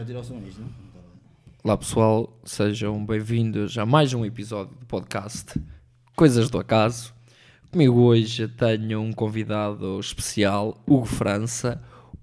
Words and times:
melhor 0.00 0.24
tirar 0.24 0.36
o 0.36 0.40
não? 0.40 0.68
Olá 1.62 1.76
pessoal, 1.76 2.40
sejam 2.44 3.04
bem-vindos 3.04 3.76
a 3.76 3.84
mais 3.84 4.14
um 4.14 4.24
episódio 4.24 4.74
do 4.76 4.86
podcast 4.86 5.60
Coisas 6.16 6.48
do 6.48 6.58
Acaso. 6.58 7.12
Comigo 7.70 8.00
hoje 8.00 8.48
tenho 8.48 9.00
um 9.00 9.12
convidado 9.12 10.00
especial, 10.00 10.82
Hugo 10.86 11.04
França. 11.04 11.82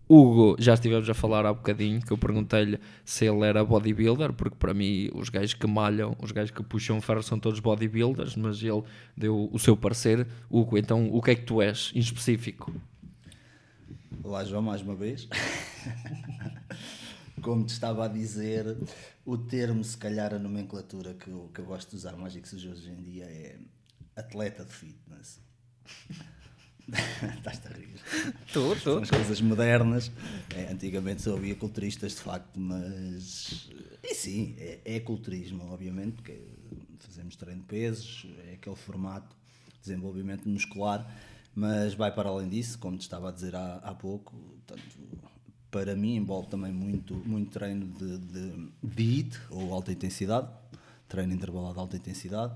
Hugo, 0.09 0.55
já 0.57 0.73
estivemos 0.73 1.07
a 1.09 1.13
falar 1.13 1.45
há 1.45 1.53
bocadinho, 1.53 2.01
que 2.01 2.11
eu 2.11 2.17
perguntei-lhe 2.17 2.79
se 3.05 3.25
ele 3.25 3.45
era 3.45 3.63
bodybuilder, 3.63 4.33
porque 4.33 4.55
para 4.55 4.73
mim 4.73 5.09
os 5.13 5.29
gajos 5.29 5.53
que 5.53 5.67
malham, 5.67 6.15
os 6.19 6.31
gajos 6.31 6.51
que 6.51 6.63
puxam 6.63 6.99
ferro 6.99 7.21
são 7.21 7.39
todos 7.39 7.59
bodybuilders, 7.59 8.35
mas 8.35 8.63
ele 8.63 8.83
deu 9.15 9.49
o 9.51 9.59
seu 9.59 9.77
parecer. 9.77 10.25
Hugo, 10.49 10.77
então 10.77 11.13
o 11.13 11.21
que 11.21 11.31
é 11.31 11.35
que 11.35 11.43
tu 11.43 11.61
és 11.61 11.91
em 11.93 11.99
específico? 11.99 12.73
Olá 14.23 14.43
João, 14.43 14.63
mais 14.63 14.81
uma 14.81 14.95
vez. 14.95 15.27
Como 17.47 17.63
te 17.63 17.69
estava 17.69 18.03
a 18.03 18.07
dizer, 18.09 18.77
o 19.25 19.37
termo, 19.37 19.81
se 19.81 19.95
calhar 19.95 20.33
a 20.33 20.37
nomenclatura 20.37 21.13
que 21.13 21.29
eu, 21.29 21.49
que 21.53 21.61
eu 21.61 21.65
gosto 21.65 21.91
de 21.91 21.95
usar 21.95 22.17
mais 22.17 22.35
e 22.35 22.41
que 22.41 22.49
se 22.49 22.57
usa 22.57 22.71
hoje 22.71 22.89
em 22.89 23.01
dia 23.01 23.23
é 23.23 23.57
atleta 24.17 24.65
de 24.65 24.73
fitness. 24.73 25.39
Estás-te 27.37 27.69
a 27.69 27.71
rir. 27.71 28.01
Estou, 28.45 28.73
estou. 28.73 28.95
São 28.95 29.01
as 29.01 29.09
coisas 29.09 29.39
modernas. 29.39 30.11
É, 30.53 30.69
antigamente 30.73 31.21
só 31.21 31.37
havia 31.37 31.55
culturistas 31.55 32.15
de 32.15 32.21
facto, 32.21 32.59
mas. 32.59 33.69
E 34.03 34.13
sim, 34.13 34.53
é, 34.57 34.81
é 34.83 34.99
culturismo, 34.99 35.71
obviamente, 35.71 36.15
porque 36.15 36.37
fazemos 36.99 37.37
treino 37.37 37.61
de 37.61 37.67
pesos, 37.67 38.27
é 38.45 38.55
aquele 38.55 38.75
formato 38.75 39.33
de 39.75 39.79
desenvolvimento 39.83 40.49
muscular, 40.49 41.09
mas 41.55 41.93
vai 41.93 42.13
para 42.13 42.27
além 42.27 42.49
disso, 42.49 42.77
como 42.77 42.97
te 42.97 43.03
estava 43.03 43.29
a 43.29 43.31
dizer 43.31 43.55
há, 43.55 43.75
há 43.75 43.95
pouco. 43.95 44.35
Portanto, 44.65 44.83
para 45.69 45.95
mim 45.95 46.15
envolve 46.15 46.47
também 46.49 46.71
muito, 46.71 47.15
muito 47.15 47.51
treino 47.51 47.85
de, 47.87 48.17
de, 48.17 48.71
de 48.83 49.03
HIIT, 49.03 49.39
ou 49.49 49.73
alta 49.73 49.91
intensidade, 49.91 50.49
treino 51.07 51.33
intervalado 51.33 51.73
de 51.73 51.79
alta 51.79 51.97
intensidade, 51.97 52.53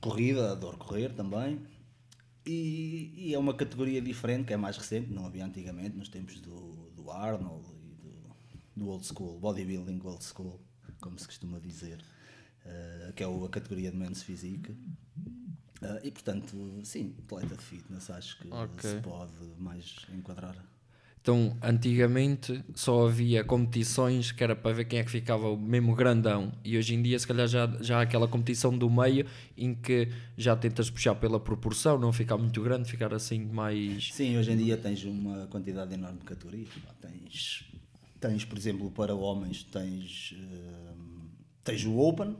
corrida, 0.00 0.52
adoro 0.52 0.76
correr 0.76 1.12
também. 1.14 1.60
E, 2.46 3.12
e 3.16 3.34
é 3.34 3.38
uma 3.38 3.54
categoria 3.54 4.02
diferente, 4.02 4.46
que 4.46 4.52
é 4.52 4.56
mais 4.56 4.76
recente, 4.76 5.10
não 5.10 5.24
havia 5.24 5.46
antigamente, 5.46 5.96
nos 5.96 6.08
tempos 6.10 6.38
do, 6.40 6.90
do 6.94 7.10
Arnold 7.10 7.66
e 7.82 7.94
do, 7.94 8.82
do 8.84 8.88
old 8.90 9.06
school, 9.06 9.38
bodybuilding 9.40 9.98
old 10.04 10.22
school, 10.22 10.60
como 11.00 11.18
se 11.18 11.26
costuma 11.26 11.58
dizer, 11.58 12.04
uh, 12.66 13.12
que 13.14 13.22
é 13.22 13.26
a 13.26 13.48
categoria 13.48 13.90
de 13.90 13.96
men's 13.96 14.22
physique. 14.22 14.72
Uh, 14.72 16.00
e 16.02 16.10
portanto, 16.10 16.80
sim, 16.84 17.14
atleta 17.24 17.56
de 17.56 17.62
fitness, 17.62 18.10
acho 18.10 18.38
que 18.38 18.48
Ok. 18.52 18.90
se 18.90 19.00
pode 19.00 19.32
mais 19.58 19.96
enquadrar. 20.12 20.73
Então, 21.24 21.56
antigamente 21.62 22.62
só 22.74 23.06
havia 23.06 23.42
competições 23.42 24.30
que 24.30 24.44
era 24.44 24.54
para 24.54 24.74
ver 24.74 24.84
quem 24.84 24.98
é 24.98 25.02
que 25.02 25.10
ficava 25.10 25.48
o 25.48 25.56
mesmo 25.56 25.94
grandão. 25.94 26.52
E 26.62 26.76
hoje 26.76 26.94
em 26.94 27.00
dia, 27.00 27.18
se 27.18 27.26
calhar, 27.26 27.48
já, 27.48 27.66
já 27.80 27.96
há 27.96 28.02
aquela 28.02 28.28
competição 28.28 28.76
do 28.76 28.90
meio 28.90 29.24
em 29.56 29.74
que 29.74 30.10
já 30.36 30.54
tentas 30.54 30.90
puxar 30.90 31.14
pela 31.14 31.40
proporção, 31.40 31.98
não 31.98 32.12
ficar 32.12 32.36
muito 32.36 32.60
grande, 32.60 32.90
ficar 32.90 33.14
assim 33.14 33.42
mais. 33.42 34.10
Sim, 34.12 34.36
hoje 34.36 34.52
em 34.52 34.58
dia 34.58 34.76
tens 34.76 35.02
uma 35.04 35.46
quantidade 35.46 35.94
enorme 35.94 36.18
de 36.18 36.26
categorias. 36.26 36.68
pá. 36.84 36.92
Tens, 37.00 37.72
tens, 38.20 38.44
por 38.44 38.58
exemplo, 38.58 38.90
para 38.90 39.14
homens, 39.14 39.62
tens, 39.62 40.34
hum, 40.36 41.28
tens 41.64 41.86
o 41.86 41.96
Open, 42.00 42.36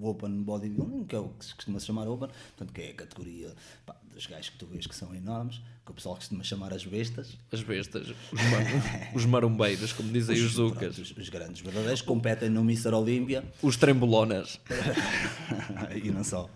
o 0.00 0.08
Open 0.08 0.42
Bodybuilding, 0.42 1.04
que 1.04 1.14
é 1.14 1.18
o 1.18 1.28
que 1.28 1.44
se 1.44 1.54
costuma 1.54 1.78
chamar 1.78 2.08
Open, 2.08 2.30
portanto, 2.56 2.72
que 2.72 2.80
é 2.80 2.90
a 2.92 2.94
categoria 2.94 3.52
pá, 3.84 3.94
dos 4.14 4.26
gajos 4.26 4.50
que 4.50 4.56
tu 4.58 4.66
vês 4.66 4.86
que 4.86 4.94
são 4.94 5.14
enormes, 5.14 5.60
que 5.84 5.90
o 5.90 5.94
pessoal 5.94 6.14
costuma 6.16 6.44
chamar 6.44 6.72
as 6.72 6.84
bestas. 6.84 7.36
As 7.50 7.62
bestas, 7.62 8.08
os, 8.32 8.42
mar- 8.50 9.10
os 9.14 9.24
marumbeiros, 9.26 9.92
como 9.92 10.12
dizem 10.12 10.36
os 10.36 10.52
zucas, 10.52 10.94
pronto, 10.96 11.02
os, 11.02 11.16
os 11.16 11.28
grandes 11.28 11.60
verdadeiros 11.62 12.02
competem 12.02 12.48
no 12.48 12.60
Mr. 12.60 12.88
Olímpia 12.94 13.42
os 13.62 13.76
trembolonas. 13.76 14.60
e 16.04 16.10
não 16.10 16.22
só. 16.24 16.48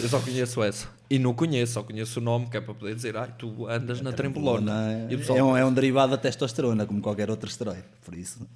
Eu 0.00 0.08
só 0.08 0.20
conheço 0.20 0.62
essa. 0.62 0.88
E 1.08 1.18
não 1.18 1.32
conheço, 1.34 1.74
só 1.74 1.82
conheço 1.82 2.18
o 2.18 2.22
nome, 2.22 2.48
que 2.48 2.56
é 2.56 2.60
para 2.60 2.74
poder 2.74 2.94
dizer, 2.94 3.16
ai, 3.16 3.32
tu 3.38 3.66
andas 3.68 4.00
na 4.00 4.12
trembolona. 4.12 5.06
Pessoal, 5.08 5.38
É 5.38 5.42
um, 5.44 5.56
é 5.56 5.64
um 5.64 5.72
derivado 5.72 6.10
da 6.12 6.18
testosterona, 6.18 6.86
como 6.86 7.00
qualquer 7.00 7.30
outro 7.30 7.48
esteroide. 7.48 7.84
Por 8.04 8.14
isso, 8.14 8.46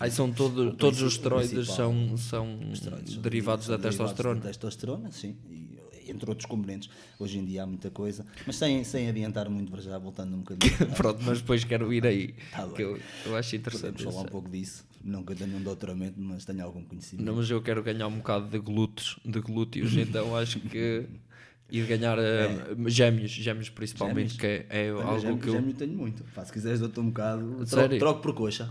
ai, 0.00 0.10
são 0.10 0.32
todo, 0.32 0.72
todos 0.74 1.00
os 1.02 1.12
esteroides 1.14 1.68
são, 1.68 2.16
são 2.16 2.58
esteroides 2.72 3.14
são 3.14 3.22
derivados 3.22 3.66
da 3.68 3.74
são 3.74 3.82
derivados 3.82 4.12
testosterona. 4.12 4.40
da 4.40 4.46
testosterona, 4.48 5.10
sim, 5.12 5.36
e, 5.50 5.63
entre 6.08 6.28
outros 6.28 6.46
componentes. 6.46 6.88
Hoje 7.18 7.38
em 7.38 7.44
dia 7.44 7.62
há 7.62 7.66
muita 7.66 7.90
coisa, 7.90 8.24
mas 8.46 8.56
sem, 8.56 8.82
sem 8.84 9.08
adiantar 9.08 9.48
muito 9.48 9.70
para 9.70 9.80
já, 9.80 9.98
voltando 9.98 10.34
um 10.34 10.40
bocadinho. 10.40 10.72
Pronto, 10.96 11.22
mas 11.24 11.40
depois 11.40 11.64
quero 11.64 11.92
ir 11.92 12.06
aí. 12.06 12.34
Tá 12.50 12.68
que 12.68 12.82
eu, 12.82 13.00
eu 13.26 13.36
acho 13.36 13.56
interessante. 13.56 13.92
Podemos 13.92 14.14
falar 14.14 14.26
um 14.26 14.30
pouco 14.30 14.48
disso. 14.48 14.84
Nunca 15.02 15.34
tenho 15.34 15.56
um 15.56 15.62
doutoramento, 15.62 16.18
mas 16.18 16.44
tenho 16.44 16.64
algum 16.64 16.82
conhecimento. 16.82 17.26
Não, 17.26 17.36
mas 17.36 17.50
eu 17.50 17.60
quero 17.60 17.82
ganhar 17.82 18.06
um 18.06 18.16
bocado 18.16 18.48
de 18.48 18.58
glúteos, 18.58 19.18
de 19.24 19.38
glúteos 19.40 19.94
então 19.96 20.34
acho 20.34 20.60
que 20.60 21.06
ir 21.78 21.86
ganhar 21.86 22.18
eh, 22.18 22.48
gêmeos, 22.86 23.30
gêmeos 23.30 23.68
principalmente, 23.70 24.34
Gêmeos? 24.34 24.36
que 24.36 24.46
é, 24.46 24.86
é 24.86 24.92
Olha, 24.92 25.04
algo 25.28 25.38
que 25.38 25.48
eu. 25.48 25.52
gêmeo 25.54 25.74
tenho 25.74 25.92
muito. 25.96 26.22
Pá, 26.34 26.44
se 26.44 26.52
quiseres, 26.52 26.80
dou-te 26.80 27.00
um 27.00 27.08
bocado. 27.08 27.64
Troco, 27.66 27.98
troco 27.98 28.20
por 28.22 28.34
coxa. 28.34 28.70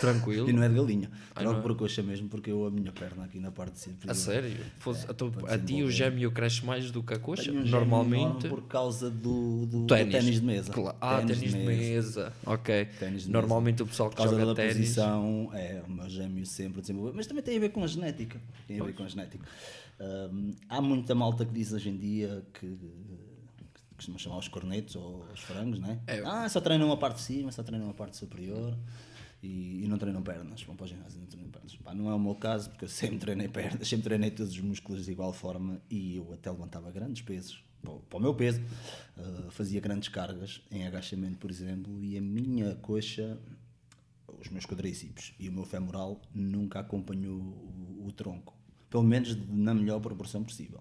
Tranquilo. 0.00 0.50
E 0.50 0.52
não 0.52 0.64
é 0.64 0.68
de 0.68 0.74
galinha. 0.74 1.08
Ai, 1.34 1.44
Troco 1.44 1.60
é? 1.60 1.62
por 1.62 1.76
coxa 1.76 2.02
mesmo, 2.02 2.28
porque 2.28 2.50
eu 2.50 2.66
a 2.66 2.70
minha 2.72 2.90
perna 2.90 3.24
aqui 3.24 3.38
na 3.38 3.52
parte 3.52 3.74
de 3.74 3.78
cima. 3.78 3.96
A 4.08 4.14
sério? 4.14 4.50
Fosse- 4.80 5.06
então, 5.08 5.30
pode 5.30 5.52
a 5.52 5.56
ti 5.56 5.82
o 5.84 5.90
gêmeo 5.90 6.32
cresce 6.32 6.64
mais 6.66 6.90
do 6.90 7.04
que 7.04 7.14
a 7.14 7.18
coxa? 7.20 7.52
Um 7.52 7.64
Normalmente. 7.66 8.48
por 8.48 8.62
causa 8.62 9.08
do, 9.08 9.66
do, 9.66 9.86
Ténis. 9.86 10.24
de 10.24 10.42
mesa. 10.42 10.72
Ah, 11.00 11.18
ténis 11.24 11.38
de 11.52 11.56
mesa. 11.56 12.32
Ok. 12.44 12.84
Ténis 12.98 13.22
de 13.24 13.30
Normalmente 13.30 13.80
o 13.82 13.86
pessoal 13.86 14.10
que 14.10 14.16
causa 14.16 14.32
joga 14.32 14.46
da 14.46 14.54
ténis. 14.56 14.76
posição, 14.76 15.50
é, 15.54 15.82
o 15.86 15.90
meu 15.92 16.08
gêmeo 16.10 16.44
sempre 16.44 16.80
desenvolveu. 16.80 17.12
Mas 17.14 17.28
também 17.28 17.42
tem 17.44 17.56
a 17.56 17.60
ver 17.60 17.68
com 17.68 17.84
a 17.84 17.86
genética. 17.86 18.40
Tem 18.66 18.80
a 18.80 18.84
ver 18.84 18.92
com 18.92 19.04
a 19.04 19.08
genética. 19.08 19.44
Hum, 20.00 20.52
há 20.68 20.80
muita 20.80 21.14
malta 21.14 21.44
que 21.44 21.52
diz 21.52 21.72
hoje 21.72 21.90
em 21.90 21.96
dia 21.98 22.44
que 22.54 22.66
que 22.66 23.94
costuma 23.96 24.18
chamar 24.18 24.38
os 24.38 24.48
cornetos 24.48 24.96
ou 24.96 25.24
os 25.32 25.40
frangos, 25.40 25.78
né? 25.78 26.00
É. 26.06 26.20
Ah, 26.24 26.48
só 26.48 26.58
treinam 26.60 26.90
a 26.90 26.96
parte 26.96 27.16
de 27.16 27.22
cima, 27.22 27.52
só 27.52 27.62
treinam 27.62 27.90
a 27.90 27.94
parte 27.94 28.16
superior 28.16 28.74
e, 29.42 29.84
e 29.84 29.88
não 29.88 29.98
treinam 29.98 30.22
pernas. 30.22 30.62
Vão 30.62 30.74
para 30.74 30.84
o 30.84 30.88
ginásio 30.88 31.20
não 31.20 31.26
treinam 31.26 31.50
pernas. 31.50 31.76
Pá, 31.76 31.94
não 31.94 32.10
é 32.10 32.14
o 32.14 32.18
meu 32.18 32.34
caso, 32.34 32.70
porque 32.70 32.86
eu 32.86 32.88
sempre 32.88 33.18
treinei 33.18 33.46
pernas, 33.48 33.86
sempre 33.86 34.04
treinei 34.04 34.30
todos 34.30 34.52
os 34.52 34.60
músculos 34.60 35.04
de 35.04 35.12
igual 35.12 35.34
forma 35.34 35.82
e 35.90 36.16
eu 36.16 36.32
até 36.32 36.50
levantava 36.50 36.90
grandes 36.90 37.20
pesos. 37.20 37.62
Para 37.82 37.92
o- 37.92 38.00
para 38.00 38.18
o 38.18 38.22
meu 38.22 38.34
peso, 38.34 38.60
Ah, 39.18 39.50
fazia 39.50 39.80
grandes 39.82 40.08
cargas 40.08 40.62
em 40.70 40.86
agachamento, 40.86 41.36
por 41.36 41.50
exemplo, 41.50 42.02
e 42.02 42.16
a 42.16 42.22
minha 42.22 42.74
coxa 42.76 43.38
os 44.40 44.48
meus 44.48 44.64
quadríceps 44.64 45.34
e 45.38 45.46
o 45.48 45.52
meu 45.52 45.66
femoral 45.66 46.22
nunca 46.34 46.80
acompanhou 46.80 47.36
o, 47.38 48.06
o 48.06 48.12
tronco. 48.12 48.54
Pelo 48.90 49.04
menos 49.04 49.36
na 49.48 49.72
melhor 49.72 50.00
proporção 50.00 50.42
possível. 50.42 50.80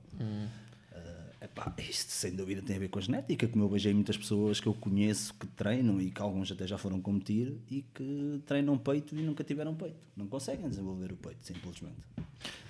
Eh, 0.91 1.45
epá, 1.45 1.73
isto 1.77 2.11
sem 2.11 2.35
dúvida 2.35 2.61
tem 2.61 2.75
a 2.75 2.79
ver 2.79 2.89
com 2.89 2.99
a 2.99 3.01
genética, 3.01 3.47
como 3.47 3.63
eu 3.63 3.69
vejo 3.69 3.87
aí 3.87 3.93
muitas 3.93 4.17
pessoas 4.17 4.59
que 4.59 4.67
eu 4.67 4.73
conheço 4.73 5.33
que 5.35 5.45
treinam 5.47 6.01
e 6.01 6.09
que 6.09 6.21
alguns 6.21 6.51
até 6.51 6.65
já 6.65 6.77
foram 6.77 6.99
competir 6.99 7.55
e 7.69 7.83
que 7.93 8.41
treinam 8.45 8.77
peito 8.77 9.15
e 9.15 9.21
nunca 9.21 9.43
tiveram 9.43 9.75
peito. 9.75 9.99
Não 10.17 10.27
conseguem 10.27 10.67
desenvolver 10.67 11.11
o 11.11 11.15
peito, 11.15 11.45
simplesmente. 11.45 11.97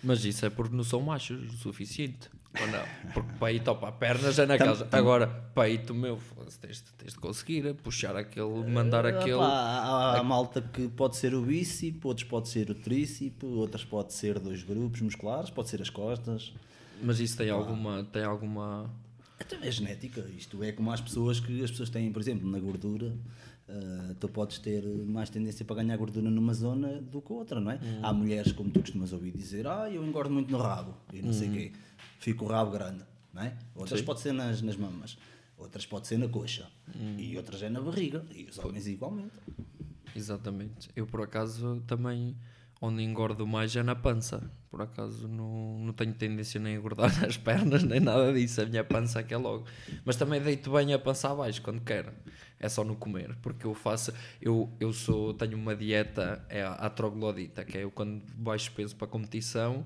Mas 0.03 0.23
isso 0.25 0.45
é 0.45 0.50
porque 0.50 0.75
não 0.75 0.83
são 0.83 1.01
machos 1.01 1.53
o 1.53 1.57
suficiente. 1.57 2.29
Ou 2.60 2.68
não? 2.68 2.84
Porque 3.14 3.32
peito, 3.40 3.70
opa, 3.72 3.92
pernas 3.92 4.40
é 4.40 4.46
na 4.46 4.58
Tam- 4.58 4.68
casa. 4.68 4.88
Agora, 4.92 5.28
peito, 5.54 5.94
meu, 5.94 6.20
tens, 6.60 6.82
tens 6.98 7.14
de 7.14 7.20
conseguir 7.20 7.74
puxar 7.76 8.16
aquele, 8.16 8.68
mandar 8.68 9.06
aquele. 9.06 9.34
Epá, 9.36 9.46
há, 9.46 10.20
há 10.20 10.24
malta 10.24 10.62
que 10.62 10.88
pode 10.88 11.16
ser 11.18 11.36
o 11.36 11.42
bíceps, 11.44 12.04
outros 12.04 12.28
pode 12.28 12.50
ser 12.50 12.70
o 12.72 12.76
tríceps, 12.76 13.44
outras 13.44 13.84
pode 13.86 14.14
ser 14.14 14.40
dois 14.40 14.64
grupos 14.64 15.00
musculares, 15.02 15.50
pode 15.52 15.70
ser 15.70 15.82
as 15.82 15.90
costas. 15.92 16.52
Mas 17.01 17.19
isso 17.19 17.38
tem 17.38 17.50
alguma. 17.51 18.04
Tem 18.12 18.24
alguma. 18.24 18.90
Então 19.40 19.60
é 19.62 19.72
genética, 19.72 20.22
isto 20.38 20.62
é 20.63 20.72
como 20.72 20.92
as 20.92 21.00
pessoas 21.00 21.40
que 21.40 21.63
as 21.63 21.69
pessoas 21.72 21.90
têm, 21.90 22.12
por 22.12 22.19
exemplo, 22.22 22.50
na 22.50 22.60
gordura, 22.60 23.16
ah, 23.69 24.16
tu 24.19 24.27
podes 24.27 24.57
ter 24.57 24.83
mais 25.06 25.30
tendência 25.30 25.63
para 25.63 25.77
ganhar 25.77 25.95
gordura 25.95 26.30
numa 26.30 26.54
zona 26.54 27.00
do 27.01 27.21
que 27.21 27.31
outra, 27.31 27.60
não 27.60 27.71
é? 27.71 27.80
Há 28.01 28.12
mulheres, 28.12 28.51
como 28.51 28.69
tu 28.71 28.80
costumas 28.80 29.13
ouvir 29.13 29.31
dizer, 29.31 29.68
ah, 29.68 29.89
eu 29.89 30.04
engordo 30.04 30.33
muito 30.33 30.51
no 30.51 30.57
rabo 30.57 30.95
e 31.13 31.21
não 31.21 31.31
sei 31.31 31.50
o 31.50 31.51
quê, 31.51 31.71
fico 32.19 32.45
o 32.45 32.48
rabo 32.48 32.71
grande, 32.71 33.04
não 33.33 33.44
é? 33.44 33.56
Outras 33.75 34.00
Sim. 34.00 34.06
pode 34.06 34.21
ser 34.21 34.33
nas, 34.33 34.62
nas 34.62 34.75
mamas, 34.75 35.18
outras 35.57 35.86
pode 35.86 36.07
ser 36.07 36.18
na 36.18 36.27
coxa 36.27 36.68
e 37.18 37.38
outras 37.38 37.62
é 37.62 37.69
na 37.69 37.80
barriga 37.80 38.25
e 38.33 38.45
os 38.45 38.57
homens 38.57 38.88
igualmente. 38.88 39.36
Exatamente. 40.16 40.89
Eu, 40.95 41.06
por 41.06 41.21
acaso, 41.21 41.83
também. 41.86 42.36
Onde 42.81 43.04
engordo 43.04 43.46
mais 43.46 43.76
é 43.76 43.84
na 43.84 43.96
pança. 43.96 44.50
Por 44.70 44.81
acaso, 44.81 45.28
não, 45.28 45.80
não 45.80 45.94
tenho 45.94 46.14
tendência 46.14 46.62
nem 46.62 46.76
a 46.76 46.78
engordar 46.78 47.12
nas 47.20 47.36
pernas, 47.36 47.84
nem 47.84 48.00
nada 48.00 48.31
disso. 48.31 48.62
A 48.62 48.66
minha 48.66 48.84
pança 48.84 49.20
é 49.20 49.24
que 49.24 49.34
é 49.34 49.38
logo. 49.38 49.66
Mas 50.06 50.16
também 50.16 50.40
deito 50.42 50.72
bem 50.72 50.94
a 50.94 51.00
pança 51.00 51.30
abaixo 51.30 51.62
quando 51.62 51.81
quero. 51.81 52.12
É 52.58 52.70
só 52.70 52.84
no 52.86 52.96
comer. 52.96 53.36
Porque 53.42 53.66
eu 53.66 53.74
faço. 53.74 54.14
Eu, 54.42 54.72
eu 54.80 54.94
sou, 54.94 55.34
tenho 55.34 55.58
uma 55.58 55.76
dieta, 55.76 56.46
é 56.48 56.64
a, 56.64 56.90
troglodita, 56.90 57.66
que 57.66 57.78
é 57.78 57.84
eu 57.84 57.92
quando 57.92 58.22
baixo 58.36 58.72
peso 58.72 58.96
para 58.96 59.08
competição. 59.08 59.86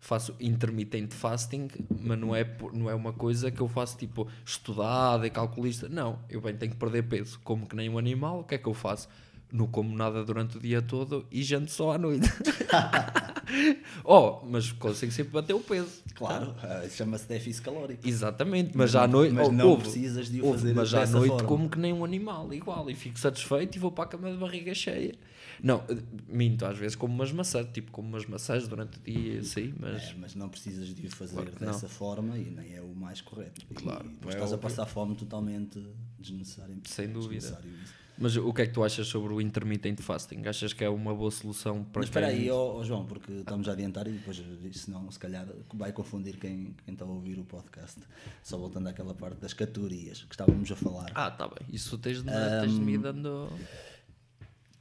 Faço 0.00 0.34
intermitente 0.38 1.14
fasting, 1.14 1.68
mas 1.98 2.18
não 2.18 2.36
é, 2.36 2.44
não 2.74 2.90
é 2.90 2.94
uma 2.94 3.12
coisa 3.12 3.50
que 3.50 3.60
eu 3.60 3.68
faço 3.68 3.96
tipo 3.96 4.28
estudada 4.44 5.26
e 5.26 5.30
calculista. 5.30 5.88
Não, 5.88 6.18
eu 6.28 6.40
bem 6.40 6.54
tenho 6.56 6.72
que 6.72 6.78
perder 6.78 7.04
peso. 7.04 7.40
Como 7.42 7.66
que 7.66 7.74
nem 7.74 7.88
um 7.88 7.96
animal, 7.96 8.40
o 8.40 8.44
que 8.44 8.54
é 8.56 8.58
que 8.58 8.68
eu 8.68 8.74
faço? 8.74 9.08
Não 9.52 9.66
como 9.66 9.96
nada 9.96 10.24
durante 10.24 10.56
o 10.56 10.60
dia 10.60 10.82
todo 10.82 11.26
e 11.30 11.42
janto 11.42 11.70
só 11.70 11.92
à 11.92 11.98
noite. 11.98 12.28
oh, 14.04 14.40
mas 14.44 14.72
consigo 14.72 15.12
sempre 15.12 15.32
bater 15.32 15.54
o 15.54 15.60
peso. 15.60 16.02
Claro, 16.14 16.54
ah, 16.62 16.86
chama-se 16.88 17.26
déficit 17.28 17.62
calórico. 17.62 18.06
Exatamente, 18.06 18.76
mas, 18.76 18.94
à 18.94 19.06
noite. 19.06 19.32
Mas 19.32 19.48
oh, 19.48 19.52
não 19.52 19.68
ouve, 19.70 19.82
precisas 19.82 20.28
de 20.28 20.40
o 20.40 20.46
ouve, 20.46 20.58
fazer 20.58 20.74
Mas 20.74 20.94
à 20.94 21.06
noite 21.06 21.30
forma. 21.30 21.48
como 21.48 21.68
que 21.68 21.78
nem 21.78 21.92
um 21.92 22.04
animal, 22.04 22.52
igual, 22.52 22.88
e 22.90 22.94
fico 22.94 23.18
satisfeito 23.18 23.76
e 23.76 23.78
vou 23.78 23.92
para 23.92 24.04
a 24.04 24.06
cama 24.08 24.30
de 24.30 24.36
barriga 24.36 24.74
cheia. 24.74 25.14
Não, 25.62 25.84
eh, 25.88 25.96
minto, 26.28 26.66
às 26.66 26.76
vezes 26.76 26.96
como 26.96 27.14
umas 27.14 27.32
maçãs, 27.32 27.66
tipo 27.72 27.92
como 27.92 28.08
umas 28.08 28.26
maçãs 28.26 28.66
durante 28.66 28.98
o 28.98 29.00
dia, 29.02 29.42
sim, 29.42 29.74
mas. 29.78 30.02
É, 30.02 30.14
mas 30.18 30.34
não 30.34 30.48
precisas 30.48 30.88
de 30.88 31.06
o 31.06 31.10
fazer 31.10 31.34
Claro 31.34 31.72
dessa 31.72 31.88
forma 31.88 32.38
e 32.38 32.50
nem 32.50 32.74
é 32.74 32.80
o 32.80 32.94
mais 32.94 33.20
correto. 33.20 33.64
Claro, 33.74 34.10
e 34.24 34.26
é 34.26 34.30
estás 34.30 34.52
a 34.52 34.58
passar 34.58 34.86
fome 34.86 35.14
totalmente 35.14 35.80
desnecessária. 36.18 36.76
Sem 36.84 37.08
dúvida. 37.08 37.40
desnecessário 37.40 37.70
isso. 37.82 38.03
Mas 38.16 38.36
o 38.36 38.52
que 38.52 38.62
é 38.62 38.66
que 38.66 38.72
tu 38.72 38.84
achas 38.84 39.06
sobre 39.08 39.32
o 39.32 39.40
intermittent 39.40 40.00
fasting? 40.00 40.46
Achas 40.46 40.72
que 40.72 40.84
é 40.84 40.88
uma 40.88 41.14
boa 41.14 41.30
solução 41.30 41.82
para 41.84 42.00
Mas 42.00 42.08
espera 42.08 42.28
aí, 42.28 42.48
ó, 42.50 42.76
ó 42.76 42.84
João, 42.84 43.04
porque 43.06 43.32
estamos 43.32 43.68
a 43.68 43.72
adiantar 43.72 44.06
e 44.06 44.12
depois, 44.12 44.40
senão, 44.72 45.10
se 45.10 45.18
calhar, 45.18 45.46
vai 45.74 45.92
confundir 45.92 46.36
quem, 46.38 46.76
quem 46.84 46.94
está 46.94 47.04
a 47.04 47.08
ouvir 47.08 47.38
o 47.38 47.44
podcast. 47.44 48.00
Só 48.42 48.56
voltando 48.56 48.88
àquela 48.88 49.14
parte 49.14 49.40
das 49.40 49.52
categorias 49.52 50.22
que 50.22 50.34
estávamos 50.34 50.70
a 50.70 50.76
falar. 50.76 51.10
Ah, 51.14 51.30
tá 51.30 51.48
bem. 51.48 51.66
Isso 51.72 51.98
tens 51.98 52.22
de, 52.22 52.30
tens 52.30 52.72
de 52.72 52.80
me 52.80 52.98
dando... 52.98 53.48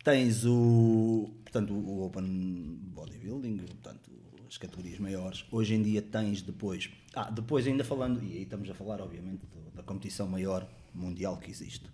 Tens 0.04 0.44
o, 0.46 1.30
portanto, 1.44 1.74
o 1.74 2.06
Open 2.06 2.78
Bodybuilding, 2.94 3.58
portanto, 3.58 4.12
as 4.48 4.58
categorias 4.58 5.00
maiores. 5.00 5.46
Hoje 5.50 5.74
em 5.74 5.82
dia 5.82 6.02
tens 6.02 6.42
depois, 6.42 6.90
ah, 7.16 7.32
depois 7.32 7.66
ainda 7.66 7.84
falando, 7.84 8.22
e 8.22 8.34
aí 8.34 8.44
estamos 8.44 8.70
a 8.70 8.74
falar, 8.74 9.02
obviamente, 9.02 9.42
da 9.74 9.82
competição 9.82 10.28
maior 10.28 10.68
mundial 10.94 11.38
que 11.38 11.50
existe. 11.50 11.86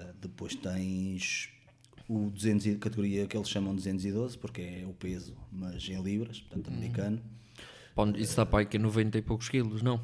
Ah, 0.00 0.12
depois 0.20 0.54
tens 0.54 1.50
o 2.08 2.30
200, 2.30 2.66
e- 2.66 2.76
categoria 2.76 3.26
que 3.26 3.36
eles 3.36 3.48
chamam 3.48 3.74
212, 3.74 4.36
porque 4.38 4.62
é 4.62 4.86
o 4.86 4.92
peso, 4.92 5.36
mas 5.52 5.86
em 5.88 6.02
libras, 6.02 6.40
portanto, 6.40 6.68
americano. 6.68 7.20
Pá, 7.94 8.04
Isso 8.16 8.36
dá 8.36 8.46
para 8.46 8.60
aí 8.60 8.66
que 8.66 8.76
é 8.76 8.80
90 8.80 9.18
e 9.18 9.22
poucos 9.22 9.48
quilos, 9.48 9.82
não? 9.82 10.00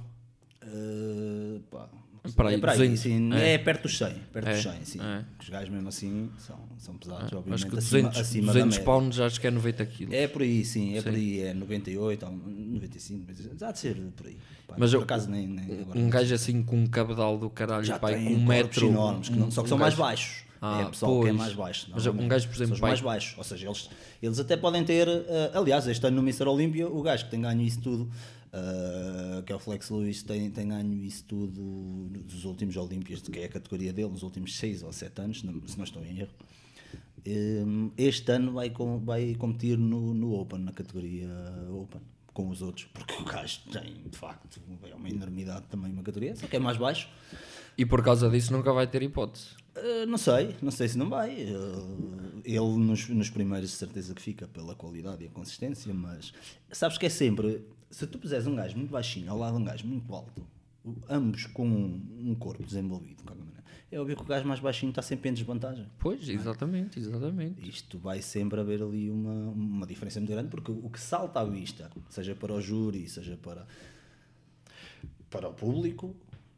Uh, 0.62 1.60
pá, 1.70 1.88
Para 2.34 2.48
aí, 2.50 2.54
é 2.54 2.58
para 2.58 2.72
aí, 2.72 2.78
200, 2.78 3.00
sim, 3.00 3.32
é. 3.34 3.52
é. 3.54 3.58
perto 3.58 3.82
dos 3.82 3.96
100, 3.98 4.14
perto 4.32 4.46
dos 4.48 4.58
É, 4.66 4.72
100, 4.72 4.84
sim. 4.84 5.00
é. 5.00 5.24
Os 5.40 5.48
gajos 5.48 5.68
mesmo 5.68 5.88
assim 5.88 6.30
são, 6.38 6.58
são 6.78 6.96
pesados, 6.96 7.32
obviamente, 7.32 7.54
Acho 7.54 7.66
que 7.70 7.78
acima, 7.78 8.08
200, 8.08 8.20
acima 8.20 8.46
da 8.48 8.52
200 8.52 8.76
média. 8.78 8.84
pounds 8.84 9.20
acho 9.20 9.40
que 9.40 9.46
é 9.46 9.50
90 9.50 9.86
quilos. 9.86 10.14
É 10.14 10.26
por 10.28 10.42
aí, 10.42 10.64
sim, 10.64 10.96
é 10.96 11.02
por 11.02 11.12
aí, 11.12 11.40
é 11.40 11.54
98, 11.54 12.26
ou 12.26 12.32
95, 12.32 13.20
96, 13.20 13.62
há 13.62 13.72
de 13.72 13.78
ser 13.78 13.94
por 14.16 14.26
aí. 14.26 14.36
Pá, 14.66 14.74
Mas 14.78 14.90
por 14.90 14.96
eu- 14.96 15.02
acaso 15.02 15.30
nem, 15.30 15.46
nem 15.46 15.80
agora 15.80 15.98
Um 15.98 16.10
gajo 16.10 16.34
assim 16.34 16.62
com 16.62 16.76
um 16.76 16.86
cabedal 16.86 17.38
do 17.38 17.48
caralho, 17.48 17.84
já 17.84 17.98
com 17.98 18.06
um 18.08 18.44
metro... 18.44 18.88
enormes, 18.88 19.28
que 19.28 19.36
não- 19.38 19.50
só 19.50 19.60
que 19.62 19.66
um 19.66 19.68
são 19.70 19.78
mais 19.78 19.94
gajo- 19.94 20.02
baixos. 20.02 20.46
Ah, 20.58 20.80
é 20.80 20.84
o 20.86 20.90
pessoal 20.90 21.12
que 21.12 21.18
é 21.18 21.28
pois. 21.28 21.36
mais 21.36 21.52
baixo. 21.52 21.86
Mas 21.92 22.06
um 22.06 22.28
gajo, 22.28 22.48
por 22.48 22.54
exemplo, 22.56 22.80
pai- 22.80 22.90
mais 22.90 23.00
baixos. 23.02 23.36
Ou 23.36 23.44
seja, 23.44 23.66
eles, 23.66 23.90
eles 24.22 24.38
até 24.40 24.56
podem 24.56 24.82
ter. 24.84 25.06
eh, 25.06 25.50
aliás, 25.52 25.86
este 25.86 26.04
ano 26.06 26.16
no 26.16 26.22
Mr. 26.22 26.44
Olímpia, 26.48 26.88
o 26.88 27.02
gajo 27.02 27.26
que 27.26 27.30
tem 27.30 27.42
ganho 27.42 27.60
isso 27.60 27.78
tudo, 27.82 28.10
eh, 28.56 29.42
que 29.42 29.52
é 29.52 29.56
o 29.56 29.58
Flex 29.58 29.90
Lewis, 29.90 30.22
tem, 30.22 30.50
tem 30.50 30.68
ganho 30.68 31.04
isso 31.04 31.24
tudo 31.24 32.08
dos 32.08 32.44
últimos 32.46 32.76
Olímpias, 32.76 33.20
que 33.20 33.38
é 33.38 33.44
a 33.44 33.48
categoria 33.48 33.92
dele, 33.92 34.08
nos 34.08 34.22
últimos 34.22 34.56
6 34.56 34.82
ou 34.82 34.92
7 34.92 35.20
anos, 35.20 35.40
se 35.40 35.76
não 35.76 35.84
estou 35.84 36.02
em 36.02 36.20
erro. 36.20 36.32
Eh, 37.24 37.64
Este 37.98 38.32
ano 38.32 38.52
vai, 38.52 38.70
com, 38.70 38.98
vai 38.98 39.34
competir 39.34 39.76
no, 39.76 40.14
no 40.14 40.32
Open, 40.40 40.60
na 40.60 40.72
categoria 40.72 41.28
Open, 41.70 42.00
com 42.32 42.48
os 42.48 42.62
outros, 42.62 42.86
porque 42.94 43.14
o 43.14 43.24
gajo 43.24 43.60
tem, 43.70 44.02
de 44.10 44.16
facto, 44.16 44.60
é 44.84 44.94
uma 44.94 45.08
enormidade 45.08 45.66
também 45.68 45.92
uma 45.92 46.02
categoria, 46.02 46.34
só 46.36 46.46
que 46.46 46.56
é 46.56 46.58
mais 46.58 46.78
baixo. 46.78 47.08
E 47.76 47.84
por 47.84 48.02
causa 48.02 48.30
disso 48.30 48.52
nunca 48.54 48.72
vai 48.72 48.86
ter 48.86 49.02
hipótese. 49.02 49.48
Uh, 49.76 50.06
não 50.06 50.16
sei, 50.16 50.56
não 50.62 50.70
sei 50.70 50.88
se 50.88 50.96
não 50.96 51.10
vai. 51.10 51.44
Uh, 51.44 52.40
ele 52.42 52.78
nos, 52.78 53.08
nos 53.08 53.28
primeiros 53.28 53.70
de 53.70 53.76
certeza 53.76 54.14
que 54.14 54.22
fica 54.22 54.48
pela 54.48 54.74
qualidade 54.74 55.24
e 55.24 55.26
a 55.26 55.30
consistência, 55.30 55.92
mas 55.92 56.32
sabes 56.72 56.96
que 56.96 57.04
é 57.04 57.10
sempre, 57.10 57.62
se 57.90 58.06
tu 58.06 58.18
puseres 58.18 58.46
um 58.46 58.54
gajo 58.54 58.76
muito 58.76 58.90
baixinho 58.90 59.30
ao 59.30 59.38
lado 59.38 59.56
de 59.56 59.62
um 59.62 59.64
gajo 59.64 59.86
muito 59.86 60.14
alto, 60.14 60.46
ambos 61.08 61.46
com 61.46 61.66
um, 61.66 62.30
um 62.30 62.34
corpo 62.34 62.62
desenvolvido, 62.62 63.16
de 63.16 63.22
qualquer 63.22 63.42
maneira, 63.42 63.64
é 63.90 64.00
óbvio 64.00 64.16
que 64.16 64.22
o 64.22 64.26
gajo 64.26 64.46
mais 64.46 64.60
baixinho 64.60 64.90
está 64.90 65.00
sempre 65.00 65.30
em 65.30 65.32
desvantagem. 65.32 65.86
Pois, 65.98 66.28
exatamente, 66.28 66.98
exatamente. 66.98 67.68
Isto 67.68 67.98
vai 67.98 68.20
sempre 68.20 68.60
haver 68.60 68.82
ali 68.82 69.10
uma, 69.10 69.50
uma 69.50 69.86
diferença 69.86 70.18
muito 70.18 70.32
grande, 70.32 70.48
porque 70.48 70.72
o 70.72 70.90
que 70.90 71.00
salta 71.00 71.40
à 71.40 71.44
vista, 71.44 71.90
seja 72.08 72.34
para 72.34 72.52
o 72.52 72.60
júri, 72.60 73.08
seja 73.08 73.36
para, 73.36 73.66
para 75.30 75.48
o 75.48 75.54
público, 75.54 76.16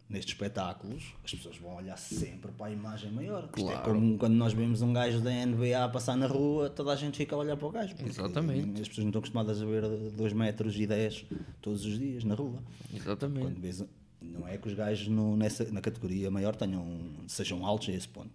nestes 0.08 0.32
espetáculos, 0.34 1.12
as 1.24 1.32
pessoas 1.34 1.56
vão 1.58 1.76
olhar 1.76 1.96
sempre 1.98 2.50
para 2.52 2.66
a 2.66 2.70
imagem 2.70 3.10
maior. 3.12 3.44
Isto 3.44 3.68
é 3.68 3.72
Claro. 3.74 3.92
como 3.92 4.16
quando 4.18 4.34
nós 4.34 4.52
vemos 4.54 4.80
um 4.80 4.92
gajo 4.92 5.20
da 5.20 5.30
NBA 5.30 5.84
a 5.84 5.88
passar 5.88 6.16
na 6.16 6.26
rua, 6.26 6.70
toda 6.70 6.92
a 6.92 6.96
gente 6.96 7.16
fica 7.18 7.34
a 7.36 7.38
olhar 7.38 7.56
para 7.56 7.66
o 7.68 7.70
gajo. 7.70 7.94
Exatamente. 8.04 8.80
As 8.80 8.88
pessoas 8.88 9.04
não 9.04 9.08
estão 9.10 9.18
acostumadas 9.20 9.60
a 9.60 9.66
ver 9.66 9.82
2 10.12 10.32
metros 10.32 10.74
e 10.76 10.86
10 10.86 11.26
todos 11.60 11.84
os 11.84 11.98
dias 11.98 12.24
na 12.24 12.34
rua. 12.34 12.62
Exatamente. 12.94 13.42
Quando 13.46 13.60
vês, 13.60 13.84
não 14.22 14.48
é 14.48 14.56
que 14.56 14.66
os 14.68 14.74
gajos 14.74 15.08
no- 15.08 15.36
nessa, 15.36 15.64
na 15.70 15.80
categoria 15.82 16.30
maior 16.30 16.56
tenham, 16.56 16.86
sejam 17.26 17.66
altos 17.66 17.88
a 17.90 17.92
esse 17.92 18.08
ponto. 18.08 18.30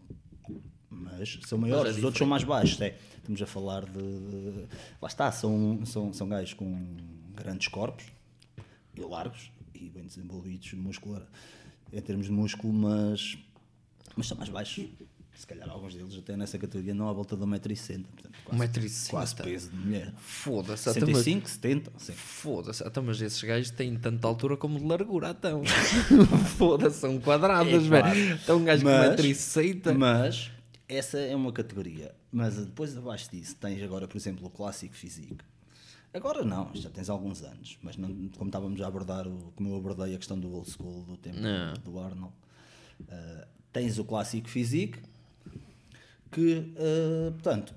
Mas 0.89 1.39
são 1.47 1.57
maiores, 1.57 1.95
é 1.95 1.97
os 1.97 2.03
outros 2.03 2.19
são 2.19 2.27
mais 2.27 2.43
baixos. 2.43 2.79
É. 2.81 2.95
Estamos 3.17 3.41
a 3.41 3.47
falar 3.47 3.85
de. 3.85 3.93
de- 3.99 4.67
lá 5.01 5.07
está, 5.07 5.31
são, 5.31 5.83
são, 5.85 6.13
são 6.13 6.29
gajos 6.29 6.53
com 6.53 6.77
grandes 7.35 7.67
corpos 7.67 8.05
e 8.95 9.01
largos 9.01 9.51
e 9.73 9.89
bem 9.89 10.05
desenvolvidos 10.05 10.71
muscular, 10.73 11.25
em 11.93 12.01
termos 12.01 12.25
de 12.25 12.31
músculo, 12.31 12.73
mas, 12.73 13.37
mas 14.15 14.27
são 14.27 14.37
mais 14.37 14.49
baixos. 14.49 14.85
Se 15.35 15.47
calhar 15.47 15.67
alguns 15.67 15.95
deles 15.95 16.15
até 16.15 16.37
nessa 16.37 16.57
categoria 16.59 16.93
não 16.93 17.09
à 17.09 17.13
volta 17.13 17.35
de 17.35 17.43
1,60m. 17.43 18.03
Portanto, 18.05 18.37
quase, 18.45 18.67
1,60m. 18.79 19.09
quase 19.09 19.35
peso 19.35 19.69
de 19.71 19.75
mulher. 19.77 20.13
Foda-se, 20.17 20.87
até 20.89 20.99
mas- 21.01 21.09
65, 21.17 21.49
70, 21.49 21.91
sim. 21.97 22.13
Foda-se, 22.13 22.83
então, 22.87 23.03
mas 23.03 23.19
esses 23.19 23.41
gajos 23.43 23.71
têm 23.71 23.95
tanta 23.97 24.27
altura 24.27 24.55
como 24.55 24.77
de 24.79 24.85
largura, 24.85 25.31
então. 25.37 25.63
Foda-se, 26.57 26.99
são 26.99 27.19
quadradas, 27.19 27.73
É, 27.73 27.79
velho. 27.79 27.89
claro. 28.03 28.19
Então 28.43 28.57
um 28.59 28.63
gajo 28.63 28.83
com 28.83 28.89
Mas- 28.89 29.19
1,60m. 29.19 29.93
Mas 29.97 30.51
essa 30.87 31.17
é 31.17 31.35
uma 31.35 31.51
categoria. 31.51 32.13
Mas 32.31 32.55
depois 32.57 32.95
abaixo 32.95 33.29
disso 33.31 33.55
tens 33.59 33.81
agora, 33.83 34.07
por 34.07 34.15
exemplo, 34.17 34.45
o 34.45 34.49
clássico 34.51 34.93
físico. 34.95 35.43
Agora 36.13 36.43
não, 36.45 36.69
já 36.75 36.89
tens 36.91 37.09
alguns 37.09 37.41
anos, 37.41 37.77
mas 37.81 37.97
não, 37.97 38.07
como 38.37 38.49
estávamos 38.49 38.79
a 38.81 38.87
abordar, 38.87 39.27
o, 39.27 39.51
como 39.55 39.69
eu 39.69 39.75
abordei 39.77 40.13
a 40.13 40.17
questão 40.17 40.39
do 40.39 40.53
old 40.53 40.69
school, 40.69 41.03
do 41.05 41.17
tempo 41.17 41.39
Não. 41.39 41.73
do 41.83 41.99
Arnold, 41.99 42.33
ah, 43.09 43.47
tens 43.71 43.97
o 43.97 44.05
clássico 44.05 44.47
físico, 44.47 44.99
que, 46.31 46.71
ah, 46.77 47.31
portanto, 47.31 47.73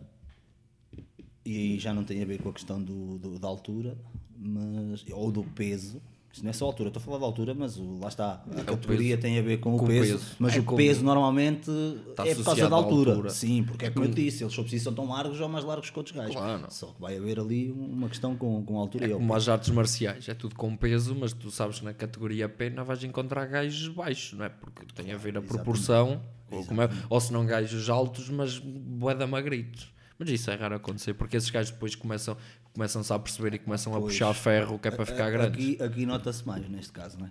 e 1.45 1.57
aí 1.57 1.79
já 1.79 1.95
não 1.95 2.05
tem 2.05 2.23
a 2.23 2.27
ver 2.27 2.43
com 2.43 2.51
a 2.51 2.53
questão 2.53 2.83
do, 2.83 3.19
do- 3.19 3.39
da 3.39 3.49
altura, 3.49 3.97
mas, 4.39 5.05
ou 5.13 5.33
do 5.33 5.43
peso. 5.43 6.03
Isto 6.37 6.43
não 6.45 6.51
é 6.51 6.53
só 6.53 6.67
a 6.67 6.69
altura, 6.69 6.89
estou 6.89 7.01
a 7.01 7.05
falar 7.05 7.19
da 7.19 7.25
altura, 7.25 7.55
mas 7.55 7.79
o- 7.79 7.99
lá 7.99 8.09
está. 8.09 8.45
A 8.59 8.63
categoria 8.65 9.17
tem 9.17 9.39
a 9.39 9.43
ver 9.43 9.57
com, 9.57 9.75
Com 9.79 9.85
o 9.87 9.89
peso, 9.89 10.19
peso. 10.19 10.37
mas 10.39 10.55
É 10.55 10.61
o 10.61 10.63
peso 10.65 11.03
normalmente 11.03 11.71
é 11.71 12.35
por 12.35 12.45
causa 12.45 12.69
da 12.69 12.77
altura. 12.77 13.11
altura. 13.13 13.31
Sim, 13.31 13.65
porque 13.65 13.87
é 13.87 13.91
como 13.91 14.05
eu 14.05 14.11
te 14.11 14.17
disse, 14.17 14.45
eles 14.45 14.53
só 14.53 14.61
precisam 14.61 14.93
tão 14.93 15.09
largos 15.09 15.41
ou 15.41 15.49
mais 15.49 15.65
largos 15.65 15.89
que 15.89 15.99
outros 15.99 16.15
gajos. 16.15 16.35
Claro. 16.37 16.67
Só 16.69 16.89
que 16.89 17.01
vai 17.01 17.17
haver 17.17 17.41
ali 17.41 17.73
uma 17.73 18.07
questão 18.11 18.37
com, 18.37 18.63
com 18.65 18.77
a 18.77 18.81
altura 18.83 19.07
É 19.07 19.09
e 19.09 19.13
como 19.15 19.35
as 19.35 19.49
artes 19.49 19.71
marciais, 19.71 20.29
é 20.29 20.35
tudo 20.35 20.55
com 20.55 20.77
peso, 20.77 21.17
mas 21.19 21.33
tu 21.33 21.51
sabes 21.51 21.79
que 21.79 21.87
na 21.87 21.95
categoria 21.95 22.47
pena 22.51 22.85
vais 22.85 23.03
encontrar 23.03 23.47
gajos 23.47 23.89
baixos, 23.89 24.39
não 24.39 24.45
é? 24.45 24.51
Porque 24.51 24.85
tem 24.95 25.13
a 25.13 25.17
ver 25.17 25.39
a 25.39 25.41
proporção, 25.41 26.21
ou, 26.51 26.67
como 26.67 26.83
é- 26.83 26.91
ou 27.09 27.19
se 27.19 27.33
não 27.33 27.47
gajos 27.47 27.89
altos, 27.89 28.29
mas 28.29 28.59
boeda 28.59 29.27
magritos. 29.27 29.91
Mas 30.19 30.29
isso 30.31 30.51
é 30.51 30.55
raro 30.55 30.75
acontecer, 30.77 31.15
porque 31.15 31.37
esses 31.37 31.51
gajos 31.51 31.71
depois 31.73 31.95
começam, 31.95 32.37
começam-se 32.73 33.13
a 33.13 33.19
perceber 33.19 33.55
e 33.55 33.59
começam 33.59 33.95
a 33.95 34.01
Pois. 34.01 34.13
puxar 34.15 34.33
ferro 34.35 34.79
que 34.79 34.89
é 34.89 34.91
para 34.91 35.05
ficar 35.07 35.31
grandes. 35.31 35.53
Aqui, 35.63 35.83
aqui 35.83 36.07
nota-se 36.07 36.47
mais 36.47 36.69
neste 36.69 36.93
caso, 36.93 37.19
não 37.19 37.27
é? 37.27 37.31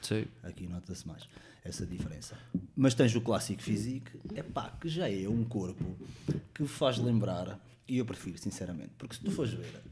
Sim. 0.00 0.24
Aqui 0.42 0.66
nota-se 0.66 1.06
mais 1.06 1.28
essa 1.64 1.86
diferença. 1.86 2.36
Mas 2.74 2.94
tens 2.94 3.14
o 3.14 3.20
clássico 3.20 3.62
físico, 3.62 4.10
é 4.34 4.42
pá, 4.42 4.70
que 4.80 4.88
já 4.88 5.08
é 5.08 5.28
um 5.28 5.44
corpo 5.44 5.96
que 6.54 6.66
faz 6.66 6.98
lembrar, 6.98 7.60
e 7.86 7.98
eu 7.98 8.04
prefiro, 8.06 8.38
sinceramente, 8.38 8.90
porque 8.98 9.14
se 9.14 9.20
tu 9.22 9.30
fores 9.30 9.52
ver, 9.52 9.82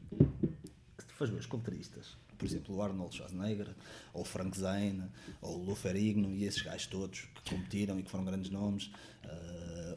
se 0.97 1.05
tu 1.05 1.13
fores 1.13 1.31
ver 1.33 1.39
os 1.39 1.45
culturistas, 1.45 2.17
por 2.37 2.45
exemplo, 2.45 2.75
o 2.75 2.81
Arnold 2.81 3.15
Schwarzenegger, 3.15 3.69
ou 4.13 4.23
o 4.23 4.25
Frank 4.25 4.57
Zane, 4.57 5.03
ou 5.41 5.59
o 5.59 5.63
Lou 5.63 5.75
Ferrigno, 5.75 6.33
e 6.33 6.43
esses 6.43 6.61
gajos 6.61 6.87
todos 6.87 7.21
que 7.35 7.51
competiram 7.55 7.99
e 7.99 8.03
que 8.03 8.09
foram 8.09 8.25
grandes 8.25 8.49
nomes, 8.49 8.91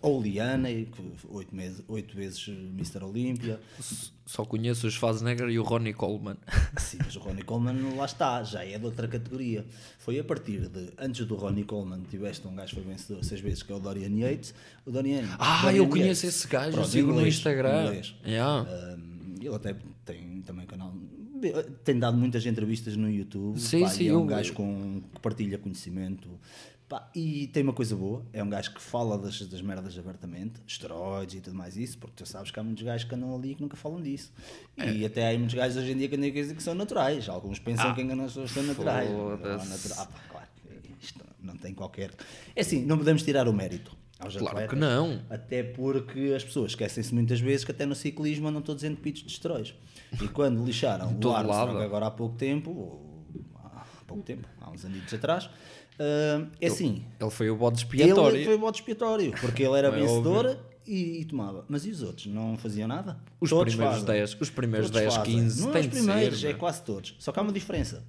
ou 0.02 0.18
o 0.18 0.22
Liana, 0.22 0.68
que 0.68 0.90
foi 1.16 1.30
oito, 1.30 1.54
meses, 1.56 1.82
oito 1.88 2.14
vezes 2.14 2.46
Mr. 2.48 3.02
Olímpia, 3.04 3.58
Só 4.26 4.44
conheço 4.44 4.86
o 4.86 4.90
Schwarzenegger 4.90 5.48
e 5.48 5.58
o 5.58 5.62
Ronnie 5.62 5.94
Coleman. 5.94 6.36
Sim, 6.78 6.98
mas 7.02 7.16
o 7.16 7.20
Ronnie 7.20 7.42
Coleman 7.42 7.94
lá 7.96 8.04
está, 8.04 8.42
já 8.42 8.62
é 8.62 8.78
de 8.78 8.84
outra 8.84 9.08
categoria. 9.08 9.64
Foi 9.98 10.18
a 10.18 10.24
partir 10.24 10.68
de, 10.68 10.90
antes 10.98 11.24
do 11.26 11.34
Ronnie 11.36 11.64
Coleman, 11.64 12.02
tiveste 12.10 12.46
um 12.46 12.54
gajo 12.54 12.74
que 12.76 12.82
foi 12.82 12.92
vencedor 12.92 13.24
seis 13.24 13.40
vezes, 13.40 13.62
que 13.62 13.72
é 13.72 13.74
o 13.74 13.78
Dorian 13.80 14.14
Yates. 14.14 14.54
O 14.84 14.90
Dorian, 14.90 15.24
Ah, 15.38 15.62
Dorian 15.62 15.78
eu 15.78 15.88
conheço 15.88 16.26
Yates, 16.26 16.36
esse 16.40 16.48
gajo, 16.48 16.72
pronto, 16.72 16.88
sigo 16.88 17.08
no 17.08 17.14
inglês, 17.20 17.34
Instagram. 17.36 17.84
inglês. 17.86 18.14
Yeah. 18.26 18.68
Um, 18.98 19.36
ele 19.40 19.54
até 19.54 19.74
tem 20.04 20.42
também 20.42 20.66
canal. 20.66 20.92
Tem 21.82 21.98
dado 21.98 22.16
muitas 22.16 22.44
entrevistas 22.46 22.96
no 22.96 23.10
YouTube. 23.10 23.58
Sim, 23.60 23.80
pá, 23.80 23.88
sim, 23.88 24.08
é 24.08 24.12
um 24.12 24.20
eu- 24.20 24.26
gajo 24.26 24.52
com, 24.54 25.02
que 25.14 25.20
partilha 25.20 25.58
conhecimento. 25.58 26.28
Pá, 26.94 27.10
e 27.12 27.48
tem 27.48 27.64
uma 27.64 27.72
coisa 27.72 27.96
boa, 27.96 28.24
é 28.32 28.40
um 28.40 28.48
gajo 28.48 28.72
que 28.72 28.80
fala 28.80 29.18
das, 29.18 29.40
das 29.48 29.60
merdas 29.60 29.98
abertamente, 29.98 30.60
esteroides 30.64 31.34
e 31.34 31.40
tudo 31.40 31.56
mais 31.56 31.76
isso, 31.76 31.98
porque 31.98 32.14
tu 32.22 32.24
sabes 32.24 32.52
que 32.52 32.60
há 32.60 32.62
muitos 32.62 32.84
gajos 32.84 33.02
que 33.08 33.12
andam 33.16 33.34
ali 33.34 33.56
que 33.56 33.62
nunca 33.62 33.76
falam 33.76 34.00
disso. 34.00 34.32
E 34.78 35.04
até 35.04 35.28
há 35.34 35.36
muitos 35.36 35.56
gajos 35.56 35.76
hoje 35.76 35.90
em 35.90 35.96
dia 35.96 36.08
que 36.08 36.14
andam 36.14 36.30
que 36.30 36.62
são 36.62 36.72
naturais. 36.72 37.28
Alguns 37.28 37.58
pensam 37.58 37.90
Ah, 37.90 37.94
que 37.96 38.00
enganam 38.00 38.26
as 38.26 38.30
pessoas 38.30 38.52
são 38.52 38.62
naturais. 38.62 39.10
Não, 39.10 39.30
foda-se. 39.36 39.68
natural. 39.70 39.98
Ah, 39.98 40.06
pá, 40.06 40.20
claro, 40.30 40.46
isto 41.02 41.20
não 41.42 41.56
tem 41.56 41.74
qualquer. 41.74 42.12
É 42.54 42.60
assim, 42.60 42.84
não 42.86 42.96
podemos 42.96 43.24
tirar 43.24 43.48
o 43.48 43.52
mérito. 43.52 43.96
Aos 44.20 44.36
Claro 44.36 44.52
atletas, 44.56 44.70
que 44.74 44.76
não. 44.80 45.20
Até 45.28 45.64
porque 45.64 46.32
as 46.36 46.44
pessoas 46.44 46.70
esquecem-se 46.70 47.12
muitas 47.12 47.40
vezes 47.40 47.64
que 47.64 47.72
até 47.72 47.84
no 47.84 47.96
ciclismo 47.96 48.46
andam 48.46 48.62
todos 48.62 48.84
entupidos 48.84 49.22
de 49.22 49.32
esteróis. 49.32 49.74
E 50.22 50.28
quando 50.28 50.64
lixaram 50.64 51.06
o 51.20 51.28
Armstrong 51.32 51.72
lado. 51.72 51.78
agora 51.82 52.06
há 52.06 52.10
pouco 52.12 52.36
tempo, 52.36 52.70
ou 52.70 53.26
há 53.56 53.84
pouco 54.06 54.22
tempo, 54.22 54.46
há 54.60 54.70
uns 54.70 54.84
anos 54.84 55.12
atrás, 55.12 55.50
ah, 55.98 56.46
é 56.60 56.66
assim, 56.66 57.04
Ele 57.20 57.30
foi 57.30 57.50
o 57.50 57.56
bode 57.56 57.78
expiatório. 57.78 58.36
ele 58.36 58.44
foi 58.44 58.54
o 58.54 58.58
bode 58.58 58.78
expiatório, 58.78 59.32
porque 59.40 59.62
ele 59.62 59.76
era 59.76 59.88
É 59.88 59.90
vencedor 59.90 60.58
e, 60.86 61.20
e 61.20 61.24
tomava. 61.24 61.64
Mas 61.68 61.86
e 61.86 61.90
os 61.90 62.02
outros? 62.02 62.26
Não 62.26 62.56
faziam 62.56 62.88
nada? 62.88 63.18
Os 63.40 63.50
Todos 63.50 63.74
primeiros 63.74 64.00
fazem. 64.00 64.14
10, 64.20 64.40
os 64.40 64.50
primeiros 64.50 64.90
Todos 64.90 65.00
10, 65.02 65.14
fazem. 65.14 65.34
15 65.34 65.62
Não 65.62 65.68
é 65.68 65.72
tem 65.72 65.80
os 65.80 65.86
de 65.86 65.92
primeiros, 65.92 66.40
ser, 66.40 66.48
é 66.48 66.54
quase 66.54 66.82
todos. 66.82 67.16
Só 67.18 67.32
que 67.32 67.38
há 67.38 67.42
uma 67.42 67.52
diferença. 67.52 68.04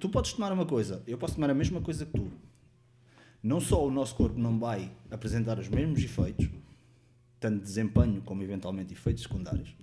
Tu 0.00 0.08
podes 0.08 0.32
tomar 0.32 0.52
uma 0.52 0.66
coisa, 0.66 1.02
eu 1.06 1.18
posso 1.18 1.34
tomar 1.34 1.50
a 1.50 1.54
mesma 1.54 1.80
coisa 1.80 2.04
que 2.06 2.12
tu. 2.12 2.30
Não 3.42 3.60
só 3.60 3.84
o 3.86 3.90
nosso 3.90 4.14
corpo 4.14 4.38
não 4.38 4.58
vai 4.58 4.90
apresentar 5.10 5.58
os 5.58 5.68
mesmos 5.68 6.02
efeitos, 6.02 6.48
tanto 7.40 7.62
desempenho 7.62 8.20
como 8.22 8.42
eventualmente 8.42 8.92
efeitos 8.92 9.22
secundários. 9.22 9.74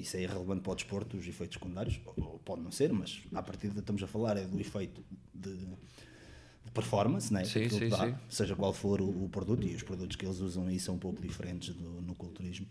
Isso 0.00 0.16
é 0.16 0.22
irrelevante 0.22 0.60
para 0.62 0.72
o 0.72 0.74
desporto, 0.76 1.16
os 1.16 1.26
efeitos 1.26 1.54
secundários, 1.58 2.00
ou- 2.16 2.38
pode 2.44 2.62
não 2.62 2.70
ser, 2.70 2.92
mas 2.92 3.20
à 3.34 3.42
partida 3.42 3.80
estamos 3.80 4.02
a 4.02 4.06
falar 4.06 4.36
é 4.36 4.44
do 4.46 4.60
efeito 4.60 5.04
de, 5.34 5.56
de 5.56 6.70
performance, 6.72 7.32
né? 7.32 7.44
Sim, 7.44 7.68
sim, 7.68 7.88
dá, 7.88 8.06
sim. 8.06 8.14
seja 8.28 8.54
qual 8.54 8.72
for 8.72 9.00
o, 9.00 9.24
o 9.24 9.28
produto, 9.28 9.66
e 9.66 9.74
os 9.74 9.82
produtos 9.82 10.16
que 10.16 10.24
eles 10.24 10.38
usam 10.38 10.66
aí 10.66 10.78
são 10.78 10.94
um 10.94 10.98
pouco 10.98 11.20
diferentes 11.20 11.74
do, 11.74 12.00
no 12.02 12.14
culturismo. 12.14 12.66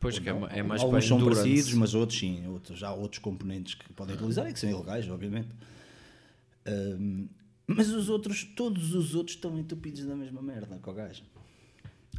Pois 0.00 0.18
que 0.18 0.28
é, 0.28 0.32
ma- 0.32 0.48
é 0.48 0.62
mais 0.62 0.82
para 0.82 0.88
Alguns 0.92 1.06
são 1.08 1.18
endurance. 1.18 1.40
parecidos, 1.42 1.74
mas 1.74 1.94
outros 1.94 2.18
sim, 2.18 2.46
outros, 2.46 2.82
há 2.82 2.92
outros 2.94 3.18
componentes 3.20 3.74
que 3.74 3.92
podem 3.92 4.14
utilizar 4.16 4.48
e 4.48 4.52
que 4.52 4.58
são 4.60 4.70
ilegais, 4.70 5.08
obviamente. 5.08 5.48
Ahm, 6.66 7.26
mas 7.66 7.88
os 7.90 8.08
outros, 8.08 8.44
todos 8.44 8.94
os 8.94 9.14
outros 9.14 9.36
estão 9.36 9.58
entupidos 9.58 10.04
da 10.04 10.14
mesma 10.16 10.42
merda 10.42 10.78
com 10.78 10.90
o 10.90 10.94
gajo. 10.94 11.22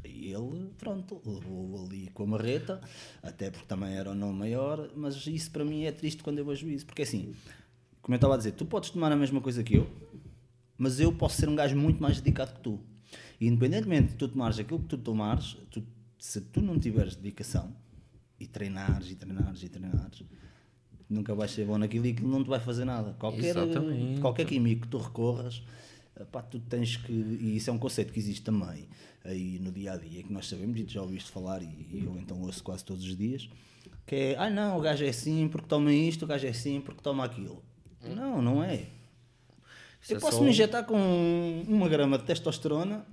E 0.07 0.31
ele, 0.33 0.69
pronto, 0.77 1.21
levou 1.25 1.85
ali 1.85 2.09
com 2.13 2.23
a 2.23 2.27
marreta, 2.27 2.81
até 3.21 3.49
porque 3.49 3.65
também 3.67 3.95
era 3.95 4.11
o 4.11 4.15
nome 4.15 4.37
maior, 4.39 4.89
mas 4.95 5.25
isso 5.27 5.51
para 5.51 5.63
mim 5.65 5.83
é 5.83 5.91
triste 5.91 6.21
quando 6.23 6.39
eu 6.39 6.45
vejo 6.45 6.67
isso, 6.69 6.85
porque 6.85 7.01
assim, 7.01 7.33
como 8.01 8.13
eu 8.13 8.17
estava 8.17 8.33
a 8.35 8.37
dizer, 8.37 8.51
tu 8.51 8.65
podes 8.65 8.89
tomar 8.89 9.11
a 9.11 9.15
mesma 9.15 9.41
coisa 9.41 9.63
que 9.63 9.75
eu, 9.75 9.89
mas 10.77 10.99
eu 10.99 11.11
posso 11.11 11.37
ser 11.37 11.49
um 11.49 11.55
gajo 11.55 11.75
muito 11.75 12.01
mais 12.01 12.19
dedicado 12.19 12.53
que 12.53 12.59
tu. 12.61 12.79
E 13.39 13.47
independentemente 13.47 14.09
de 14.09 14.15
tu 14.15 14.27
tomares 14.27 14.59
aquilo 14.59 14.79
que 14.79 14.87
tu 14.87 14.97
tomares, 14.97 15.57
tu- 15.71 15.83
se 16.19 16.41
tu 16.41 16.61
não 16.61 16.79
tiveres 16.79 17.15
dedicação 17.15 17.73
e 18.39 18.45
treinares 18.47 19.09
e 19.11 19.15
treinares 19.15 19.63
e 19.63 19.69
treinares, 19.69 20.23
nunca 21.09 21.33
vais 21.35 21.51
ser 21.51 21.65
bom 21.65 21.77
naquilo 21.77 22.05
e 22.05 22.11
aquilo 22.11 22.29
não 22.29 22.43
te 22.43 22.49
vai 22.49 22.59
fazer 22.59 22.85
nada. 22.85 23.13
Qualquer, 23.19 23.45
Exatamente. 23.45 24.21
qualquer 24.21 24.45
químico 24.45 24.81
que 24.83 24.87
tu 24.87 24.97
recorras, 24.97 25.63
pá, 26.31 26.41
tu 26.41 26.59
tens 26.59 26.95
que. 26.97 27.11
E 27.11 27.57
isso 27.57 27.69
é 27.69 27.73
um 27.73 27.77
conceito 27.79 28.13
que 28.13 28.19
existe 28.19 28.41
também 28.43 28.87
aí 29.23 29.59
no 29.59 29.71
dia 29.71 29.93
a 29.93 29.97
dia, 29.97 30.23
que 30.23 30.31
nós 30.31 30.47
sabemos 30.47 30.79
e 30.79 30.83
tu 30.83 30.93
já 30.93 31.01
ouviste 31.01 31.29
falar, 31.31 31.61
e 31.61 32.01
eu 32.05 32.15
então 32.19 32.39
ouço 32.41 32.63
quase 32.63 32.85
todos 32.85 33.03
os 33.03 33.17
dias, 33.17 33.49
que 34.05 34.15
é: 34.15 34.35
ah, 34.37 34.49
não, 34.49 34.77
o 34.77 34.81
gajo 34.81 35.03
é 35.03 35.09
assim 35.09 35.47
porque 35.49 35.67
toma 35.67 35.91
isto, 35.91 36.23
o 36.23 36.27
gajo 36.27 36.45
é 36.45 36.49
assim 36.51 36.79
porque 36.79 37.01
toma 37.01 37.25
aquilo. 37.25 37.63
Não, 38.15 38.41
não 38.41 38.63
é. 38.63 38.87
Isso 40.01 40.13
Eu 40.13 40.17
é 40.17 40.19
posso 40.19 40.37
só- 40.37 40.43
me 40.43 40.49
injetar 40.51 40.85
com 40.85 41.63
uma 41.67 41.89
grama 41.89 42.17
de 42.19 42.23
testosterona 42.25 43.03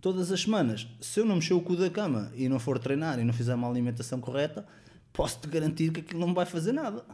todas 0.00 0.30
as 0.30 0.42
semanas. 0.42 0.86
Se 1.00 1.20
eu 1.20 1.24
não 1.24 1.36
mexer 1.36 1.54
o 1.54 1.60
cu 1.62 1.74
da 1.76 1.88
cama 1.88 2.30
e 2.34 2.48
não 2.48 2.58
for 2.58 2.78
treinar 2.78 3.18
e 3.18 3.24
não 3.24 3.32
fizer 3.32 3.54
uma 3.54 3.68
alimentação 3.70 4.20
correta, 4.20 4.66
posso-te 5.12 5.48
garantir 5.48 5.90
que 5.90 6.00
aquilo 6.00 6.20
não 6.20 6.28
me 6.28 6.34
vai 6.34 6.44
fazer 6.44 6.72
nada. 6.72 7.04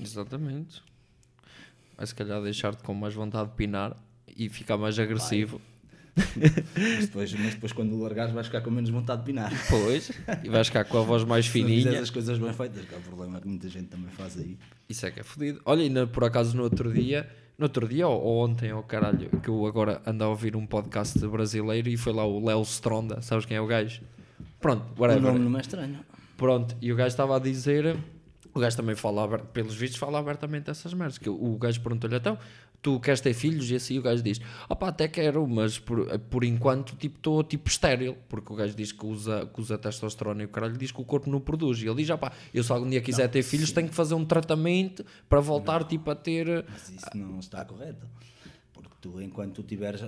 Exatamente. 0.00 0.82
Vai 1.96 2.06
se 2.06 2.14
calhar 2.14 2.40
deixar-te 2.42 2.82
com 2.82 2.94
mais 2.94 3.12
vontade 3.14 3.50
de 3.50 3.56
pinar 3.56 3.94
e 4.36 4.48
ficar 4.48 4.76
mais 4.76 4.98
agressivo. 4.98 5.60
Mas 6.74 7.00
depois, 7.06 7.32
mas 7.34 7.54
depois 7.54 7.72
quando 7.72 7.92
o 7.94 8.02
largares 8.02 8.32
vais 8.32 8.46
ficar 8.46 8.60
com 8.62 8.70
menos 8.70 8.88
vontade 8.90 9.20
de 9.20 9.26
pinar. 9.26 9.52
Pois, 9.68 10.10
e 10.42 10.48
vais 10.48 10.66
ficar 10.66 10.84
com 10.84 10.98
a 10.98 11.02
voz 11.02 11.24
mais 11.24 11.44
Se 11.46 11.50
fininha. 11.52 12.00
as 12.00 12.10
coisas 12.10 12.38
bem 12.38 12.52
feitas, 12.52 12.84
que 12.86 12.94
é 12.94 12.98
o 12.98 13.00
problema 13.02 13.40
que 13.40 13.46
muita 13.48 13.68
gente 13.68 13.88
também 13.88 14.08
faz 14.10 14.38
aí. 14.38 14.56
Isso 14.88 15.04
é 15.06 15.10
que 15.10 15.20
é 15.20 15.22
fodido. 15.22 15.60
Olha, 15.64 15.82
ainda 15.82 16.06
por 16.06 16.24
acaso 16.24 16.56
no 16.56 16.62
outro 16.62 16.90
dia, 16.92 17.28
no 17.58 17.64
outro 17.66 17.86
dia 17.86 18.08
ou, 18.08 18.38
ontem, 18.44 18.72
ou 18.72 18.82
caralho, 18.82 19.28
que 19.42 19.48
eu 19.48 19.66
agora 19.66 20.00
ando 20.06 20.24
a 20.24 20.28
ouvir 20.28 20.56
um 20.56 20.66
podcast 20.66 21.18
brasileiro 21.26 21.88
e 21.88 21.96
foi 21.98 22.12
lá 22.14 22.24
o 22.24 22.42
Léo 22.44 22.62
Stronda, 22.62 23.20
sabes 23.20 23.44
quem 23.44 23.56
é 23.56 23.60
o 23.60 23.66
gajo? 23.66 24.00
Pronto, 24.60 24.84
O 24.96 25.02
whatever. 25.02 25.32
nome 25.34 25.38
não 25.50 25.58
é 25.58 25.60
estranho. 25.60 25.98
Pronto, 26.38 26.74
e 26.80 26.92
o 26.92 26.96
gajo 26.96 27.08
estava 27.08 27.36
a 27.36 27.38
dizer, 27.38 27.96
o 28.54 28.58
gajo 28.60 28.76
também 28.76 28.94
fala, 28.96 29.38
pelos 29.38 29.74
vistos, 29.74 29.98
fala 29.98 30.18
abertamente 30.18 30.70
essas 30.70 30.92
merdas. 30.94 31.18
Que 31.18 31.28
o 31.28 31.56
gajo 31.58 31.80
perguntou-lhe, 31.80 32.16
então, 32.16 32.38
tu 32.86 33.00
queres 33.00 33.20
ter 33.20 33.34
filhos? 33.34 33.68
E 33.68 33.74
assim 33.74 33.98
o 33.98 34.02
gajo 34.02 34.22
diz, 34.22 34.40
opá, 34.68 34.90
até 34.90 35.08
quero, 35.08 35.44
mas 35.44 35.76
por, 35.76 36.06
por 36.30 36.44
enquanto 36.44 36.94
tipo 36.94 37.16
estou 37.16 37.42
tipo 37.42 37.68
estéril, 37.68 38.16
porque 38.28 38.52
o 38.52 38.54
gajo 38.54 38.76
diz 38.76 38.92
que 38.92 39.04
usa, 39.04 39.50
que 39.52 39.60
usa 39.60 39.76
testosterona 39.76 40.42
e 40.42 40.46
o 40.46 40.48
caralho 40.48 40.76
diz 40.78 40.92
que 40.92 41.00
o 41.00 41.04
corpo 41.04 41.28
não 41.28 41.40
produz. 41.40 41.82
E 41.82 41.88
ele 41.88 41.96
diz, 41.96 42.10
opá, 42.10 42.30
eu 42.54 42.62
se 42.62 42.70
algum 42.70 42.88
dia 42.88 43.00
quiser 43.00 43.26
ter 43.28 43.42
filhos 43.42 43.72
tenho 43.72 43.88
que 43.88 43.94
fazer 43.94 44.14
um 44.14 44.24
tratamento 44.24 45.04
para 45.28 45.40
voltar 45.40 45.82
tipo 45.82 46.08
a 46.12 46.14
ter... 46.14 46.64
Mas 46.68 46.88
isso 46.90 47.16
não 47.16 47.40
está 47.40 47.64
correto. 47.64 48.06
Tu, 49.06 49.20
enquanto 49.22 49.54
tu 49.54 49.62
tiveres 49.62 50.00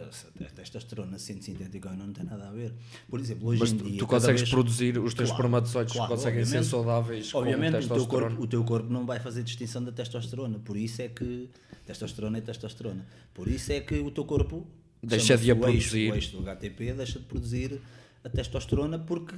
testosterona 0.56 1.18
150 1.18 1.96
não 1.96 2.12
tem 2.12 2.24
nada 2.24 2.48
a 2.48 2.50
ver. 2.50 2.74
Por 3.08 3.20
exemplo, 3.20 3.48
hoje 3.48 3.60
Mas 3.60 3.72
em 3.72 3.76
tu, 3.78 3.84
dia. 3.84 3.98
tu 3.98 4.06
consegues 4.08 4.40
vez- 4.40 4.50
produzir, 4.50 4.98
os 4.98 5.14
teus 5.14 5.28
Claro, 5.28 5.40
espermatozoides 5.42 5.92
claro, 5.94 6.14
conseguem 6.14 6.44
ser 6.44 6.64
saudáveis 6.64 7.32
Obviamente, 7.32 7.86
com 7.86 7.94
o 7.94 7.96
teu, 7.96 8.06
corpo, 8.08 8.42
o 8.42 8.46
teu 8.46 8.64
corpo 8.64 8.92
não 8.92 9.06
vai 9.06 9.20
fazer 9.20 9.44
distinção 9.44 9.84
da 9.84 9.92
testosterona. 9.92 10.58
Por 10.58 10.76
isso 10.76 11.00
é 11.02 11.08
que. 11.08 11.48
Testosterona 11.86 12.38
é 12.38 12.40
testosterona. 12.40 13.06
Por 13.32 13.46
isso 13.48 13.70
é 13.72 13.80
que 13.80 13.94
o 14.00 14.10
teu 14.10 14.24
corpo. 14.24 14.66
Deixa 15.02 15.38
de 15.38 15.48
a 15.50 15.54
produzir. 15.56 16.10
O 16.10 16.14
eixo 16.16 16.36
do 16.36 16.42
HTP 16.42 16.92
deixa 16.94 17.18
de 17.20 17.24
produzir 17.24 17.80
a 18.24 18.28
testosterona 18.28 18.98
porque. 18.98 19.36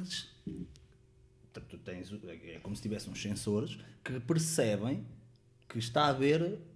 tu- 1.53 1.79
tens, 1.85 2.11
é 2.45 2.59
como 2.63 2.75
se 2.75 2.81
tivesse 2.83 3.11
uns 3.11 3.21
sensores 3.21 3.77
que 4.03 4.19
percebem 4.21 5.05
que 5.71 5.79
está 5.79 6.11
a 6.11 6.17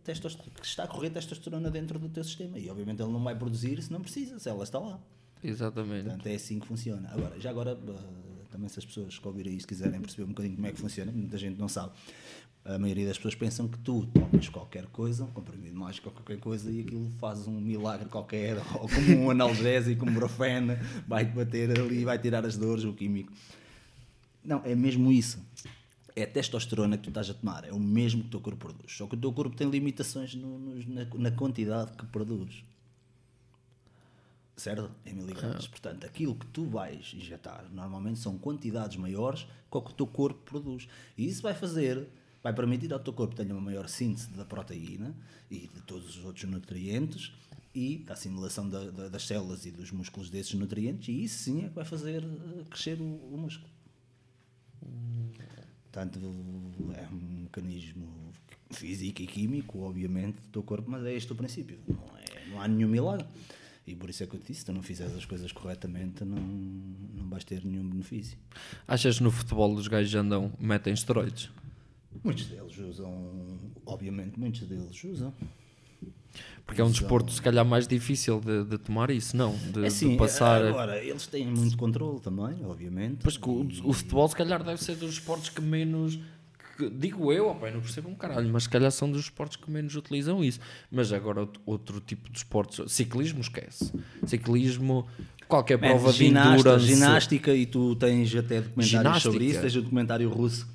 testos- 0.05 0.37
que 0.37 0.65
está 0.67 0.85
a 0.85 0.87
correr 0.87 1.11
testosterona 1.11 1.69
dentro 1.71 1.99
do 1.99 2.09
teu 2.09 2.23
sistema 2.23 2.59
e 2.59 2.71
obviamente 2.71 3.03
ele 3.03 3.11
não 3.11 3.23
vai 3.23 3.37
produzir 3.37 3.83
se 3.83 3.93
não 3.93 4.01
precisa, 4.01 4.39
se 4.39 4.49
ela 4.49 4.63
está 4.63 4.79
lá. 4.79 5.01
Exatamente. 5.43 6.05
Portanto, 6.05 6.27
é 6.27 6.35
assim 6.35 6.59
que 6.61 6.67
funciona. 6.67 7.09
Agora, 7.13 7.39
já 7.41 7.51
agora, 7.51 7.73
eh, 7.73 8.45
também 8.51 8.69
se 8.69 8.79
as 8.79 8.85
pessoas 8.85 9.19
que 9.19 9.27
ouvirem 9.27 9.55
isto 9.55 9.67
quiserem 9.67 10.01
perceber 10.01 10.23
um 10.25 10.29
bocadinho 10.29 10.55
como 10.55 10.67
é 10.69 10.73
que 10.73 10.81
funciona, 10.81 11.11
muita 11.13 11.37
gente 11.37 11.59
não 11.59 11.69
sabe. 11.69 11.93
A 12.65 12.79
maioria 12.79 13.07
das 13.07 13.19
pessoas 13.19 13.35
pensam 13.35 13.69
que 13.69 13.77
tu 13.81 14.07
tomas 14.07 14.49
qualquer 14.49 14.87
coisa, 14.87 15.25
um 15.25 15.31
comprimido 15.33 15.77
mágico 15.77 16.09
ou 16.09 16.15
qualquer 16.15 16.39
coisa, 16.39 16.71
e 16.71 16.81
aquilo 16.81 17.11
faz 17.19 17.47
um 17.47 17.61
milagre 17.61 18.09
qualquer, 18.09 18.57
ou 18.81 18.89
como 18.89 19.19
um 19.19 19.31
analgésico, 19.31 20.09
um 20.09 20.15
brofeno, 20.15 20.79
vai-te 21.07 21.33
bater 21.33 21.79
ali 21.79 22.05
vai 22.05 22.19
tirar 22.19 22.47
as 22.47 22.57
dores, 22.57 22.85
o 22.85 22.95
químico. 22.95 23.31
Não, 24.43 24.63
é 24.65 24.75
mesmo 24.75 25.13
isso. 25.13 25.39
É 26.17 26.23
a 26.23 26.27
testosterona 26.27 26.97
que 26.97 27.03
tu 27.05 27.09
estás 27.11 27.29
a 27.29 27.35
tomar, 27.35 27.65
é 27.65 27.73
o 27.73 27.79
mesmo 27.81 28.23
que 28.23 28.29
o 28.29 28.31
teu 28.31 28.41
corpo 28.41 28.59
produz. 28.67 28.93
Só 28.97 29.07
que 29.07 29.17
o 29.17 29.19
teu 29.19 29.33
corpo 29.33 29.57
tem 29.57 29.69
limitações 29.69 30.35
no- 30.35 30.59
nos- 30.59 30.87
na, 30.87 31.05
na 31.07 31.31
quantidade 31.33 31.93
que 31.97 32.07
produz. 32.07 32.63
Certo? 34.57 34.89
Em 35.05 35.13
miligramas. 35.13 35.67
Portanto, 35.67 36.07
aquilo 36.07 36.37
que 36.37 36.47
tu 36.47 36.65
vais 36.67 37.13
injetar 37.15 37.65
normalmente 37.73 38.21
são 38.21 38.39
quantidades 38.39 38.97
maiores 38.97 39.43
que 39.69 39.77
o 39.77 39.83
que 39.83 39.91
o 39.91 39.95
teu 39.95 40.07
corpo 40.07 40.39
produz. 40.45 40.87
E 41.19 41.27
isso 41.27 41.43
vai 41.43 41.53
fazer, 41.55 42.07
vai 42.41 42.53
permitir 42.55 42.93
ao 42.93 43.01
teu 43.01 43.13
corpo 43.13 43.35
que 43.35 43.43
tenha 43.43 43.53
uma 43.53 43.61
maior 43.61 43.89
síntese 43.89 44.31
da 44.31 44.45
proteína 44.45 45.13
e 45.51 45.67
de 45.67 45.81
todos 45.83 46.17
os 46.17 46.25
outros 46.25 46.49
nutrientes 46.49 47.33
e 47.75 47.99
da 47.99 48.13
assimilação 48.13 48.69
da- 48.69 48.89
da- 48.93 49.09
das 49.09 49.27
células 49.27 49.67
e 49.67 49.73
dos 49.73 49.91
músculos 49.91 50.31
desses 50.31 50.55
nutrientes. 50.55 51.09
E 51.09 51.25
isso 51.25 51.43
sim 51.43 51.65
é 51.65 51.69
que 51.69 51.75
vai 51.75 51.85
fazer 51.85 52.23
eh, 52.23 52.65
crescer 52.71 53.01
o, 53.01 53.05
o 53.35 53.37
músculo. 53.37 53.69
Portanto, 55.95 56.19
é 56.97 57.07
um 57.15 57.43
mecanismo 57.45 58.09
físico 58.73 59.23
e 59.23 59.27
químico, 59.29 59.79
obviamente, 59.79 60.41
do 60.41 60.49
teu 60.49 60.63
corpo, 60.65 60.91
mas 60.91 61.07
é 61.07 61.15
este 61.15 61.31
o 61.31 61.37
princípio. 61.37 61.79
Não, 61.87 62.19
é, 62.19 62.49
não 62.49 62.61
há 62.61 62.67
nenhum 62.67 62.89
milagre. 62.89 63.25
E 63.87 63.95
por 63.95 64.11
isso 64.11 64.25
é 64.25 64.27
que 64.27 64.35
eu 64.35 64.41
te 64.41 64.49
disse: 64.49 64.61
se 64.61 64.67
tu 64.67 64.73
não 64.73 64.83
fizeres 64.83 65.15
as 65.15 65.25
coisas 65.25 65.53
corretamente, 65.53 66.25
não, 66.25 66.37
não 66.37 67.29
vais 67.29 67.45
ter 67.45 67.65
nenhum 67.65 67.89
benefício. 67.89 68.37
Achas 68.89 69.21
no 69.21 69.31
futebol 69.31 69.73
os 69.73 69.87
gajos 69.87 70.13
andam, 70.17 70.53
metem 70.59 70.93
esteroides? 70.93 71.49
Muitos 72.25 72.47
deles 72.47 72.77
usam, 72.77 73.57
obviamente, 73.87 74.37
muitos 74.37 74.63
deles 74.63 75.05
usam. 75.05 75.33
Porque 76.67 76.81
é 76.81 76.85
um 76.85 76.91
desporto 76.91 77.31
se 77.31 77.43
calhar 77.43 77.65
mais 77.65 77.87
difícil 77.87 78.41
de, 78.41 78.65
de 78.65 78.79
tomar 78.79 79.11
isso, 79.11 79.37
não? 79.37 79.55
De, 79.55 79.79
É 79.79 79.83
de 79.83 79.87
assim, 79.87 80.17
passar. 80.17 80.65
agora, 80.65 80.97
eles 81.03 81.27
têm 81.27 81.47
muito 81.47 81.77
controle 81.77 82.21
também, 82.21 82.65
obviamente. 82.65 83.19
Pois 83.23 83.37
que 83.37 83.49
o, 83.49 83.69
o 83.85 83.93
futebol 83.93 84.27
se 84.29 84.35
calhar 84.37 84.63
deve 84.65 84.83
ser 84.83 84.97
dos 84.97 85.13
esportes 85.13 85.51
que 85.51 85.61
menos 85.61 86.19
digo 86.93 87.33
eu, 87.33 87.49
opa, 87.51 87.71
não 87.71 87.81
percebo 87.81 88.09
um 88.09 88.17
caralho, 88.17 88.51
mas 88.53 88.65
se 88.65 88.69
calhar 88.69 88.91
são 88.91 89.09
dos 89.09 89.21
esportes 89.21 89.57
que 89.57 89.71
menos 89.71 89.95
utilizam 89.95 90.43
isso. 90.43 90.59
Mas 90.91 91.13
agora 91.13 91.49
outro, 91.65 92.01
tipo 92.01 92.29
de 92.29 92.39
esportes, 92.39 92.91
ciclismo 92.91 93.41
esquece. 93.43 93.93
Ciclismo, 94.27 95.07
qualquer 95.47 95.79
Man, 95.81 95.89
prova 95.91 96.13
de 96.13 96.19
ginasta- 96.19 96.59
endurance. 96.59 96.87
ginástica, 96.87 97.55
e 97.55 97.65
tu 97.67 97.95
tens 97.95 98.35
até 98.35 98.61
documentários 98.61 98.89
Ginástica. 98.91 99.33
sobre 99.33 99.45
isso, 99.45 99.61
tens 99.61 99.77
o 99.77 99.83
documentário 99.83 100.29
russo. 100.29 100.67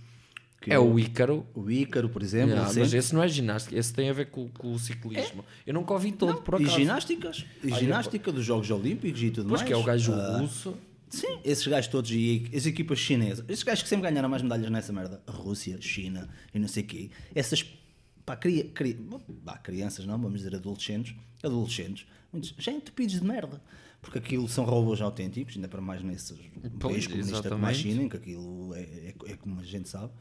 É 0.68 0.78
o 0.78 1.00
Ícaro. 1.00 1.46
o 1.56 1.70
Ícaro, 1.72 2.10
por 2.10 2.22
exemplo. 2.22 2.52
Yeah, 2.56 2.74
mas 2.78 2.94
esse 2.94 3.14
não 3.14 3.24
é 3.24 3.28
ginástica, 3.28 3.78
esse 3.78 3.94
tem 3.94 4.10
a 4.10 4.14
ver 4.14 4.26
com, 4.30 4.48
com 4.50 4.74
o 4.74 4.80
ciclismo. 4.80 5.44
Eu 5.66 5.74
nunca 5.74 5.94
ouvi 5.94 6.12
todo, 6.12 6.42
por 6.42 6.60
E 6.60 6.64
acaso. 6.66 6.80
ginásticas, 6.80 7.46
e 7.64 7.72
ginástica 7.74 8.32
dos 8.32 8.44
Jogos 8.46 8.70
Olímpicos 8.70 9.22
e 9.24 9.32
tudo 9.32 9.48
Pois 9.50 9.62
mais. 9.62 9.68
que 9.68 9.74
é 9.74 9.78
o 9.78 9.84
gajo 9.84 10.14
Ah, 10.14 10.40
russo. 10.40 10.76
Sim, 11.10 11.40
esses 11.44 11.66
gajos 11.66 11.90
todos 11.90 12.12
e 12.12 12.48
as 12.56 12.66
equipas 12.68 13.00
chinesas, 13.00 13.44
esses 13.48 13.64
gajos 13.64 13.82
que 13.84 13.90
sempre 13.90 14.10
ganharam 14.10 14.30
mais 14.30 14.44
medalhas 14.44 14.70
nessa 14.70 14.94
merda, 14.94 15.22
Rússia, 15.28 15.78
China 15.82 16.30
e 16.54 16.60
não 16.60 16.68
sei 16.68 16.84
o 16.84 16.86
quê, 16.86 17.10
essas 17.34 17.66
pá, 18.24 18.36
cria, 18.36 18.66
cria, 18.66 18.96
pá, 19.44 19.58
crianças, 19.58 20.06
não, 20.06 20.20
vamos 20.22 20.38
dizer 20.42 20.54
adolescentes, 20.56 21.16
adolescentes, 21.42 22.06
muitos, 22.32 22.54
já 22.60 22.72
entupidos 22.72 23.16
de 23.20 23.24
merda, 23.26 23.60
porque 24.02 24.20
aquilo 24.20 24.48
são 24.48 24.64
robôs 24.66 25.02
autênticos, 25.02 25.56
ainda 25.56 25.68
para 25.68 25.82
mais 25.82 26.04
nesses 26.04 26.38
Pois, 26.80 26.94
países 26.94 27.08
comunistas 27.08 27.48
como 27.52 27.66
a. 27.66 27.74
China, 27.74 28.04
em 28.04 28.10
que 28.10 28.16
aquilo 28.18 28.76
é, 28.76 28.82
é, 28.82 29.14
é 29.30 29.36
como 29.36 29.60
a 29.60 29.64
gente 29.64 29.90
sabe. 29.90 30.14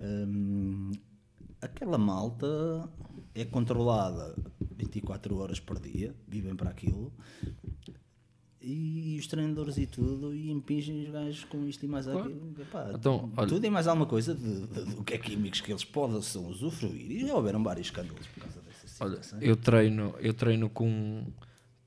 Hum, 0.00 0.92
aquela 1.60 1.96
malta 1.98 2.88
é 3.34 3.44
controlada 3.44 4.34
24 4.76 5.36
horas 5.38 5.60
por 5.60 5.78
dia, 5.80 6.14
vivem 6.28 6.54
para 6.54 6.70
aquilo. 6.70 7.12
E 8.60 9.16
os 9.20 9.26
treinadores 9.28 9.76
e 9.78 9.86
tudo, 9.86 10.34
e 10.34 10.50
impingem 10.50 11.04
os 11.04 11.10
gajos 11.10 11.44
com 11.44 11.64
isto 11.66 11.84
e 11.84 11.88
mais 11.88 12.08
aquilo. 12.08 12.52
Epá, 12.58 12.90
Então, 12.94 13.30
olha- 13.36 13.48
tudo 13.48 13.64
e 13.64 13.70
mais 13.70 13.86
alguma 13.86 14.06
coisa 14.06 14.34
do 14.34 15.04
que 15.04 15.14
é 15.14 15.18
químicos 15.18 15.60
que 15.60 15.70
eles 15.70 15.84
possam 15.84 16.46
usufruir. 16.48 17.12
E 17.12 17.26
já 17.28 17.34
houveram 17.34 17.62
vários 17.62 17.86
escândalos 17.88 18.26
por 18.26 18.40
causa 18.42 18.60
dessa 18.62 19.04
Olha, 19.04 19.22
situação. 19.22 19.40
eu 19.40 19.54
treino, 19.56 20.14
eu 20.18 20.34
treino 20.34 20.68
com, 20.68 21.26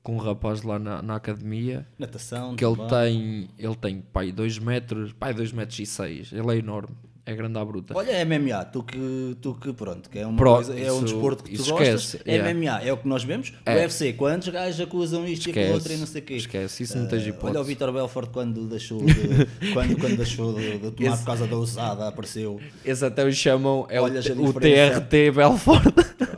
com 0.02 0.14
um 0.14 0.18
rapaz 0.18 0.62
lá 0.62 0.78
na, 0.78 1.02
na 1.02 1.16
academia 1.16 1.86
Natação, 1.98 2.56
que 2.56 2.64
ele 2.64 2.76
tem, 2.88 3.50
ele 3.58 3.76
tem 3.76 4.00
pai 4.00 4.32
2 4.32 4.58
metros, 4.58 5.12
pai 5.12 5.34
2 5.34 5.52
metros 5.52 5.78
e 5.80 5.84
6, 5.84 6.32
ele 6.32 6.50
é 6.50 6.56
enorme, 6.56 6.96
é 7.30 7.34
grande 7.36 7.58
à 7.58 7.64
bruta. 7.64 7.94
Olha, 7.96 8.10
é 8.10 8.24
MMA, 8.24 8.64
tu 8.66 8.82
que, 8.82 9.36
tu 9.40 9.54
que 9.54 9.72
pronto, 9.72 10.08
que 10.10 10.18
é, 10.18 10.26
uma 10.26 10.36
Pronto, 10.36 10.66
coisa, 10.66 10.78
é 10.80 10.90
um 10.92 10.96
isso- 10.96 11.04
desporto 11.04 11.44
que 11.44 11.56
tu 11.56 11.64
gostas, 11.64 12.04
esquece, 12.14 12.20
é 12.24 12.34
yeah. 12.36 12.54
MMA, 12.54 12.82
é 12.88 12.92
o 12.92 12.96
que 12.96 13.06
nós 13.08 13.22
vemos. 13.24 13.50
O 13.50 13.70
É. 13.70 13.76
UFC, 13.82 14.12
quantos 14.14 14.48
gajos 14.48 14.80
acusam 14.80 15.26
isto 15.26 15.46
e 15.46 15.50
aquilo 15.50 15.64
Esquece, 15.66 15.74
outro 15.74 15.92
e 15.92 15.96
não 15.96 16.06
sei 16.06 16.20
o 16.20 16.24
quê. 16.24 16.34
esquece, 16.34 16.82
isso 16.82 16.98
não 16.98 17.06
tens 17.08 17.22
Eh, 17.24 17.28
hipótese. 17.28 17.50
Olha 17.52 17.60
o 17.60 17.64
Vitor 17.64 17.92
Belfort 17.92 18.30
quando 18.30 18.66
deixou 18.66 19.04
de, 19.04 19.14
quando, 19.72 19.96
quando 19.98 20.16
deixou 20.16 20.52
de, 20.54 20.78
de 20.78 20.90
tomar 20.90 21.08
Esse- 21.10 21.18
por 21.18 21.26
causa 21.26 21.46
da 21.46 21.56
usada, 21.56 22.08
apareceu. 22.08 22.60
Esse 22.84 23.04
até 23.04 23.24
o 23.24 23.32
chamam, 23.32 23.86
é 23.88 24.00
o, 24.00 24.04
o. 24.06 24.52
TRT 24.52 25.30
Belfort. 25.34 25.94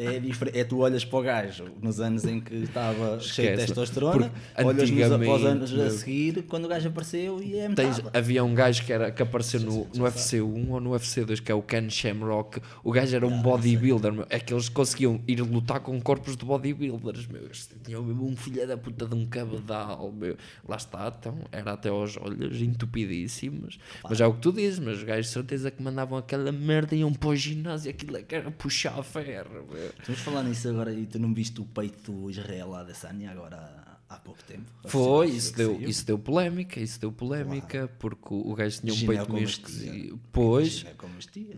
É, 0.00 0.18
diferente, 0.18 0.58
é 0.58 0.64
tu 0.64 0.78
olhas 0.78 1.04
para 1.04 1.18
o 1.18 1.22
gajo 1.22 1.64
nos 1.82 2.00
anos 2.00 2.24
em 2.24 2.40
que 2.40 2.54
estava 2.54 3.18
cheio 3.20 3.50
de 3.56 3.66
testosterona, 3.66 4.30
Porque 4.54 4.64
olhas 4.68 4.90
nos 4.90 5.12
após 5.12 5.44
anos 5.44 5.74
a 5.78 5.90
seguir, 5.90 6.42
quando 6.44 6.64
o 6.64 6.68
gajo 6.68 6.88
apareceu 6.88 7.42
e 7.42 7.58
é 7.58 7.68
Tens- 7.68 7.98
metade. 7.98 8.16
havia 8.16 8.42
um 8.42 8.54
gajo 8.54 8.84
que, 8.84 8.92
era, 8.92 9.10
que 9.10 9.22
apareceu 9.22 9.60
no, 9.60 9.86
no 9.94 10.04
UFC 10.04 10.40
1 10.40 10.70
ou 10.72 10.80
no 10.80 10.90
UFC 10.92 11.24
2, 11.24 11.40
que 11.40 11.52
é 11.52 11.54
o 11.54 11.62
Ken 11.62 11.88
Shamrock. 11.90 12.60
O 12.82 12.92
gajo 12.92 13.14
era 13.14 13.26
um 13.26 13.42
bodybuilder, 13.42 14.12
meu. 14.12 14.26
É 14.30 14.40
que 14.40 14.54
eles 14.54 14.68
conseguiam 14.68 15.20
ir 15.28 15.40
lutar 15.40 15.80
com 15.80 16.00
corpos 16.00 16.36
de 16.36 16.44
bodybuilders, 16.44 17.26
meu. 17.26 17.42
Tinham 17.84 18.02
mesmo 18.02 18.26
um 18.26 18.36
filho 18.36 18.66
da 18.66 18.76
puta 18.76 19.06
de 19.06 19.14
um 19.14 19.26
cabedal, 19.26 20.10
meu. 20.12 20.36
Lá 20.66 20.76
está, 20.76 21.14
então, 21.18 21.38
era 21.52 21.72
até 21.72 21.88
aos 21.90 22.16
olhos 22.16 22.60
entupidíssimos. 22.60 23.78
Mas 24.08 24.20
é 24.20 24.26
o 24.26 24.32
que 24.34 24.40
tu 24.40 24.52
dizes, 24.52 24.78
mas 24.78 24.98
os 24.98 25.02
gajos 25.04 25.26
de 25.26 25.32
certeza 25.32 25.70
que 25.70 25.82
mandavam 25.82 26.18
aquela 26.18 26.50
merda 26.52 26.94
e 26.94 27.00
iam 27.00 27.12
para 27.12 27.28
o 27.30 27.36
ginásio, 27.36 27.90
aquilo 27.90 28.16
é 28.16 28.22
que 28.22 28.34
era 28.34 28.50
puxar 28.50 28.98
a 28.98 29.02
ferro, 29.02 29.66
meu. 29.70 29.89
Vamos 30.06 30.20
falar 30.20 30.42
nisso 30.42 30.68
agora 30.68 30.92
e 30.92 31.06
tu 31.06 31.18
não 31.18 31.32
viste 31.32 31.60
o 31.60 31.64
peito 31.64 32.12
do 32.12 32.30
Israel 32.30 32.70
Sânia 32.94 33.30
agora 33.30 33.98
há, 34.08 34.16
pouco 34.16 34.42
tempo? 34.44 34.64
Foi, 34.86 35.28
isso 35.28 35.54
deu, 35.54 35.74
saiu. 35.74 35.88
isso 35.88 36.06
deu 36.06 36.18
polémica, 36.18 36.80
isso 36.80 37.00
deu 37.00 37.12
polémica, 37.12 37.90
porque 37.98 38.34
o 38.34 38.54
gajo 38.54 38.80
tinha 38.80 38.92
um 38.92 39.06
peito 39.06 39.32
meio 39.32 39.44
esquisito. 39.44 40.20
Pois. 40.32 40.84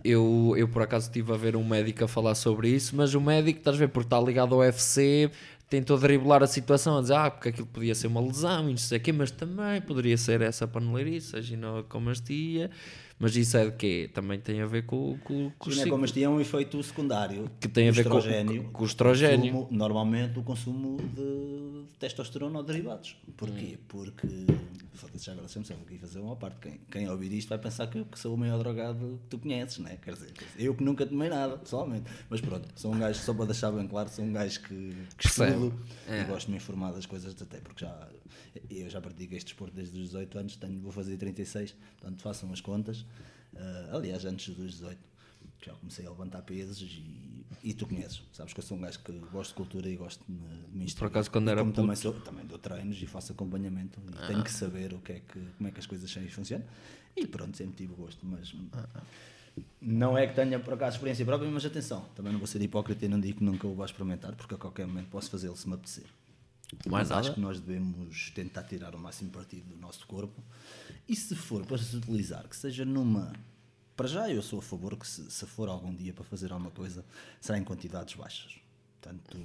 Eu, 0.05 0.55
eu 0.57 0.69
por 0.69 0.83
acaso 0.83 1.07
estive 1.07 1.33
a 1.33 1.37
ver 1.37 1.57
um 1.57 1.65
médico 1.65 2.05
a 2.05 2.09
falar 2.09 2.35
sobre 2.35 2.69
isso, 2.69 2.95
mas 2.95 3.15
o 3.15 3.21
médico, 3.21 3.59
estás 3.59 3.77
a 3.77 3.79
ver, 3.79 3.89
porque 3.89 4.07
está 4.07 4.21
ligado 4.21 4.55
ao 4.55 4.61
UFC, 4.61 5.31
tentou 5.73 5.97
driblar 5.97 6.43
a 6.43 6.47
situação, 6.47 6.99
a 6.99 7.01
dizer, 7.01 7.15
ah, 7.15 7.31
porque 7.31 7.49
aquilo 7.49 7.67
podia 7.67 7.95
ser 7.95 8.07
uma 8.07 8.21
lesão 8.21 8.69
e 8.69 8.73
não 8.73 8.77
sei 8.77 8.99
o 8.99 9.01
quê, 9.01 9.11
mas 9.11 9.31
também 9.31 9.81
poderia 9.81 10.19
ser 10.19 10.43
essa 10.43 10.69
paneleirice, 10.69 11.35
a 11.35 11.41
ginecomastia, 11.41 12.71
mas 13.23 13.37
isso 13.37 13.57
é 13.57 13.65
de 13.71 13.73
quê? 13.77 14.11
Também 14.13 14.39
tem 14.41 14.61
a 14.61 14.67
ver 14.67 14.85
com, 14.85 15.17
com, 15.25 15.51
com 15.59 15.71
os 15.71 15.77
Ginecomastia 15.77 16.27
é 16.27 16.29
um 16.29 16.41
efeito 16.41 16.83
secundário. 16.83 17.49
Que 17.61 17.69
tem 17.69 17.89
a 17.89 17.93
ver 17.93 18.05
com- 18.05 18.11
com 18.73 18.83
o 18.83 18.87
estrogénio. 18.87 19.53
consumo- 19.53 19.69
normalmente 19.71 20.39
o 20.39 20.43
consumo 20.43 20.97
de 20.99 21.85
testosterona 21.99 22.59
ou 22.59 22.65
derivados. 22.65 23.17
Porquê? 23.37 23.79
Hum. 23.79 23.85
Porque, 23.89 24.27
já 25.17 25.33
agora 25.33 25.47
sempre 25.49 25.73
vou 25.75 25.85
aqui 25.87 25.99
fazer 25.99 26.19
uma 26.19 26.35
parte. 26.37 26.57
Quem, 26.61 26.81
quem 26.91 27.09
ouvir 27.09 27.33
isto 27.33 27.49
vai 27.49 27.59
pensar 27.59 27.87
que 27.87 27.99
eu 27.99 28.05
que 28.05 28.19
sou 28.19 28.35
o 28.35 28.37
maior 28.37 28.59
drogado 28.59 29.21
que 29.23 29.29
tu 29.31 29.39
conheces, 29.39 29.79
né? 29.79 29.99
Quer 30.03 30.15
dizer, 30.15 30.33
eu 30.59 30.75
que 30.75 30.83
nunca 30.83 31.07
tomei 31.07 31.29
nada, 31.29 31.57
pessoalmente. 31.59 32.11
Mas 32.29 32.41
pronto, 32.41 32.69
sou 32.75 32.93
um 32.93 32.99
gajo, 32.99 33.21
só 33.21 33.33
para 33.33 33.47
deixar 33.47 33.71
bem 33.71 33.87
claro, 33.87 34.09
sou 34.09 34.25
um 34.25 34.33
gajo 34.33 34.61
que, 34.63 34.97
que 35.17 35.27
estudo 35.29 35.73
É. 36.09 36.23
e 36.23 36.25
gosto 36.25 36.47
de 36.47 36.51
me 36.53 36.57
informar 36.59 36.93
das 36.93 37.07
coisas, 37.07 37.41
até 37.41 37.59
porque 37.59 37.85
já 37.85 38.09
eu 38.71 38.89
já 38.91 39.01
pratico 39.01 39.35
este 39.35 39.47
desporto 39.49 39.75
desde 39.75 39.97
os 39.99 40.07
18 40.07 40.39
anos, 40.39 40.57
tenho, 40.57 40.81
vou 40.81 40.93
fazer 40.93 41.17
36, 41.17 41.75
portanto 41.99 42.23
façam 42.23 42.53
as 42.53 42.61
contas. 42.61 43.05
Ah, 43.57 43.91
aliás, 43.93 44.25
antes 44.25 44.55
dos 44.55 44.73
18 44.73 44.99
já 45.65 45.73
comecei 45.75 46.05
a 46.07 46.11
levantar 46.11 46.43
pesos 46.43 46.81
e, 46.83 47.45
e 47.63 47.73
tu 47.73 47.87
conheces, 47.87 48.21
sabes 48.33 48.53
que 48.53 48.59
eu 48.59 48.65
sou 48.65 48.77
um 48.77 48.81
gajo 48.81 48.99
que 49.01 49.13
gosto 49.31 49.51
de 49.51 49.55
cultura 49.55 49.89
e 49.89 49.95
gosto 49.97 50.25
de 50.29 50.33
me, 50.77 50.85
instruir. 50.85 51.11
acaso, 51.11 51.31
quando 51.31 51.49
era 51.51 51.61
como 51.61 51.73
também, 51.73 51.91
puto- 51.95 52.03
sou, 52.03 52.13
também 52.21 52.45
dou 52.45 52.59
treinos 52.59 53.01
e 53.01 53.07
faço 53.07 53.31
acompanhamento 53.33 54.01
e 54.09 54.27
tenho 54.27 54.43
que 54.43 54.51
saber 54.51 54.93
o 54.93 54.99
que 54.99 55.13
é 55.13 55.21
que, 55.21 55.39
como 55.57 55.69
é 55.69 55.71
que 55.71 55.79
as 55.79 55.87
coisas 55.87 56.11
são 56.11 56.23
e 56.23 56.29
funcionam. 56.29 56.67
E 57.17 57.27
pronto, 57.27 57.57
sempre 57.57 57.77
tive 57.77 57.95
gosto, 57.95 58.27
mas 58.27 58.53
não 59.81 60.17
é 60.17 60.27
que 60.27 60.35
tenha 60.35 60.59
por 60.59 60.75
acaso 60.75 60.97
experiência 60.97 61.25
própria, 61.25 61.51
mas 61.51 61.65
atenção, 61.65 62.07
também 62.15 62.33
não 62.33 62.39
vou 62.39 62.47
ser 62.47 62.61
hipócrita 62.63 63.05
e 63.05 63.09
não 63.09 63.21
digo 63.21 63.39
que 63.39 63.45
nunca 63.45 63.67
o 63.67 63.75
vá 63.75 63.85
experimentar, 63.85 64.35
porque 64.35 64.55
a 64.55 64.59
qualquer 64.59 64.87
momento 64.87 65.09
posso 65.09 65.31
fazê-lo 65.31 65.57
se 65.57 65.69
me 65.69 65.75
apetecer. 65.75 66.07
Mais 66.87 67.09
Mas 67.09 67.13
acho 67.13 67.23
nada? 67.29 67.35
que 67.35 67.41
nós 67.41 67.61
devemos 67.61 68.31
tentar 68.31 68.63
tirar 68.65 68.95
o 68.95 68.99
máximo 68.99 69.31
partido 69.31 69.69
do 69.75 69.77
nosso 69.77 70.07
corpo 70.07 70.43
e 71.09 71.15
se 71.15 71.35
for 71.35 71.65
para 71.67 71.79
se 71.79 71.95
utilizar, 71.97 72.49
que 72.49 72.57
seja 72.57 72.85
numa. 72.85 73.33
Para 73.97 74.09
já 74.09 74.31
eu 74.31 74.43
sou 74.43 74.59
a 74.59 74.63
favor 74.63 74.97
que 74.97 75.07
se, 75.07 75.31
se 75.31 75.47
for 75.47 75.69
algum 75.69 75.95
dia 75.95 76.13
para 76.13 76.25
fazer 76.25 76.51
alguma 76.51 76.71
coisa, 76.71 77.05
será 77.41 77.59
em 77.59 77.65
quantidades 77.65 78.15
baixas. 78.15 78.57
Portanto, 79.01 79.37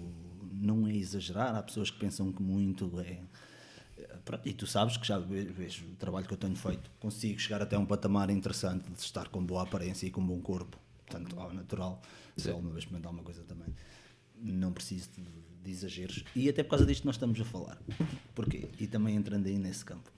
não 0.52 0.88
é 0.88 0.96
exagerar, 0.96 1.56
há 1.56 1.62
pessoas 1.62 1.90
que 1.92 2.00
pensam 2.00 2.32
que 2.32 2.42
muito 2.42 3.00
é. 3.02 3.22
E 4.46 4.54
tu 4.54 4.66
sabes 4.68 4.96
que 4.98 5.06
já 5.08 5.18
ve- 5.20 5.46
vejo 5.46 5.86
o 5.86 5.96
trabalho 5.96 6.26
que 6.28 6.34
eu 6.34 6.38
tenho 6.38 6.56
feito, 6.56 6.90
consigo 7.00 7.40
chegar 7.40 7.62
até 7.62 7.78
um 7.78 7.86
patamar 7.86 8.30
interessante 8.30 8.90
de 8.92 9.00
estar 9.02 9.28
com 9.30 9.44
boa 9.44 9.64
aparência 9.64 10.06
e 10.06 10.12
com 10.12 10.26
bom 10.26 10.40
corpo, 10.40 10.78
portanto, 11.06 11.38
ao 11.40 11.52
natural. 11.54 12.02
Se 12.38 12.50
alguma 12.50 12.70
vez 12.70 12.84
experimentar 12.84 13.10
alguma 13.10 13.24
coisa 13.24 13.44
também, 13.44 13.68
não 14.36 14.72
preciso 14.72 15.10
de, 15.12 15.24
de 15.68 15.72
exageros. 15.74 16.24
E 16.36 16.50
até 16.50 16.64
por 16.64 16.72
causa 16.72 16.86
disto 16.86 17.06
nós 17.06 17.16
estamos 17.16 17.40
a 17.40 17.46
falar. 17.46 17.78
Porquê? 18.34 18.68
E 18.80 18.88
também 18.88 19.16
entrando 19.16 19.46
aí 19.46 19.58
nesse 19.58 19.84
campo. 19.84 20.12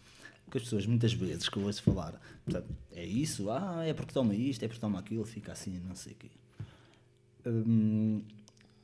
Porque 0.46 0.58
as 0.58 0.64
pessoas 0.64 0.86
muitas 0.86 1.14
vezes 1.14 1.48
que 1.48 1.58
eu 1.58 1.64
ouço 1.64 1.84
falar, 1.84 2.20
portanto, 2.44 2.68
é 2.92 3.06
isso, 3.06 3.52
ah, 3.52 3.84
é 3.86 3.94
porque 3.94 4.12
toma 4.12 4.34
isto, 4.34 4.64
é 4.64 4.68
porque 4.68 4.82
toma 4.82 4.98
aquilo, 4.98 5.24
fica 5.24 5.52
assim, 5.52 5.80
não 5.88 5.96
sei 5.96 6.14
o 6.14 6.16
quê. 6.16 6.30
Hum, 7.46 8.24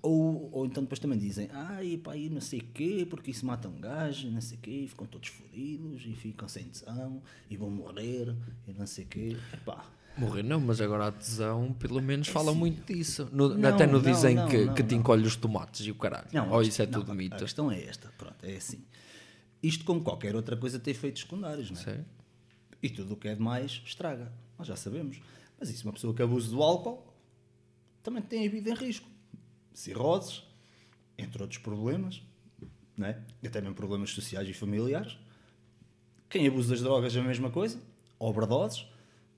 ou, 0.01 0.49
ou 0.51 0.65
então 0.67 0.83
depois 0.83 0.99
também 0.99 1.17
dizem, 1.17 1.49
ai 1.51 1.97
pá, 1.97 2.15
e 2.15 2.29
não 2.29 2.39
sei 2.39 2.59
o 2.59 2.65
quê, 2.65 3.07
porque 3.09 3.31
isso 3.31 3.43
mata 3.47 3.67
um 3.67 3.79
gajo, 3.79 4.29
não 4.29 4.41
sei 4.41 4.57
o 4.59 4.61
quê, 4.61 4.81
e 4.83 4.87
ficam 4.87 5.07
todos 5.07 5.29
fodidos, 5.29 6.03
e 6.05 6.13
ficam 6.13 6.47
sem 6.47 6.65
tesão, 6.65 7.19
e 7.49 7.57
vão 7.57 7.71
morrer, 7.71 8.35
e 8.67 8.73
não 8.73 8.85
sei 8.85 9.05
o 9.05 9.07
quê. 9.07 9.35
Epá, 9.51 9.89
Morrer 10.17 10.43
não, 10.43 10.59
mas 10.61 10.79
agora 10.79 11.07
a 11.07 11.11
tesão, 11.11 11.73
pelo 11.73 12.01
menos, 12.01 12.27
fala 12.29 12.53
muito 12.53 12.93
disso. 12.93 13.27
No- 13.33 13.49
Não, 13.55 13.69
até 13.69 13.85
no 13.85 13.99
não, 13.99 14.01
dizem 14.01 14.35
não, 14.35 14.47
que, 14.47 14.71
que 14.73 14.83
te 14.83 14.95
encolhe 14.95 15.25
os 15.25 15.35
tomates 15.35 15.85
e 15.85 15.91
o 15.91 15.95
caralho. 15.95 16.27
Não, 16.31 16.51
Ou 16.51 16.61
isso 16.61 16.81
é 16.81 16.85
tudo 16.85 17.13
mito. 17.13 17.35
A 17.35 17.39
questão 17.39 17.69
é 17.71 17.83
esta, 17.83 18.11
pronto, 18.17 18.35
é 18.43 18.55
assim. 18.55 18.81
Isto, 19.61 19.83
como 19.83 20.01
qualquer 20.01 20.35
outra 20.35 20.55
coisa, 20.55 20.79
tem 20.79 20.91
efeitos 20.91 21.23
secundários, 21.23 21.69
não 21.71 21.79
é? 21.79 21.83
Sei. 21.83 21.99
E 22.81 22.89
tudo 22.89 23.13
o 23.13 23.17
que 23.17 23.27
é 23.27 23.35
demais 23.35 23.81
estraga. 23.85 24.31
Nós 24.57 24.67
já 24.67 24.75
sabemos. 24.75 25.19
Mas 25.59 25.69
isso, 25.69 25.85
uma 25.85 25.93
pessoa 25.93 26.13
que 26.13 26.21
abusa 26.21 26.49
do 26.49 26.61
álcool 26.63 27.03
também 28.03 28.21
tem 28.21 28.47
a 28.47 28.49
vida 28.49 28.69
em 28.69 28.73
risco. 28.75 29.07
Cirroses, 29.73 30.43
entre 31.17 31.41
outros 31.41 31.59
problemas, 31.59 32.21
não 32.95 33.07
é? 33.07 33.19
e 33.43 33.47
até 33.47 33.59
mesmo 33.59 33.75
problemas 33.75 34.11
sociais 34.11 34.47
e 34.47 34.53
familiares. 34.53 35.17
Quem 36.29 36.47
abusa 36.47 36.69
das 36.69 36.81
drogas 36.81 37.15
é 37.15 37.19
a 37.19 37.23
mesma 37.23 37.49
coisa, 37.49 37.79
overdoses, 38.19 38.85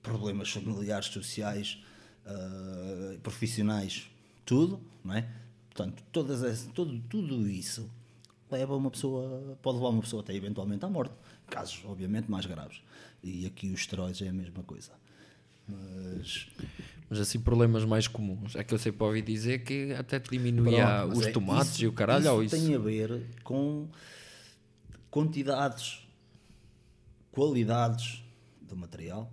problemas 0.08 0.50
familiares, 0.50 1.06
sociais, 1.08 1.78
ah, 2.26 3.16
profissionais, 3.22 4.08
tudo, 4.44 4.80
não 5.04 5.14
é? 5.14 5.28
Portanto, 5.70 6.02
todas 6.12 6.42
essas, 6.42 6.66
todo, 6.72 6.98
tudo 7.08 7.48
isso 7.48 7.88
leva 8.50 8.74
uma 8.74 8.90
pessoa, 8.90 9.56
pode 9.62 9.76
levar 9.76 9.90
uma 9.90 10.00
pessoa 10.02 10.22
até 10.22 10.34
eventualmente 10.34 10.84
à 10.84 10.88
morte, 10.88 11.14
casos 11.48 11.80
obviamente 11.84 12.30
mais 12.30 12.46
graves. 12.46 12.80
E 13.22 13.46
aqui 13.46 13.68
os 13.70 13.80
esteroides 13.80 14.22
é 14.22 14.28
a 14.28 14.32
mesma 14.32 14.62
coisa. 14.62 14.90
Mas 15.68 16.46
Mas 17.10 17.20
assim, 17.20 17.38
problemas 17.40 17.84
mais 17.84 18.08
comuns. 18.08 18.56
É 18.56 18.64
que 18.64 18.72
eu 18.72 18.78
sempre 18.78 19.04
ouvi 19.04 19.20
dizer 19.22 19.64
que 19.64 19.92
até 19.92 20.18
te 20.18 20.30
diminuía 20.30 20.86
Pronto, 21.04 21.18
os 21.18 21.26
é- 21.26 21.30
tomates 21.30 21.72
isso- 21.72 21.84
e 21.84 21.86
o 21.86 21.92
caralho. 21.92 22.32
ou 22.32 22.42
isso 22.42 22.56
isso. 22.56 22.66
tem 22.66 22.74
a 22.74 22.78
ver 22.78 23.26
com 23.44 23.86
quantidades, 25.10 26.06
qualidades 27.32 28.22
do 28.62 28.76
material 28.76 29.30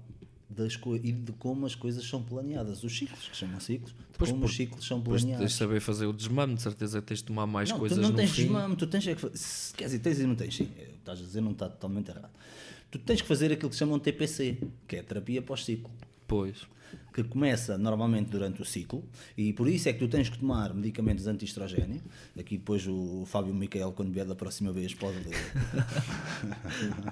das 0.49 0.79
e 1.03 1.11
de 1.11 1.31
como 1.33 1.65
as 1.65 1.73
coisas 1.75 2.07
são 2.07 2.21
planeadas. 2.23 2.83
Os 2.83 2.97
ciclos, 2.97 3.27
que 3.27 3.35
chamam 3.35 3.59
ciclos, 3.59 3.91
de 3.91 3.97
Pois, 4.17 4.29
como 4.29 4.41
por- 4.43 4.49
os 4.49 4.55
ciclos 4.55 4.85
são 4.85 4.99
Depois 4.99 5.21
tens 5.21 5.27
de 5.27 5.31
planeados. 5.35 5.55
saber 5.55 5.79
fazer 5.79 6.05
o 6.05 6.13
desmame, 6.13 6.55
de 6.55 6.61
certeza 6.61 7.01
tens 7.01 7.19
de 7.19 7.25
tomar 7.25 7.47
mais 7.47 7.69
não, 7.69 7.79
coisas 7.79 7.97
tu 7.97 8.01
não 8.01 8.09
no 8.11 8.15
tens 8.15 8.29
fim. 8.31 8.43
desmame, 8.43 8.75
tu 8.75 8.87
tens 8.87 9.07
é 9.07 9.15
que 9.15 9.21
fa- 9.21 9.31
se- 9.33 9.73
Quer 9.73 9.85
dizer, 9.85 9.99
tens 9.99 10.19
e 10.19 10.23
não 10.27 10.35
tens, 10.35 10.55
sim. 10.55 10.69
É, 10.77 10.83
o 10.83 10.85
que 10.85 10.95
Estás 10.99 11.19
a 11.19 11.23
dizer 11.23 11.41
não 11.41 11.51
está 11.51 11.67
totalmente 11.69 12.09
errado. 12.09 12.31
Tu 12.91 12.99
tens 12.99 13.21
que 13.21 13.27
fazer 13.27 13.51
aquilo 13.51 13.69
que 13.69 13.75
chamam 13.75 13.99
TPC, 13.99 14.57
que 14.87 14.95
é 14.95 15.03
terapia 15.03 15.41
pós-ciclo. 15.41 15.91
Pois. 16.27 16.57
Que 17.15 17.23
começa 17.23 17.77
normalmente 17.77 18.29
durante 18.29 18.61
o 18.61 18.65
ciclo 18.65 19.01
e 19.37 19.53
por 19.53 19.69
isso 19.69 19.87
é 19.87 19.93
que 19.93 19.99
tu 19.99 20.09
tens 20.09 20.27
que 20.27 20.37
tomar 20.37 20.73
medicamentos 20.73 21.27
anti-estrogênio. 21.27 22.01
Aqui 22.37 22.57
depois 22.57 22.85
o 22.85 23.23
Fábio 23.25 23.53
Micael, 23.53 23.93
quando 23.93 24.11
vier 24.11 24.25
da 24.25 24.35
próxima 24.35 24.73
vez, 24.73 24.93
pode, 24.93 25.17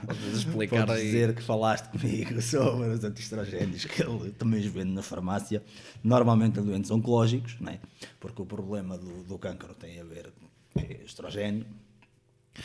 Podes 0.05 0.37
explicar 0.39 0.85
pode 0.85 0.99
aí. 0.99 1.05
dizer 1.05 1.33
que 1.33 1.41
falaste 1.41 1.87
comigo 1.89 2.39
sobre 2.43 2.89
os 2.89 3.01
anti-estrogénios 3.03 3.85
que 3.85 4.01
ele 4.03 4.31
também 4.31 4.59
os 4.59 4.65
vende 4.65 4.91
na 4.91 5.01
farmácia, 5.01 5.63
normalmente 6.03 6.59
a 6.59 6.61
doentes 6.61 6.91
oncológicos, 6.91 7.57
né? 7.61 7.79
porque 8.19 8.41
o 8.41 8.45
problema 8.45 8.97
do, 8.97 9.23
do 9.23 9.37
câncer 9.37 9.73
tem 9.75 10.01
a 10.01 10.03
ver 10.03 10.33
com 10.71 10.81
estrogênio 11.05 11.65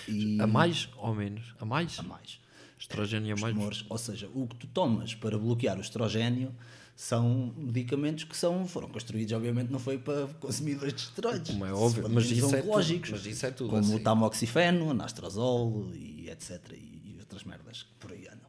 e 0.08 0.40
A 0.40 0.46
mais 0.46 0.88
ou 0.96 1.14
menos? 1.14 1.54
A 1.60 1.64
mais? 1.64 1.98
a 2.00 2.02
mais. 2.02 2.40
Estrogênio 2.78 3.32
a 3.32 3.34
os 3.34 3.40
mais? 3.40 3.54
tumores. 3.54 3.84
Ou 3.88 3.98
seja, 3.98 4.30
o 4.34 4.46
que 4.46 4.56
tu 4.56 4.66
tomas 4.68 5.14
para 5.14 5.36
bloquear 5.38 5.76
o 5.78 5.80
estrogênio 5.80 6.54
são 6.94 7.52
medicamentos 7.56 8.24
que 8.24 8.36
são, 8.36 8.66
foram 8.66 8.88
construídos, 8.88 9.32
obviamente, 9.32 9.70
não 9.70 9.78
foi 9.78 9.98
para 9.98 10.26
consumidores 10.40 10.94
de 10.94 11.00
esteroides. 11.02 11.50
Como 11.52 11.64
é 11.64 11.72
óbvio, 11.72 12.08
mas 12.08 12.24
isso 12.30 12.46
é 12.46 12.48
tudo- 12.50 12.58
oncológicos, 12.68 13.10
mas 13.10 13.26
isso 13.26 13.46
é 13.46 13.50
tudo 13.50 13.70
Como 13.70 13.82
assim. 13.82 13.94
o 13.94 14.00
tamoxifeno, 14.02 14.90
anastrozol 14.90 15.90
e 15.94 16.28
etc. 16.30 16.60
E 16.72 17.16
outras 17.20 17.44
merdas 17.44 17.82
que 17.84 17.94
por 18.00 18.12
aí 18.12 18.26
andam. 18.26 18.48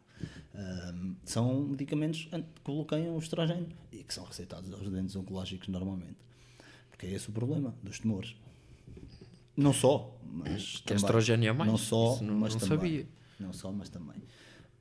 Ahm, 0.55 1.15
são 1.23 1.61
medicamentos 1.61 2.27
que 2.31 2.71
bloqueiam 2.71 3.15
o 3.15 3.19
estrogênio 3.19 3.67
e 3.91 4.03
que 4.03 4.13
são 4.13 4.23
receitados 4.25 4.71
aos 4.73 4.81
doentes 4.89 5.15
oncológicos 5.15 5.67
normalmente. 5.67 6.17
Porque 6.89 7.05
é 7.05 7.11
esse 7.13 7.29
o 7.29 7.31
problema 7.31 7.73
dos 7.83 7.99
tumores. 7.99 8.35
Não 9.55 9.73
só, 9.73 10.17
mas 10.23 10.77
Que 10.77 10.93
é 10.93 10.95
também. 10.95 10.97
estrogênio 10.97 11.51
a 11.51 11.53
mais? 11.53 11.69
Não 11.69 11.77
só, 11.77 12.19
não- 12.21 12.33
mas 12.35 12.53
não 12.53 12.59
também. 12.59 12.77
sabia. 12.77 13.07
Não 13.39 13.53
só, 13.53 13.71
mas 13.71 13.89
também. 13.89 14.21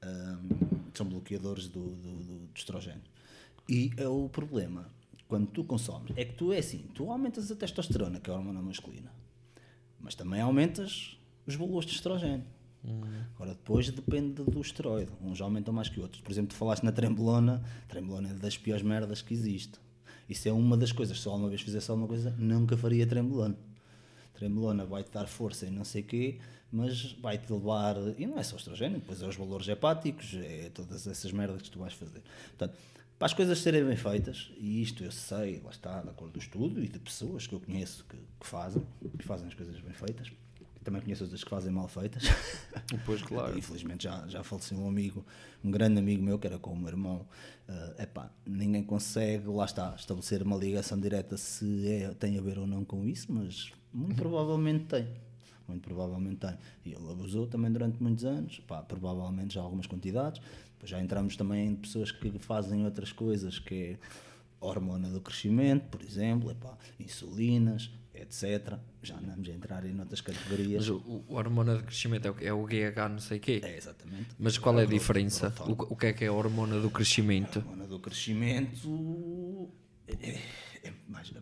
Ahm, 0.03 0.49
são 0.95 1.07
bloqueadores 1.07 1.69
do, 1.69 1.91
do, 1.97 2.17
do, 2.17 2.39
do 2.47 2.51
estrogênio. 2.55 3.03
E 3.69 3.91
é 3.97 4.09
o 4.09 4.29
problema, 4.29 4.89
quando 5.29 5.47
tu 5.49 5.63
consomes, 5.65 6.13
é 6.17 6.25
que 6.25 6.35
tu 6.35 6.53
é 6.53 6.59
assim, 6.59 6.87
tu 6.95 7.11
aumentas 7.11 7.51
a 7.51 7.57
testosterona, 7.57 8.19
que 8.19 8.31
é 8.31 8.33
a 8.33 8.37
hormona 8.37 8.63
masculina, 8.63 9.13
mas 10.01 10.15
também 10.15 10.41
aumentas 10.41 11.19
os 11.47 11.55
valores 11.55 11.87
de 11.87 11.95
estrogênio. 11.95 12.47
Agora, 13.35 13.55
depois 13.55 13.91
depende 13.91 14.43
do 14.43 14.61
esteroide. 14.61 15.11
Uns 15.21 15.41
aumentam 15.41 15.75
mais 15.75 15.89
que 15.89 16.01
outros. 16.01 16.21
Por 16.23 16.31
exemplo, 16.31 16.51
tu 16.51 16.57
falaste 16.57 16.85
na 16.85 16.93
trembolona. 16.93 17.63
Trembolona 17.89 18.31
é 18.31 18.35
das 18.35 18.57
piores 18.57 18.83
merdas 18.83 19.21
que 19.21 19.35
existe. 19.35 19.79
Isso 20.29 20.49
é 20.49 20.53
uma 20.53 20.77
das 20.77 20.93
coisas. 20.93 21.21
Se 21.21 21.29
alguma 21.29 21.49
vez 21.49 21.61
fizesse 21.61 21.91
alguma 21.91 22.07
coisa, 22.07 22.35
nunca 22.39 22.77
faria 22.77 23.07
trembolona. 23.07 23.57
Trembolona 24.39 24.85
vai-te 24.85 25.11
dar 25.11 25.27
força 25.27 25.67
e 25.67 25.71
não 25.71 25.85
sei 25.85 26.03
o 26.03 26.05
quê, 26.05 26.39
mas 26.71 27.13
vai-te 27.15 27.53
levar. 27.53 27.97
E 28.17 28.27
não 28.27 28.39
é 28.39 28.43
só 28.43 28.57
estrogênio, 28.57 29.01
depois 29.01 29.21
é 29.21 29.27
os 29.27 29.37
valores 29.37 29.67
hepáticos, 29.69 30.35
é 30.35 30.71
todas 30.73 31.07
essas 31.07 31.33
merdas 31.33 31.63
que 31.63 31.71
tu 31.71 31.79
vais 31.79 31.93
fazer. 31.93 32.23
Portanto, 32.57 32.79
para 33.19 33.27
as 33.27 33.35
coisas 33.35 33.59
serem 33.59 33.85
bem 33.85 33.97
feitas, 33.97 34.53
e 34.57 34.81
isto 34.81 35.03
eu 35.03 35.11
sei, 35.11 35.61
lá 35.65 35.71
está, 35.71 36.01
de 36.01 36.09
acordo 36.09 36.35
do 36.35 36.39
estudo 36.39 36.83
e 36.83 36.89
de 36.89 37.01
pessoas 37.01 37.49
que 37.49 37.55
eu 37.55 37.61
conheço 37.61 38.05
que, 38.09 38.17
que 38.17 38.47
fazem, 38.47 38.83
que 39.19 39.25
fazem 39.25 39.49
as 39.49 39.55
coisas 39.55 39.81
bem 39.81 39.93
feitas, 39.93 40.31
também 40.85 41.03
conheço 41.03 41.25
outras 41.25 41.45
que 41.45 41.51
fazem 41.51 41.71
mal 41.71 41.89
feitas. 41.89 42.25
Pois 43.05 43.21
claro. 43.21 43.59
Infelizmente 43.59 44.05
já, 44.05 44.27
já 44.29 44.43
faleceu 44.43 44.79
um 44.79 44.89
amigo, 44.89 45.25
um 45.63 45.71
grande 45.71 45.99
amigo 45.99 46.23
meu, 46.23 46.39
que 46.39 46.47
era 46.47 46.59
com 46.59 46.73
o 46.73 46.77
meu 46.77 46.89
irmão. 46.89 47.27
É 47.99 48.05
epá, 48.05 48.31
ninguém 48.47 48.83
consegue, 48.83 49.47
lá 49.49 49.67
está, 49.67 49.95
estabelecer 49.95 50.43
uma 50.43 50.57
ligação 50.57 50.99
direta 50.99 51.37
se 51.37 51.87
é, 51.87 52.15
tem 52.15 52.39
a 52.39 52.41
ver 52.41 52.59
ou 52.59 52.67
não 52.67 52.85
com 52.85 53.05
isso, 53.05 53.31
mas 53.31 53.71
muito 53.93 54.17
provavelmente 54.17 54.85
tem. 54.87 55.07
Muito 55.67 55.83
provavelmente 55.83 56.37
tem. 56.37 56.57
E 56.85 56.93
ele 56.95 57.11
abusou 57.11 57.47
também 57.47 57.71
durante 57.71 58.03
muitos 58.03 58.25
anos, 58.25 58.59
pá, 58.67 58.83
provavelmente 58.83 59.55
já 59.55 59.61
algumas 59.61 59.87
quantidades. 59.87 60.41
Depois 60.73 60.91
já 60.91 61.01
entramos 61.01 61.37
também 61.37 61.69
em 61.69 61.75
pessoas 61.77 62.11
que 62.11 62.31
fazem 62.39 62.85
outras 62.85 63.13
coisas, 63.13 63.59
que 63.59 63.75
é 63.75 63.99
hormona 64.61 65.09
do 65.11 65.21
crescimento, 65.21 65.89
por 65.91 66.01
exemplo, 66.03 66.51
epá, 66.51 66.77
insulinas, 66.99 67.91
etc. 68.15 68.79
Já 69.03 69.17
andamos 69.19 69.49
a 69.49 69.53
entrar 69.53 69.85
em 69.85 69.99
outras 70.01 70.21
categorias. 70.21 70.89
Mas 70.89 70.89
o, 70.89 71.25
o 71.29 71.35
hormona 71.35 71.77
de 71.77 71.83
crescimento 71.85 72.27
é 72.27 72.31
o, 72.31 72.37
é 72.41 72.53
o 72.53 72.65
GH 72.65 73.09
não 73.11 73.19
sei 73.21 73.39
o 73.39 73.41
quê. 73.41 73.61
É, 73.63 73.77
exatamente. 73.77 74.29
Mas 74.39 74.57
qual 74.59 74.79
é 74.81 74.85
a 74.85 74.87
diferença? 74.87 75.53
o- 75.67 75.73
O, 75.73 75.93
o 75.93 75.97
que 75.97 76.07
é 76.07 76.13
que 76.13 76.25
é 76.25 76.29
a 76.29 76.33
hormona 76.33 76.81
do 76.81 76.91
crescimento? 76.91 77.59
A 77.59 77.63
hormona 77.63 77.87
do 77.87 77.99
crescimento 78.01 79.69
é, 80.07 80.39
é 80.85 80.93
mais. 81.09 81.33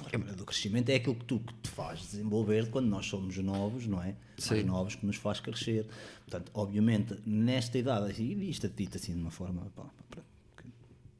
A 0.00 0.04
hormona 0.04 0.32
do 0.34 0.44
crescimento 0.44 0.88
é 0.90 0.96
aquilo 0.96 1.14
que 1.14 1.24
tu 1.24 1.40
que 1.40 1.54
te 1.54 1.70
faz 1.70 2.00
desenvolver 2.00 2.70
quando 2.70 2.86
nós 2.86 3.06
somos 3.06 3.36
novos, 3.38 3.86
não 3.86 4.02
é? 4.02 4.14
Sim. 4.38 4.54
Mais 4.54 4.66
novos 4.66 4.94
que 4.94 5.06
nos 5.06 5.16
faz 5.16 5.40
crescer. 5.40 5.86
Portanto, 6.26 6.50
obviamente, 6.54 7.16
nesta 7.26 7.78
idade, 7.78 8.20
e 8.22 8.50
isto 8.50 8.66
é 8.66 8.70
dito 8.74 8.96
assim 8.96 9.14
de 9.14 9.20
uma 9.20 9.30
forma. 9.30 9.62
pá, 9.74 9.84
pá, 10.10 10.22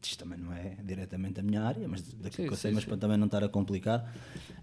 que 0.00 0.08
isto 0.10 0.18
também 0.22 0.38
não 0.38 0.52
é 0.52 0.76
diretamente 0.84 1.40
a 1.40 1.42
minha 1.42 1.62
área, 1.62 1.88
mas 1.88 2.02
daquilo 2.02 2.30
Sim, 2.32 2.46
que 2.46 2.52
eu 2.52 2.56
sei, 2.56 2.70
sim, 2.70 2.74
mas 2.74 2.84
sim. 2.84 2.90
para 2.90 2.98
também 2.98 3.16
não 3.16 3.26
estar 3.26 3.42
a 3.42 3.48
complicar, 3.48 4.14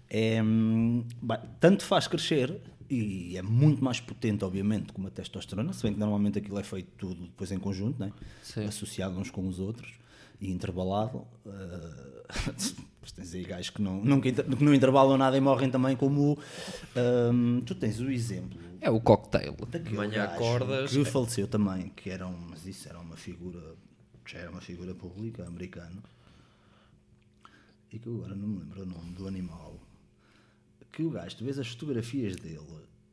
é, 0.08 0.42
hum, 0.42 1.04
tanto 1.60 1.84
faz 1.84 2.06
crescer 2.06 2.60
e 2.88 3.36
é 3.36 3.42
muito 3.42 3.82
mais 3.82 3.98
potente, 4.00 4.44
obviamente, 4.44 4.92
que 4.92 4.98
uma 4.98 5.10
testosterona, 5.10 5.72
se 5.72 5.82
bem 5.82 5.92
que 5.92 5.98
normalmente 5.98 6.38
aquilo 6.38 6.58
é 6.58 6.62
feito 6.62 6.88
tudo 6.96 7.22
depois 7.26 7.50
em 7.50 7.58
conjunto, 7.58 7.98
né? 7.98 8.12
Associado 8.66 9.18
uns 9.18 9.30
com 9.30 9.46
os 9.48 9.58
outros 9.58 9.94
e 10.40 10.50
intervalado. 10.50 11.26
eh, 11.46 12.24
Tens 13.12 13.34
aí 13.34 13.42
gajos 13.44 13.70
que 13.70 13.80
não, 13.82 14.02
nunca, 14.04 14.28
inter- 14.28 14.44
que 14.44 14.64
não 14.64 14.74
intervalam 14.74 15.16
nada 15.16 15.36
e 15.36 15.40
morrem 15.40 15.70
também, 15.70 15.96
como 15.96 16.38
hum, 17.32 17.62
tu 17.64 17.74
tens 17.74 18.00
o 18.00 18.10
exemplo 18.10 18.58
É 18.80 18.90
o 18.90 19.00
cocktail. 19.00 19.54
Daquele 19.68 19.96
manhã 19.96 20.24
acordas. 20.24 20.90
que 20.90 21.04
faleceu 21.04 21.46
também, 21.46 21.90
que 21.90 22.10
era 22.10 22.26
um, 22.26 22.36
mas 22.50 22.66
isso 22.66 22.88
era 22.88 22.98
uma 22.98 23.16
figura, 23.16 23.74
já 24.26 24.38
era 24.38 24.50
uma 24.50 24.60
figura 24.60 24.94
pública 24.94 25.46
americana, 25.46 26.02
e 27.92 27.98
que 27.98 28.06
eu 28.06 28.14
agora 28.16 28.34
não 28.34 28.48
me 28.48 28.58
lembro 28.60 28.82
o 28.82 28.86
nome 28.86 29.12
do 29.12 29.26
animal, 29.28 29.78
que 30.92 31.02
o 31.02 31.10
gajo, 31.10 31.36
tu 31.36 31.44
vês 31.44 31.58
as 31.58 31.68
fotografias 31.68 32.36
dele, 32.36 32.60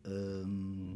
hum, 0.08 0.96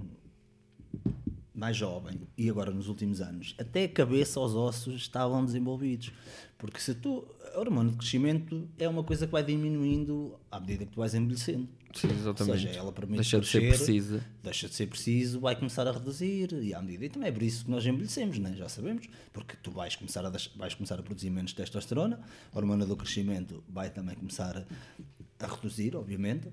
mais 1.53 1.77
jovem, 1.77 2.19
e 2.37 2.49
agora 2.49 2.69
nos 2.71 2.87
últimos 2.89 3.21
anos, 3.21 3.55
até 3.57 3.85
a 3.85 3.89
cabeça 3.89 4.39
aos 4.39 4.53
ossos 4.55 4.95
estavam 4.95 5.43
desenvolvidos. 5.45 6.11
Porque 6.57 6.79
se 6.79 6.95
tu, 6.95 7.27
a 7.53 7.59
hormona 7.59 7.91
de 7.91 7.97
crescimento 7.97 8.67
é 8.77 8.87
uma 8.87 9.03
coisa 9.03 9.25
que 9.25 9.31
vai 9.31 9.43
diminuindo 9.43 10.39
à 10.49 10.59
medida 10.59 10.85
que 10.85 10.91
tu 10.93 10.99
vais 10.99 11.13
envelhecendo. 11.13 11.67
Sim, 11.93 12.09
exatamente. 12.09 12.41
Ou 12.41 12.57
seja, 12.57 12.69
ela 12.69 12.91
permite 12.91 13.17
Deixa 13.17 13.39
de 13.39 13.47
ser 13.47 13.59
crescer, 13.59 13.77
precisa. 13.77 14.25
Deixa 14.43 14.69
de 14.69 14.75
ser 14.75 14.87
preciso, 14.87 15.39
vai 15.39 15.55
começar 15.55 15.87
a 15.87 15.91
reduzir 15.91 16.53
e 16.53 16.73
à 16.73 16.81
medida. 16.81 17.05
E 17.05 17.09
também 17.09 17.29
é 17.29 17.31
por 17.31 17.43
isso 17.43 17.65
que 17.65 17.71
nós 17.71 17.85
envelhecemos, 17.85 18.37
né? 18.39 18.53
já 18.55 18.69
sabemos. 18.69 19.07
Porque 19.33 19.55
tu 19.61 19.71
vais 19.71 19.95
começar, 19.95 20.25
a, 20.25 20.31
vais 20.55 20.73
começar 20.73 20.99
a 20.99 21.03
produzir 21.03 21.29
menos 21.29 21.53
testosterona, 21.53 22.21
a 22.53 22.57
hormona 22.57 22.85
do 22.85 22.95
crescimento 22.95 23.63
vai 23.67 23.89
também 23.89 24.15
começar 24.15 24.57
a, 24.57 25.45
a 25.45 25.47
reduzir, 25.47 25.95
obviamente. 25.95 26.49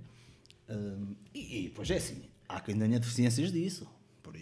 Hum, 0.68 1.14
e, 1.34 1.60
e 1.60 1.62
depois 1.64 1.90
é 1.90 1.96
assim, 1.96 2.22
há 2.48 2.60
quem 2.60 2.76
tenha 2.76 2.98
deficiências 2.98 3.52
disso. 3.52 3.88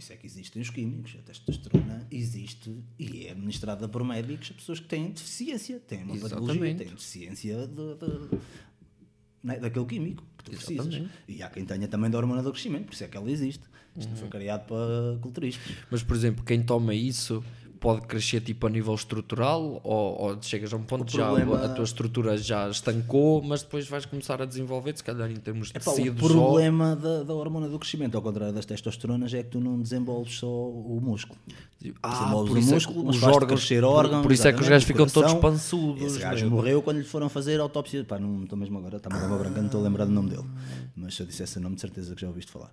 Por 0.01 0.05
isso 0.05 0.13
é 0.15 0.17
que 0.17 0.27
existem 0.27 0.63
os 0.63 0.71
químicos. 0.71 1.15
A 1.19 1.23
testosterona 1.23 2.07
existe 2.11 2.75
e 2.99 3.27
é 3.27 3.33
administrada 3.33 3.87
por 3.87 4.03
médicos 4.03 4.51
a 4.51 4.55
pessoas 4.55 4.81
que 4.81 4.87
têm 4.87 5.11
deficiência, 5.11 5.79
têm 5.79 6.05
uma 6.05 6.17
patologia, 6.17 6.55
Exatamente. 6.55 6.79
têm 6.79 6.89
deficiência 6.89 7.67
de, 7.67 7.75
de- 7.97 8.39
né, 9.45 9.59
daquele 9.61 9.85
químico 9.85 10.25
que 10.39 10.45
tu 10.45 10.51
precisas. 10.53 10.87
Exatamente. 10.87 11.13
E 11.29 11.43
há 11.43 11.51
quem 11.51 11.67
tenha 11.67 11.87
também 11.87 12.11
da 12.11 12.17
hormona 12.17 12.43
do 12.43 12.51
crescimento, 12.51 12.87
por 12.87 12.95
isso 12.95 13.05
é 13.05 13.09
que 13.09 13.17
ela 13.19 13.31
existe. 13.31 13.63
Isto 13.95 14.09
não 14.09 14.17
foi 14.17 14.29
criado 14.31 14.67
para 14.67 15.19
culturistas. 15.21 15.71
Mas, 15.91 16.03
por 16.03 16.17
exemplo, 16.17 16.43
quem 16.47 16.63
toma 16.63 16.95
isso 16.95 17.45
pode 17.81 18.03
crescer 18.07 18.41
tipo 18.43 18.67
a 18.67 18.71
nível 18.71 18.95
estrutural 18.95 19.81
ou, 19.83 20.21
ou 20.21 20.43
chegas 20.43 20.73
a 20.73 20.77
um 20.77 20.83
ponto 20.83 21.09
O 21.09 21.17
já 21.17 21.27
problema- 21.27 21.65
a 21.65 21.69
tua 21.71 21.85
estrutura 21.85 22.37
já 22.37 22.69
estancou, 22.69 23.43
mas 23.43 23.63
depois 23.63 23.89
vais 23.89 24.05
começar 24.05 24.41
a 24.43 24.45
desenvolver, 24.45 24.97
se 24.97 25.03
calhar 25.03 25.31
em 25.31 25.37
termos 25.37 25.69
de 25.71 25.79
Epá, 25.79 25.91
o 25.91 25.95
tecido 25.95 26.21
só. 26.21 26.29
problema 26.29 26.95
da, 26.95 27.23
da 27.23 27.35
hormona 27.35 27.69
do 27.69 27.79
crescimento, 27.79 28.15
ao 28.17 28.23
contrário 28.23 28.55
das 28.55 28.67
testosteronas, 28.67 29.33
é 29.33 29.43
que 29.43 29.49
tu 29.51 29.61
não 29.61 29.81
desenvolves 29.81 30.35
só 30.39 30.47
o 30.47 31.01
músculo. 31.03 31.39
Ah, 32.03 32.11
Desenvolves 32.11 32.49
por 32.51 32.57
o 32.57 32.61
isso 32.61 32.71
é 32.71 32.75
músculo, 32.75 33.05
mas 33.07 33.17
os 33.17 33.23
órgãos, 33.23 33.61
crescer 33.61 33.81
por- 33.81 33.89
órgãos, 33.89 34.23
por 34.23 34.33
isso 34.33 34.47
é 34.47 34.53
que 34.53 34.61
os 34.61 34.69
gajos 34.69 34.85
o 34.85 34.87
ficam 34.87 35.07
todos 35.07 35.33
pançudos. 35.35 36.03
Esse 36.03 36.19
gajo 36.19 36.45
né? 36.45 36.51
morreu 36.51 36.83
quando 36.83 36.99
lhe 36.99 37.05
foram 37.05 37.29
fazer 37.31 37.59
autópsia. 37.61 38.05
Pá, 38.05 38.19
não 38.19 38.43
estou 38.43 38.59
mesmo 38.59 38.77
agora, 38.79 38.99
está-me 38.99 39.17
a 39.17 39.27
uma 39.27 39.39
branca, 39.39 39.59
não 39.59 39.67
estou 39.67 39.81
a 39.81 39.85
lembrar 39.85 40.05
do 40.05 40.13
nome 40.13 40.29
dele. 40.31 40.45
Mas 40.95 41.15
se 41.15 41.23
eu 41.23 41.27
dissesse 41.27 41.57
o 41.57 41.61
nome, 41.63 41.77
de 41.77 41.81
certeza 41.81 42.15
que 42.15 42.21
já 42.21 42.29
ouviste 42.29 42.53
falar. 42.53 42.71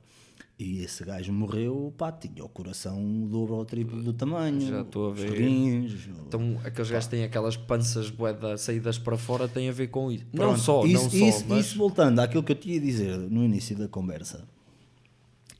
E 0.59 0.79
esse 0.79 1.03
gajo 1.05 1.31
morreu, 1.31 1.93
pá, 1.95 2.11
tinha 2.11 2.43
o 2.43 2.49
coração 2.49 2.99
dobro 3.27 3.53
ou 3.55 3.63
triplo 3.65 4.01
do 4.01 4.11
tamanho. 4.11 4.59
Já 4.59 4.81
estou 4.81 5.09
a 5.09 5.11
os 5.11 5.19
ver. 5.19 5.31
rins, 5.37 6.09
Então, 6.27 6.59
aqueles 6.63 6.89
gajos 6.89 7.07
têm 7.07 7.23
aquelas 7.23 7.55
panças 7.55 8.09
boeda 8.09 8.57
saídas 8.57 8.97
para 8.97 9.15
fora, 9.17 9.47
tem 9.47 9.69
a 9.69 9.71
ver 9.71 9.87
com 9.89 10.11
isso. 10.11 10.25
não 10.33 10.45
Pronto, 10.45 10.59
só, 10.59 10.83
isso, 10.83 11.03
não 11.03 11.09
só, 11.11 11.15
isso, 11.17 11.45
mas... 11.47 11.65
isso 11.67 11.77
voltando 11.77 12.19
àquilo 12.19 12.41
que 12.41 12.51
eu 12.51 12.55
tinha 12.55 12.75
a 12.77 12.81
dizer 12.81 13.15
no 13.17 13.43
início 13.45 13.77
da 13.77 13.87
conversa, 13.87 14.47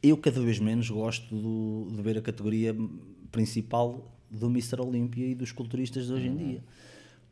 eu 0.01 0.17
cada 0.17 0.41
vez 0.41 0.57
menos 0.59 0.89
gosto 0.89 1.27
do- 1.35 1.91
de 1.95 2.01
ver 2.01 2.17
a 2.17 2.21
categoria 2.21 2.75
principal 3.31 4.11
do 4.31 4.47
Mr. 4.47 4.81
Olímpia 4.81 5.27
e 5.27 5.35
dos 5.35 5.51
culturistas 5.51 6.07
de 6.07 6.13
hoje 6.13 6.27
em 6.27 6.35
dia. 6.35 6.63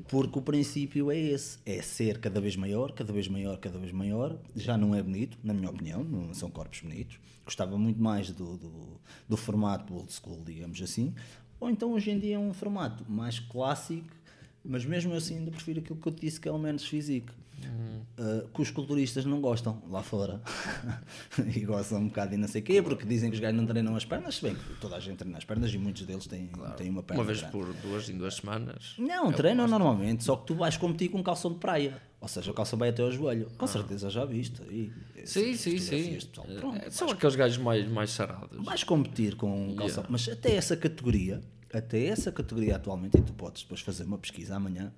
Porque 0.08 0.38
o 0.38 0.42
princípio 0.42 1.10
é 1.10 1.18
esse, 1.18 1.58
é 1.66 1.82
ser 1.82 2.20
cada 2.20 2.42
vez 2.42 2.56
maior, 2.56 2.92
cada 2.92 3.14
vez 3.14 3.28
maior, 3.28 3.58
cada 3.58 3.80
vez 3.80 3.92
maior. 3.92 4.38
Já 4.56 4.78
não 4.78 4.94
é 4.94 5.02
bonito, 5.02 5.38
na 5.44 5.54
minha 5.54 5.70
opinião, 5.70 6.04
não 6.04 6.34
são 6.34 6.50
corpos 6.50 6.82
bonitos. 6.82 7.18
Gostava 7.46 7.78
muito 7.78 8.02
mais 8.02 8.30
do, 8.30 8.58
do, 8.58 9.00
do 9.28 9.38
formato 9.38 9.94
old 9.94 10.12
school, 10.12 10.44
digamos 10.46 10.82
assim. 10.82 11.14
Ou 11.60 11.70
então 11.70 11.94
hoje 11.94 12.12
em 12.12 12.20
dia 12.20 12.36
é 12.36 12.40
um 12.40 12.54
formato 12.54 13.10
mais 13.10 13.40
clássico, 13.40 14.08
mas 14.64 14.84
mesmo 14.84 15.14
assim 15.14 15.38
ainda 15.38 15.52
prefiro 15.52 15.80
aquilo 15.80 16.00
que 16.00 16.08
eu 16.08 16.12
te 16.12 16.22
disse 16.22 16.40
que 16.40 16.50
é 16.50 16.52
o 16.52 16.60
menos 16.60 16.86
physique. 16.86 17.32
Uh, 18.18 18.48
que 18.50 18.62
os 18.62 18.72
culturistas 18.72 19.26
não 19.26 19.42
gostam 19.42 19.82
lá 19.90 20.02
fora 20.02 20.42
e 21.54 21.60
gostam 21.62 21.98
um 22.00 22.08
bocado 22.08 22.34
e 22.34 22.38
não 22.38 22.48
sei 22.48 22.62
o 22.62 22.64
quê, 22.64 22.82
porque 22.82 23.06
dizem 23.06 23.30
que 23.30 23.36
os 23.36 23.42
gajos 23.42 23.58
não 23.60 23.66
treinam 23.66 23.94
as 23.94 24.06
pernas, 24.06 24.36
se 24.36 24.42
bem 24.42 24.56
que 24.56 24.74
toda 24.80 24.96
a 24.96 25.00
gente 25.02 25.18
treina 25.18 25.38
as 25.38 25.44
pernas 25.44 25.74
e 25.74 25.78
muitos 25.78 26.04
deles 26.04 26.26
têm, 26.26 26.50
têm 26.78 26.90
uma 26.90 27.04
perna. 27.04 27.22
Uma 27.22 27.28
vez 27.28 27.40
grande. 27.42 27.52
por 27.52 27.74
duas 27.74 28.08
em 28.10 28.18
duas 28.18 28.36
semanas. 28.36 28.96
Não, 28.98 29.34
treinam 29.34 29.68
normalmente, 29.68 30.24
só 30.24 30.38
que 30.38 30.48
tu 30.48 30.56
vais 30.56 30.78
competir 30.78 31.10
com 31.10 31.18
um 31.18 31.24
calção 31.24 31.52
de 31.52 31.60
praia, 31.60 32.02
ou 32.22 32.28
seja, 32.30 32.52
o 32.52 32.54
calção 32.54 32.80
vai 32.80 32.90
até 32.90 33.02
ao 33.04 33.12
joelho. 33.12 33.52
Com 33.58 33.68
certeza 33.68 34.10
já 34.10 34.24
viste. 34.24 34.62
Sim, 35.26 35.52
essas 35.52 35.60
sim, 35.62 35.78
sim. 35.80 36.18
de 36.18 36.26
pessoal. 36.28 36.48
Pronto, 36.58 36.86
É, 36.86 36.90
São 36.90 37.10
aqueles 37.10 37.36
gajos 37.36 37.58
mais, 37.58 37.86
mais 37.90 38.12
sarados. 38.12 38.64
vais 38.64 38.84
competir 38.86 39.36
com 39.36 39.72
um 39.72 39.76
calção, 39.76 40.04
Yeah. 40.04 40.08
mas 40.10 40.30
até 40.30 40.56
essa 40.56 40.78
categoria, 40.78 41.42
até 41.74 42.06
essa 42.06 42.32
categoria 42.32 42.78
atualmente, 42.78 43.18
e 43.18 43.22
tu 43.22 43.34
podes 43.34 43.64
depois 43.64 43.82
fazer 43.82 44.04
uma 44.06 44.18
pesquisa 44.18 44.56
amanhã. 44.56 44.94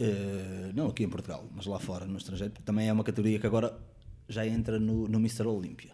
Eh, 0.00 0.72
não 0.74 0.88
aqui 0.88 1.04
em 1.04 1.08
Portugal, 1.08 1.48
mas 1.54 1.66
lá 1.66 1.78
fora, 1.78 2.06
no 2.06 2.18
estrangeiro, 2.18 2.52
porque 2.52 2.64
também 2.64 2.88
é 2.88 2.92
uma 2.92 3.04
categoria 3.04 3.38
que 3.38 3.46
agora 3.46 3.78
já 4.28 4.46
entra 4.46 4.78
no, 4.78 5.06
no 5.08 5.18
Mr. 5.18 5.46
Olímpia. 5.46 5.92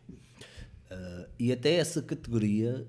Eh, 0.91 1.29
e 1.39 1.53
até 1.53 1.75
essa 1.75 2.03
categoria 2.03 2.87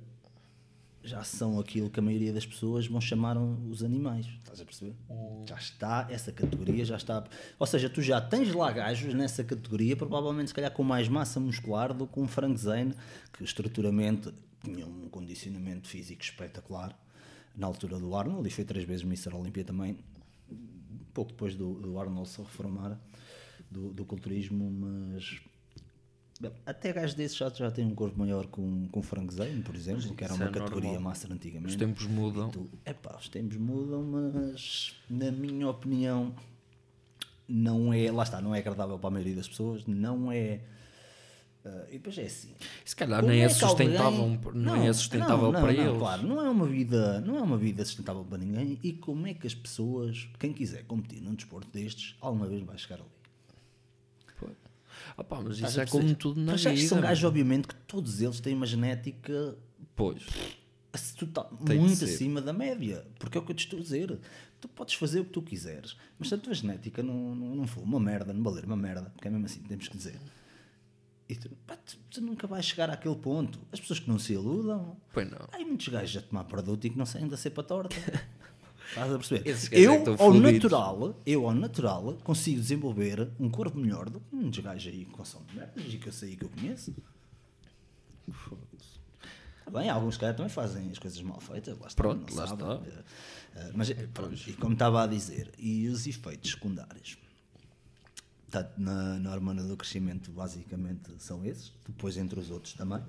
já 1.03 1.23
são 1.23 1.59
aquilo 1.59 1.89
que 1.89 1.99
a 1.99 2.03
maioria 2.03 2.33
das 2.33 2.45
pessoas 2.45 2.87
vão 2.87 2.99
chamar 2.99 3.37
os 3.37 3.83
animais. 3.83 4.25
Estás 4.39 4.59
a 4.59 4.65
perceber? 4.65 4.95
Já 5.47 5.55
está, 5.55 6.07
essa 6.09 6.31
categoria 6.31 6.83
já 6.83 6.95
está. 6.95 7.23
Ou 7.59 7.67
seja, 7.67 7.89
tu 7.89 8.01
já 8.01 8.19
tens 8.19 8.53
lá 8.53 8.71
gajos 8.71 9.13
nessa 9.13 9.43
categoria, 9.43 9.95
provavelmente 9.95 10.47
se 10.47 10.53
calhar 10.53 10.71
com 10.71 10.83
mais 10.83 11.07
massa 11.07 11.39
muscular 11.39 11.93
do 11.93 12.07
que 12.07 12.19
um 12.19 12.27
Frank 12.27 12.59
Zane, 12.59 12.95
que 13.33 13.43
estruturamente 13.43 14.33
tinha 14.63 14.87
um 14.87 15.07
condicionamento 15.07 15.87
físico 15.87 16.23
espetacular 16.23 16.97
na 17.55 17.67
altura 17.67 17.99
do 17.99 18.15
Arnold 18.15 18.47
e 18.47 18.51
foi 18.51 18.65
três 18.65 18.83
vezes 18.85 19.03
Mr. 19.03 19.35
Olímpia 19.35 19.63
também, 19.63 19.97
pouco 21.15 21.31
depois 21.31 21.55
do, 21.55 21.73
do 21.73 21.99
Arnold 21.99 22.29
se 22.29 22.39
reformar 22.41 22.99
do, 23.71 23.91
do 23.91 24.05
culturismo, 24.05 24.69
mas 24.69 25.41
Bem, 26.39 26.51
Até 26.65 26.91
gajos 26.91 27.13
desses 27.15 27.37
já, 27.37 27.49
já 27.49 27.71
têm 27.71 27.85
um 27.85 27.95
corpo 27.95 28.19
maior 28.19 28.45
com, 28.47 28.89
com 28.89 29.01
Frank 29.01 29.33
Zane, 29.33 29.61
por 29.61 29.73
exemplo, 29.73 30.13
que 30.13 30.23
era 30.23 30.33
uma 30.33 30.45
é 30.45 30.51
categoria 30.51 30.91
normal. 30.91 31.11
master 31.11 31.31
antigamente. 31.31 31.69
Os 31.69 31.77
tempos 31.77 32.05
mudam. 32.07 32.49
Tu, 32.49 32.69
epá, 32.85 33.15
os 33.17 33.29
tempos 33.29 33.55
mudam, 33.55 34.03
mas 34.03 34.93
na 35.09 35.31
minha 35.31 35.69
opinião 35.69 36.35
não 37.47 37.93
é, 37.93 38.11
lá 38.11 38.23
está, 38.23 38.41
não 38.41 38.53
é 38.53 38.59
agradável 38.59 38.99
para 38.99 39.07
a 39.07 39.11
maioria 39.11 39.35
das 39.35 39.47
pessoas, 39.47 39.85
não 39.85 40.29
é. 40.29 40.59
Ah, 41.65 41.85
e 41.89 41.93
depois 41.93 42.17
é 42.17 42.23
assim. 42.23 42.53
Se 42.83 42.95
calhar 42.95 43.23
nem 43.23 43.41
é 43.43 43.47
que 43.47 43.53
sustentável, 43.55 44.21
alguém- 44.21 44.39
não, 44.53 44.75
é 44.75 44.93
sustentável 44.93 45.51
não, 45.51 45.61
para 45.61 45.73
não, 45.73 45.83
eles. 45.83 45.97
Claro, 45.97 46.27
não 46.27 46.41
é 46.45 46.49
uma 46.49 46.65
vida, 46.67 47.21
não 47.21 47.37
é 47.37 47.41
uma 47.41 47.57
vida 47.57 47.83
sustentável 47.83 48.23
para 48.23 48.37
ninguém. 48.37 48.79
E 48.83 48.93
como 48.93 49.25
é 49.27 49.33
que 49.33 49.47
as 49.47 49.55
pessoas, 49.55 50.29
quem 50.39 50.53
quiser 50.53 50.83
competir 50.85 51.21
num 51.21 51.33
desporto 51.35 51.67
destes, 51.71 52.15
alguma 52.21 52.47
vez 52.47 52.63
vai 52.63 52.77
chegar 52.77 52.95
ali? 52.99 53.09
Ah 55.17 55.23
pá, 55.23 55.39
mas 55.41 55.55
Estás 55.57 55.71
isso 55.73 55.79
é 55.81 55.85
como 55.85 56.15
tudo 56.15 56.41
na 56.41 56.55
vida. 56.55 56.77
São 56.87 56.99
gajos, 56.99 57.23
obviamente, 57.23 57.67
que 57.67 57.75
todos 57.87 58.21
eles 58.21 58.39
têm 58.39 58.53
uma 58.55 58.65
genética 58.65 59.55
Pois. 59.95 60.23
assim, 60.91 61.15
total- 61.17 61.51
muito 61.61 62.03
acima 62.03 62.41
da 62.41 62.51
média. 62.51 63.05
Porque 63.19 63.37
é 63.37 63.41
o 63.41 63.45
que 63.45 63.51
eu 63.51 63.55
te 63.55 63.65
estou 63.65 63.79
a 63.79 63.81
dizer. 63.81 64.19
Tu 64.59 64.67
podes 64.69 64.95
fazer 64.95 65.19
o 65.19 65.25
que 65.25 65.31
tu 65.31 65.41
quiseres, 65.41 65.95
mas 66.17 66.29
se 66.29 66.33
a 66.35 66.37
tua 66.37 66.53
genética 66.53 67.03
não, 67.03 67.35
não, 67.35 67.55
não 67.55 67.67
for 67.67 67.83
uma 67.83 67.99
merda, 67.99 68.33
não 68.33 68.41
valer 68.43 68.65
uma 68.65 68.75
merda, 68.77 69.11
porque 69.13 69.27
é 69.27 69.31
mesmo 69.31 69.45
assim, 69.45 69.59
temos 69.61 69.87
que 69.87 69.95
dizer. 69.97 70.19
E 71.27 71.35
tu, 71.35 71.49
pá, 71.65 71.75
tu, 71.77 71.97
tu 72.11 72.21
nunca 72.21 72.45
vais 72.45 72.63
chegar 72.65 72.89
àquele 72.89 73.15
ponto. 73.15 73.59
As 73.71 73.79
pessoas 73.79 73.99
que 73.99 74.07
não 74.07 74.19
se 74.19 74.33
iludam. 74.33 74.95
Pois 75.11 75.29
não. 75.29 75.47
Há 75.51 75.59
muitos 75.59 75.87
gajos 75.87 76.17
a 76.17 76.21
tomar 76.27 76.43
produto 76.43 76.85
e 76.85 76.89
que 76.91 76.97
não 76.97 77.05
saem 77.05 77.27
da 77.27 77.35
cepa 77.37 77.63
torta. 77.63 77.95
Estás 78.89 79.11
a 79.11 79.17
perceber? 79.17 79.49
É 79.49 79.79
Eu, 79.79 79.95
estão 79.97 80.15
ao 80.19 80.33
natural, 80.35 81.19
eu, 81.25 81.47
ao 81.47 81.55
natural, 81.55 82.13
consigo 82.23 82.61
desenvolver 82.61 83.27
um 83.39 83.49
corpo 83.49 83.77
melhor 83.79 84.07
do 84.09 84.19
que 84.19 84.35
muitos 84.35 84.59
gajos 84.59 84.93
aí 84.93 85.05
que 85.05 85.11
consomem 85.11 85.47
merdas 85.55 85.83
e 85.91 85.97
que 85.97 86.07
eu 86.07 86.13
sei 86.13 86.35
que 86.35 86.45
eu 86.45 86.49
conheço. 86.49 86.93
Tá 89.65 89.71
Bem, 89.71 89.89
alguns 89.89 90.17
caras 90.17 90.37
também 90.37 90.51
fazem 90.51 90.91
as 90.91 90.99
coisas 90.99 91.19
mal 91.23 91.39
feitas, 91.41 91.77
lá 91.79 91.87
está, 91.87 92.03
Pronto, 92.03 92.35
lá 92.35 92.47
sabem. 92.47 92.75
está. 92.77 92.99
Eh, 93.55 93.71
Mas, 93.73 93.89
eh, 93.89 94.07
pronto, 94.13 94.35
e 94.47 94.53
como 94.53 94.73
estava 94.73 95.03
a 95.03 95.07
dizer, 95.07 95.51
e 95.57 95.87
os 95.87 96.05
efeitos 96.05 96.51
secundários? 96.51 97.17
Portanto, 98.49 98.71
na, 98.77 99.19
na 99.19 99.31
hormona 99.33 99.63
do 99.63 99.75
crescimento, 99.75 100.31
basicamente, 100.31 101.11
são 101.17 101.43
esses, 101.45 101.73
depois 101.87 102.15
entre 102.17 102.39
os 102.39 102.49
outros 102.51 102.73
também. 102.73 103.01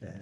Eh, 0.00 0.12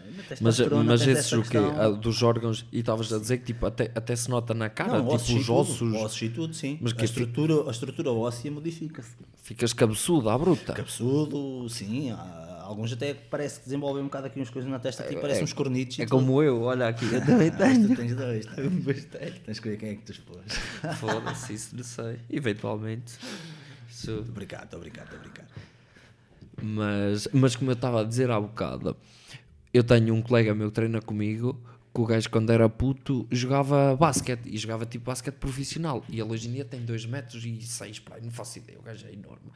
Mas, 0.42 0.58
mas 0.60 1.00
tens 1.00 1.18
esses 1.18 1.32
o 1.32 1.36
quê? 1.42 1.48
questão- 1.58 1.80
Ah, 1.80 1.88
Dos 1.88 2.22
órgãos, 2.22 2.66
e 2.70 2.80
estavas 2.80 3.10
a 3.12 3.18
dizer 3.18 3.38
que 3.38 3.44
tipo, 3.46 3.64
até, 3.64 3.90
até 3.94 4.14
se 4.14 4.28
nota 4.28 4.52
na 4.52 4.68
cara, 4.68 4.98
Não, 4.98 5.02
tipo 5.02 5.14
ossos 5.14 5.30
os 5.30 5.46
tudo, 5.46 5.54
ossos, 5.58 5.92
ossos 5.94 6.22
e 6.22 6.28
tudo, 6.28 6.52
sim. 6.54 6.78
Mas 6.82 6.92
a, 6.92 6.96
que 6.96 7.04
estrutura, 7.06 7.66
a 7.66 7.70
estrutura 7.70 8.10
óssea 8.12 8.50
modifica-se. 8.50 9.12
ficas 9.42 9.72
cabeçudo 9.72 10.28
à 10.28 10.36
bruta. 10.36 10.74
Cabeçudo, 10.74 11.66
sim. 11.70 12.10
Há, 12.10 12.60
alguns 12.64 12.92
até 12.92 13.14
parece 13.14 13.60
que 13.60 13.64
desenvolvem 13.64 14.02
um 14.02 14.06
bocado 14.06 14.26
aqui 14.26 14.38
umas 14.38 14.50
coisas 14.50 14.70
na 14.70 14.78
testa, 14.78 15.02
tipo, 15.04 15.20
parecem 15.22 15.44
uns 15.44 15.52
cornitos. 15.54 15.98
É 15.98 16.04
tudo. 16.04 16.10
como 16.10 16.42
eu, 16.42 16.60
olha 16.60 16.86
aqui. 16.88 17.06
Eu 17.06 17.20
também 17.24 17.50
mas 17.50 17.78
tu 17.78 17.82
tenho. 17.86 17.96
tens 17.96 18.14
dois, 18.14 18.44
tá? 18.46 19.18
Tens 19.46 19.58
que 19.60 19.68
ver 19.70 19.76
quem 19.78 19.88
é 19.90 19.94
que 19.94 20.02
tu 20.02 20.12
expôs. 20.12 20.44
Foda-se, 20.98 21.54
isso 21.54 21.74
não 21.74 21.82
sei. 21.84 22.18
Eventualmente. 22.28 23.14
Isso- 24.00 24.24
Obrigado, 24.28 24.64
estou 24.64 24.78
a 24.78 24.80
brincar, 24.80 25.04
estou 25.04 25.18
a 25.18 25.22
brincar. 25.22 25.46
Mas, 26.62 27.28
mas 27.32 27.56
como 27.56 27.70
eu 27.70 27.74
estava 27.74 28.00
a 28.00 28.04
dizer 28.04 28.30
há 28.30 28.40
bocado, 28.40 28.96
eu 29.72 29.82
tenho 29.82 30.14
um 30.14 30.20
colega 30.22 30.54
meu 30.54 30.68
que 30.68 30.74
treina 30.74 31.00
comigo 31.00 31.58
que 31.92 32.00
o 32.00 32.06
gajo 32.06 32.30
quando 32.30 32.50
era 32.50 32.68
puto 32.68 33.26
jogava 33.30 33.96
basquete 33.96 34.46
e 34.46 34.56
jogava 34.58 34.86
tipo 34.86 35.06
basquete 35.06 35.34
profissional 35.36 36.04
e 36.08 36.20
ele 36.20 36.30
hoje 36.30 36.48
em 36.48 36.52
dia 36.52 36.64
tem 36.64 36.84
2 36.84 37.06
metros 37.06 37.44
e 37.44 37.60
6, 37.62 37.98
pá, 38.00 38.16
não 38.22 38.30
faço 38.30 38.58
ideia, 38.58 38.78
o 38.78 38.82
gajo 38.82 39.06
é 39.06 39.12
enorme. 39.12 39.50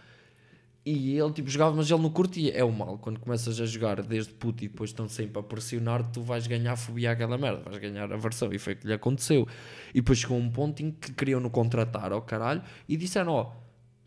E 0.87 1.17
ele 1.19 1.33
tipo 1.33 1.49
jogava, 1.49 1.75
mas 1.75 1.91
ele 1.91 2.03
não 2.03 2.11
curtia. 2.11 2.53
É 2.53 2.63
o 2.63 2.71
mal, 2.71 2.99
quando 2.99 3.19
começas 3.19 3.59
a 3.59 3.65
jogar 3.65 4.03
desde 4.03 4.35
puto 4.35 4.63
e 4.65 4.69
depois 4.69 4.91
estão 4.91 5.09
sempre 5.09 5.39
a 5.41 5.43
pressionar, 5.43 6.03
tu 6.13 6.21
vais 6.21 6.47
ganhar 6.47 6.77
fobia 6.77 7.13
àquela 7.13 7.39
merda, 7.39 7.63
vais 7.63 7.79
ganhar 7.79 8.13
aversão. 8.13 8.53
E 8.53 8.59
foi 8.59 8.75
o 8.75 8.77
que 8.77 8.87
lhe 8.89 8.93
aconteceu. 8.93 9.49
E 9.95 10.03
depois 10.03 10.19
chegou 10.19 10.37
um 10.37 10.51
ponto 10.51 10.83
em 10.83 10.91
que 10.91 11.11
queriam 11.15 11.41
no 11.41 11.49
contratar 11.49 12.13
ao 12.13 12.21
caralho 12.21 12.63
e 12.87 12.99
disseram: 12.99 13.33
Ó, 13.33 13.53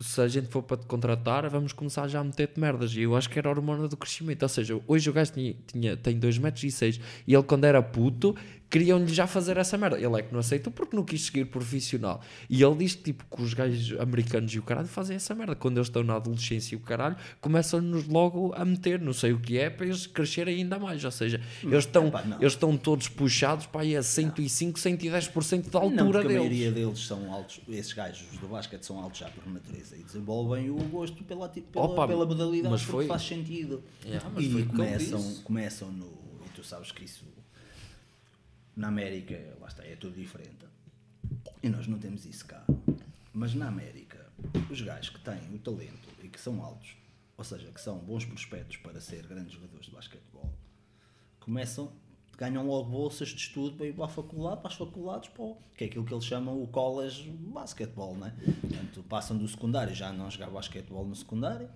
se 0.00 0.20
a 0.20 0.28
gente 0.28 0.48
for 0.48 0.62
para 0.62 0.76
te 0.76 0.86
contratar, 0.86 1.48
vamos 1.48 1.72
começar 1.72 2.06
já 2.06 2.20
a 2.20 2.24
meter-te 2.24 2.60
merdas. 2.60 2.92
E 2.94 3.02
eu 3.02 3.16
acho 3.16 3.28
que 3.28 3.38
era 3.38 3.48
a 3.48 3.52
hormona 3.52 3.88
do 3.88 3.96
crescimento. 3.96 4.42
Ou 4.42 4.48
seja, 4.48 4.80
hoje 4.86 5.10
o 5.10 5.12
gajo 5.12 5.32
tinha, 5.32 5.56
tinha, 5.66 5.96
tem 5.96 6.18
2 6.18 6.38
metros 6.38 6.62
e 6.64 6.70
6 6.70 7.00
e 7.26 7.34
ele, 7.34 7.42
quando 7.42 7.64
era 7.64 7.82
puto, 7.82 8.36
queriam-lhe 8.70 9.12
já 9.12 9.26
fazer 9.26 9.56
essa 9.56 9.76
merda. 9.78 9.96
Ele 9.98 10.18
é 10.18 10.22
que 10.22 10.32
não 10.32 10.40
aceitou 10.40 10.72
porque 10.72 10.94
não 10.96 11.04
quis 11.04 11.22
seguir 11.22 11.46
profissional. 11.46 12.20
E 12.50 12.62
ele 12.62 12.74
diz 12.76 12.94
que, 12.94 13.02
tipo, 13.04 13.24
que 13.34 13.42
os 13.42 13.54
gajos 13.54 13.98
americanos 14.00 14.52
e 14.54 14.58
o 14.58 14.62
caralho 14.62 14.88
fazem 14.88 15.16
essa 15.16 15.34
merda. 15.34 15.54
Quando 15.54 15.78
eles 15.78 15.88
estão 15.88 16.02
na 16.02 16.16
adolescência 16.16 16.74
e 16.74 16.76
o 16.76 16.80
caralho, 16.80 17.16
começam-nos 17.40 18.06
logo 18.06 18.52
a 18.54 18.64
meter, 18.64 19.00
não 19.00 19.12
sei 19.12 19.32
o 19.32 19.40
que 19.40 19.58
é, 19.58 19.70
para 19.70 19.86
eles 19.86 20.06
crescerem 20.06 20.56
ainda 20.58 20.78
mais. 20.78 21.04
Ou 21.04 21.10
seja, 21.10 21.40
eles 21.62 21.84
estão, 21.84 22.08
epá, 22.08 22.22
não. 22.24 22.38
eles 22.40 22.52
estão 22.52 22.76
todos 22.76 23.08
puxados 23.08 23.66
para 23.66 23.82
aí 23.82 23.96
a 23.96 24.02
105, 24.02 24.78
110% 24.78 25.70
da 25.70 25.80
Não, 25.80 25.86
altura 26.06 26.18
a 26.18 26.22
deles. 26.22 26.36
maioria 26.36 26.70
deles 26.72 26.98
são 27.00 27.32
altos, 27.32 27.60
esses 27.68 27.92
gajos 27.92 28.26
do 28.38 28.48
basquete 28.48 28.82
são 28.84 28.98
altos 28.98 29.20
já 29.20 29.28
por 29.28 29.46
natureza 29.50 29.96
e 29.96 30.02
desenvolvem 30.02 30.70
o 30.70 30.76
gosto 30.76 31.22
pela, 31.24 31.48
pela, 31.48 31.84
Opa, 31.84 32.06
pela 32.06 32.26
modalidade 32.26 32.70
mas 32.70 32.82
porque 32.82 32.92
foi- 32.92 33.06
faz 33.06 33.22
sentido. 33.22 33.82
Yeah, 34.04 34.28
mas 34.34 34.44
e 34.44 34.62
começam, 34.64 35.34
começam 35.44 35.92
no. 35.92 36.06
E 36.46 36.48
tu 36.54 36.62
sabes 36.64 36.92
que 36.92 37.04
isso 37.04 37.24
na 38.78 38.88
América, 38.88 39.56
lá 39.60 39.66
está, 39.68 39.84
é 39.84 39.96
tudo 39.96 40.14
diferente. 40.14 40.64
E 41.62 41.68
nós 41.68 41.86
não 41.88 41.98
temos 41.98 42.24
isso 42.24 42.46
cá. 42.46 42.64
Mas 43.32 43.52
na 43.54 43.66
América, 43.68 44.24
os 44.70 44.80
gajos 44.80 45.10
que 45.10 45.20
têm 45.20 45.54
o 45.54 45.58
talento 45.58 46.08
e 46.22 46.28
que 46.28 46.40
são 46.40 46.62
altos, 46.62 46.96
ou 47.36 47.44
seja, 47.44 47.70
que 47.72 47.80
são 47.80 47.98
bons 47.98 48.24
prospectos 48.24 48.76
para 48.78 49.00
ser 49.00 49.26
grandes 49.26 49.52
jogadores 49.52 49.86
de 49.86 49.92
basquetebol, 49.92 50.48
começam, 51.40 51.92
ganham 52.36 52.66
logo 52.66 52.88
bolsas 52.90 53.28
de 53.30 53.36
estudo 53.40 53.76
para 53.76 53.86
ir 53.86 53.94
para 53.94 54.04
a 54.04 54.08
faculdade, 54.08 54.60
para 54.60 54.70
as 54.70 54.76
faculdades, 54.76 55.28
para 55.28 55.42
o- 55.42 55.58
que 55.76 55.84
é 55.84 55.86
aquilo 55.88 56.04
que 56.04 56.14
eles 56.14 56.24
chamam 56.24 56.62
o 56.62 56.68
college 56.68 57.28
basquetebol, 57.30 58.16
né? 58.16 58.32
Portanto, 58.60 59.02
passam 59.08 59.36
do 59.36 59.46
secundário, 59.48 59.94
já 59.94 60.12
não 60.12 60.30
jogar 60.30 60.50
basquetebol 60.50 61.04
no 61.04 61.16
secundário, 61.16 61.68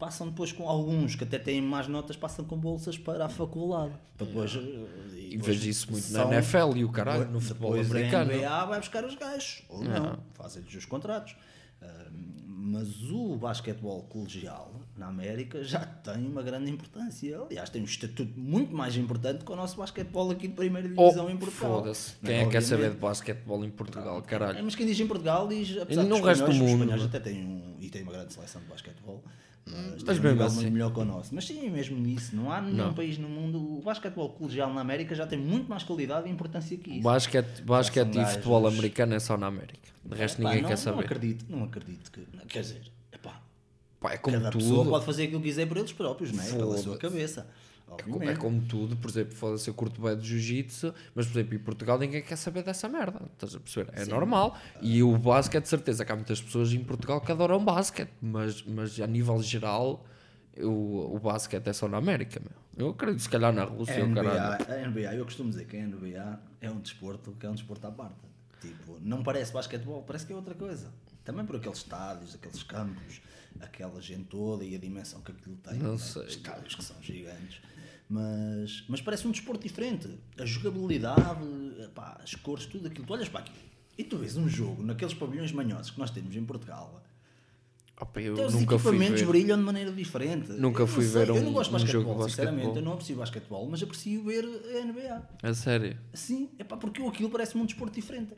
passam 0.00 0.28
depois 0.28 0.50
com 0.50 0.66
alguns 0.66 1.14
que 1.14 1.22
até 1.22 1.38
têm 1.38 1.60
mais 1.60 1.86
notas, 1.86 2.16
passam 2.16 2.42
com 2.44 2.56
bolsas 2.56 2.96
para 2.96 3.26
a 3.26 3.28
faculdade. 3.28 3.92
Depois, 4.18 4.56
eh, 4.56 5.16
e 5.16 5.36
vejo 5.36 5.68
isso 5.68 5.92
muito 5.92 6.10
na 6.10 6.24
NFL 6.24 6.76
e 6.76 6.84
o 6.84 6.88
caralho, 6.90 7.30
no 7.30 7.40
futebol 7.40 7.74
americano. 7.74 8.32
A 8.32 8.34
NBA 8.34 8.64
vai 8.64 8.80
buscar 8.80 9.04
os 9.04 9.14
gajos, 9.14 9.62
ou 9.68 9.84
não, 9.84 10.18
fazem-lhes 10.32 10.74
os 10.74 10.86
contratos. 10.86 11.36
Uh, 11.82 12.40
mas 12.62 13.10
o 13.10 13.36
basquetebol 13.36 14.02
colegial 14.02 14.70
na 14.96 15.08
América 15.08 15.64
já 15.64 15.80
tem 15.80 16.26
uma 16.26 16.42
grande 16.42 16.70
importância. 16.70 17.40
Aliás, 17.40 17.70
tem 17.70 17.80
um 17.80 17.86
estatuto 17.86 18.38
muito 18.38 18.74
mais 18.74 18.96
importante 18.96 19.44
que 19.44 19.50
o 19.50 19.56
nosso 19.56 19.78
basquetebol 19.78 20.30
aqui 20.30 20.46
de 20.46 20.54
primeira 20.54 20.86
divisão 20.86 21.26
Oh, 21.26 21.30
em 21.30 21.36
Portugal. 21.38 21.80
Foda-se. 21.80 22.14
Não 22.20 22.30
Quem 22.30 22.40
é 22.40 22.44
que 22.44 22.50
quer 22.50 22.62
saber 22.62 22.90
de 22.90 22.96
basquetebol 22.98 23.64
em 23.64 23.70
Portugal, 23.70 24.22
caralho? 24.22 24.58
É, 24.58 24.62
mas 24.62 24.74
quem 24.74 24.86
diz 24.86 25.00
em 25.00 25.06
Portugal 25.06 25.48
diz, 25.48 25.78
apesar 25.78 26.02
E 26.02 26.06
no 26.06 26.16
dos 26.16 26.26
resto 26.26 26.44
do 26.44 26.50
espanhóis, 26.52 26.70
os 26.72 26.78
mundo, 26.78 26.82
espanhóis 26.84 27.02
até 27.02 27.20
têm 27.20 27.44
um, 27.44 27.76
e 27.80 27.88
têm 27.88 28.02
uma 28.02 28.12
grande 28.12 28.32
seleção 28.34 28.60
de 28.60 28.68
basquetebol. 28.68 29.24
Mas, 29.66 29.76
Mas 29.76 30.02
tem 30.02 30.02
um 30.02 30.04
mesmo 30.14 30.28
nível 30.30 30.46
assim. 30.46 30.56
muito 30.56 30.72
melhor 30.72 30.92
que 30.92 31.00
o 31.00 31.04
nosso. 31.04 31.34
Mas 31.34 31.46
sim, 31.46 31.70
mesmo 31.70 31.98
nisso, 31.98 32.34
não 32.34 32.50
há 32.50 32.60
nenhum 32.60 32.76
Não. 32.76 32.94
país 32.94 33.18
no 33.18 33.28
mundo. 33.28 33.58
O 33.78 33.82
basquetebol 33.82 34.30
colegial 34.30 34.72
na 34.72 34.80
América 34.80 35.14
já 35.14 35.26
tem 35.26 35.38
muito 35.38 35.68
mais 35.68 35.82
qualidade 35.82 36.28
e 36.28 36.32
importância 36.32 36.76
que 36.76 36.90
isso. 36.90 37.02
Basquete, 37.02 37.62
basquete 37.62 38.16
e 38.18 38.26
futebol 38.26 38.66
americano 38.66 39.14
é 39.14 39.20
só 39.20 39.36
na 39.36 39.46
América. 39.46 39.88
De 40.04 40.16
resto 40.16 40.40
Epá, 40.40 40.48
ninguém 40.48 40.62
não, 40.62 40.68
quer 40.70 40.76
Não 40.76 40.82
saber. 40.82 41.04
acredito, 41.04 41.44
não 41.48 41.64
acredito 41.64 42.10
que. 42.10 42.20
Quer 42.48 42.60
dizer, 42.62 42.82
epá, 43.12 43.40
Pá, 44.00 44.12
é 44.12 44.16
como 44.18 44.36
cada 44.38 44.50
pessoa 44.50 44.78
tudo. 44.78 44.90
pode 44.90 45.04
fazer 45.04 45.24
aquilo 45.24 45.40
que 45.40 45.46
quiser 45.48 45.66
por 45.68 45.76
eles 45.76 45.92
próprios, 45.92 46.32
não 46.32 46.42
é? 46.42 46.52
Pela 46.52 46.78
sua 46.78 46.96
cabeça. 46.96 47.46
É 47.98 48.02
como, 48.02 48.24
é 48.24 48.36
como 48.36 48.62
tudo, 48.62 48.96
por 48.96 49.10
exemplo, 49.10 49.34
foda-se, 49.34 49.68
eu 49.68 49.74
curto 49.74 50.00
bem 50.00 50.16
de 50.16 50.28
jiu-jitsu, 50.28 50.94
mas 51.14 51.26
por 51.26 51.32
exemplo, 51.32 51.54
em 51.54 51.58
Portugal 51.58 51.98
ninguém 51.98 52.22
quer 52.22 52.36
saber 52.36 52.62
dessa 52.62 52.88
merda. 52.88 53.20
Estás 53.32 53.54
a 53.54 53.60
perceber? 53.60 53.90
É 53.94 54.04
normal. 54.04 54.56
E 54.80 55.02
o 55.02 55.16
basquete, 55.18 55.64
de 55.64 55.68
certeza 55.68 56.04
que 56.04 56.12
há 56.12 56.16
muitas 56.16 56.40
pessoas 56.40 56.72
em 56.72 56.82
Portugal 56.84 57.20
que 57.20 57.32
adoram 57.32 57.64
basquete, 57.64 58.12
mas, 58.20 58.62
mas 58.62 59.00
a 59.00 59.06
nível 59.06 59.42
geral, 59.42 60.04
o, 60.58 61.16
o 61.16 61.18
basquete 61.18 61.66
é 61.66 61.72
só 61.72 61.88
na 61.88 61.98
América, 61.98 62.40
meu. 62.40 62.86
Eu 62.86 62.92
acredito, 62.92 63.20
se 63.20 63.28
calhar 63.28 63.52
na 63.52 63.64
Rússia, 63.64 64.02
A 64.02 64.06
o 64.06 64.14
caralho. 64.14 64.64
NBA, 64.64 64.74
a 64.74 64.88
NBA, 64.88 65.14
eu 65.14 65.24
costumo 65.24 65.50
dizer 65.50 65.66
que 65.66 65.76
a 65.76 65.86
NBA 65.86 66.40
é 66.60 66.70
um 66.70 66.80
desporto 66.80 67.32
que 67.32 67.46
é 67.46 67.50
um 67.50 67.54
desporto 67.54 67.86
à 67.86 67.90
parte. 67.90 68.30
Tipo, 68.60 68.98
não 69.00 69.22
parece 69.22 69.52
basquetebol, 69.52 70.02
parece 70.02 70.26
que 70.26 70.32
é 70.32 70.36
outra 70.36 70.54
coisa. 70.54 70.92
Também 71.24 71.44
por 71.44 71.56
aqueles 71.56 71.78
estádios, 71.78 72.34
aqueles 72.34 72.62
campos, 72.62 73.20
aquela 73.60 74.00
gente 74.00 74.24
toda 74.24 74.64
e 74.64 74.74
a 74.74 74.78
dimensão 74.78 75.20
que 75.20 75.32
aquilo 75.32 75.56
tem. 75.56 75.78
Não 75.78 75.92
né? 75.92 75.98
sei. 75.98 76.24
Estádios 76.24 76.74
que 76.74 76.84
são 76.84 76.96
gigantes. 77.02 77.60
Mas, 78.12 78.82
mas 78.88 79.00
parece 79.00 79.26
um 79.28 79.30
desporto 79.30 79.62
diferente. 79.62 80.08
A 80.36 80.44
jogabilidade, 80.44 81.44
epá, 81.84 82.18
as 82.20 82.34
cores, 82.34 82.66
tudo 82.66 82.88
aquilo. 82.88 83.06
Tu 83.06 83.12
olhas 83.12 83.28
para 83.28 83.40
aquilo 83.40 83.56
e 83.96 84.02
tu 84.02 84.18
vês 84.18 84.36
um 84.36 84.48
jogo 84.48 84.82
naqueles 84.82 85.14
pavilhões 85.14 85.52
manhosos 85.52 85.92
que 85.92 85.98
nós 86.00 86.10
temos 86.10 86.34
em 86.34 86.44
Portugal. 86.44 87.02
Opa, 88.00 88.20
eu 88.20 88.32
Então, 88.32 88.46
os 88.46 88.54
nunca 88.54 88.74
equipamentos 88.76 89.22
brilham 89.22 89.58
de 89.58 89.62
maneira 89.62 89.92
diferente. 89.92 90.50
Nunca 90.52 90.82
Eu 90.82 90.86
fui 90.88 91.04
sei, 91.04 91.12
ver 91.24 91.28
Eu 91.28 91.34
um- 91.36 91.42
não 91.44 91.52
gosto 91.52 91.70
de 91.70 91.76
um 91.76 91.78
basquetebol, 91.78 92.12
jogo 92.14 92.24
de 92.24 92.30
sinceramente. 92.30 92.56
basquetebol. 92.64 92.76
Eu 92.82 92.84
não 92.86 92.92
aprecio 92.94 93.16
basquetebol, 93.16 93.68
mas 93.70 93.82
aprecio 93.82 94.24
ver 94.24 94.44
a 94.44 94.80
NBA. 94.80 95.28
A 95.42 95.54
sério. 95.54 95.96
Sim, 96.14 96.50
é 96.58 96.64
pá, 96.64 96.76
porque 96.78 97.00
aquilo 97.02 97.30
parece-me 97.30 97.62
um 97.62 97.66
desporto 97.66 97.94
diferente. 97.94 98.34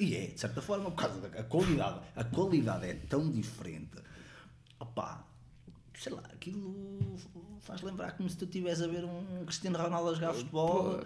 E 0.00 0.14
é, 0.16 0.26
de 0.26 0.40
certa 0.40 0.60
forma, 0.60 0.90
por 0.90 0.96
causa 1.00 1.20
da 1.20 1.42
qualidade. 1.44 2.00
A 2.16 2.24
qualidade 2.24 2.84
é 2.86 2.94
tão 2.94 3.30
diferente. 3.30 3.96
Opá, 4.80 5.24
sei 5.96 6.12
lá, 6.12 6.22
aquilo 6.32 7.16
faz 7.64 7.82
lembrar 7.82 8.12
como 8.16 8.28
se 8.28 8.36
tu 8.36 8.44
estivesse 8.44 8.84
a 8.84 8.86
ver 8.86 9.04
um 9.04 9.44
Cristiano 9.44 9.78
Ronaldo 9.78 10.10
a 10.10 10.14
jogar 10.14 10.32
futebol. 10.34 11.00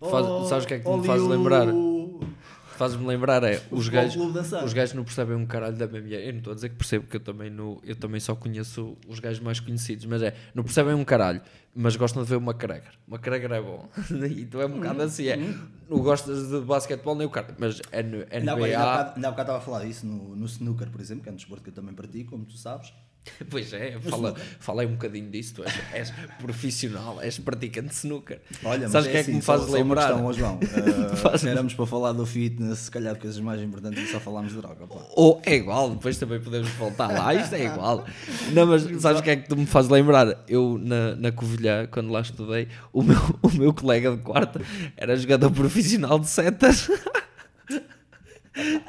Faz- 0.00 0.26
Ou- 0.26 0.44
sabes 0.46 0.64
o 0.64 0.68
que 0.68 0.74
é 0.74 0.78
que 0.80 0.88
me 0.88 1.06
faz 1.06 1.22
lembrar? 1.22 1.68
o- 1.68 2.20
Faz-me 2.76 3.04
lembrar 3.08 3.42
é, 3.42 3.60
os 3.72 3.88
gajos, 3.88 4.22
os 4.64 4.72
gajos 4.72 4.94
não 4.94 5.02
percebem 5.02 5.34
um 5.34 5.44
caralho 5.44 5.76
da 5.76 5.84
MMA. 5.88 6.14
Eu 6.14 6.30
não 6.32 6.38
estou 6.38 6.52
a 6.52 6.54
dizer 6.54 6.68
que 6.68 6.76
percebo, 6.76 7.06
porque 7.06 7.16
eu 7.16 7.20
também, 7.20 7.50
não, 7.50 7.80
eu 7.82 7.96
também 7.96 8.20
só 8.20 8.36
conheço 8.36 8.96
os 9.08 9.18
gajos 9.18 9.40
mais 9.40 9.58
conhecidos, 9.58 10.04
mas 10.04 10.22
é, 10.22 10.32
não 10.54 10.62
percebem 10.62 10.94
um 10.94 11.04
caralho, 11.04 11.42
mas 11.74 11.96
gostam 11.96 12.22
de 12.22 12.28
ver 12.28 12.36
uma 12.36 12.52
McGregor. 12.52 12.92
Uma 13.08 13.16
McGregor 13.16 13.50
é 13.52 13.60
bom. 13.60 13.88
e 14.30 14.44
tu 14.46 14.60
é 14.60 14.66
um 14.66 14.74
bocado 14.74 15.02
assim, 15.02 15.26
é, 15.26 15.36
não 15.90 15.98
gostas 15.98 16.50
de 16.50 16.60
basquetebol 16.60 17.16
nem 17.16 17.26
o 17.26 17.30
cara, 17.30 17.52
mas 17.58 17.82
é 17.90 18.00
no 18.00 18.18
NBA. 18.18 18.54
bocado 18.54 18.64
ainda 18.64 18.78
há 19.28 19.30
bocado 19.32 19.40
estava 19.40 19.58
a 19.58 19.60
falar 19.60 19.84
disso 19.84 20.06
no, 20.06 20.36
no 20.36 20.46
snooker, 20.46 20.88
por 20.88 21.00
exemplo, 21.00 21.24
que 21.24 21.28
é 21.28 21.32
um 21.32 21.36
desporto 21.36 21.64
que 21.64 21.70
eu 21.70 21.74
também 21.74 21.92
pratico, 21.92 22.30
como 22.30 22.44
tu 22.44 22.56
sabes. 22.56 22.92
Pois 23.50 23.72
é, 23.72 23.98
fala, 24.00 24.34
falei 24.60 24.86
um 24.86 24.92
bocadinho 24.92 25.30
disso, 25.30 25.54
tu 25.56 25.64
és, 25.64 25.72
és 25.92 26.12
profissional, 26.38 27.20
és 27.22 27.38
praticante 27.38 27.88
de 27.88 27.94
snooker. 27.94 28.40
Olha, 28.64 28.82
mas 28.82 28.92
Sabes 28.92 29.08
o 29.08 29.10
que 29.10 29.16
é 29.16 29.20
assim, 29.20 29.30
que 29.32 29.36
me 29.36 29.42
só- 29.42 29.52
faz 29.52 29.62
só 29.62 29.68
uma 29.68 29.78
lembrar? 29.78 30.08
questão, 30.12 30.32
João. 30.32 30.58
Uh, 30.78 31.16
Faz- 31.16 31.44
éramos 31.44 31.74
para 31.74 31.86
falar 31.86 32.12
do 32.12 32.24
fitness, 32.26 32.78
se 32.80 32.90
calhar 32.90 33.14
de 33.14 33.20
coisas 33.20 33.38
mais 33.40 33.60
importantes 33.60 34.02
e 34.02 34.12
só 34.12 34.20
falámos 34.20 34.52
de 34.52 34.58
droga. 34.58 34.86
Pá. 34.86 34.96
Ou 35.16 35.40
é 35.44 35.54
igual, 35.56 35.90
depois 35.90 36.16
também 36.18 36.40
podemos 36.40 36.68
voltar 36.70 37.08
lá, 37.08 37.34
isto 37.34 37.54
é 37.54 37.64
igual. 37.64 38.04
Não, 38.52 38.66
mas 38.66 38.82
sabes 39.00 39.20
o 39.20 39.22
que 39.22 39.30
é 39.30 39.36
que 39.36 39.48
tu 39.48 39.56
me 39.56 39.66
fazes 39.66 39.90
lembrar? 39.90 40.44
Eu 40.48 40.78
na, 40.80 41.14
na 41.16 41.32
Covilhã, 41.32 41.86
quando 41.90 42.10
lá 42.10 42.20
estudei, 42.20 42.68
o 42.92 43.02
meu, 43.02 43.18
o 43.42 43.50
meu 43.50 43.72
colega 43.74 44.10
de 44.16 44.22
quarta 44.22 44.60
era 44.96 45.16
jogador 45.16 45.50
profissional 45.50 46.18
de 46.18 46.28
setas. 46.28 46.88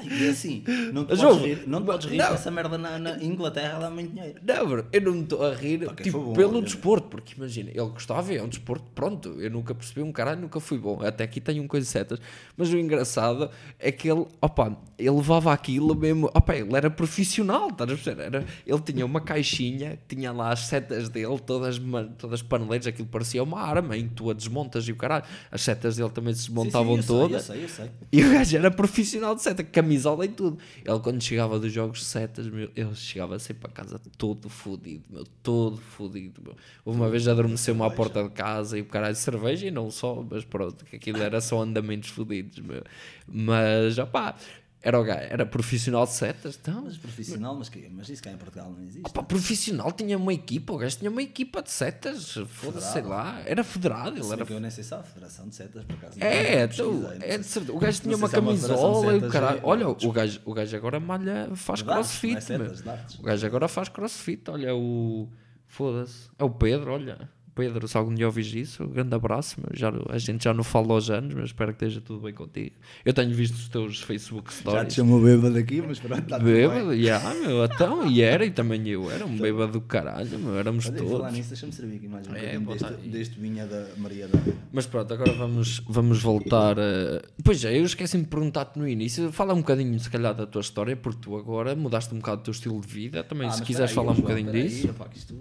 E 0.03 0.25
é 0.25 0.29
assim, 0.29 0.63
não 0.91 1.05
te 1.05 1.15
João, 1.15 1.37
podes 1.37 1.57
rir, 1.57 1.67
não 1.67 1.83
podes 1.83 2.07
rir 2.09 2.17
não. 2.17 2.33
essa 2.33 2.49
merda 2.49 2.77
na, 2.77 2.97
na 2.97 3.23
Inglaterra 3.23 3.79
dá 3.79 3.89
muito 3.89 4.11
dinheiro. 4.13 4.39
Não, 4.45 4.67
bro, 4.67 4.85
eu 4.91 5.01
não 5.01 5.11
me 5.13 5.23
estou 5.23 5.45
a 5.45 5.53
rir 5.53 5.85
Pá, 5.85 5.93
quem 5.93 6.03
tipo, 6.05 6.19
bom, 6.19 6.33
pelo 6.33 6.55
olha. 6.55 6.61
desporto, 6.63 7.07
porque 7.07 7.35
imagina, 7.37 7.69
ele 7.69 7.89
gostava, 7.89 8.33
é 8.33 8.41
um 8.41 8.47
desporto, 8.47 8.85
pronto, 8.95 9.29
eu 9.39 9.49
nunca 9.51 9.75
percebi 9.75 10.01
um 10.01 10.11
caralho, 10.11 10.41
nunca 10.41 10.59
fui 10.59 10.77
bom, 10.77 11.01
até 11.01 11.23
aqui 11.23 11.39
tenho 11.39 11.63
um 11.63 11.67
coisa 11.67 11.85
setas, 11.85 12.19
mas 12.57 12.71
o 12.71 12.77
engraçado 12.77 13.49
é 13.77 13.91
que 13.91 14.09
ele, 14.09 14.25
opa, 14.41 14.75
ele 14.97 15.09
levava 15.11 15.53
aquilo 15.53 15.95
mesmo, 15.95 16.29
opa, 16.33 16.55
ele 16.55 16.75
era 16.75 16.89
profissional, 16.89 17.69
estás 17.69 17.89
a 17.89 17.93
perceber? 17.93 18.23
Era, 18.23 18.45
ele 18.65 18.79
tinha 18.81 19.05
uma 19.05 19.21
caixinha, 19.21 19.99
tinha 20.07 20.31
lá 20.31 20.51
as 20.51 20.61
setas 20.67 21.09
dele, 21.09 21.39
todas, 21.45 21.79
todas 22.17 22.41
paneleiras, 22.41 22.87
aquilo 22.87 23.07
parecia 23.07 23.43
uma 23.43 23.61
arma, 23.61 23.95
em 23.97 24.07
que 24.07 24.15
tu 24.15 24.29
a 24.29 24.33
desmontas 24.33 24.87
e 24.87 24.91
o 24.91 24.95
caralho, 24.95 25.23
as 25.51 25.61
setas 25.61 25.97
dele 25.97 26.09
também 26.09 26.33
se 26.33 26.47
desmontavam 26.47 26.95
Sim, 26.95 27.01
sim, 27.01 27.13
eu 27.13 27.19
todas. 27.19 27.43
Sei, 27.43 27.63
eu 27.63 27.69
sei, 27.69 27.85
eu 27.85 27.89
sei. 27.89 27.95
E 28.11 28.23
o 28.23 28.31
gajo 28.31 28.57
era 28.57 28.71
profissional 28.71 29.35
de 29.35 29.41
seta, 29.59 29.63
camisola 29.63 30.25
e 30.25 30.29
tudo. 30.29 30.57
Ele, 30.83 30.99
quando 30.99 31.21
chegava 31.21 31.59
dos 31.59 31.71
jogos 31.71 31.99
de 31.99 32.05
setas, 32.05 32.47
meu, 32.47 32.69
ele 32.75 32.95
chegava 32.95 33.37
sempre 33.39 33.61
para 33.61 33.71
casa 33.71 34.01
todo 34.17 34.49
fodido, 34.49 35.03
meu, 35.09 35.25
todo 35.43 35.77
fodido. 35.77 36.41
Meu. 36.43 36.55
Uma 36.85 37.09
vez 37.09 37.27
adormeceu-me 37.27 37.83
à 37.83 37.89
porta 37.89 38.23
de 38.23 38.29
casa 38.29 38.77
e 38.77 38.81
o 38.81 38.85
caralho 38.85 39.13
de 39.13 39.19
cerveja 39.19 39.67
e 39.67 39.71
não 39.71 39.91
só, 39.91 40.25
mas 40.29 40.43
pronto, 40.43 40.85
que 40.85 40.95
aquilo 40.95 41.21
era 41.21 41.41
só 41.41 41.61
andamentos 41.61 42.09
fodidos, 42.09 42.59
meu. 42.59 42.83
Mas, 43.27 43.97
opá, 43.97 44.35
era 44.81 44.97
o 44.99 45.03
gajo, 45.03 45.27
era 45.29 45.45
profissional 45.45 46.05
de 46.05 46.13
setas, 46.13 46.57
então. 46.61 46.83
Mas 46.85 46.97
profissional, 46.97 47.53
mas, 47.53 47.67
que, 47.67 47.89
mas 47.89 48.07
isso 48.07 48.23
cá 48.23 48.31
em 48.31 48.37
Portugal 48.37 48.71
não 48.71 48.81
existe. 48.81 49.05
Opá, 49.05 49.21
profissional 49.23 49.91
tinha 49.91 50.17
uma 50.17 50.33
equipa, 50.33 50.71
o 50.71 50.77
gajo 50.77 50.97
tinha 50.97 51.11
uma 51.11 51.21
equipa 51.21 51.61
de 51.61 51.69
setas, 51.69 52.33
foda-se, 52.47 52.93
sei 52.93 53.01
lá, 53.01 53.41
era 53.45 53.61
federado, 53.61 54.17
ele 54.17 54.31
era 54.31 54.45
que 54.45 54.53
eu 54.53 54.59
nem 54.59 54.71
sei 54.71 54.83
se 54.83 54.93
há 54.93 55.03
Federação 55.03 55.49
de 55.49 55.55
Setas, 55.55 55.83
por 55.83 55.95
acaso. 55.95 56.17
É, 56.21 56.65
tu, 56.67 56.91
não 56.93 57.11
é 57.11 57.37
de 57.37 57.43
certeza. 57.43 57.73
O 57.73 57.79
gajo 57.79 58.01
tinha 58.01 58.15
uma 58.15 58.29
camisola 58.29 59.13
e 59.13 59.17
o 59.17 59.29
caralho. 59.29 59.59
Olha, 59.63 59.89
o 59.89 60.11
gajo, 60.13 60.41
o 60.45 60.53
gajo 60.53 60.77
agora 60.77 60.99
malha, 60.99 61.49
faz 61.55 61.81
crossfit. 61.81 62.37
é. 62.51 63.19
O 63.19 63.23
gajo 63.23 63.45
agora 63.45 63.67
faz 63.67 63.89
crossfit. 63.89 64.49
Olha, 64.49 64.73
o. 64.75 65.29
Foda-se. 65.67 66.29
É 66.39 66.43
o 66.43 66.49
Pedro, 66.49 66.93
olha. 66.93 67.29
Pedro, 67.55 67.87
se 67.87 67.97
algum 67.97 68.13
dia 68.13 68.25
ouvires 68.25 68.53
isso, 68.53 68.83
um 68.83 68.89
grande 68.89 69.13
abraço. 69.15 69.57
Meu. 69.59 69.69
Já, 69.77 69.91
a 70.09 70.17
gente 70.17 70.43
já 70.43 70.53
não 70.53 70.63
fala 70.63 70.93
aos 70.93 71.09
anos, 71.09 71.33
mas 71.33 71.45
espero 71.45 71.73
que 71.73 71.83
esteja 71.85 72.01
tudo 72.01 72.21
bem 72.21 72.33
contigo. 72.33 72.75
Eu 73.03 73.13
tenho 73.13 73.33
visto 73.33 73.55
os 73.55 73.67
teus 73.67 73.99
Facebook 74.01 74.49
Já 74.51 74.55
te 74.57 74.61
stories. 74.61 74.93
chamou 74.93 75.21
bêbado 75.21 75.57
aqui, 75.57 75.81
mas 75.81 75.99
pronto, 75.99 76.21
está. 76.21 76.39
Bêbado, 76.39 76.93
yeah, 76.93 77.33
meu, 77.35 77.65
então, 77.65 78.05
e 78.07 78.21
era, 78.21 78.45
e 78.45 78.51
também 78.51 78.87
eu, 78.87 79.09
era 79.11 79.25
um 79.25 79.37
bêbado 79.37 79.73
do 79.73 79.81
caralho, 79.81 80.37
meu, 80.39 80.57
éramos 80.57 80.85
Olha, 80.87 80.95
e 80.95 80.97
falar 80.99 81.09
todos. 81.19 81.33
nisso, 81.33 81.49
deixa-me 81.49 81.73
servir 81.73 81.95
aqui 81.97 82.07
mais 82.07 82.27
um 82.27 82.35
É, 82.35 82.57
bocadinho 82.59 82.91
deste, 82.95 83.09
deste 83.09 83.39
vinha 83.39 83.65
da 83.65 83.87
Maria 83.97 84.27
da 84.27 84.39
Mas 84.71 84.85
pronto, 84.85 85.13
agora 85.13 85.31
vamos, 85.33 85.81
vamos 85.87 86.21
voltar 86.21 86.79
a... 86.79 87.21
Pois 87.43 87.63
é, 87.65 87.77
eu 87.77 87.83
esqueci-me 87.83 88.23
de 88.23 88.29
perguntar-te 88.29 88.77
no 88.79 88.87
início. 88.87 89.31
Fala 89.31 89.53
um 89.53 89.57
bocadinho, 89.57 89.99
se 89.99 90.09
calhar, 90.09 90.33
da 90.33 90.45
tua 90.45 90.61
história, 90.61 90.95
porque 90.95 91.19
tu 91.21 91.35
agora 91.35 91.75
mudaste 91.75 92.13
um 92.13 92.17
bocado 92.19 92.41
o 92.41 92.43
teu 92.45 92.51
estilo 92.51 92.79
de 92.81 92.87
vida. 92.87 93.23
Também, 93.23 93.47
Ah, 93.47 93.51
se 93.51 93.63
quiseres 93.63 93.91
falar 93.91 94.11
um 94.11 94.15
bocadinho 94.15 94.47
espera 94.47 94.63
aí, 94.63 94.69
disso. 94.69 94.89
opá, 94.89 95.05
que 95.09 95.17
isto, 95.17 95.35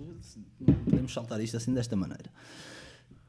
podemos 0.85 1.13
saltar 1.13 1.41
isto 1.41 1.57
assim 1.57 1.73
desta 1.75 1.95
maneira. 1.97 2.31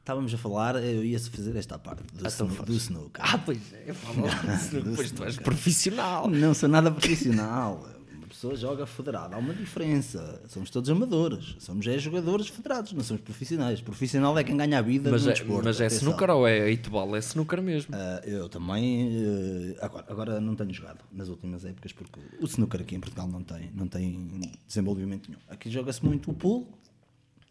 Estávamos 0.00 0.32
a 0.34 0.38
falar, 0.38 0.76
eu 0.82 1.04
ia-se 1.04 1.30
fazer 1.30 1.54
esta 1.56 1.78
parte 1.78 2.02
do, 2.02 2.18
então 2.26 2.28
snu- 2.30 2.48
faz. 2.50 2.66
do 2.68 2.74
snooker. 2.74 3.22
Ah, 3.24 3.38
pois 3.38 3.60
é, 3.72 3.92
depois 4.82 5.10
tu 5.12 5.22
és 5.24 5.36
profissional. 5.36 6.28
Não 6.28 6.54
sou 6.54 6.68
nada 6.68 6.90
profissional. 6.90 7.86
Uma 8.16 8.26
pessoa 8.26 8.56
joga 8.56 8.86
federada. 8.86 9.36
Há 9.36 9.38
uma 9.38 9.52
diferença. 9.54 10.40
Somos 10.48 10.70
todos 10.70 10.88
amadores. 10.88 11.54
Somos 11.60 11.86
é 11.86 11.98
jogadores 11.98 12.48
federados, 12.48 12.92
não 12.92 13.04
somos 13.04 13.22
profissionais. 13.22 13.80
Profissional 13.82 14.36
é 14.38 14.42
quem 14.42 14.56
ganha 14.56 14.78
a 14.78 14.82
vida 14.82 15.10
Mas 15.10 15.24
no 15.24 15.30
é, 15.30 15.34
desporto. 15.34 15.64
mas 15.64 15.80
é 15.80 15.86
atenção. 15.86 16.08
snooker 16.08 16.30
ou 16.30 16.48
é 16.48 16.70
eiteball? 16.70 17.14
É 17.14 17.18
snooker 17.18 17.62
mesmo. 17.62 17.94
Ah, 17.94 18.22
eu 18.24 18.48
também. 18.48 19.10
eh, 19.12 19.76
agora, 19.80 20.06
agora 20.08 20.40
não 20.40 20.56
tenho 20.56 20.72
jogado 20.72 21.04
nas 21.12 21.28
últimas 21.28 21.64
épocas 21.64 21.92
porque 21.92 22.18
o 22.40 22.46
snooker 22.46 22.80
aqui 22.80 22.94
em 22.96 23.00
Portugal 23.00 23.28
não 23.28 23.42
tem, 23.42 23.70
não 23.74 23.86
tem 23.86 24.40
desenvolvimento 24.66 25.28
nenhum. 25.28 25.40
Aqui 25.48 25.70
joga-se 25.70 26.04
muito 26.04 26.30
o 26.30 26.34
pool, 26.34 26.66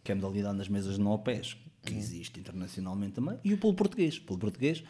que 0.10 0.12
é 0.12 0.14
a 0.14 0.16
modalidade 0.16 0.58
nas 0.58 0.68
mesas 0.68 0.96
de 0.96 1.02
nó 1.02 1.18
pés, 1.20 1.56
que 1.84 1.94
existe 1.94 2.40
internacionalmente 2.40 3.14
também, 3.14 3.38
e 3.44 3.54
o 3.54 3.58
pool 3.60 3.76
português. 3.76 4.18
O 4.18 4.22
pool 4.24 4.40
português 4.40 4.84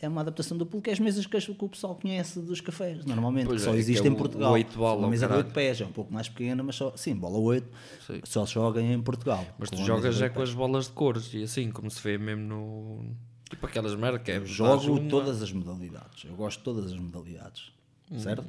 é 0.00 0.08
uma 0.08 0.22
adaptação 0.22 0.56
do 0.56 0.64
pool, 0.64 0.80
que 0.80 0.88
é 0.88 0.92
as 0.94 0.98
mesas 0.98 1.26
que, 1.26 1.38
que 1.38 1.64
o 1.64 1.68
pessoal 1.68 1.94
conhece 1.96 2.40
dos 2.40 2.62
cafés, 2.62 3.04
normalmente, 3.04 3.46
Pois 3.46 3.60
que 3.60 3.64
só 3.64 3.70
é, 3.70 3.74
que 3.74 3.80
existe 3.80 4.06
é 4.06 4.10
em 4.10 4.14
Portugal. 4.14 4.54
o 4.54 4.64
bola, 4.76 4.98
uma 5.00 5.08
mesa 5.10 5.26
de 5.26 5.28
caralho. 5.32 5.46
8 5.48 5.54
pés, 5.54 5.80
é 5.82 5.84
um 5.84 5.92
pouco 5.92 6.12
mais 6.12 6.28
pequena, 6.30 6.62
mas 6.62 6.76
só, 6.76 6.96
sim, 6.96 7.14
bola 7.14 7.36
8, 7.38 7.68
Sim. 8.06 8.20
só 8.24 8.46
joga 8.46 8.80
em 8.80 9.00
Portugal. 9.02 9.44
Mas 9.58 9.68
tu 9.68 9.84
jogas 9.84 10.16
de 10.16 10.24
é 10.24 10.28
com 10.30 10.40
as 10.40 10.54
bolas 10.54 10.86
de 10.86 10.92
cores 10.92 11.32
e 11.34 11.42
assim, 11.42 11.70
como 11.70 11.90
se 11.90 12.00
vê 12.02 12.16
mesmo 12.16 12.42
no. 12.44 13.04
Tipo 13.50 13.66
aquelas 13.66 13.94
merda 13.94 14.18
que 14.18 14.30
é. 14.32 14.42
Jogo 14.46 14.92
uma- 14.92 15.08
todas 15.10 15.42
as 15.42 15.52
modalidades. 15.52 16.24
Eu 16.24 16.34
gosto 16.34 16.58
de 16.58 16.64
todas 16.64 16.90
as 16.90 16.98
modalidades. 16.98 17.70
Uhum. 18.10 18.18
Certo? 18.18 18.44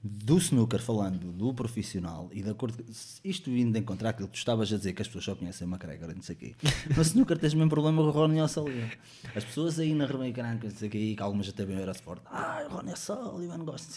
Do 0.00 0.38
snooker, 0.38 0.80
falando 0.80 1.32
do 1.32 1.52
profissional 1.52 2.30
e 2.32 2.40
de 2.40 2.50
acordo. 2.50 2.84
Isto 3.24 3.50
vindo 3.50 3.72
de 3.72 3.80
encontrar 3.80 4.10
aquilo 4.10 4.28
que 4.28 4.34
tu 4.34 4.38
estavas 4.38 4.72
a 4.72 4.76
dizer 4.76 4.92
que 4.92 5.02
as 5.02 5.08
pessoas 5.08 5.24
só 5.24 5.34
conhecem 5.34 5.66
McGregor 5.66 6.10
e 6.10 6.14
não 6.14 6.22
sei 6.22 6.36
o 6.36 6.38
quê. 6.38 6.54
No 6.94 7.02
snooker 7.02 7.36
tens 7.36 7.52
o 7.52 7.56
mesmo 7.56 7.70
problema 7.70 8.00
com 8.00 8.08
o 8.08 8.10
Ronnie 8.12 8.40
O'Sullivan. 8.40 8.88
As 9.34 9.44
pessoas 9.44 9.78
aí 9.80 9.94
na 9.94 10.06
Remaicaran, 10.06 10.58
não 10.62 10.70
sei 10.70 10.88
o 10.88 10.90
quê, 10.90 11.14
que 11.16 11.22
algumas 11.22 11.48
até 11.48 11.66
bem 11.66 11.76
o 11.76 11.80
Eurosport. 11.80 12.22
Ah, 12.26 12.64
o 12.70 12.74
Ronnie 12.74 12.92
O'Sullivan, 12.92 13.58
gosto, 13.64 13.88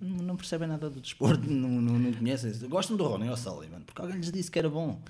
não. 0.00 0.22
Não, 0.22 0.36
percebem 0.36 0.68
nada 0.68 0.88
do 0.88 1.00
desporto, 1.00 1.42
não, 1.50 1.68
não, 1.68 1.98
não 1.98 2.12
conhecem. 2.12 2.52
Gostam 2.68 2.96
do 2.96 3.04
Ronnie 3.04 3.28
O'Sullivan, 3.28 3.80
porque 3.80 4.00
alguém 4.00 4.18
lhes 4.18 4.30
disse 4.30 4.50
que 4.50 4.60
era 4.60 4.70
bom. 4.70 5.00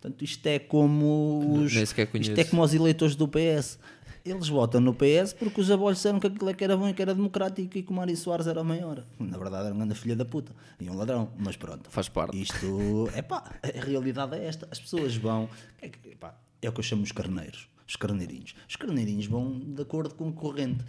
Portanto, 0.00 0.22
isto 0.22 0.46
é 0.46 0.58
como 0.58 1.62
os, 1.62 1.74
isto 1.74 2.00
é 2.40 2.44
como 2.44 2.62
os 2.62 2.72
eleitores 2.72 3.14
do 3.14 3.28
PS. 3.28 3.78
Eles 4.24 4.48
votam 4.48 4.80
no 4.80 4.94
PS 4.94 5.32
porque 5.38 5.60
os 5.60 5.70
avós 5.70 5.96
disseram 5.96 6.20
que 6.20 6.26
aquilo 6.26 6.50
é 6.50 6.54
que 6.54 6.62
era 6.62 6.76
bom 6.76 6.88
e 6.88 6.94
que 6.94 7.00
era 7.02 7.14
democrático 7.14 7.78
e 7.78 7.82
que 7.82 7.90
o 7.90 7.94
Mário 7.94 8.16
Soares 8.16 8.46
era 8.46 8.62
maior. 8.62 9.04
Na 9.18 9.38
verdade 9.38 9.66
era 9.66 9.74
um 9.74 9.78
grande 9.78 9.94
filha 9.94 10.14
da 10.14 10.24
puta 10.24 10.52
e 10.78 10.88
um 10.90 10.96
ladrão, 10.96 11.32
mas 11.38 11.56
pronto. 11.56 11.90
Faz 11.90 12.08
parte. 12.08 12.40
Isto, 12.40 13.08
é 13.14 13.22
pá, 13.22 13.44
a 13.62 13.84
realidade 13.84 14.36
é 14.36 14.44
esta. 14.44 14.68
As 14.70 14.78
pessoas 14.78 15.16
vão, 15.16 15.48
é, 15.80 15.86
epá, 15.86 16.34
é 16.60 16.68
o 16.68 16.72
que 16.72 16.80
eu 16.80 16.84
chamo 16.84 17.02
os 17.02 17.12
carneiros, 17.12 17.68
os 17.86 17.96
carneirinhos. 17.96 18.54
Os 18.68 18.76
carneirinhos 18.76 19.26
vão 19.26 19.58
de 19.58 19.82
acordo 19.82 20.14
com 20.14 20.28
o 20.28 20.32
corrente. 20.32 20.84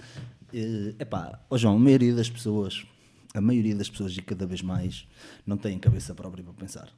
É 0.99 1.05
pá, 1.05 1.39
ó 1.49 1.57
João, 1.57 1.75
a 1.77 1.79
maioria 1.79 2.13
das 2.13 2.29
pessoas, 2.29 2.86
a 3.34 3.39
maioria 3.39 3.75
das 3.75 3.89
pessoas 3.89 4.15
e 4.17 4.21
cada 4.21 4.45
vez 4.45 4.61
mais, 4.61 5.07
não 5.45 5.55
têm 5.57 5.79
cabeça 5.79 6.13
própria 6.13 6.43
para 6.43 6.53
pensar. 6.53 6.91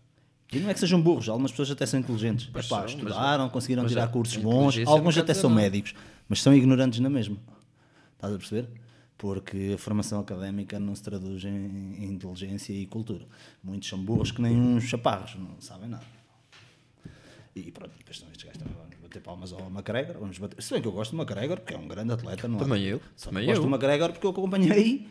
E 0.53 0.59
não 0.59 0.69
é 0.69 0.73
que 0.73 0.79
sejam 0.79 1.01
burros, 1.01 1.27
algumas 1.29 1.51
pessoas 1.51 1.71
até 1.71 1.85
são 1.85 1.99
inteligentes. 1.99 2.47
Pois 2.51 2.65
Epá, 2.65 2.77
são, 2.77 2.85
estudaram, 2.87 3.49
conseguiram 3.49 3.83
mas 3.83 3.91
tirar 3.91 4.03
a- 4.05 4.07
cursos 4.07 4.37
bons, 4.37 4.77
não 4.77 4.91
alguns 4.91 5.17
até 5.17 5.33
são 5.33 5.49
nada. 5.49 5.61
médicos, 5.61 5.93
mas 6.29 6.41
são 6.41 6.53
ignorantes 6.53 6.99
na 6.99 7.09
mesma. 7.09 7.37
Estás 8.15 8.33
a 8.33 8.37
perceber? 8.37 8.69
Porque 9.17 9.71
a 9.75 9.77
formação 9.77 10.19
académica 10.19 10.79
não 10.79 10.93
se 10.95 11.01
traduz 11.03 11.43
em, 11.45 12.03
inteligência 12.05 12.73
e 12.73 12.85
cultura. 12.85 13.25
Muitos 13.63 13.87
são 13.87 13.97
burros 14.03 14.31
que 14.31 14.41
nem 14.41 14.55
uns 14.59 14.83
chaparros, 14.83 15.35
não 15.35 15.59
sabem 15.59 15.89
nada. 15.89 16.03
E 17.55 17.71
pronto, 17.71 17.91
depois 17.97 18.15
estão 18.17 18.29
estes 18.31 18.45
gajos 18.45 18.59
também 18.59 18.73
vamos 18.75 18.95
bater 19.01 19.21
palmas 19.21 19.53
ao 19.53 19.67
McGregor. 19.69 20.17
Vamos 20.19 20.37
bater. 20.39 20.61
Se 20.61 20.73
bem 20.73 20.81
que 20.81 20.87
eu 20.87 20.91
gosto 20.91 21.11
do 21.15 21.21
McGregor, 21.21 21.57
porque 21.59 21.73
é 21.73 21.77
um 21.77 21.87
grande 21.87 22.11
atleta, 22.13 22.47
não 22.47 22.57
é? 22.57 22.59
Também 22.63 22.83
eu, 22.83 22.99
Só 23.15 23.29
também 23.29 23.45
gosto 23.45 23.59
eu. 23.59 23.63
do 23.63 23.69
McGregor 23.69 24.11
porque 24.11 24.25
eu 24.25 24.31
acompanhei 24.31 25.07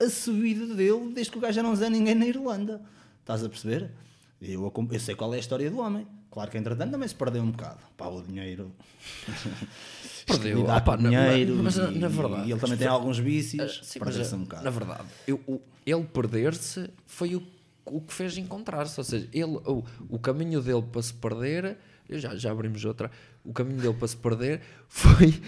a 0.00 0.08
subida 0.08 0.74
dele 0.74 1.12
desde 1.14 1.30
que 1.30 1.38
o 1.38 1.40
gajo 1.40 1.54
já 1.54 1.62
não 1.62 1.72
usa 1.72 1.90
ninguém 1.90 2.14
na 2.14 2.26
Irlanda. 2.26 2.80
Estás 3.20 3.44
a 3.44 3.48
perceber? 3.48 3.90
Eu, 4.40 4.72
eu 4.92 5.00
sei 5.00 5.14
qual 5.14 5.32
é 5.32 5.36
a 5.36 5.40
história 5.40 5.70
do 5.70 5.78
homem. 5.78 6.06
Claro 6.30 6.50
que 6.50 6.58
entretanto 6.58 6.90
também 6.90 7.08
se 7.08 7.14
perdeu 7.14 7.42
um 7.42 7.50
bocado. 7.50 7.78
Pá, 7.96 8.06
o 8.08 8.22
dinheiro. 8.22 8.70
Perdeu, 10.26 10.64
na- 10.64 10.80
dinheiro. 10.96 11.54
mas 11.62 11.76
na- 11.76 11.90
e, 11.90 11.98
na 11.98 12.08
verdade, 12.08 12.48
E 12.48 12.52
ele 12.52 12.60
também 12.60 12.76
tem 12.76 12.88
alguns 12.88 13.18
vícios. 13.18 13.80
Sim, 13.84 14.00
mas, 14.00 14.08
Perdeu-se 14.08 14.34
um 14.34 14.38
na 14.38 14.44
bocado. 14.44 14.70
verdade, 14.72 15.04
eu- 15.26 15.40
o- 15.46 15.60
ele 15.86 16.02
perder-se 16.04 16.90
foi 17.06 17.36
o, 17.36 17.42
o 17.84 18.00
que 18.00 18.12
fez 18.12 18.36
encontrar-se. 18.36 18.98
Ou 18.98 19.04
seja, 19.04 19.28
ele, 19.32 19.44
o, 19.64 19.84
o 20.08 20.18
caminho 20.18 20.60
dele 20.60 20.82
para 20.82 21.00
se 21.00 21.14
perder, 21.14 21.78
já, 22.10 22.34
já 22.36 22.50
abrimos 22.50 22.84
outra, 22.84 23.10
o 23.44 23.52
caminho 23.52 23.80
dele 23.80 23.94
para 23.94 24.08
se 24.08 24.16
perder 24.16 24.60
foi, 24.88 25.40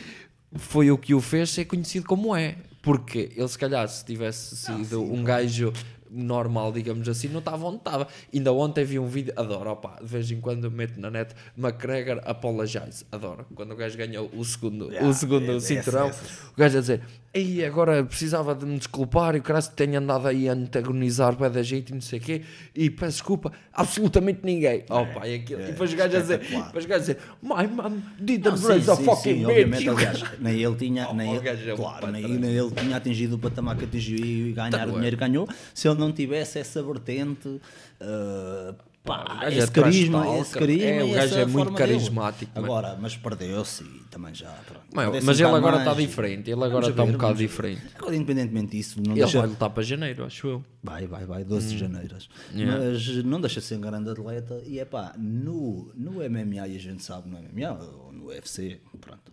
foi 0.54 0.90
o 0.92 0.96
que 0.96 1.12
o 1.12 1.20
fez 1.20 1.50
ser 1.50 1.64
conhecido 1.64 2.06
como 2.06 2.34
é. 2.36 2.56
Porque 2.80 3.32
ele, 3.36 3.48
se 3.48 3.58
calhar, 3.58 3.86
se 3.88 4.04
tivesse 4.04 4.56
sido 4.56 5.02
um 5.02 5.24
gajo 5.24 5.72
normal, 6.10 6.72
digamos 6.72 7.08
assim, 7.08 7.28
não 7.28 7.38
estava 7.40 7.66
onde 7.66 7.78
estava. 7.78 8.06
Ainda 8.32 8.52
ontem 8.52 8.84
vi 8.84 8.98
um 8.98 9.06
vídeo, 9.06 9.32
adoro, 9.36 9.70
opa, 9.70 9.98
de 10.00 10.06
vez 10.06 10.30
em 10.30 10.40
quando 10.40 10.70
meto 10.70 11.00
na 11.00 11.10
net 11.10 11.34
McGregor 11.56 12.20
apologize, 12.24 13.04
adoro. 13.10 13.46
Quando 13.54 13.72
o 13.72 13.76
gajo 13.76 13.96
ganhou 13.96 14.30
o 14.34 14.44
segundo, 14.44 14.86
o 14.86 14.90
Yeah, 14.92 15.12
segundo 15.12 15.50
é- 15.52 15.56
é 15.56 15.60
cinturão, 15.60 16.08
o 16.08 16.56
gajo 16.56 16.78
a 16.78 16.80
dizer, 16.80 17.00
ei, 17.34 17.64
agora 17.64 18.02
precisava 18.04 18.54
de 18.54 18.64
me 18.64 18.78
desculpar 18.78 19.34
e 19.36 19.38
o 19.38 19.42
cara 19.42 19.60
tenho 19.62 19.98
andado 19.98 20.26
aí 20.28 20.48
a 20.48 20.52
antagonizar 20.52 21.36
bué 21.36 21.48
da 21.50 21.62
gente 21.62 21.90
e 21.90 21.94
não 21.94 22.00
sei 22.00 22.18
o 22.18 22.22
quê 22.22 22.42
e 22.74 22.88
peço 22.90 23.18
desculpa, 23.18 23.52
absolutamente 23.72 24.40
ninguém. 24.42 24.84
Oh, 24.88 25.04
pá, 25.06 25.26
e, 25.28 25.34
aquilo, 25.36 25.60
e 25.62 25.64
depois 25.66 25.92
o 25.92 25.96
gajo 25.96 26.16
a 26.16 26.20
dizer, 26.20 26.38
depois 26.38 26.84
o 26.84 26.88
gajo 26.88 26.94
a 26.94 26.98
dizer, 26.98 27.18
my 27.42 27.66
mom 27.66 27.98
didn't 28.18 28.48
Não, 28.50 28.56
sim, 28.56 28.66
raise 28.68 28.90
a 28.90 28.96
fucking 28.96 29.44
sim, 29.44 29.64
bitch. 29.70 29.80
E 29.82 29.88
o 29.90 29.92
aliás, 29.96 30.24
nem 30.40 30.62
ele 30.62 30.76
tinha, 30.76 31.08
Oh, 31.10 31.14
nem 31.14 31.32
o 31.32 31.36
ele, 31.44 31.70
é 31.70 31.76
claro, 31.76 32.06
nem, 32.10 32.26
nem 32.26 32.50
ele 32.56 32.70
tinha 32.70 32.96
atingido 32.96 33.36
o 33.36 33.38
patamar 33.38 33.76
que 33.76 33.84
atingiu 33.84 34.18
e 34.18 34.52
ganhar 34.52 34.70
Tá 34.70 34.86
o 34.86 34.92
dinheiro 34.92 35.16
que 35.16 35.20
ganhou 35.24 35.48
se 35.74 35.86
ele 35.88 35.97
não 35.98 36.12
tivesse 36.12 36.58
essa 36.58 36.82
vertente, 36.82 37.48
uh, 37.48 38.74
pá, 39.04 39.24
gajo 39.40 39.56
é 39.56 39.58
esse 39.58 39.70
carisma, 39.70 40.22
trash 40.22 40.40
esse 40.40 40.58
carisma 40.58 40.86
É, 40.86 41.04
o 41.04 41.12
gajo 41.12 41.34
é 41.34 41.46
muito 41.46 41.64
dele. 41.66 41.78
carismático. 41.78 42.52
Agora, 42.54 42.98
mas 43.00 43.16
perdeu-se 43.16 43.84
e 43.84 44.04
também 44.10 44.34
já. 44.34 44.54
Mas, 44.92 45.40
ele 45.40 45.48
agora 45.48 45.78
está 45.78 45.94
diferente, 45.94 46.50
ele 46.50 46.64
agora 46.64 46.90
está 46.90 47.02
um 47.02 47.12
bocado 47.12 47.38
diferente. 47.38 47.82
Agora, 47.96 48.14
independentemente 48.14 48.76
disso, 48.76 49.00
não 49.00 49.12
Ele 49.12 49.22
deixa... 49.22 49.38
vai 49.38 49.48
lutar 49.48 49.70
para 49.70 49.82
janeiro, 49.82 50.24
acho 50.24 50.46
eu. 50.46 50.64
Vai, 50.82 51.06
vai, 51.06 51.24
vai, 51.24 51.44
12 51.44 51.68
de 51.68 51.78
janeiras. 51.78 52.28
Yeah. 52.54 52.78
Mas 52.78 53.24
não 53.24 53.40
deixa 53.40 53.60
de 53.60 53.66
ser 53.66 53.76
um 53.76 53.80
grande 53.80 54.10
atleta 54.10 54.62
e 54.66 54.78
é 54.78 54.84
pá, 54.84 55.14
no, 55.18 55.92
no 55.94 56.12
MMA, 56.12 56.68
e 56.68 56.76
a 56.76 56.80
gente 56.80 57.02
sabe 57.02 57.28
no 57.28 57.38
MMA, 57.38 57.72
ou 57.72 58.12
no 58.12 58.26
UFC, 58.26 58.80
pronto, 59.00 59.32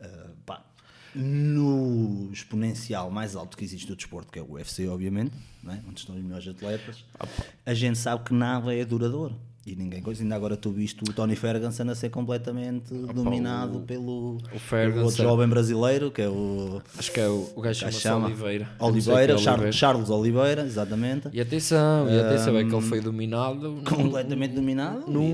ah, 0.00 0.30
pá, 0.46 0.64
no 1.14 2.30
exponencial 2.32 3.10
mais 3.10 3.34
alto 3.34 3.56
que 3.56 3.64
existe 3.64 3.86
do 3.86 3.96
desporto, 3.96 4.30
que 4.30 4.38
é 4.38 4.42
o 4.42 4.52
UFC, 4.52 4.88
obviamente, 4.88 5.32
é? 5.66 5.78
onde 5.88 6.00
estão 6.00 6.14
os 6.14 6.22
melhores 6.22 6.46
atletas, 6.48 7.04
a 7.64 7.74
gente 7.74 7.98
sabe 7.98 8.24
que 8.24 8.34
nada 8.34 8.74
é 8.74 8.84
duradouro. 8.84 9.38
E 9.70 9.76
ninguém 9.76 10.02
coisa. 10.02 10.20
Ainda 10.22 10.34
agora 10.34 10.56
tu 10.56 10.70
viste 10.72 11.00
o 11.08 11.12
Tony 11.12 11.36
Ferguson 11.36 11.88
a 11.88 11.94
ser 11.94 12.10
completamente 12.10 12.92
dominado 12.92 13.78
o- 13.78 13.80
pelo, 13.82 14.38
pelo 14.48 14.58
Ferguson. 14.58 15.04
outro 15.04 15.22
jovem 15.22 15.46
brasileiro, 15.48 16.10
que 16.10 16.22
é 16.22 16.28
o. 16.28 16.82
Acho 16.98 17.12
que 17.12 17.20
é 17.20 17.28
o, 17.28 17.48
o 17.54 17.60
gajo 17.60 17.90
chama 17.92 18.26
Oliveira. 18.26 18.64
Eu 18.64 18.68
não 18.92 19.00
sei 19.00 19.12
Oliveira, 19.14 19.68
é 19.68 19.72
Charles, 19.72 20.10
Oliveira, 20.10 20.62
exatamente. 20.62 21.28
E 21.32 21.40
atenção, 21.40 22.08
e 22.10 22.18
atenção, 22.18 22.56
é 22.58 22.64
que 22.64 22.74
ele 22.74 22.82
foi 22.82 23.00
dominado. 23.00 23.80
completamente 23.88 24.54
dominado 24.54 25.04
e 25.06 25.10
numa- 25.12 25.28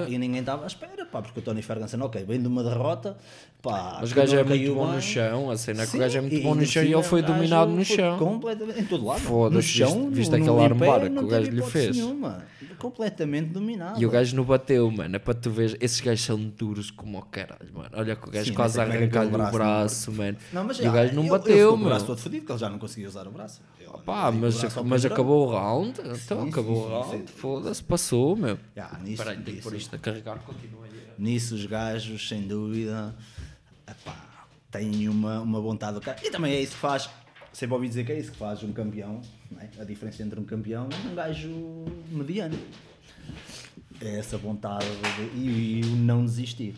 ninguém 0.00 0.14
e 0.14 0.18
ninguém 0.18 0.40
estava 0.40 0.64
à 0.64 0.66
espera, 0.66 1.04
pá, 1.04 1.20
porque 1.20 1.40
o 1.40 1.42
Tony 1.42 1.60
Ferguson, 1.60 2.00
ok, 2.00 2.24
vem 2.24 2.40
de 2.40 2.48
uma 2.48 2.62
derrota, 2.64 3.16
pá, 3.60 3.98
Mas 4.00 4.10
o 4.10 4.14
gajo 4.14 4.36
é 4.36 4.42
muito 4.44 4.74
bom 4.74 4.86
bem. 4.86 4.94
no 4.94 5.02
chão, 5.02 5.50
a 5.50 5.56
cena 5.58 5.82
é 5.82 5.86
que 5.86 5.96
o 5.96 6.00
gajo 6.00 6.16
é 6.16 6.20
muito 6.22 6.42
bom 6.42 6.54
no 6.54 6.64
chão 6.64 6.82
e 6.82 6.92
ele 6.94 7.02
foi 7.02 7.20
o 7.20 7.26
dominado 7.26 7.70
no 7.70 7.84
chão. 7.84 8.18
Completamente, 8.18 8.80
em 8.80 8.84
todo 8.84 9.04
lado. 9.04 9.20
Foda-se, 9.20 9.54
no 9.56 9.62
chão, 9.62 10.10
viste- 10.10 10.14
viste 10.14 10.34
aquele 10.34 10.74
pé, 10.78 11.10
que 11.10 11.18
o 11.18 11.26
gajo 11.26 11.50
lhe 11.50 11.62
fez? 11.62 11.96
Completamente 12.78 13.50
dominado. 13.50 13.81
E 13.96 14.06
o 14.06 14.10
gajo 14.10 14.34
não 14.36 14.44
bateu, 14.44 14.90
mano. 14.90 15.16
É 15.16 15.18
para 15.18 15.34
tu 15.34 15.50
ver. 15.50 15.76
Esses 15.80 16.00
gajos 16.00 16.24
são 16.24 16.38
duros 16.38 16.90
como 16.90 17.18
o 17.18 17.22
caralho, 17.22 17.72
mano. 17.72 17.90
Olha 17.92 18.16
que 18.16 18.28
o 18.28 18.30
gajo 18.30 18.46
Sim, 18.46 18.54
quase 18.54 18.80
é 18.80 18.82
aquele 18.82 19.36
o 19.36 19.50
braço 19.50 20.12
mano. 20.12 20.36
Não, 20.52 20.64
mas 20.64 20.78
e 20.78 20.86
o 20.88 20.92
gajo 20.92 21.14
não 21.14 21.22
ele- 21.22 21.30
bateu, 21.30 21.54
ficou 21.56 21.68
com 21.68 21.74
o 21.74 21.78
mano. 21.78 21.88
braço 21.90 22.06
todo 22.06 22.18
fodido, 22.18 22.46
que 22.46 22.52
ele 22.52 22.58
já 22.58 22.70
não 22.70 22.78
conseguia 22.78 23.08
usar 23.08 23.26
o 23.26 23.30
braço. 23.30 23.60
Pá, 24.06 24.32
mas, 24.32 24.58
braço 24.58 24.84
mas 24.84 25.04
acabou 25.04 25.48
o 25.48 25.50
round. 25.50 26.00
Então 26.00 26.42
Sim, 26.44 26.48
acabou 26.48 26.76
sim, 26.76 26.82
o 26.82 27.00
round. 27.00 27.30
Foda-se, 27.32 27.82
passou, 27.84 28.36
meu. 28.36 28.58
Já, 28.74 28.90
nisso, 29.00 29.12
Espera 29.12 29.30
aí, 29.32 29.42
tenho 29.42 29.56
que 29.58 29.62
pôr 29.62 29.74
isto 29.74 29.94
a 29.94 29.98
carregar. 29.98 30.38
Continua 30.38 30.84
aí. 30.86 30.92
Nisso 31.18 31.54
os 31.54 31.66
gajos, 31.66 32.26
sem 32.28 32.42
dúvida, 32.48 33.14
epá, 33.86 34.46
têm 34.70 35.08
uma, 35.08 35.40
uma 35.40 35.60
vontade 35.60 35.94
do 35.94 36.00
cara. 36.00 36.18
E 36.22 36.30
também 36.30 36.54
é 36.54 36.60
isso 36.62 36.72
que 36.72 36.78
faz, 36.78 37.08
sempre 37.52 37.74
ouvi 37.74 37.86
dizer 37.88 38.04
que 38.06 38.12
é 38.12 38.18
isso 38.18 38.32
que 38.32 38.38
faz 38.38 38.62
um 38.62 38.72
campeão, 38.72 39.20
é? 39.60 39.68
a 39.80 39.84
diferença 39.84 40.22
entre 40.22 40.40
um 40.40 40.44
campeão 40.44 40.88
e 41.04 41.08
um 41.08 41.14
gajo 41.14 41.84
mediano. 42.10 42.58
É 44.04 44.18
essa 44.18 44.36
vontade 44.36 44.84
de- 44.86 45.38
e, 45.38 45.80
e 45.80 45.84
o 45.84 45.96
não 45.96 46.24
desistir. 46.24 46.74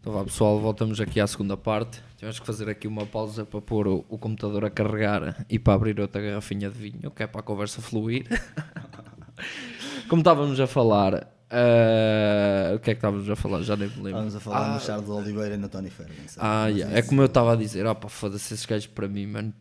Então 0.00 0.12
vá 0.12 0.24
pessoal, 0.24 0.60
voltamos 0.60 1.00
aqui 1.00 1.20
à 1.20 1.26
segunda 1.26 1.56
parte. 1.56 2.00
Tivemos 2.16 2.38
que 2.40 2.46
fazer 2.46 2.68
aqui 2.68 2.86
uma 2.88 3.04
pausa 3.06 3.44
para 3.44 3.60
pôr 3.60 3.86
o, 3.88 4.04
o 4.08 4.18
computador 4.18 4.64
a 4.64 4.70
carregar 4.70 5.44
e 5.48 5.58
para 5.58 5.74
abrir 5.74 6.00
outra 6.00 6.20
garrafinha 6.20 6.70
de 6.70 6.78
vinho, 6.78 7.10
que 7.10 7.22
é 7.22 7.26
para 7.26 7.40
a 7.40 7.44
conversa 7.44 7.80
fluir. 7.82 8.26
Como 10.08 10.20
estávamos 10.20 10.58
a 10.60 10.66
falar, 10.66 11.26
ah, 11.50 12.72
o 12.74 12.78
que 12.78 12.90
é 12.90 12.94
que 12.94 12.98
estávamos 12.98 13.28
a 13.28 13.36
falar? 13.36 13.62
Já 13.62 13.76
nem 13.76 13.88
me 13.88 13.94
lembro. 13.96 14.10
Estamos 14.10 14.36
a 14.36 14.40
falar 14.40 14.64
Ah, 14.70 14.74
no 14.74 14.80
Charles 14.80 15.08
Oliveira 15.08 15.54
e 15.54 15.58
no 15.58 15.68
Tony 15.68 15.90
Ferguson. 15.90 16.38
Ah, 16.40 16.68
yeah. 16.68 16.96
é 16.96 17.02
como 17.02 17.20
eu 17.22 17.26
estava 17.26 17.52
a 17.52 17.56
dizer, 17.56 17.84
opa, 17.86 18.08
foda-se, 18.08 18.54
esses 18.54 18.64
gajos 18.64 18.86
para 18.86 19.08
mim, 19.08 19.26
mano, 19.26 19.52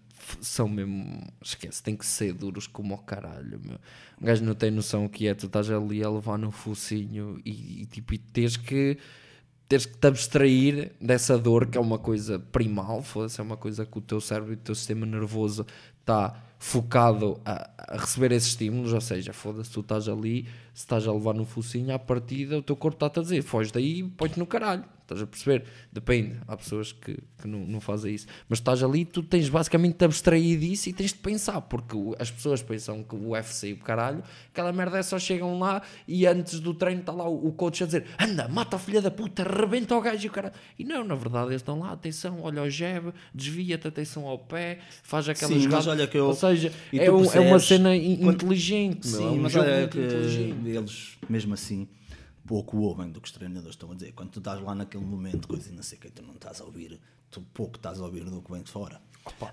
são 0.41 0.67
mesmo, 0.67 1.21
esquece, 1.41 1.82
tem 1.82 1.95
que 1.95 2.05
ser 2.05 2.34
duros 2.34 2.67
como 2.67 2.93
o 2.93 2.97
caralho, 2.97 3.59
meu. 3.63 3.80
Um 4.21 4.26
gajo 4.26 4.43
não 4.43 4.55
tem 4.55 4.71
noção 4.71 5.05
o 5.05 5.09
que 5.09 5.28
é, 5.28 5.34
tu 5.34 5.47
estás 5.47 5.69
ali 5.69 6.03
a 6.03 6.09
levar 6.09 6.38
no 6.38 6.51
focinho 6.51 7.39
e, 7.45 7.84
e, 7.84 7.86
tipo, 7.86 8.13
e 8.13 8.17
tens 8.17 8.57
que, 8.57 8.97
tens 9.67 9.86
que 9.86 9.97
te 9.97 10.07
abstrair 10.07 10.93
dessa 10.99 11.38
dor 11.38 11.67
que 11.67 11.78
é 11.78 11.82
uma 11.82 11.99
coisa 11.99 12.39
primal, 12.39 13.01
foda-se, 13.01 13.39
é 13.39 13.43
uma 13.43 13.57
coisa 13.57 13.86
que 13.86 13.97
o 13.97 14.01
teu 14.01 14.21
cérebro 14.21 14.53
e 14.53 14.55
o 14.55 14.59
teu 14.59 14.76
sistema 14.76 15.05
nervoso 15.05 15.65
está 15.99 16.41
focado 16.57 17.39
a, 17.45 17.69
a 17.78 17.97
receber 17.97 18.32
esses 18.32 18.49
estímulos, 18.49 18.93
ou 18.93 19.01
seja, 19.01 19.34
foda-se, 19.34 19.71
tu 19.71 19.82
estás 19.82 20.07
ali, 20.07 20.45
se 20.73 20.82
estás 20.82 21.07
a 21.07 21.13
levar 21.13 21.34
no 21.34 21.45
focinho, 21.45 21.93
à 21.93 21.99
partida 21.99 22.57
o 22.57 22.61
teu 22.61 22.76
corpo 22.76 22.95
está-te 22.95 23.19
a 23.19 23.21
dizer, 23.21 23.41
foge 23.41 23.71
daí 23.71 23.99
e 23.99 24.03
põe-te 24.03 24.39
no 24.39 24.47
caralho, 24.47 24.84
estás 25.06 25.22
a 25.22 25.28
perceber? 25.28 25.64
Depende, 25.91 26.36
há 26.47 26.58
pessoas 26.58 26.91
que, 26.91 27.18
que 27.41 27.47
não, 27.47 27.60
não 27.60 27.80
fazem 27.80 28.14
isso. 28.14 28.28
Mas 28.49 28.60
estás 28.60 28.84
ali, 28.84 29.06
tu 29.06 29.22
tens 29.24 29.47
basicamente 29.47 29.97
de 29.97 30.06
abstrair 30.06 30.60
disso 30.60 30.89
e 30.89 30.93
tens 30.93 31.12
de 31.14 31.20
pensar, 31.20 31.62
porque 31.62 31.95
as 32.20 32.30
pessoas 32.32 32.62
pensam 32.62 33.03
que 33.03 33.16
o 33.16 33.30
UFC 33.30 33.70
e 33.70 33.74
o 33.74 33.78
caralho, 33.78 34.24
aquela 34.51 34.74
merda 34.74 34.97
é 34.97 35.03
só 35.03 35.18
chegam 35.20 35.58
lá 35.60 35.82
e 36.08 36.26
antes 36.26 36.60
do 36.60 36.74
treino 36.74 37.01
está 37.01 37.12
lá 37.12 37.28
o, 37.30 37.47
o 37.47 37.51
coach 37.53 37.84
a 37.84 37.86
dizer 37.86 38.06
anda, 38.20 38.47
mata 38.47 38.76
a 38.76 38.80
filha 38.80 39.01
da 39.01 39.12
puta, 39.12 39.43
rebenta 39.43 39.95
o 39.95 40.01
gajo 40.01 40.26
e 40.26 40.28
o 40.28 40.32
caralho. 40.32 40.56
E 40.78 40.84
não, 40.84 41.03
na 41.03 41.16
verdade 41.16 41.47
eles 41.49 41.62
estão 41.62 41.80
lá, 41.80 41.91
atenção, 41.91 42.41
olha 42.41 42.64
o 42.64 42.70
jab, 42.70 43.14
desvia-te, 43.34 43.88
atenção 43.88 44.26
ao 44.28 44.39
pé, 44.39 44.80
faz 45.03 45.30
aquela 45.30 45.53
Sim, 45.53 45.60
jogada. 45.60 45.76
mas 45.78 45.88
olha 45.88 46.08
que 46.08 46.18
eu- 46.18 46.26
Ou 46.28 46.34
seja, 46.34 46.72
é, 46.91 47.12
um- 47.12 47.32
é 47.32 47.39
uma 47.39 47.60
cena 47.60 47.89
quando- 48.20 48.34
inteligente, 48.34 49.08
meu, 49.08 49.20
é 49.20 49.24
Sim, 49.24 49.28
um 49.30 49.41
mas 49.41 49.56
olha 49.56 49.88
que 49.88 49.97
inteligente. 49.99 50.68
eles, 50.68 51.18
mesmo 51.30 51.53
assim, 51.53 51.88
pouco 52.46 52.78
ouvem 52.78 53.12
do 53.12 53.20
que 53.20 53.28
os 53.28 53.34
treinadores 53.34 53.76
estão 53.76 53.91
a 53.91 53.96
dizer. 53.96 54.12
Quando 54.14 54.32
tu 54.32 54.39
estás 54.39 54.62
lá 54.62 54.76
naquele 54.76 55.04
momento, 55.04 55.48
coisa 55.48 55.70
e 55.70 55.74
não 55.74 55.84
sei 55.84 55.98
o 55.98 56.02
que, 56.02 56.12
tu 56.12 56.22
não 56.24 56.36
estás 56.36 56.62
a 56.62 56.64
ouvir, 56.64 57.00
pouco 57.42 57.76
estás 57.78 58.00
a 58.00 58.04
ouvir 58.04 58.24
do 58.26 58.42
que 58.42 58.52
vem 58.52 58.62
de 58.64 58.72
fora. 58.72 59.00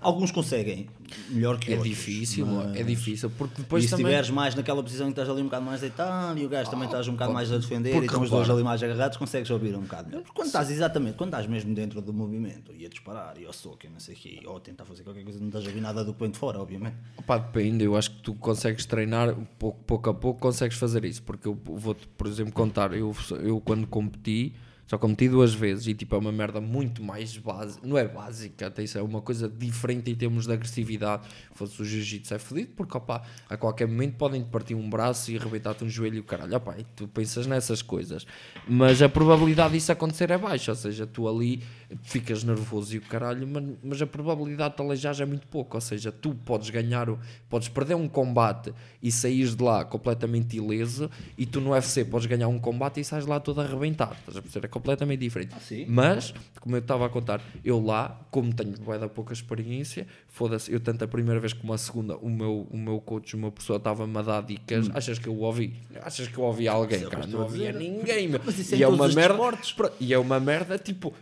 Alguns 0.01 0.31
conseguem, 0.31 0.87
melhor 1.29 1.57
que 1.57 1.71
É 1.73 1.75
outros. 1.75 1.89
difícil, 1.89 2.45
mas- 2.45 2.75
é 2.75 2.83
difícil, 2.83 3.27
porque 3.31 3.55
E 3.59 3.63
depois 3.63 3.83
se 3.85 3.89
também... 3.89 4.05
estiveres 4.05 4.29
mais 4.29 4.53
naquela 4.53 4.83
posição 4.83 5.07
que 5.07 5.13
estás 5.13 5.27
ali 5.27 5.41
um 5.41 5.45
bocado 5.45 5.65
mais 5.65 5.81
deitado 5.81 6.37
e 6.37 6.45
o 6.45 6.49
gajo 6.49 6.69
também 6.69 6.85
estás 6.85 7.07
um 7.07 7.13
bocado 7.13 7.33
mais 7.33 7.51
a 7.51 7.57
defender 7.57 7.89
porque 7.89 8.05
e 8.05 8.05
estão 8.05 8.21
os 8.21 8.29
dois 8.29 8.47
ali 8.51 8.61
mais 8.61 8.83
agarrados, 8.83 9.17
consegues 9.17 9.49
ouvir 9.49 9.75
um 9.75 9.81
bocado 9.81 10.09
melhor. 10.09 10.21
Porque 10.21 10.35
quando 10.35 10.45
estás 10.45 10.69
exatamente, 10.69 11.15
quando 11.17 11.29
estás 11.29 11.47
mesmo 11.47 11.73
dentro 11.73 12.03
do 12.03 12.13
movimento 12.13 12.71
e 12.71 12.85
a 12.85 12.89
disparar 12.89 13.35
e 13.41 13.47
ao 13.47 13.53
soco 13.53 13.79
e 13.87 13.89
não 13.89 13.99
sei 13.99 14.13
o 14.13 14.17
quê, 14.19 14.41
ou 14.45 14.57
a 14.57 14.59
tentar 14.59 14.85
fazer 14.85 15.01
qualquer 15.01 15.23
coisa, 15.23 15.39
não 15.39 15.47
estás 15.47 15.65
a 15.65 15.67
ouvir 15.69 15.81
nada 15.81 16.05
do 16.05 16.13
que 16.13 16.19
vem 16.19 16.29
de 16.29 16.37
fora, 16.37 16.59
obviamente. 16.59 16.95
Pá, 17.25 17.39
depende, 17.39 17.83
eu 17.83 17.95
acho 17.97 18.11
que 18.11 18.21
tu 18.21 18.35
consegues 18.35 18.85
treinar 18.85 19.35
pouco, 19.57 19.83
pouco 19.85 20.07
a 20.07 20.13
pouco, 20.13 20.39
consegues 20.39 20.77
fazer 20.77 21.03
isso, 21.03 21.23
porque 21.23 21.47
eu 21.47 21.57
vou-te, 21.65 22.07
por 22.09 22.27
exemplo, 22.27 22.53
contar, 22.53 22.93
eu, 22.93 23.11
eu 23.41 23.59
quando 23.59 23.87
competi, 23.87 24.53
só 24.93 24.97
competi 24.99 25.27
duas 25.27 25.55
vezes 25.55 25.87
e 25.87 25.95
tipo 25.95 26.13
é 26.13 26.19
uma 26.19 26.31
merda 26.31 26.61
muito 26.61 27.03
mais 27.03 27.35
básica, 27.35 27.81
não 27.83 27.97
é 27.97 28.07
básica, 28.07 28.67
atenção, 28.67 29.01
é 29.01 29.03
uma 29.03 29.21
coisa 29.23 29.49
diferente 29.49 30.11
em 30.11 30.13
termos 30.15 30.45
de 30.45 30.53
agressividade, 30.53 31.23
fosse 31.55 31.81
o 31.81 31.85
jiu-jitsu 31.85 32.35
é 32.35 32.37
fodido, 32.37 32.69
porque 32.75 32.95
opá, 32.95 33.23
a 33.49 33.57
qualquer 33.57 33.87
momento 33.87 34.17
podem-te 34.17 34.49
partir 34.49 34.75
um 34.75 34.87
braço 34.87 35.31
e 35.31 35.37
arrebentar-te 35.37 35.83
um 35.83 35.89
joelho 35.89 36.17
e 36.17 36.19
o 36.19 36.23
caralho, 36.23 36.55
opá, 36.55 36.75
e 36.77 36.83
tu 36.95 37.07
pensas 37.07 37.47
nessas 37.47 37.81
coisas, 37.81 38.27
mas 38.67 39.01
a 39.01 39.09
probabilidade 39.09 39.73
disso 39.73 39.91
acontecer 39.91 40.29
é 40.29 40.37
baixa, 40.37 40.71
ou 40.73 40.75
seja, 40.75 41.07
tu 41.07 41.27
ali 41.27 41.63
ficas 42.03 42.43
nervoso 42.43 42.93
e 42.93 42.99
o 42.99 43.01
caralho, 43.01 43.47
mas, 43.47 43.63
mas 43.83 44.01
a 44.03 44.05
probabilidade 44.05 44.71
de 44.71 44.77
te 44.77 44.81
aleijares 44.83 45.19
é 45.19 45.25
muito 45.25 45.47
pouco, 45.47 45.75
ou 45.75 45.81
seja, 45.81 46.11
tu 46.11 46.35
podes 46.35 46.69
ganhar, 46.69 47.09
o- 47.09 47.17
podes 47.49 47.67
perder 47.67 47.95
um 47.95 48.07
combate 48.07 48.71
e 49.01 49.11
saís 49.11 49.55
de 49.55 49.63
lá 49.63 49.83
completamente 49.83 50.55
ileso 50.55 51.09
e 51.35 51.47
tu 51.47 51.59
no 51.59 51.71
UFC 51.71 52.05
podes 52.05 52.27
ganhar 52.27 52.47
um 52.47 52.59
combate 52.59 52.99
e 52.99 53.03
sais 53.03 53.25
lá 53.25 53.39
todo 53.39 53.59
arrebentado, 53.59 54.13
estás 54.19 54.37
a 54.37 54.41
perceber? 54.43 54.65
É 54.67 54.69
completamente 54.83 55.19
diferente. 55.21 55.55
sim. 55.61 55.85
Mas, 55.87 56.33
como 56.59 56.75
eu 56.75 56.79
estava 56.79 57.05
a 57.05 57.09
contar, 57.09 57.41
eu 57.63 57.83
lá, 57.83 58.19
como 58.29 58.53
tenho 58.53 58.73
bué 58.79 58.99
da 58.99 59.07
pouca 59.07 59.33
experiência, 59.33 60.05
foda-se, 60.27 60.71
eu 60.71 60.79
tanto 60.79 61.03
a 61.05 61.07
primeira 61.07 61.39
vez 61.39 61.53
como 61.53 61.73
a 61.73 61.77
segunda, 61.77 62.17
o 62.17 62.29
meu, 62.29 62.67
o 62.69 62.77
meu 62.77 62.99
coach, 62.99 63.35
meu 63.37 63.51
professor 63.51 63.77
estava-me 63.77 64.17
a 64.17 64.21
dar 64.21 64.43
dicas, 64.43 64.89
achas 64.93 65.17
que 65.17 65.27
eu 65.27 65.37
ouvi? 65.39 65.73
Achas 66.01 66.27
que 66.27 66.37
eu 66.37 66.43
ouvi 66.43 66.67
alguém, 66.67 66.99
é 66.99 67.03
que 67.05 67.09
cara? 67.09 67.25
eu 67.25 67.29
Não 67.29 67.41
ouvia 67.41 67.71
ninguém, 67.71 68.27
meu. 68.27 68.41
Mas 68.45 68.59
isso 68.59 68.75
é 68.75 68.77
e 68.79 68.83
é 68.83 68.87
uma 68.87 69.07
merda, 69.07 69.59
E 69.99 70.13
é 70.13 70.19
uma 70.19 70.39
merda 70.39 70.77
tipo 70.77 71.13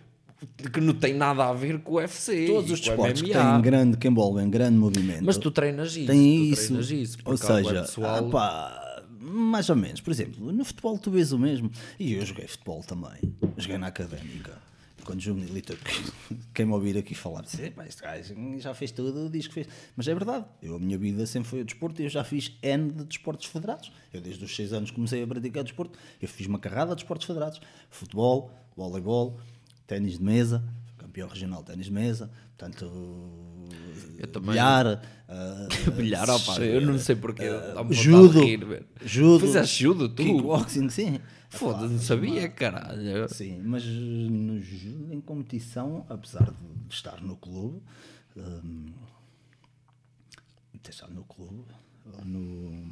que 0.74 0.82
não 0.82 0.96
tem 0.96 1.14
nada 1.14 1.46
a 1.46 1.54
ver 1.54 1.80
com 1.80 1.94
o 1.94 1.96
UFC. 1.98 2.48
Todos 2.48 2.72
os 2.72 2.80
desportos 2.80 3.22
que 3.22 3.32
têm 3.32 3.62
grande, 3.62 3.98
que 3.98 4.08
envolvem 4.08 4.50
grande 4.50 4.76
movimento. 4.76 5.24
Mas 5.24 5.38
tu 5.38 5.52
treinas 5.52 5.96
isso. 5.96 6.08
tem 6.08 6.50
isso. 6.50 6.68
treinas 6.68 6.90
isso 6.90 7.18
ou 7.24 7.38
seja, 7.38 7.82
pessoal, 7.82 8.38
ah, 8.38 8.91
mais 9.32 9.70
ou 9.70 9.76
menos. 9.76 10.02
Por 10.02 10.12
exemplo, 10.12 10.52
no 10.52 10.66
futebol 10.66 10.98
tu 10.98 11.10
vês 11.12 11.32
o 11.32 11.40
mesmo. 11.40 11.72
E 12.00 12.14
eu 12.14 12.26
joguei 12.26 12.48
futebol 12.48 12.84
também. 12.84 13.34
Joguei 13.58 13.78
na 13.78 13.88
académica. 13.88 14.58
Quando 15.04 15.20
juvenilita, 15.20 15.76
quem 16.54 16.66
me 16.66 16.74
ouvir 16.74 16.96
aqui 16.96 17.16
falar, 17.16 17.42
disse, 17.42 17.64
"Epá, 17.64 17.88
este 17.88 18.04
gajo 18.04 18.36
já 18.60 18.72
fez 18.74 18.92
tudo, 18.92 19.30
diz 19.30 19.48
que 19.48 19.54
fez. 19.54 19.68
Mas 19.96 20.08
é 20.08 20.14
verdade, 20.14 20.46
eu, 20.62 20.76
a 20.76 20.80
minha 20.80 20.98
vida 20.98 21.26
sempre 21.26 21.50
foi 21.50 21.62
o 21.62 21.66
desporto 21.66 22.02
e 22.02 22.06
eu 22.06 22.10
já 22.10 22.24
fiz 22.24 22.56
N 22.62 22.92
de 22.92 23.06
desportos 23.06 23.48
federados. 23.48 23.92
Eu 24.14 24.22
desde 24.22 24.46
os 24.46 24.56
6 24.56 24.74
anos 24.74 24.92
comecei 24.92 25.24
a 25.24 25.28
praticar 25.28 25.64
desporto, 25.64 25.98
eu 26.22 26.28
fiz 26.28 26.46
uma 26.46 26.60
carrada 26.60 26.92
de 26.92 26.98
desportos 26.98 27.26
federados. 27.26 27.60
Futebol, 27.90 28.52
voleibol, 28.76 29.40
ténis 29.88 30.20
de 30.20 30.24
mesa, 30.24 30.64
campeão 31.12 31.28
regional 31.28 31.60
de 31.60 31.66
ténis 31.68 31.90
mesa, 31.90 32.32
portanto, 32.58 32.90
bilhar, 34.42 35.02
ah, 35.28 35.68
Bilhar, 35.96 36.30
opa, 36.30 36.60
eu 36.62 36.80
não 36.82 36.98
sei 36.98 37.18
porque. 37.18 37.44
de 37.90 37.94
judo, 37.94 38.40
rir, 38.40 38.86
judo, 39.04 39.46
Fizeste 39.46 39.84
judo, 39.84 40.08
tu? 40.08 40.24
kickboxing, 40.24 40.90
sim. 40.90 41.20
Foda-se, 41.50 41.94
não 41.94 42.00
sabia, 42.00 42.48
caralho. 42.48 43.28
Sim, 43.28 43.60
mas 43.62 43.84
no 43.86 44.62
judo 44.62 45.14
em 45.14 45.20
competição, 45.20 46.06
apesar 46.08 46.46
de 46.46 46.56
estar 46.90 47.22
no 47.22 47.36
clube, 47.36 47.82
de 50.74 50.80
ter 50.82 50.92
estado 50.92 51.14
no 51.14 51.26
clube, 51.26 51.66
no, 52.24 52.90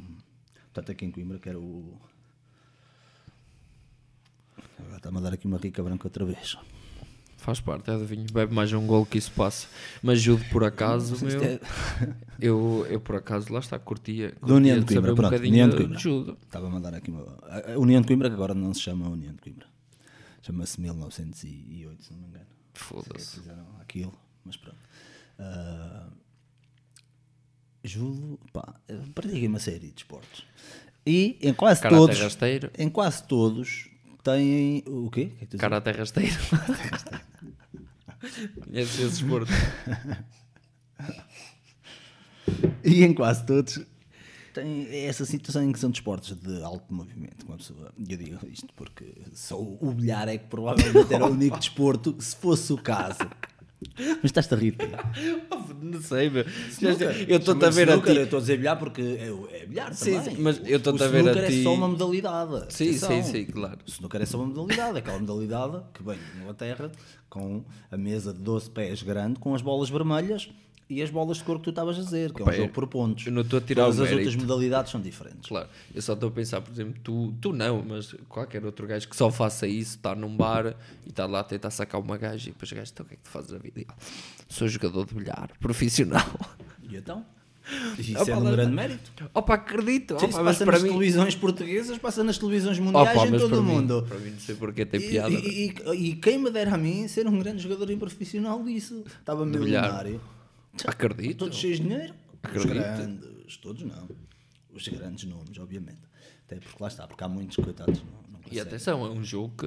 portanto 0.74 0.92
aqui 0.92 1.06
em 1.06 1.10
Coimbra, 1.10 1.38
que 1.38 1.48
era 1.48 1.58
o. 1.58 1.98
Agora 4.78 4.96
está-me 4.96 5.18
a 5.18 5.20
dar 5.22 5.32
aqui 5.32 5.46
uma 5.46 5.56
rica 5.56 5.82
branca 5.82 6.06
outra 6.06 6.24
vez. 6.26 6.58
Faz 7.40 7.58
parte, 7.58 7.90
é 7.90 7.96
de 7.96 8.04
vinho. 8.04 8.26
Bebe 8.32 8.54
mais 8.54 8.70
um 8.72 8.86
golo 8.86 9.06
que 9.06 9.16
isso 9.16 9.32
passa. 9.32 9.66
Mas 10.02 10.20
judo 10.20 10.44
por 10.52 10.62
acaso, 10.62 11.24
meu. 11.24 11.42
é- 11.42 11.58
Eu, 12.38 12.86
eu 12.88 13.00
por 13.00 13.16
acaso, 13.16 13.50
lá 13.52 13.60
está, 13.60 13.78
curtia. 13.78 14.34
Da 14.46 14.54
União 14.54 14.76
curtia 14.78 14.96
de 15.00 15.06
Coimbra, 15.06 15.14
pronto, 15.14 15.42
um 15.42 15.48
União 15.48 15.68
de 15.70 15.76
Coimbra. 15.76 15.98
judo. 15.98 16.38
Estava 16.42 16.66
a 16.66 16.70
mandar 16.70 16.94
aqui 16.94 17.10
uma. 17.10 17.22
A 17.74 17.78
União 17.78 18.00
de 18.02 18.06
Coimbra, 18.06 18.28
que 18.28 18.34
agora 18.34 18.52
não 18.54 18.74
se 18.74 18.80
chama 18.82 19.08
União 19.08 19.32
de 19.32 19.40
Coimbra. 19.40 19.66
Chama-se 20.42 20.80
1908, 20.80 22.04
se 22.04 22.12
não 22.12 22.20
me 22.20 22.26
engano. 22.28 22.46
Foda-se. 22.74 23.40
fizeram 23.40 23.66
aquilo, 23.80 24.12
mas 24.44 24.56
pronto. 24.56 24.76
Ah, 25.38 26.08
judo, 27.82 28.38
pá, 28.52 28.74
pratiquei 29.14 29.46
uma 29.48 29.58
série 29.58 29.88
de 29.90 29.94
esportes. 29.98 30.44
E 31.06 31.38
em 31.40 31.52
quase 31.54 31.80
Karate 31.80 31.98
todos, 31.98 32.18
rasteiro. 32.20 32.70
em 32.78 32.88
quase 32.90 33.22
todos, 33.24 33.88
têm 34.22 34.82
o 34.86 35.10
quê? 35.10 35.26
Que 35.26 35.34
é 35.34 35.38
que 35.38 35.46
tu 35.46 35.56
dizes? 35.56 35.60
Karate 35.60 35.90
rasteiro. 35.92 36.36
Conheces 38.64 39.00
esse 39.00 39.22
desporto? 39.22 39.52
E 42.84 43.04
em 43.04 43.14
quase 43.14 43.46
todos 43.46 43.80
tem 44.52 45.06
essa 45.06 45.24
situação 45.24 45.62
em 45.62 45.72
que 45.72 45.78
são 45.78 45.90
desportos 45.90 46.34
de 46.34 46.62
alto 46.62 46.92
movimento. 46.92 47.46
Uma 47.46 47.56
pessoa, 47.56 47.92
eu 47.98 48.16
digo 48.16 48.46
isto 48.48 48.68
porque 48.74 49.12
só 49.32 49.60
o 49.60 49.92
bilhar 49.92 50.28
é 50.28 50.38
que 50.38 50.46
provavelmente 50.46 51.12
era 51.12 51.24
o 51.24 51.30
único 51.30 51.58
desporto, 51.58 52.16
se 52.18 52.36
fosse 52.36 52.72
o 52.72 52.78
caso. 52.78 53.18
Mas 53.98 54.24
estás-te 54.24 54.54
a 54.54 54.56
rir. 54.56 54.76
Não 55.82 56.00
sei, 56.02 56.28
meu. 56.28 56.44
Snooker. 56.70 57.24
Eu 57.28 57.38
estou-te 57.38 57.64
a 57.64 57.70
ver 57.70 57.88
a 57.88 57.92
snooker, 57.92 58.12
ti. 58.12 58.18
Eu 58.18 58.24
estou 58.24 58.36
a 58.36 58.40
dizer 58.40 58.56
bilhar 58.58 58.78
porque 58.78 59.00
é, 59.00 59.62
é 59.62 59.66
bilhar 59.66 59.94
Sim, 59.94 60.16
também. 60.18 60.34
sim, 60.36 60.42
mas 60.42 60.60
eu 60.68 60.76
estou-te 60.76 61.02
a 61.02 61.06
ver 61.08 61.16
a 61.18 61.20
snooker 61.20 61.46
ti- 61.50 61.60
é 61.60 61.62
só 61.62 61.74
uma 61.74 61.88
modalidade. 61.88 62.52
Sim, 62.74 62.88
Atenção. 62.90 63.08
sim, 63.10 63.22
sim, 63.22 63.44
claro. 63.46 63.78
O 63.86 63.90
snooker 63.90 64.20
é 64.22 64.26
só 64.26 64.38
uma 64.38 64.46
modalidade. 64.46 64.98
Aquela 64.98 65.18
modalidade 65.18 65.82
que 65.94 66.02
vem 66.02 66.18
na 66.36 66.42
Inglaterra 66.42 66.92
com 67.28 67.64
a 67.90 67.96
mesa 67.96 68.32
de 68.34 68.40
12 68.40 68.70
pés 68.70 69.02
grande, 69.02 69.38
com 69.40 69.54
as 69.54 69.62
bolas 69.62 69.88
vermelhas 69.88 70.50
e 70.90 71.00
as 71.00 71.08
bolas 71.08 71.36
de 71.38 71.44
cor 71.44 71.58
que 71.58 71.64
tu 71.64 71.70
estavas 71.70 71.96
a 71.98 72.02
dizer, 72.02 72.32
que 72.32 72.42
é 72.42 72.44
um 72.44 72.48
Opa, 72.48 72.56
jogo 72.56 72.68
eu- 72.68 72.72
por 72.72 72.86
pontos. 72.88 73.24
eu 73.26 73.32
não 73.32 73.42
estou 73.42 73.58
a 73.58 73.62
tirar 73.62 73.84
Todas 73.84 74.00
o 74.00 74.02
as 74.04 74.10
outras 74.12 74.34
modalidades 74.36 74.90
são 74.90 75.00
diferentes. 75.00 75.48
Claro, 75.48 75.68
eu 75.94 76.02
só 76.02 76.12
estou 76.14 76.28
a 76.28 76.32
pensar, 76.32 76.60
por 76.60 76.72
exemplo, 76.72 76.94
tu, 77.02 77.32
tu 77.40 77.52
não, 77.52 77.82
mas 77.86 78.14
qualquer 78.28 78.64
outro 78.66 78.86
gajo 78.86 79.08
que 79.08 79.16
só 79.16 79.30
faça 79.30 79.66
isso, 79.66 79.96
está 79.96 80.14
num 80.14 80.36
bar 80.36 80.74
e 81.06 81.08
está 81.10 81.24
lá 81.26 81.40
a 81.40 81.44
tentar 81.44 81.70
sacar 81.70 82.00
uma 82.00 82.18
gaja 82.18 82.48
e 82.50 82.52
depois 82.52 82.70
o 82.72 82.74
gajo, 82.74 82.90
então 82.92 83.06
o 83.06 83.08
que 83.08 83.14
é 83.14 83.16
que 83.16 83.22
tu 83.22 83.30
fazes 83.30 83.52
na 83.52 83.58
vida? 83.58 83.80
E 83.80 83.86
Sou 84.48 84.66
jogador 84.68 85.06
de 85.06 85.14
bilhar, 85.14 85.48
profissional. 85.60 86.26
E 86.82 86.96
então? 86.96 87.24
Isso 87.98 88.20
Opa, 88.20 88.30
é 88.32 88.36
um 88.36 88.50
grande 88.50 88.72
mérito. 88.74 89.12
Opa, 89.32 89.54
acredito, 89.54 90.18
Sim, 90.18 90.26
opa, 90.26 90.42
mas 90.42 90.56
passa 90.56 90.64
para 90.64 90.72
nas 90.72 90.82
mim... 90.82 90.88
televisões 90.88 91.34
portuguesas, 91.36 91.98
passa 91.98 92.24
nas 92.24 92.36
televisões 92.36 92.78
mundiais 92.80 93.16
Opa, 93.16 93.28
em 93.28 93.38
todo 93.38 93.58
o 93.60 93.62
mim, 93.62 93.72
mundo. 93.74 94.04
para 94.08 94.18
mim 94.18 94.30
não 94.30 94.40
sei 94.40 94.54
porque 94.56 94.84
tem 94.84 94.98
E, 95.00 95.08
piada. 95.08 95.30
e- 95.30 95.68
e- 95.94 96.08
e 96.10 96.16
quem 96.16 96.38
me 96.38 96.50
dera 96.50 96.74
a 96.74 96.78
mim 96.78 97.06
ser 97.06 97.28
um 97.28 97.38
grande 97.38 97.62
jogador 97.62 97.88
e 97.90 97.96
profissional 97.96 98.64
disso? 98.64 99.04
Estava 99.20 99.44
bilhar. 99.46 100.04
Acredito. 100.86 101.38
Todos 101.38 101.56
cheios 101.58 101.78
de 101.78 101.88
dinheiro? 101.88 102.14
Acredito. 102.42 102.66
Os 102.68 102.72
grandes, 102.72 103.56
todos 103.58 103.82
não. 103.82 104.08
Os 104.72 104.86
grandes 104.88 105.24
nomes, 105.24 105.58
obviamente. 105.58 106.00
Até 106.46 106.56
porque 106.56 106.76
lá 106.82 106.88
está, 106.88 107.06
porque 107.06 107.22
há 107.22 107.28
muitos 107.28 107.56
coitados 107.56 108.00
não, 108.02 108.32
não 108.32 108.40
E 108.50 108.58
atenção, 108.60 109.04
é 109.04 109.10
um 109.10 109.22
jogo 109.22 109.54
que 109.56 109.66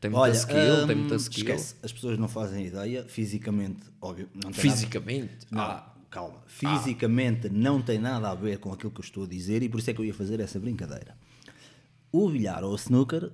tem 0.00 0.10
muita 0.10 0.22
Olha, 0.22 0.32
skill, 0.32 0.86
tem 0.86 0.96
hum, 0.96 0.98
muita 1.00 1.16
skill. 1.16 1.44
esquece, 1.44 1.76
as 1.82 1.92
pessoas 1.92 2.18
não 2.18 2.28
fazem 2.28 2.66
ideia, 2.66 3.04
fisicamente, 3.04 3.80
óbvio, 4.00 4.28
não 4.34 4.50
tem 4.50 4.60
Fisicamente. 4.60 5.46
Nada, 5.50 5.72
Ah, 5.72 5.92
não, 5.96 6.04
calma, 6.10 6.42
fisicamente 6.46 7.48
não 7.48 7.80
tem 7.80 7.98
nada 7.98 8.28
a 8.30 8.34
ver 8.34 8.58
com 8.58 8.72
aquilo 8.72 8.90
que 8.90 9.00
eu 9.00 9.04
estou 9.04 9.24
a 9.24 9.26
dizer 9.28 9.62
e 9.62 9.68
por 9.68 9.78
isso 9.80 9.90
é 9.90 9.94
que 9.94 10.00
eu 10.00 10.04
ia 10.04 10.14
fazer 10.14 10.40
essa 10.40 10.58
brincadeira. 10.60 11.16
O 12.10 12.28
bilhar 12.28 12.62
ou 12.64 12.72
o 12.72 12.76
snooker 12.76 13.30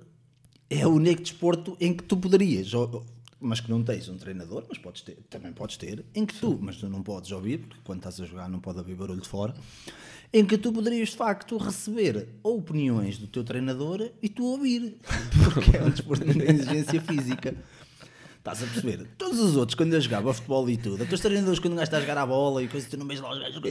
é 0.69 0.85
o 0.87 0.91
único 0.91 1.21
desporto 1.23 1.75
em 1.79 1.93
que 1.93 2.03
tu 2.03 2.15
poderias, 2.17 2.71
mas 3.39 3.59
que 3.59 3.69
não 3.69 3.83
tens 3.83 4.09
um 4.09 4.17
treinador, 4.17 4.65
mas 4.67 4.77
podes 4.77 5.01
ter, 5.01 5.17
também 5.29 5.53
podes 5.53 5.77
ter, 5.77 6.03
em 6.13 6.25
que 6.25 6.33
tu, 6.33 6.57
mas 6.61 6.77
tu 6.77 6.89
não 6.89 7.01
podes 7.01 7.31
ouvir, 7.31 7.59
porque 7.59 7.81
quando 7.83 7.99
estás 7.99 8.19
a 8.19 8.25
jogar 8.25 8.49
não 8.49 8.59
pode 8.59 8.79
haver 8.79 8.95
barulho 8.95 9.21
de 9.21 9.27
fora, 9.29 9.53
em 10.31 10.45
que 10.45 10.57
tu 10.57 10.71
poderias 10.71 11.09
de 11.09 11.15
facto 11.17 11.57
receber 11.57 12.27
opiniões 12.43 13.17
do 13.17 13.27
teu 13.27 13.43
treinador 13.43 14.11
e 14.21 14.29
tu 14.29 14.43
ouvir, 14.45 14.97
porque 15.53 15.77
é 15.77 15.83
um 15.83 15.89
desporto 15.89 16.25
de 16.25 16.43
exigência 16.43 17.01
física. 17.01 17.55
Estás 18.37 18.63
a 18.63 18.67
perceber? 18.67 19.05
Todos 19.17 19.37
os 19.37 19.57
outros, 19.57 19.75
quando 19.75 19.93
eu 19.93 19.99
jogava 20.01 20.33
futebol 20.33 20.67
e 20.69 20.77
tudo, 20.77 21.03
os 21.03 21.19
treinadores, 21.19 21.59
quando 21.59 21.73
um 21.73 21.75
gajo 21.75 21.83
está 21.87 21.97
a 21.97 22.01
jogar 22.01 22.17
a 22.17 22.25
bola 22.25 22.63
e 22.63 22.69
coisas, 22.69 22.89
tu 22.89 22.95
não 22.97 23.05
vês 23.05 23.19
lá 23.19 23.31
os 23.33 23.37
gajos, 23.39 23.61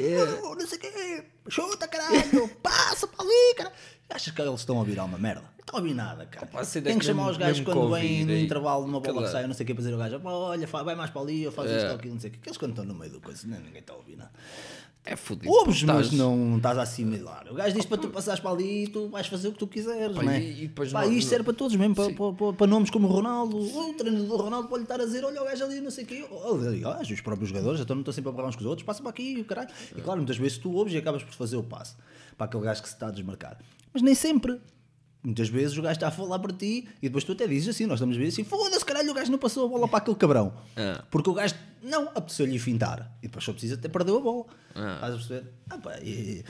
"Oh, 0.45 0.55
não 0.55 0.66
sei 0.66 0.79
o 0.79 0.81
quê, 0.81 1.25
chuta 1.49 1.89
caralho, 1.89 2.49
passa 2.62 3.07
para 3.07 3.25
ali, 3.25 3.55
cara. 3.57 3.73
Achas 4.11 4.33
que 4.33 4.41
eles 4.41 4.61
estão 4.61 4.77
a 4.77 4.79
ouvir 4.81 4.99
alguma 4.99 5.19
merda? 5.19 5.43
Não 5.43 5.49
estão 5.61 5.79
a 5.79 5.83
ouvir 5.83 5.95
nada, 5.95 6.25
cara. 6.27 6.47
Opa, 6.47 6.65
se 6.65 6.81
Tem 6.81 6.99
que 6.99 7.05
chamar 7.05 7.31
os 7.31 7.37
gajos 7.37 7.63
quando 7.65 7.95
que 7.95 8.01
vêm 8.01 8.25
no 8.25 8.35
intervalo 8.37 8.85
de 8.85 8.89
uma 8.91 9.01
bola 9.01 9.23
que 9.25 9.31
sai, 9.33 9.47
não 9.47 9.53
sei 9.55 9.65
o 9.65 9.67
que, 9.67 9.75
para 9.75 9.83
dizer 9.83 9.93
ao 9.93 9.99
gajo, 9.99 10.19
"Pá, 10.21 10.31
olha, 10.31 10.67
vai 10.67 10.95
mais 10.95 11.11
para 11.11 11.21
ali, 11.21 11.45
ou 11.45 11.53
faz 11.53 11.71
isto 11.71 11.85
É. 11.85 11.91
ou 11.91 11.97
aquilo, 11.97 12.15
não 12.15 12.21
sei 12.21 12.31
o 12.31 12.33
que. 12.33 12.39
Aqueles 12.39 12.57
quando 12.57 12.71
estão 12.71 12.85
no 12.87 12.95
meio 12.95 13.13
do 13.13 13.21
coisa, 13.21 13.47
nem 13.47 13.61
ninguém 13.61 13.81
está 13.81 13.93
a 13.93 13.97
ouvir 13.97 14.17
nada. 14.17 14.31
É 15.05 15.15
fodido. 15.17 15.51
Ouves, 15.51 15.83
mas 15.85 16.11
não 16.13 16.57
estás 16.57 16.77
a 16.79 16.83
assimilar. 16.83 17.47
O 17.51 17.55
gajo 17.55 17.75
diz 17.77 17.85
para 17.87 17.97
tu 17.99 18.09
passares 18.09 18.41
para 18.41 18.51
ali 18.51 18.85
e 18.85 18.89
tu 18.89 19.09
vais 19.09 19.27
fazer 19.27 19.49
o 19.49 19.53
que 19.53 19.59
tu 19.59 19.67
quiseres, 19.67 20.15
Pá, 20.17 20.23
não 20.23 20.33
é? 20.33 20.41
e- 20.41 20.65
e 20.65 20.69
depois 20.69 20.91
Pá, 20.93 21.03
não- 21.05 21.13
isto 21.13 21.29
serve 21.29 21.45
para 21.45 21.55
todos 21.55 21.77
mesmo, 21.77 21.95
para, 21.95 22.13
para, 22.13 22.33
para- 22.33 22.53
para 22.55 22.67
nomes 22.67 22.91
como 22.91 23.07
Ronaldo. 23.07 23.59
O 23.59 23.95
treinador 23.95 24.27
do 24.27 24.37
Ronaldo 24.37 24.69
pode 24.69 24.81
lhe 24.81 24.85
estar 24.85 25.01
a 25.01 25.05
dizer: 25.05 25.25
olha 25.25 25.41
o 25.41 25.45
gajo 25.45 25.65
ali, 25.65 25.81
não 25.81 25.91
sei 25.91 26.05
o 26.05 26.07
quê. 26.07 26.27
Aliás, 26.67 27.11
os 27.11 27.21
próprios 27.21 27.49
jogadores, 27.51 27.81
então 27.81 27.95
não 27.95 28.01
estão 28.03 28.13
sempre 28.13 28.31
a 28.31 28.35
falar 28.35 28.49
uns 28.49 28.57
com 28.57 28.61
os 28.63 28.67
outros, 28.67 28.85
passa 28.87 29.01
para 29.03 29.11
aqui, 29.11 29.39
o 29.41 29.45
caralho. 29.45 29.69
E 29.97 30.01
claro, 30.01 30.19
muitas 30.19 30.37
vezes 30.39 30.57
tu 30.59 30.73
ouves 30.73 30.93
e 30.95 30.97
acabas 30.99 31.23
por 31.23 31.33
fazer 31.35 31.57
o 31.57 31.63
passe 31.63 31.95
para 32.37 32.47
aquele 32.47 32.65
gajo 32.65 32.83
que 32.83 32.89
se 32.89 32.95
está 32.95 33.09
a 33.09 33.11
desmarcar. 33.11 33.59
Mas 33.99 34.03
nem 34.05 34.15
sempre. 34.15 34.61
Muitas 35.25 35.49
vezes 35.49 35.77
o 35.77 35.83
gajo 35.83 35.95
está 35.95 36.07
a 36.07 36.11
falar 36.13 36.39
para 36.39 36.53
ti 36.53 36.87
e 37.03 37.09
depois 37.09 37.25
tu 37.25 37.33
até 37.33 37.49
dizes 37.49 37.71
assim, 37.71 37.87
nós 37.87 37.95
estamos 37.99 38.15
a 38.17 38.19
ver 38.21 38.29
assim, 38.29 38.45
foda-se 38.45 38.85
caralho, 38.85 39.11
o 39.11 39.15
gajo 39.15 39.33
não 39.33 39.39
passou 39.39 39.67
a 39.67 39.69
bola 39.69 39.89
para 39.89 39.99
aquele 39.99 40.17
cabrão. 40.17 40.53
É. 40.77 41.03
Porque 41.11 41.29
o 41.29 41.35
gajo 41.35 41.57
não 41.83 42.05
apeteceu-lhe 42.15 42.57
fintar. 42.61 43.13
E 43.21 43.27
depois 43.27 43.45
só 43.45 43.51
precisa 43.51 43.75
até 43.75 43.89
perdeu 43.89 44.17
a 44.19 44.21
bola. 44.21 44.45
É. 44.77 44.95
Estás 44.95 45.15
a 45.15 45.17
perceber? 45.17 45.45
Ah, 45.69 45.79
pá, 45.79 45.99
e- 46.01 46.45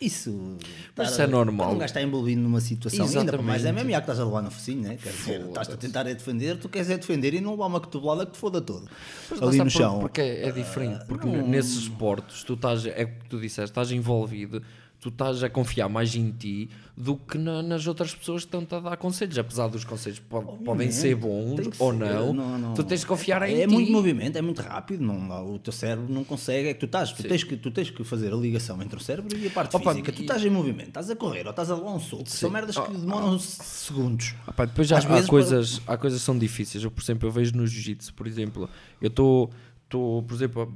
isso. 0.00 0.56
Mas 0.96 1.10
isso 1.10 1.22
é 1.22 1.26
normal. 1.26 1.72
Um 1.74 1.78
gajo 1.78 1.84
está 1.84 2.00
envolvido 2.02 2.40
numa 2.40 2.60
situação, 2.60 3.06
ainda 3.06 3.32
para 3.32 3.42
mais 3.42 3.62
é 3.64 3.68
Exatamente. 3.68 3.74
mesmo, 3.84 3.90
já 3.90 3.96
que 4.00 4.02
estás 4.04 4.20
a 4.20 4.24
levar 4.24 4.42
no 4.42 4.50
focinho, 4.50 4.82
né? 4.82 4.98
Quer 5.02 5.10
dizer, 5.12 5.40
estás 5.42 5.68
a 5.70 5.76
tentar 5.76 6.06
é 6.06 6.14
defender, 6.14 6.58
tu 6.58 6.68
queres 6.70 6.88
é 6.88 6.96
defender 6.96 7.34
e 7.34 7.40
não 7.42 7.50
levar 7.52 7.66
uma 7.66 7.80
cotovelada 7.80 8.24
que 8.26 8.32
te 8.32 8.38
foda 8.38 8.60
todo. 8.62 8.88
Mas 9.30 9.42
Ali 9.42 9.58
no 9.58 9.70
chão. 9.70 10.00
Porque 10.00 10.22
é, 10.22 10.48
é 10.48 10.52
diferente, 10.52 11.04
porque 11.06 11.26
nesses 11.26 11.76
esportes 11.82 12.42
tu 12.44 12.54
estás, 12.54 12.84
é 12.86 13.04
o 13.04 13.08
que 13.08 13.28
tu 13.28 13.38
disseste, 13.40 13.70
estás 13.70 13.90
envolvido, 13.90 14.62
tu 15.00 15.10
estás 15.10 15.42
a 15.44 15.48
confiar 15.50 15.88
mais 15.88 16.14
em 16.16 16.30
ti 16.32 16.68
do 16.96 17.16
que 17.16 17.36
na- 17.38 17.62
nas 17.62 17.86
outras 17.86 18.14
pessoas 18.14 18.42
que 18.42 18.48
estão-te 18.48 18.74
a 18.74 18.80
dar 18.80 18.96
conselhos, 18.96 19.36
apesar 19.38 19.68
dos 19.68 19.84
conselhos 19.84 20.18
po- 20.18 20.42
podem 20.64 20.90
ser 20.90 21.14
bons 21.14 21.60
ou 21.78 21.92
ser, 21.92 21.98
não, 22.34 22.74
tu 22.74 22.82
tens 22.82 23.00
de 23.00 23.06
confiar 23.06 23.42
em 23.48 23.60
é 23.60 23.66
ti. 23.66 23.72
muito 23.72 23.92
movimento, 23.92 24.36
é 24.36 24.42
muito 24.42 24.62
rápido, 24.62 25.04
não, 25.04 25.54
o 25.54 25.58
teu 25.58 25.72
cérebro 25.72 26.12
não 26.12 26.24
consegue, 26.24 26.68
é 26.70 26.74
que 26.74 26.80
tu 26.80 26.86
estás, 26.86 27.12
tu 27.12 27.22
tens, 27.22 27.44
que, 27.44 27.56
tu 27.56 27.70
tens 27.70 27.90
que 27.90 28.02
fazer 28.02 28.32
a 28.32 28.36
ligação 28.36 28.82
entre 28.82 28.96
o 28.98 29.00
cérebro 29.00 29.36
e 29.36 29.46
a 29.46 29.50
parte 29.50 29.76
Opa, 29.76 29.90
física. 29.90 30.10
Tu 30.10 30.20
e- 30.20 30.22
estás 30.22 30.44
em 30.44 30.50
movimento, 30.50 30.88
estás 30.88 31.10
a 31.10 31.14
correr 31.14 31.44
ou 31.44 31.50
estás 31.50 31.70
a 31.70 31.76
levar 31.76 31.90
um 31.92 32.00
soco, 32.00 32.28
são 32.28 32.50
merdas 32.50 32.76
que 32.78 32.90
demoram 32.92 33.38
segundos. 33.38 34.34
Ah 34.46 34.52
pá, 34.52 34.64
depois 34.64 34.88
já 34.88 34.96
há 34.96 35.00
vezes 35.00 35.28
coisas, 35.28 35.82
há 35.86 35.96
coisas 35.96 36.20
que 36.20 36.24
são 36.26 36.38
difíceis. 36.38 36.82
Eu, 36.82 36.90
por 36.90 37.02
exemplo, 37.02 37.28
eu 37.28 37.32
vejo 37.32 37.54
no 37.54 37.66
jiu-jitsu, 37.66 38.14
por 38.14 38.26
exemplo, 38.26 38.68
eu 39.00 39.08
estou, 39.08 39.50
por 40.22 40.34
exemplo, 40.34 40.74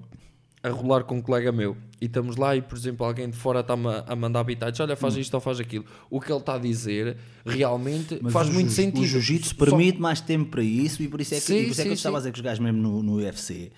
a, 0.62 0.68
a 0.68 0.70
rolar 0.70 1.04
com 1.04 1.16
um 1.16 1.22
colega 1.22 1.50
meu 1.50 1.76
e 2.00 2.06
estamos 2.06 2.36
lá 2.36 2.56
e, 2.56 2.62
por 2.62 2.76
exemplo, 2.78 3.04
alguém 3.04 3.28
de 3.28 3.36
fora 3.36 3.60
está-me 3.60 3.86
a, 4.06 4.16
mandar 4.16 4.40
habitats, 4.40 4.80
olha, 4.80 4.96
faz 4.96 5.16
isto 5.16 5.34
ou 5.34 5.40
faz 5.40 5.60
aquilo. 5.60 5.84
O 6.08 6.20
que 6.20 6.32
ele 6.32 6.38
está 6.40 6.54
a 6.54 6.58
dizer 6.58 7.16
realmente 7.44 8.18
Mas 8.22 8.32
faz 8.32 8.48
muito 8.48 8.72
sentido. 8.72 9.02
O 9.02 9.06
jiu-jitsu 9.06 9.50
Só- 9.50 9.64
permite 9.64 10.00
mais 10.00 10.20
tempo 10.20 10.50
para 10.50 10.62
isso 10.62 11.02
e 11.02 11.08
por 11.08 11.20
isso 11.20 11.34
é 11.34 11.38
que, 11.38 11.42
Sim, 11.46 11.64
por 11.64 11.70
isso 11.72 11.80
é 11.80 11.84
que 11.84 11.88
sim, 11.88 11.88
eu 11.88 11.94
estava 11.94 12.14
sim. 12.14 12.16
a 12.16 12.20
dizer 12.20 12.32
que 12.32 12.38
os 12.38 12.44
gajos 12.44 12.58
mesmo 12.60 12.80
no, 12.80 13.02
no 13.02 13.14
UFC, 13.16 13.70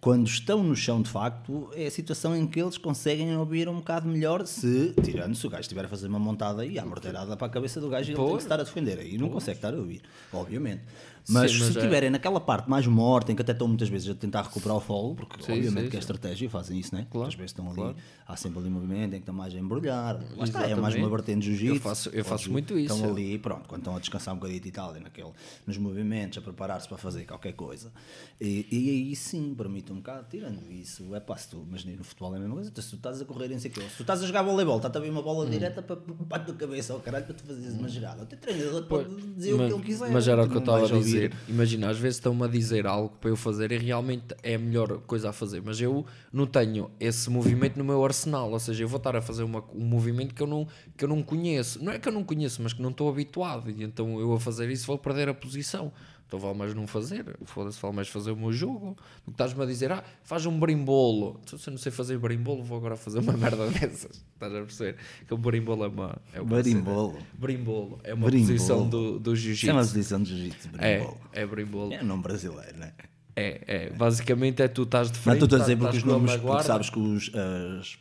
quando 0.00 0.26
estão 0.26 0.62
no 0.62 0.76
chão 0.76 1.00
de 1.00 1.08
facto, 1.10 1.70
é 1.74 1.86
a 1.86 1.90
situação 1.90 2.36
em 2.36 2.46
que 2.46 2.60
eles 2.60 2.76
conseguem 2.78 3.36
ouvir 3.36 3.68
um 3.68 3.76
bocado 3.76 4.06
melhor 4.08 4.46
se, 4.46 4.94
tirando 5.02 5.34
se 5.34 5.46
o 5.46 5.50
gajo 5.50 5.62
estiver 5.62 5.84
a 5.84 5.88
fazer 5.88 6.08
uma 6.08 6.18
montada 6.18 6.64
e 6.66 6.78
a 6.78 6.84
morteirada 6.84 7.36
para 7.36 7.46
a 7.46 7.50
cabeça 7.50 7.80
do 7.80 7.88
gajo 7.88 8.10
e 8.10 8.14
ele 8.14 8.22
tem 8.22 8.36
que 8.36 8.42
estar 8.42 8.60
a 8.60 8.62
defender. 8.64 8.98
Aí 8.98 9.16
não 9.16 9.28
consegue 9.28 9.58
estar 9.58 9.72
a 9.72 9.76
ouvir, 9.76 10.02
obviamente. 10.32 10.82
Mas 11.28 11.52
Sim, 11.52 11.58
se 11.58 11.62
mas 11.64 11.76
é- 11.76 11.78
estiverem 11.78 12.10
naquela 12.10 12.40
parte 12.40 12.68
mais 12.68 12.84
morta, 12.84 13.30
em 13.30 13.36
que 13.36 13.42
até 13.42 13.52
estão 13.52 13.68
muitas 13.68 13.88
vezes 13.88 14.08
a 14.08 14.14
tentar 14.14 14.42
recuperar 14.42 14.76
o 14.76 14.80
follow, 14.80 15.14
porque 15.14 15.40
Sim, 15.40 15.52
obviamente 15.52 15.84
sim, 15.84 15.90
que 15.90 15.96
é 15.96 16.00
sim. 16.00 16.04
estratégia, 16.04 16.50
fazem 16.50 16.78
isso, 16.80 16.92
né? 16.94 17.06
Claro, 17.08 17.26
Muitas 17.26 17.34
vezes 17.38 17.52
estão 17.70 17.84
ali, 17.84 17.94
claro. 17.94 18.08
há 18.26 18.36
sempre 18.36 18.58
ali 18.60 18.68
movimento 18.70 19.08
em 19.08 19.10
que 19.10 19.16
estão 19.18 19.34
mais 19.34 19.54
a 19.54 19.58
embrulhar. 19.58 20.20
Lá 20.36 20.44
está, 20.44 20.66
é 20.68 20.74
mais 20.74 20.94
uma 20.94 21.08
vertente 21.08 21.40
de 21.40 21.46
jiu-jitsu. 21.56 21.74
Eu 21.76 21.80
faço- 21.80 22.08
eu 22.10 22.24
faço 22.24 22.50
muito 22.50 22.78
isso. 22.78 22.94
Estão 22.94 23.10
ali, 23.10 23.38
pronto, 23.38 23.68
quando 23.68 23.80
estão 23.80 23.96
a 23.96 23.98
descansar 24.00 24.34
um 24.34 24.38
bocadinho 24.38 24.62
e 24.64 24.70
tal, 24.70 24.92
naquele, 24.94 25.30
nos 25.66 25.76
movimentos, 25.78 26.38
a 26.38 26.40
preparar-se 26.40 26.88
para 26.88 26.98
fazer 26.98 27.24
qualquer 27.24 27.52
coisa. 27.52 27.92
E, 28.40 28.66
e 28.70 28.90
aí 28.90 29.16
sim, 29.16 29.54
permite 29.56 29.92
um 29.92 29.96
bocado, 29.96 30.26
tirando 30.30 30.70
isso, 30.70 31.14
é 31.14 31.20
pá, 31.20 31.36
se 31.36 31.48
tu, 31.50 31.64
mas 31.70 31.84
no 31.84 32.02
futebol 32.04 32.32
é 32.34 32.36
a 32.36 32.40
mesma 32.40 32.54
coisa, 32.54 32.70
se 32.70 32.90
tu 32.90 32.96
estás 32.96 33.20
a 33.20 33.24
correr 33.24 33.50
em 33.52 33.58
sei 33.58 33.70
o 33.70 33.74
quê, 33.74 33.80
se 33.82 33.96
tu 33.96 34.02
estás 34.02 34.22
a 34.22 34.26
jogar 34.26 34.42
voleibol, 34.42 34.76
está 34.78 34.88
a 34.98 35.00
vir 35.02 35.10
uma 35.10 35.22
bola 35.22 35.48
direta 35.48 35.80
para, 35.82 35.96
para 35.96 36.42
a 36.42 36.44
tua 36.44 36.54
cabeça, 36.54 36.92
ao 36.92 37.00
caralho, 37.00 37.24
para 37.24 37.34
tu 37.34 37.44
fazeres 37.44 37.74
uma 37.74 37.88
jogada. 37.88 38.22
O 38.22 38.26
teu 38.26 38.38
treinador 38.38 38.84
pode 38.84 39.14
dizer 39.34 39.52
o 39.54 39.58
mas, 39.58 39.68
que 39.68 39.74
ele 39.74 39.82
quiser. 39.84 40.10
mas 40.10 40.28
era 40.28 40.42
o 40.44 40.48
que 40.48 40.56
eu 40.56 40.60
estava 40.60 40.84
a 40.84 40.88
dizer. 40.88 41.32
Imagina, 41.48 41.90
às 41.90 41.98
vezes 41.98 42.16
estão-me 42.16 42.42
a 42.44 42.48
dizer 42.48 42.86
algo 42.86 43.14
para 43.20 43.30
eu 43.30 43.36
fazer 43.36 43.70
e 43.72 43.78
realmente 43.78 44.34
é 44.42 44.54
a 44.54 44.58
melhor 44.58 44.98
coisa 45.02 45.30
a 45.30 45.32
fazer, 45.32 45.62
mas 45.64 45.80
eu 45.80 46.04
não 46.32 46.46
tenho 46.46 46.90
esse 46.98 47.30
movimento 47.30 47.51
no 47.78 47.84
meu 47.84 48.04
arsenal, 48.04 48.50
ou 48.50 48.58
seja, 48.60 48.84
eu 48.84 48.88
vou 48.88 48.98
estar 48.98 49.14
a 49.16 49.22
fazer 49.22 49.42
uma- 49.42 49.64
um 49.74 49.84
movimento 49.84 50.34
que 50.34 50.42
eu, 50.42 50.46
não, 50.46 50.66
que 50.96 51.04
eu 51.04 51.08
não 51.08 51.22
conheço. 51.22 51.82
Não 51.82 51.92
é 51.92 51.98
que 51.98 52.08
eu 52.08 52.12
não 52.12 52.24
conheço, 52.24 52.62
mas 52.62 52.72
que 52.72 52.82
não 52.82 52.90
estou 52.90 53.08
habituado, 53.08 53.70
e 53.70 53.82
então 53.84 54.18
eu 54.20 54.32
a 54.32 54.40
fazer 54.40 54.70
isso 54.70 54.86
vou 54.86 54.98
perder 54.98 55.28
a 55.28 55.34
posição. 55.34 55.92
Então 56.26 56.40
vale 56.40 56.56
mais 56.56 56.74
não 56.74 56.86
fazer, 56.86 57.26
foda-se, 57.44 57.78
vale 57.78 57.94
mais 57.94 58.08
fazer 58.08 58.30
o 58.30 58.36
meu 58.36 58.50
jogo. 58.54 58.96
Do 59.18 59.24
que 59.26 59.30
estás-me 59.32 59.62
a 59.62 59.66
dizer, 59.66 59.92
ah, 59.92 60.02
faz 60.24 60.46
um 60.46 60.58
brimbolo. 60.58 61.38
Então, 61.44 61.58
se 61.58 61.68
eu 61.68 61.72
não 61.72 61.78
sei 61.78 61.92
fazer 61.92 62.16
brimbolo, 62.18 62.62
vou 62.64 62.78
agora 62.78 62.96
fazer 62.96 63.18
uma 63.18 63.34
merda 63.36 63.68
dessas. 63.68 64.24
Estás 64.32 64.54
a 64.54 64.60
perceber? 64.62 64.96
Que 65.28 65.34
o 65.34 65.36
brimbolo 65.36 65.84
é 65.84 65.88
uma. 65.88 66.16
É 66.32 66.40
uma 66.40 66.48
Barimbolo. 66.56 67.12
cena- 67.12 67.26
Brimbolo. 67.34 68.00
É 68.02 68.14
uma 68.14 68.26
Brimbolo. 68.28 68.50
posição 68.54 68.88
do, 68.88 69.18
do 69.20 69.34
Isso 69.34 69.68
é 69.68 69.72
uma 69.74 69.82
jiu-jitsu. 69.82 69.92
posição 69.94 70.22
de 70.22 70.30
jiu-jitsu, 70.30 70.68
É, 70.78 70.96
brimbolo. 70.96 71.20
é 71.34 71.46
brimbolo. 71.46 71.92
É 71.92 72.02
um 72.02 72.06
nome 72.06 72.22
brasileiro, 72.22 72.78
não 72.78 72.86
é? 72.86 72.94
É, 73.34 73.60
é. 73.66 73.90
Basicamente 73.90 74.62
é 74.62 74.68
tu 74.68 74.82
estás 74.82 75.10
de 75.10 75.16
Não 75.16 75.22
frente. 75.22 75.42
estou 75.44 75.56
a 75.56 75.58
tá- 75.60 75.64
dizer 75.64 75.76
porque 75.78 75.96
os 75.96 76.04
nomes, 76.04 76.36
porque 76.36 76.62
sabes 76.64 76.90
que 76.90 76.98
os, 76.98 77.30
as, 77.34 77.98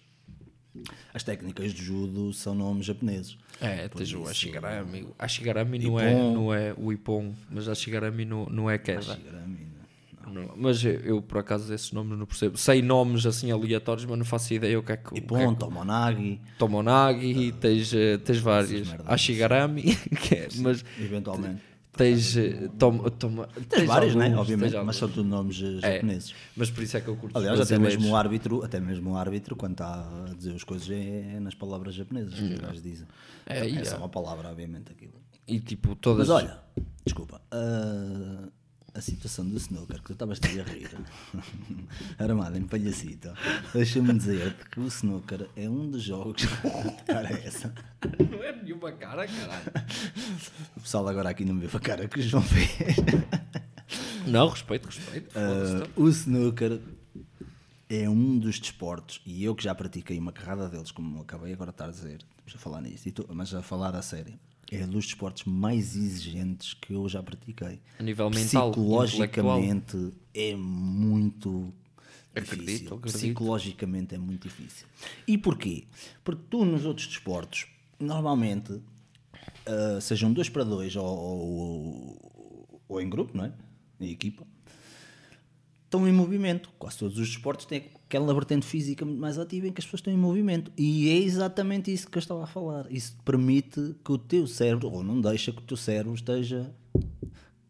as 1.14 1.24
técnicas 1.24 1.74
de 1.74 1.84
judo 1.84 2.34
são 2.34 2.54
nomes 2.54 2.86
japoneses. 2.86 3.38
É, 3.60 3.88
tens 3.88 4.14
o 4.14 4.28
Ashigarami. 4.28 5.08
Ashigarami 5.20 5.80
não 5.80 6.00
é, 6.00 6.14
não 6.14 6.54
é 6.54 6.74
o 6.78 6.92
Ippon, 6.92 7.34
mas 7.50 7.68
Ashigarami 7.70 8.26
não, 8.26 8.46
não 8.48 8.70
é 8.70 8.78
queda. 8.78 9.02
Shigarami, 9.02 9.68
não. 10.26 10.34
Não, 10.34 10.54
mas 10.56 10.84
eu, 10.86 10.92
eu, 11.02 11.22
por 11.22 11.40
acaso 11.40 11.74
esses 11.74 11.92
nomes 11.92 12.18
não 12.18 12.26
percebo. 12.26 12.58
Sei 12.58 12.82
nomes 12.82 13.26
assim 13.26 13.52
aleatórios, 13.52 14.06
mas 14.06 14.18
não 14.18 14.24
faço 14.26 14.54
ideia 14.54 14.80
o 14.80 14.84
que 14.84 14.92
é 14.94 14.98
que. 14.98 15.08
o 15.10 15.12
que 15.14 15.20
é 15.36 15.48
que- 15.48 15.56
Tomonagi, 15.56 16.40
Tomonagi, 16.58 17.52
tens, 17.60 17.94
eh, 17.94 18.18
tens 18.18 18.40
várias. 18.40 18.88
Ashigarami, 19.06 19.96
que 20.28 20.36
é, 20.36 20.48
mas 20.58 20.84
eventualmente. 21.00 21.62
Tens. 21.94 22.36
eh, 22.38 22.70
Tom, 22.78 22.98
toma, 23.12 23.48
Tens, 23.70 23.86
vários, 23.86 24.16
né? 24.16 24.36
Obviamente, 24.36 24.72
tens 24.72 24.86
mas 24.86 24.96
são 24.96 25.10
tudo 25.10 25.28
nomes 25.28 25.62
eh, 25.62 25.80
É. 25.88 25.94
japoneses. 25.96 26.34
Mas 26.56 26.70
por 26.70 26.84
isso 26.84 26.98
é 26.98 27.02
que 27.02 27.08
eu 27.08 27.16
curto 27.16 27.38
Aliás, 27.38 27.60
até 27.60 27.78
mesmo 27.78 28.10
o 28.10 28.16
árbitro, 28.16 28.64
até 28.64 28.80
mesmo 28.80 29.12
o 29.12 29.16
árbitro, 29.18 29.56
quando 29.56 29.74
está 29.74 30.02
a 30.30 30.34
dizer 30.34 30.54
as 30.56 30.64
coisas, 30.64 30.90
é 30.90 31.40
nas 31.40 31.56
palavras 31.56 31.94
japonesas 31.96 32.34
que 32.34 32.54
os 32.54 32.60
gajos 32.60 32.82
dizem. 32.82 33.08
É, 33.46 33.68
Então, 33.68 33.82
é 33.82 33.86
só 33.86 33.96
é. 33.96 33.98
uma 34.00 34.10
palavra, 34.10 34.50
obviamente, 34.50 34.92
aquilo. 34.92 35.14
E 35.48 35.60
tipo, 35.60 35.96
todas. 35.96 36.28
Mas 36.28 36.44
olha, 36.44 36.58
desculpa, 37.06 37.42
ah, 37.52 38.48
a 38.94 39.00
situação 39.02 39.46
do 39.48 39.56
snooker, 39.58 39.98
que 40.00 40.04
tu 40.08 40.14
estavas 40.14 40.40
a 40.44 40.48
rir, 40.70 40.90
armado 42.20 42.58
em 42.58 42.64
palhacito, 42.64 43.32
deixa-me 43.74 44.14
dizer-te 44.14 44.70
que 44.70 44.80
o 44.80 44.88
snooker 44.88 45.48
é 45.56 45.70
um 45.70 45.90
dos 45.90 46.04
jogos, 46.04 46.44
cara 47.08 47.30
é 47.34 47.48
essa, 47.48 47.74
Não 48.30 48.44
é 48.44 48.52
nenhuma 48.62 48.92
cara, 48.92 49.26
caralho. 49.28 49.72
o 50.76 50.82
pessoal 50.82 51.08
agora 51.08 51.30
aqui 51.30 51.46
não 51.46 51.54
me 51.56 51.66
vê 51.68 51.78
a 51.78 51.80
cara 51.80 52.08
que 52.08 52.20
o 52.20 52.22
João 52.22 52.44
fez. 52.44 52.68
Não, 54.28 54.50
respeito, 54.50 54.86
respeito. 54.88 55.32
Ah, 55.38 55.88
o 55.96 56.08
snooker 56.10 56.80
é 57.90 58.10
um 58.10 58.38
dos 58.40 58.60
desportos, 58.60 59.22
e 59.26 59.44
eu 59.44 59.56
que 59.56 59.64
já 59.64 59.74
pratiquei 59.74 60.18
uma 60.20 60.32
carrada 60.34 60.68
deles, 60.70 60.92
como 60.92 61.22
acabei 61.22 61.54
agora 61.54 61.72
de 61.72 61.76
estar 61.76 61.86
a 61.86 61.92
dizer, 61.92 62.20
estamos 62.46 62.56
a 62.56 62.58
falar 62.58 62.82
nisso, 62.82 63.10
tô- 63.12 63.26
mas 63.34 63.54
a 63.54 63.62
falar 63.62 63.96
a 63.96 64.02
sério, 64.02 64.34
é 64.72 64.86
um 64.86 64.90
dos 64.90 65.06
desportos 65.06 65.44
mais 65.44 65.96
exigentes 65.96 66.74
que 66.74 66.94
eu 66.94 67.08
já 67.10 67.22
pratiquei. 67.22 67.82
A 68.00 68.04
nível 68.04 68.30
mental, 68.30 68.72
Psicologicamente 68.72 70.14
é 70.34 70.56
muito 70.56 71.74
Acredito, 72.34 72.66
difícil. 72.66 72.96
acredito. 72.96 73.18
Psicologicamente 73.20 74.16
é 74.16 74.18
muito 74.18 74.48
difícil. 74.48 74.88
E 75.28 75.38
porquê? 75.38 75.84
Porque 76.24 76.42
tu 76.50 76.64
nos 76.64 76.86
outros 76.86 77.08
desportos, 77.08 77.68
normalmente, 78.00 78.82
ah, 79.66 80.00
sejam 80.00 80.32
dois 80.32 80.48
para 80.48 80.64
dois 80.64 80.96
ou, 80.96 81.06
ou, 81.06 82.82
ou 82.88 83.02
em 83.02 83.10
grupo, 83.10 83.36
não 83.36 83.46
é? 83.46 83.54
Em 84.00 84.10
equipa, 84.12 84.48
estão 85.84 86.08
em 86.08 86.14
movimento. 86.14 86.70
Quase 86.80 86.98
todos 86.98 87.18
os 87.18 87.28
desportos 87.28 87.66
têm 87.66 87.84
aquela 88.12 88.34
vertente 88.34 88.66
física 88.66 89.06
muito 89.06 89.22
mais 89.22 89.38
ativa 89.38 89.68
em 89.68 89.72
que 89.72 89.80
as 89.80 89.86
pessoas 89.86 90.00
estão 90.00 90.14
em 90.14 90.18
movimento. 90.18 90.70
E 90.78 91.10
é 91.10 91.18
exatamente 91.18 91.94
isso 91.94 92.10
que 92.10 92.18
eu 92.18 92.20
estava 92.20 92.44
a 92.44 92.48
falar. 92.48 92.86
Isso 92.92 93.16
permite 93.24 93.96
que 94.04 94.12
o 94.12 94.18
teu 94.18 94.46
cérebro, 94.46 94.92
ou 94.92 95.02
não 95.02 95.22
deixa 95.22 95.54
que 95.54 95.60
o 95.60 95.62
teu 95.62 95.78
cérebro 95.78 96.14
esteja 96.14 96.70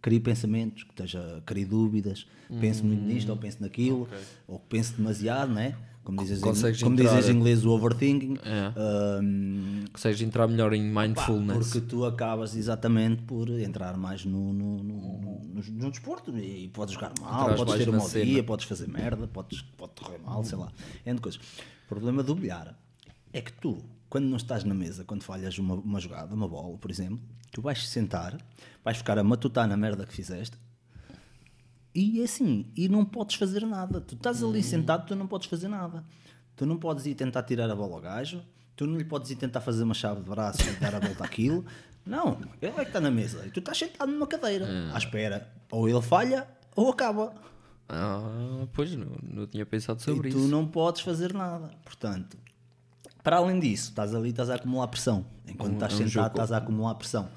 crie 0.01 0.19
pensamentos, 0.19 0.83
que 0.83 0.89
esteja, 0.89 1.43
crie 1.45 1.63
dúvidas, 1.63 2.25
pense 2.59 2.83
muito 2.83 3.03
nisto 3.03 3.29
ou 3.29 3.37
pense 3.37 3.61
naquilo, 3.61 4.09
ou 4.47 4.57
que 4.57 4.65
pense 4.67 4.93
demasiado, 4.95 5.53
né? 5.53 5.77
Como 6.03 6.17
dizes, 6.19 6.41
Consegues 6.41 6.81
como 6.81 6.95
entrar- 6.99 7.15
dizes 7.15 7.29
em 7.29 7.37
inglês, 7.37 7.63
o 7.63 7.69
overthinking. 7.71 8.37
É. 8.43 8.73
Ahm, 8.75 9.85
Consegues 9.93 10.21
entrar 10.21 10.47
melhor 10.47 10.73
em 10.73 10.91
Pá, 10.93 11.03
mindfulness. 11.07 11.57
porque 11.71 11.81
tu 11.87 12.03
acabas 12.05 12.55
exatamente 12.55 13.21
por 13.23 13.47
entrar 13.49 13.95
mais 13.97 14.25
no, 14.25 14.51
no, 14.51 14.81
no, 14.83 15.41
no, 15.41 15.61
no 15.73 15.91
desporto 15.91 16.35
e 16.37 16.67
podes 16.69 16.95
jogar 16.95 17.13
mal, 17.21 17.43
Entras 17.51 17.59
podes 17.59 17.75
ter 17.83 17.89
um 17.89 17.91
na 17.91 17.97
mau 17.99 18.09
dia, 18.09 18.43
podes 18.43 18.65
fazer 18.65 18.87
merda, 18.89 19.27
podes, 19.27 19.61
pode 19.77 19.91
correr 20.01 20.17
mal, 20.19 20.43
sei 20.43 20.57
lá, 20.57 20.71
entre 21.05 21.21
coisas. 21.21 21.39
O 21.85 21.87
problema 21.89 22.23
do 22.23 22.33
bilhar 22.33 22.75
é 23.31 23.39
que 23.41 23.53
tu, 23.53 23.77
quando 24.09 24.25
não 24.25 24.37
estás 24.37 24.63
na 24.63 24.73
mesa, 24.73 25.03
quando 25.03 25.21
falhas 25.23 25.57
uma, 25.59 25.75
uma 25.75 25.99
jogada, 25.99 26.33
uma 26.33 26.47
bola, 26.47 26.77
por 26.79 26.89
exemplo, 26.89 27.19
tu 27.51 27.61
vais 27.61 27.87
sentar, 27.87 28.37
vais 28.83 28.97
ficar 28.97 29.19
a 29.19 29.23
matutar 29.23 29.67
na 29.67 29.77
merda 29.77 30.05
que 30.05 30.13
fizeste 30.13 30.57
e 31.93 32.21
é 32.21 32.23
assim, 32.23 32.71
e 32.75 32.87
não 32.89 33.03
podes 33.05 33.35
fazer 33.35 33.65
nada. 33.65 33.99
Tu 34.01 34.15
estás 34.15 34.41
ali 34.43 34.61
sentado, 34.63 35.05
tu 35.07 35.15
não 35.15 35.27
podes 35.27 35.47
fazer 35.47 35.67
nada. 35.67 36.03
Tu 36.55 36.65
não 36.65 36.77
podes 36.77 37.05
ir 37.05 37.15
tentar 37.15 37.43
tirar 37.43 37.69
a 37.69 37.75
bola 37.75 37.95
ao 37.95 38.01
gajo, 38.01 38.41
tu 38.75 38.85
não 38.87 38.97
lhe 38.97 39.03
podes 39.05 39.29
ir 39.31 39.35
tentar 39.35 39.61
fazer 39.61 39.83
uma 39.83 39.93
chave 39.93 40.21
de 40.21 40.29
braço 40.29 40.61
e 40.61 40.71
dar 40.79 40.93
a 40.95 40.99
volta 40.99 41.23
àquilo. 41.23 41.65
Não, 42.05 42.39
ele 42.61 42.71
é 42.71 42.81
que 42.81 42.81
está 42.81 42.99
na 42.99 43.11
mesa 43.11 43.45
e 43.45 43.51
tu 43.51 43.59
estás 43.59 43.77
sentado 43.77 44.11
numa 44.11 44.25
cadeira, 44.27 44.67
à 44.93 44.97
espera. 44.97 45.51
Ou 45.71 45.87
ele 45.87 46.01
falha 46.01 46.47
ou 46.75 46.89
acaba. 46.89 47.33
Ah, 47.89 48.65
pois 48.73 48.95
não, 48.95 49.07
não 49.21 49.45
tinha 49.47 49.65
pensado 49.65 50.01
sobre 50.01 50.29
e 50.29 50.31
tu 50.31 50.39
isso. 50.39 50.47
não 50.47 50.65
podes 50.67 51.01
fazer 51.01 51.33
nada. 51.33 51.71
Portanto, 51.83 52.37
para 53.23 53.37
além 53.37 53.59
disso, 53.59 53.89
estás 53.89 54.15
ali 54.15 54.29
estás 54.29 54.49
a 54.49 54.55
acumular 54.55 54.87
pressão. 54.87 55.25
Enquanto 55.47 55.71
Um- 55.71 55.75
estás 55.75 55.91
é 55.91 55.95
um 55.95 55.97
sentado, 55.99 56.11
jogo. 56.13 56.27
estás 56.29 56.51
a 56.51 56.57
acumular 56.57 56.95
pressão. 56.95 57.29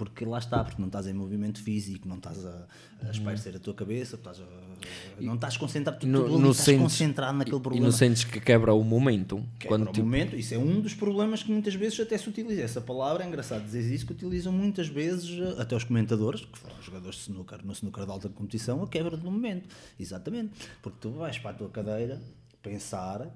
Porque 0.00 0.24
lá 0.24 0.38
está, 0.38 0.64
porque 0.64 0.80
não 0.80 0.86
estás 0.88 1.06
em 1.06 1.12
movimento 1.12 1.62
físico, 1.62 2.08
não 2.08 2.16
estás 2.16 2.42
a, 2.42 2.66
a 3.06 3.10
espairecer 3.10 3.54
a 3.54 3.58
tua 3.58 3.74
cabeça, 3.74 4.16
estás 4.16 4.40
a- 4.40 5.20
não 5.20 5.34
estás 5.34 5.58
concentrado, 5.58 5.98
tu, 6.00 6.06
E 6.06 6.08
no- 6.08 6.24
ali 6.24 6.38
no 6.38 6.50
estás 6.52 6.64
sentes- 6.64 6.80
concentrado 6.82 7.36
naquele 7.36 7.58
E 7.58 7.60
problema. 7.60 7.84
não 7.84 7.92
sentes 7.92 8.24
que 8.24 8.40
quebra 8.40 8.72
o 8.72 8.82
momento? 8.82 9.36
Quebra 9.58 9.68
quando 9.68 9.88
o 9.90 9.92
tipo, 9.92 10.06
momento, 10.06 10.34
isso 10.36 10.54
é 10.54 10.58
um 10.58 10.80
dos 10.80 10.94
problemas 10.94 11.42
que 11.42 11.52
muitas 11.52 11.74
vezes 11.74 12.00
até 12.00 12.16
se 12.16 12.26
utiliza. 12.30 12.62
Essa 12.62 12.80
palavra 12.80 13.22
é 13.24 13.28
engraçado 13.28 13.62
dizer 13.62 13.82
isso, 13.94 14.06
que 14.06 14.12
utilizam 14.12 14.50
muitas 14.54 14.88
vezes 14.88 15.38
eh, 15.38 15.60
até 15.60 15.76
os 15.76 15.84
comentadores, 15.84 16.46
que 16.46 16.58
foram 16.58 16.80
jogadores 16.80 17.16
de 17.18 17.22
snooker, 17.24 17.60
no 17.62 17.72
snooker 17.74 18.06
de 18.06 18.10
alta 18.10 18.28
competição, 18.30 18.82
a 18.82 18.88
quebra 18.88 19.18
do 19.18 19.30
momento. 19.30 19.68
Exatamente. 19.98 20.52
Porque 20.80 20.96
tu 20.98 21.10
vais 21.10 21.38
para 21.38 21.50
a 21.50 21.54
tua 21.54 21.68
cadeira 21.68 22.18
pensar, 22.62 23.28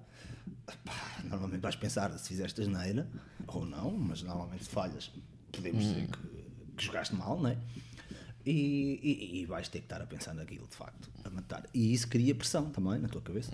normalmente 1.24 1.60
vais 1.60 1.76
pensar 1.76 2.10
se 2.18 2.28
fizeste 2.28 2.60
asneira, 2.62 3.06
ou 3.46 3.66
não, 3.66 3.90
mas 3.90 4.22
normalmente 4.22 4.64
falhas, 4.64 5.10
podemos 5.52 5.84
dizer 5.84 6.06
que, 6.08 6.43
que 6.76 6.84
jogaste 6.84 7.14
mal, 7.14 7.38
não 7.40 7.50
é? 7.50 7.56
E, 8.46 9.00
e- 9.02 9.40
e 9.40 9.46
vais 9.46 9.68
ter 9.68 9.78
que 9.78 9.86
estar 9.86 10.02
a 10.02 10.06
pensar 10.06 10.34
naquilo, 10.34 10.66
de 10.68 10.76
facto, 10.76 11.08
a 11.24 11.30
matar. 11.30 11.64
E 11.72 11.92
isso 11.94 12.06
cria 12.08 12.34
pressão 12.34 12.70
também 12.70 12.98
na 12.98 13.08
tua 13.08 13.22
cabeça. 13.22 13.50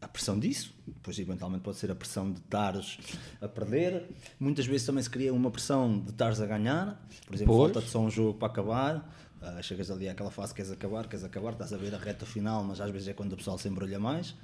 A 0.00 0.08
pressão 0.08 0.38
disso, 0.38 0.74
depois 0.86 1.18
eventualmente 1.18 1.62
pode 1.64 1.78
ser 1.78 1.90
a 1.90 1.94
pressão 1.94 2.30
de 2.30 2.38
estares 2.38 2.98
a 3.40 3.48
perder, 3.48 4.04
muitas 4.38 4.66
vezes 4.66 4.86
também 4.86 5.02
se 5.02 5.08
cria 5.08 5.32
uma 5.32 5.50
pressão 5.50 5.98
de 6.00 6.10
estares 6.10 6.38
a 6.40 6.46
ganhar, 6.46 7.02
por 7.26 7.34
exemplo, 7.34 7.54
falta-te 7.72 7.90
só 7.90 8.00
um 8.00 8.10
jogo 8.10 8.38
para 8.38 8.48
acabar, 8.48 9.16
ah, 9.40 9.60
chegas 9.62 9.90
ali 9.90 10.06
àquela 10.06 10.30
fase 10.30 10.52
que 10.52 10.56
queres 10.58 10.70
acabar, 10.70 11.08
queres 11.08 11.24
acabar, 11.24 11.52
estás 11.52 11.72
a 11.72 11.78
ver 11.78 11.94
a 11.94 11.98
reta 11.98 12.26
final, 12.26 12.62
mas 12.62 12.78
às 12.80 12.90
vezes 12.90 13.08
é 13.08 13.14
quando 13.14 13.32
o 13.32 13.36
pessoal 13.38 13.56
se 13.58 13.68
embrulha 13.68 13.98
mais. 13.98 14.34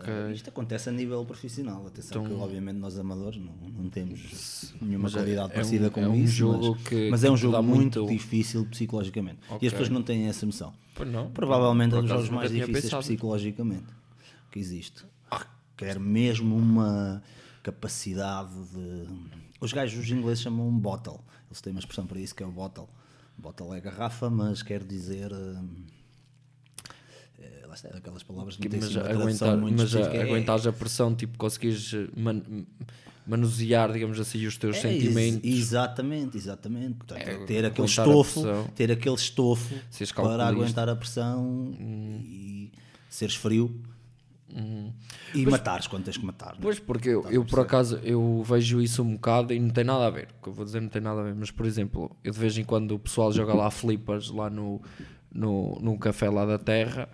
Ah, 0.00 0.30
isto 0.32 0.48
acontece 0.48 0.88
a 0.88 0.92
nível 0.92 1.24
profissional, 1.24 1.86
atenção 1.86 2.24
que 2.24 2.32
obviamente 2.32 2.76
nós 2.76 2.98
amadores 2.98 3.40
não, 3.40 3.52
não 3.82 3.90
temos 3.90 4.72
nenhuma 4.80 5.08
é- 5.08 5.12
qualidade 5.12 5.50
é 5.50 5.54
parecida 5.54 5.86
um- 5.88 5.90
com 5.90 6.00
é 6.00 6.08
um 6.08 6.14
isso, 6.14 6.32
jogo 6.34 6.70
mas, 6.76 6.88
que- 6.88 7.10
mas 7.10 7.24
é 7.24 7.30
um 7.30 7.36
jogo 7.36 7.62
muito, 7.62 8.00
muito- 8.00 8.12
difícil 8.12 8.64
psicologicamente 8.66 9.38
e 9.50 9.54
Ok. 9.54 9.66
as 9.68 9.72
pessoas 9.72 9.88
não 9.90 10.02
têm 10.02 10.26
essa 10.28 10.46
noção. 10.46 10.72
Não, 11.06 11.30
Provavelmente 11.30 11.94
é 11.94 11.98
um 11.98 12.00
dos 12.02 12.10
jogos 12.10 12.28
mais 12.30 12.50
difíceis 12.50 12.84
pensado. 12.84 13.02
psicologicamente 13.02 13.86
que 14.50 14.58
existe. 14.58 15.04
Quer 15.76 15.98
mesmo 15.98 16.56
uma 16.56 17.22
capacidade 17.62 18.50
de. 18.72 19.06
Os 19.60 19.72
gajos, 19.72 20.04
os 20.04 20.10
ingleses 20.10 20.42
chamam 20.42 20.66
um 20.68 20.76
bottle. 20.78 21.20
Eles 21.48 21.60
têm 21.60 21.72
uma 21.72 21.78
expressão 21.80 22.06
para 22.06 22.18
isso 22.20 22.34
que 22.34 22.42
é 22.42 22.46
o 22.46 22.50
bottle. 22.50 22.88
Bottle 23.36 23.72
é 23.74 23.80
garrafa, 23.80 24.28
mas 24.28 24.62
quer 24.62 24.82
dizer. 24.82 25.32
hum, 25.32 25.68
lá 27.68 27.74
está, 27.74 27.88
aquelas 27.90 28.22
palavras 28.22 28.56
que 28.56 28.62
não 28.64 28.70
têm 28.70 28.80
mas 28.80 28.96
assim 28.96 29.08
aguentar, 29.12 29.56
muito 29.56 29.76
mas. 29.76 29.94
É- 29.94 30.22
aguentares 30.22 30.66
a 30.66 30.72
pressão, 30.72 31.14
tipo, 31.14 31.36
conseguires 31.38 31.92
eh, 31.94 32.08
man- 32.16 32.42
manusear, 33.26 33.92
digamos 33.92 34.18
assim, 34.18 34.44
os 34.46 34.56
teus 34.56 34.76
É, 34.78 34.80
sentimentos. 34.80 35.44
ex- 35.44 35.58
exatamente, 35.60 36.36
exatamente. 36.36 36.94
Portanto, 36.94 37.18
É, 37.20 37.44
ter 37.44 37.64
aquele 37.64 37.86
estofo, 37.86 38.42
ter 38.74 38.90
aquele 38.90 39.14
estofo 39.16 39.74
para 40.14 40.46
aguentar 40.46 40.88
a 40.88 40.96
pressão 40.96 41.74
e 42.24 42.72
seres 43.10 43.34
frio 43.34 43.70
e 45.34 45.44
matares 45.44 45.86
quando 45.86 46.04
tens 46.04 46.16
que 46.16 46.24
matar. 46.24 46.54
é? 46.54 46.58
Pois, 46.60 46.78
porque 46.78 47.10
eu, 47.10 47.22
eu 47.30 47.44
por 47.44 47.60
acaso 47.60 47.96
eu 48.02 48.42
vejo 48.46 48.80
isso 48.80 49.02
um 49.02 49.12
bocado 49.12 49.52
e 49.52 49.60
não 49.60 49.68
tem 49.70 49.84
nada 49.84 50.06
a 50.06 50.10
ver. 50.10 50.28
O 50.38 50.42
que 50.44 50.48
eu 50.48 50.52
vou 50.54 50.64
dizer 50.64 50.80
não 50.80 50.88
tem 50.88 51.02
nada 51.02 51.20
a 51.20 51.24
ver, 51.24 51.34
mas 51.34 51.50
por 51.50 51.66
exemplo, 51.66 52.16
eu 52.24 52.32
de 52.32 52.38
vez 52.38 52.56
em 52.56 52.64
quando 52.64 52.92
o 52.94 52.98
pessoal 52.98 53.30
joga 53.30 53.52
lá 53.52 53.70
flipas 53.70 54.30
lá 54.30 54.48
no, 54.48 54.80
no, 55.30 55.78
num 55.82 55.98
café 55.98 56.30
lá 56.30 56.46
da 56.46 56.58
terra 56.58 57.08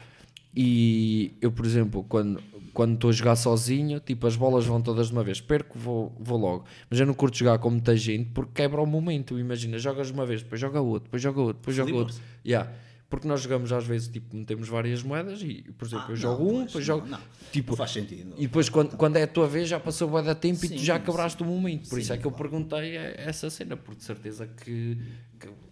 e 0.56 1.32
eu, 1.40 1.50
por 1.52 1.64
exemplo, 1.66 2.04
quando 2.08 2.40
quando 2.72 2.94
estou 2.94 3.10
a 3.10 3.12
jogar 3.12 3.36
sozinho, 3.36 4.00
tipo 4.00 4.26
as 4.26 4.34
bolas 4.34 4.66
vão 4.66 4.82
todas 4.82 5.06
de 5.06 5.12
uma 5.12 5.22
vez, 5.22 5.40
perco, 5.40 5.78
vou, 5.78 6.12
vou 6.18 6.36
logo. 6.36 6.64
Mas 6.90 6.98
eu 6.98 7.06
não 7.06 7.14
curto 7.14 7.36
jogar 7.38 7.56
com 7.60 7.70
muita 7.70 7.96
gente 7.96 8.30
porque 8.30 8.50
quebra 8.52 8.82
o 8.82 8.86
momento. 8.86 9.38
Imagina, 9.38 9.78
jogas 9.78 10.10
uma 10.10 10.26
vez, 10.26 10.42
depois 10.42 10.60
joga 10.60 10.80
outro, 10.80 11.04
depois 11.04 11.22
joga 11.22 11.40
outro, 11.40 11.58
depois 11.60 11.76
joga 11.76 11.94
outro. 11.94 12.16
Yeah. 12.44 12.72
Porque 13.08 13.28
nós 13.28 13.42
jogamos 13.42 13.70
às 13.70 13.84
vezes, 13.86 14.08
tipo, 14.08 14.34
metemos 14.36 14.68
várias 14.68 15.04
moedas 15.04 15.40
e, 15.40 15.62
por 15.78 15.86
exemplo, 15.86 16.06
Ah, 16.08 16.10
eu 16.10 16.14
não, 16.14 16.16
jogo 16.16 16.42
um, 16.42 16.52
pois, 16.54 16.66
depois 16.66 16.88
não, 16.88 16.96
jogo. 16.96 17.06
não. 17.10 17.20
Tipo, 17.52 17.70
Não 17.70 17.76
faz 17.76 17.90
sentido. 17.92 18.34
e 18.36 18.40
depois, 18.40 18.68
quando, 18.68 18.96
quando 18.96 19.16
é 19.18 19.22
a 19.22 19.26
tua 19.28 19.46
vez, 19.46 19.68
já 19.68 19.78
passou 19.78 20.08
bué 20.08 20.22
da 20.22 20.34
tempo 20.34 20.64
e 20.64 20.68
tu 20.70 20.78
Sim, 20.78 20.84
já 20.84 20.98
quebraste 20.98 21.40
o 21.44 21.46
momento. 21.46 21.88
Por 21.88 21.94
Sim, 21.94 22.00
isso 22.00 22.12
é 22.12 22.16
que 22.18 22.26
eu 22.26 22.32
perguntei 22.32 22.96
a- 22.98 23.14
essa 23.18 23.48
cena, 23.50 23.76
porque 23.76 23.98
de 24.00 24.04
certeza 24.04 24.48
que, 24.48 24.98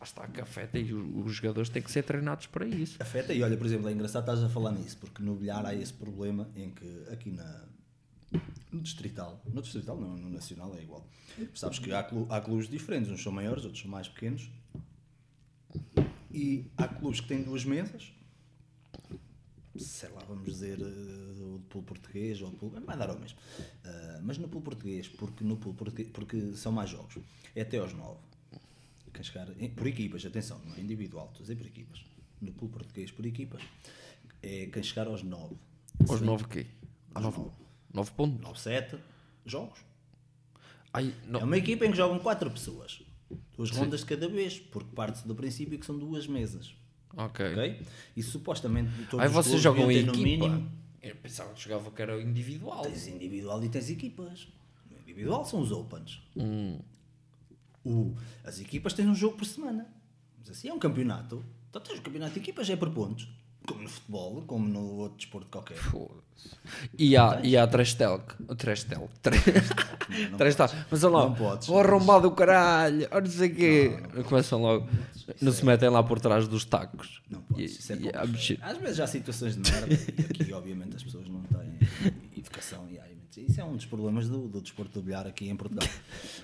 está 0.03 0.27
que 0.27 0.41
afeta 0.41 0.79
e 0.79 0.93
os, 0.93 1.33
jogadores 1.35 1.69
têm 1.69 1.83
que 1.83 1.91
ser 1.91 2.03
treinados 2.03 2.47
para 2.47 2.67
isso. 2.67 2.97
Afeta, 3.01 3.33
e 3.33 3.43
olha, 3.43 3.57
por 3.57 3.67
exemplo, 3.67 3.89
é 3.89 3.93
engraçado 3.93 4.23
estás 4.23 4.43
a 4.43 4.49
falar 4.49 4.73
nisso, 4.73 4.97
porque 4.99 5.23
no 5.23 5.35
bilhar 5.37 5.65
há 5.67 5.75
esse 5.75 5.93
problema 5.93 6.49
em 6.57 6.71
que 6.71 7.05
aqui 7.11 7.31
na, 7.31 7.65
no 8.71 8.81
Distrital, 8.81 9.41
no 9.53 9.63
Distrital 9.63 9.99
não, 10.01 10.17
no 10.17 10.31
Nacional 10.31 10.75
é 10.77 10.83
igual. 10.83 11.07
Sabes 11.55 11.79
que 11.79 11.93
há, 11.93 12.03
clu- 12.03 12.27
há 12.31 12.41
clubes 12.41 12.69
diferentes, 12.69 13.11
uns 13.11 13.23
são 13.23 13.33
maiores, 13.33 13.65
outros 13.65 13.83
são 13.83 13.91
mais 13.91 14.09
pequenos, 14.09 14.51
e 16.31 16.67
há 16.77 16.89
clubes 16.89 17.21
que 17.21 17.29
têm 17.29 17.43
duas 17.43 17.65
mesas, 17.65 18.13
sei 19.77 20.09
lá, 20.11 20.23
vamos 20.29 20.45
dizer, 20.47 20.79
eh, 20.81 20.85
o 21.45 21.59
de 21.59 21.65
pool 21.69 21.83
português 21.83 22.41
ou 22.43 22.51
pool, 22.53 22.71
vai 22.71 22.97
dar 22.97 23.11
ao 23.11 23.19
mesmo. 23.19 23.39
Ah, 23.85 24.21
mas 24.23 24.39
no 24.39 24.49
pool 24.49 24.63
português, 24.63 25.09
porque 25.09 25.45
no 25.45 25.57
pool 25.57 25.75
português, 25.75 26.09
porque 26.13 26.55
são 26.55 26.73
mais 26.73 26.91
jogos, 26.91 27.19
é 27.55 27.63
até 27.63 27.79
aos 27.79 27.93
9. 27.93 28.19
Em- 29.59 29.69
por 29.71 29.87
equipas, 29.87 30.25
atenção, 30.25 30.61
não 30.65 30.75
é 30.77 30.81
individual, 30.81 31.27
estou 31.27 31.41
a 31.41 31.43
dizer 31.43 31.57
por 31.57 31.67
equipas. 31.67 32.05
No 32.41 32.53
pool 32.53 32.69
português, 32.71 33.11
por 33.11 33.25
equipas, 33.27 33.63
é 34.43 34.67
quem 34.67 34.83
chegar 34.83 35.07
aos 35.07 35.23
9. 35.23 35.55
Aos 36.09 36.21
9 36.21 36.45
quê? 36.49 36.67
Aos 37.15 37.25
9, 37.25 37.39
nove. 37.39 37.51
9 37.93 38.11
pontos. 38.13 38.41
9, 38.41 38.59
7 38.61 38.97
jogos. 39.47 39.79
Ai, 40.93 41.15
não. 41.27 41.41
É 41.41 41.45
uma 41.45 41.57
equipa 41.57 41.87
em 41.87 41.91
que 41.91 41.97
jogam 41.97 42.19
4 42.19 42.51
pessoas. 42.51 43.03
Duas 43.57 43.71
rondas 43.71 44.01
de 44.01 44.07
cada 44.07 44.29
vez, 44.29 44.59
porque 44.59 44.95
parte-se 44.95 45.27
do 45.27 45.35
princípio 45.35 45.79
que 45.79 45.87
são 45.87 45.99
duas 45.99 46.27
mesas. 46.27 46.75
Ok. 47.17 47.53
Ok? 47.53 47.81
E 48.17 48.23
supostamente 48.23 48.91
todos 49.11 49.21
Aí 49.21 49.27
os 49.29 49.33
vocês 49.33 49.61
jogam 49.61 49.91
em 49.91 50.03
no 50.03 50.13
equipa? 50.13 50.49
mínimo 50.49 50.71
Eu 51.03 51.17
pensava 51.17 51.53
que 51.53 51.61
jogava 51.63 51.91
que 51.91 52.01
era 52.03 52.21
individual. 52.21 52.83
Tens 52.83 53.07
individual 53.09 53.63
e 53.65 53.69
tens 53.69 53.91
equipas. 53.91 54.49
No 54.91 54.99
individual 54.99 55.45
são 55.45 55.61
os 55.61 55.71
Opens. 55.73 56.23
Hum. 56.37 56.79
O, 57.85 58.15
as 58.45 58.61
equipas 58.61 58.93
têm 58.93 59.07
um 59.07 59.15
jogo 59.15 59.37
por 59.37 59.45
semana. 59.45 59.87
Mas 60.39 60.51
assim 60.51 60.69
é 60.69 60.75
um 60.75 60.79
campeonato. 60.79 61.45
Então 61.71 61.81
tens 61.81 61.99
o 61.99 62.03
campeonato 62.03 62.35
de 62.35 62.41
equipas, 62.41 62.69
é 62.69 62.77
por 62.77 62.91
pontos. 62.91 63.29
Como 63.67 63.83
no 63.83 63.89
futebol, 63.89 64.43
como 64.43 64.67
no 64.69 64.97
outro 64.97 65.19
desporto 65.19 65.49
qualquer. 65.49 65.79
E 66.99 67.17
há, 67.17 67.41
e 67.45 67.57
há 67.57 67.67
trash 67.67 67.95
talk. 67.95 68.35
Trash 68.57 68.85
talk. 68.85 69.09
Não 70.31 70.37
Trash 70.39 70.57
talk. 70.57 70.75
Mas 70.91 71.05
olha 71.05 71.17
lá, 71.17 71.25
Não 71.27 71.35
podes, 71.35 71.69
o 71.69 71.79
arrombado 71.79 72.29
do 72.29 72.35
caralho, 72.35 73.09
ou 73.11 73.21
não 73.21 73.31
sei 73.31 73.51
o 73.51 73.55
quê. 73.55 74.03
Começam 74.25 74.61
logo. 74.61 74.89
Não 75.41 75.53
se 75.53 75.65
metem 75.65 75.89
lá 75.89 76.03
por 76.03 76.21
trás 76.21 76.49
dos 76.49 76.65
tacos. 76.65 77.23
Não 77.31 77.41
podes. 77.43 77.79
Isso 77.79 77.93
é 77.93 77.97
pouco. 77.97 78.19
Às 78.19 78.77
vezes 78.79 79.01
há 79.01 79.07
situações 79.07 79.57
de 79.57 79.71
merda 79.71 79.95
e 79.95 80.43
aqui 80.43 80.53
obviamente 80.53 80.97
as 80.97 81.05
pessoas 81.05 81.29
não 81.29 81.43
têm 81.43 81.79
educação 82.37 82.89
e 82.91 82.99
Isso 83.41 83.61
é 83.61 83.65
um 83.65 83.75
dos 83.77 83.87
problemas 83.87 84.29
do, 84.29 84.47
do 84.49 84.61
desporto 84.61 84.93
do 85.01 85.03
bilhar 85.03 85.27
aqui 85.27 85.49
em 85.49 85.57
Portugal. 85.57 85.89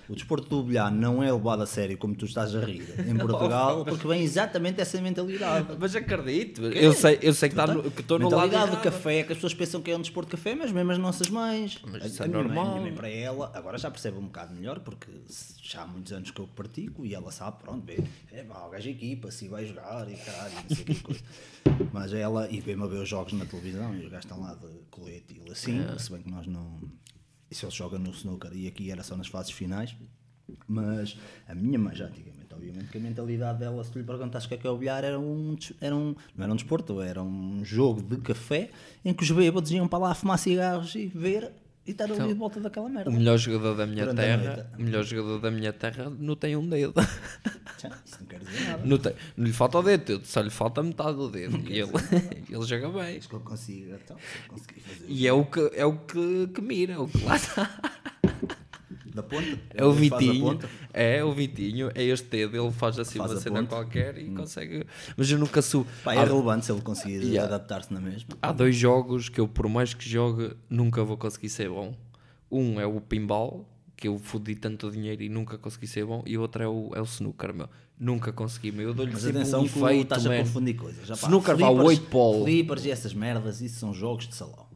O 0.08 0.14
desporto 0.14 0.48
do 0.48 0.62
bilhar 0.62 0.90
não 0.90 1.22
é 1.22 1.30
levado 1.30 1.62
a 1.62 1.66
sério 1.66 1.98
como 1.98 2.14
tu 2.14 2.24
estás 2.24 2.54
a 2.54 2.60
rir 2.64 2.82
em 3.06 3.14
Portugal, 3.18 3.84
porque 3.84 4.06
vem 4.08 4.22
exatamente 4.22 4.80
essa 4.80 5.00
mentalidade. 5.00 5.76
Mas 5.78 5.94
acredito, 5.94 6.62
eu 6.66 6.92
sei, 6.92 7.18
eu 7.20 7.34
sei 7.34 7.48
que 7.50 7.54
tá 7.54 7.66
no- 7.66 7.90
que 7.90 8.00
estou 8.00 8.18
no 8.18 8.28
lado 8.30 8.70
do 8.70 8.76
café, 8.80 9.22
que 9.22 9.32
as 9.32 9.36
pessoas 9.38 9.54
pensam 9.54 9.82
que 9.82 9.90
é 9.90 9.96
um 9.96 10.00
desporto 10.00 10.30
de 10.30 10.36
café, 10.36 10.54
mas 10.54 10.72
mesmo 10.72 10.90
as 10.92 10.98
nossas 10.98 11.28
mães. 11.28 11.78
Mas 11.90 12.02
A- 12.02 12.06
isso 12.06 12.22
a 12.22 12.26
é 12.26 12.28
minha 12.28 12.42
mãe- 12.42 12.54
normal. 12.54 12.66
a 12.66 12.70
minha 12.78 12.82
mãe, 12.84 12.94
para 12.94 13.08
ela, 13.10 13.50
agora 13.54 13.76
já 13.78 13.90
percebe 13.90 14.16
um 14.18 14.22
bocado 14.26 14.54
melhor, 14.54 14.80
porque 14.80 15.08
já 15.62 15.82
há 15.82 15.86
muitos 15.86 16.12
anos 16.12 16.30
que 16.30 16.40
eu 16.40 16.46
pratico 16.48 17.04
e 17.04 17.14
ela 17.14 17.30
sabe, 17.30 17.58
pronto, 17.62 17.84
vê, 17.84 18.02
é 18.32 18.42
pá, 18.44 18.64
o 18.66 18.70
gajo 18.70 18.88
equipa, 18.88 19.30
se 19.30 19.46
vai 19.48 19.66
jogar 19.66 20.08
e 20.10 20.16
caralho, 20.16 20.54
não 20.68 20.76
sei 20.76 20.84
que 20.84 20.94
coisa. 21.02 21.20
Mas 21.92 22.12
ela, 22.12 22.50
e 22.50 22.60
vê-me 22.60 22.82
a 22.82 22.86
ver 22.86 22.96
os 23.02 23.08
jogos 23.08 23.32
na 23.34 23.44
televisão 23.44 23.94
e 23.94 23.98
os 24.04 24.10
gajos 24.10 24.24
estão 24.24 24.40
lá 24.40 24.54
de 24.54 24.66
colete 24.90 25.40
e 25.46 25.50
assim, 25.50 25.80
É. 25.80 25.98
se 25.98 26.10
bem 26.10 26.22
que 26.22 26.30
nós 26.30 26.46
não. 26.46 26.77
Isso 27.50 27.64
ele 27.64 27.72
joga 27.72 27.98
no 27.98 28.10
snooker 28.10 28.52
e 28.52 28.66
aqui 28.66 28.90
era 28.90 29.02
só 29.02 29.16
nas 29.16 29.28
fases 29.28 29.52
finais. 29.52 29.96
Mas 30.66 31.16
a 31.46 31.54
minha 31.54 31.78
mãe 31.78 31.94
já 31.94 32.06
antigamente, 32.06 32.54
obviamente, 32.54 32.90
que 32.90 32.98
a 32.98 33.00
mentalidade 33.00 33.58
dela, 33.58 33.84
se 33.84 33.96
lhe 33.98 34.04
perguntasses 34.04 34.46
o 34.46 34.48
que 34.48 34.54
é 34.54 34.58
que 34.58 34.66
é 34.66 34.70
o 34.70 34.76
bilhar, 34.76 35.04
era 35.04 35.18
um, 35.18 35.56
era 35.80 35.94
um, 35.94 36.14
não 36.34 36.44
era 36.44 36.52
um 36.52 36.56
desporto, 36.56 37.00
era 37.00 37.22
um 37.22 37.64
jogo 37.64 38.02
de 38.02 38.16
café 38.22 38.70
em 39.04 39.12
que 39.12 39.22
os 39.22 39.30
bêbados 39.30 39.70
iam 39.70 39.86
para 39.86 39.98
lá 39.98 40.14
fumar 40.14 40.38
cigarros 40.38 40.94
e 40.94 41.06
ver 41.06 41.52
e 41.88 41.92
estar 41.92 42.04
ali 42.04 42.28
de 42.28 42.34
volta 42.34 42.60
daquela 42.60 42.86
merda. 42.86 43.08
O 43.08 43.12
melhor 43.14 43.38
jogador 43.38 43.74
da 43.74 43.86
minha 43.86 44.04
Durante 44.04 44.16
terra, 44.18 44.54
noite. 44.54 44.68
o 44.78 44.82
melhor 44.82 45.04
jogador 45.04 45.38
da 45.40 45.50
minha 45.50 45.72
terra 45.72 46.10
não 46.18 46.36
tem 46.36 46.54
um 46.54 46.68
dedo. 46.68 46.92
Já, 47.80 47.88
Isso 48.04 48.18
não 48.20 48.26
quer 48.26 48.40
dizer 48.40 48.64
nada. 48.66 48.82
Não, 48.84 48.98
tem, 48.98 49.14
não 49.36 49.46
lhe 49.46 49.52
falta 49.54 49.78
o 49.78 49.82
dedo, 49.82 50.20
só 50.24 50.40
lhe 50.42 50.50
falta 50.50 50.82
metade 50.82 51.16
do 51.16 51.30
dedo. 51.30 51.58
E 51.66 51.78
ele, 51.78 51.90
ele 52.50 52.62
joga 52.62 52.88
bem. 52.90 53.16
Acho 53.16 53.28
que 53.28 53.34
eu 53.34 53.40
consigo, 53.40 53.94
então, 53.94 54.16
eu 54.50 55.06
E 55.08 55.26
é 55.26 55.32
o 55.32 55.46
que, 55.46 55.70
é 55.74 55.86
o 55.86 55.96
que, 55.98 56.48
que 56.48 56.60
mira, 56.60 56.92
é 56.92 56.98
o 56.98 57.08
que 57.08 57.24
lá 57.24 57.36
está. 57.36 57.80
Da 59.18 59.22
ponta. 59.22 59.58
É 59.74 59.84
o 59.84 59.92
Vitinho, 59.92 60.58
é 60.92 61.24
o 61.24 61.32
Vitinho, 61.32 61.90
é 61.94 62.02
este 62.04 62.28
dedo, 62.28 62.56
ele 62.56 62.70
faz 62.72 62.98
assim 62.98 63.18
Faz 63.18 63.32
uma 63.32 63.40
cena 63.40 63.56
ponta. 63.60 63.68
qualquer 63.76 64.16
e 64.18 64.30
consegue. 64.30 64.84
Mas 65.16 65.30
eu 65.30 65.38
nunca 65.38 65.60
sou. 65.60 65.86
Pá, 66.04 66.14
é 66.14 66.18
há, 66.18 66.24
relevante 66.24 66.66
se 66.66 66.72
ele 66.72 66.80
conseguir 66.80 67.18
Yeah. 67.24 67.42
adaptar-se 67.54 67.92
na 67.92 68.00
mesma. 68.00 68.30
há 68.40 68.52
dois 68.52 68.76
jogos 68.76 69.28
que 69.28 69.40
eu, 69.40 69.48
por 69.48 69.68
mais 69.68 69.92
que 69.94 70.08
jogue, 70.08 70.52
nunca 70.70 71.02
vou 71.04 71.16
conseguir 71.16 71.48
ser 71.48 71.68
bom. 71.68 71.94
Um 72.50 72.80
é 72.80 72.86
o 72.86 73.00
pinball, 73.00 73.68
que 73.96 74.06
eu 74.08 74.16
fodi 74.18 74.54
tanto 74.54 74.90
dinheiro 74.90 75.22
e 75.22 75.28
nunca 75.28 75.58
consegui 75.58 75.86
ser 75.86 76.04
bom, 76.06 76.22
e 76.24 76.38
o 76.38 76.40
outro 76.40 76.62
é 76.62 76.68
o, 76.68 76.90
é 76.94 77.00
o 77.00 77.04
snooker, 77.04 77.52
meu. 77.52 77.68
Nunca 77.98 78.32
consegui, 78.32 78.70
meu. 78.70 78.88
Eu 78.88 78.94
dou-lhe 78.94 79.12
sempre 79.16 79.38
atenção 79.38 79.62
um 79.62 79.64
efeito, 79.64 80.02
estás 80.14 80.24
a 80.24 80.38
confundir 80.38 80.76
coisas. 80.76 81.04
Já, 81.06 81.16
pá, 81.16 81.26
Snooker 81.26 81.56
vá 81.56 81.66
flippers- 81.66 81.88
8 81.88 82.06
polo. 82.08 82.44
Flippers 82.44 82.84
e 82.84 82.90
essas 82.92 83.12
merdas, 83.12 83.60
isso 83.60 83.80
são 83.80 83.92
jogos 83.92 84.28
de 84.28 84.36
salão. 84.36 84.67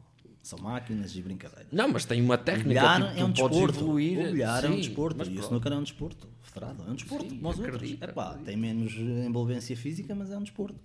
São 0.43 0.59
máquinas 0.59 1.15
e 1.15 1.21
brincadeiras. 1.21 1.71
Não, 1.71 1.87
mas 1.87 2.03
tem 2.03 2.21
uma 2.21 2.37
técnica, 2.37 2.67
bilhar 2.67 3.07
tipo, 3.07 3.19
é 3.19 3.23
um 3.23 3.31
desporto. 3.31 3.79
evoluir. 3.79 4.19
O 4.19 4.31
bilhar 4.33 4.65
é 4.65 4.67
um 4.67 4.73
sim, 4.73 4.77
desporto. 4.81 5.17
E 5.19 5.21
o 5.21 5.25
pronto. 5.25 5.41
snooker 5.45 5.71
é 5.71 5.75
um 5.77 5.83
desporto. 5.83 6.27
Federado, 6.41 6.83
é 6.85 6.91
um 6.91 6.95
desporto. 6.95 7.29
Sim, 7.29 7.39
os 7.39 7.45
outros. 7.45 7.75
acredito, 7.75 8.03
Epá, 8.03 8.25
acredito. 8.25 8.45
tem 8.45 8.57
menos 8.57 8.93
envolvência 8.93 9.77
física, 9.77 10.13
mas 10.13 10.29
é 10.31 10.37
um 10.37 10.43
desporto. 10.43 10.75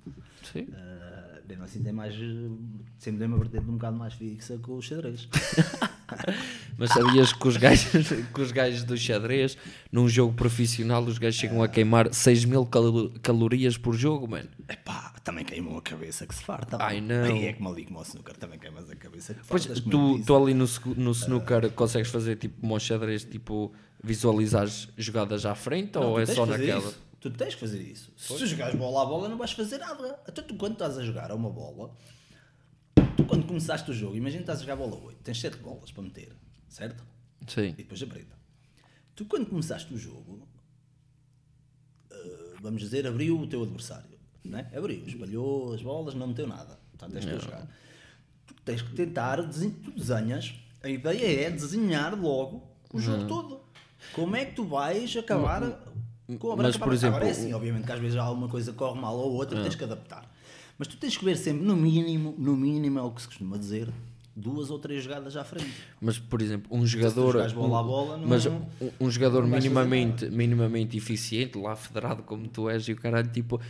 Sim. 0.52 0.60
Uh, 0.60 1.17
mesmo 1.48 1.64
assim 1.64 1.82
tem 1.82 1.92
mais. 1.92 2.14
Sempre 2.98 3.18
tem 3.20 3.26
uma 3.28 3.38
vertente 3.38 3.64
um 3.68 3.72
bocado 3.72 3.96
mais 3.96 4.14
fixa 4.14 4.58
que 4.58 4.70
o 4.70 4.80
xadrez. 4.82 5.28
Mas 6.78 6.90
sabias 6.90 7.32
que 7.32 7.48
os 7.48 7.56
gajos, 7.56 8.08
que 8.34 8.40
os 8.40 8.52
gajos 8.52 8.82
do 8.84 8.96
xadrez, 8.96 9.58
num 9.92 10.08
jogo 10.08 10.32
profissional, 10.32 11.02
os 11.04 11.18
gajos 11.18 11.38
chegam 11.38 11.62
a 11.62 11.68
queimar 11.68 12.12
6 12.14 12.44
mil 12.44 12.64
calo- 12.64 13.10
calorias 13.20 13.76
por 13.76 13.94
jogo, 13.94 14.26
mano? 14.28 14.48
Epá, 14.68 15.12
também 15.24 15.44
queimou 15.44 15.76
a 15.78 15.82
cabeça 15.82 16.26
que 16.26 16.34
se 16.34 16.42
farta. 16.42 16.78
Ai, 16.80 17.00
não. 17.00 17.24
Aí 17.24 17.46
é 17.46 17.52
como 17.52 17.68
ali 17.70 17.84
como 17.84 17.98
o 17.98 18.02
snooker, 18.02 18.36
também 18.36 18.58
queimas 18.58 18.88
a 18.88 18.96
cabeça 18.96 19.34
que 19.34 19.40
Pois, 19.46 19.66
fartas, 19.66 19.84
tu, 19.84 20.22
tu 20.24 20.36
ali 20.36 20.54
no, 20.54 20.66
no 20.96 21.10
snooker 21.10 21.70
consegues 21.72 22.10
fazer 22.10 22.36
tipo 22.36 22.60
como 22.60 22.74
ao 22.74 22.80
xadrez, 22.80 23.24
tipo 23.24 23.72
visualizares 24.02 24.88
jogadas 24.96 25.44
à 25.44 25.54
frente 25.54 25.96
Não, 25.96 26.10
ou 26.12 26.20
é 26.20 26.26
só 26.26 26.44
que 26.44 26.52
naquela? 26.52 26.78
isso. 26.88 27.07
Tu 27.20 27.30
tens 27.30 27.54
que 27.54 27.60
fazer 27.60 27.80
isso. 27.80 28.12
Se 28.16 28.36
tu 28.36 28.46
jogares 28.46 28.76
bola 28.76 29.02
a 29.02 29.04
bola, 29.04 29.28
não 29.28 29.36
vais 29.36 29.52
fazer 29.52 29.78
nada. 29.78 30.20
Até 30.26 30.40
tu, 30.40 30.54
quando 30.54 30.74
estás 30.74 30.96
a 30.96 31.02
jogar 31.02 31.30
a 31.30 31.34
uma 31.34 31.50
bola, 31.50 31.92
tu, 33.16 33.24
quando 33.24 33.46
começaste 33.46 33.90
o 33.90 33.94
jogo, 33.94 34.14
imagina 34.14 34.38
que 34.38 34.44
estás 34.44 34.60
a 34.60 34.62
jogar 34.62 34.76
bola 34.76 34.96
8, 35.02 35.22
tens 35.22 35.40
7 35.40 35.56
bolas 35.58 35.90
para 35.90 36.02
meter, 36.04 36.32
certo? 36.68 37.04
Sim. 37.46 37.70
E 37.70 37.72
depois 37.72 38.00
a 38.02 38.06
preta. 38.06 38.36
Tu, 39.16 39.24
quando 39.24 39.46
começaste 39.46 39.92
o 39.92 39.98
jogo, 39.98 40.46
eh, 42.10 42.54
vamos 42.60 42.80
dizer, 42.80 43.04
abriu 43.04 43.40
o 43.40 43.46
teu 43.48 43.64
adversário. 43.64 44.18
Né? 44.44 44.70
Abriu, 44.74 45.04
espalhou 45.04 45.74
as 45.74 45.82
bolas, 45.82 46.14
não 46.14 46.28
meteu 46.28 46.46
nada. 46.46 46.78
Portanto, 46.90 47.12
tens 47.12 47.24
que 47.24 47.44
jogar. 47.44 47.68
Tu 48.46 48.54
tens 48.64 48.80
que 48.80 48.94
tentar, 48.94 49.42
tu 49.42 49.90
desenhas. 49.90 50.54
A 50.82 50.88
ideia 50.88 51.46
é 51.46 51.50
desenhar 51.50 52.18
logo 52.18 52.70
o 52.92 53.00
jogo 53.00 53.26
todo. 53.26 53.60
Como 54.12 54.36
é 54.36 54.44
que 54.44 54.54
tu 54.54 54.64
vais 54.64 55.16
acabar 55.16 55.62
com 56.36 56.52
a 56.52 56.56
mas, 56.56 56.62
branca 56.64 56.78
por 56.78 56.84
para- 56.86 56.94
exemplo, 56.94 57.16
Agora 57.16 57.28
é 57.28 57.32
assim, 57.32 57.52
obviamente 57.54 57.86
que 57.86 57.92
às 57.92 57.98
vezes 58.00 58.16
alguma 58.18 58.48
coisa 58.48 58.72
corre 58.72 59.00
mal 59.00 59.16
ou 59.16 59.32
outra, 59.32 59.62
tens 59.62 59.74
que 59.74 59.84
adaptar. 59.84 60.28
Mas 60.78 60.86
tu 60.88 60.96
tens 60.96 61.16
que 61.16 61.24
ver 61.24 61.36
sempre, 61.36 61.64
no 61.64 61.74
mínimo, 61.76 62.34
no 62.38 62.56
mínimo 62.56 62.98
é 62.98 63.02
o 63.02 63.10
que 63.10 63.22
se 63.22 63.28
costuma 63.28 63.56
dizer, 63.56 63.88
duas 64.36 64.70
ou 64.70 64.78
três 64.78 65.02
jogadas 65.02 65.36
à 65.36 65.42
frente. 65.42 65.72
Mas, 66.00 66.18
por 66.18 66.40
exemplo, 66.42 66.68
um 66.76 66.86
jogador. 66.86 67.32
jogares 67.32 67.52
bola 67.52 67.82
um- 67.82 67.86
bola, 67.86 68.16
não- 68.18 68.28
mas 68.28 68.46
um, 68.46 68.60
um 69.00 69.10
jogador 69.10 69.46
minimamente, 69.46 70.26
minimamente 70.26 70.96
eficiente, 70.96 71.58
lá 71.58 71.74
federado 71.74 72.22
como 72.22 72.46
tu 72.46 72.68
és, 72.68 72.86
e 72.88 72.92
o 72.92 72.96
caralho, 72.96 73.28
tipo, 73.30 73.60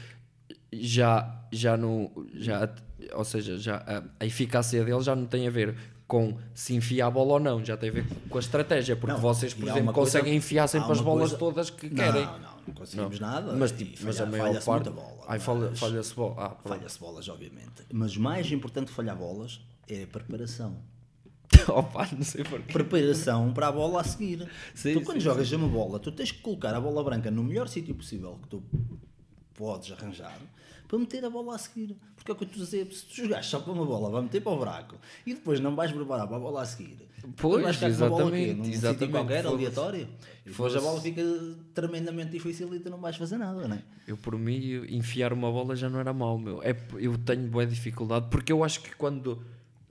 já, 0.72 1.34
já 1.52 1.76
não. 1.76 2.10
Já, 2.34 2.68
ou 3.14 3.24
seja, 3.24 3.56
já, 3.58 3.76
a, 3.76 4.02
a 4.20 4.26
eficácia 4.26 4.84
dele 4.84 5.00
já 5.00 5.14
não 5.16 5.26
tem 5.26 5.46
a 5.46 5.50
ver 5.50 5.74
com 6.06 6.36
se 6.54 6.74
enfia 6.74 7.06
a 7.06 7.10
bola 7.10 7.34
ou 7.34 7.40
não, 7.40 7.62
já 7.64 7.76
tem 7.76 7.90
a 7.90 7.92
ver 7.92 8.06
com 8.30 8.38
a 8.38 8.40
estratégia, 8.40 8.96
porque 8.96 9.12
Não, 9.14 9.20
vocês, 9.20 9.52
por 9.54 9.64
exemplo, 9.64 9.82
uma 9.82 9.92
coisa- 9.92 10.18
conseguem 10.18 10.36
enfiar 10.36 10.66
sempre 10.66 10.90
as 10.92 11.00
bolas 11.00 11.30
coisa- 11.30 11.36
todas 11.38 11.70
que 11.70 11.88
não, 11.88 11.96
querem. 11.96 12.24
Não, 12.24 12.47
não 12.68 12.74
conseguimos 12.74 13.18
nada. 13.20 13.52
Mas, 13.54 13.72
tipo, 13.72 13.98
mas 14.04 14.16
a 14.16 14.18
falha- 14.26 14.30
maior 14.30 14.46
falha-se 14.48 14.66
parte. 14.66 14.84
muita 14.90 15.00
bola. 15.00 15.24
Ai, 15.26 15.38
falha- 15.38 15.74
falha-se 15.74 16.14
bola. 16.14 16.34
Ah. 16.38 16.68
Falha-se 16.68 16.98
bolas, 17.00 17.28
obviamente. 17.28 17.82
Mas 17.92 18.16
mais 18.16 18.50
importante 18.52 18.90
falhar 18.90 19.16
bolas 19.16 19.60
é 19.88 20.04
a 20.04 20.06
preparação. 20.06 20.76
Opa, 21.68 22.08
não 22.12 22.22
sei 22.22 22.44
porquê. 22.44 22.72
Preparação 22.72 23.52
para 23.52 23.68
a 23.68 23.72
bola 23.72 24.00
a 24.00 24.04
seguir. 24.04 24.48
Sim, 24.74 24.94
tu 24.94 25.00
quando 25.02 25.16
sim, 25.18 25.24
jogas 25.24 25.50
uma 25.52 25.66
bola, 25.68 25.98
tu 25.98 26.12
tens 26.12 26.30
que 26.30 26.40
colocar 26.40 26.74
a 26.74 26.80
bola 26.80 27.02
branca 27.02 27.30
no 27.30 27.42
melhor 27.42 27.68
sítio 27.68 27.94
possível 27.94 28.38
que 28.42 28.48
tu 28.48 28.62
podes 29.54 29.90
arranjar 29.90 30.38
para 30.86 30.98
meter 30.98 31.24
a 31.24 31.30
bola 31.30 31.54
a 31.54 31.58
seguir. 31.58 31.96
Porque 32.14 32.30
é 32.30 32.34
o 32.34 32.36
que 32.36 32.44
eu 32.44 32.48
estou 32.48 32.62
a 32.62 32.64
dizer, 32.64 32.92
se 32.92 33.04
tu 33.06 33.14
jogares 33.16 33.46
só 33.46 33.60
para 33.60 33.72
uma 33.72 33.84
bola, 33.84 34.10
vai 34.10 34.22
meter 34.22 34.40
para 34.42 34.52
o 34.52 34.56
buraco 34.58 34.96
e 35.26 35.34
depois 35.34 35.58
não 35.60 35.74
vais 35.74 35.90
preparar 35.92 36.26
para 36.26 36.36
a 36.36 36.40
bola 36.40 36.62
a 36.62 36.66
seguir. 36.66 37.07
Pois, 37.36 37.82
exatamente, 37.82 38.70
exatamente, 38.70 39.10
qualquer, 39.12 39.42
foda-se. 39.44 39.54
aleatório. 39.54 40.08
E 40.46 40.50
depois 40.50 40.74
a 40.74 40.80
bola 40.80 41.00
fica 41.00 41.22
tremendamente 41.74 42.30
difícil 42.30 42.74
e 42.74 42.80
tu 42.80 42.90
não 42.90 42.98
vais 42.98 43.16
fazer 43.16 43.36
nada, 43.36 43.68
não 43.68 43.76
é? 43.76 43.82
Eu, 44.06 44.16
por 44.16 44.38
mim, 44.38 44.86
enfiar 44.88 45.32
uma 45.32 45.50
bola 45.50 45.76
já 45.76 45.88
não 45.88 46.00
era 46.00 46.12
mau, 46.12 46.38
meu. 46.38 46.62
É, 46.62 46.76
eu 46.98 47.16
tenho 47.18 47.46
boa 47.48 47.66
dificuldade, 47.66 48.26
porque 48.30 48.52
eu 48.52 48.64
acho 48.64 48.80
que 48.80 48.94
quando 48.96 49.42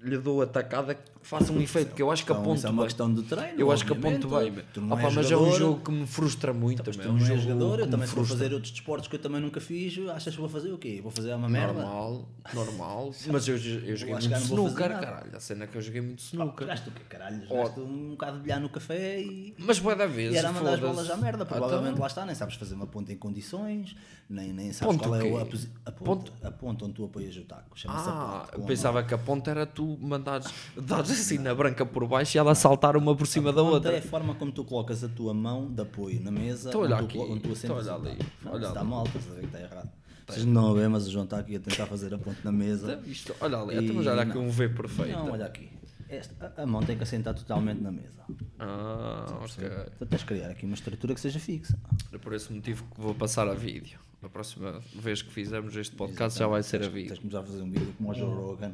lhe 0.02 0.18
dou 0.18 0.42
a 0.42 0.48
tacada 0.48 0.98
faça 1.28 1.52
um 1.52 1.62
efeito, 1.62 1.94
que 1.94 2.02
eu 2.02 2.10
acho 2.10 2.26
que 2.26 2.32
Então, 2.32 2.42
aponto 2.42 2.58
isso 2.58 2.68
é 2.68 2.70
uma 2.70 2.82
bem. 2.82 2.88
questão 2.88 3.14
de 3.14 3.24
treino. 3.24 3.60
Eu 3.60 3.72
acho 3.72 3.86
que 3.86 3.92
aponto 3.92 4.28
bem. 4.30 4.54
Tu 4.74 4.86
Opa, 4.86 5.02
és 5.02 5.14
mas 5.14 5.32
é 5.32 5.36
um 5.36 5.40
jogador, 5.40 5.58
jogo 5.58 5.82
que 5.84 5.92
me 5.92 6.08
frustra 6.08 6.54
muito, 6.54 6.84
Tu 6.84 6.92
meu. 6.98 7.02
É 7.02 7.08
não 7.08 7.14
um 7.16 7.26
és 7.28 7.42
jogador, 7.42 7.80
eu 7.80 7.90
também 7.90 8.08
se 8.08 8.16
vou 8.16 8.26
fazer 8.26 8.54
outros 8.54 8.72
desportos 8.72 9.08
que 9.08 9.16
eu 9.16 9.20
também 9.20 9.42
nunca 9.42 9.60
fiz, 9.60 9.98
achas 10.10 10.34
que 10.34 10.40
vou 10.40 10.50
fazer 10.50 10.72
o 10.72 10.78
quê? 10.78 11.00
Vou 11.02 11.12
fazer 11.12 11.34
uma 11.34 11.50
merda? 11.50 11.74
Normal, 11.82 12.28
normal. 12.54 13.12
Mas 13.28 13.48
eu, 13.48 13.56
eu 13.56 13.96
joguei 13.98 14.14
muito 14.16 14.36
snooker, 14.36 14.90
caralho. 15.00 15.36
A 15.36 15.40
cena 15.40 15.64
é 15.66 15.68
que 15.68 15.78
eu 15.78 15.82
joguei 15.82 16.02
muito 16.02 16.20
Pá, 16.22 16.28
snooker. 16.32 16.62
Jogaste 16.68 16.90
o 16.90 16.92
quê, 16.94 17.02
caralho? 17.10 17.46
Jogaste 17.48 17.80
um 17.80 18.10
bocado 18.12 18.38
de 18.38 18.44
bilhar 18.44 18.60
no 18.62 18.70
café 18.70 19.20
e... 19.20 19.54
Mas 19.58 19.80
boa 19.80 19.96
da 19.96 20.06
E 20.06 20.10
vez. 20.10 20.36
era 20.36 20.50
a 20.50 20.52
mandar 20.54 20.74
as 20.76 20.80
bolas 20.80 21.10
à 21.10 21.18
merda, 21.18 21.44
Ah, 21.44 21.46
provavelmente 21.46 21.90
então, 21.92 22.02
lá 22.02 22.08
está, 22.08 22.26
nem 22.26 22.36
sabes 22.36 22.56
fazer 22.56 22.76
uma 22.76 22.88
ponta 22.88 23.12
em 23.12 23.18
condições, 23.18 23.96
nem, 24.30 24.54
nem 24.54 24.72
sabes 24.72 24.96
Ponto 24.96 25.10
qual 25.10 25.20
é 25.20 25.24
o 25.24 25.38
a, 25.38 25.46
posi- 25.46 25.70
a 25.86 25.92
ponta, 25.92 26.32
a 26.44 26.52
ponta 26.52 26.86
onde 26.86 26.94
tu 26.94 27.04
apoias 27.06 27.36
o 27.36 27.42
taco. 27.44 27.76
Ah, 27.88 28.48
pensava 28.66 29.04
que 29.04 29.14
a 29.14 29.18
ponta 29.18 29.52
era 29.52 29.66
tu 29.66 29.98
mandares 30.02 30.48
dares 30.76 31.10
assim 31.20 31.38
na 31.38 31.54
branca 31.54 31.86
por 31.86 32.08
baixo 32.08 32.38
e 32.38 32.40
ela 32.40 32.56
saltar 32.56 32.96
uma 32.98 33.16
por 33.16 33.28
cima 33.28 33.52
da 33.54 33.62
outra. 33.62 33.94
é 33.94 34.00
a 34.00 34.02
forma 34.02 34.36
como 34.36 34.52
tu 34.52 34.64
colocas 34.64 35.04
a 35.04 35.10
tua 35.10 35.34
mão 35.34 35.72
de 35.72 35.82
apoio 35.82 36.22
na 36.22 36.32
mesa, 36.32 36.70
Estou 36.70 36.82
a 36.84 36.86
olhar 36.86 37.00
aqui, 37.04 37.18
estou 37.54 37.76
a 37.76 37.80
olhar 37.80 37.96
ali, 37.96 38.18
está 38.66 38.84
mal, 38.84 39.06
estás 39.06 39.28
a 39.28 39.34
ver 39.34 39.40
que 39.42 39.46
está 39.48 39.60
errado. 39.62 39.90
Vocês 40.28 40.46
não 40.46 40.74
ver, 40.74 40.90
mas 40.90 41.08
o 41.08 41.12
João 41.12 41.24
está 41.24 41.40
aqui 41.40 41.56
a 41.56 41.60
tentar 41.60 41.86
fazer 41.86 42.14
a 42.14 42.18
ponta 42.18 42.40
na 42.44 42.52
mesa. 42.52 43.02
Isto, 43.06 43.34
olha 43.40 43.58
ali, 43.60 43.80
estamos 43.80 44.06
a 44.08 44.12
olhar 44.12 44.28
aqui 44.28 44.38
um 44.38 44.50
V 44.50 44.70
perfeito. 44.70 45.12
Não, 45.14 45.32
olha 45.32 45.46
aqui. 45.46 45.70
Esta- 46.10 46.54
a, 46.58 46.66
mão 46.66 46.82
tem 46.84 46.98
que 46.98 47.04
assentar 47.04 47.34
totalmente 47.34 47.82
na 47.82 47.92
mesa. 47.92 48.24
Ah, 48.60 49.26
ok. 49.42 49.70
Tu 49.98 50.06
tens 50.06 50.20
de 50.20 50.26
criar 50.26 50.50
aqui 50.50 50.66
uma 50.66 50.76
estrutura 50.76 51.14
que 51.14 51.20
seja 51.22 51.40
fixa. 51.40 51.78
É 52.14 52.18
por 52.18 52.34
esse 52.34 52.52
motivo 52.52 52.86
que 52.94 53.00
vou 53.02 53.14
passar 53.14 53.48
a 53.48 53.54
vídeo. 53.54 54.00
A 54.24 54.30
próxima 54.30 54.82
vez 54.96 55.22
que 55.22 55.32
fizermos 55.32 55.76
este 55.76 55.96
podcast 55.96 56.40
já 56.40 56.48
vai 56.48 56.64
ser 56.64 56.84
a 56.84 56.88
vídeo. 56.90 57.08
Tens 57.10 57.16
de 57.16 57.22
começar 57.22 57.40
a 57.40 57.44
fazer 57.44 57.62
um 57.62 57.70
vídeo 57.70 57.94
como 57.98 58.12
o 58.12 58.14
Joe 58.14 58.34
Rogan. 58.34 58.74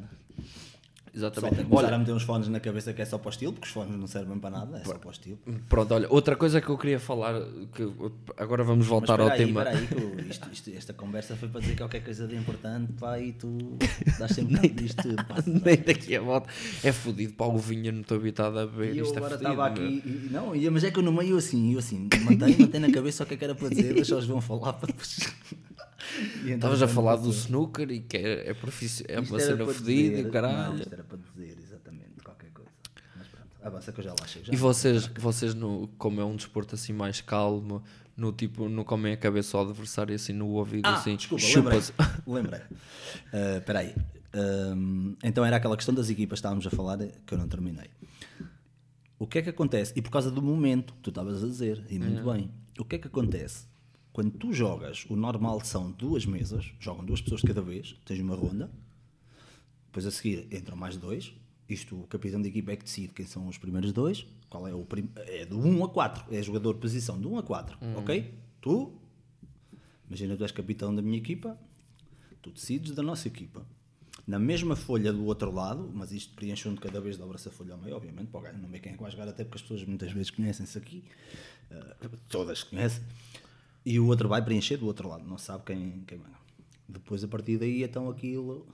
Exatamente. 1.14 1.56
Começar 1.64 1.86
Olha, 1.86 1.94
a 1.94 1.98
meter 1.98 2.12
uns 2.12 2.22
fones 2.22 2.48
na 2.48 2.60
cabeça 2.60 2.92
que 2.92 3.02
é 3.02 3.04
só 3.04 3.18
para 3.18 3.28
o 3.28 3.30
estilo, 3.30 3.52
porque 3.52 3.66
os 3.66 3.72
fones 3.72 3.96
não 3.98 4.06
servem 4.06 4.38
para 4.38 4.50
nada, 4.50 4.78
é 4.78 4.84
só 4.84 4.94
para 4.98 5.08
o 5.08 5.12
estilo. 5.12 5.38
pronto, 5.68 5.94
olha, 5.94 6.06
outra 6.10 6.36
coisa 6.36 6.60
que 6.60 6.68
eu 6.68 6.76
queria 6.78 6.98
falar, 7.00 7.34
que 7.74 7.88
agora 8.36 8.64
vamos 8.64 8.86
voltar 8.86 9.20
ao 9.20 9.28
aí, 9.28 9.38
tema. 9.46 9.62
espera 9.62 9.78
aí, 9.78 9.86
que 9.86 10.30
isto- 10.30 10.48
isto- 10.52 10.70
esta 10.76 10.92
conversa 10.92 11.36
foi 11.36 11.48
para 11.48 11.60
dizer 11.60 11.76
qualquer 11.76 12.02
coisa 12.04 12.26
de 12.26 12.34
importante, 12.36 12.92
pá, 12.94 13.18
e 13.18 13.32
tu 13.32 13.76
dás 14.18 14.32
sempre 14.32 14.54
cabo 14.60 14.68
disto, 14.74 15.02
pá. 15.28 15.36
Nem 15.46 15.76
daqui 15.76 16.16
a 16.16 16.20
volta. 16.20 16.48
É 16.82 16.92
fodido, 16.92 17.32
pá, 17.34 17.46
o 17.46 17.58
vinho 17.58 17.92
não 17.92 18.00
estou 18.00 18.16
habitado 18.18 18.58
a 18.58 18.66
beber. 18.66 18.94
E 18.94 18.98
eu 18.98 19.04
Isto 19.04 19.16
agora 19.18 19.34
é 19.34 19.36
estava 19.36 19.66
aqui, 19.66 20.02
e, 20.04 20.28
não, 20.30 20.54
e- 20.54 20.68
mas 20.70 20.84
é 20.84 20.90
que 20.90 20.98
eu 20.98 21.02
no 21.02 21.12
meio 21.12 21.36
assim, 21.36 21.72
eu 21.72 21.78
assim, 21.78 22.08
mantém, 22.22 22.56
mantém 22.58 22.80
na 22.80 22.90
cabeça 22.90 23.22
o 23.24 23.26
que 23.26 23.34
é 23.34 23.36
que 23.36 23.44
era 23.44 23.54
para 23.54 23.68
dizer, 23.68 23.92
deixa 23.94 24.16
os 24.16 24.26
vão 24.26 24.40
falar 24.40 24.72
para 24.74 24.88
depois. 24.88 25.18
Então 26.42 26.54
Estavas 26.54 26.82
a 26.82 26.88
falar 26.88 27.16
não 27.16 27.22
do 27.24 27.30
snooker 27.30 27.90
e 27.90 28.00
que 28.00 28.16
é, 28.16 28.50
é, 28.50 28.54
profici- 28.54 29.04
é 29.08 29.18
uma 29.20 29.38
cena 29.40 29.64
fodida 29.66 30.18
e 30.18 30.20
o 30.20 30.24
Não, 30.24 30.30
caralho. 30.30 30.78
isto 30.78 30.92
era 30.92 31.02
para 31.04 31.18
dizer 31.18 31.58
exatamente 31.58 32.20
qualquer 32.22 32.50
coisa. 32.50 32.70
Mas 33.16 33.26
pronto, 33.28 33.46
avança 33.62 33.92
que 33.92 34.00
eu 34.00 34.04
já 34.04 34.10
lá 34.18 34.26
chego. 34.26 34.44
Já. 34.46 34.52
E 34.52 34.56
vocês, 34.56 35.06
vocês 35.18 35.54
no, 35.54 35.88
como 35.98 36.20
é 36.20 36.24
um 36.24 36.36
desporto 36.36 36.74
assim 36.74 36.92
mais 36.92 37.20
calmo, 37.20 37.82
no 38.16 38.32
tipo, 38.32 38.68
não 38.68 38.84
comem 38.84 39.12
a 39.12 39.16
cabeça 39.16 39.56
ao 39.56 39.64
adversário 39.68 40.14
assim 40.14 40.32
no 40.32 40.48
ouvido, 40.48 40.86
Ah, 40.86 40.94
assim, 40.94 41.16
desculpa, 41.16 41.44
chupas. 41.44 41.92
lembrei. 42.26 42.60
Espera 43.58 43.78
aí. 43.80 43.94
Ahm, 44.32 45.14
então 45.22 45.44
era 45.44 45.56
aquela 45.56 45.76
questão 45.76 45.94
das 45.94 46.10
equipas 46.10 46.36
que 46.36 46.40
estávamos 46.40 46.66
a 46.66 46.70
falar 46.70 46.98
que 46.98 47.32
eu 47.34 47.38
não 47.38 47.48
terminei. 47.48 47.88
O 49.18 49.26
que 49.26 49.38
é 49.38 49.42
que 49.42 49.50
acontece? 49.50 49.92
E 49.96 50.02
por 50.02 50.10
causa 50.10 50.30
do 50.30 50.42
momento, 50.42 50.92
que 50.94 51.00
tu 51.00 51.10
estavas 51.10 51.42
a 51.42 51.46
dizer, 51.46 51.84
e 51.88 51.98
muito 51.98 52.22
bem. 52.30 52.50
O 52.78 52.84
que 52.84 52.96
é 52.96 52.98
que 52.98 53.06
acontece? 53.06 53.66
Quando 54.14 54.30
tu 54.30 54.52
jogas, 54.52 55.04
o 55.10 55.16
normal 55.16 55.60
são 55.64 55.90
duas 55.90 56.24
mesas, 56.24 56.72
jogam 56.78 57.04
duas 57.04 57.20
pessoas 57.20 57.40
de 57.40 57.48
cada 57.48 57.60
vez, 57.60 57.96
tens 58.04 58.20
uma 58.20 58.36
ronda, 58.36 58.70
depois 59.86 60.06
a 60.06 60.10
seguir 60.12 60.46
entram 60.52 60.76
mais 60.76 60.96
dois. 60.96 61.34
Isto 61.68 61.96
o 62.00 62.06
capitão 62.06 62.40
da 62.40 62.46
equipa 62.46 62.70
é 62.70 62.76
que 62.76 62.84
decide 62.84 63.12
quem 63.12 63.26
são 63.26 63.48
os 63.48 63.58
primeiros 63.58 63.92
dois. 63.92 64.24
Qual 64.48 64.68
é 64.68 64.72
o 64.72 64.84
prim... 64.84 65.10
É 65.16 65.44
do 65.44 65.58
1 65.58 65.84
a 65.84 65.88
4. 65.88 66.32
É 66.32 66.40
jogador 66.40 66.74
posição 66.76 67.20
do 67.20 67.28
1 67.32 67.38
a 67.38 67.42
4. 67.42 67.78
Ok? 67.96 68.34
Tu, 68.60 68.92
imagina 70.06 70.34
que 70.34 70.38
tu 70.38 70.44
és 70.44 70.52
capitão 70.52 70.94
da 70.94 71.02
minha 71.02 71.18
equipa, 71.18 71.58
tu 72.40 72.52
decides 72.52 72.92
da 72.92 73.02
nossa 73.02 73.26
equipa. 73.26 73.66
Na 74.28 74.38
mesma 74.38 74.76
folha 74.76 75.12
do 75.12 75.24
outro 75.24 75.50
lado, 75.50 75.90
mas 75.92 76.12
isto 76.12 76.36
preenche 76.36 76.68
um 76.68 76.74
de 76.74 76.80
cada 76.80 77.00
vez, 77.00 77.16
dobra-se 77.16 77.48
a 77.48 77.50
folha 77.50 77.74
ao 77.74 77.80
meio, 77.80 77.96
obviamente, 77.96 78.28
para 78.28 78.38
o 78.38 78.42
gajo 78.44 78.58
não 78.58 78.68
ver 78.68 78.78
quem 78.78 78.92
é 78.92 78.96
que 78.96 79.02
vai 79.02 79.10
jogar, 79.10 79.26
até 79.26 79.42
porque 79.42 79.56
as 79.56 79.62
pessoas 79.62 79.84
muitas 79.84 80.12
vezes 80.12 80.30
conhecem-se 80.30 80.78
aqui, 80.78 81.04
eh, 81.70 81.96
todas 82.28 82.62
conhecem, 82.62 83.02
e 83.84 84.00
o 84.00 84.06
outro 84.06 84.28
vai 84.28 84.42
preencher 84.42 84.76
do 84.76 84.86
outro 84.86 85.08
lado, 85.08 85.24
não 85.24 85.38
sabe 85.38 85.64
quem, 85.64 86.02
quem 86.06 86.18
vai. 86.18 86.30
Depois, 86.88 87.22
a 87.24 87.28
partir 87.28 87.58
daí, 87.58 87.82
então 87.82 88.08
aquilo. 88.08 88.66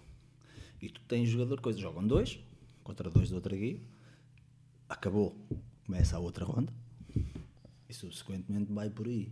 E 0.80 0.88
tu 0.88 1.00
tens 1.08 1.28
jogador, 1.28 1.60
coisa, 1.60 1.78
jogam 1.78 2.06
dois 2.06 2.38
contra 2.82 3.10
dois 3.10 3.28
do 3.28 3.36
outro 3.36 3.54
aqui, 3.54 3.80
acabou, 4.88 5.36
começa 5.86 6.16
a 6.16 6.18
outra 6.18 6.44
ronda, 6.44 6.72
e 7.88 7.94
subsequentemente 7.94 8.72
vai 8.72 8.90
por 8.90 9.06
aí. 9.06 9.30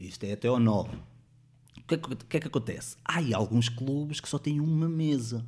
Isto 0.00 0.24
é 0.24 0.32
até 0.32 0.48
ao 0.48 0.58
9. 0.58 0.96
O 0.96 1.82
que, 1.86 1.94
é 1.94 1.98
que, 1.98 2.16
que 2.16 2.36
é 2.36 2.40
que 2.40 2.46
acontece? 2.48 2.96
Há 3.04 3.20
alguns 3.36 3.68
clubes 3.68 4.20
que 4.20 4.28
só 4.28 4.38
têm 4.38 4.60
uma 4.60 4.88
mesa. 4.88 5.44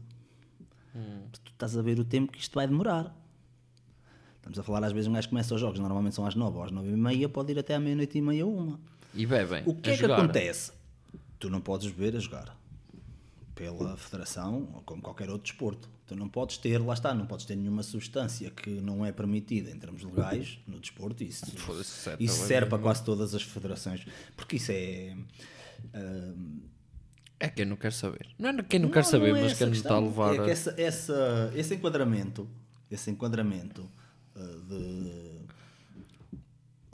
Tu 1.42 1.52
estás 1.52 1.76
a 1.76 1.82
ver 1.82 1.98
o 1.98 2.04
tempo 2.04 2.30
que 2.30 2.38
isto 2.38 2.54
vai 2.54 2.66
demorar. 2.68 3.16
Estamos 4.36 4.58
a 4.58 4.62
falar, 4.62 4.84
às 4.84 4.92
vezes, 4.92 5.08
um 5.08 5.12
gajo 5.12 5.28
começa 5.30 5.54
os 5.54 5.60
jogos, 5.60 5.80
normalmente 5.80 6.14
são 6.14 6.26
às 6.26 6.34
9 6.34 6.56
ou 6.58 6.62
às 6.62 6.70
9 6.70 6.88
e 6.88 6.96
meia, 6.96 7.28
pode 7.28 7.50
ir 7.52 7.58
até 7.58 7.74
à 7.74 7.80
meia-noite 7.80 8.18
e 8.18 8.20
meia, 8.20 8.46
uma. 8.46 8.78
E 9.14 9.26
bebem. 9.26 9.62
O 9.66 9.74
que 9.74 9.90
é 9.90 9.94
que 9.94 10.00
jogar. 10.00 10.18
acontece? 10.18 10.72
Tu 11.38 11.48
não 11.50 11.60
podes 11.60 11.90
beber 11.90 12.16
a 12.16 12.20
jogar 12.20 12.56
pela 13.54 13.96
federação 13.96 14.68
ou 14.74 14.82
como 14.82 15.00
qualquer 15.00 15.28
outro 15.30 15.44
desporto. 15.44 15.88
Tu 16.06 16.14
não 16.16 16.28
podes 16.28 16.58
ter, 16.58 16.78
lá 16.78 16.92
está, 16.92 17.14
não 17.14 17.26
podes 17.26 17.46
ter 17.46 17.56
nenhuma 17.56 17.82
substância 17.82 18.50
que 18.50 18.68
não 18.68 19.06
é 19.06 19.12
permitida 19.12 19.70
em 19.70 19.78
termos 19.78 20.02
legais 20.02 20.58
no 20.66 20.78
desporto. 20.78 21.22
Isso, 21.24 21.46
certo, 21.46 22.20
isso 22.20 22.34
também, 22.34 22.48
serve 22.48 22.68
para 22.68 22.78
quase 22.78 23.02
todas 23.04 23.34
as 23.34 23.42
federações. 23.42 24.04
Porque 24.36 24.56
isso 24.56 24.70
é. 24.72 25.16
É 27.40 27.48
quem 27.48 27.64
não 27.64 27.76
quer 27.76 27.92
saber. 27.92 28.26
Não 28.38 28.50
é 28.50 28.62
quem 28.62 28.80
não, 28.80 28.90
quer 28.90 29.04
saber, 29.04 29.28
é 29.36 29.42
mas 29.42 29.54
quem 29.54 29.66
não 29.66 29.74
está 29.74 29.94
a 29.94 30.00
levar. 30.00 30.34
É 30.34 30.44
que 30.44 30.50
essa, 30.50 30.74
essa- 30.80 31.52
esse 31.54 31.74
enquadramento, 31.74 32.48
esse 32.90 33.10
enquadramento 33.10 33.88
ah, 34.34 34.40
de 34.68 35.33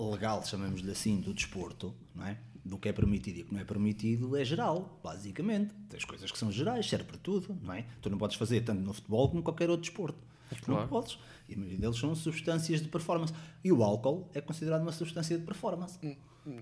legal, 0.09 0.42
chamemos-lhe 0.44 0.90
assim, 0.90 1.20
do 1.20 1.34
desporto, 1.34 1.94
não 2.14 2.26
é? 2.26 2.38
Do 2.64 2.78
que 2.78 2.88
é 2.88 2.92
permitido 2.92 3.38
e 3.38 3.42
o 3.42 3.44
que 3.46 3.55
não 3.55 3.61
é 3.61 3.64
permitido 3.64 4.36
é 4.36 4.44
geral, 4.44 5.01
basicamente. 5.03 5.74
Tens 5.88 6.05
coisas 6.05 6.30
que 6.30 6.38
são 6.38 6.53
gerais, 6.53 6.86
serve 6.88 7.05
para 7.05 7.16
tudo, 7.18 7.57
não 7.62 7.72
é? 7.74 7.86
Tu 8.01 8.09
não 8.11 8.18
podes 8.18 8.36
fazer 8.36 8.61
tanto 8.62 8.80
no 8.82 8.92
futebol 8.92 9.28
como 9.30 9.42
qualquer 9.42 9.68
outro 9.70 9.82
desporto. 9.86 10.18
Claro. 10.64 10.82
Não 10.82 10.88
podes. 10.88 11.18
E 11.48 11.55
a 11.55 11.57
maioria 11.57 11.78
deles 11.78 11.96
são 11.98 12.14
substâncias 12.14 12.82
de 12.82 12.88
performance. 12.88 13.32
E 13.64 13.72
o 13.72 13.82
álcool 13.82 14.28
é 14.34 14.40
considerado 14.40 14.82
uma 14.82 14.92
substância 14.92 15.38
de 15.38 15.44
performance. 15.44 15.98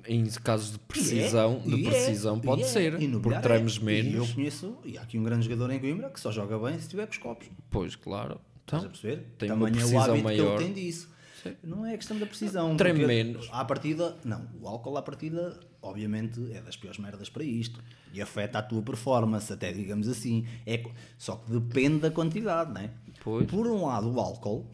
Em 0.07 0.24
casos 0.43 0.72
de 0.72 0.78
precisão, 0.80 1.62
E 1.64 1.72
é, 1.72 1.76
de 1.76 1.86
é, 1.86 1.91
precisão 1.91 2.36
e 2.39 2.41
pode 2.43 2.62
é. 2.62 2.64
ser. 2.66 3.01
E 3.03 3.09
Porque 3.18 3.39
tremos 3.41 3.76
é. 3.76 3.80
E 3.80 3.84
menos. 3.84 4.28
eu 4.28 4.34
conheço, 4.34 4.76
e 4.84 4.99
há 4.99 5.03
aqui 5.03 5.18
um 5.18 5.22
grande 5.22 5.45
jogador 5.45 5.70
em 5.70 5.78
Coimbra 5.80 6.11
que 6.11 6.20
só 6.20 6.30
joga 6.30 6.59
bem 6.59 6.74
se 6.74 6.80
estiver 6.80 7.07
com 7.07 7.12
os 7.12 7.18
copos. 7.18 7.49
Pois, 7.70 7.97
claro. 7.97 8.41
Estás 8.61 8.82
a 8.84 8.86
Então, 8.86 8.91
perceber? 9.01 9.26
tem 9.39 9.51
uma 9.51 9.66
Tamanho 9.68 9.72
é 9.72 9.76
o 9.76 9.78
precisão 9.80 10.03
hábito 10.12 10.24
maior. 10.24 10.57
que 10.59 10.64
ele 10.64 10.74
tem 10.74 10.84
disso. 10.84 11.09
Não 11.62 11.84
é 11.86 11.96
questão 11.96 12.18
da 12.18 12.26
precisão. 12.26 12.76
Treme 12.76 13.07
menos. 13.07 13.49
À 13.53 13.64
partida, 13.64 14.16
não. 14.24 14.49
O 14.61 14.68
álcool 14.68 14.96
à 14.96 15.03
partida, 15.03 15.59
obviamente, 15.82 16.53
é 16.53 16.61
das 16.61 16.76
piores 16.76 16.99
merdas 16.99 17.28
para 17.28 17.44
isto. 17.44 17.82
E 18.12 18.22
afeta 18.22 18.59
a 18.59 18.62
tua 18.62 18.82
performance, 18.82 19.53
até 19.53 19.72
digamos 19.72 20.09
assim. 20.09 20.46
É, 20.66 20.84
só 21.16 21.36
que 21.36 21.51
depende 21.53 21.99
da 21.99 22.11
quantidade, 22.11 22.72
não 22.72 22.80
é? 22.80 22.90
Pois. 23.22 23.46
Por 23.46 23.66
um 23.66 23.86
lado, 23.86 24.11
o 24.11 24.20
álcool, 24.20 24.66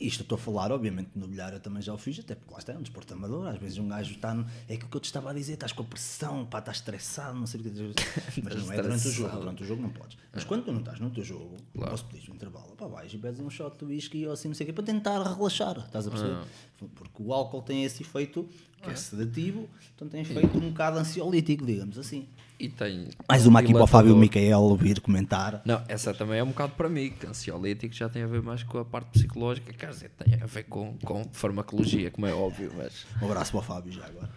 isto 0.00 0.22
estou 0.22 0.36
a 0.36 0.38
falar, 0.38 0.72
obviamente, 0.72 1.10
no 1.14 1.28
bilhar 1.28 1.52
eu 1.52 1.60
também 1.60 1.82
já 1.82 1.92
o 1.92 1.98
fiz, 1.98 2.18
até 2.18 2.34
porque 2.34 2.52
lá 2.52 2.58
está, 2.58 2.72
é 2.72 2.78
um 2.78 2.82
desporto 2.82 3.12
amador. 3.12 3.46
Às 3.46 3.58
vezes 3.58 3.78
um 3.78 3.88
gajo 3.88 4.12
está. 4.12 4.34
No, 4.34 4.46
é 4.68 4.74
aquilo 4.74 4.88
que 4.90 4.96
eu 4.96 5.00
te 5.00 5.04
estava 5.04 5.30
a 5.30 5.34
dizer, 5.34 5.54
estás 5.54 5.72
com 5.72 5.82
a 5.82 5.86
pressão, 5.86 6.46
pá, 6.46 6.58
estás 6.58 6.78
estressado, 6.78 7.38
não 7.38 7.46
sei 7.46 7.60
o 7.60 7.64
que. 7.64 7.70
Mas 8.42 8.54
não 8.64 8.72
é 8.72 8.82
durante 8.82 9.08
o 9.08 9.12
jogo. 9.12 9.36
Durante 9.36 9.62
o 9.62 9.66
jogo 9.66 9.82
não 9.82 9.90
podes. 9.90 10.16
Mas 10.32 10.44
quando 10.44 10.64
tu 10.64 10.72
não 10.72 10.80
estás 10.80 10.98
no 11.00 11.10
teu 11.10 11.22
jogo, 11.22 11.56
posso 11.74 12.04
pedir 12.06 12.30
um 12.30 12.34
intervalo, 12.34 12.74
pá, 12.76 12.86
vais 12.86 13.12
e 13.12 13.18
bebes 13.18 13.40
um 13.40 13.50
shot 13.50 13.78
de 13.78 13.84
whisky 13.84 14.26
ou 14.26 14.32
assim, 14.32 14.48
não 14.48 14.54
sei 14.54 14.64
o 14.64 14.66
quê, 14.68 14.72
para 14.72 14.84
tentar 14.84 15.22
relaxar, 15.22 15.78
estás 15.78 16.06
a 16.06 16.10
perceber? 16.10 16.44
Porque 16.88 17.22
o 17.22 17.32
álcool 17.32 17.62
tem 17.62 17.84
esse 17.84 18.02
efeito 18.02 18.48
que 18.82 18.90
é 18.90 18.96
sedativo, 18.96 19.68
então 19.94 20.08
tem 20.08 20.22
efeito 20.22 20.56
um 20.56 20.70
bocado 20.70 20.98
ansiolítico, 20.98 21.66
digamos 21.66 21.98
assim. 21.98 22.26
E 22.58 22.68
tem. 22.68 23.08
Mais 23.28 23.46
uma 23.46 23.60
aqui 23.60 23.72
para 23.72 23.84
o 23.84 23.86
Fábio. 23.86 24.16
Micael 24.16 24.76
vir 24.76 25.00
comentar. 25.00 25.62
Não, 25.64 25.82
essa 25.88 26.12
também 26.12 26.38
é 26.38 26.44
um 26.44 26.48
bocado 26.48 26.74
para 26.74 26.88
mim, 26.88 27.10
que 27.10 27.26
ansiolítico 27.26 27.94
já 27.94 28.08
tem 28.08 28.22
a 28.22 28.26
ver 28.26 28.42
mais 28.42 28.62
com 28.62 28.78
a 28.78 28.84
parte 28.84 29.10
psicológica, 29.12 29.72
quer 29.72 29.90
dizer, 29.90 30.10
tem 30.10 30.34
a 30.40 30.46
ver 30.46 30.64
com, 30.64 30.96
com 31.04 31.24
farmacologia, 31.32 32.10
como 32.10 32.26
é 32.26 32.34
óbvio, 32.34 32.70
mas. 32.76 33.06
Um 33.20 33.26
abraço 33.26 33.52
para 33.52 33.60
o 33.60 33.62
Fábio 33.62 33.92
já 33.92 34.06
agora. 34.06 34.30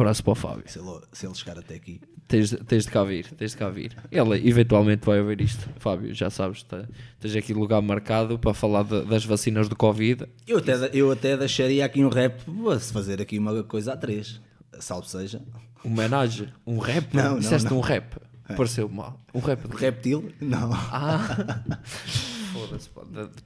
Abraço 0.00 0.22
para 0.22 0.32
o 0.32 0.34
Fábio. 0.34 0.64
Se 0.66 0.78
ele, 0.78 1.00
se 1.12 1.26
ele 1.26 1.34
chegar 1.34 1.58
até 1.58 1.74
aqui. 1.74 2.00
Tens, 2.26 2.50
tens 2.66 2.84
de 2.84 2.90
cá 2.90 3.02
vir, 3.04 3.30
tens 3.32 3.52
de 3.52 3.56
cá 3.56 3.70
vir. 3.70 3.96
Ele 4.10 4.48
eventualmente 4.48 5.04
vai 5.06 5.18
ouvir 5.20 5.40
isto. 5.40 5.66
Fábio, 5.78 6.14
já 6.14 6.28
sabes, 6.28 6.62
tá- 6.62 6.84
tens 7.18 7.34
aqui 7.34 7.54
lugar 7.54 7.80
marcado 7.80 8.38
para 8.38 8.52
falar 8.52 8.82
de- 8.84 9.02
das 9.06 9.24
vacinas 9.24 9.66
do 9.68 9.74
Covid. 9.74 10.26
Eu 10.46 10.58
até, 10.58 10.90
eu 10.92 11.10
até 11.10 11.36
deixaria 11.38 11.84
aqui 11.86 12.04
um 12.04 12.10
rap, 12.10 12.38
se 12.80 12.92
fazer 12.92 13.20
aqui 13.22 13.38
uma 13.38 13.62
coisa 13.64 13.94
a 13.94 13.96
três. 13.96 14.40
Salve 14.78 15.08
seja. 15.08 15.40
Homenagem, 15.82 16.48
um 16.66 16.78
rap? 16.78 17.14
Não, 17.14 17.30
não, 17.32 17.38
Disseste 17.38 17.70
não. 17.70 17.76
É. 17.76 17.78
um 17.78 17.80
rap. 17.82 18.16
Pareceu 18.56 18.88
mal. 18.88 19.20
Um 19.34 19.40
rap 19.40 19.66
de. 19.68 19.76
Reptil? 19.76 20.30
Não. 20.40 20.70
Ah! 20.72 21.62
Foda-se, 22.52 22.90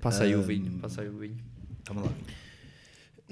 Passa 0.01 0.25
aí 0.25 0.35
o 0.35 0.43
vinho, 0.43 0.73
passa 0.81 1.03
aí 1.03 1.09
o 1.09 1.19
vinho. 1.19 1.37
Calma 1.85 2.03
lá. 2.03 2.09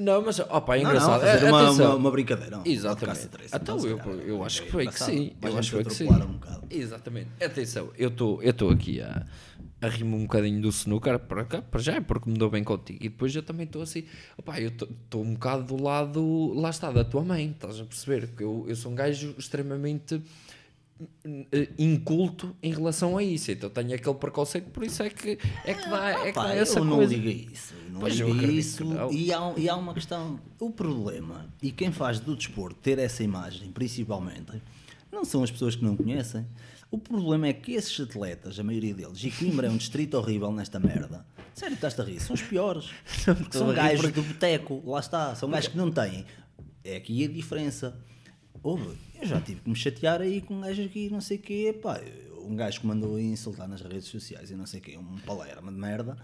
Não, 0.01 0.23
mas 0.23 0.39
opa, 0.41 0.77
é 0.77 0.83
Não, 0.83 0.89
engraçado. 0.91 1.21
não, 1.23 1.31
fazer 1.31 1.47
É, 1.47 1.51
uma, 1.53 1.71
uma, 1.71 1.95
uma 1.97 2.11
brincadeira. 2.11 2.59
um 2.59 2.63
Exatamente. 2.65 3.29
três, 3.29 3.53
Então, 3.53 3.79
eu, 3.87 3.99
calhar, 3.99 4.19
eu 4.21 4.43
acho 4.45 4.63
é 4.63 4.65
que 4.65 4.71
foi 4.73 4.87
que 4.87 4.99
sim. 4.99 5.33
Eu 5.43 5.59
acho 5.59 5.71
que 5.71 5.77
foi 5.77 5.85
que 5.85 5.95
sim. 5.95 6.09
um. 6.09 6.41
Exatamente. 6.71 7.29
Atenção, 7.45 7.91
eu 7.99 8.09
estou 8.09 8.71
aqui 8.71 9.01
a, 9.03 9.27
a 9.83 9.89
rir-me 9.89 10.15
um 10.15 10.23
bocadinho 10.23 10.61
do 10.63 10.69
snooker 10.71 11.19
para 11.19 11.45
cá, 11.45 11.61
para 11.63 11.81
já 11.81 11.95
é 11.97 12.01
porque 12.01 12.31
me 12.31 12.39
dou 12.39 12.49
bem 12.49 12.65
contigo. 12.65 12.99
E 13.05 13.09
depois 13.09 13.35
eu 13.35 13.43
também 13.43 13.67
estou 13.67 13.83
assim, 13.83 14.05
opá, 14.39 14.59
eu 14.61 14.69
estou 14.69 15.23
um 15.23 15.35
bocado 15.35 15.65
do 15.65 15.83
lado, 15.83 16.53
lá 16.55 16.71
está, 16.71 16.91
da 16.91 17.05
tua 17.05 17.23
mãe, 17.23 17.51
estás 17.51 17.79
a 17.79 17.85
perceber? 17.85 18.29
Que 18.37 18.43
eu, 18.43 18.65
eu 18.69 18.77
sou 18.77 18.91
um 18.93 18.95
gajo 18.95 19.35
extremamente 19.39 20.23
inculto 21.79 22.55
em 22.63 22.73
relação 22.73 23.17
a 23.17 23.23
isso. 23.23 23.51
Então 23.51 23.71
tenho 23.71 23.95
aquele 23.95 24.15
preconceito, 24.15 24.71
por 24.71 24.85
isso 24.85 25.03
é 25.03 25.11
que, 25.11 25.39
é 25.65 25.75
que 25.75 25.89
dá, 25.89 26.11
é 26.11 26.27
que 26.27 26.33
Pá, 26.33 26.45
dá 26.45 26.55
essa 26.55 26.79
eu 26.79 26.85
não 26.85 26.97
coisa. 26.97 27.15
ligo 27.15 27.29
a 27.29 27.53
isso. 27.53 27.75
Não 27.91 28.01
Pois, 28.01 28.19
eu 28.21 28.27
ligo 28.29 28.39
a 28.39 28.43
acredito 28.43 28.61
isso. 28.61 28.85
não. 28.85 29.13
E 29.13 29.33
há, 29.33 29.53
e 29.57 29.69
há 29.69 29.77
uma 29.77 29.95
questão. 29.95 30.41
O 30.59 30.71
problema, 30.71 31.47
e 31.63 31.71
quem 31.71 31.91
faz 31.93 32.21
do 32.21 32.37
desporto 32.37 32.79
ter 32.81 32.99
essa 32.99 33.23
imagem, 33.23 33.71
principalmente, 33.73 34.61
não 35.11 35.25
são 35.25 35.43
as 35.43 35.51
pessoas 35.51 35.75
que 35.77 35.85
não 35.85 35.97
conhecem. 35.97 36.47
O 36.91 36.99
problema 36.99 37.47
é 37.47 37.53
que 37.53 37.73
esses 37.73 37.99
atletas, 38.01 38.59
a 38.59 38.65
maioria 38.65 38.93
deles, 38.93 39.23
e 39.23 39.31
Coimbra 39.31 39.69
é 39.69 39.71
um 39.71 39.77
distrito 39.77 40.15
horrível 40.17 40.51
nesta 40.53 40.81
merda. 40.81 41.25
Sério, 41.55 41.75
estás 41.75 41.99
a 42.01 42.03
rir? 42.03 42.19
São 42.21 42.35
os 42.35 42.43
piores. 42.43 42.91
Porque 43.25 43.57
são 43.57 43.73
gajos 43.73 44.13
de 44.13 44.21
boteco, 44.21 44.83
lá 44.85 44.99
está. 44.99 45.35
São 45.37 45.49
gajos 45.51 45.69
que 45.69 45.77
não 45.77 45.91
têm. 45.91 46.25
É 46.83 46.97
aqui 46.97 47.25
a 47.25 47.29
diferença. 47.29 47.97
Houve, 48.63 48.97
eu 49.21 49.27
já 49.29 49.41
tive 49.41 49.61
que 49.61 49.69
me 49.69 49.77
chatear 49.77 50.21
aí 50.21 50.41
com 50.41 50.55
um 50.55 50.61
gajo 50.61 50.83
aqui, 50.83 51.09
não 51.11 51.21
sei 51.21 51.37
o 51.37 51.41
quê, 51.41 51.79
pá. 51.83 52.01
um 52.47 52.55
gajo 52.57 52.81
que 52.81 52.87
mandou 52.87 53.19
insultar 53.21 53.69
nas 53.69 53.81
redes 53.81 54.05
sociais 54.09 54.51
e 54.51 54.55
não 54.55 54.67
sei 54.67 54.81
o 54.81 54.83
quê, 54.83 54.97
um 54.99 55.19
palerma 55.19 55.71
de 55.71 55.79
merda, 55.79 56.17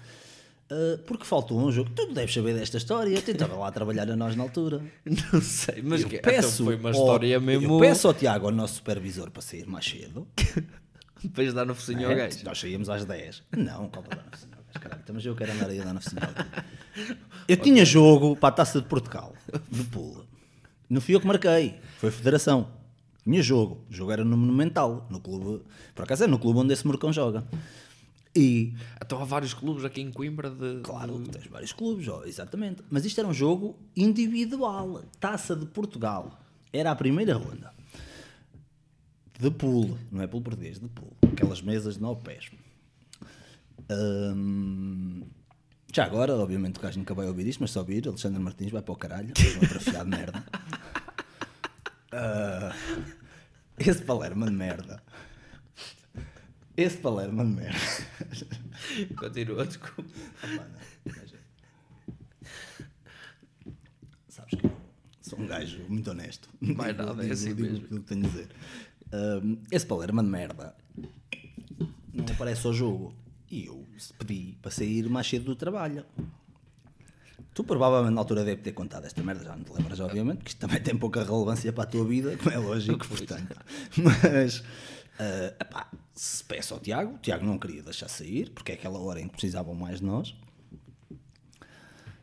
uh, 0.70 0.98
porque 1.06 1.24
faltou 1.24 1.58
um 1.60 1.70
jogo. 1.70 1.90
Tu 1.94 2.12
deves 2.12 2.34
saber 2.34 2.54
desta 2.54 2.76
história, 2.78 3.10
eu 3.10 3.18
estava 3.18 3.54
lá 3.56 3.68
a 3.68 3.72
trabalhar 3.72 4.10
a 4.10 4.16
nós 4.16 4.34
na 4.34 4.42
altura. 4.42 4.80
Não 5.32 5.40
sei, 5.40 5.82
mas 5.82 6.02
eu 6.02 6.08
que, 6.08 6.18
peço, 6.18 6.62
então 6.62 6.66
foi 6.66 6.76
uma 6.76 6.88
ao- 6.90 6.94
história 6.94 7.38
mesmo. 7.40 7.74
Eu 7.74 7.80
peço 7.80 8.08
ao 8.08 8.14
Tiago, 8.14 8.46
ao 8.46 8.52
nosso 8.52 8.74
supervisor, 8.76 9.30
para 9.30 9.42
sair 9.42 9.66
mais 9.66 9.84
cedo. 9.84 10.26
Depois 11.22 11.52
dar 11.54 11.64
no 11.64 11.74
focinho 11.74 12.06
ao 12.06 12.12
É, 12.12 12.14
gajo. 12.14 12.44
Nós 12.44 12.58
saíamos 12.60 12.88
às 12.88 13.04
10. 13.04 13.42
Não, 13.56 13.88
qual 13.88 14.02
para 14.02 14.16
dar 14.18 14.24
no 14.24 14.30
focinho 14.30 14.52
ao 14.54 14.62
gajo, 14.64 14.80
caralho. 14.80 15.02
Mas 15.14 15.24
eu 15.26 15.34
quero 15.36 15.52
andar 15.52 15.70
aí 15.70 15.80
a 15.80 15.84
dar 15.84 15.94
no 15.94 16.00
focinho 16.00 16.22
ao 16.24 16.32
gajo. 16.32 17.16
Eu 17.48 17.56
tinha 17.56 17.84
jogo 17.84 18.34
para 18.34 18.48
a 18.48 18.52
Taça 18.52 18.80
de 18.80 18.88
Portugal, 18.88 19.32
de 19.70 19.84
pool. 19.84 20.24
Não 20.90 21.00
fui 21.00 21.14
eu 21.14 21.20
que 21.20 21.26
marquei, 21.28 21.74
foi 21.98 22.08
a 22.08 22.12
Federação. 22.12 22.68
Tinha 23.26 23.42
jogo. 23.42 23.84
O 23.90 23.92
jogo 23.92 24.12
era 24.12 24.24
no 24.24 24.36
Monumental, 24.36 25.04
no 25.10 25.20
clube. 25.20 25.64
Por 25.96 26.04
acaso 26.04 26.22
é 26.22 26.26
no 26.28 26.38
clube 26.38 26.60
onde 26.60 26.72
esse 26.72 26.86
Morcão 26.86 27.12
joga. 27.12 27.44
E, 28.36 28.72
Então 29.04 29.20
há 29.20 29.24
vários 29.24 29.52
clubes 29.52 29.84
aqui 29.84 30.00
em 30.00 30.12
Coimbra 30.12 30.48
de. 30.48 30.80
claro, 30.82 31.18
tens 31.26 31.48
vários 31.48 31.72
clubes, 31.72 32.06
ó, 32.06 32.22
exatamente. 32.24 32.84
Mas 32.88 33.04
isto 33.04 33.18
era 33.18 33.26
um 33.26 33.34
jogo 33.34 33.76
individual. 33.96 35.02
Taça 35.18 35.56
de 35.56 35.66
Portugal. 35.66 36.38
Era 36.72 36.92
a 36.92 36.94
primeira 36.94 37.34
ronda. 37.34 37.74
De 39.40 39.50
pool, 39.50 39.98
não 40.12 40.22
é 40.22 40.26
pool 40.28 40.40
português, 40.40 40.78
de 40.78 40.88
pool. 40.88 41.12
Aquelas 41.32 41.60
mesas 41.60 41.94
de 41.94 42.02
9 42.02 42.20
pés. 42.22 42.50
Hum, 43.90 45.22
já 45.92 46.04
agora, 46.04 46.36
obviamente 46.36 46.78
o 46.78 46.82
gajo 46.82 46.98
nunca 46.98 47.12
vai 47.12 47.26
ouvir 47.26 47.46
isto, 47.48 47.60
mas 47.60 47.72
se 47.72 47.78
ouvir, 47.78 48.06
Alexandre 48.06 48.40
Martins 48.40 48.70
vai 48.70 48.82
para 48.82 48.92
o 48.92 48.96
caralho, 48.96 49.32
é 49.36 50.00
um 50.00 50.04
de 50.04 50.10
merda. 50.10 50.44
Ah, 52.18 52.74
esse 53.78 54.02
Palerma 54.02 54.46
de 54.46 54.52
merda. 54.52 55.02
Esse 56.76 56.96
Palerma 56.98 57.44
de 57.44 57.50
merda. 57.52 57.78
Continua, 59.16 59.66
desculpa. 59.66 60.10
Ah, 60.42 60.66
é. 61.06 61.36
Sabes 64.28 64.54
que 64.60 64.70
sou 65.20 65.40
um 65.40 65.46
gajo 65.46 65.82
muito 65.88 66.10
honesto. 66.10 66.48
Mais 66.60 66.96
nada, 66.96 67.12
é 67.12 67.22
Digo- 67.22 67.32
assim 67.32 67.54
digo 67.54 67.62
mesmo. 67.62 67.88
que 67.88 67.98
tenho 68.00 68.24
a 68.26 68.28
dizer. 68.28 68.48
Hum, 69.42 69.58
esse 69.70 69.86
Palerma 69.86 70.22
de 70.22 70.28
merda 70.28 70.74
não 72.12 72.24
aparece 72.34 72.66
ao 72.66 72.72
jogo. 72.72 73.14
E 73.50 73.66
eu 73.66 73.86
pedi 74.18 74.58
para 74.60 74.70
sair 74.70 75.08
mais 75.08 75.26
cedo 75.28 75.44
do 75.44 75.56
trabalho. 75.56 76.04
Tu 77.56 77.64
provavelmente 77.64 78.12
na 78.12 78.20
altura 78.20 78.44
deve 78.44 78.60
ter 78.60 78.72
contado 78.72 79.06
esta 79.06 79.22
merda, 79.22 79.42
já 79.42 79.56
não 79.56 79.64
te 79.64 79.72
lembras, 79.72 79.98
obviamente, 79.98 80.44
que 80.44 80.50
isto 80.50 80.58
também 80.58 80.78
tem 80.78 80.94
pouca 80.94 81.24
relevância 81.24 81.72
para 81.72 81.84
a 81.84 81.86
tua 81.86 82.04
vida, 82.04 82.36
como 82.36 82.50
é 82.50 82.58
lógico, 82.58 82.98
portanto. 83.08 83.56
Mas, 83.96 84.62
ah, 85.18 85.54
epá, 85.58 85.90
se 86.12 86.44
peço 86.44 86.74
ao 86.74 86.80
Tiago, 86.80 87.14
o 87.14 87.18
Tiago 87.18 87.46
não 87.46 87.58
queria 87.58 87.82
deixar 87.82 88.08
sair, 88.08 88.50
porque 88.50 88.72
é 88.72 88.74
aquela 88.74 88.98
hora 88.98 89.22
em 89.22 89.26
que 89.26 89.32
precisavam 89.32 89.74
mais 89.74 90.00
de 90.00 90.04
nós. 90.04 90.36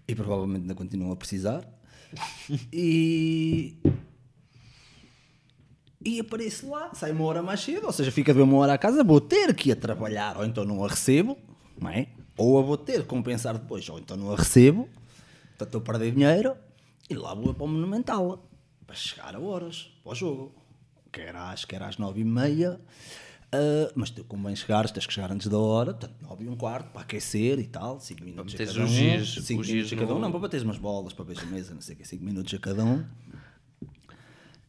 E 0.08 0.14
provavelmente 0.14 0.62
ainda 0.62 0.76
continuam 0.76 1.12
a 1.12 1.16
precisar. 1.16 1.68
E. 2.72 3.76
E 6.06 6.20
apareço 6.20 6.70
lá, 6.70 6.94
sai 6.94 7.12
uma 7.12 7.26
hora 7.26 7.42
mais 7.42 7.60
cedo, 7.60 7.88
ou 7.88 7.92
seja, 7.92 8.12
fica 8.12 8.36
de 8.36 8.42
uma 8.42 8.58
hora 8.58 8.74
à 8.74 8.78
casa, 8.78 9.04
vou 9.04 9.20
ter 9.20 9.52
que 9.56 9.70
ir 9.70 9.72
a 9.72 9.76
trabalhar, 9.76 10.38
ou 10.38 10.46
então 10.46 10.64
não 10.64 10.86
a 10.86 10.88
recebo, 10.88 11.36
não 11.82 11.90
é? 11.90 12.10
Ou 12.38 12.60
a 12.60 12.62
vou 12.62 12.78
ter 12.78 13.02
que 13.02 13.08
compensar 13.08 13.58
depois, 13.58 13.90
ou 13.90 13.98
então 13.98 14.16
não 14.16 14.32
a 14.32 14.36
recebo, 14.36 14.88
portanto 15.58 15.68
estou 15.78 15.82
a 15.82 15.84
perder 15.84 16.12
dinheiro, 16.14 16.56
e 17.10 17.16
lá 17.16 17.34
vou 17.34 17.54
para 17.54 17.64
o 17.64 17.68
Monumental, 17.68 18.48
para 18.86 18.96
chegar 18.96 19.36
a 19.36 19.40
horas, 19.40 19.92
para 20.04 20.12
o 20.12 20.16
jogo. 20.16 20.52
Quer 21.12 21.36
às, 21.36 21.64
quer 21.66 21.82
às 21.84 21.98
nove 21.98 22.22
e 22.22 22.24
meia, 22.24 22.82
ah, 23.52 23.92
mas 23.96 24.10
tu, 24.10 24.24
bem 24.38 24.56
chegares, 24.56 24.92
tens 24.92 25.06
que 25.06 25.14
chegar 25.14 25.32
antes 25.32 25.48
da 25.48 25.60
hora, 25.60 25.94
portanto 25.94 26.16
nove 26.22 26.46
e 26.46 26.50
um 26.50 26.56
quarto, 26.56 26.90
para 26.92 27.02
aquecer 27.04 27.60
e 27.60 27.66
tal, 27.68 28.00
cinco 28.00 28.24
minutos 28.24 28.54
a 28.56 28.58
cada 28.58 28.72
um, 28.84 28.88
giros- 28.88 29.46
cinco 29.46 29.64
giros 29.64 29.94
a 29.94 29.96
cada 29.96 30.12
um, 30.14 30.16
no- 30.16 30.22
não, 30.22 30.32
para 30.32 30.40
bateres 30.40 30.64
umas 30.64 30.78
bolas, 30.78 31.14
para 31.14 31.26
ver 31.26 31.38
a 31.40 31.46
mesa, 31.46 31.74
não 31.74 31.82
sei 31.82 31.94
o 31.94 31.98
que, 32.00 32.08
cinco 32.08 32.24
minutos 32.24 32.52
a 32.54 32.58
cada 32.60 32.84
um. 32.84 33.06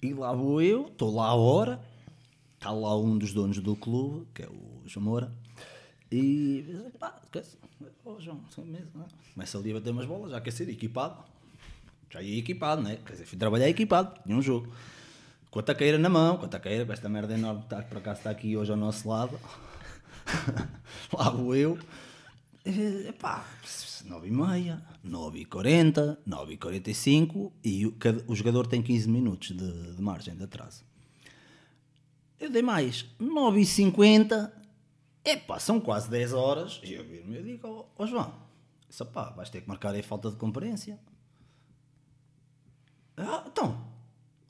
E 0.02 0.12
lá 0.12 0.32
vou 0.34 0.60
eu, 0.60 0.86
estou 0.88 1.14
lá 1.14 1.28
a 1.28 1.34
hora, 1.34 1.80
está 2.56 2.70
lá 2.70 2.94
um 2.98 3.16
dos 3.16 3.32
donos 3.32 3.58
do 3.58 3.74
clube, 3.74 4.26
que 4.34 4.42
é 4.42 4.48
o 4.48 4.82
João 4.86 5.04
Moura, 5.06 5.32
e 6.14 6.90
pá, 6.98 7.18
esquece. 7.24 7.56
Ô, 8.04 8.20
João, 8.20 8.40
não 8.58 9.02
é? 9.04 9.06
começa 9.34 9.58
ali 9.58 9.70
a 9.70 9.74
bater 9.74 9.90
umas 9.90 10.06
bolas, 10.06 10.30
já 10.30 10.36
aquecer, 10.38 10.68
equipado. 10.68 11.22
Já 12.10 12.22
ia 12.22 12.38
equipado, 12.38 12.82
né? 12.82 12.98
Quer 13.04 13.12
dizer, 13.12 13.24
fui 13.26 13.36
trabalhar 13.38 13.68
equipado, 13.68 14.20
tinha 14.22 14.36
um 14.36 14.42
jogo. 14.42 14.72
Com 15.50 15.58
a 15.58 15.62
taqueira 15.62 15.98
na 15.98 16.08
mão, 16.08 16.36
com 16.36 16.44
a 16.44 16.48
taqueira, 16.48 16.84
com 16.86 16.92
esta 16.92 17.08
merda 17.08 17.34
enorme 17.34 17.60
que 17.60 17.66
está, 17.66 17.82
por 17.82 17.98
acaso 17.98 18.18
está 18.20 18.30
aqui 18.30 18.56
hoje 18.56 18.70
ao 18.70 18.76
nosso 18.76 19.08
lado. 19.08 19.38
lá 21.12 21.30
vou 21.30 21.54
eu. 21.54 21.78
Eh, 22.64 23.08
Epá, 23.08 23.44
9 24.04 24.28
e 24.28 24.30
meia, 24.30 24.82
9 25.02 25.40
e 25.40 25.44
40, 25.44 26.18
9 26.24 26.54
e 26.54 26.56
45 26.56 27.52
e 27.64 27.86
o, 27.86 27.92
cada- 27.92 28.24
o 28.26 28.34
jogador 28.34 28.66
tem 28.66 28.82
15 28.82 29.08
minutos 29.08 29.48
de, 29.56 29.94
de 29.94 30.02
margem 30.02 30.34
de 30.36 30.44
atraso. 30.44 30.82
Eu 32.38 32.50
dei 32.50 32.62
mais, 32.62 33.06
9 33.18 33.60
e 33.60 33.66
50, 33.66 34.52
epá, 35.24 35.58
são 35.58 35.80
quase 35.80 36.10
10 36.10 36.32
horas. 36.32 36.80
E 36.82 36.94
eu 36.94 37.04
viro-me 37.04 37.38
e 37.38 37.42
digo, 37.42 37.68
ó 37.68 38.02
ó, 38.02 38.06
João, 38.06 38.34
isso, 38.88 39.04
pá, 39.06 39.30
vais 39.30 39.50
ter 39.50 39.62
que 39.62 39.68
marcar 39.68 39.94
aí 39.94 40.02
falta 40.02 40.30
de 40.30 40.36
comparência. 40.36 40.98
Ah, 43.16 43.44
então, 43.46 43.86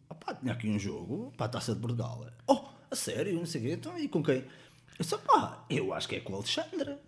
opá, 0.09 0.35
tinha 0.35 0.53
aqui 0.53 0.69
um 0.69 0.79
jogo 0.79 1.33
para 1.37 1.47
a 1.47 1.49
Taça 1.49 1.75
de 1.75 1.81
Portugal. 1.81 2.27
Oh, 2.47 2.65
a 2.91 2.97
sério, 2.97 3.35
não 3.35 3.47
sei 3.47 3.61
o 3.61 3.65
quê, 3.65 3.73
então 3.73 3.99
e 3.99 4.09
com 4.09 4.23
quem? 4.23 4.37
Eu 4.37 4.47
disse, 5.01 5.19
pá, 5.19 5.65
eu 5.69 5.93
acho 5.93 6.09
que 6.09 6.17
é 6.17 6.21
com 6.21 6.33
o 6.33 6.37
Alexandre. 6.37 6.99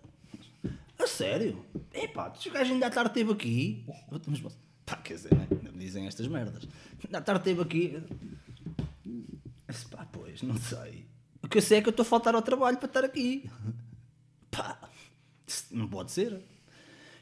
A 0.99 1.07
sério? 1.07 1.65
Epá, 1.93 2.27
o 2.27 2.51
gajo 2.51 2.73
ainda 2.73 2.87
à 2.87 2.89
tarde 2.89 3.11
esteve 3.11 3.31
aqui. 3.31 3.85
Mas, 4.27 4.41
pá, 4.85 4.97
quer 4.97 5.13
dizer, 5.13 5.33
né? 5.35 5.47
Não 5.63 5.71
me 5.71 5.79
dizem 5.79 6.07
estas 6.07 6.27
merdas. 6.27 6.67
Ainda 7.05 7.17
à 7.19 7.21
tarde 7.21 7.41
esteve 7.41 7.61
aqui. 7.61 8.03
Pá, 9.91 10.07
pois, 10.11 10.41
não 10.41 10.57
sei. 10.57 11.07
Que 11.57 11.59
eu 11.59 11.65
sei 11.65 11.79
é 11.79 11.81
que 11.81 11.87
eu 11.87 11.89
estou 11.89 12.03
a 12.03 12.05
faltar 12.05 12.35
ao 12.35 12.41
trabalho 12.43 12.77
para 12.77 12.85
estar 12.85 13.03
aqui. 13.03 13.49
Pá, 14.51 14.77
não 15.71 15.87
pode 15.87 16.11
ser. 16.11 16.39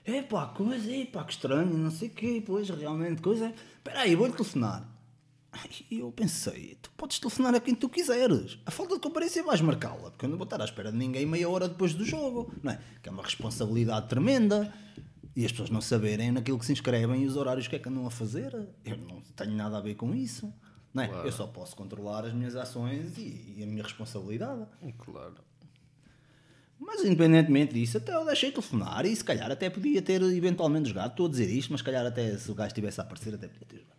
Epá, 0.05 0.47
coisa, 0.47 0.91
epá, 0.91 1.23
que 1.23 1.31
estranho, 1.31 1.73
não 1.77 1.89
sei 1.89 2.09
o 2.09 2.11
quê, 2.11 2.43
pois, 2.45 2.69
realmente, 2.69 3.21
coisa. 3.21 3.53
Espera 3.77 4.01
aí, 4.01 4.13
vou-lhe 4.13 4.33
telefonar. 4.33 4.85
E 5.89 5.99
eu 5.99 6.11
pensei, 6.11 6.77
tu 6.81 6.91
podes 6.97 7.17
telefonar 7.17 7.55
a 7.55 7.61
quem 7.61 7.73
tu 7.73 7.87
quiseres. 7.87 8.59
A 8.65 8.71
falta 8.71 8.95
de 8.95 8.99
comparência 8.99 9.41
vais 9.41 9.61
marcá-la, 9.61 10.11
porque 10.11 10.25
eu 10.25 10.29
não 10.29 10.37
vou 10.37 10.43
estar 10.43 10.59
à 10.59 10.65
espera 10.65 10.91
de 10.91 10.97
ninguém 10.97 11.25
meia 11.25 11.47
hora 11.47 11.69
depois 11.69 11.93
do 11.93 12.03
jogo, 12.03 12.53
não 12.61 12.73
é? 12.73 12.81
Que 13.01 13.07
é 13.07 13.13
uma 13.13 13.23
responsabilidade 13.23 14.09
tremenda. 14.09 14.69
E 15.33 15.45
as 15.45 15.51
pessoas 15.51 15.69
não 15.69 15.79
saberem 15.79 16.33
naquilo 16.33 16.59
que 16.59 16.65
se 16.65 16.73
inscrevem 16.73 17.23
e 17.23 17.25
os 17.25 17.37
horários 17.37 17.69
que 17.69 17.77
é 17.77 17.79
que 17.79 17.87
andam 17.87 18.05
a 18.05 18.11
fazer. 18.11 18.53
Eu 18.83 18.97
não 18.97 19.21
tenho 19.33 19.55
nada 19.55 19.77
a 19.77 19.81
ver 19.81 19.95
com 19.95 20.13
isso. 20.13 20.53
Não 20.95 21.03
é? 21.03 21.27
Eu 21.27 21.31
só 21.31 21.45
posso 21.45 21.75
controlar 21.75 22.23
as 22.25 22.33
minhas 22.33 22.55
ações 22.55 23.17
e, 23.17 23.55
e 23.57 23.63
a 23.63 23.67
minha 23.67 23.83
responsabilidade. 23.83 24.65
Claro. 24.97 25.35
Mas 26.79 27.03
independentemente 27.03 27.73
disso, 27.73 27.97
até 27.97 28.15
eu 28.15 28.25
deixei 28.25 28.49
telefonar 28.49 29.05
e 29.05 29.13
se 29.13 29.23
calhar 29.23 29.51
até 29.51 29.69
podia 29.69 30.01
ter 30.01 30.21
eventualmente 30.21 30.87
jogado. 30.89 31.11
Estou 31.11 31.27
a 31.27 31.29
dizer 31.29 31.49
isto, 31.49 31.71
mas 31.71 31.81
se 31.81 31.85
calhar 31.85 32.05
até 32.05 32.37
se 32.37 32.49
o 32.49 32.55
gajo 32.55 32.67
estivesse 32.67 33.01
a 33.01 33.03
aparecer, 33.03 33.35
até 33.35 33.47
podia 33.47 33.67
ter 33.67 33.77
jogado. 33.77 33.95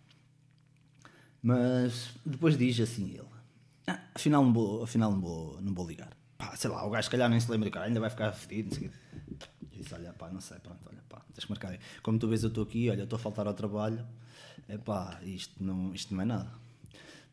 Mas 1.43 2.11
depois 2.25 2.57
diz 2.57 2.81
assim 2.81 3.11
ele: 3.11 3.29
ah, 3.87 4.01
afinal, 4.15 4.43
não 4.43 4.53
vou, 4.53 4.83
afinal 4.83 5.13
não, 5.13 5.21
vou, 5.21 5.61
não 5.61 5.75
vou 5.75 5.87
ligar. 5.87 6.17
Pá, 6.39 6.57
sei 6.57 6.71
lá, 6.71 6.85
o 6.87 6.91
gajo 6.91 7.05
se 7.05 7.11
calhar 7.11 7.29
nem 7.29 7.39
se 7.39 7.51
lembra, 7.51 7.71
cara, 7.71 7.87
ainda 7.87 8.01
vai 8.01 8.09
ficar 8.09 8.33
fedido. 8.33 8.71
Não 8.71 8.81
sei 8.81 8.91
disse: 9.71 9.95
olha, 9.95 10.13
pá, 10.15 10.31
não 10.31 10.41
sei, 10.41 10.59
pronto, 10.59 10.81
olha, 10.87 11.03
pá, 11.09 11.21
tens 11.35 11.45
que 11.45 11.51
marcar. 11.51 11.79
Como 12.03 12.19
tu 12.19 12.27
vês, 12.27 12.43
eu 12.43 12.49
estou 12.49 12.65
aqui, 12.65 12.89
olha, 12.91 13.03
estou 13.03 13.19
a 13.19 13.21
faltar 13.21 13.47
ao 13.47 13.55
trabalho. 13.55 14.07
É 14.69 14.79
pá, 14.79 15.21
isto 15.23 15.63
não, 15.63 15.95
isto 15.95 16.15
não 16.15 16.23
é 16.23 16.25
nada. 16.25 16.66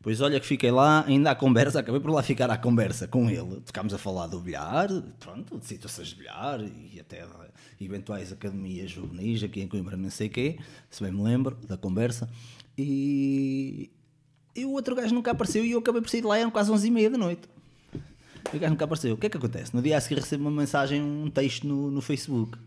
Pois 0.04 0.20
olha 0.20 0.38
que 0.38 0.44
fiquei 0.46 0.70
lá, 0.70 1.02
ainda 1.06 1.30
à 1.30 1.34
conversa, 1.34 1.80
acabei 1.80 1.98
por 1.98 2.10
lá 2.10 2.22
ficar 2.22 2.50
à 2.50 2.58
conversa 2.58 3.08
com 3.08 3.30
ele. 3.30 3.62
Ficámos 3.64 3.94
a 3.94 3.96
falar 3.96 4.26
do 4.26 4.38
bilhar, 4.38 4.86
pronto, 5.18 5.58
de 5.58 5.64
situações 5.64 6.08
de 6.08 6.16
bilhar 6.16 6.60
e 6.60 7.00
até 7.00 7.26
eventuais 7.80 8.30
academias 8.30 8.90
juvenis 8.90 9.42
aqui 9.42 9.62
em 9.62 9.66
Coimbra, 9.66 9.96
não 9.96 10.10
sei 10.10 10.28
quê, 10.28 10.58
se 10.90 11.02
bem 11.02 11.10
me 11.10 11.22
lembro 11.22 11.56
da 11.66 11.78
conversa. 11.78 12.28
E, 12.76 13.90
e 14.54 14.66
o 14.66 14.72
outro 14.72 14.94
gajo 14.94 15.14
nunca 15.14 15.30
apareceu 15.30 15.64
e 15.64 15.70
eu 15.70 15.78
acabei 15.78 16.02
por 16.02 16.10
sair 16.10 16.20
de 16.20 16.26
lá, 16.26 16.36
eram 16.36 16.50
quase 16.50 16.70
11 16.70 16.86
e 16.86 16.90
meia 16.90 17.08
da 17.08 17.16
noite. 17.16 17.48
O 18.52 18.58
gajo 18.58 18.72
nunca 18.72 18.84
apareceu. 18.84 19.14
O 19.14 19.16
que 19.16 19.24
é 19.24 19.30
que 19.30 19.38
acontece? 19.38 19.74
No 19.74 19.80
dia 19.80 19.96
a 19.96 20.00
seguir 20.02 20.20
recebo 20.20 20.42
uma 20.42 20.50
mensagem, 20.50 21.00
um 21.00 21.30
texto 21.30 21.66
no, 21.66 21.90
no 21.90 22.02
Facebook. 22.02 22.58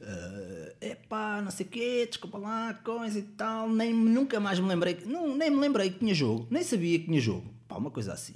Uh, 0.00 0.43
epá, 0.92 1.40
não 1.40 1.50
sei 1.50 1.66
o 1.66 1.68
quê, 1.68 2.06
desculpa 2.06 2.38
lá, 2.38 2.74
coisa 2.74 3.18
e 3.18 3.22
tal, 3.22 3.68
nem, 3.68 3.92
nunca 3.92 4.38
mais 4.40 4.58
me 4.58 4.68
lembrei, 4.68 4.98
não, 5.06 5.36
nem 5.36 5.50
me 5.50 5.56
lembrei 5.56 5.90
que 5.90 5.98
tinha 5.98 6.14
jogo, 6.14 6.46
nem 6.50 6.62
sabia 6.62 6.98
que 6.98 7.06
tinha 7.06 7.20
jogo, 7.20 7.52
pá, 7.68 7.76
uma 7.76 7.90
coisa 7.90 8.12
assim. 8.12 8.34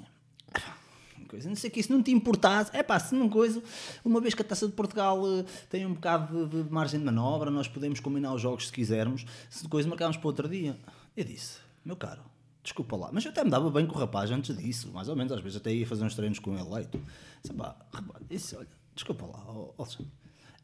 Coisa, 1.29 1.47
não 1.47 1.57
sei 1.57 1.69
que 1.69 1.79
isso 1.79 1.93
não 1.93 2.03
te 2.03 2.11
importasse, 2.11 2.75
é 2.75 2.83
pá, 2.83 2.99
se 2.99 3.15
não 3.15 3.29
coisa, 3.29 3.63
uma 4.03 4.19
vez 4.19 4.33
que 4.33 4.41
a 4.41 4.45
Taça 4.45 4.67
de 4.67 4.73
Portugal 4.73 5.23
eh, 5.27 5.45
tem 5.69 5.85
um 5.85 5.93
bocado 5.93 6.47
de, 6.47 6.63
de 6.63 6.73
margem 6.73 6.99
de 6.99 7.05
manobra, 7.05 7.51
nós 7.51 7.69
podemos 7.69 8.01
combinar 8.01 8.33
os 8.33 8.41
jogos 8.41 8.69
se 8.69 8.73
quisermos, 8.73 9.27
se 9.51 9.69
coisa 9.69 9.87
marcarmos 9.87 10.17
para 10.17 10.27
outro 10.27 10.49
dia. 10.49 10.75
Eu 11.15 11.25
disse, 11.25 11.59
meu 11.85 11.97
caro, 11.97 12.23
desculpa 12.63 12.97
lá. 12.97 13.11
Mas 13.13 13.27
eu 13.27 13.31
até 13.31 13.45
me 13.45 13.51
dava 13.51 13.71
bem 13.71 13.87
com 13.87 13.95
o 13.95 13.99
rapaz 13.99 14.31
antes 14.31 14.57
disso, 14.57 14.91
mais 14.91 15.11
ou 15.11 15.17
menos, 15.17 15.31
às 15.31 15.41
vezes 15.43 15.59
até 15.59 15.71
ia 15.71 15.87
fazer 15.87 16.05
uns 16.05 16.15
treinos 16.15 16.39
com 16.39 16.55
ele 16.55 16.69
leito. 16.69 16.99
Disse, 17.43 17.55
pá, 17.55 17.77
olha, 17.93 18.69
desculpa 18.95 19.27
lá, 19.27 19.45
Alexandre. 19.79 20.11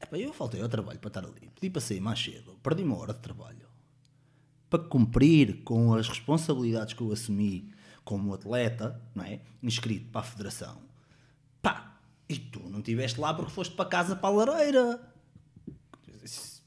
Epá, 0.05 0.19
eu 0.19 0.35
faltei 0.35 0.61
ao 0.61 0.69
trabalho 0.69 0.99
para 0.99 1.09
estar 1.09 1.25
ali, 1.25 1.51
pedi 1.55 1.71
para 1.71 1.81
sair 1.81 2.01
mais 2.01 2.23
cedo, 2.23 2.59
perdi 2.63 2.83
uma 2.83 2.99
hora 2.99 3.15
de 3.15 3.21
trabalho 3.21 3.67
para 4.69 4.85
cumprir 4.85 5.63
com 5.63 5.95
as 5.95 6.09
responsabilidades 6.09 6.93
que 6.93 7.01
eu 7.01 7.11
assumi 7.11 7.73
como 8.05 8.35
atleta, 8.35 9.01
não 9.15 9.25
é? 9.25 9.41
Inscrito 9.63 10.11
para 10.11 10.21
a 10.21 10.25
federação. 10.25 10.83
Pá, 11.63 11.99
e 12.29 12.39
tu 12.39 12.61
não 12.69 12.81
estiveste 12.81 13.19
lá 13.19 13.33
porque 13.33 13.51
foste 13.51 13.75
para 13.75 13.89
casa 13.89 14.15
para 14.15 14.29
a 14.29 14.33
lareira. 14.33 15.13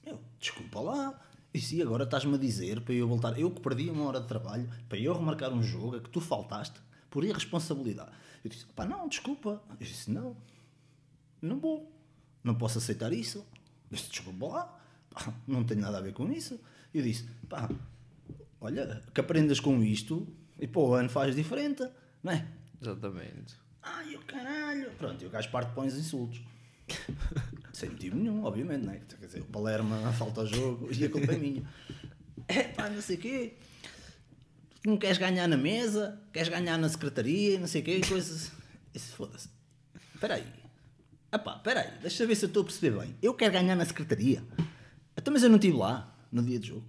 Meu, 0.04 0.20
desculpa 0.40 0.80
lá. 0.80 1.22
E 1.54 1.62
se 1.62 1.80
agora 1.82 2.06
estás-me 2.06 2.34
a 2.34 2.38
dizer 2.38 2.82
para 2.82 2.94
eu 2.94 3.08
voltar, 3.08 3.38
eu 3.38 3.52
que 3.52 3.62
perdi 3.62 3.90
uma 3.90 4.06
hora 4.06 4.20
de 4.20 4.28
trabalho, 4.28 4.68
para 4.90 4.98
eu 4.98 5.14
remarcar 5.14 5.54
um 5.54 5.62
jogo 5.62 5.98
a 5.98 6.02
que 6.02 6.10
tu 6.10 6.20
faltaste 6.20 6.80
por 7.10 7.24
irresponsabilidade. 7.24 8.12
Eu 8.44 8.50
disse, 8.50 8.66
pá, 8.68 8.86
não, 8.86 9.08
desculpa. 9.08 9.62
Eu 9.70 9.86
disse, 9.86 10.10
não, 10.10 10.36
não 11.42 11.60
vou, 11.60 11.92
não 12.44 12.56
posso 12.56 12.78
aceitar 12.78 13.12
isso. 13.14 13.46
Disse, 13.90 14.10
desculpa 14.10 14.48
lá, 14.48 14.80
pá, 15.10 15.34
não 15.48 15.64
tem 15.64 15.78
nada 15.78 15.98
a 15.98 16.02
ver 16.02 16.14
com 16.14 16.32
isso. 16.32 16.60
Eu 16.94 17.04
disse, 17.04 17.28
pá, 17.50 17.70
olha, 18.60 19.02
que 19.14 19.22
aprendas 19.22 19.60
com 19.60 19.82
isto 19.84 20.28
e 20.60 20.68
pô, 20.68 20.90
o 20.90 20.94
ano 20.94 21.10
faz 21.10 21.36
diferente, 21.36 21.88
não 22.24 22.32
é? 22.32 22.48
Exatamente. 22.82 23.56
Ai, 23.82 24.16
o 24.16 24.20
caralho. 24.26 24.92
Pronto, 24.92 25.24
e 25.24 25.28
o 25.28 25.30
gajo 25.30 25.50
parte 25.50 25.74
põe 25.74 25.88
os 25.88 25.98
insultos. 25.98 26.42
Sem 27.74 27.90
motivo 27.90 28.16
nenhum, 28.16 28.44
obviamente, 28.44 28.86
não 28.86 28.94
é? 28.94 29.00
Quer 29.00 29.26
dizer, 29.26 29.42
o 29.42 29.46
Palermo 29.46 29.96
falta 30.14 30.42
o 30.42 30.46
jogo 30.48 30.90
e 30.92 31.06
a 31.06 31.10
culpa 31.10 31.34
é 31.34 31.38
minha. 31.38 31.64
É 32.50 32.64
pá, 32.64 32.90
não 32.90 33.02
sei 33.02 33.18
o 33.18 33.20
quê. 33.20 33.58
Não 34.86 34.96
queres 34.96 35.18
ganhar 35.18 35.50
na 35.50 35.58
mesa, 35.58 36.18
queres 36.32 36.48
ganhar 36.48 36.78
na 36.78 36.88
secretaria, 36.88 37.60
não 37.60 37.68
sei 37.68 37.82
o 37.82 37.84
quê, 37.84 38.00
coisas. 38.08 38.54
Isso 38.94 39.14
foda-se. 39.18 39.50
Espera 40.16 40.36
aí. 40.36 40.48
Epá, 41.32 41.56
espera 41.58 41.82
aí, 41.82 41.92
deixa 42.02 42.24
eu 42.24 42.28
ver 42.28 42.36
se 42.36 42.46
eu 42.46 42.48
estou 42.48 42.62
a 42.62 42.66
perceber 42.66 42.98
bem. 43.00 43.16
Eu 43.22 43.34
quero 43.34 43.54
ganhar 43.54 43.76
na 43.76 43.86
secretaria. 43.86 44.44
Então, 45.16 45.34
mas 45.34 45.44
eu 45.44 45.50
não 45.50 45.58
estive 45.58 45.76
lá, 45.78 46.16
no 46.32 46.42
dia 46.42 46.60
de 46.60 46.68
jogo. 46.70 46.86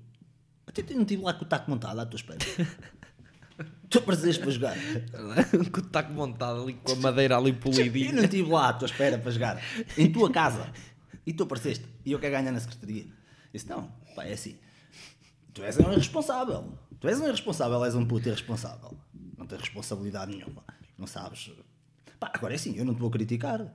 Até 0.67 0.83
eu 0.83 0.95
não 0.97 1.03
estive 1.03 1.23
lá 1.23 1.35
com 1.35 1.45
o 1.45 1.49
taco 1.49 1.71
montado 1.71 1.99
à 1.99 2.07
tua 2.07 2.17
espera. 2.19 2.39
tu 3.91 3.99
apareceste 3.99 4.41
para 4.41 4.51
jogar. 4.51 4.77
com 5.73 5.81
o 5.81 5.83
taco 5.85 6.13
montado 6.13 6.63
ali, 6.63 6.75
com 6.75 6.93
a 6.93 6.97
madeira 6.97 7.37
ali 7.37 7.51
Eu 7.51 7.57
polidinha. 7.57 8.13
não 8.13 8.25
estive 8.25 8.49
lá 8.51 8.69
à 8.69 8.73
tua 8.75 8.87
espera 8.87 9.19
para 9.19 9.31
jogar. 9.31 9.63
Em 9.97 10.13
tua 10.13 10.31
casa. 10.31 10.73
E 11.27 11.33
tu 11.33 11.43
apareceste. 11.43 11.85
E 12.05 12.13
eu 12.13 12.19
quero 12.19 12.33
ganhar 12.33 12.53
na 12.53 12.61
secretaria. 12.61 13.07
Disse, 13.53 13.69
não, 13.69 13.91
pá, 14.15 14.25
é 14.25 14.35
assim. 14.35 14.57
Tu 15.53 15.63
és 15.65 15.79
um 15.79 15.91
irresponsável. 15.91 16.79
Tu 17.01 17.09
és 17.09 17.19
um 17.21 17.27
irresponsável, 17.27 17.85
és 17.85 17.95
um 17.95 18.07
puto 18.07 18.29
irresponsável. 18.29 18.97
Não 19.37 19.47
tens 19.47 19.61
responsabilidade 19.63 20.31
nenhuma. 20.37 20.63
Não 20.97 21.07
sabes. 21.07 21.51
Pá, 22.21 22.31
agora 22.35 22.55
é 22.55 22.57
assim, 22.57 22.77
eu 22.77 22.85
não 22.85 22.95
te 22.95 23.01
vou 23.01 23.11
criticar. 23.11 23.67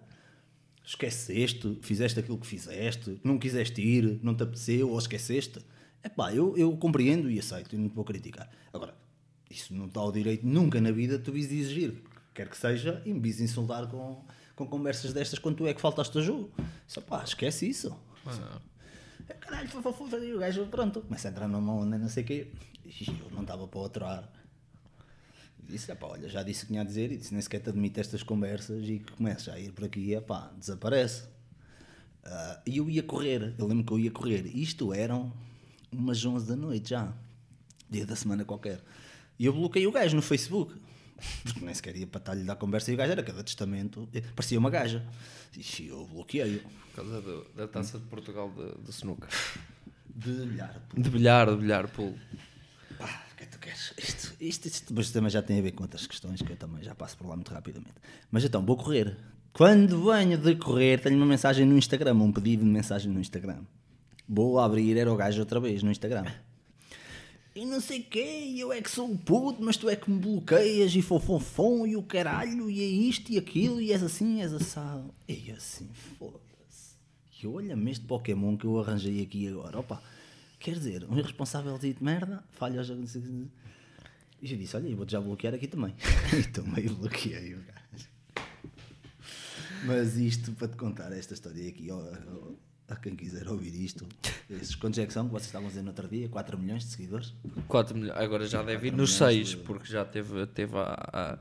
Esqueceste, 0.85 1.79
fizeste 1.81 2.19
aquilo 2.19 2.37
que 2.37 2.45
fizeste, 2.45 3.19
não 3.23 3.39
quiseste 3.39 3.81
ir, 3.81 4.19
não 4.21 4.35
te 4.35 4.43
apeteceu 4.43 4.89
ou 4.89 4.97
esqueceste. 4.97 5.59
É 6.01 6.09
pá, 6.09 6.33
eu, 6.33 6.57
eu 6.57 6.75
compreendo 6.75 7.29
e 7.31 7.39
aceito 7.39 7.73
e 7.73 7.77
não 7.77 7.87
te 7.87 7.95
vou 7.95 8.03
criticar. 8.03 8.49
Agora, 8.73 8.93
isso 9.49 9.73
não 9.73 9.85
está 9.85 10.01
ao 10.01 10.11
direito 10.11 10.45
nunca 10.45 10.81
na 10.81 10.91
vida 10.91 11.17
tu 11.17 11.31
vis 11.31 11.51
exigir, 11.51 12.03
quer 12.33 12.49
que 12.49 12.57
seja, 12.57 13.01
e 13.05 13.13
me 13.13 13.19
vis 13.19 13.39
insultar 13.39 13.87
com, 13.87 14.25
com 14.55 14.67
conversas 14.67 15.13
destas 15.13 15.39
quando 15.39 15.57
tu 15.57 15.67
é 15.67 15.73
que 15.73 15.79
faltaste 15.79 16.17
ao 16.17 16.23
jogo. 16.23 16.51
Só 16.87 16.99
pá, 16.99 17.23
esquece 17.23 17.69
isso. 17.69 17.95
É, 19.29 19.33
Caralho, 19.35 19.69
foi, 19.69 19.81
foi, 19.81 19.93
foi, 19.93 20.33
o 20.33 20.39
gajo, 20.39 20.65
pronto, 20.67 21.01
começa 21.01 21.29
a 21.29 21.31
entrar 21.31 21.47
numa 21.47 21.73
onda, 21.73 21.97
não 21.97 22.09
sei 22.09 22.23
o 22.23 22.25
quê. 22.25 22.47
E 22.85 23.07
eu 23.07 23.29
não 23.31 23.41
estava 23.43 23.67
para 23.67 23.79
outro 23.79 24.05
ar. 24.05 24.29
E 25.67 25.71
Disse, 25.71 25.91
"Epá, 25.91 26.07
olha, 26.07 26.27
já 26.29 26.43
disse 26.43 26.59
o 26.63 26.67
que 26.67 26.67
tinha 26.73 26.81
a 26.81 26.83
dizer 26.85 27.11
e 27.11 27.17
disse, 27.17 27.33
nem 27.33 27.41
sequer 27.41 27.59
te 27.59 27.69
admite 27.69 27.99
estas 27.99 28.21
conversas 28.23 28.87
e 28.87 28.99
que 28.99 29.11
começa 29.13 29.51
a 29.53 29.59
ir 29.59 29.71
por 29.71 29.85
aqui, 29.85 30.13
epá, 30.13 30.51
desaparece. 30.57 31.23
Ah, 32.23 32.61
E 32.65 32.77
eu 32.77 32.89
ia 32.89 33.03
correr, 33.03 33.53
eu 33.57 33.67
lembro 33.67 33.83
que 33.85 33.91
eu 33.93 33.99
ia 33.99 34.11
correr. 34.11 34.45
Isto 34.55 34.93
eram 34.93 35.31
umas 35.91 36.23
11 36.25 36.47
da 36.47 36.55
noite 36.55 36.89
já, 36.91 37.13
dia 37.89 38.05
da 38.05 38.15
semana 38.15 38.43
qualquer. 38.45 38.81
E 39.39 39.45
eu 39.45 39.53
bloqueei 39.53 39.85
o 39.87 39.91
gajo 39.91 40.15
no 40.15 40.21
Facebook, 40.21 40.73
porque 41.43 41.59
nem 41.65 41.73
sequer 41.73 41.95
ia 41.95 42.07
para 42.07 42.19
estar-lhe 42.19 42.43
dar 42.43 42.55
conversa 42.55 42.91
e 42.91 42.93
o 42.93 42.97
gajo 42.97 43.11
era 43.11 43.23
cada 43.23 43.43
testamento, 43.43 44.07
parecia 44.35 44.59
uma 44.59 44.69
gaja. 44.69 45.05
E 45.55 45.87
eu 45.87 46.05
bloqueei-o. 46.07 46.59
Por 46.61 46.95
causa 46.95 47.21
do- 47.21 47.45
da 47.55 47.67
taça 47.67 47.97
de 47.99 48.05
Portugal 48.05 48.51
de, 48.51 48.83
de 48.85 48.89
snooker. 48.91 49.29
De 50.15 50.29
olhar, 50.41 50.79
De 50.95 51.09
bilhar, 51.09 51.49
de 51.49 51.57
bilhar, 51.57 51.87
pulo. 51.89 52.15
Pá, 52.97 53.25
que 53.45 53.51
tu 53.51 53.59
queres? 53.59 53.93
Isto, 53.97 54.35
isto, 54.39 54.67
isto 54.67 54.89
depois 54.89 55.11
também 55.11 55.29
já 55.29 55.41
tem 55.41 55.59
a 55.59 55.61
ver 55.61 55.71
com 55.71 55.83
outras 55.83 56.07
questões 56.07 56.41
que 56.41 56.51
eu 56.51 56.57
também 56.57 56.83
já 56.83 56.93
passo 56.95 57.17
por 57.17 57.27
lá 57.27 57.35
muito 57.35 57.53
rapidamente. 57.53 57.95
Mas 58.31 58.43
então, 58.43 58.65
vou 58.65 58.77
correr. 58.77 59.17
Quando 59.51 60.11
venho 60.11 60.37
de 60.37 60.55
correr, 60.55 60.99
tenho 60.99 61.15
uma 61.15 61.25
mensagem 61.25 61.65
no 61.65 61.77
Instagram, 61.77 62.15
um 62.15 62.31
pedido 62.31 62.63
de 62.63 62.69
mensagem 62.69 63.11
no 63.11 63.19
Instagram. 63.19 63.61
Vou 64.27 64.59
abrir, 64.59 64.97
era 64.97 65.11
o 65.11 65.15
gajo 65.15 65.39
outra 65.39 65.59
vez 65.59 65.83
no 65.83 65.91
Instagram. 65.91 66.25
E 67.55 67.65
não 67.67 67.79
sei 67.79 68.01
quê, 68.01 68.55
eu 68.57 68.73
é 68.73 68.81
que 68.81 68.89
sou 68.89 69.11
o 69.11 69.15
puto, 69.15 69.61
mas 69.61 69.77
tu 69.77 69.87
é 69.87 69.95
que 69.95 70.09
me 70.09 70.17
bloqueias 70.17 70.95
e 70.95 71.03
fofofom 71.03 71.85
e 71.85 71.95
o 71.95 72.01
caralho, 72.01 72.67
e 72.67 72.81
é 72.81 72.85
isto 72.85 73.31
e 73.31 73.37
aquilo, 73.37 73.79
e 73.79 73.91
és 73.91 74.01
assim, 74.01 74.41
és 74.41 74.51
assado. 74.51 75.13
E 75.27 75.51
assim, 75.51 75.87
foda-se. 76.17 76.95
E 77.39 77.45
olha-me 77.45 77.91
este 77.91 78.05
Pokémon 78.05 78.57
que 78.57 78.65
eu 78.65 78.79
arranjei 78.79 79.21
aqui 79.21 79.47
agora. 79.49 79.79
Opa, 79.79 80.01
quer 80.63 80.75
dizer, 80.75 81.03
um 81.09 81.17
irresponsável 81.17 81.77
de 81.77 81.95
merda, 82.01 82.43
falha 82.51 82.79
ao 82.79 82.83
jogo. 82.83 83.01
não 83.01 83.07
sei 83.07 83.21
o 83.21 83.23
quê. 83.25 83.47
E 84.41 84.51
eu 84.51 84.57
disse: 84.57 84.75
Olha, 84.75 84.87
eu 84.87 84.95
vou-te 84.97 85.11
já 85.11 85.21
bloquear 85.21 85.53
aqui 85.53 85.67
também. 85.67 85.93
e 86.37 86.43
também 86.49 86.87
bloqueei 86.87 87.53
o 87.55 87.59
gajo. 87.59 88.07
Mas 89.85 90.15
isto 90.17 90.51
para 90.53 90.67
te 90.69 90.77
contar 90.77 91.11
esta 91.11 91.33
história 91.33 91.67
aqui, 91.67 91.91
ó, 91.91 91.97
ó, 91.97 92.51
a 92.87 92.95
quem 92.95 93.15
quiser 93.15 93.47
ouvir 93.47 93.73
isto, 93.75 94.07
esses 94.49 94.75
quantos 94.75 94.97
é 94.99 95.05
que 95.05 95.11
são 95.13 95.25
que 95.25 95.31
vocês 95.31 95.47
estavam 95.47 95.67
a 95.67 95.69
dizer 95.69 95.81
no 95.81 95.89
outro 95.89 96.07
dia? 96.07 96.29
4 96.29 96.57
milhões 96.57 96.83
de 96.83 96.89
seguidores? 96.91 97.33
4 97.67 97.97
milhões. 97.97 98.17
Agora 98.17 98.45
já 98.47 98.63
deve 98.63 98.87
ir 98.87 98.91
nos 98.91 99.13
milhões 99.13 99.35
6, 99.35 99.47
de- 99.49 99.57
porque 99.57 99.91
já 99.91 100.05
teve, 100.05 100.45
teve 100.47 100.77
a, 100.77 100.93
a- 101.13 101.39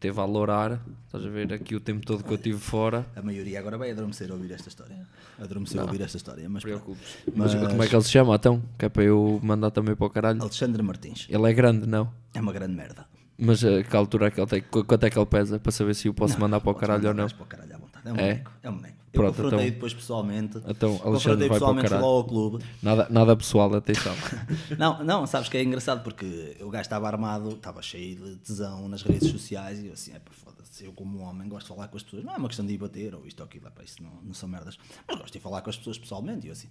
teve 0.00 0.20
a 0.20 0.24
lourar. 0.24 0.80
Estás 1.06 1.24
a 1.24 1.28
ver 1.28 1.52
aqui 1.52 1.74
o 1.74 1.80
tempo 1.80 2.04
todo 2.06 2.22
que 2.24 2.30
eu 2.30 2.36
estive 2.36 2.58
fora. 2.58 3.06
A 3.16 3.22
maioria 3.22 3.58
agora 3.58 3.76
vai 3.78 3.90
adormecer 3.90 4.30
a 4.30 4.34
ouvir 4.34 4.52
esta 4.52 4.68
história. 4.68 5.06
Adormecer 5.40 5.80
a 5.80 5.84
ouvir 5.84 6.00
esta 6.02 6.16
história. 6.16 6.48
Mas. 6.48 6.62
Preocupes. 6.62 7.18
Mas, 7.34 7.54
Mas- 7.54 7.68
como 7.68 7.82
é 7.82 7.86
que 7.88 7.94
ele 7.96 8.02
se 8.04 8.10
chama 8.10 8.34
então? 8.34 8.62
Que 8.78 8.86
é 8.86 8.88
para 8.88 9.02
eu 9.04 9.40
mandar 9.42 9.70
também 9.70 9.94
para 9.94 10.06
o 10.06 10.10
caralho. 10.10 10.40
Alexandre 10.40 10.82
Martins 10.82 11.26
Ele 11.28 11.50
é 11.50 11.52
grande, 11.52 11.86
não? 11.86 12.12
é 12.34 12.40
uma 12.40 12.52
grande 12.52 12.74
merda. 12.74 13.06
Mas 13.38 13.64
a 13.64 13.82
que 13.82 13.96
altura 13.96 14.26
é 14.26 14.30
que 14.30 14.40
ele 14.40 14.46
tem? 14.46 14.62
Qu- 14.62 14.84
Quanto 14.84 15.04
é 15.04 15.10
que 15.10 15.18
ele 15.18 15.26
pesa? 15.26 15.58
Para 15.58 15.72
saber 15.72 15.94
se 15.94 16.08
o 16.08 16.14
posso 16.14 16.38
mandar 16.38 16.60
para 16.60 16.70
o 16.70 16.74
caralho 16.74 17.02
ou 17.08 17.08
mandar 17.14 17.22
não. 17.22 17.28
Para 17.30 17.42
o 17.42 17.46
caralho. 17.46 17.81
É 18.04 18.12
um 18.12 18.16
É? 18.16 18.34
boneco. 18.34 18.52
É 18.62 18.70
um 18.70 18.74
boneco. 18.76 18.96
Eu 19.12 19.20
Pronto, 19.20 19.34
confrontei 19.36 19.58
então- 19.60 19.74
depois 19.74 19.92
pessoalmente. 19.94 20.56
Então, 20.66 20.90
Alexandre 20.90 21.12
confrontei 21.12 21.36
vai 21.36 21.36
para 21.38 21.44
o 21.46 21.58
pessoalmente 21.58 21.90
lá 21.92 22.00
ao 22.00 22.24
clube. 22.24 22.64
Nada, 22.82 23.06
nada 23.10 23.36
pessoal, 23.36 23.74
atenção. 23.74 24.14
Não, 24.78 25.04
não, 25.04 25.26
sabes 25.26 25.50
que 25.50 25.56
é 25.58 25.62
engraçado 25.62 26.02
porque 26.02 26.56
o 26.60 26.70
gajo 26.70 26.82
estava 26.82 27.06
armado, 27.08 27.50
estava 27.50 27.82
cheio 27.82 28.16
de 28.16 28.36
tesão 28.36 28.88
nas 28.88 29.02
redes 29.02 29.30
sociais 29.30 29.80
e 29.80 29.88
eu 29.88 29.92
assim, 29.92 30.12
é 30.14 30.18
pá, 30.18 30.30
foda-se, 30.32 30.82
eu 30.84 30.92
como 30.94 31.18
homem 31.20 31.46
gosto 31.46 31.66
de 31.66 31.74
falar 31.74 31.88
com 31.88 31.96
as 31.98 32.02
pessoas, 32.02 32.24
não 32.24 32.32
é 32.34 32.38
uma 32.38 32.48
questão 32.48 32.64
de 32.64 32.72
ir 32.72 32.78
bater 32.78 33.14
ou 33.14 33.26
isto 33.26 33.40
ou 33.40 33.44
aquilo, 33.46 33.66
é 33.78 33.84
isso 33.84 34.02
não, 34.02 34.10
não 34.24 34.32
são 34.32 34.48
merdas, 34.48 34.78
mas 35.06 35.18
gosto 35.18 35.32
de 35.34 35.40
falar 35.40 35.60
com 35.60 35.68
as 35.68 35.76
pessoas 35.76 35.98
pessoalmente 35.98 36.46
e 36.46 36.48
eu 36.48 36.52
assim, 36.52 36.68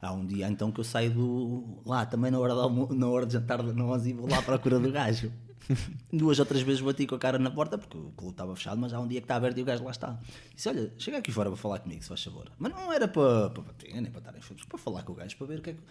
há 0.00 0.12
um 0.12 0.24
dia 0.24 0.48
então 0.48 0.72
que 0.72 0.80
eu 0.80 0.84
saio 0.84 1.10
do, 1.10 1.82
lá 1.84 2.06
também 2.06 2.30
na 2.30 2.38
hora, 2.38 2.54
de 2.54 2.60
almo- 2.60 2.88
na 2.94 3.06
hora 3.06 3.26
de 3.26 3.34
jantar 3.34 3.62
de 3.62 3.72
nós 3.74 4.06
e 4.06 4.14
vou 4.14 4.26
lá 4.30 4.38
à 4.38 4.42
procura 4.42 4.78
do 4.80 4.90
gajo. 4.90 5.30
Duas 6.12 6.38
ou 6.38 6.46
três 6.46 6.62
vezes 6.62 6.80
bati 6.80 7.06
com 7.06 7.14
a 7.14 7.18
cara 7.18 7.38
na 7.38 7.50
porta 7.50 7.78
porque 7.78 7.96
o 7.96 8.10
clube 8.12 8.32
estava 8.32 8.54
fechado, 8.56 8.80
mas 8.80 8.92
há 8.92 9.00
um 9.00 9.08
dia 9.08 9.20
que 9.20 9.24
está 9.24 9.36
aberto 9.36 9.58
e 9.58 9.62
o 9.62 9.64
gajo 9.64 9.84
lá 9.84 9.90
está. 9.90 10.18
Disse: 10.54 10.68
Olha, 10.68 10.92
chega 10.98 11.18
aqui 11.18 11.30
fora 11.32 11.50
para 11.50 11.56
falar 11.56 11.78
comigo, 11.80 12.02
se 12.02 12.08
faz 12.08 12.22
favor. 12.22 12.50
Mas 12.58 12.72
não 12.72 12.92
era 12.92 13.08
para, 13.08 13.50
para 13.50 13.62
bater, 13.62 13.92
nem 13.94 14.10
para 14.10 14.18
estar 14.20 14.36
em 14.36 14.40
fogo, 14.40 14.60
para 14.68 14.78
falar 14.78 15.02
com 15.02 15.12
o 15.12 15.14
gajo, 15.14 15.36
para 15.36 15.46
ver 15.46 15.58
o 15.58 15.62
que 15.62 15.70
é 15.70 15.74
que. 15.74 15.82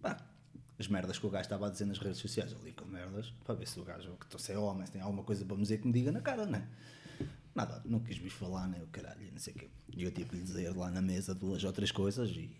Pá, 0.00 0.16
as 0.78 0.88
merdas 0.88 1.18
que 1.18 1.26
o 1.26 1.30
gajo 1.30 1.44
estava 1.44 1.66
a 1.66 1.70
dizer 1.70 1.84
nas 1.84 1.98
redes 1.98 2.18
sociais, 2.18 2.54
ali 2.60 2.72
com 2.72 2.84
merdas, 2.84 3.32
para 3.44 3.54
ver 3.54 3.68
se 3.68 3.78
o 3.78 3.84
gajo, 3.84 4.16
que 4.16 4.42
se 4.42 4.52
é 4.52 4.58
homem, 4.58 4.86
se 4.86 4.92
tem 4.92 5.00
alguma 5.00 5.22
coisa 5.22 5.44
para 5.44 5.56
me 5.56 5.62
dizer 5.62 5.78
que 5.78 5.86
me 5.86 5.92
diga 5.92 6.10
na 6.10 6.20
cara, 6.20 6.46
não 6.46 6.58
é? 6.58 6.66
Nada, 7.54 7.82
não 7.84 8.00
quis 8.00 8.16
vir 8.16 8.30
falar, 8.30 8.66
nem 8.66 8.82
o 8.82 8.86
caralho, 8.86 9.30
não 9.30 9.38
sei 9.38 9.52
o 9.52 9.56
quê. 9.58 9.70
E 9.94 10.02
eu 10.02 10.10
tive 10.10 10.30
que 10.30 10.36
lhe 10.36 10.42
dizer 10.42 10.74
lá 10.74 10.90
na 10.90 11.02
mesa 11.02 11.34
duas 11.34 11.62
ou 11.62 11.72
três 11.72 11.92
coisas 11.92 12.30
e, 12.30 12.50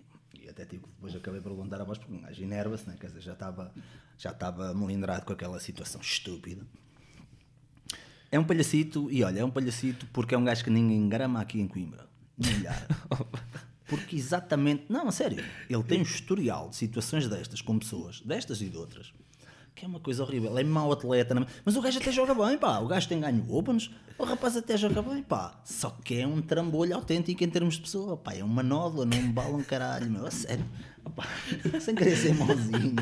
e 0.45 0.49
até 0.49 0.65
tive 0.65 0.85
depois 0.87 1.15
acabei 1.15 1.41
por 1.41 1.51
levantar 1.51 1.81
a 1.81 1.85
voz 1.85 1.99
porque 1.99 2.13
um 2.13 2.21
gajo 2.21 2.43
enerva-se, 2.43 2.89
né? 2.89 2.97
quer 2.99 3.09
dizer, 3.09 3.21
já 3.21 3.33
estava 3.33 3.73
já 4.19 4.31
estava 4.31 4.75
melindrado 4.75 5.25
com 5.25 5.33
aquela 5.33 5.59
situação 5.59 6.01
estúpida. 6.01 6.67
É 8.31 8.39
um 8.39 8.45
palhacito, 8.45 9.11
e 9.11 9.23
olha, 9.23 9.41
é 9.41 9.45
um 9.45 9.51
palhacito 9.51 10.07
porque 10.13 10.35
é 10.35 10.39
um 10.39 10.45
gajo 10.45 10.65
que 10.65 10.71
ninguém 10.71 11.09
grama 11.09 11.41
aqui 11.41 11.61
em 11.61 11.69
Coimbra. 11.69 12.09
Milhar. 12.39 12.87
Porque 13.87 14.17
exatamente, 14.17 14.87
não, 14.89 15.07
a 15.07 15.13
sério, 15.13 15.45
ele 15.69 15.83
tem 15.83 15.99
um 15.99 16.03
historial 16.03 16.71
de 16.71 16.77
situações 16.77 17.29
destas 17.29 17.61
com 17.61 17.79
pessoas, 17.79 18.23
destas 18.23 18.63
e 18.63 18.71
de 18.71 18.77
outras, 18.79 19.13
que 19.75 19.85
é 19.85 19.89
uma 19.89 20.01
coisa 20.01 20.23
horrível. 20.23 20.57
É 20.59 20.63
mau 20.65 20.93
atleta, 20.93 21.35
é? 21.39 21.47
mas 21.65 21.77
o 21.77 21.81
gajo 21.81 21.99
até 21.99 22.13
joga 22.13 22.35
bem, 22.35 22.59
pá. 22.59 22.79
O 22.79 22.87
gajo 22.87 23.09
tem 23.09 23.21
ganho 23.21 23.45
opens, 23.49 23.91
o 24.19 24.25
rapaz 24.25 24.57
até 24.57 24.77
joga 24.77 25.03
bem, 25.03 25.23
pá. 25.23 25.61
Só 25.65 25.91
que 26.05 26.21
é 26.21 26.27
um 26.27 26.41
trambolho 26.43 26.95
autêntico 26.95 27.43
em 27.43 27.49
termos 27.49 27.75
de 27.75 27.81
pessoa, 27.83 28.17
pá. 28.17 28.35
É 28.35 28.45
uma 28.45 28.63
nódoa, 28.63 29.05
não 29.05 29.17
me 29.17 29.29
bala 29.33 29.57
um 29.57 29.63
caralho, 29.65 30.11
meu. 30.11 30.27
A 30.27 30.31
sério. 30.31 30.65
Opá, 31.05 31.27
sem 31.81 31.95
querer 31.97 32.15
ser 32.17 32.33
mauzinho. 32.35 32.95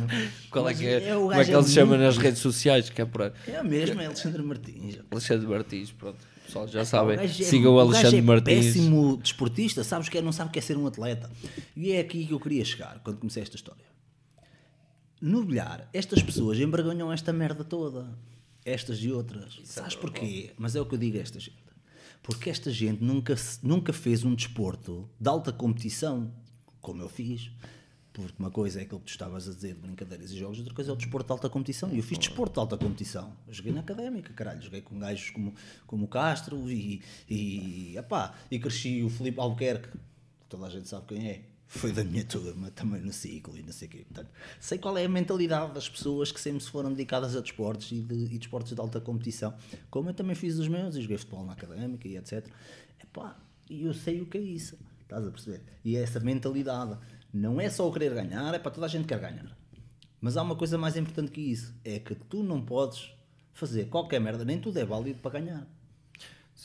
Qual 0.51 0.67
é 0.69 0.75
que 0.75 0.87
é? 0.87 1.15
o 1.17 1.21
como 1.23 1.35
é 1.35 1.45
que 1.45 1.53
ele 1.53 1.63
se 1.65 1.73
chama 1.75 1.99
nas 1.99 2.17
redes 2.17 2.41
sociais? 2.41 2.89
Que 2.89 3.03
é 3.03 3.05
para 3.05 3.35
É 3.47 3.63
mesmo, 3.63 4.01
é 4.01 4.07
Alexandre 4.07 4.43
Martins. 4.43 4.99
Alexandre 5.11 5.47
Martins, 5.47 5.93
pronto. 5.93 6.17
O 6.19 6.47
pessoal 6.47 6.67
já 6.67 6.81
O 6.81 6.87
sabem. 6.87 7.19
é- 7.19 7.29
Sigam 7.29 7.75
o 7.75 7.79
Alexandre 7.79 8.05
gajo 8.13 8.17
é 8.17 8.23
Martins. 8.23 8.65
péssimo 8.67 9.17
desportista, 9.19 9.85
sabes 9.85 10.09
que 10.09 10.17
é, 10.17 10.23
não 10.23 10.33
sabe 10.33 10.49
o 10.49 10.53
que 10.53 10.59
é 10.59 10.63
ser 10.63 10.79
um 10.79 10.87
atleta. 10.87 11.31
E 11.77 11.93
é 11.93 12.01
aqui 12.01 12.25
que 12.25 12.33
eu 12.33 12.41
queria 12.41 12.65
chegar 12.65 13.01
quando 13.05 13.19
comecei 13.19 13.43
esta 13.43 13.57
história. 13.57 13.85
No 15.21 15.45
bilhar, 15.45 15.87
estas 15.93 16.23
pessoas 16.23 16.59
embarganham 16.59 17.13
esta 17.13 17.31
merda 17.31 17.63
toda. 17.63 18.09
Estas 18.65 18.99
e 18.99 19.11
outras. 19.11 19.61
Sabes 19.65 19.95
porquê? 19.95 20.53
Mas 20.57 20.75
é 20.75 20.81
o 20.81 20.87
que 20.87 20.95
eu 20.95 20.99
digo 20.99 21.19
a 21.19 21.21
esta 21.21 21.39
gente. 21.39 21.59
Porque 22.23 22.49
esta 22.49 22.71
gente 22.71 23.05
nunca, 23.05 23.35
nunca 23.63 23.93
fez 23.93 24.25
um 24.25 24.35
desporto 24.35 25.11
de 25.19 25.29
alta 25.29 25.53
competição, 25.53 26.33
como 26.81 27.03
eu 27.03 27.09
fiz. 27.09 27.51
Porque 28.15 28.35
uma 28.39 28.51
coisa 28.51 28.81
é 28.81 28.83
aquilo 28.83 29.01
que 29.01 29.07
tu 29.07 29.11
estavas 29.11 29.47
a 29.47 29.53
dizer 29.53 29.75
de 29.75 29.81
brincadeiras 29.81 30.31
e 30.31 30.39
jogos, 30.39 30.59
outra 30.59 30.75
coisa 30.75 30.91
é 30.91 30.95
o 30.95 30.97
desporto 30.97 31.27
de 31.27 31.33
alta 31.33 31.51
competição. 31.51 31.93
E 31.93 31.99
eu 31.99 32.03
fiz 32.03 32.19
desporto 32.19 32.55
de 32.55 32.61
alta 32.61 32.79
competição. 32.79 33.37
Eu 33.47 33.53
joguei 33.53 33.73
na 33.73 33.81
académica, 33.81 34.33
caralho. 34.33 34.63
Joguei 34.63 34.81
com 34.81 34.99
gajos 34.99 35.31
como, 35.31 35.55
como 35.87 36.05
o 36.07 36.09
Castro 36.09 36.71
e, 36.71 37.03
e, 37.29 37.95
epá, 37.97 38.35
e 38.51 38.59
cresci 38.59 39.03
o 39.03 39.11
Filipe 39.11 39.39
Albuquerque, 39.39 39.89
toda 40.49 40.67
a 40.67 40.71
gente 40.71 40.89
sabe 40.89 41.07
quem 41.09 41.29
é. 41.29 41.49
Foi 41.73 41.93
da 41.93 42.03
minha 42.03 42.25
turma, 42.25 42.69
também 42.73 43.01
no 43.01 43.13
ciclo 43.13 43.57
e 43.57 43.63
não 43.63 43.73
sei 43.73 43.87
o 43.87 43.91
quê. 43.93 43.99
Portanto, 43.99 44.29
sei 44.59 44.77
qual 44.77 44.99
é 44.99 45.05
a 45.05 45.09
mentalidade 45.09 45.73
das 45.73 45.89
pessoas 45.89 46.33
que 46.33 46.41
sempre 46.41 46.61
se 46.65 46.69
foram 46.69 46.91
dedicadas 46.91 47.37
a 47.37 47.41
desportos 47.41 47.93
e, 47.93 48.01
de, 48.01 48.35
e 48.35 48.39
desportos 48.39 48.75
de 48.75 48.81
alta 48.81 49.01
competição. 49.01 49.55
Como 49.89 50.11
eu 50.11 50.15
também 50.15 50.35
fiz 50.35 50.59
os 50.59 50.67
meus 50.67 50.97
e 50.97 51.01
joguei 51.01 51.17
futebol 51.17 51.45
na 51.45 51.53
académica 51.53 52.09
e 52.09 52.17
etc. 52.17 52.45
Epá, 53.01 53.37
e 53.71 53.85
eu 53.85 53.95
sei 53.95 54.21
o 54.21 54.27
que 54.27 54.37
é 54.37 54.41
isso. 54.41 54.77
Estás 55.03 55.25
a 55.25 55.31
perceber? 55.31 55.63
E 55.85 55.97
é 55.97 56.03
essa 56.03 56.19
mentalidade. 56.19 56.99
Não 57.33 57.61
é 57.61 57.71
só 57.71 57.89
o 57.89 57.93
querer 57.93 58.15
ganhar, 58.15 58.53
é 58.53 58.59
para 58.59 58.73
toda 58.73 58.87
a 58.87 58.89
gente 58.89 59.07
quer 59.07 59.21
ganhar. 59.21 59.57
Mas 60.21 60.37
há 60.37 60.43
uma 60.43 60.57
coisa 60.57 60.77
mais 60.77 60.97
importante 60.97 61.31
que 61.31 61.41
isso: 61.41 61.73
é 61.85 62.01
que 62.01 62.17
tu 62.17 62.43
não 62.43 62.61
podes 62.61 63.13
fazer 63.53 63.87
qualquer 63.87 64.21
merda, 64.21 64.45
nem 64.45 64.61
tudo 64.61 64.77
é 64.77 64.85
válido 64.85 65.21
para 65.21 65.39
ganhar. 65.39 65.65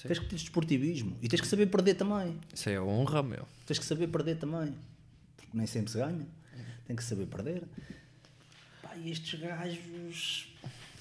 Tens 0.02 0.18
que 0.18 0.26
ter 0.26 0.36
desportivismo 0.36 1.16
e 1.22 1.28
tens 1.28 1.42
que 1.42 1.48
saber 1.48 1.68
perder 1.68 1.94
também. 1.94 2.40
Isso 2.52 2.70
é 2.70 2.82
honra, 2.82 3.22
meu. 3.22 3.48
Tens 3.68 3.78
que 3.78 3.86
saber 3.86 4.08
perder 4.08 4.38
também. 4.40 4.74
Nem 5.56 5.66
sempre 5.66 5.90
se 5.90 5.98
ganha. 5.98 6.28
Tem 6.86 6.96
que 6.96 7.04
saber 7.04 7.26
perder. 7.28 7.64
Pá, 8.84 8.96
e 8.98 9.10
estes 9.10 9.40
gajos 9.40 10.54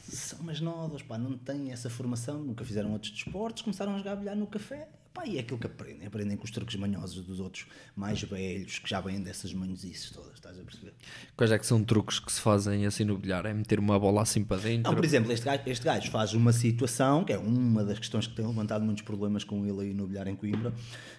são 0.08 0.38
umas 0.40 0.60
nodas, 0.60 1.02
pá, 1.02 1.18
não 1.18 1.36
têm 1.36 1.72
essa 1.72 1.90
formação, 1.90 2.42
nunca 2.42 2.64
fizeram 2.64 2.92
outros 2.92 3.10
desportos, 3.10 3.62
começaram 3.62 3.94
a 3.94 3.98
jogar 3.98 4.16
bilhar 4.16 4.36
no 4.36 4.46
café. 4.46 4.88
Pá, 5.12 5.26
e 5.26 5.36
é 5.36 5.40
aquilo 5.40 5.58
que 5.58 5.66
aprendem. 5.66 6.06
Aprendem 6.06 6.36
com 6.36 6.44
os 6.44 6.50
truques 6.50 6.76
manhosos 6.76 7.24
dos 7.24 7.40
outros 7.40 7.66
mais 7.96 8.20
velhos, 8.22 8.78
que 8.78 8.88
já 8.88 9.00
vêm 9.00 9.20
dessas 9.20 9.52
manhosices 9.52 10.10
todas, 10.10 10.34
estás 10.34 10.58
a 10.58 10.62
perceber? 10.62 10.94
Quais 11.36 11.52
é 11.52 11.58
que 11.58 11.66
são 11.66 11.82
truques 11.84 12.18
que 12.18 12.32
se 12.32 12.40
fazem 12.40 12.86
assim 12.86 13.04
no 13.04 13.18
bilhar? 13.18 13.46
É 13.46 13.52
meter 13.52 13.78
uma 13.78 13.98
bola 13.98 14.22
assim 14.22 14.44
para 14.44 14.56
dentro? 14.56 14.90
Não, 14.90 14.94
por 14.94 15.04
exemplo, 15.04 15.32
este 15.32 15.44
gajo, 15.44 15.62
este 15.66 15.84
gajo 15.84 16.10
faz 16.10 16.32
uma 16.32 16.52
situação, 16.52 17.24
que 17.24 17.32
é 17.32 17.38
uma 17.38 17.84
das 17.84 17.98
questões 17.98 18.26
que 18.26 18.34
tem 18.34 18.46
levantado 18.46 18.84
muitos 18.84 19.02
problemas 19.02 19.44
com 19.44 19.64
ele 19.66 19.88
aí 19.88 19.94
no 19.94 20.06
bilhar 20.06 20.26
em 20.26 20.36
Coimbra, 20.36 20.72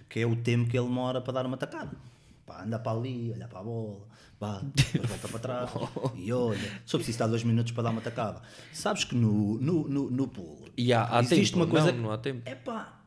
que 0.09 0.19
é 0.19 0.25
o 0.25 0.35
tempo 0.35 0.69
que 0.69 0.77
ele 0.77 0.87
demora 0.87 1.21
para 1.21 1.33
dar 1.33 1.45
uma 1.45 1.57
tacada. 1.57 1.95
Pá, 2.45 2.63
anda 2.63 2.77
para 2.77 2.97
ali, 2.97 3.31
olha 3.33 3.47
para 3.47 3.59
a 3.59 3.63
bola, 3.63 4.07
pá, 4.39 4.61
depois 4.75 5.09
volta 5.09 5.27
para 5.27 5.39
trás 5.39 5.69
e 6.15 6.31
olha. 6.31 6.59
Só 6.85 6.97
preciso 6.97 7.15
estar 7.15 7.27
dois 7.27 7.43
minutos 7.43 7.71
para 7.71 7.83
dar 7.83 7.89
uma 7.89 8.01
tacada. 8.01 8.41
Sabes 8.71 9.03
que 9.03 9.15
no, 9.15 9.57
no, 9.59 9.87
no, 9.87 10.11
no 10.11 10.27
pool 10.27 10.63
há- 10.95 11.17
há 11.17 11.21
existe 11.21 11.53
tempo? 11.53 11.57
uma 11.65 11.67
coisa. 11.67 11.91
Não, 11.91 12.03
não 12.03 12.11
há 12.11 12.17
tempo. 12.19 12.41
É 12.45 12.53
pá. 12.53 13.01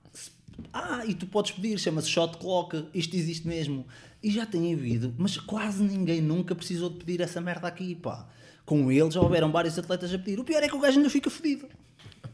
Ah, 0.73 1.06
e 1.06 1.15
tu 1.15 1.24
podes 1.27 1.52
pedir, 1.52 1.78
chama-se 1.78 2.09
shot 2.09 2.36
clock, 2.39 2.89
isto 2.93 3.15
existe 3.15 3.47
mesmo. 3.47 3.86
E 4.20 4.28
já 4.32 4.44
tem 4.44 4.74
havido, 4.74 5.15
mas 5.16 5.36
quase 5.36 5.85
ninguém 5.85 6.20
nunca 6.20 6.52
precisou 6.52 6.90
de 6.90 6.97
pedir 6.97 7.20
essa 7.20 7.40
merda 7.40 7.69
aqui, 7.69 7.94
pá. 7.94 8.27
Com 8.66 8.90
ele 8.90 9.09
já 9.10 9.20
houveram 9.20 9.52
vários 9.52 9.78
atletas 9.78 10.12
a 10.12 10.19
pedir. 10.19 10.40
O 10.40 10.44
pior 10.44 10.60
é 10.62 10.69
que 10.69 10.74
o 10.74 10.81
gajo 10.81 10.98
ainda 10.98 11.09
fica 11.09 11.31
fodido. 11.31 11.69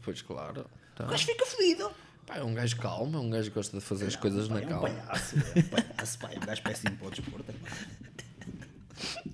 Pois 0.01 0.23
claro. 0.23 0.65
Tá. 0.95 1.05
O 1.05 1.07
gajo 1.09 1.23
fica 1.25 1.45
fodido. 1.45 1.91
Pá, 2.25 2.37
é 2.37 2.43
um 2.43 2.53
gajo 2.53 2.77
calmo, 2.77 3.17
é 3.17 3.19
um 3.19 3.29
gajo 3.29 3.49
que 3.49 3.55
gosta 3.55 3.77
de 3.77 3.83
fazer 3.83 4.07
as 4.07 4.15
coisas 4.15 4.47
Pá, 4.47 4.55
na 4.55 4.61
é 4.61 4.65
um 4.65 4.69
calma. 4.69 4.89
palhaço, 4.89 5.35
é 5.37 5.59
um 5.59 5.63
palhaço, 5.63 6.19
pá, 6.19 6.29
é 6.31 6.37
um 6.37 6.45
gajo 6.45 6.61
péssimo 6.63 6.95
para 6.97 7.07
o 7.07 7.11
desporto. 7.11 7.51
é. 7.51 7.55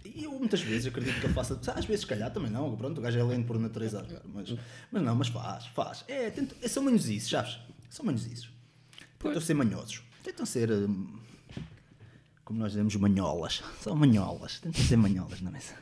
E 0.04 0.24
eu 0.26 0.32
muitas 0.32 0.62
vezes 0.62 0.88
acredito 0.88 1.20
que 1.20 1.26
ele 1.26 1.34
faça. 1.34 1.60
Às 1.74 1.86
vezes, 1.86 2.02
se 2.02 2.08
calhar, 2.08 2.32
também 2.32 2.52
não. 2.52 2.76
Pronto, 2.76 2.98
o 2.98 3.02
gajo 3.02 3.18
é 3.18 3.24
lento 3.24 3.48
por 3.48 3.58
natureza. 3.58 4.06
Mas, 4.26 4.54
mas 4.92 5.04
não, 5.04 5.16
mas 5.16 5.30
faz, 5.30 5.66
faz. 5.68 6.04
É, 6.08 6.30
tento, 6.30 6.56
é, 6.62 6.68
são 6.68 6.84
manhosices, 6.84 7.30
sabes? 7.30 7.58
São 7.90 8.06
manhosices. 8.06 8.50
Tentam 9.18 9.42
ser 9.42 9.54
manhosos. 9.54 10.02
Tentam 10.24 10.46
ser. 10.46 10.70
hum, 10.72 11.18
como 12.44 12.60
nós 12.60 12.72
dizemos, 12.74 12.96
manholas. 12.98 13.64
São 13.82 13.96
manholas. 13.96 14.60
Tentam 14.60 14.84
ser 14.84 14.98
manholas 14.98 15.42
na 15.42 15.50
mesa. 15.52 15.76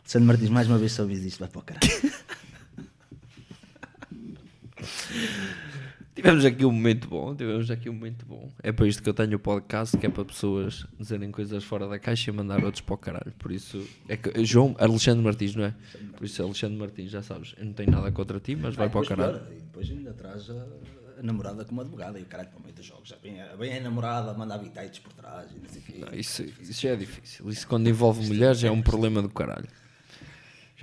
Alexandre 0.00 0.26
Martins, 0.26 0.50
mais 0.50 0.68
uma 0.68 0.78
vez, 0.78 0.92
só 0.92 1.02
ouvis 1.02 1.24
isto, 1.24 1.40
vai 1.40 1.48
para 1.48 1.58
o 1.58 1.62
caralho. 1.62 1.88
Tivemos 6.18 6.44
aqui 6.44 6.64
um 6.64 6.72
momento 6.72 7.06
bom, 7.08 7.32
tivemos 7.32 7.70
aqui 7.70 7.88
um 7.88 7.92
momento 7.92 8.26
bom. 8.26 8.50
É 8.60 8.72
para 8.72 8.88
isto 8.88 9.00
que 9.00 9.08
eu 9.08 9.14
tenho 9.14 9.36
o 9.36 9.38
podcast, 9.38 9.96
que 9.96 10.04
é 10.04 10.08
para 10.08 10.24
pessoas 10.24 10.84
dizerem 10.98 11.30
coisas 11.30 11.62
fora 11.62 11.86
da 11.86 11.96
caixa 11.96 12.30
e 12.30 12.34
mandar 12.34 12.64
outros 12.64 12.80
para 12.80 12.94
o 12.94 12.98
caralho. 12.98 13.32
Por 13.38 13.52
isso, 13.52 13.86
é 14.08 14.16
que, 14.16 14.44
João, 14.44 14.74
Alexandre 14.80 15.22
Martins, 15.22 15.54
não 15.54 15.62
é? 15.66 15.74
Por 16.16 16.24
isso, 16.24 16.42
Alexandre 16.42 16.76
Martins, 16.76 17.12
já 17.12 17.22
sabes, 17.22 17.54
eu 17.56 17.64
não 17.64 17.72
tenho 17.72 17.92
nada 17.92 18.10
contra 18.10 18.40
ti, 18.40 18.56
mas 18.56 18.74
vai 18.74 18.88
Ah, 18.88 18.90
para 18.90 19.00
o 19.00 19.06
caralho. 19.06 19.38
pior, 19.38 19.52
E 19.52 19.60
depois 19.60 19.88
ainda 19.92 20.12
traz 20.12 20.50
a, 20.50 20.66
a 21.20 21.22
namorada 21.22 21.64
como 21.64 21.82
advogada 21.82 22.18
e 22.18 22.22
o 22.22 22.26
caralho 22.26 22.48
para 22.48 22.58
o 22.58 22.62
meio 22.64 22.74
dos 22.74 22.84
jogos. 22.84 23.08
Já 23.10 23.16
vem, 23.22 23.40
a- 23.40 23.54
vem 23.54 23.76
a 23.76 23.80
namorada 23.80 24.32
a 24.32 24.34
mandar 24.34 24.56
habitats 24.56 24.98
por 24.98 25.12
trás 25.12 25.46
e 25.52 25.60
não 25.60 25.68
sei 25.68 25.80
o 25.80 25.84
quê. 25.84 26.04
Não, 26.04 26.18
isso, 26.18 26.42
isso 26.60 26.84
é 26.88 26.96
difícil. 26.96 27.48
Isso 27.48 27.64
quando 27.68 27.88
envolve 27.88 28.26
mulheres 28.26 28.64
é 28.64 28.70
um 28.72 28.82
problema 28.82 29.22
do 29.22 29.28
caralho. 29.28 29.68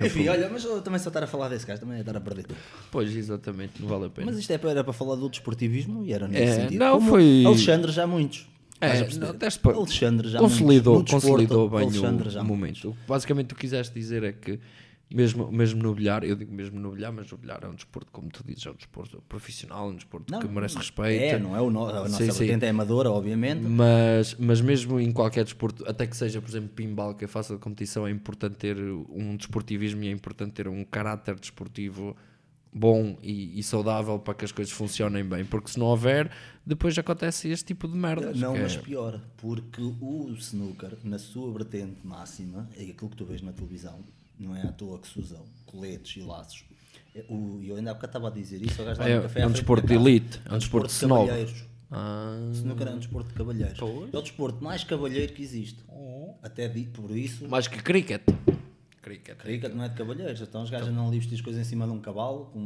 Enfim, 0.00 0.28
olha, 0.28 0.48
mas 0.50 0.62
eu 0.64 0.82
também 0.82 0.98
só 1.00 1.08
estar 1.08 1.22
a 1.22 1.26
falar 1.26 1.48
desse 1.48 1.64
gajo 1.66 1.80
também 1.80 1.96
é 1.96 2.00
estar 2.00 2.16
a 2.16 2.20
perder 2.20 2.44
tempo. 2.44 2.60
Pois, 2.90 3.14
exatamente, 3.16 3.80
não 3.80 3.88
vale 3.88 4.06
a 4.06 4.10
pena. 4.10 4.26
Mas 4.30 4.38
isto 4.38 4.50
é 4.52 4.58
para, 4.58 4.70
era 4.70 4.84
para 4.84 4.92
falar 4.92 5.14
do 5.16 5.28
desportivismo 5.28 6.04
e 6.04 6.12
era 6.12 6.28
nesse 6.28 6.42
É, 6.42 6.54
sentido. 6.62 6.78
não, 6.78 6.98
Como 6.98 7.08
foi- 7.10 7.44
Alexandre 7.46 7.92
já 7.92 8.06
muitos. 8.06 8.46
É, 8.78 9.08
não, 9.16 9.34
para- 9.62 9.74
Alexandre 9.76 10.28
já 10.28 10.38
consolidou, 10.38 10.94
muitos. 10.96 11.14
Desporto, 11.14 11.26
consolidou 11.46 11.70
bem 11.70 11.80
Alexandre 11.84 12.28
o, 12.28 12.30
já 12.30 12.42
o 12.42 12.44
momento. 12.44 12.90
O 12.90 12.92
que 12.92 12.98
Basicamente, 13.08 13.54
quiseste 13.54 13.94
dizer 13.94 14.22
é 14.22 14.32
que, 14.32 14.60
mesmo, 15.08 15.50
mesmo 15.52 15.82
no 15.82 15.94
bilhar, 15.94 16.24
eu 16.24 16.34
digo 16.34 16.52
mesmo 16.52 16.78
no 16.80 16.90
bilhar, 16.90 17.12
mas 17.12 17.30
o 17.30 17.36
bilhar 17.36 17.60
é 17.62 17.68
um 17.68 17.74
desporto, 17.74 18.10
como 18.10 18.28
tu 18.28 18.42
dizes, 18.44 18.66
é 18.66 18.70
um 18.70 18.74
desporto 18.74 19.22
profissional, 19.28 19.88
um 19.88 19.94
desporto 19.94 20.32
Não, 20.32 20.40
que 20.40 20.48
merece 20.48 20.76
respeito. 20.76 21.22
É, 21.22 21.38
não 21.38 21.56
é 21.56 21.60
o 21.60 21.70
no, 21.70 21.86
a 21.88 22.08
nossa 22.08 22.24
Sim, 22.24 22.30
sim. 22.32 22.58
é 22.60 22.68
amadora, 22.68 23.10
obviamente. 23.10 23.62
Mas, 23.62 24.34
mas 24.34 24.60
mesmo 24.60 24.98
em 24.98 25.12
qualquer 25.12 25.44
desporto, 25.44 25.88
até 25.88 26.06
que 26.06 26.16
seja, 26.16 26.40
por 26.40 26.48
exemplo, 26.50 26.70
pinball, 26.70 27.14
que 27.14 27.24
é 27.24 27.28
fácil 27.28 27.54
de 27.54 27.60
competição, 27.62 28.06
é 28.06 28.10
importante 28.10 28.56
ter 28.56 28.76
um 28.80 29.36
desportivismo 29.36 30.02
e 30.02 30.08
é 30.08 30.10
importante 30.10 30.52
ter 30.52 30.66
um 30.66 30.84
caráter 30.84 31.38
desportivo 31.38 32.16
bom 32.72 33.16
e, 33.22 33.58
e 33.58 33.62
saudável 33.62 34.18
para 34.18 34.34
que 34.34 34.44
as 34.44 34.52
coisas 34.52 34.72
funcionem 34.72 35.24
bem, 35.24 35.44
porque 35.44 35.70
se 35.70 35.78
não 35.78 35.86
houver, 35.86 36.30
depois 36.64 36.98
acontece 36.98 37.48
este 37.48 37.64
tipo 37.66 37.88
de 37.88 37.96
merdas. 37.96 38.38
Não, 38.38 38.52
que 38.52 38.58
é- 38.58 38.62
mas 38.62 38.76
pior, 38.76 39.20
porque 39.38 39.80
o 39.80 40.28
snooker, 40.36 40.98
na 41.02 41.18
sua 41.18 41.50
vertente 41.52 42.04
máxima, 42.04 42.68
é 42.76 42.82
aquilo 42.82 43.08
que 43.08 43.16
tu 43.16 43.24
vês 43.24 43.40
na 43.40 43.52
televisão, 43.52 44.00
não 44.38 44.54
é 44.54 44.62
à 44.62 44.72
toa 44.72 44.98
que 45.00 45.08
se 45.08 45.18
usam 45.18 45.44
coletes 45.64 46.16
e 46.16 46.26
laços. 46.26 46.64
É, 47.14 47.24
o- 47.28 47.60
E 47.62 47.68
eu 47.68 47.76
ainda 47.76 47.90
há 47.90 47.94
bocado 47.94 48.10
estava 48.10 48.28
a 48.28 48.30
dizer 48.30 48.60
isso, 48.62 48.80
ao 48.80 48.86
gajo 48.86 49.00
lá 49.00 49.08
É, 49.08 49.16
no 49.16 49.22
café 49.22 49.40
é 49.40 49.46
um 49.46 49.50
desporto 49.52 49.86
de 49.86 49.94
elite, 49.94 50.40
é 50.44 50.54
um 50.54 50.58
desporto 50.58 50.88
de 50.88 50.92
snob. 50.94 51.30
Ah, 51.90 52.36
Snooker 52.52 52.88
é 52.88 52.90
um 52.90 52.98
desporto 52.98 53.28
de 53.28 53.34
cavalheiros. 53.34 53.78
Pois. 53.78 54.12
É 54.12 54.18
o 54.18 54.22
desporto 54.22 54.62
mais 54.64 54.82
cavalheiro 54.82 55.32
que 55.32 55.42
existe. 55.42 55.84
Até 56.42 56.68
di- 56.68 56.86
por 56.86 57.10
isso, 57.16 57.48
mais 57.48 57.68
que 57.68 57.80
cricket. 57.82 58.22
Cricket. 59.00 59.36
cricket 59.38 59.72
não 59.72 59.84
é 59.84 59.88
de 59.88 59.94
cavalheiros. 59.94 60.40
Então 60.40 60.62
os 60.64 60.68
gajos 60.70 60.88
andam 60.88 61.06
ali 61.06 61.18
vestidos 61.18 61.40
coisas 61.42 61.64
em 61.64 61.68
cima 61.68 61.86
de 61.86 61.92
um 61.92 62.00
cavalo, 62.00 62.46
com, 62.46 62.58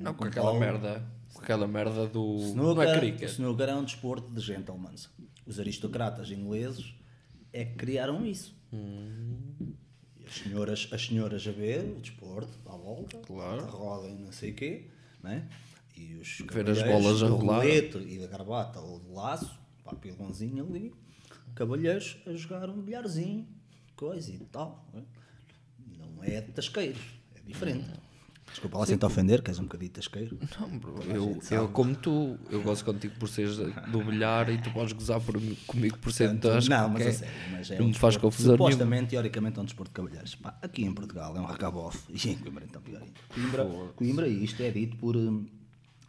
Não, 0.00 0.12
com 0.14 0.24
um 0.24 0.28
aquela 0.28 0.58
merda. 0.58 1.02
Com 1.32 1.40
aquela 1.40 1.66
merda 1.66 2.06
do. 2.06 2.36
Snooker, 2.36 2.74
não 2.74 2.82
é 2.82 2.98
cricket. 2.98 3.30
snooker 3.30 3.68
é 3.68 3.74
um 3.74 3.84
desporto 3.84 4.30
de 4.30 4.40
gentlemen. 4.40 4.90
Os 5.46 5.58
aristocratas 5.58 6.30
ingleses 6.30 6.94
é 7.52 7.64
que 7.64 7.76
criaram 7.76 8.26
isso. 8.26 8.54
E 8.72 9.74
as, 10.30 10.36
senhoras, 10.38 10.88
as 10.92 11.06
senhoras 11.06 11.46
a 11.46 11.50
ver 11.52 11.80
o 11.96 12.00
desporto 12.00 12.56
à 12.66 12.76
volta, 12.76 13.18
Claro. 13.18 13.66
roda 13.66 14.08
e 14.08 14.14
não 14.14 14.32
sei 14.32 14.52
o 14.52 14.54
quê, 14.54 14.86
né? 15.22 15.48
e 15.96 16.14
os 16.14 16.38
Ver 16.50 16.70
as 16.70 16.82
bolas 16.82 17.22
a 17.22 17.28
rolar. 17.28 17.66
e 17.66 18.18
da 18.18 18.26
gravata 18.26 18.80
ou 18.80 19.00
de 19.00 19.08
laço, 19.10 19.58
para 19.84 19.96
pilãozinho 19.96 20.64
ali, 20.64 20.94
cavalheiros 21.54 22.16
a 22.26 22.32
jogar 22.34 22.70
um 22.70 22.80
bilharzinho, 22.80 23.46
coisa 23.96 24.30
e 24.30 24.38
tal. 24.38 24.88
né? 24.94 25.02
Não 25.98 26.22
é 26.24 26.40
de 26.40 26.52
tasqueiros, 26.52 27.02
é 27.34 27.40
diferente. 27.40 27.86
Desculpa 28.50 28.78
lá 28.78 28.86
sem 28.86 28.96
te 28.96 29.04
ofender, 29.06 29.42
que 29.42 29.50
és 29.50 29.58
um 29.58 29.62
bocadinho 29.62 29.90
tasqueiro. 29.90 30.38
Não, 30.58 30.78
bro, 30.78 31.02
eu, 31.04 31.40
eu 31.50 31.68
como 31.68 31.94
tu, 31.94 32.36
eu 32.50 32.60
gosto 32.62 32.84
contigo 32.84 33.14
por 33.18 33.28
seres 33.28 33.56
do 33.56 34.04
bilhar 34.04 34.50
e 34.50 34.58
tu 34.58 34.70
podes 34.72 34.92
gozar 34.92 35.20
por, 35.20 35.40
comigo 35.66 35.96
por 35.98 36.12
ser 36.12 36.36
tasco, 36.38 36.68
não, 36.68 36.88
mas 36.88 37.02
é- 37.06 37.12
sério, 37.12 37.34
mas 37.52 37.70
é 37.70 37.78
não 37.78 37.86
um 37.86 37.88
me 37.88 37.94
faz 37.94 38.16
confusão 38.16 38.52
nenhuma. 38.56 38.70
Supostamente, 38.72 39.10
teoricamente, 39.10 39.58
é 39.58 39.62
um 39.62 39.64
desporto 39.64 39.90
de 39.90 39.94
cavalheiros. 39.94 40.34
Pá, 40.34 40.58
aqui 40.60 40.84
em 40.84 40.92
Portugal 40.92 41.36
é 41.36 41.40
um 41.40 41.44
racabof 41.44 41.96
e 42.10 42.30
em 42.30 42.36
Coimbra 42.38 42.64
então 42.64 42.82
pior 42.82 43.00
ainda. 43.02 43.14
Coimbra, 43.28 43.64
Coimbra, 43.94 44.28
e 44.28 44.44
isto 44.44 44.60
é 44.62 44.70
dito 44.70 44.96
por, 44.96 45.16
hum, 45.16 45.46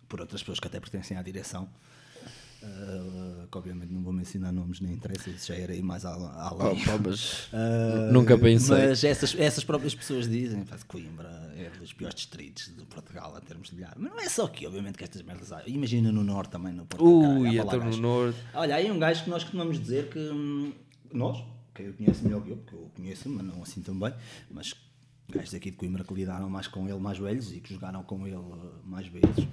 por 0.10 0.20
outras 0.20 0.42
pessoas 0.42 0.60
que 0.60 0.68
até 0.68 0.80
pertencem 0.80 1.18
à 1.18 1.22
direção. 1.22 1.70
Ah, 2.64 3.48
que 3.52 3.58
obviamente 3.58 3.92
não 3.92 4.04
vou 4.04 4.14
mencionar 4.14 4.54
nomes 4.54 4.80
nem 4.80 4.94
interessa, 4.94 5.30
isso 5.30 5.48
já 5.48 5.56
era 5.56 5.74
aí 5.74 5.82
mais 5.82 6.06
à 6.06 6.16
Oh, 6.18 6.76
mas 7.04 7.50
Ah, 7.52 8.10
nunca 8.14 8.38
pensei. 8.38 8.88
Mas 8.88 9.04
essas, 9.04 9.36
essas 9.38 9.64
próprias 9.64 9.96
pessoas 9.96 10.30
dizem 10.30 10.64
que 10.64 10.86
Coimbra 10.86 11.52
é 11.56 11.70
dos 11.80 11.94
piores 11.94 12.16
distritos 12.16 12.68
de 12.76 12.86
Portugal 12.86 13.36
em 13.38 13.46
termos 13.46 13.70
de 13.70 13.76
bilhar. 13.76 13.96
Mas 13.98 14.12
não 14.12 14.20
é 14.20 14.30
só 14.30 14.46
aqui, 14.46 14.68
obviamente, 14.68 14.98
que 14.98 15.04
estas 15.04 15.22
merdas 15.24 15.52
há. 15.52 15.64
Imagina 15.68 16.12
no 16.12 16.24
Norte 16.24 16.52
também, 16.52 16.74
no 16.74 16.86
Porto. 16.86 17.04
Ui, 17.04 17.58
então 17.58 17.80
lá 17.80 17.86
no. 17.86 17.98
Norte. 17.98 18.40
Olha, 18.54 18.76
aí 18.76 18.92
um 18.92 19.00
gajo 19.00 19.24
que 19.24 19.30
nós 19.30 19.44
costumamos 19.44 19.80
dizer 19.80 20.10
que 20.10 20.20
hum, 20.20 20.74
nós, 21.12 21.44
que 21.74 21.84
eu 21.84 21.94
conheço 21.94 22.24
melhor 22.24 22.44
que 22.44 22.52
eu, 22.52 22.58
porque 22.58 22.76
eu 22.76 22.92
conheço, 22.96 23.30
mas 23.30 23.46
não 23.46 23.64
assim 23.64 23.82
tão 23.82 23.98
bem, 23.98 24.14
mas 24.50 24.74
gajos 25.32 25.52
daqui 25.52 25.72
de 25.72 25.78
Coimbra 25.78 26.04
que 26.04 26.14
lidaram 26.14 26.50
mais 26.50 26.68
com 26.68 26.88
ele 26.88 27.00
mais 27.00 27.18
velhos 27.18 27.52
e 27.54 27.60
que 27.60 27.74
jogaram 27.74 28.04
com 28.04 28.28
ele 28.28 28.36
uh, 28.36 28.74
mais 28.86 29.08
vezes, 29.08 29.48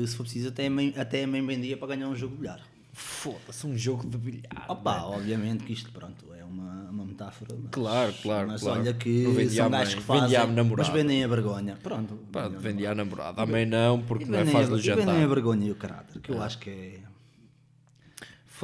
que 0.00 0.06
se 0.06 0.14
for 0.14 0.24
preciso 0.24 0.48
até, 0.48 0.68
mem- 0.68 0.92
até 0.96 1.24
a 1.24 1.26
mãe 1.26 1.44
vendia 1.44 1.74
para 1.76 1.88
ganhar 1.88 2.06
um 2.08 2.14
jogo 2.14 2.34
de 2.34 2.40
bilhar. 2.42 2.60
foda-se, 2.92 3.66
um 3.66 3.76
jogo 3.76 4.06
de 4.06 4.16
bilhar. 4.18 4.64
Opa, 4.68 5.02
obviamente 5.04 5.64
que 5.64 5.72
isto, 5.72 5.90
pronto, 5.90 6.32
é 6.38 6.44
uma, 6.44 6.88
uma 6.90 7.04
metáfora. 7.04 7.54
Mas, 7.60 7.70
Claro, 7.70 8.14
claro, 8.22 8.48
Mas 8.48 8.60
claro. 8.62 8.80
olha 8.80 8.92
que 8.94 9.48
são 9.50 9.70
gajos 9.70 9.94
que 9.96 10.02
fazem, 10.02 10.38
mas 10.76 10.88
vendem 10.88 11.24
a 11.24 11.28
vergonha. 11.28 11.76
Pronto. 11.82 12.14
Pá, 12.32 12.44
a 12.44 12.48
vendia 12.48 12.90
a 12.92 12.94
namorada. 12.94 13.40
A 13.42 13.46
mãe 13.46 13.64
não, 13.66 14.00
porque 14.02 14.24
não 14.26 14.38
é 14.38 14.44
fácil 14.46 14.74
a- 14.74 14.76
o 14.76 14.78
e 14.78 14.82
vendem 14.82 15.04
a 15.04 15.06
jantar. 15.14 15.28
vergonha 15.28 15.66
e 15.66 15.70
o 15.70 15.74
caráter, 15.74 16.20
que 16.20 16.30
eu 16.30 16.42
acho 16.42 16.58
que 16.58 16.70
é, 16.70 17.00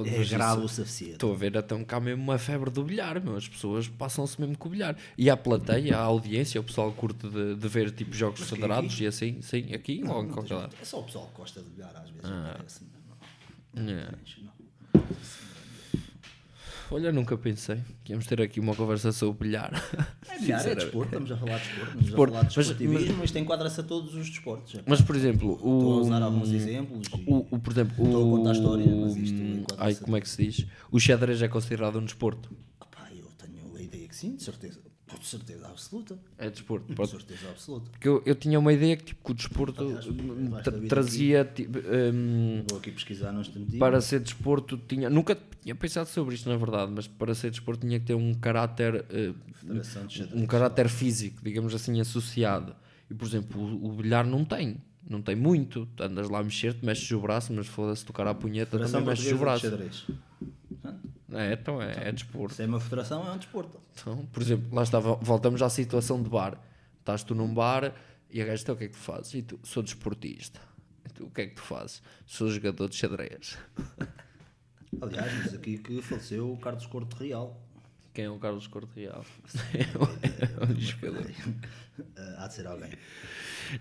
É 0.00 0.24
grave 0.24 0.62
o 0.62 0.68
suficiente. 0.68 1.12
Estou 1.14 1.32
a 1.32 1.36
ver 1.36 1.54
então 1.54 1.84
cá 1.84 2.00
mesmo 2.00 2.22
uma 2.22 2.38
febre 2.38 2.70
do 2.70 2.82
bilhar, 2.84 3.22
meu. 3.22 3.36
as 3.36 3.46
pessoas 3.48 3.88
passam-se 3.88 4.40
mesmo 4.40 4.56
com 4.56 4.68
o 4.68 4.70
bilhar. 4.72 4.96
E 5.18 5.28
a 5.28 5.36
plateia, 5.36 5.96
a 5.98 6.00
audiência, 6.02 6.60
o 6.60 6.64
pessoal 6.64 6.90
curte 6.92 7.28
de, 7.28 7.54
de 7.56 7.68
ver 7.68 7.90
tipo 7.90 8.14
jogos 8.14 8.40
federados 8.48 8.98
e 9.00 9.06
assim, 9.06 9.40
sim, 9.42 9.72
aqui 9.74 10.02
ou 10.06 10.22
em 10.22 10.26
Não, 10.26 10.32
qualquer 10.34 10.54
não, 10.54 10.60
lado. 10.62 10.76
É 10.80 10.84
só 10.84 11.00
o 11.00 11.04
pessoal 11.04 11.26
que 11.28 11.36
gosta 11.36 11.60
de 11.62 11.68
bilhar 11.70 11.94
às 11.96 12.08
vezes. 12.10 12.24
Ah. 12.24 12.54
parece, 12.56 12.84
não, 13.74 13.82
não, 13.84 13.92
É. 13.92 14.06
não. 14.06 14.52
Olha, 16.92 17.10
nunca 17.10 17.36
pensei 17.38 17.80
que 18.04 18.12
íamos 18.12 18.26
ter 18.26 18.40
aqui 18.42 18.60
uma 18.60 18.74
conversa 18.74 19.12
sobre 19.12 19.48
bilhar. 19.48 19.72
É 20.30 20.38
bilhar, 20.38 20.66
é 20.66 20.74
desporto, 20.74 21.08
estamos 21.08 21.30
a 21.32 21.36
falar 21.36 21.58
de 21.58 21.64
desporto, 21.64 21.84
estamos 21.88 22.04
Desporto, 22.06 22.34
a 22.34 22.36
falar 22.36 22.48
de 22.48 22.56
mas- 22.56 22.66
desportivismo, 22.68 23.24
isto 23.24 23.38
enquadra-se 23.38 23.80
a 23.80 23.82
todos 23.82 24.14
os 24.14 24.28
desportos. 24.30 24.80
Mas 24.86 25.00
por 25.00 25.14
exemplo, 25.16 25.52
Estou 25.54 25.70
a 25.92 25.96
o. 25.96 26.00
usar 26.00 26.22
alguns 26.22 26.50
exemplos. 26.50 27.08
O, 27.26 27.46
o, 27.50 27.58
por 27.58 27.72
exemplo, 27.72 28.04
Estou 28.04 28.22
a 28.22 28.26
o, 28.26 28.36
contar 28.36 28.50
a 28.50 28.52
história, 28.52 28.86
mas 28.96 29.16
isto 29.16 29.42
enquadra-se 29.42 29.82
ai, 29.82 29.92
a- 29.92 30.04
como 30.04 30.16
é 30.16 30.20
que 30.20 30.28
se 30.28 30.44
diz? 30.44 30.66
O 30.90 30.98
xadrez 31.00 31.40
é 31.42 31.48
considerado 31.48 31.98
um 31.98 32.04
desporto. 32.04 32.50
Opá, 32.80 33.08
eu 33.14 33.26
tenho 33.38 33.76
a 33.76 33.82
ideia 33.82 34.06
que 34.08 34.16
sim, 34.16 34.36
de 34.36 34.42
certeza. 34.42 34.80
De 35.18 35.26
certeza 35.26 35.66
absoluta. 35.68 36.18
É 36.38 36.50
desporto. 36.50 36.86
De 36.88 36.94
pronto. 36.94 37.10
certeza 37.10 37.48
absoluta. 37.48 37.90
Porque 37.90 38.08
eu, 38.08 38.22
eu 38.26 38.34
tinha 38.34 38.58
uma 38.58 38.72
ideia 38.72 38.96
que, 38.96 39.04
tipo, 39.04 39.24
que 39.24 39.30
o 39.30 39.34
desporto 39.34 39.82
Aliás, 39.82 40.04
tra- 40.64 40.78
trazia 40.88 41.44
tipo, 41.44 41.78
hum, 41.78 42.64
Vou 42.68 42.78
aqui 42.78 42.90
pesquisar 42.90 43.32
num 43.32 43.40
instantinho. 43.40 43.78
para 43.78 44.00
ser 44.00 44.20
desporto 44.20 44.76
tinha 44.88 45.08
nunca 45.08 45.38
tinha 45.62 45.74
pensado 45.74 46.08
sobre 46.08 46.34
isto 46.34 46.48
na 46.48 46.56
verdade 46.56 46.90
mas 46.94 47.06
para 47.06 47.34
ser 47.34 47.50
desporto 47.50 47.86
tinha 47.86 48.00
que 48.00 48.06
ter 48.06 48.14
um 48.14 48.34
caráter 48.34 49.04
Xadrez. 49.88 50.32
um 50.34 50.46
caráter 50.46 50.88
físico 50.88 51.40
digamos 51.42 51.74
assim 51.74 52.00
associado 52.00 52.74
e 53.10 53.14
por 53.14 53.26
exemplo 53.26 53.60
o, 53.60 53.86
o 53.86 53.92
bilhar 53.92 54.26
não 54.26 54.44
tem 54.44 54.76
não 55.08 55.20
tem 55.22 55.36
muito 55.36 55.86
andas 56.00 56.28
lá 56.28 56.40
a 56.40 56.42
mexer-te 56.44 56.84
mexes 56.84 57.10
o 57.12 57.20
braço 57.20 57.52
mas 57.52 57.66
foda-se 57.66 58.04
tocar 58.04 58.26
à 58.26 58.34
punheta 58.34 58.72
Federação 58.72 59.00
também 59.00 59.14
mexes 59.16 59.32
o 59.32 59.38
braço 59.38 59.66
De 61.32 61.38
Xadrez. 61.38 61.50
é 61.50 61.52
então 61.60 61.82
é, 61.82 62.08
é 62.08 62.12
desporto 62.12 62.54
Se 62.54 62.62
é 62.62 62.66
uma 62.66 62.80
federação, 62.80 63.26
é 63.26 63.32
um 63.32 63.38
desporto. 63.38 63.80
então, 63.92 64.26
por 64.26 64.42
exemplo 64.42 64.74
lá 64.74 64.82
estava 64.82 65.14
voltamos 65.16 65.62
à 65.62 65.68
situação 65.68 66.22
de 66.22 66.28
bar 66.28 66.58
estás 66.98 67.22
tu 67.22 67.34
num 67.34 67.52
bar 67.52 67.92
e 68.30 68.40
a 68.40 68.44
gaja 68.44 68.62
então 68.62 68.74
o 68.74 68.78
que 68.78 68.84
é 68.84 68.88
que 68.88 68.94
tu 68.94 68.98
fazes 69.00 69.34
e 69.34 69.42
tu 69.42 69.58
sou 69.62 69.82
desportista 69.82 70.60
tu, 71.14 71.24
o 71.26 71.30
que 71.30 71.40
é 71.42 71.46
que 71.46 71.54
tu 71.54 71.62
fazes 71.62 72.02
sou 72.26 72.48
jogador 72.50 72.88
de 72.88 72.96
xadrez 72.96 73.58
Aliás, 75.00 75.32
diz 75.44 75.54
aqui 75.54 75.78
que 75.78 76.02
faleceu 76.02 76.52
o 76.52 76.56
Carlos 76.58 76.84
Corte 76.86 77.14
Real. 77.16 77.61
Quem 78.12 78.26
é 78.26 78.30
o 78.30 78.38
Carlos 78.38 78.66
Corte 78.66 79.00
Real? 79.00 79.24
É 79.74 80.64
um 80.64 80.78
jogador. 80.78 81.30
Há 82.38 82.46
de 82.46 82.54
ser 82.54 82.66
alguém. 82.66 82.90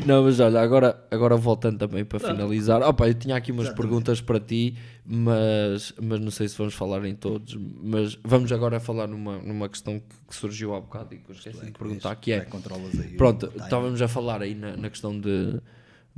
Não, 0.06 0.24
mas 0.24 0.40
olha, 0.40 0.62
agora, 0.62 1.06
agora 1.12 1.36
voltando 1.36 1.78
também 1.78 2.06
para 2.06 2.20
finalizar. 2.20 2.82
Opa, 2.82 3.08
eu 3.08 3.14
tinha 3.14 3.36
aqui 3.36 3.52
umas 3.52 3.66
Exatamente. 3.66 3.90
perguntas 3.90 4.22
para 4.22 4.40
ti, 4.40 4.78
mas, 5.06 5.94
mas 6.02 6.20
não 6.20 6.32
sei 6.32 6.48
se 6.48 6.58
vamos 6.58 6.74
falar 6.74 7.04
em 7.06 7.16
todos. 7.16 7.56
Mas 7.56 8.18
vamos 8.24 8.52
agora 8.52 8.80
falar 8.80 9.08
numa, 9.08 9.38
numa 9.40 9.68
questão 9.68 10.00
que, 10.00 10.16
que 10.30 10.36
surgiu 10.36 10.74
há 10.76 10.80
bocado 10.80 11.14
e 11.14 11.18
que 11.18 11.30
eu 11.30 11.36
esqueci 11.36 11.66
de 11.66 11.72
perguntar, 11.72 12.16
que 12.16 12.32
é... 12.32 12.42
Como 12.42 12.52
controlas 12.52 13.00
aí 13.00 13.14
o 13.14 13.18
Pronto, 13.18 13.52
estávamos 13.58 14.02
a 14.02 14.08
falar 14.08 14.42
aí 14.42 14.56
na, 14.56 14.78
na 14.78 14.90
questão 14.90 15.20
de, 15.20 15.60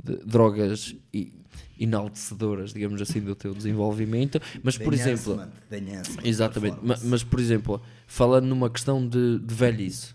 de 0.02 0.16
drogas 0.24 0.94
e 1.12 1.32
enaltecedoras, 1.78 2.72
digamos 2.72 3.00
assim, 3.02 3.20
do 3.20 3.34
teu 3.34 3.54
desenvolvimento, 3.54 4.40
mas 4.62 4.76
por 4.78 4.92
exemplo... 4.94 5.40
Exatamente, 6.22 6.72
ma- 6.74 6.78
performance. 6.80 7.06
mas 7.06 7.22
por 7.22 7.40
exemplo, 7.40 7.82
falando 8.06 8.46
numa 8.46 8.70
questão 8.70 9.06
de, 9.06 9.38
de 9.38 9.54
velhice, 9.54 10.14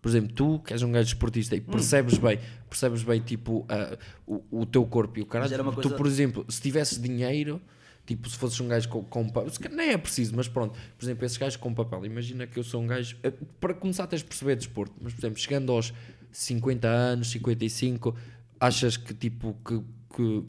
por 0.00 0.08
exemplo, 0.10 0.32
tu 0.34 0.58
que 0.60 0.72
és 0.72 0.82
um 0.82 0.92
gajo 0.92 1.08
esportista 1.08 1.54
Hum. 1.54 1.58
e 1.58 1.60
percebes 1.60 2.18
bem, 2.18 2.38
percebes 2.68 3.02
bem 3.02 3.20
tipo 3.20 3.64
ah, 3.68 3.96
o, 4.26 4.42
o 4.62 4.66
teu 4.66 4.84
corpo 4.84 5.18
e 5.18 5.22
o 5.22 5.24
Mas 5.32 5.50
caralho, 5.50 5.70
tu 5.72 5.74
coisa- 5.82 5.96
por 5.96 6.06
exemplo, 6.06 6.44
se 6.48 6.60
tivesses 6.60 7.00
dinheiro, 7.00 7.60
tipo 8.06 8.28
se 8.30 8.36
fosses 8.36 8.60
um 8.60 8.68
gajo 8.68 8.88
com, 8.88 9.02
com 9.02 9.28
papel, 9.28 9.50
nem 9.72 9.90
é 9.90 9.98
preciso, 9.98 10.34
mas 10.36 10.46
pronto, 10.46 10.78
por 10.96 11.04
exemplo, 11.04 11.24
esses 11.26 11.36
gajos 11.36 11.56
com 11.56 11.74
papel, 11.74 12.06
imagina 12.06 12.46
que 12.46 12.56
eu 12.58 12.62
sou 12.62 12.80
um 12.82 12.86
gajo, 12.86 13.16
eh, 13.24 13.32
para 13.58 13.74
começar 13.74 14.06
tens 14.06 14.20
de 14.22 14.26
perceber 14.28 14.54
desporto, 14.56 14.94
mas 15.00 15.12
por 15.12 15.20
exemplo, 15.20 15.38
chegando 15.40 15.72
aos 15.72 15.92
50 16.30 16.86
anos, 16.86 17.30
55, 17.30 18.14
achas 18.60 18.96
que 18.96 19.12
tipo 19.12 19.56
que, 19.66 19.80
que, 20.16 20.44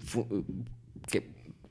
que 1.08 1.24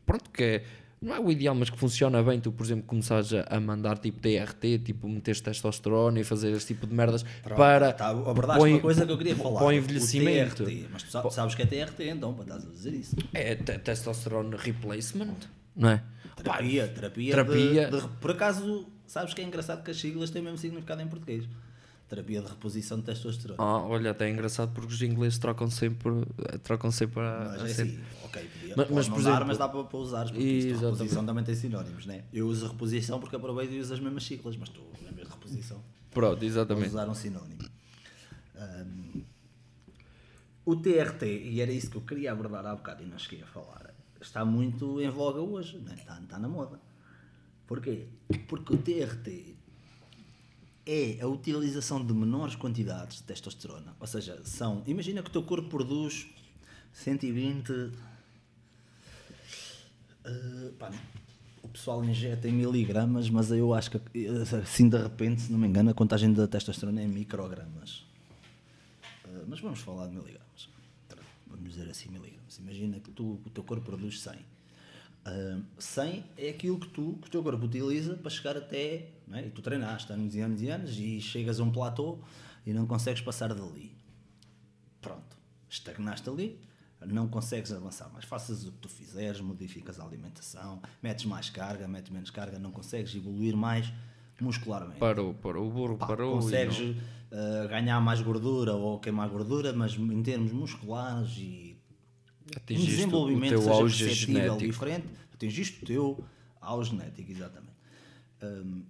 pronto, 0.04 0.30
que 0.30 0.42
é, 0.42 0.64
não 1.00 1.14
é 1.14 1.20
o 1.20 1.30
ideal, 1.30 1.54
mas 1.54 1.68
que 1.70 1.78
funciona 1.78 2.22
bem, 2.22 2.40
tu, 2.40 2.50
por 2.52 2.64
exemplo, 2.64 2.84
começares 2.84 3.32
a, 3.32 3.42
a 3.48 3.60
mandar 3.60 3.98
tipo 3.98 4.18
TRT, 4.20 4.78
tipo 4.84 5.08
meteres 5.08 5.40
testosterona 5.40 6.20
e 6.20 6.24
fazer 6.24 6.50
esse 6.52 6.66
tipo 6.68 6.86
de 6.86 6.94
merdas 6.94 7.22
Pronto, 7.42 7.56
para 7.58 7.92
tá, 7.92 8.08
abordaste 8.10 8.62
o- 8.62 8.66
uma 8.68 8.80
coisa 8.80 9.04
que 9.06 9.12
eu 9.12 9.18
queria 9.18 9.36
falar. 9.36 9.56
para 9.58 9.64
o 9.64 9.68
o 9.68 9.72
envelhecimento. 9.72 10.64
Mas 10.92 11.02
tu 11.02 11.10
sa- 11.10 11.30
sabes 11.30 11.54
que 11.54 11.62
é 11.62 11.66
TRT, 11.66 12.08
então, 12.10 12.32
para 12.34 12.44
estás 12.44 12.66
a 12.66 12.70
dizer 12.70 12.94
isso. 12.94 13.16
É 13.34 13.54
te- 13.54 13.78
testosterone 13.78 14.54
replacement, 14.56 15.34
não 15.74 15.90
é? 15.90 16.02
Terapia, 16.36 16.88
terapia. 16.88 17.30
terapia- 17.30 17.90
de- 17.90 18.00
de- 18.00 18.08
por 18.20 18.30
acaso, 18.30 18.86
sabes 19.06 19.32
que 19.34 19.40
é 19.40 19.44
engraçado 19.44 19.82
que 19.82 19.90
as 19.90 19.96
siglas 19.98 20.30
têm 20.30 20.40
o 20.42 20.44
mesmo 20.44 20.58
significado 20.58 21.00
em 21.02 21.06
português. 21.08 21.44
Terapia 22.08 22.40
de 22.40 22.46
reposição 22.48 22.98
de 23.00 23.04
testosterona. 23.06 23.60
Ah, 23.60 23.78
olha, 23.80 24.12
até 24.12 24.26
é 24.28 24.30
engraçado 24.30 24.72
porque 24.72 24.92
os 24.92 25.02
ingleses 25.02 25.38
trocam 25.38 25.68
sempre, 25.68 26.12
trocam 26.62 26.90
sempre 26.92 27.18
a, 27.20 27.56
Mas 27.58 27.78
é 27.80 27.82
assim, 27.82 27.98
ok, 28.22 28.48
podia, 28.48 28.74
Mas- 28.76 28.90
mas, 28.90 29.08
por 29.08 29.14
dar, 29.14 29.18
exemplo- 29.30 29.46
mas 29.48 29.58
dá 29.58 29.68
para, 29.68 29.82
para 29.84 29.98
usares, 29.98 30.30
porque 30.30 30.44
isto, 30.44 30.78
reposição 30.84 31.26
também 31.26 31.42
tem 31.42 31.54
sinónimos, 31.56 32.06
né? 32.06 32.22
Eu 32.32 32.46
uso 32.46 32.68
reposição 32.68 33.18
porque 33.18 33.34
aproveito 33.34 33.72
e 33.72 33.80
uso 33.80 33.92
as 33.92 33.98
mesmas 33.98 34.24
siglas, 34.24 34.56
mas 34.56 34.68
tu 34.68 34.80
lembras 35.04 35.26
de 35.26 35.34
reposição. 35.34 35.82
Pronto, 36.12 36.38
Vou 36.38 36.46
exatamente. 36.46 36.88
usar 36.90 37.08
um 37.08 37.14
sinónimo. 37.14 37.58
Ahm, 38.54 39.22
o 40.64 40.76
TRT, 40.76 41.24
e 41.26 41.60
era 41.60 41.72
isso 41.72 41.90
que 41.90 41.96
eu 41.96 42.02
queria 42.02 42.30
abordar 42.30 42.64
há 42.66 42.74
bocado 42.76 43.02
e 43.02 43.06
não 43.06 43.18
cheguei 43.18 43.42
a 43.42 43.46
falar, 43.46 43.92
está 44.20 44.44
muito 44.44 45.00
em 45.00 45.08
voga 45.10 45.40
hoje, 45.40 45.78
né? 45.78 45.94
está, 45.98 46.20
está 46.20 46.38
na 46.38 46.48
moda. 46.48 46.80
Porquê? 47.66 48.06
Porque 48.46 48.74
o 48.74 48.78
TRT 48.78 49.55
é 50.86 51.18
a 51.20 51.26
utilização 51.26 52.04
de 52.04 52.14
menores 52.14 52.54
quantidades 52.54 53.16
de 53.18 53.24
testosterona. 53.24 53.96
Ou 53.98 54.06
seja, 54.06 54.40
são. 54.44 54.82
Imagina 54.86 55.22
que 55.22 55.28
o 55.28 55.32
teu 55.32 55.42
corpo 55.42 55.68
produz 55.68 56.28
120. 56.92 57.92
eh, 60.24 60.72
pá, 60.78 60.90
o 61.62 61.68
pessoal 61.68 62.04
injeta 62.04 62.48
em 62.48 62.52
miligramas, 62.52 63.28
mas 63.28 63.50
eu 63.50 63.74
acho 63.74 63.90
que 63.90 63.96
eh, 63.96 64.56
assim 64.62 64.88
de 64.88 64.96
repente, 64.96 65.42
se 65.42 65.52
não 65.52 65.58
me 65.58 65.66
engano, 65.66 65.90
a 65.90 65.94
contagem 65.94 66.32
da 66.32 66.46
testosterona 66.46 67.00
é 67.00 67.04
em 67.04 67.08
microgramas. 67.08 68.06
Eh, 69.24 69.44
mas 69.48 69.60
vamos 69.60 69.80
falar 69.80 70.06
de 70.06 70.14
miligramas. 70.14 70.68
Vamos 71.48 71.70
dizer 71.70 71.88
assim, 71.90 72.08
miligramas. 72.10 72.58
Imagina 72.58 73.00
que 73.00 73.10
tu, 73.10 73.40
o 73.44 73.50
teu 73.50 73.64
corpo 73.64 73.84
produz 73.84 74.20
100. 74.20 74.55
Ah, 75.28 75.58
100 75.78 76.24
é 76.38 76.50
aquilo 76.50 76.78
que, 76.78 76.86
tu, 76.88 77.18
que 77.20 77.26
o 77.26 77.30
teu 77.30 77.42
corpo 77.42 77.64
utiliza 77.66 78.14
para 78.14 78.30
chegar 78.30 78.56
até. 78.56 79.08
É? 79.32 79.46
E 79.46 79.50
tu 79.50 79.60
treinaste 79.60 80.12
anos 80.12 80.34
e 80.36 80.40
anos 80.40 80.62
e 80.62 80.68
anos 80.68 80.96
e 80.98 81.20
chegas 81.20 81.58
a 81.58 81.64
um 81.64 81.70
platô 81.72 82.18
e 82.64 82.72
não 82.72 82.86
consegues 82.86 83.20
passar 83.20 83.52
dali. 83.52 83.90
Pronto, 85.00 85.36
estagnaste 85.68 86.28
ali, 86.28 86.60
não 87.06 87.26
consegues 87.28 87.72
avançar 87.72 88.08
mais. 88.12 88.24
Faças 88.24 88.64
o 88.66 88.72
que 88.72 88.78
tu 88.78 88.88
fizeres, 88.88 89.40
modificas 89.40 89.98
a 89.98 90.04
alimentação, 90.04 90.80
metes 91.02 91.24
mais 91.24 91.50
carga, 91.50 91.88
metes 91.88 92.10
menos 92.12 92.30
carga, 92.30 92.58
não 92.58 92.70
consegues 92.70 93.14
evoluir 93.14 93.56
mais 93.56 93.92
muscularmente. 94.40 94.98
Parou, 95.00 95.34
parou, 95.34 95.66
o 95.66 95.70
burro 95.72 95.96
Pá, 95.96 96.06
parou. 96.06 96.34
consegues 96.40 96.78
não- 96.78 97.64
uh, 97.64 97.68
ganhar 97.68 98.00
mais 98.00 98.20
gordura 98.20 98.74
ou 98.74 98.98
queimar 99.00 99.28
gordura, 99.28 99.72
mas 99.72 99.94
em 99.94 100.22
termos 100.22 100.52
musculares 100.52 101.36
e 101.38 101.65
um 102.46 102.56
Atingiste 102.56 102.92
o 102.92 102.96
desenvolvimento 102.96 103.50
teu 103.50 103.60
seja 103.60 103.72
auge 103.72 104.04
perceptível, 104.04 104.42
genético. 104.42 104.72
diferente, 104.72 105.06
atingiste 105.34 105.82
o 105.82 105.86
teu 105.86 106.24
auge 106.60 106.90
genético, 106.90 107.30
exatamente. 107.30 107.76
Hum, 108.42 108.82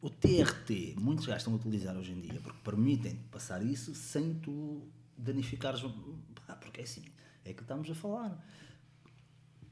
o 0.00 0.10
TRT, 0.10 0.96
muitos 0.98 1.26
gajos 1.26 1.40
estão 1.40 1.54
a 1.54 1.56
utilizar 1.56 1.96
hoje 1.96 2.12
em 2.12 2.20
dia 2.20 2.40
porque 2.40 2.58
permitem 2.62 3.16
passar 3.30 3.64
isso 3.64 3.94
sem 3.94 4.34
tu 4.34 4.82
danificares. 5.16 5.82
Porque 6.60 6.80
é 6.80 6.84
assim, 6.84 7.04
é 7.44 7.52
que 7.52 7.62
estamos 7.62 7.90
a 7.90 7.94
falar. 7.94 8.46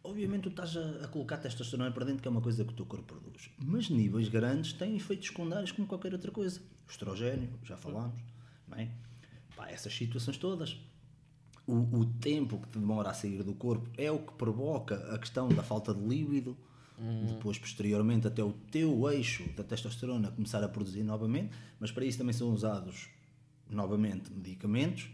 Obviamente 0.04 0.44
tu 0.44 0.48
estás 0.48 0.76
a, 0.76 1.04
a 1.04 1.08
colocar 1.08 1.36
testosterona 1.36 1.90
para 1.92 2.06
dentro, 2.06 2.22
que 2.22 2.28
é 2.28 2.30
uma 2.30 2.40
coisa 2.40 2.64
que 2.64 2.72
o 2.72 2.74
teu 2.74 2.86
corpo 2.86 3.04
produz. 3.04 3.50
Mas 3.58 3.88
níveis 3.88 4.28
grandes 4.28 4.72
têm 4.72 4.96
efeitos 4.96 5.28
secundários 5.28 5.70
como 5.70 5.86
qualquer 5.86 6.12
outra 6.12 6.30
coisa. 6.30 6.60
Estrogênio, 6.88 7.50
já 7.62 7.76
falámos, 7.76 8.20
não 8.66 8.78
é? 8.78 8.88
Pá, 9.54 9.68
essas 9.68 9.94
situações 9.94 10.38
todas. 10.38 10.78
O, 11.66 12.00
o 12.00 12.04
tempo 12.04 12.58
que 12.58 12.68
te 12.68 12.78
demora 12.78 13.10
a 13.10 13.14
sair 13.14 13.42
do 13.42 13.54
corpo 13.54 13.88
é 13.96 14.10
o 14.10 14.18
que 14.18 14.32
provoca 14.34 14.96
a 15.14 15.18
questão 15.18 15.48
da 15.48 15.62
falta 15.62 15.94
de 15.94 16.00
líbido. 16.00 16.56
Depois, 17.26 17.58
posteriormente, 17.58 18.28
até 18.28 18.44
o 18.44 18.52
teu 18.52 19.10
eixo 19.10 19.48
da 19.56 19.64
testosterona 19.64 20.30
começar 20.30 20.62
a 20.62 20.68
produzir 20.68 21.02
novamente. 21.02 21.52
Mas 21.80 21.90
para 21.90 22.04
isso 22.04 22.18
também 22.18 22.32
são 22.32 22.52
usados 22.52 23.08
novamente 23.68 24.32
medicamentos. 24.32 25.10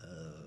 Ah, 0.00 0.38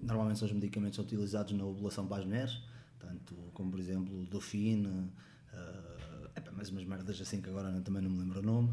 normalmente 0.00 0.38
são 0.38 0.46
os 0.46 0.54
medicamentos 0.54 0.98
utilizados 0.98 1.52
na 1.52 1.64
ovulação 1.64 2.06
para 2.06 2.18
as 2.18 2.24
mulheres, 2.24 2.62
tanto 2.98 3.34
como 3.52 3.70
por 3.70 3.80
exemplo 3.80 4.22
o 4.22 4.26
Dofine, 4.26 4.86
uh, 4.86 6.52
mais 6.52 6.70
umas 6.70 6.84
merdas 6.84 7.20
assim 7.20 7.40
que 7.40 7.50
agora 7.50 7.70
também 7.82 8.02
não 8.02 8.10
me 8.10 8.18
lembro 8.18 8.40
o 8.40 8.42
nome. 8.42 8.70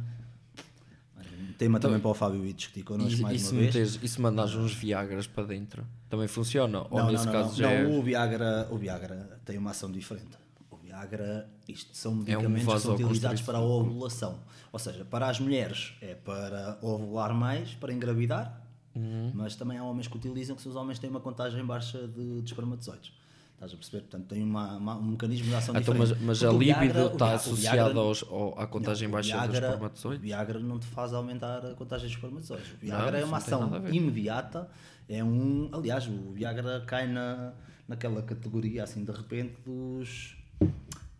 Tema 1.57 1.80
também 1.80 1.99
para 1.99 2.10
o 2.11 2.14
Fábio 2.14 2.45
ir 2.45 2.53
discutir 2.53 2.84
connosco 2.84 3.19
E, 3.19 3.22
mais 3.23 3.41
e 3.41 3.45
se 3.45 3.52
uma 3.53 3.61
vez. 3.72 3.99
e 4.03 4.07
se 4.07 4.22
mandares 4.22 4.53
uns 4.53 4.73
Viagras 4.73 5.26
para 5.26 5.44
dentro? 5.45 5.85
Também 6.10 6.27
funciona? 6.27 6.81
Ou 6.89 6.99
Não, 6.99 7.11
nesse 7.11 7.26
não, 7.26 7.34
não, 7.34 7.41
caso 7.41 7.49
não. 7.49 7.56
já 7.57 7.84
Não, 7.84 7.94
é... 7.95 7.98
o 7.98 8.02
Viagra, 8.03 8.68
o 8.69 8.77
Viagra 8.77 9.39
tem 9.44 9.57
uma 9.57 9.72
ação 9.72 9.91
diferente. 9.91 10.38
O 10.69 10.77
Viagra, 10.77 11.49
isto 11.68 11.95
são 11.98 12.11
É 12.11 12.15
um 12.15 12.18
medicamentos 12.41 12.73
que 12.76 12.80
são 12.81 12.94
utilizados 12.94 13.41
para 13.41 13.57
a 13.57 13.61
ovulação. 13.61 14.39
Ou 14.72 14.77
seja, 14.80 15.03
para 15.03 15.27
as 15.30 15.39
mulheres 15.39 15.94
é 16.02 16.14
para 16.14 16.77
ovular 16.81 17.34
mais, 17.34 17.73
para 17.73 17.91
engravidar, 17.94 18.64
Uhum. 18.95 19.31
mas 19.35 19.56
também 19.56 19.77
há 19.77 19.84
homens 19.84 20.07
que 20.07 20.18
utilizam 20.18 20.56
que 20.56 20.61
se 20.64 20.68
os 20.68 20.76
homens 20.76 20.98
têm 20.98 21.07
uma 21.07 21.19
contagem 21.19 21.64
baixa 21.64 22.07
de, 22.07 22.41
de 22.41 22.49
espermatozoides. 22.52 23.11
Estás 23.58 23.74
a 23.74 23.76
perceber? 23.76 24.02
Portanto, 24.04 24.28
tem 24.28 24.44
uma, 24.44 24.78
uma- 24.78 24.98
um 24.98 25.02
mecanismo 25.12 25.48
de 25.50 25.56
ação 25.56 25.76
Então, 25.76 25.96
diferente. 25.96 26.24
mas, 26.24 26.42
mas 26.42 26.44
a 26.44 26.52
libido 26.56 27.08
está 27.08 27.34
associada 27.34 28.00
aos, 28.00 28.24
ao- 28.30 28.60
à 28.60 28.68
contagem 28.68 29.08
não, 29.08 29.14
baixa 29.16 29.48
dos 29.48 29.56
espermatozoides? 29.56 30.20
O 30.20 30.22
Viagra 30.22 30.60
não 30.60 30.78
te 30.80 30.86
faz 30.86 31.12
aumentar 31.12 31.66
a 31.66 31.74
contagem 31.74 32.08
de 32.08 32.14
espermatozoides. 32.14 32.72
O 32.74 32.78
Viagra 32.78 33.12
Não, 33.14 33.18
é 33.20 33.26
uma 33.26 33.38
ação 33.38 33.88
imediata. 33.92 34.70
É 35.10 35.24
um. 35.24 35.70
Aliás, 35.74 36.06
o 36.08 36.34
Viagra 36.34 36.84
cai 36.86 37.08
na, 37.08 37.54
naquela 37.88 38.22
categoria 38.22 38.84
assim 38.84 39.04
de 39.04 39.12
repente 39.12 39.56
dos. 39.66 40.38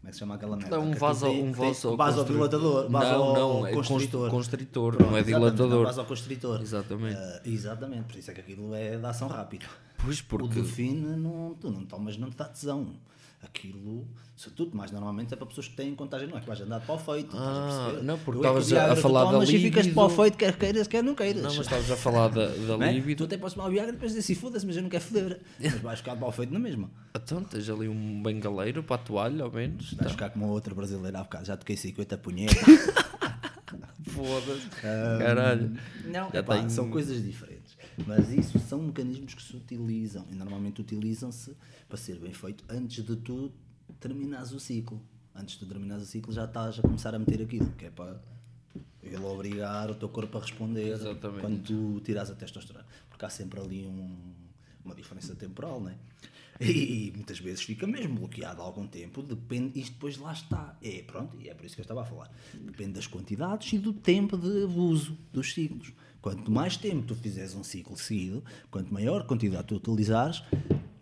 Como 0.08 0.10
é 0.10 0.12
que 0.12 0.14
se 0.14 0.20
chama 0.20 0.36
aquela 0.36 0.56
merda? 0.56 0.76
É 0.76 0.80
um 0.80 0.92
Que 0.92 1.00
vaso, 1.00 1.26
tem- 1.26 1.44
um 1.44 1.52
tem- 1.52 1.68
vaso 1.74 1.98
vasodilatador. 1.98 2.90
Não, 2.90 3.34
não, 3.34 3.68
é 3.68 3.72
vasoconstritor. 3.76 4.30
constritor, 4.30 4.96
Pronto, 4.96 5.10
não 5.12 5.18
é 5.18 5.20
exatamente, 5.20 5.52
dilatador. 5.56 5.86
vasoconstritor. 5.86 6.62
Exatamente. 6.62 7.18
Ah, 7.18 7.42
exatamente, 7.46 8.04
por 8.04 8.16
isso 8.18 8.32
é 8.32 8.34
que 8.34 8.40
aquilo 8.40 8.74
é 8.74 8.98
de 8.98 9.06
ação 9.06 9.28
rápida. 9.28 9.66
Pois, 9.98 10.20
O 10.20 10.26
porque 10.26 10.56
Delfine 10.62 11.18
não, 11.18 11.56
tu 11.60 11.70
não 11.70 11.84
tomas, 11.86 12.18
não 12.18 12.30
te 12.30 12.38
dá 12.38 12.46
tesão. 12.46 12.88
Aquilo, 13.42 14.08
se 14.36 14.50
tu 14.50 14.68
mais 14.74 14.92
normalmente 14.92 15.32
é 15.32 15.38
para 15.38 15.46
pessoas 15.46 15.68
que 15.68 15.76
têm 15.76 15.94
contagem, 15.94 16.28
não 16.28 16.38
é 16.38 16.42
que 16.42 16.48
vais 16.48 16.60
andar 16.60 16.80
para 16.82 16.96
o 16.96 16.98
feito. 16.98 17.38
Ah, 17.38 18.00
não, 18.02 18.18
porque 18.18 18.40
é 18.40 18.42
estavas 18.60 18.74
a- 18.74 18.94
a 18.94 18.96
falar 18.96 19.32
da 19.32 19.44
e 19.44 19.48
ficas 19.48 19.86
para 19.88 20.04
o 20.04 20.08
libido. 20.08 20.22
feito, 20.24 20.38
quer 20.38 20.58
queiras, 20.58 20.88
quer 20.88 21.04
não 21.04 21.14
queiras. 21.14 21.44
Não, 21.44 21.50
mas 21.56 21.60
estavas 21.60 21.92
a 21.92 21.96
falar 21.96 22.30
da, 22.30 22.48
da 22.48 22.88
é? 22.88 22.94
libido. 22.94 23.20
Tu 23.20 23.24
até 23.26 23.38
podes 23.38 23.54
tomar 23.54 23.68
o 23.68 23.72
Viagra 23.72 23.92
e 23.92 23.94
depois 23.94 24.12
dizer 24.12 24.22
assim, 24.22 24.34
foda-se, 24.34 24.66
mas 24.66 24.76
eu 24.76 24.82
não 24.82 24.90
quero 24.90 25.04
foder. 25.04 25.40
Mas 25.60 25.74
vais 25.76 26.00
ficar 26.00 26.16
para 26.16 26.28
o 26.28 26.32
feito 26.32 26.52
na 26.52 26.60
mesma. 26.60 26.90
Então, 27.16 27.44
tens 27.44 27.70
ali 27.70 27.88
um 27.88 28.24
bengaleiro 28.24 28.82
para 28.82 28.96
a 28.96 29.00
toalha, 29.00 29.44
ao 29.44 29.52
menos. 29.52 29.94
Vais 29.94 30.08
Tá. 30.08 30.10
ficar 30.10 30.30
como 30.32 30.46
a 30.46 30.50
outra 30.50 30.74
brasileira 30.74 31.20
há 31.20 31.24
bocado. 31.24 31.46
Já 31.46 31.56
toquei 31.56 31.78
50 31.78 32.18
punhetas. 32.20 32.58
Foda-se. 34.08 34.68
Caralho. 34.82 35.78
Não, 36.06 36.30
epá, 36.34 36.56
tenho- 36.58 36.70
são 36.70 36.90
coisas 36.90 37.24
diferentes. 37.24 37.57
Mas 38.06 38.30
isso 38.32 38.60
são 38.60 38.82
mecanismos 38.84 39.34
que 39.34 39.41
se 39.41 39.56
utilizam 39.56 40.26
e 40.32 40.36
normalmente 40.36 40.82
utilizam-se 40.82 41.56
para 41.88 41.98
ser 41.98 42.19
bem 42.19 42.34
feito 42.34 42.64
antes 42.69 43.03
de 43.03 43.15
tu 43.15 43.52
terminares 43.99 44.52
o 44.52 44.60
ciclo. 44.60 45.02
Antes 45.36 45.57
de 45.60 45.65
terminares 45.65 46.03
o 46.03 46.06
ciclo 46.06 46.32
já 46.34 46.45
estás 46.45 46.78
a 46.80 46.82
começar 46.82 47.14
a 47.15 47.19
meter 47.19 47.41
aquilo, 47.41 47.72
que 47.74 47.86
é 47.86 47.90
para 47.90 48.19
ele 49.03 49.18
obrigar 49.24 49.90
o 49.90 49.95
teu 49.95 50.10
corpo 50.10 50.38
a 50.38 50.41
responder 50.41 50.90
Exatamente. 50.94 51.41
quando 51.41 51.64
tu 51.64 52.02
tiras 52.02 52.30
a 52.30 52.36
testosterona. 52.36 52.86
Porque 53.10 53.26
há 53.26 53.30
sempre 53.30 53.60
ali 53.60 53.86
um- 53.86 54.34
uma 54.86 54.94
diferença 54.95 55.36
temporal, 55.36 55.80
não 55.82 55.90
é? 55.90 55.95
E 56.60 57.11
muitas 57.14 57.38
vezes 57.40 57.61
fica 57.61 57.86
mesmo 57.86 58.15
bloqueado 58.15 58.61
há 58.61 58.65
algum 58.65 58.88
tempo, 58.88 59.22
depende, 59.22 59.80
isto 59.80 59.94
depois 59.94 60.18
lá 60.18 60.34
está. 60.34 60.76
É, 60.82 61.03
pronto, 61.03 61.40
e 61.40 61.49
é 61.49 61.53
por 61.53 61.65
isso 61.65 61.76
que 61.76 61.82
eu 61.82 61.84
estava 61.84 62.02
a 62.02 62.06
falar. 62.06 62.32
Depende 62.53 62.94
das 62.94 63.06
quantidades 63.06 63.72
e 63.74 63.78
do 63.78 63.94
tempo 63.94 64.36
de 64.38 64.48
uso 64.65 65.15
dos 65.32 65.53
ciclos. 65.53 65.94
Quanto 66.28 66.52
mais 66.52 66.76
tempo 66.76 67.08
tu 67.08 67.16
fizeres 67.16 67.56
um 67.56 67.64
ciclo 67.64 67.95
seguido, 67.95 68.44
quanto 68.70 68.94
maior 68.94 69.26
quantidade 69.26 69.68
tu 69.68 69.76
utilizares, 69.78 70.44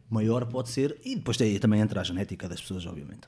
maior 0.08 0.46
pode 0.46 0.70
ser, 0.70 1.02
e 1.04 1.16
depois 1.16 1.36
tem, 1.36 1.58
também 1.58 1.82
entra 1.82 2.02
a 2.02 2.04
genética 2.04 2.48
das 2.48 2.62
pessoas, 2.62 2.86
obviamente 2.86 3.28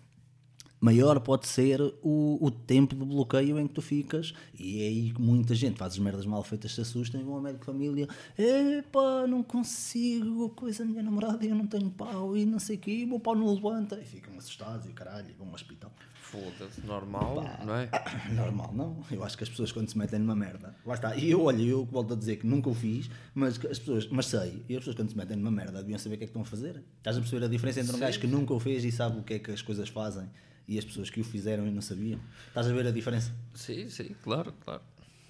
maior 0.79 1.19
pode 1.19 1.47
ser 1.47 1.81
o, 2.01 2.37
o 2.39 2.51
tempo 2.51 2.95
de 2.95 3.03
bloqueio 3.03 3.59
em 3.59 3.67
que 3.67 3.73
tu 3.73 3.81
ficas 3.81 4.33
e 4.57 4.83
é 4.83 4.87
aí 4.87 5.11
que 5.11 5.21
muita 5.21 5.55
gente 5.55 5.77
faz 5.77 5.93
as 5.93 5.99
merdas 5.99 6.25
mal 6.25 6.43
feitas 6.43 6.73
se 6.73 6.81
assustam 6.81 7.19
e 7.19 7.23
vão 7.23 7.35
ao 7.35 7.41
médico 7.41 7.61
de 7.61 7.65
família 7.65 8.07
epá, 8.37 9.25
não 9.27 9.41
consigo 9.43 10.49
coisa 10.49 10.85
minha 10.85 11.03
namorada 11.03 11.45
e 11.45 11.49
eu 11.49 11.55
não 11.55 11.67
tenho 11.67 11.89
pau 11.89 12.37
e 12.37 12.45
não 12.45 12.59
sei 12.59 12.75
o 12.75 12.79
quê, 12.79 13.03
o 13.03 13.07
meu 13.07 13.19
pau 13.19 13.35
não 13.35 13.53
levanta. 13.53 13.99
E 13.99 14.05
ficam 14.05 14.37
assustados 14.37 14.87
e 14.87 14.93
caralho, 14.93 15.29
e 15.29 15.33
vão 15.33 15.47
ao 15.47 15.53
hospital. 15.53 15.91
Foda-se, 16.21 16.85
normal, 16.85 17.35
não 17.65 17.75
é? 17.75 17.89
normal 18.35 18.73
não, 18.73 18.97
eu 19.09 19.23
acho 19.23 19.37
que 19.37 19.43
as 19.43 19.49
pessoas 19.49 19.71
quando 19.71 19.89
se 19.89 19.97
metem 19.97 20.19
numa 20.19 20.35
merda, 20.35 20.75
lá 20.85 20.93
está, 20.93 21.15
e 21.15 21.31
eu 21.31 21.41
olho, 21.41 21.65
eu 21.65 21.85
volto 21.85 22.13
a 22.13 22.17
dizer 22.17 22.35
que 22.35 22.45
nunca 22.45 22.69
o 22.69 22.73
fiz 22.73 23.09
mas 23.33 23.53
as 23.65 23.79
pessoas, 23.79 24.07
mas 24.09 24.25
sei, 24.25 24.61
e 24.67 24.73
as 24.73 24.79
pessoas 24.79 24.95
quando 24.95 25.09
se 25.09 25.17
metem 25.17 25.37
numa 25.37 25.51
merda 25.51 25.79
deviam 25.79 25.97
saber 25.97 26.15
o 26.15 26.17
que 26.17 26.23
é 26.25 26.27
que 26.27 26.31
estão 26.31 26.41
a 26.41 26.45
fazer. 26.45 26.83
Estás 26.97 27.15
a 27.15 27.21
perceber 27.21 27.45
a 27.45 27.47
diferença 27.47 27.79
entre 27.79 27.95
um 27.95 27.99
gajo 27.99 28.19
que 28.19 28.27
nunca 28.27 28.53
o 28.53 28.59
fez 28.59 28.83
e 28.83 28.91
sabe 28.91 29.19
o 29.19 29.23
que 29.23 29.35
é 29.35 29.39
que 29.39 29.51
as 29.51 29.61
coisas 29.61 29.87
fazem 29.87 30.29
e 30.67 30.77
as 30.77 30.85
pessoas 30.85 31.09
que 31.09 31.21
o 31.21 31.23
fizeram 31.23 31.65
e 31.67 31.71
não 31.71 31.81
sabiam. 31.81 32.19
Estás 32.49 32.67
a 32.67 32.73
ver 32.73 32.87
a 32.87 32.91
diferença? 32.91 33.31
Sim, 33.53 33.89
sim, 33.89 34.15
claro, 34.23 34.53
claro. 34.63 34.81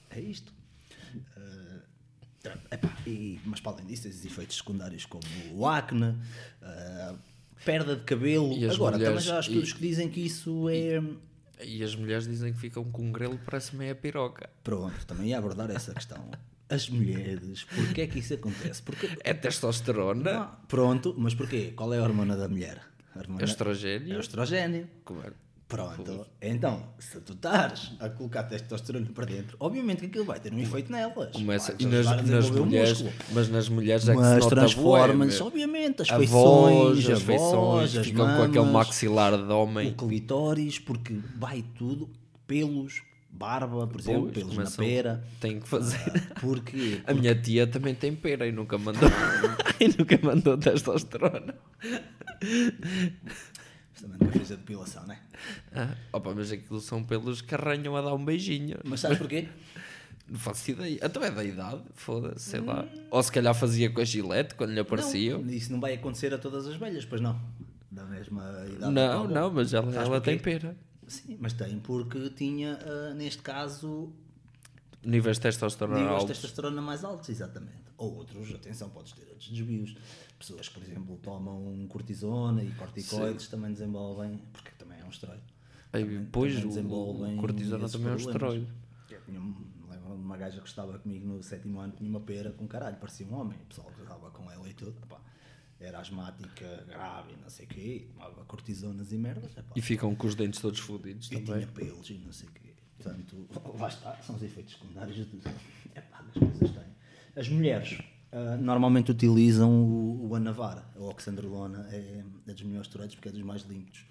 É 0.09 0.19
isto. 0.19 0.51
Uh, 1.35 1.81
epá, 2.72 2.95
e, 3.05 3.39
mas 3.45 3.59
para 3.59 3.73
além 3.73 3.85
disso, 3.85 4.03
tens 4.03 4.23
efeitos 4.26 4.57
secundários 4.57 5.05
como 5.05 5.23
o 5.53 5.65
acne, 5.68 6.15
uh, 6.61 7.18
perda 7.65 7.95
de 7.95 8.03
cabelo. 8.03 8.53
E 8.53 8.65
Agora, 8.69 8.97
mulheres- 8.97 9.23
também 9.26 9.27
já 9.30 9.38
há 9.38 9.39
estudos 9.41 9.69
e- 9.69 9.73
que 9.73 9.80
dizem 9.81 10.09
que 10.09 10.22
isso 10.22 10.68
é. 10.69 11.01
E 11.64 11.84
as 11.84 11.95
mulheres 11.95 12.26
dizem 12.27 12.53
que 12.53 12.59
ficam 12.59 12.84
com 12.85 13.03
um 13.03 13.11
grelo 13.11 13.39
parece 13.43 13.76
meia 13.76 13.95
piroca. 13.95 14.49
Pronto, 14.64 15.05
também 15.07 15.30
ia 15.30 15.38
abordar 15.39 15.69
essa 15.72 15.93
questão. 15.93 16.30
As 16.69 16.88
mulheres, 16.89 17.64
porquê 17.64 18.01
é 18.01 18.07
que 18.07 18.19
isso 18.19 18.34
acontece? 18.34 18.81
Porque. 18.84 19.09
É 19.23 19.34
testosterona, 19.34 20.47
pronto, 20.68 21.15
mas 21.18 21.34
porquê? 21.34 21.72
Qual 21.76 21.93
é 21.93 21.99
a 21.99 22.03
hormona 22.03 22.35
da 22.38 22.47
mulher? 22.47 22.81
Hormona- 23.18 23.41
É 23.41 23.44
o 23.44 23.45
estrogênio. 23.45 24.19
estrogênio. 24.19 24.88
Pronto, 25.68 26.26
então, 26.41 26.81
se 26.98 27.19
tu 27.19 27.34
estás 27.34 27.91
a 27.99 28.07
colocar 28.07 28.44
testosterona 28.44 29.06
para 29.14 29.26
dentro, 29.26 29.57
obviamente 29.60 29.99
que 29.99 30.06
aquilo 30.06 30.23
vai 30.23 30.39
ter 30.39 30.53
um 30.53 30.60
efeito 30.60 30.89
nelas. 30.89 31.34
Começa, 31.34 31.73
Vai 31.73 31.81
e 31.81 31.85
nas, 31.88 32.06
nas 32.26 32.49
o 32.49 32.64
mulheres, 32.65 33.03
mas 33.34 33.49
nas 33.49 33.68
mulheres 33.68 34.07
é 34.07 34.14
que 34.15 34.18
se 34.23 34.30
Mas 34.30 34.45
transforma-se, 34.45 35.44
obviamente, 35.44 36.03
as 36.03 36.10
a 36.10 36.18
feições, 36.19 37.03
voz, 37.03 37.10
as 37.10 37.22
feições, 37.22 37.98
as 37.98 38.06
ficam 38.06 38.26
com 38.38 38.44
aquele 38.44 38.60
mamas, 38.65 38.88
maxilar 38.88 39.35
de 39.38 39.44
o 39.52 39.57
homem. 39.61 39.94
clitóris, 39.94 40.80
porque 40.80 41.19
vai 41.38 41.61
tudo, 41.77 42.10
pelos, 42.48 43.02
barba, 43.38 43.85
por 43.88 43.99
exemplo, 44.01 44.31
pelos 44.31 44.57
na 44.57 44.69
pera. 44.69 45.23
Tem 45.39 45.59
que 45.59 45.68
fazer. 45.68 45.99
Porque 46.41 47.01
A 47.05 47.14
minha 47.14 47.35
tia 47.35 47.68
também 47.68 47.93
tem 47.93 48.15
pera 48.15 48.47
e 48.47 48.51
nunca 48.51 48.77
mandou, 48.77 49.09
e 49.80 49.88
nunca 49.89 50.19
mandou 50.23 50.57
testosterona. 50.57 51.53
também 53.99 54.18
nunca 54.19 54.31
fez 54.31 54.51
a 54.51 54.55
depilação, 54.55 55.05
não 55.05 55.14
é? 55.14 55.19
Ah, 55.73 55.95
opa, 56.14 56.34
mas 56.34 56.51
aquilo 56.51 56.80
são 56.81 57.03
pelos 57.03 57.41
que 57.41 57.53
arranham 57.53 57.95
a 57.95 58.01
dar 58.01 58.14
um 58.14 58.23
beijinho. 58.26 58.77
Mas 58.84 59.01
sabes 59.01 59.18
porquê? 59.18 59.47
Não 60.27 60.39
faço 60.39 60.72
ideia. 60.72 60.99
Então 61.01 61.23
é 61.23 61.31
da 61.31 61.43
idade, 61.43 61.81
foda-se, 61.93 62.49
sei 62.49 62.59
lá. 62.59 62.85
Ou 63.11 63.23
se 63.23 63.31
calhar 63.31 63.53
fazia 63.53 63.89
com 63.89 64.01
a 64.01 64.03
gilete 64.03 64.55
quando 64.55 64.72
lhe 64.72 64.80
apareciam. 64.80 65.41
Não, 65.41 65.49
isso 65.53 65.72
não 65.72 65.80
vai 65.80 65.93
acontecer 65.93 66.34
a 66.34 66.38
todas 66.38 66.68
as 66.68 66.76
velhas, 66.76 67.05
pois 67.05 67.22
não. 67.22 67.39
Da 67.89 68.03
mesma 68.03 68.43
idade. 68.68 68.91
Não, 68.93 69.27
não, 69.27 69.51
mas 69.51 69.73
ela, 69.73 69.93
ela 69.95 70.19
tem 70.19 70.38
pera. 70.38 70.76
Sim, 71.07 71.38
mas 71.39 71.53
tem 71.53 71.79
porque 71.79 72.29
tinha, 72.31 72.77
ah, 72.81 73.13
neste 73.13 73.41
caso, 73.41 74.11
Níveis 75.03 75.38
de 75.38 75.43
testosterona 75.43 75.99
níveis 75.99 76.15
de 76.15 76.21
altos. 76.21 76.38
testosterona 76.38 76.81
mais 76.81 77.03
altos, 77.03 77.29
exatamente. 77.29 77.88
Ou 77.97 78.15
outros, 78.15 78.53
atenção, 78.53 78.89
podes 78.89 79.13
ter 79.13 79.27
outros 79.29 79.49
desvios. 79.49 79.95
Pessoas 80.38 80.67
que, 80.67 80.73
por 80.73 80.84
exemplo, 80.84 81.17
tomam 81.23 81.88
cortisona 81.88 82.63
e 82.63 82.71
corticoides 82.71 83.47
também 83.47 83.71
desenvolvem, 83.71 84.39
porque 84.51 84.71
também 84.77 84.99
é 84.99 85.05
um 85.05 85.09
esteroide. 85.09 85.43
Aí, 85.93 86.27
pois, 86.31 86.59
desenvolvem 86.61 87.38
o 87.38 87.41
cortisona 87.41 87.89
também 87.89 88.09
é 88.09 88.13
um 88.13 88.17
esteroide. 88.17 88.67
Lembro-me 89.09 89.53
de 89.53 89.84
uma 89.84 90.13
uma 90.13 90.38
gaja 90.38 90.61
que 90.61 90.67
estava 90.67 90.99
comigo 90.99 91.27
no 91.27 91.41
sétimo 91.41 91.79
ano, 91.79 91.93
tinha 91.95 92.09
uma 92.09 92.19
pera 92.19 92.51
com 92.51 92.67
caralho, 92.67 92.97
parecia 92.97 93.25
um 93.25 93.34
homem. 93.34 93.57
O 93.61 93.65
pessoal 93.65 93.91
estava 93.99 94.29
com 94.31 94.51
ela 94.51 94.67
e 94.67 94.73
tudo. 94.73 94.93
Pá. 95.07 95.19
Era 95.80 95.99
asmática, 95.99 96.84
grave, 96.88 97.36
não 97.41 97.49
sei 97.49 97.66
o 97.66 97.70
quê, 97.70 98.08
tomava 98.12 98.44
cortisonas 98.45 99.12
e 99.12 99.18
merdas. 99.18 99.52
epá. 99.56 99.74
E 99.76 99.82
ficam 99.82 100.16
com 100.16 100.28
os 100.28 100.34
dentes 100.36 100.60
todos 100.60 100.80
fodidos 100.80 101.28
E 101.32 101.40
também. 101.40 101.62
tinha 101.62 101.68
pelos 101.68 102.10
e 102.10 102.14
não 102.18 102.32
sei 102.32 102.49
o 102.49 102.52
quê. 102.52 102.74
Portanto, 102.98 103.48
lá 103.80 103.88
está, 103.88 104.16
são 104.24 104.36
os 104.36 104.41
efeitos 104.44 104.74
secundários 104.74 105.16
de, 105.16 105.38
epá, 105.95 106.22
das 106.24 106.34
coisas 106.34 106.72
têm. 106.72 106.95
As 107.36 107.48
mulheres 107.48 107.99
ah, 108.32 108.58
normalmente 108.58 109.12
utilizam 109.12 109.72
o, 109.72 110.30
o 110.30 110.36
Anavara, 110.36 110.84
a 110.95 110.99
oxandrolona, 111.02 111.88
é, 111.91 112.24
é 112.48 112.54
dos 112.54 112.64
melhores 112.64 112.88
toretes 112.88 113.16
porque 113.16 113.30
é 113.30 113.32
dos 113.32 113.44
mais 113.44 113.62
limpos, 113.62 114.04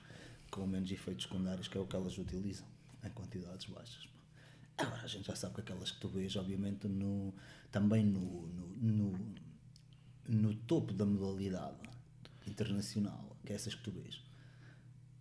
com 0.51 0.65
menos 0.67 0.91
efeitos 0.91 1.25
secundários, 1.25 1.67
que 1.69 1.77
é 1.77 1.81
o 1.81 1.87
que 1.87 1.97
elas 1.97 2.17
utilizam, 2.17 2.67
em 3.05 3.11
quantidades 3.11 3.67
baixas. 3.67 4.07
pá. 4.07 4.85
Agora, 4.85 5.03
a 5.03 5.07
gente 5.07 5.27
já 5.27 5.35
sabe 5.35 5.55
que 5.55 5.61
aquelas 5.63 5.91
que 5.91 5.99
tu 6.01 6.09
vês, 6.09 6.37
obviamente, 6.37 6.87
no, 6.87 7.35
também 7.73 8.05
no, 8.05 8.47
no, 8.47 8.69
no, 9.13 9.19
no 10.29 10.55
topo 10.55 10.93
da 10.93 11.05
modalidade 11.05 11.77
internacional, 12.47 13.37
que 13.45 13.53
é 13.53 13.57
essas 13.57 13.75
que 13.75 13.83
tu 13.83 13.91
vês, 13.91 14.21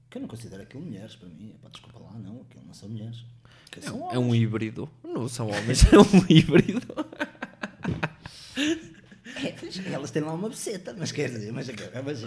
que 0.09 0.17
eu 0.17 0.21
não 0.21 0.27
considero 0.27 0.63
aquilo 0.63 0.83
mulheres, 0.83 1.15
para 1.15 1.27
mim, 1.29 1.51
é 1.53 1.57
pá, 1.57 1.69
desculpa 1.69 1.99
lá, 1.99 2.13
não, 2.19 2.41
aquilo 2.41 2.63
não 2.65 2.73
são 2.73 2.89
mulheres. 2.89 3.23
Aquilo 3.67 3.85
são 3.85 4.11
É 4.11 4.17
um 4.19 4.33
híbrido. 4.33 4.89
Não 5.03 5.27
são 5.27 5.47
homens, 5.51 5.83
é 5.91 5.97
um 5.97 6.25
híbrido. 6.29 6.81
É, 9.37 9.91
elas 9.93 10.11
têm 10.11 10.21
lá 10.21 10.33
uma 10.33 10.49
beceta, 10.49 10.95
mas 10.97 11.11
quer 11.11 11.29
dizer, 11.29 11.51
mas, 11.51 11.67
mas 12.05 12.21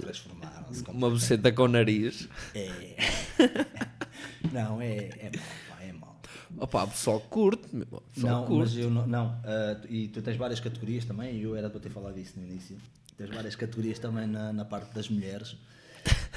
transformaram-se 0.00 0.82
com- 0.82 0.92
Uma 0.92 1.10
buceta 1.10 1.52
com 1.52 1.68
nariz. 1.68 2.28
É. 2.54 2.96
Não, 4.52 4.80
é, 4.80 4.96
é 5.18 5.30
mau, 5.36 5.46
pá, 5.68 5.82
é 5.82 5.92
mau. 5.92 6.20
Opa, 6.60 6.86
pessoal 6.86 7.20
curte, 7.20 7.74
meu. 7.74 7.86
Pessoal 8.14 8.40
Não, 8.40 8.46
curte. 8.46 8.58
mas 8.60 8.76
eu 8.76 8.90
não. 8.90 9.06
não 9.06 9.40
ah, 9.44 9.74
tu- 9.80 9.88
e 9.92 10.08
tu 10.08 10.20
tens 10.22 10.36
várias 10.36 10.60
categorias 10.60 11.04
também, 11.04 11.36
e 11.36 11.42
eu 11.42 11.54
era 11.56 11.70
para 11.70 11.80
ter 11.80 11.90
falado 11.90 12.14
disso 12.14 12.34
no 12.38 12.44
início. 12.46 12.76
Tens 13.16 13.30
várias 13.30 13.56
categorias 13.56 13.98
também 13.98 14.26
na, 14.26 14.52
na 14.52 14.64
parte 14.64 14.92
das 14.94 15.08
mulheres. 15.08 15.56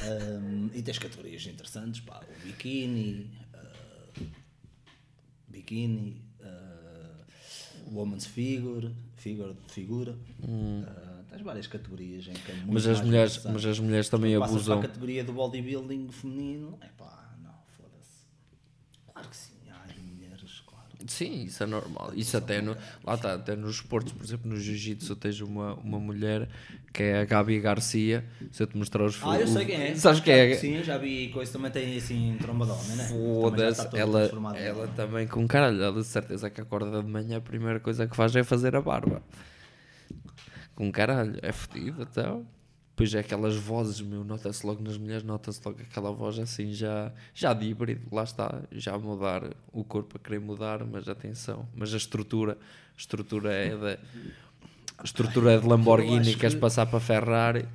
Ahm, 0.03 0.69
e 0.73 0.81
tens 0.81 0.97
categorias 0.97 1.45
interessantes, 1.45 2.01
pá, 2.01 2.19
o 2.27 2.45
biquíni, 2.45 3.29
ah, 3.53 4.07
biquíni, 5.47 6.21
ah, 6.41 7.23
woman's 7.91 8.25
figure, 8.25 8.93
figure 9.17 9.53
de 9.53 9.73
figura. 9.73 10.15
Ah, 10.87 11.23
tens 11.29 11.41
várias 11.41 11.67
categorias 11.67 12.27
em 12.27 12.33
que 12.33 12.51
é 12.51 12.55
muito 12.55 12.69
Hum. 12.69 12.73
Mas 12.73 12.87
as 12.87 13.01
mulheres, 13.01 13.43
mas 13.45 13.65
as 13.65 13.79
mulheres 13.79 14.09
também 14.09 14.35
abusam. 14.35 14.77
para 14.79 14.85
a 14.85 14.89
categoria 14.89 15.23
do 15.23 15.33
bodybuilding 15.33 16.09
feminino, 16.11 16.77
é 16.81 16.87
pá, 16.97 17.35
não, 17.41 17.53
foda-se. 17.77 18.25
Claro 19.13 19.29
que 19.29 19.35
sim, 19.35 19.53
há 19.69 19.83
aí 19.87 19.99
mulheres, 20.01 20.61
claro. 20.65 20.81
Sim, 21.07 21.43
isso 21.43 21.63
é 21.63 21.65
normal. 21.65 22.11
Isso 22.15 22.37
até, 22.37 22.61
no, 22.61 22.75
lá 23.03 23.15
está, 23.15 23.33
até 23.33 23.55
nos 23.55 23.75
esportes, 23.75 24.13
por 24.13 24.23
exemplo, 24.23 24.49
no 24.49 24.57
jiu-jitsu 24.57 25.15
tens 25.15 25.39
uma, 25.41 25.73
uma 25.75 25.99
mulher 25.99 26.47
que 26.93 27.03
é 27.03 27.19
a 27.21 27.25
Gabi 27.25 27.59
Garcia. 27.59 28.25
Se 28.51 28.63
eu 28.63 28.67
te 28.67 28.77
mostrar 28.77 29.03
os 29.03 29.17
Ah, 29.23 29.39
eu 29.39 29.47
sei 29.47 29.65
quem 29.65 29.75
é. 29.75 29.95
Sabes 29.95 30.19
quem 30.19 30.33
é? 30.33 30.55
Sim, 30.55 30.83
já 30.83 30.97
vi 30.97 31.29
coisa, 31.29 31.51
também 31.51 31.71
tem 31.71 31.97
assim 31.97 32.37
tromba 32.39 32.65
de 32.65 32.71
homem, 32.71 32.95
né? 32.97 33.03
Foda-se, 33.05 33.83
todo 33.85 33.97
ela, 33.97 34.55
ela 34.55 34.87
também 34.89 35.27
com 35.27 35.47
caralho, 35.47 35.81
ela 35.81 36.01
de 36.01 36.07
certeza 36.07 36.49
que 36.49 36.61
acorda 36.61 37.01
de 37.01 37.09
manhã, 37.09 37.37
a 37.37 37.41
primeira 37.41 37.79
coisa 37.79 38.07
que 38.07 38.15
faz 38.15 38.35
é 38.35 38.43
fazer 38.43 38.75
a 38.75 38.81
barba. 38.81 39.21
Com 40.75 40.91
caralho, 40.91 41.37
é 41.41 41.51
fodido 41.51 42.03
então. 42.03 42.45
Depois 43.01 43.15
é 43.15 43.19
aquelas 43.21 43.55
vozes, 43.55 43.99
meu, 43.99 44.23
nota-se 44.23 44.63
logo 44.63 44.83
nas 44.83 44.95
mulheres, 44.95 45.23
nota-se 45.23 45.59
logo 45.65 45.81
aquela 45.81 46.11
voz 46.11 46.37
assim 46.37 46.71
já, 46.71 47.11
já 47.33 47.51
de 47.51 47.65
híbrido, 47.65 48.01
lá 48.11 48.23
está, 48.23 48.61
já 48.71 48.93
a 48.93 48.99
mudar 48.99 49.41
o 49.73 49.83
corpo 49.83 50.17
a 50.17 50.19
querer 50.19 50.39
mudar, 50.39 50.85
mas 50.85 51.09
atenção, 51.09 51.67
mas 51.75 51.91
a 51.95 51.97
estrutura, 51.97 52.53
a 52.95 52.99
estrutura 52.99 53.51
é 53.51 53.75
da 53.75 53.97
a 54.99 55.03
estrutura 55.03 55.53
é 55.53 55.59
de 55.59 55.65
Lamborghini, 55.67 56.19
acho 56.19 56.37
queres 56.37 56.53
que- 56.53 56.61
passar 56.61 56.85
para 56.85 56.99
Ferrari. 56.99 57.65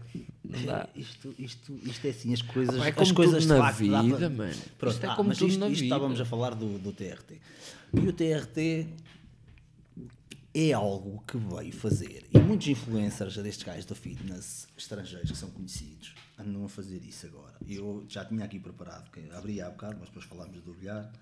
Isto, 0.95 1.35
isto, 1.37 1.77
isto 1.83 2.07
é 2.07 2.11
assim, 2.11 2.33
as 2.33 2.43
coisas, 2.43 2.77
é 2.81 2.95
as 2.97 3.11
coisas 3.11 3.47
na 3.47 3.59
facto 3.59 3.79
vida, 3.79 3.97
para- 4.17 4.31
mano. 4.31 4.55
Pronto, 4.79 4.95
Isto 4.95 5.07
é 5.07 5.09
ah, 5.09 5.17
como 5.17 5.33
tudo 5.35 5.49
isto, 5.49 5.59
na 5.59 5.67
isto 5.67 5.81
vida. 5.83 5.85
estávamos 5.97 6.21
a 6.21 6.25
falar 6.25 6.55
do, 6.55 6.79
do 6.79 6.93
TRT. 6.93 7.41
E 7.95 8.07
o 8.07 8.13
TRT 8.13 8.87
é 10.59 10.73
algo 10.73 11.23
que 11.27 11.37
veio 11.37 11.71
fazer. 11.71 12.27
E 12.33 12.39
muitos 12.39 12.67
influencers 12.67 13.37
destes 13.37 13.63
gajos 13.63 13.85
da 13.85 13.95
fitness 13.95 14.67
estrangeiros 14.75 15.31
que 15.31 15.37
são 15.37 15.51
conhecidos 15.51 16.15
andam 16.39 16.65
a 16.65 16.69
fazer 16.69 17.05
isso 17.05 17.27
agora. 17.27 17.55
Eu 17.69 18.07
já 18.09 18.25
tinha 18.25 18.43
aqui 18.43 18.59
preparado, 18.59 19.11
que 19.11 19.31
abri 19.33 19.61
há 19.61 19.69
bocado, 19.69 19.99
mas 20.01 20.09
depois 20.09 20.25
falámos 20.25 20.63
do 20.63 20.73
olhar. 20.73 21.13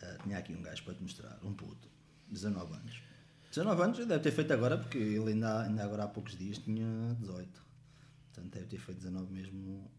Ah, 0.00 0.16
tinha 0.22 0.38
aqui 0.38 0.54
um 0.54 0.62
gajo 0.62 0.82
para 0.82 0.94
te 0.94 1.02
mostrar, 1.02 1.38
um 1.44 1.52
puto, 1.52 1.90
19 2.28 2.72
anos. 2.72 3.02
19 3.50 3.82
anos 3.82 3.98
deve 3.98 4.20
ter 4.20 4.32
feito 4.32 4.52
agora, 4.54 4.78
porque 4.78 4.96
ele 4.96 5.32
ainda, 5.32 5.64
ainda 5.64 5.84
agora 5.84 6.04
há 6.04 6.08
poucos 6.08 6.34
dias 6.34 6.56
tinha 6.56 7.14
18. 7.20 7.62
Portanto, 8.32 8.54
deve 8.54 8.66
ter 8.66 8.78
feito 8.78 8.98
19 8.98 9.30
mesmo. 9.30 9.90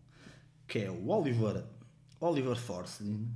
Que 0.68 0.80
é 0.80 0.90
o 0.90 1.08
Oliver, 1.10 1.64
Oliver 2.20 2.56
Forslin. 2.56 3.32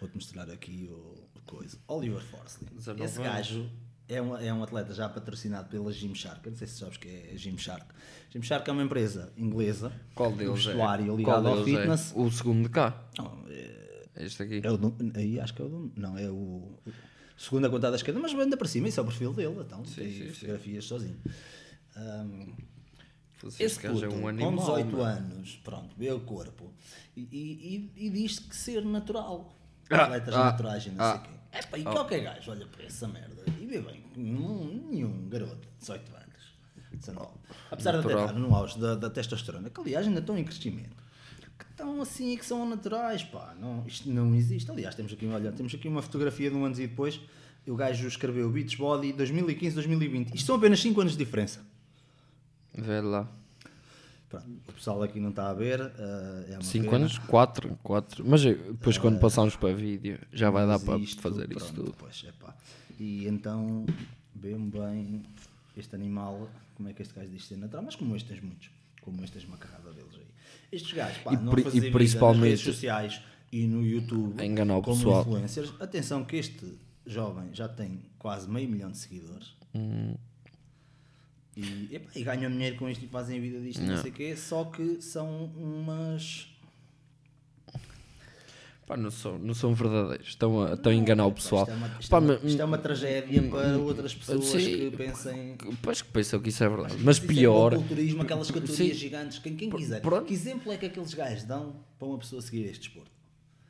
Vou-te 0.00 0.16
mostrar 0.16 0.50
aqui 0.50 0.88
o 0.90 1.21
coisa. 1.46 1.78
Oliver 1.88 2.20
Forslin. 2.22 2.68
19 2.74 3.04
Esse 3.04 3.18
gajo 3.22 3.70
é 4.08 4.20
um, 4.20 4.36
é 4.36 4.52
um 4.52 4.62
atleta 4.62 4.92
já 4.94 5.08
patrocinado 5.08 5.68
pela 5.68 5.90
Gymshark. 5.92 6.44
Eu 6.44 6.50
não 6.52 6.58
sei 6.58 6.66
se 6.68 6.78
sabes 6.78 6.96
que 6.96 7.08
é 7.08 7.30
a 7.32 7.36
Gymshark. 7.36 7.86
Gymshark 8.30 8.68
é 8.68 8.72
uma 8.72 8.82
empresa 8.82 9.32
inglesa. 9.36 9.92
Qual 10.14 10.30
de 10.32 10.38
deles 10.38 10.64
vestuário 10.64 11.04
é? 11.04 11.06
Qual 11.06 11.16
ligado 11.16 11.48
ao 11.48 11.64
deles 11.64 11.78
fitness. 11.80 12.12
é? 12.14 12.18
O 12.20 12.30
segundo 12.30 12.62
de 12.64 12.68
cá, 12.70 13.02
Não, 13.18 13.44
é, 13.48 14.04
este 14.16 14.42
aqui. 14.42 14.60
é 14.62 14.70
o 14.70 14.76
do- 14.76 14.96
aí 15.16 15.38
acho 15.40 15.54
que 15.54 15.62
é 15.62 15.64
o 15.64 15.68
do- 15.68 15.92
não 15.96 16.16
é 16.18 16.28
o, 16.30 16.34
o 16.34 16.92
segundo 17.36 17.66
a 17.66 17.70
contar 17.70 17.90
da 17.90 17.96
esquerda, 17.96 18.20
mas 18.20 18.32
anda 18.34 18.56
para 18.56 18.68
cima, 18.68 18.88
isso 18.88 19.00
é 19.00 19.02
o 19.02 19.06
perfil 19.06 19.32
dele, 19.32 19.56
então 19.60 19.82
tem 19.82 20.10
sim, 20.12 20.26
sim. 20.26 20.32
fotografias 20.32 20.84
sozinho. 20.84 21.18
Ahm, 21.96 22.52
Foda-se, 23.36 23.62
esse 23.64 23.74
Este 23.76 23.82
gajo 23.88 24.04
é 24.04 24.08
puto, 24.08 24.18
um 24.18 24.20
com 24.22 24.28
animal. 24.28 24.50
18 24.56 24.96
mano. 24.96 25.34
anos, 25.34 25.60
pronto, 25.64 25.94
vê 25.98 26.12
o 26.12 26.20
corpo 26.20 26.72
e, 27.16 27.22
e, 27.22 27.92
e, 27.96 28.06
e 28.06 28.10
diz 28.10 28.38
que 28.38 28.54
ser 28.54 28.84
natural. 28.84 29.52
Ah, 29.92 30.04
Atletas 30.04 30.34
ah, 30.34 30.44
naturais 30.44 30.86
e 30.86 30.90
não 30.90 31.04
ah. 31.04 31.10
sei 31.12 31.20
o 31.20 31.22
quê. 31.22 31.30
Epá, 31.58 31.78
e 31.78 31.82
qualquer 31.82 32.20
gajo 32.20 32.50
olha 32.50 32.66
para 32.66 32.84
essa 32.84 33.06
merda 33.06 33.44
e 33.60 33.66
vê 33.66 33.80
bem, 33.80 34.02
nenhum, 34.16 34.88
nenhum 34.90 35.28
garoto 35.28 35.56
de 35.56 35.78
18 35.80 36.16
anos, 36.16 36.54
19, 36.92 37.30
apesar 37.70 37.90
de 37.90 37.96
Natural. 37.98 38.18
até 38.18 38.26
estar 38.26 38.40
no 38.40 38.54
auge 38.54 38.78
da, 38.78 38.94
da 38.94 39.10
testosterona, 39.10 39.68
que 39.68 39.80
aliás 39.80 40.06
ainda 40.06 40.20
estão 40.20 40.38
em 40.38 40.44
crescimento, 40.44 40.96
que 41.58 41.64
estão 41.70 42.00
assim 42.00 42.32
e 42.32 42.36
que 42.38 42.46
são 42.46 42.66
naturais, 42.66 43.22
pá, 43.22 43.54
não, 43.60 43.84
isto 43.86 44.08
não 44.08 44.34
existe. 44.34 44.70
Aliás, 44.70 44.94
temos 44.94 45.12
aqui, 45.12 45.26
olha, 45.26 45.52
temos 45.52 45.74
aqui 45.74 45.88
uma 45.88 46.00
fotografia 46.00 46.50
de 46.50 46.56
um 46.56 46.64
ano 46.64 46.74
e 46.76 46.86
depois, 46.86 47.20
e 47.66 47.70
o 47.70 47.76
gajo 47.76 48.08
escreveu 48.08 48.50
Beach 48.50 48.76
Body 48.78 49.12
2015-2020. 49.12 50.34
Isto 50.34 50.46
são 50.46 50.56
apenas 50.56 50.80
5 50.80 51.00
anos 51.00 51.12
de 51.12 51.18
diferença. 51.18 51.60
Vê 52.74 53.00
lá. 53.00 53.28
O 54.68 54.72
pessoal 54.72 55.02
aqui 55.02 55.18
não 55.20 55.30
está 55.30 55.50
a 55.50 55.54
ver. 55.54 55.80
eh, 55.80 56.46
é 56.50 56.52
uma 56.54 56.62
5 56.62 56.84
pena. 56.84 56.96
anos? 56.96 57.18
4? 57.18 57.78
4. 57.82 58.24
Mas 58.28 58.44
eu- 58.44 58.56
depois 58.72 58.96
quando 58.98 59.18
passarmos 59.20 59.56
para 59.56 59.74
vídeo 59.74 60.18
já 60.32 60.50
vai 60.50 60.66
dar 60.66 60.78
para 60.78 60.98
isto, 60.98 61.20
fazer 61.20 61.50
isso 61.50 61.72
pronto, 61.72 61.74
tudo. 61.74 61.94
Pois, 61.98 62.24
epá. 62.26 62.54
E 62.98 63.26
então, 63.26 63.84
vê-me 64.34 64.70
bem 64.70 65.22
este 65.76 65.94
animal, 65.94 66.48
como 66.76 66.88
é 66.88 66.92
que 66.92 67.02
este 67.02 67.14
gajo 67.14 67.28
diz 67.30 67.46
ser 67.46 67.56
natural, 67.56 67.84
mas 67.84 67.96
como 67.96 68.14
este 68.16 68.28
tens 68.28 68.40
muitos, 68.42 68.70
como 69.00 69.22
este 69.24 69.34
tens 69.38 69.44
uma 69.48 69.56
carrada 69.56 69.92
deles 69.92 70.14
aí. 70.14 70.26
Estes 70.70 70.92
gajos, 70.92 71.18
pá, 71.18 71.32
E 71.32 71.36
não 71.36 71.52
pri- 71.52 71.64
e 71.72 71.90
principalmente- 71.90 72.40
nas 72.52 72.60
redes 72.60 72.74
sociais 72.74 73.20
e 73.50 73.66
no 73.66 73.84
YouTube 73.84 74.42
enganar 74.44 74.76
o 74.78 74.82
como 74.82 74.96
pessoal. 74.96 75.20
influencers. 75.22 75.72
Atenção 75.80 76.24
que 76.24 76.36
este 76.36 76.78
jovem 77.06 77.50
já 77.52 77.68
tem 77.68 78.00
quase 78.18 78.48
meio 78.48 78.68
milhão 78.68 78.90
de 78.90 78.98
seguidores. 78.98 79.54
Hum. 79.74 80.14
E, 81.56 81.88
epá, 81.92 82.10
e 82.16 82.22
ganham 82.24 82.50
dinheiro 82.50 82.76
com 82.76 82.88
isto 82.88 83.04
e 83.04 83.08
fazem 83.08 83.38
a 83.38 83.40
vida 83.40 83.60
disto 83.60 83.80
e 83.82 83.86
não 83.86 83.98
sei 84.00 84.10
o 84.10 84.14
quê, 84.14 84.34
só 84.36 84.64
que 84.64 85.02
são 85.02 85.46
umas 85.56 86.48
Pá, 88.86 88.96
não, 88.96 89.10
são, 89.12 89.38
não 89.38 89.54
são 89.54 89.72
verdadeiros. 89.74 90.26
Estão 90.28 90.60
a, 90.62 90.72
estão 90.74 90.90
a 90.90 90.94
enganar 90.94 91.26
o 91.26 91.32
pessoal. 91.32 91.62
Isto 91.62 91.70
é 91.72 91.74
uma, 91.76 91.86
isto 92.00 92.10
Pá, 92.10 92.16
é 92.16 92.20
uma- 92.20 92.32
mas- 92.34 92.44
isto 92.44 92.60
é 92.60 92.64
uma 92.64 92.78
tragédia 92.78 93.42
para 93.48 93.78
outras 93.78 94.12
pessoas 94.14 94.44
Sim. 94.44 94.58
que 94.90 94.96
pensem. 94.96 95.56
Pois 95.80 96.02
que 96.02 96.08
pensam 96.10 96.40
que 96.40 96.48
isso 96.48 96.64
é 96.64 96.68
verdade. 96.68 96.96
Mas 97.00 97.16
Isso 97.18 97.24
é 97.26 97.28
pior. 97.28 97.70
para 97.70 97.78
o 97.78 97.82
culturismo, 97.82 98.22
aquelas 98.22 98.50
categorias 98.50 98.96
gigantes, 98.96 99.38
quem, 99.38 99.54
quem 99.54 99.70
quiser. 99.70 100.00
pronto. 100.00 100.26
Que 100.26 100.34
exemplo 100.34 100.72
é 100.72 100.76
que 100.76 100.86
aqueles 100.86 101.14
gajos 101.14 101.44
dão 101.44 101.76
para 101.96 102.08
uma 102.08 102.18
pessoa 102.18 102.42
seguir 102.42 102.64
este 102.64 102.80
desporto? 102.88 103.10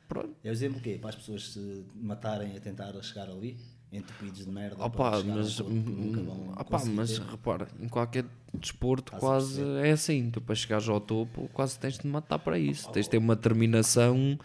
Pronto. 0.09 0.33
É 0.43 0.49
o 0.49 0.51
exemplo 0.51 0.81
quê? 0.81 0.97
Para 0.99 1.09
as 1.11 1.15
pessoas 1.15 1.49
se 1.53 1.85
matarem 1.95 2.57
a 2.57 2.59
tentar 2.59 2.93
chegar 3.03 3.29
ali, 3.29 3.57
entupidos 3.93 4.45
de 4.45 4.51
merda. 4.51 4.83
Opa, 4.83 5.19
um 5.19 5.23
mas, 5.35 5.59
nunca 5.59 6.21
vão 6.21 6.51
opa, 6.57 6.85
mas 6.85 7.17
ter. 7.17 7.21
repara, 7.21 7.67
em 7.79 7.87
qualquer 7.87 8.25
desporto 8.53 9.13
Estás 9.13 9.19
quase 9.19 9.61
é 9.61 9.91
assim. 9.91 10.29
Tu 10.31 10.41
para 10.41 10.55
chegares 10.55 10.89
ao 10.89 10.99
topo 10.99 11.49
quase 11.53 11.77
tens 11.79 11.97
de 11.97 12.07
matar 12.07 12.39
para 12.39 12.57
isso. 12.57 12.91
Tens 12.91 13.05
de 13.05 13.11
ter 13.11 13.17
uma 13.17 13.35
determinação 13.35 14.37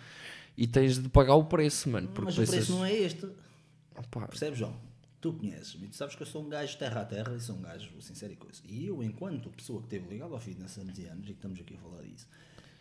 e 0.56 0.66
tens 0.66 0.98
de 0.98 1.08
pagar 1.08 1.34
o 1.34 1.44
preço, 1.44 1.88
mano. 1.88 2.08
Porque 2.08 2.26
Mas 2.26 2.34
o 2.34 2.40
pensas, 2.40 2.54
preço 2.54 2.72
não 2.72 2.84
é 2.84 2.92
este. 2.92 3.26
opa, 3.96 4.28
Percebes, 4.28 4.58
João? 4.58 4.74
Tu 5.20 5.32
conheces-me, 5.32 5.88
tu 5.88 5.96
sabes 5.96 6.14
que 6.14 6.22
eu 6.22 6.26
sou 6.26 6.44
um 6.44 6.48
gajo 6.48 6.78
terra 6.78 7.00
a 7.00 7.04
terra 7.04 7.34
e 7.34 7.40
sou 7.40 7.56
um 7.56 7.62
gajo 7.62 7.90
sincero 8.00 8.32
e 8.32 8.36
coisa. 8.36 8.62
E 8.68 8.86
eu, 8.86 9.02
enquanto 9.02 9.50
pessoa 9.50 9.80
que 9.80 9.86
esteve 9.86 10.08
ligada 10.08 10.32
ao 10.32 10.38
fitness 10.38 10.78
há 10.78 10.82
anos 10.82 10.96
e 10.96 11.06
anos, 11.06 11.24
e 11.24 11.26
que 11.26 11.32
estamos 11.32 11.58
aqui 11.60 11.74
a 11.74 11.78
falar 11.78 12.02
disso, 12.02 12.28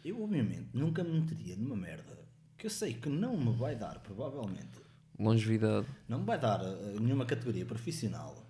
eu 0.05 0.21
obviamente 0.21 0.67
nunca 0.71 1.03
me 1.03 1.19
meteria 1.19 1.55
numa 1.55 1.75
merda 1.75 2.19
que 2.55 2.67
eu 2.67 2.69
sei 2.69 2.93
que 2.93 3.09
não 3.09 3.35
me 3.37 3.51
vai 3.55 3.75
dar, 3.75 3.99
provavelmente, 3.99 4.79
longevidade. 5.19 5.87
Não 6.07 6.19
me 6.19 6.25
vai 6.25 6.39
dar 6.39 6.61
uh, 6.61 6.99
nenhuma 6.99 7.25
categoria 7.25 7.65
profissional. 7.65 8.45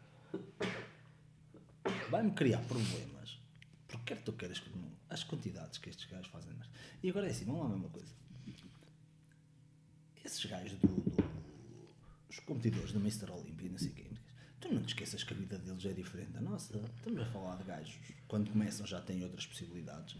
Vai-me 2.09 2.31
criar 2.31 2.59
problemas. 2.61 3.39
Porque 3.87 4.13
quer 4.15 4.21
tu 4.23 4.33
queiras 4.33 4.59
que 4.59 4.69
as 5.09 5.23
quantidades 5.23 5.77
que 5.77 5.89
estes 5.89 6.05
gajos 6.09 6.27
fazem. 6.27 6.51
mas- 6.57 6.67
E 7.01 7.09
agora 7.09 7.27
é 7.27 7.31
assim, 7.31 7.45
vamos 7.45 7.61
lá 7.61 7.67
a 7.67 7.69
mesma 7.69 7.89
coisa. 7.89 8.13
Esses 10.23 10.45
gajos 10.45 10.77
do, 10.79 10.87
do- 10.87 11.23
os 12.29 12.39
competidores 12.39 12.91
do 12.91 12.99
Mr. 12.99 13.31
Olympia 13.31 13.67
e 13.67 13.69
não 13.69 13.77
sei 13.77 13.91
quem. 13.91 14.07
Tu 14.59 14.73
não 14.73 14.81
te 14.81 14.87
esqueças 14.89 15.23
que 15.23 15.33
a 15.33 15.37
vida 15.37 15.57
deles 15.57 15.85
é 15.85 15.93
diferente 15.93 16.31
da 16.31 16.41
nossa. 16.41 16.77
Estamos 16.97 17.21
a 17.21 17.25
falar 17.27 17.55
de 17.57 17.63
gajos 17.63 17.95
quando 18.27 18.51
começam 18.51 18.85
já 18.85 18.99
têm 18.99 19.23
outras 19.23 19.45
possibilidades 19.45 20.17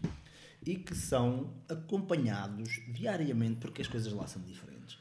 e 0.64 0.76
que 0.76 0.94
são 0.94 1.52
acompanhados 1.68 2.80
diariamente 2.88 3.56
porque 3.60 3.82
as 3.82 3.88
coisas 3.88 4.12
lá 4.12 4.26
são 4.26 4.40
diferentes 4.42 4.98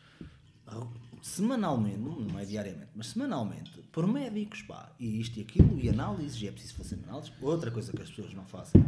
semanalmente, 1.27 1.97
não 1.99 2.39
é 2.39 2.45
diariamente, 2.45 2.89
mas 2.95 3.07
semanalmente, 3.07 3.71
por 3.91 4.07
médicos, 4.07 4.61
pá, 4.63 4.91
e 4.99 5.19
isto 5.19 5.37
e 5.37 5.41
aquilo, 5.41 5.79
e 5.79 5.89
análises, 5.89 6.41
e 6.41 6.47
é 6.47 6.51
preciso 6.51 6.75
fazer 6.75 6.99
análises. 7.07 7.31
Outra 7.41 7.69
coisa 7.69 7.91
que 7.91 8.01
as 8.01 8.09
pessoas 8.09 8.33
não 8.33 8.45
fazem 8.45 8.83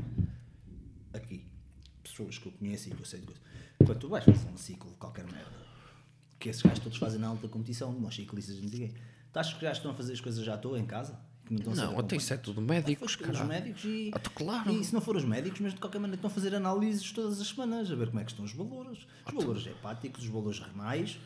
aqui, 1.14 1.44
pessoas 2.04 2.38
que 2.38 2.48
eu 2.48 2.52
conheço 2.54 2.88
e 2.90 2.92
que 2.92 3.02
eu 3.02 3.06
sei 3.06 3.20
de 3.20 3.26
coisas, 3.26 3.44
quando 3.86 4.00
tu 4.00 4.08
vais 4.10 4.24
fazer 4.24 4.48
um 4.50 4.58
ciclo 4.58 4.90
de 4.90 4.98
qualquer 4.98 5.26
merda, 5.26 5.52
que 6.40 6.50
esses 6.50 6.62
gajos 6.62 6.80
todos 6.80 6.98
fazem 6.98 7.20
na 7.20 7.28
alta 7.28 7.48
competição, 7.48 7.92
os 8.06 8.16
ciclistas 8.16 8.60
não 8.62 8.70
sei 8.70 8.88
quê, 8.90 8.94
tu 9.34 9.38
achas 9.40 9.52
que 9.54 9.58
os 9.58 9.64
gajos 9.64 9.78
estão 9.80 9.92
a 9.92 9.96
fazer 9.96 10.14
as 10.14 10.22
coisas 10.22 10.44
já 10.46 10.54
à 10.54 10.58
toa 10.58 10.80
em 10.80 10.86
casa? 10.86 11.20
Não, 11.50 11.58
Não, 11.58 11.72
isso 11.74 11.82
é 11.82 11.86
acompanhados? 11.86 12.40
tudo 12.44 12.62
médicos, 12.62 13.14
Foi 13.16 13.30
os 13.32 13.38
cara. 13.38 13.48
médicos 13.48 13.84
e, 13.84 14.12
Ah, 14.14 14.20
claro. 14.20 14.72
e 14.72 14.84
se 14.84 14.94
não 14.94 15.02
for 15.02 15.16
os 15.16 15.26
médicos, 15.26 15.60
mas 15.60 15.74
de 15.74 15.80
qualquer 15.80 15.98
maneira 15.98 16.18
estão 16.18 16.30
a 16.30 16.34
fazer 16.34 16.54
análises 16.54 17.12
todas 17.12 17.42
as 17.42 17.48
semanas, 17.48 17.92
a 17.92 17.96
ver 17.96 18.08
como 18.10 18.20
é 18.20 18.24
que 18.24 18.30
estão 18.32 18.46
os 18.46 18.54
valores. 18.54 19.08
Os 19.28 19.34
valores 19.34 19.66
hepáticos, 19.66 20.24
os 20.24 20.30
valores 20.30 20.60
renais, 20.60 21.18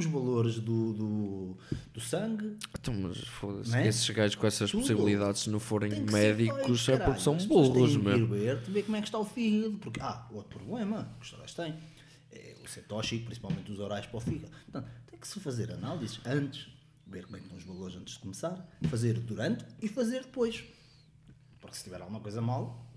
os 0.00 0.06
valores 0.06 0.58
do, 0.58 0.92
do, 0.92 1.56
do 1.92 2.00
sangue. 2.00 2.56
Então, 2.78 2.92
mas 2.94 3.18
foda-se, 3.18 3.76
é? 3.76 3.86
esses 3.86 4.08
gajos 4.10 4.34
com 4.34 4.46
essas 4.46 4.70
Tudo. 4.70 4.80
possibilidades, 4.80 5.42
se 5.42 5.50
não 5.50 5.60
forem 5.60 6.00
médicos, 6.02 6.88
é 6.88 6.98
porque 6.98 7.20
são 7.20 7.36
burros, 7.36 7.96
mesmo. 7.96 8.28
ver, 8.28 8.56
ver 8.56 8.82
como 8.82 8.96
é 8.96 9.00
que 9.00 9.08
está 9.08 9.18
o 9.18 9.24
fígado. 9.24 9.78
Porque, 9.78 10.00
ah, 10.00 10.26
outro 10.32 10.58
problema 10.58 11.14
que 11.18 11.24
os 11.24 11.30
torais 11.30 11.54
têm 11.54 11.74
é 12.32 12.56
o 12.64 12.68
ser 12.68 12.82
tóxico, 12.82 13.24
principalmente 13.24 13.70
os 13.70 13.78
orais 13.78 14.06
para 14.06 14.16
o 14.16 14.20
fígado. 14.20 14.52
Portanto, 14.64 14.90
tem 15.06 15.18
que 15.18 15.28
se 15.28 15.38
fazer 15.40 15.70
análises 15.72 16.20
antes, 16.24 16.68
ver 17.06 17.24
como 17.24 17.36
é 17.36 17.40
que 17.40 17.46
estão 17.46 17.58
os 17.58 17.64
valores 17.64 17.96
antes 17.96 18.14
de 18.14 18.20
começar, 18.20 18.68
fazer 18.88 19.18
durante 19.20 19.64
e 19.80 19.88
fazer 19.88 20.22
depois. 20.22 20.64
Porque 21.60 21.76
se 21.76 21.84
tiver 21.84 22.00
alguma 22.00 22.20
coisa 22.20 22.40
mal, 22.40 22.90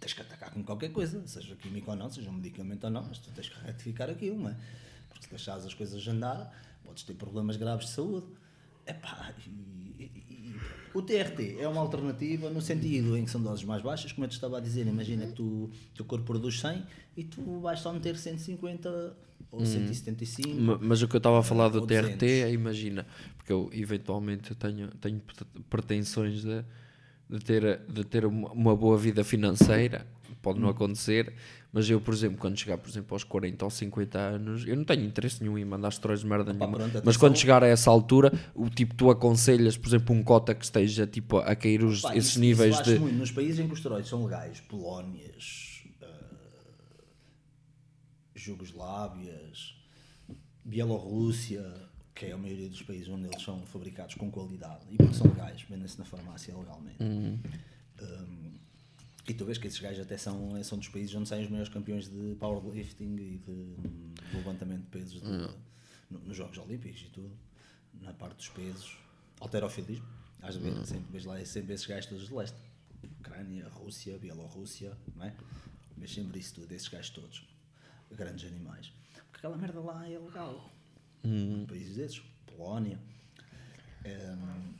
tens 0.00 0.14
que 0.14 0.22
atacar 0.22 0.50
com 0.50 0.62
qualquer 0.64 0.90
coisa, 0.90 1.26
seja 1.26 1.54
químico 1.56 1.90
ou 1.90 1.96
não, 1.96 2.10
seja 2.10 2.30
um 2.30 2.32
medicamento 2.32 2.84
ou 2.84 2.90
não, 2.90 3.02
mas 3.02 3.18
tu 3.18 3.30
tens 3.32 3.48
que 3.48 3.58
retificar 3.60 4.08
aquilo, 4.08 4.38
não 4.38 4.50
é? 4.50 4.56
Porque 5.20 5.24
se 5.26 5.30
deixares 5.30 5.64
as 5.66 5.74
coisas 5.74 6.06
andar, 6.08 6.50
podes 6.84 7.02
ter 7.02 7.14
problemas 7.14 7.56
graves 7.56 7.86
de 7.86 7.92
saúde. 7.92 8.26
Epá, 8.86 9.32
e, 9.46 10.02
e- 10.02 10.04
e- 10.30 10.60
o 10.94 11.02
TRT 11.02 11.58
é 11.60 11.68
uma 11.68 11.80
alternativa 11.80 12.50
no 12.50 12.60
sentido 12.60 13.16
em 13.16 13.24
que 13.24 13.30
são 13.30 13.40
doses 13.40 13.64
mais 13.64 13.82
baixas, 13.82 14.10
como 14.12 14.24
eu 14.24 14.28
te 14.28 14.32
estava 14.32 14.56
a 14.58 14.60
dizer, 14.60 14.86
imagina 14.86 15.26
que 15.26 15.34
tu, 15.34 15.42
o 15.44 15.70
teu 15.94 16.04
corpo 16.04 16.24
produz 16.24 16.58
100 16.60 16.82
e 17.16 17.22
tu 17.24 17.60
vais 17.60 17.78
só 17.80 17.92
meter 17.92 18.16
150 18.16 19.16
ou 19.52 19.64
175. 19.64 20.48
Ma- 20.60 20.78
Mas 20.80 21.02
o 21.02 21.06
que 21.08 21.14
eu 21.14 21.18
estava 21.18 21.38
a 21.38 21.42
falar 21.42 21.68
do 21.68 21.86
TRT 21.86 22.02
200. 22.16 22.28
é, 22.28 22.52
imagina, 22.52 23.06
porque 23.36 23.52
eu 23.52 23.68
eventualmente 23.72 24.50
eu 24.50 24.56
tenho, 24.56 24.88
tenho 24.96 25.20
pre- 25.20 25.62
pretensões 25.68 26.42
de, 26.42 26.64
de 27.28 27.38
ter, 27.40 27.80
de 27.86 28.04
ter 28.04 28.24
uma, 28.24 28.50
uma 28.50 28.74
boa 28.76 28.96
vida 28.98 29.22
financeira, 29.22 30.06
pode 30.36 30.58
Hum. 30.58 30.62
não 30.62 30.68
acontecer, 30.68 31.32
mas 31.72 31.88
eu, 31.88 32.00
por 32.00 32.12
exemplo, 32.14 32.38
quando 32.38 32.58
chegar, 32.58 32.76
por 32.78 32.88
exemplo, 32.88 33.14
aos 33.14 33.22
40 33.24 33.64
ou 33.64 33.70
50 33.70 34.18
anos, 34.18 34.66
eu 34.66 34.76
não 34.76 34.84
tenho 34.84 35.04
interesse 35.04 35.40
nenhum 35.42 35.56
em 35.58 35.64
mandar 35.64 35.88
histórias 35.90 36.20
de 36.20 36.26
merda 36.26 36.52
nenhuma, 36.52 36.78
pronto, 36.78 37.02
mas 37.04 37.16
quando 37.16 37.36
chegar 37.36 37.62
a 37.62 37.66
essa 37.66 37.90
altura, 37.90 38.32
o 38.54 38.68
tipo, 38.68 38.94
tu 38.94 39.10
aconselhas, 39.10 39.76
por 39.76 39.88
exemplo, 39.88 40.14
um 40.14 40.22
cota 40.22 40.54
que 40.54 40.64
esteja 40.64 41.06
tipo, 41.06 41.38
a 41.38 41.54
cair 41.54 41.84
os, 41.84 42.02
Pá, 42.02 42.16
esses 42.16 42.30
isso- 42.32 42.40
níveis 42.40 42.74
isso 42.74 42.84
de... 42.84 42.98
muito. 42.98 43.16
Nos 43.16 43.30
países 43.30 43.58
em 43.60 43.66
que 43.66 43.72
os 43.72 43.78
esteroides 43.78 44.08
são 44.10 44.24
legais, 44.24 44.60
Polónias, 44.60 45.84
eh, 46.02 46.06
Jugoslávias, 48.34 49.74
Bielorrússia, 50.64 51.64
que 52.14 52.26
é 52.26 52.32
a 52.32 52.36
maioria 52.36 52.68
dos 52.68 52.82
países 52.82 53.08
onde 53.08 53.26
eles 53.26 53.42
são 53.42 53.64
fabricados 53.66 54.14
com 54.14 54.30
qualidade 54.30 54.84
e 54.90 54.96
porque 54.96 55.14
são 55.14 55.26
legais, 55.28 55.62
vendem-se 55.68 55.98
na 55.98 56.04
farmácia 56.04 56.54
legalmente. 56.56 57.02
Um, 57.02 57.38
e 59.30 59.34
tu 59.34 59.44
vês 59.44 59.58
que 59.58 59.66
esses 59.66 59.78
gajos 59.80 60.00
até 60.00 60.16
são, 60.16 60.62
são 60.64 60.78
dos 60.78 60.88
países 60.88 61.14
onde 61.14 61.28
saem 61.28 61.44
os 61.44 61.50
maiores 61.50 61.72
campeões 61.72 62.08
de 62.08 62.34
powerlifting 62.38 63.14
e 63.16 63.38
de, 63.38 63.74
de 63.74 64.36
levantamento 64.36 64.82
de 64.82 64.86
pesos 64.88 65.20
de- 65.20 65.28
no- 66.10 66.18
nos 66.20 66.36
Jogos 66.36 66.58
Olímpicos 66.58 67.02
e 67.02 67.10
tudo, 67.10 67.30
na 68.00 68.12
parte 68.12 68.36
dos 68.36 68.48
pesos, 68.48 68.96
alterofilismo, 69.38 70.06
às 70.42 70.56
vezes, 70.56 70.88
sempre 70.88 71.12
vês 71.12 71.24
lá 71.24 71.44
sempre 71.44 71.74
esses 71.74 71.86
gajos 71.86 72.06
todos 72.06 72.26
de 72.28 72.34
leste. 72.34 72.56
Ucrânia, 73.20 73.68
Rússia, 73.68 74.18
Bielorrússia, 74.18 74.96
não 75.16 75.24
é? 75.24 75.34
Vês 75.96 76.12
sempre 76.12 76.38
isso 76.40 76.54
tudo, 76.54 76.72
esses 76.72 76.88
gajos 76.88 77.10
todos, 77.10 77.46
grandes 78.10 78.50
animais. 78.50 78.92
Porque 79.30 79.38
aquela 79.46 79.56
merda 79.56 79.80
lá 79.80 80.06
é 80.08 80.18
legal. 80.18 80.70
Países 81.66 81.96
desses, 81.96 82.20
Polónia. 82.46 82.98
Hum, 84.04 84.74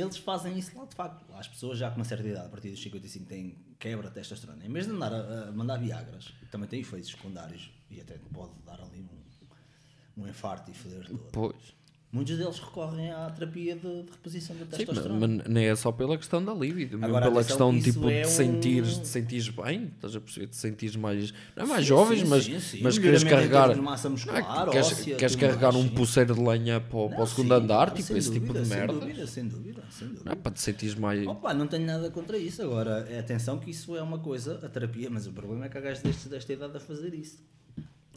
eles 0.00 0.16
fazem 0.16 0.58
isso 0.58 0.76
lá 0.76 0.84
de 0.84 0.94
facto. 0.94 1.24
As 1.34 1.48
pessoas 1.48 1.78
já 1.78 1.90
com 1.90 1.96
uma 1.96 2.04
certa 2.04 2.26
idade, 2.26 2.46
a 2.46 2.50
partir 2.50 2.70
dos 2.70 2.82
55, 2.82 3.24
têm 3.26 3.56
quebra 3.78 4.08
de 4.08 4.14
testosterona. 4.14 4.64
Em 4.64 4.72
vez 4.72 4.86
de 4.86 4.92
andar 4.92 5.12
a, 5.12 5.48
a 5.48 5.52
mandar 5.52 5.78
Viagras, 5.78 6.32
também 6.50 6.68
tem 6.68 6.80
efeitos 6.80 7.10
secundários 7.10 7.70
e 7.90 8.00
até 8.00 8.18
pode 8.32 8.52
dar 8.64 8.80
ali 8.80 9.00
um, 9.00 10.22
um 10.22 10.28
infarto 10.28 10.70
e 10.70 10.74
foder 10.74 11.06
todo. 11.06 11.28
Pois. 11.32 11.74
Muitos 12.16 12.38
deles 12.38 12.58
recorrem 12.58 13.10
à 13.12 13.28
terapia 13.30 13.74
de, 13.76 13.80
de 13.82 14.10
reposição 14.10 14.56
da 14.56 14.64
Sim, 14.64 14.68
mas, 14.70 14.78
testosterona. 14.86 15.26
mas 15.38 15.46
nem 15.48 15.66
é 15.66 15.76
só 15.76 15.92
pela 15.92 16.16
questão 16.16 16.42
da 16.42 16.54
libido, 16.54 16.98
Agora, 17.04 17.26
pela 17.28 17.44
questão 17.44 17.70
que 17.72 17.78
isso 17.78 17.92
tipo, 17.92 18.08
é 18.08 18.22
de 18.22 18.26
um- 18.26 18.30
sentires, 18.30 18.98
de 19.00 19.06
sentires 19.06 19.48
bem, 19.50 19.92
estás 19.94 20.16
a 20.16 20.20
perceber? 20.20 20.46
De 20.46 20.56
sentires 20.56 20.96
mais, 20.96 21.32
não 21.54 21.64
é 21.64 21.66
mais 21.66 21.82
Sim, 21.82 21.88
jovens, 21.88 22.20
sim, 22.20 22.26
mas, 22.26 22.44
sim, 22.44 22.78
mas 22.82 22.98
queres 22.98 23.22
carregar, 23.22 23.76
massa 23.76 24.08
não 24.08 24.12
muscular, 24.12 24.70
queres, 24.70 24.86
óssea, 24.92 25.14
queres 25.16 25.36
carregar 25.36 25.72
mais, 25.72 25.84
um 25.84 25.88
pulseiro 25.90 26.34
de 26.34 26.40
lenha 26.40 26.80
para 26.80 26.96
o, 26.98 27.08
para 27.08 27.16
o 27.16 27.20
Não, 27.20 27.26
segundo 27.26 27.52
andar, 27.52 27.76
claro, 27.76 27.90
tipo 27.96 28.08
sem 28.08 28.16
esse 28.16 28.32
tipo 28.32 28.46
dúvida, 28.46 28.62
de 28.62 28.68
sem 28.68 28.78
merda. 28.78 28.92
Dúvida, 28.94 29.26
sem 29.26 29.46
dúvida, 29.48 29.82
sem 29.90 30.08
dúvida. 30.08 30.24
Não 30.24 30.32
é 30.32 30.34
para 30.36 30.52
te 30.52 30.60
sentires 30.62 30.94
mais. 30.94 31.26
Opa, 31.26 31.52
não 31.52 31.66
tenho 31.66 31.84
nada 31.86 32.10
contra 32.10 32.38
isso. 32.38 32.62
Agora, 32.62 33.06
atenção 33.18 33.58
que 33.58 33.70
isso 33.70 33.94
é 33.94 34.00
uma 34.02 34.18
coisa, 34.18 34.58
a 34.64 34.68
terapia, 34.68 35.10
mas 35.10 35.26
o 35.26 35.32
problema 35.32 35.66
é 35.66 35.68
que 35.68 35.76
há 35.76 35.80
gajos 35.82 36.02
desta 36.26 36.52
idade 36.52 36.76
a 36.76 36.80
fazer 36.80 37.12
isso. 37.12 37.44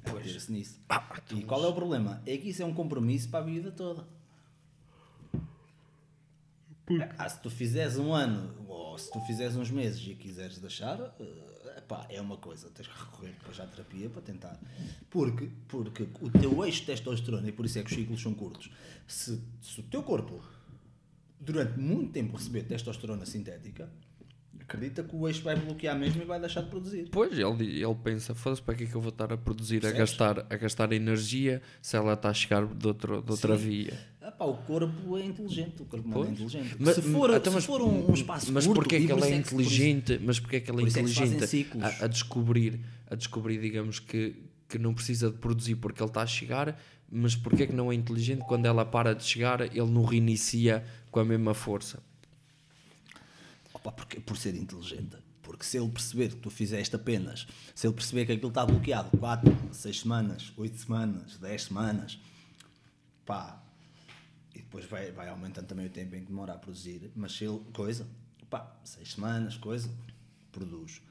A 0.05 0.13
meter-se 0.13 0.51
nisso. 0.51 0.79
Ah, 0.89 1.21
e 1.31 1.43
qual 1.43 1.63
é 1.63 1.67
o 1.67 1.73
problema? 1.73 2.21
É 2.25 2.37
que 2.37 2.49
isso 2.49 2.61
é 2.61 2.65
um 2.65 2.73
compromisso 2.73 3.29
para 3.29 3.39
a 3.39 3.43
vida 3.43 3.71
toda. 3.71 4.05
Ah, 7.17 7.29
se 7.29 7.39
tu 7.41 7.49
fizeres 7.49 7.97
um 7.97 8.13
ano 8.13 8.65
ou 8.67 8.97
se 8.97 9.11
tu 9.11 9.19
fizeres 9.21 9.55
uns 9.55 9.69
meses 9.69 10.05
e 10.07 10.15
quiseres 10.15 10.57
deixar, 10.57 10.99
eh, 11.19 11.77
epá, 11.77 12.07
é 12.09 12.19
uma 12.19 12.37
coisa, 12.37 12.69
tens 12.69 12.87
que 12.87 12.99
recorrer 12.99 13.33
depois 13.33 13.59
à 13.59 13.67
terapia 13.67 14.09
para 14.09 14.21
tentar. 14.21 14.59
Porque, 15.09 15.49
porque 15.67 16.07
o 16.19 16.31
teu 16.31 16.65
eixo 16.65 16.81
de 16.81 16.87
testosterona, 16.87 17.47
e 17.47 17.51
por 17.51 17.65
isso 17.65 17.77
é 17.77 17.83
que 17.83 17.91
os 17.91 17.95
ciclos 17.95 18.21
são 18.21 18.33
curtos, 18.33 18.71
se, 19.07 19.39
se 19.61 19.79
o 19.79 19.83
teu 19.83 20.01
corpo 20.01 20.43
durante 21.39 21.79
muito 21.79 22.11
tempo 22.11 22.35
receber 22.35 22.63
testosterona 22.63 23.25
sintética, 23.25 23.89
acredita 24.69 25.03
que 25.03 25.15
o 25.15 25.27
eixo 25.27 25.41
vai 25.41 25.55
bloquear 25.55 25.97
mesmo 25.97 26.21
e 26.21 26.25
vai 26.25 26.39
deixar 26.39 26.61
de 26.61 26.69
produzir. 26.69 27.07
Pois, 27.11 27.31
ele, 27.37 27.81
ele 27.83 27.95
pensa, 28.03 28.35
foda-se, 28.35 28.61
para 28.61 28.75
que 28.75 28.83
é 28.83 28.87
que 28.87 28.95
eu 28.95 29.01
vou 29.01 29.09
estar 29.09 29.33
a 29.33 29.37
produzir, 29.37 29.85
a 29.85 29.91
gastar, 29.91 30.45
a 30.49 30.55
gastar 30.57 30.91
energia 30.93 31.61
se 31.81 31.97
ela 31.97 32.13
está 32.13 32.29
a 32.29 32.33
chegar 32.33 32.65
de, 32.65 32.87
outro, 32.87 33.21
de 33.21 33.31
outra 33.31 33.57
Sim. 33.57 33.63
via? 33.67 33.99
Epá, 34.21 34.45
o 34.45 34.53
corpo 34.57 35.17
é 35.17 35.25
inteligente, 35.25 35.81
o 35.81 35.85
corpo 35.85 36.07
é 36.07 36.11
Pois. 36.13 36.29
inteligente. 36.29 36.75
Mas- 36.79 36.95
se 36.95 37.01
for, 37.01 37.29
então, 37.31 37.51
se 37.51 37.55
mas- 37.57 37.65
for 37.65 37.81
um, 37.81 38.11
um 38.11 38.13
espaço 38.13 38.51
mas 38.53 38.65
curto, 38.67 38.79
porquê 38.81 38.95
é 38.97 38.99
que 39.01 39.07
por 39.07 39.17
ele 39.17 39.25
é 39.25 39.29
isso 39.39 39.43
que- 39.43 39.49
por 39.55 39.61
isso- 39.61 39.71
inteligente 39.73 40.21
mas 40.23 40.39
porquê 40.39 40.55
é 40.57 40.59
que 40.59 40.71
ele 40.71 40.81
é 40.81 40.85
é 40.85 40.87
inteligente 40.89 41.47
ciclos. 41.47 41.83
a, 41.83 42.05
a 42.05 42.07
descobrir 42.07 42.79
a 43.09 43.15
descobrir 43.15 43.59
digamos 43.59 43.99
que 43.99 44.35
que 44.67 44.77
não 44.77 44.93
precisa 44.93 45.31
de 45.31 45.37
produzir 45.37 45.75
porque 45.77 45.99
ele 46.03 46.09
está 46.11 46.21
a 46.21 46.27
chegar 46.27 46.79
mas 47.11 47.35
porquê 47.35 47.63
é 47.63 47.67
que 47.67 47.73
não 47.73 47.91
é 47.91 47.95
inteligente 47.95 48.43
quando 48.47 48.67
ela 48.67 48.85
para 48.85 49.15
de 49.15 49.23
chegar 49.23 49.61
ele 49.61 49.89
não 49.89 50.03
reinicia 50.03 50.83
com 51.09 51.19
a 51.19 51.25
mesma 51.25 51.55
força 51.55 52.03
Opa, 53.79 53.91
porque, 53.91 54.19
por 54.19 54.37
ser 54.37 54.55
inteligente. 54.55 55.17
Porque 55.41 55.63
se 55.63 55.77
ele 55.77 55.89
perceber 55.89 56.29
que 56.29 56.35
tu 56.35 56.49
fizeste 56.49 56.95
apenas, 56.95 57.47
se 57.73 57.87
ele 57.87 57.93
perceber 57.93 58.25
que 58.25 58.33
aquilo 58.33 58.49
está 58.49 58.65
bloqueado 58.65 59.17
4, 59.17 59.69
6 59.71 59.99
semanas, 60.01 60.53
8 60.55 60.77
semanas, 60.77 61.37
10 61.37 61.63
semanas, 61.63 62.19
pá, 63.25 63.61
e 64.53 64.59
depois 64.59 64.85
vai, 64.85 65.11
vai 65.11 65.29
aumentando 65.29 65.65
também 65.65 65.87
o 65.87 65.89
tempo 65.89 66.15
em 66.15 66.21
que 66.21 66.27
demora 66.27 66.53
a 66.53 66.57
produzir, 66.57 67.11
mas 67.15 67.31
se 67.31 67.45
ele, 67.45 67.59
coisa, 67.73 68.07
pá, 68.49 68.75
6 68.83 69.13
semanas, 69.13 69.57
coisa, 69.57 69.89
produz. 70.51 71.01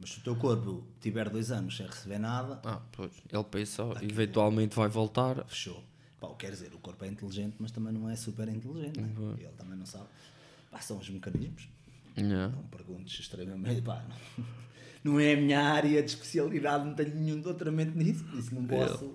Mas 0.00 0.10
se 0.10 0.18
o 0.18 0.22
teu 0.22 0.34
corpo 0.36 0.84
tiver 1.00 1.28
2 1.30 1.52
anos 1.52 1.76
sem 1.76 1.86
receber 1.86 2.18
nada, 2.18 2.60
ah, 2.64 2.82
pois, 2.90 3.12
ele 3.30 3.44
pensa 3.44 3.84
eventualmente 4.02 4.74
vai 4.74 4.88
voltar 4.88 5.44
fechou. 5.46 5.84
Pá, 6.18 6.34
quer 6.34 6.50
dizer, 6.50 6.74
o 6.74 6.78
corpo 6.78 7.04
é 7.04 7.08
inteligente, 7.08 7.56
mas 7.58 7.70
também 7.70 7.92
não 7.92 8.08
é 8.08 8.16
super 8.16 8.48
inteligente, 8.48 9.00
né? 9.00 9.12
Uhum. 9.16 9.34
Ele 9.38 9.52
também 9.56 9.76
não 9.76 9.86
sabe. 9.86 10.06
Pá, 10.70 10.80
são 10.80 10.98
os 10.98 11.08
mecanismos. 11.08 11.68
Yeah. 12.16 12.54
Não 12.54 12.62
perguntes 12.64 13.18
extremamente, 13.20 13.82
pá, 13.82 14.04
não, 14.08 14.44
não 15.14 15.20
é 15.20 15.34
a 15.34 15.36
minha 15.36 15.60
área 15.60 16.02
de 16.02 16.08
especialidade, 16.10 16.84
não 16.84 16.94
tenho 16.94 17.14
nenhum 17.14 17.40
doutoramento 17.40 17.96
nisso, 17.98 18.24
por 18.24 18.38
isso 18.38 18.54
não 18.54 18.64
posso. 18.64 19.14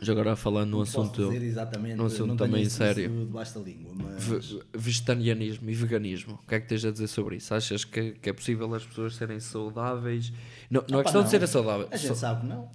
Já 0.00 0.12
agora 0.12 0.36
falando 0.36 0.70
no 0.70 0.78
Não 0.78 0.84
posso 0.84 1.00
assunto 1.00 1.26
dizer 1.28 1.42
exatamente, 1.44 1.96
no 1.96 2.04
assunto 2.04 2.36
também 2.36 2.68
sério. 2.68 3.08
debaixo 3.26 3.58
da 3.58 3.64
língua, 3.64 3.92
mas 3.96 4.22
ve- 4.24 4.62
vegetarianismo 4.72 5.68
e 5.68 5.74
veganismo, 5.74 6.34
o 6.40 6.46
que 6.46 6.54
é 6.54 6.60
que 6.60 6.68
tens 6.68 6.84
a 6.84 6.92
dizer 6.92 7.08
sobre 7.08 7.36
isso? 7.36 7.52
Achas 7.52 7.84
que, 7.84 8.12
que 8.12 8.30
é 8.30 8.32
possível 8.32 8.72
as 8.74 8.86
pessoas 8.86 9.16
serem 9.16 9.40
saudáveis? 9.40 10.32
Não, 10.70 10.84
não 10.88 11.00
é 11.00 11.02
questão 11.02 11.22
de 11.22 11.24
não. 11.26 11.30
serem 11.32 11.46
saudáveis. 11.48 11.88
a 11.90 11.96
gente 11.96 12.16
sabe 12.16 12.42
que 12.42 12.46
não. 12.46 12.70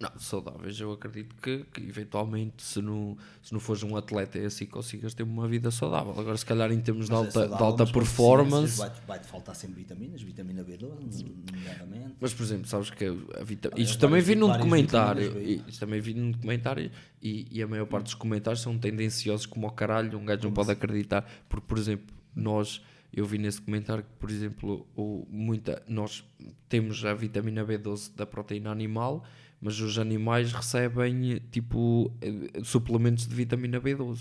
Não, 0.00 0.10
saudáveis, 0.18 0.78
eu 0.80 0.92
acredito 0.92 1.36
que, 1.36 1.64
que 1.72 1.80
eventualmente, 1.80 2.62
se 2.62 2.82
não, 2.82 3.16
se 3.40 3.52
não 3.52 3.60
fores 3.60 3.84
um 3.84 3.96
atleta, 3.96 4.38
é 4.38 4.46
assim 4.46 4.66
consigas 4.66 5.14
ter 5.14 5.22
uma 5.22 5.46
vida 5.46 5.70
saudável. 5.70 6.12
Agora, 6.18 6.36
se 6.36 6.44
calhar, 6.44 6.72
em 6.72 6.80
termos 6.80 7.06
de 7.06 7.12
é 7.12 7.14
alta, 7.14 7.28
de 7.28 7.32
saudável, 7.34 7.66
alta 7.66 7.84
mas 7.84 7.92
com 7.92 7.98
performance. 8.00 8.78
Vai-te 8.78 9.00
vai-te 9.06 9.26
faltar 9.28 9.54
sempre 9.54 9.76
vitaminas, 9.76 10.20
vitamina 10.20 10.64
B12, 10.64 11.32
nomeadamente. 11.52 12.16
Mas, 12.20 12.34
por 12.34 12.42
exemplo, 12.42 12.66
sabes 12.66 12.90
que 12.90 13.04
a 13.06 13.44
vita... 13.44 13.70
Olha, 13.72 13.80
isto 13.80 13.98
também 13.98 14.20
vi 14.20 14.34
num 14.34 14.52
documentário. 14.52 15.40
Isto 15.40 15.80
também 15.80 16.00
vi 16.00 16.12
num 16.12 16.32
documentário 16.32 16.90
e, 17.22 17.46
e 17.50 17.62
a 17.62 17.66
maior 17.66 17.86
parte 17.86 18.06
dos 18.06 18.14
comentários 18.14 18.60
são 18.60 18.76
tendenciosos 18.76 19.46
como 19.46 19.66
ao 19.66 19.72
caralho. 19.72 20.18
Um 20.18 20.24
gajo 20.24 20.42
não 20.42 20.52
pode 20.52 20.72
acreditar. 20.72 21.24
Porque, 21.48 21.66
por 21.66 21.78
exemplo, 21.78 22.14
nós. 22.34 22.82
Eu 23.16 23.24
vi 23.24 23.38
nesse 23.38 23.60
comentário 23.60 24.02
que, 24.02 24.10
por 24.18 24.28
exemplo, 24.28 24.88
o, 24.96 25.24
muita, 25.30 25.80
nós 25.86 26.24
temos 26.68 27.04
a 27.04 27.14
vitamina 27.14 27.64
B12 27.64 28.12
da 28.16 28.26
proteína 28.26 28.72
animal, 28.72 29.24
mas 29.64 29.80
os 29.80 29.98
animais 29.98 30.52
recebem 30.52 31.38
tipo 31.50 32.12
eh, 32.20 32.62
suplementos 32.62 33.26
de 33.26 33.34
vitamina 33.34 33.80
B12. 33.80 33.98
Ou 34.00 34.16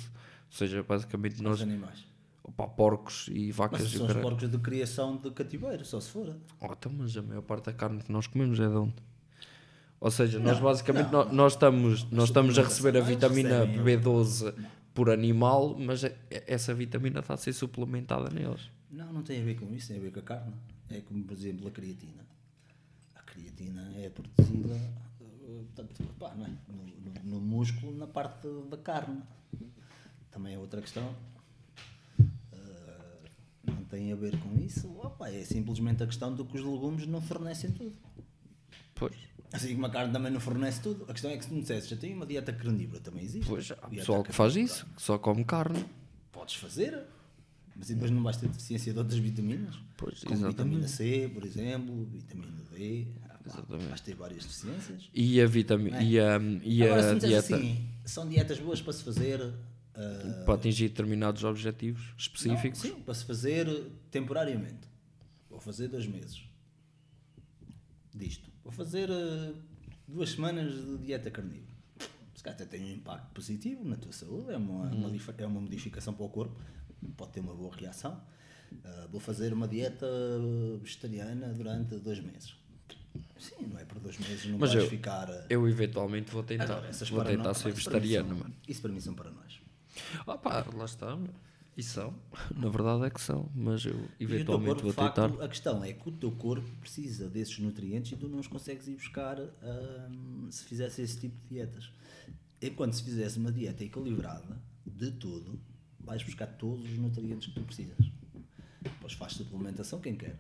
seja, 0.50 0.82
basicamente 0.84 1.36
Os 1.36 1.42
nós, 1.42 1.62
animais. 1.62 2.06
opa, 2.44 2.68
porcos 2.68 3.28
e 3.32 3.48
Mas 3.48 3.56
vacas 3.56 3.82
o 3.94 3.98
são 3.98 4.08
os 4.08 4.14
porcos 4.14 4.50
de 4.50 4.58
criação 4.60 5.18
de 5.18 5.30
cativeiro, 5.32 5.84
só 5.84 6.00
se 6.00 6.10
for. 6.10 6.34
Oh, 6.62 6.68
então, 6.72 6.92
mas 6.98 7.16
a 7.18 7.22
maior 7.22 7.42
parte 7.42 7.66
da 7.66 7.74
carne 7.74 8.02
que 8.02 8.12
nós 8.12 8.26
comemos 8.28 8.60
é 8.60 8.68
de 8.68 8.76
onde? 8.76 8.94
Ou 10.00 10.12
seja, 10.12 10.40
nós 10.40 10.58
Não, 10.58 10.64
basicamente 10.64 11.12
não, 11.12 11.26
nó- 11.26 11.32
nós, 11.34 11.54
estamos, 11.54 12.10
nós 12.12 12.26
estamos 12.30 12.58
a 12.60 12.64
receber 12.64 12.98
a 12.98 13.02
vitamina 13.02 13.66
recebem 13.66 13.84
B12 14.00 14.54
por 14.94 15.10
animal, 15.10 15.76
mas 15.80 16.04
é- 16.04 16.16
essa 16.30 16.74
vitamina 16.74 17.20
está 17.20 17.34
a 17.34 17.38
ser 17.38 17.52
suplementada 17.54 18.30
neles. 18.30 18.70
Não, 18.92 19.12
não 19.12 19.24
tem 19.24 19.42
a 19.42 19.44
ver 19.44 19.56
com 19.56 19.74
isso, 19.74 19.88
tem 19.90 19.98
a 19.98 20.02
ver 20.02 20.12
com 20.12 20.20
a 20.20 20.24
carne. 20.24 20.54
É 20.90 21.02
como, 21.02 21.24
por 21.24 21.34
exemplo, 21.36 21.68
a 21.68 21.72
creatina. 21.72 22.24
A 23.16 23.22
creatina 23.22 23.92
é 23.96 24.10
produzida 24.10 24.76
eh, 24.76 24.92
portanto, 25.76 26.04
pá, 26.20 26.32
é? 26.34 26.72
no, 26.72 26.84
no- 26.84 27.24
no 27.24 27.42
músculo, 27.42 27.96
na 27.98 28.08
parte 28.08 28.48
da 28.70 28.78
carne. 28.78 29.22
Também 30.32 30.56
é 30.56 30.60
outra 30.60 30.82
questão. 30.82 31.16
Eh, 32.52 33.30
não 33.68 33.84
tem 33.86 34.12
a 34.12 34.16
ver 34.16 34.38
com 34.40 34.56
isso. 34.60 34.90
Opa, 34.98 35.30
é 35.30 35.44
simplesmente 35.44 36.04
a 36.04 36.08
questão 36.08 36.36
de 36.36 36.44
que 36.44 36.58
os 36.58 36.64
legumes 36.64 37.06
não 37.08 37.22
fornecem 37.22 37.72
tudo. 37.72 37.96
Pois, 38.96 39.16
Assim 39.52 39.74
como 39.76 39.86
a 39.86 39.90
carne 39.90 40.12
também 40.12 40.32
não 40.32 40.40
fornece 40.40 40.82
tudo. 40.82 41.04
A 41.08 41.14
questão 41.14 41.30
é 41.30 41.38
que 41.38 41.46
se 41.46 41.54
me 41.54 41.62
dissesse, 41.62 41.88
já 41.90 41.96
tem 41.96 42.14
uma 42.14 42.26
dieta 42.26 42.52
carnívora, 42.52 43.00
também 43.00 43.24
existe. 43.24 43.48
pois 43.48 43.72
há 43.72 43.76
pessoal 43.88 44.24
que 44.24 44.32
faz 44.34 44.56
isso, 44.56 44.86
que 44.96 45.02
só 45.02 45.18
come 45.20 45.44
carne. 45.46 45.86
Podes 46.32 46.56
fazer, 46.56 47.04
mas 47.76 47.88
depois 47.90 48.10
não 48.10 48.24
vais 48.24 48.38
ter 48.38 48.48
deficiência 48.48 48.92
de 48.92 48.98
outras 49.00 49.20
vitaminas. 49.20 49.76
Pois, 49.98 50.22
como 50.24 50.34
exatamente. 50.36 50.56
vitamina 50.58 50.88
C, 50.88 51.30
por 51.32 51.46
exemplo, 51.46 52.06
vitamina 52.06 52.64
D. 52.72 53.08
Exatamente. 53.46 53.88
vais 53.88 54.02
ter 54.02 54.16
várias 54.16 54.44
deficiências. 54.44 55.10
E 55.14 55.42
a 55.42 55.46
vitamina 55.46 56.02
e 56.02 56.20
a, 56.20 56.40
e 56.64 56.82
É. 56.82 56.92
Agora, 56.92 57.12
a 57.12 57.20
dieta 57.20 57.56
assim, 57.56 57.90
são 58.06 58.28
dietas 58.30 58.60
boas 58.60 58.82
para 58.82 58.94
se 58.94 59.04
fazer. 59.04 59.42
ah, 59.96 60.44
para 60.46 60.54
atingir 60.56 60.90
determinados 60.90 61.44
objetivos 61.44 62.10
não, 62.12 62.18
específicos. 62.18 62.80
sim, 62.80 62.96
para 63.02 63.14
se 63.14 63.26
fazer 63.26 63.68
temporariamente. 64.10 64.88
Vou 65.50 65.60
fazer 65.60 65.88
dois 65.88 66.08
meses 66.08 66.44
disto. 68.14 68.50
Vou 68.64 68.72
fazer 68.72 69.10
ah, 69.12 69.54
duas 70.08 70.30
semanas 70.32 70.74
de 70.74 70.98
dieta 71.00 71.30
carnívora. 71.32 71.74
Se 72.36 72.44
calhar 72.44 72.56
até 72.60 72.66
tem 72.78 72.84
um 72.86 72.92
impacto 72.96 73.32
positivo 73.34 73.84
na 73.86 73.96
tua 73.96 74.12
saúde, 74.12 74.52
é 74.52 74.58
uma, 74.58 74.90
uma, 74.92 75.10
dif- 75.12 75.34
é 75.38 75.46
uma 75.46 75.62
modificação 75.62 76.14
para 76.14 76.26
o 76.26 76.30
corpo, 76.30 76.60
pode 77.16 77.32
ter 77.32 77.40
uma 77.40 77.54
boa 77.56 77.74
reação. 77.76 78.22
Ah, 78.84 79.08
vou 79.12 79.20
fazer 79.20 79.54
uma 79.54 79.68
dieta 79.68 80.08
vegetariana 80.82 81.50
durante 81.54 81.96
dois 82.00 82.20
meses. 82.20 82.56
Sim, 83.40 83.68
não 83.72 83.80
é 83.80 83.86
por 83.86 84.00
dois 84.00 84.18
meses, 84.20 84.46
não 84.46 84.58
Mas 84.60 84.72
vais 84.74 84.84
eu- 84.84 84.90
ficar. 84.90 85.30
ah, 85.30 85.46
Eu 85.50 85.68
eventualmente 85.68 86.32
vou 86.32 86.44
tentar, 86.44 86.64
Agora, 86.78 86.92
vou 86.92 87.24
tentar 87.24 87.54
ser 87.54 87.64
para 87.64 87.72
vegetariano, 87.74 88.36
mano. 88.36 88.56
Isso 88.68 88.82
para 88.82 88.92
mim 88.92 89.00
são 89.00 89.14
paranoias. 89.14 89.60
Ah 90.26 90.38
pá, 90.38 90.66
lá 90.74 90.86
está. 90.86 91.18
E 91.76 91.82
são. 91.84 92.14
Na 92.56 92.70
verdade 92.70 93.06
é 93.06 93.10
que 93.10 93.20
são. 93.22 93.50
Mas 93.56 93.84
eu 93.86 93.94
E 94.20 94.26
o 94.26 94.28
teu 94.28 94.36
eventualmente 94.36 94.82
corpo, 94.82 94.82
vou 94.84 94.92
de 94.92 94.96
facto, 94.96 95.22
tentar. 95.32 95.44
a 95.44 95.48
questão 95.48 95.84
é 95.84 95.92
que 95.94 96.08
o 96.10 96.12
teu 96.12 96.32
corpo 96.32 96.68
precisa 96.80 97.28
desses 97.30 97.58
nutrientes 97.60 98.12
e 98.12 98.16
tu 98.16 98.28
não 98.28 98.40
os 98.40 98.48
consegues 98.48 98.88
ir 98.88 98.96
buscar 98.96 99.38
hum, 99.40 100.48
se 100.52 100.64
fizesse 100.66 101.02
esse 101.02 101.20
tipo 101.20 101.36
de 101.44 101.56
dietas. 101.56 101.92
Enquanto 102.62 102.94
se 102.94 103.04
fizesse 103.04 103.38
uma 103.40 103.52
dieta 103.52 103.84
equilibrada 103.84 104.58
de 104.86 105.12
tudo, 105.12 105.60
vais 106.00 106.24
buscar 106.24 106.48
todos 106.48 106.86
os 106.90 106.98
nutrientes 106.98 107.48
que 107.48 107.54
tu 107.56 107.62
precisas. 107.62 108.12
Depois 108.82 109.14
faz 109.14 109.34
suplementação 109.34 110.00
quem 110.00 110.16
quer. 110.16 110.38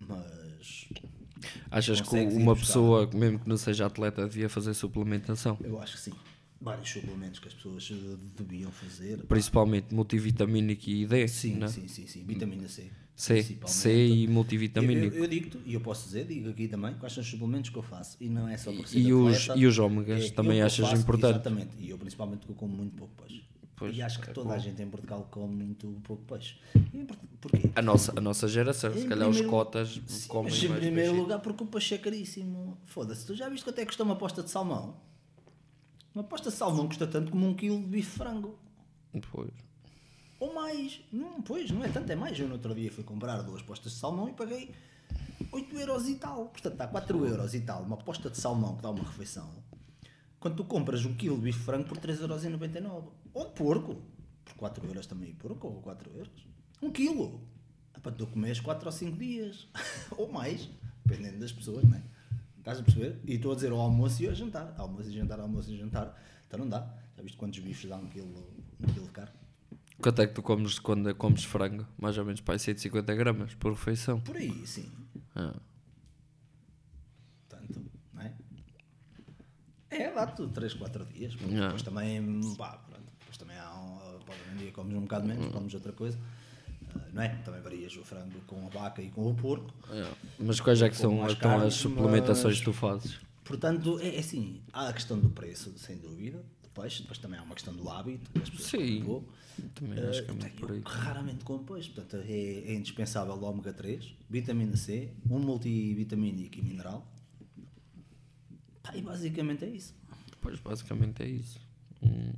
Mas 0.00 0.88
Achas 1.70 2.00
que 2.00 2.16
uma 2.16 2.54
buscar. 2.54 2.66
pessoa, 2.66 3.10
mesmo 3.14 3.38
que 3.40 3.48
não 3.48 3.56
seja 3.56 3.86
atleta, 3.86 4.26
devia 4.28 4.48
fazer 4.48 4.74
suplementação? 4.74 5.58
eu 5.62 5.80
acho 5.80 5.94
que 5.96 6.00
sim. 6.00 6.12
Vários 6.60 6.88
suplementos 6.88 7.40
que 7.40 7.48
as 7.48 7.54
pessoas 7.54 7.90
eh, 7.92 8.16
deviam 8.38 8.70
fazer. 8.70 9.18
Principalmente 9.26 9.92
multivitamínico 9.94 10.88
e 10.88 11.04
D, 11.06 11.28
Sim, 11.28 11.56
né? 11.56 11.68
sim, 11.68 11.86
sim, 11.88 12.06
sim. 12.06 12.24
Vitamina 12.24 12.66
C. 12.68 12.90
C. 13.14 13.58
C 13.66 14.06
e 14.06 14.24
Eu, 14.24 14.30
multivitamínico. 14.30 15.14
eu, 15.16 15.24
eu 15.24 15.28
digo-te, 15.28 15.58
e 15.66 15.74
eu 15.74 15.80
posso 15.80 16.06
dizer, 16.06 16.26
digo 16.26 16.48
aqui 16.48 16.66
também, 16.66 16.94
quais 16.94 17.12
são 17.12 17.22
os 17.22 17.28
suplementos 17.28 17.68
que 17.70 17.76
eu 17.76 17.82
faço. 17.82 18.16
E 18.20 18.28
não 18.30 18.48
é 18.48 18.56
só 18.56 18.72
por 18.72 18.88
ser 18.88 18.98
E 18.98 19.12
os, 19.12 19.36
atleta, 19.42 19.60
e 19.60 19.66
os 19.66 19.78
ômegas 19.78 20.24
é 20.24 20.30
também 20.30 20.58
eu 20.60 20.66
achas 20.66 20.88
faço, 20.88 21.02
importante? 21.02 21.34
Exatamente. 21.34 21.70
E 21.78 21.90
eu 21.90 21.98
principalmente 21.98 22.46
que 22.46 22.50
eu 22.52 22.56
como 22.56 22.74
muito 22.74 22.96
pouco 22.96 23.12
peixe. 23.22 23.44
Pois, 23.76 23.96
e 23.96 24.00
acho 24.02 24.20
que 24.20 24.30
é 24.30 24.32
toda 24.32 24.50
bom. 24.50 24.54
a 24.54 24.58
gente 24.58 24.80
em 24.80 24.88
Portugal 24.88 25.26
come 25.30 25.64
muito 25.64 25.88
pouco 26.04 26.22
peixe. 26.24 26.56
E 26.92 27.04
por- 27.04 27.16
porquê? 27.40 27.70
A 27.74 27.82
nossa, 27.82 28.12
a 28.16 28.20
nossa 28.20 28.46
geração, 28.46 28.92
se 28.92 29.00
Em 29.00 29.08
calhar 29.08 29.28
os 29.28 29.36
primeiro- 29.36 29.50
cotas 29.50 30.00
Sim, 30.06 30.28
comem 30.28 30.52
mas 30.52 30.62
em 30.62 30.68
mais 30.68 30.80
primeiro 30.80 31.10
peixe. 31.10 31.22
lugar 31.22 31.38
porque 31.40 31.64
o 31.64 31.66
peixe 31.66 31.94
é 31.94 31.98
caríssimo. 31.98 32.78
Foda-se, 32.86 33.26
tu 33.26 33.34
já 33.34 33.48
viste 33.48 33.64
quanto 33.64 33.78
é 33.78 33.82
que 33.82 33.86
custa 33.86 34.02
uma 34.04 34.16
posta 34.16 34.42
de 34.42 34.50
salmão? 34.50 34.96
Uma 36.14 36.22
posta 36.24 36.50
de 36.50 36.56
salmão 36.56 36.86
custa 36.86 37.06
tanto 37.06 37.32
como 37.32 37.48
um 37.48 37.54
quilo 37.54 37.80
de 37.80 37.86
bife 37.88 38.10
frango. 38.18 38.56
Pois. 39.32 39.50
Ou 40.38 40.54
mais. 40.54 41.00
Não, 41.12 41.42
pois, 41.42 41.70
não 41.70 41.82
é 41.84 41.88
tanto, 41.88 42.10
é 42.10 42.14
mais. 42.16 42.38
Eu 42.38 42.46
no 42.46 42.54
outro 42.54 42.72
dia 42.74 42.92
fui 42.92 43.02
comprar 43.02 43.42
duas 43.42 43.62
postas 43.62 43.92
de 43.92 43.98
salmão 43.98 44.28
e 44.28 44.32
paguei 44.32 44.70
8 45.50 45.76
euros 45.76 46.08
e 46.08 46.14
tal. 46.16 46.46
Portanto, 46.46 46.76
dá 46.76 46.86
4 46.86 47.24
euros 47.26 47.54
e 47.54 47.60
tal. 47.60 47.82
Uma 47.82 47.96
posta 47.96 48.30
de 48.30 48.38
salmão 48.38 48.76
que 48.76 48.82
dá 48.82 48.90
uma 48.90 49.02
refeição. 49.02 49.50
Quando 50.44 50.56
tu 50.56 50.64
compras 50.64 51.06
um 51.06 51.14
quilo 51.14 51.36
de 51.36 51.44
bife 51.44 51.60
frango 51.60 51.88
por 51.88 51.96
3,99 51.96 52.84
euros. 52.84 53.12
Ou 53.32 53.46
de 53.46 53.54
porco. 53.54 54.02
Por 54.44 54.54
4 54.56 54.86
euros 54.86 55.06
também. 55.06 55.32
Porco 55.36 55.68
ou 55.68 55.80
4 55.80 56.10
euros. 56.12 56.46
Um 56.82 56.90
quilo. 56.90 57.40
É 57.94 57.98
para 57.98 58.12
tu 58.12 58.26
comeres 58.26 58.60
4 58.60 58.84
ou 58.84 58.92
5 58.92 59.16
dias. 59.16 59.66
ou 60.18 60.30
mais. 60.30 60.68
Dependendo 61.02 61.38
das 61.38 61.50
pessoas, 61.50 61.82
não 61.84 61.96
é? 61.96 62.02
Estás 62.58 62.78
a 62.78 62.82
perceber? 62.82 63.18
E 63.24 63.36
estou 63.36 63.52
a 63.52 63.54
dizer 63.54 63.72
ao 63.72 63.80
almoço 63.80 64.22
e 64.22 64.28
ao 64.28 64.34
jantar. 64.34 64.74
Almoço 64.76 65.08
e 65.08 65.14
jantar, 65.14 65.40
almoço 65.40 65.72
e 65.72 65.78
jantar. 65.78 66.22
Então 66.46 66.58
não 66.58 66.68
dá. 66.68 66.94
Já 67.16 67.22
viste 67.22 67.38
quantos 67.38 67.58
bifes 67.60 67.88
dá 67.88 67.96
um 67.96 68.06
quilo, 68.10 68.46
um 68.82 68.92
quilo 68.92 69.06
de 69.06 69.12
carne? 69.12 69.32
Quanto 69.98 70.20
é 70.20 70.26
que 70.26 70.34
tu 70.34 70.42
comes 70.42 70.78
quando 70.78 71.14
comes 71.14 71.44
frango? 71.44 71.86
Mais 71.96 72.18
ou 72.18 72.24
menos 72.26 72.42
para 72.42 72.56
aí 72.56 72.58
150 72.58 73.14
gramas 73.14 73.54
por 73.54 73.72
refeição. 73.72 74.20
Por 74.20 74.36
aí, 74.36 74.66
sim. 74.66 74.92
Ah. 75.34 75.58
Tanto, 77.48 77.82
não 78.12 78.20
é? 78.20 78.34
É, 79.94 80.12
dá-te 80.12 80.46
3, 80.48 80.74
4 80.74 81.04
dias. 81.06 81.34
Yeah. 81.34 81.66
Depois 81.66 81.82
também, 81.82 82.40
pá, 82.56 82.78
pronto, 82.88 83.04
depois 83.20 83.36
também 83.36 83.56
há 83.56 83.72
um, 83.74 84.18
pode 84.26 84.40
haver 84.40 84.54
um 84.54 84.56
dia 84.56 84.72
comes 84.72 84.96
um 84.96 85.02
bocado 85.02 85.26
menos, 85.26 85.46
comes 85.52 85.72
outra 85.74 85.92
coisa. 85.92 86.18
Ah, 86.96 87.00
não 87.12 87.22
é? 87.22 87.28
Também 87.44 87.60
varias 87.60 87.96
o 87.96 88.04
frango 88.04 88.40
com 88.46 88.66
a 88.66 88.68
vaca 88.68 89.00
e 89.02 89.10
com 89.10 89.30
o 89.30 89.34
porco. 89.34 89.72
Mas 90.38 90.60
quais 90.60 90.82
é 90.82 90.88
que 90.88 90.96
são 90.96 91.28
então, 91.30 91.60
as 91.60 91.74
suplementações 91.74 92.54
mas- 92.54 92.58
que 92.58 92.64
tu 92.64 92.72
fazes? 92.72 93.18
Portanto, 93.44 93.98
é, 94.00 94.16
é 94.16 94.18
assim, 94.20 94.62
há 94.72 94.88
a 94.88 94.92
questão 94.92 95.18
do 95.18 95.28
preço, 95.28 95.72
sem 95.78 95.98
dúvida, 95.98 96.38
do 96.62 96.68
peixe, 96.80 97.02
depois 97.02 97.18
também 97.18 97.38
há 97.38 97.42
uma 97.42 97.54
questão 97.54 97.74
do 97.74 97.88
hábito, 97.90 98.30
as 98.42 98.48
pessoas 98.48 98.70
Sim. 98.82 99.02
pouco. 99.04 99.32
Também 99.74 99.98
Ah, 100.02 100.08
acho 100.10 100.22
que 100.24 100.28
é 100.28 100.30
eu 100.30 100.34
muito 100.36 100.56
por 100.56 100.66
tenho- 100.70 100.82
aí. 100.86 100.92
raramente 101.04 101.44
como 101.44 101.62
peixe, 101.62 101.90
portanto 101.90 102.24
é, 102.26 102.32
é 102.32 102.74
indispensável 102.74 103.34
o 103.34 103.44
ômega 103.44 103.72
3, 103.72 104.14
vitamina 104.30 104.76
C, 104.76 105.10
um 105.30 105.38
multivitamínico 105.38 106.58
e 106.58 106.62
mineral. 106.62 107.06
Pá, 108.84 108.92
e 108.94 109.02
basicamente 109.02 109.64
é 109.64 109.68
isso. 109.68 109.94
Pois 110.40 110.60
basicamente 110.60 111.22
é 111.22 111.26
isso. 111.26 111.58
Hum. 112.02 112.32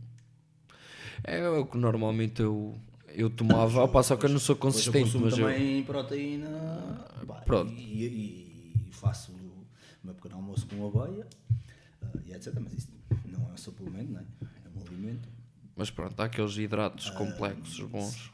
É 1.25 1.47
o 1.49 1.67
que 1.67 1.77
normalmente 1.77 2.41
eu, 2.41 2.79
eu 3.09 3.29
tomava, 3.29 3.83
opa, 3.83 4.03
só 4.03 4.17
que 4.17 4.27
eu 4.27 4.31
não 4.31 4.39
sou 4.39 4.55
consistente, 4.57 4.97
eu 4.99 5.05
consumo 5.05 5.25
mas 5.25 5.37
eu, 5.39 5.47
também 5.47 5.83
proteína 5.85 7.05
pá, 7.27 7.35
Pronto. 7.41 7.73
E, 7.73 8.05
e- 8.07 8.73
e 8.89 8.93
faço 8.93 9.33
o 9.33 9.67
meu 10.05 10.15
pequeno 10.15 10.37
almoço 10.37 10.67
com 10.69 10.87
aveia 10.87 11.27
ah, 12.03 12.07
e 12.25 12.33
etc. 12.33 12.55
Mas 12.61 12.75
isso 12.75 12.89
não 13.25 13.49
é 13.51 13.53
um 13.53 13.57
suplemento, 13.57 14.13
não 14.13 14.21
é? 14.21 14.25
é 14.43 14.79
um 14.79 14.83
alimento. 14.87 15.29
mas 15.75 15.91
pronto, 15.91 16.19
há 16.21 16.25
aqueles 16.27 16.57
hidratos 16.57 17.09
Ah, 17.09 17.13
complexos 17.13 17.81
bons. 17.89 18.31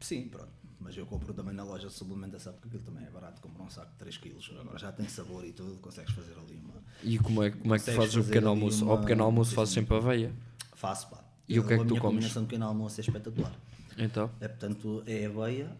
Sim, 0.00 0.28
pronto. 0.28 0.50
Mas 0.82 0.96
eu 0.96 1.06
compro 1.06 1.32
também 1.32 1.54
na 1.54 1.62
loja 1.62 1.86
de 1.88 1.94
suplementação, 1.94 2.52
porque 2.54 2.68
aquilo 2.68 2.82
também 2.82 3.06
é 3.06 3.10
barato. 3.10 3.40
Compro 3.40 3.62
um 3.62 3.70
saco 3.70 3.92
de 3.92 3.98
3 3.98 4.16
kg. 4.18 4.36
Agora 4.60 4.78
já 4.78 4.90
tem 4.92 5.08
sabor 5.08 5.44
e 5.44 5.52
tudo, 5.52 5.76
consegues 5.78 6.12
fazer 6.12 6.32
ali 6.38 6.56
uma, 6.56 6.74
E 7.02 7.18
como 7.18 7.42
é, 7.42 7.50
como 7.50 7.74
é 7.74 7.78
que 7.78 7.84
tu 7.84 7.92
fazes 7.92 8.16
o 8.16 8.24
pequeno 8.24 8.48
almoço? 8.48 8.84
uma- 8.84 8.92
Ao 8.94 9.00
pequeno 9.00 9.22
almoço 9.24 9.54
fazes 9.54 9.74
sempre 9.74 9.96
aveia. 9.96 10.32
Faço, 10.74 11.08
pá. 11.08 11.22
E 11.48 11.58
o 11.60 11.66
que 11.66 11.74
é 11.74 11.76
que 11.76 11.82
a 11.82 11.86
tu 11.86 11.90
comes? 11.96 12.00
combinação 12.02 12.42
de 12.42 12.48
pequeno 12.48 12.66
almoço 12.66 13.00
é 13.00 13.04
espetacular. 13.04 13.54
Então, 13.98 14.30
É, 14.40 14.48
portanto, 14.48 15.02
é 15.06 15.26
aveia, 15.26 15.76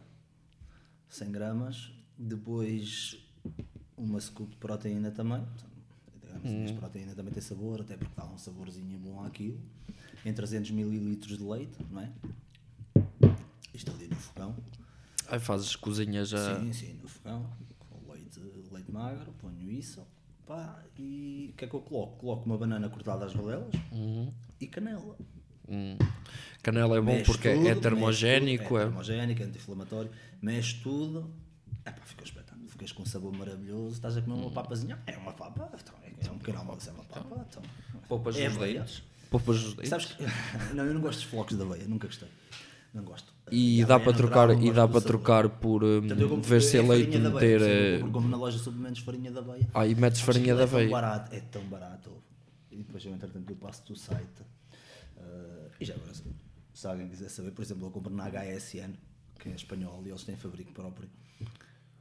100 1.08 1.32
gramas, 1.32 1.92
depois 2.18 3.18
uma 3.96 4.20
scoop 4.20 4.50
de 4.50 4.56
proteína 4.58 5.10
também. 5.10 5.42
Hum. 6.44 6.66
A 6.70 6.72
proteína 6.78 7.14
também 7.14 7.32
tem 7.32 7.42
sabor, 7.42 7.80
até 7.80 7.96
porque 7.96 8.12
dá 8.16 8.24
um 8.26 8.38
saborzinho 8.38 8.98
bom 8.98 9.22
àquilo. 9.24 9.58
Em 10.24 10.32
300 10.32 10.70
ml 10.70 11.16
de 11.16 11.42
leite, 11.42 11.78
não 11.90 12.00
é? 12.02 12.10
Isto 13.74 13.90
ali 13.92 14.06
no 14.08 14.16
fogão. 14.16 14.54
Aí 15.34 15.40
fazes 15.40 15.74
cozinhas 15.76 16.28
já. 16.28 16.60
Sim, 16.60 16.72
sim, 16.72 16.94
no 17.02 17.08
fogão. 17.08 17.50
Com 17.78 18.12
leite, 18.12 18.40
leite 18.70 18.90
magro, 18.92 19.32
ponho 19.34 19.70
isso. 19.70 20.06
Pá, 20.46 20.82
e 20.98 21.50
o 21.52 21.56
que 21.56 21.64
é 21.64 21.68
que 21.68 21.74
eu 21.74 21.80
coloco? 21.80 22.16
Coloco 22.18 22.44
uma 22.46 22.58
banana 22.58 22.88
cortada 22.88 23.24
às 23.24 23.34
rodelas 23.34 23.72
e 24.60 24.66
canela. 24.66 25.16
Hum. 25.68 25.96
Canela 26.62 26.96
é 26.96 27.00
bom 27.00 27.12
Mexe 27.12 27.24
porque 27.24 27.54
tudo, 27.54 27.68
é 27.68 27.74
termogénico. 27.74 28.64
tudo, 28.64 28.76
é 28.78 28.82
É, 28.82 28.84
termogénico, 28.86 29.42
anti-inflamatório, 29.44 30.10
mexe 30.40 30.80
tudo. 30.82 31.32
Epá, 31.86 32.02
fica 32.04 32.24
espetáculo. 32.24 32.68
Ficas 32.68 32.92
com 32.92 33.02
um 33.02 33.06
sabor 33.06 33.32
maravilhoso. 33.36 33.94
Estás 33.94 34.16
a 34.16 34.22
comer 34.22 34.34
uma 34.40 34.50
papazinha. 34.50 34.98
É 35.06 35.16
uma 35.16 35.32
papa. 35.32 35.70
então, 35.80 35.94
é- 36.02 36.26
É 36.26 36.30
um 36.30 36.38
pequeno 36.38 36.58
almoço, 36.58 36.88
é 36.88 36.92
uma 36.92 37.04
papa. 37.04 37.46
Então, 37.48 37.62
Poupas 38.08 38.36
é 38.36 38.48
os 38.48 38.56
dentes. 38.56 39.02
Poupas 39.30 39.56
os 39.64 39.74
dentes. 39.74 39.88
Sabes 39.90 40.06
que... 40.06 40.22
Não, 40.74 40.84
eu 40.84 40.94
não 40.94 41.00
gosto 41.00 41.18
dos 41.20 41.28
flocos 41.28 41.56
de 41.56 41.62
aveia. 41.62 41.86
Nunca 41.88 42.06
gostei. 42.06 42.28
Não 42.92 43.04
gosto. 43.04 43.32
E 43.50 43.82
a 43.82 43.86
dá 43.86 43.98
para 43.98 44.12
trocar, 44.12 44.50
e 44.62 44.70
dá 44.72 44.86
para 44.86 45.00
trocar 45.00 45.48
por 45.48 45.82
ver 46.42 46.62
se 46.62 46.76
é 46.78 46.82
leite 46.82 47.18
meter. 47.18 47.60
Eu 47.60 48.00
compro 48.00 48.12
como 48.12 48.28
na 48.28 48.36
loja 48.36 48.58
de 48.58 48.64
suplementos 48.64 49.02
farinha 49.02 49.30
de 49.30 49.38
aveia. 49.38 49.68
Ah, 49.74 49.86
e 49.86 49.94
metes 49.94 50.20
farinha 50.20 50.54
de 50.54 50.62
Aquilo 50.62 50.78
É 50.78 50.82
tão 50.84 50.90
barato, 50.90 51.34
é 51.34 51.40
tão 51.40 51.62
barato. 51.64 52.10
E 52.70 52.76
depois 52.76 53.04
eu, 53.04 53.12
entretanto, 53.12 53.50
eu 53.50 53.56
passo 53.56 53.84
do 53.86 53.96
site. 53.96 54.42
eh, 55.16 55.70
e 55.80 55.84
já 55.84 55.94
agora, 55.94 56.12
se 56.74 56.86
alguém 56.86 57.08
quiser 57.08 57.28
saber, 57.28 57.50
por 57.52 57.62
exemplo, 57.62 57.86
eu 57.86 57.90
compro 57.90 58.12
na 58.14 58.24
HSN, 58.30 58.94
que 59.38 59.48
é 59.48 59.54
espanhol, 59.54 60.02
e 60.06 60.10
eles 60.10 60.24
têm 60.24 60.36
fabrico 60.36 60.72
próprio. 60.72 61.08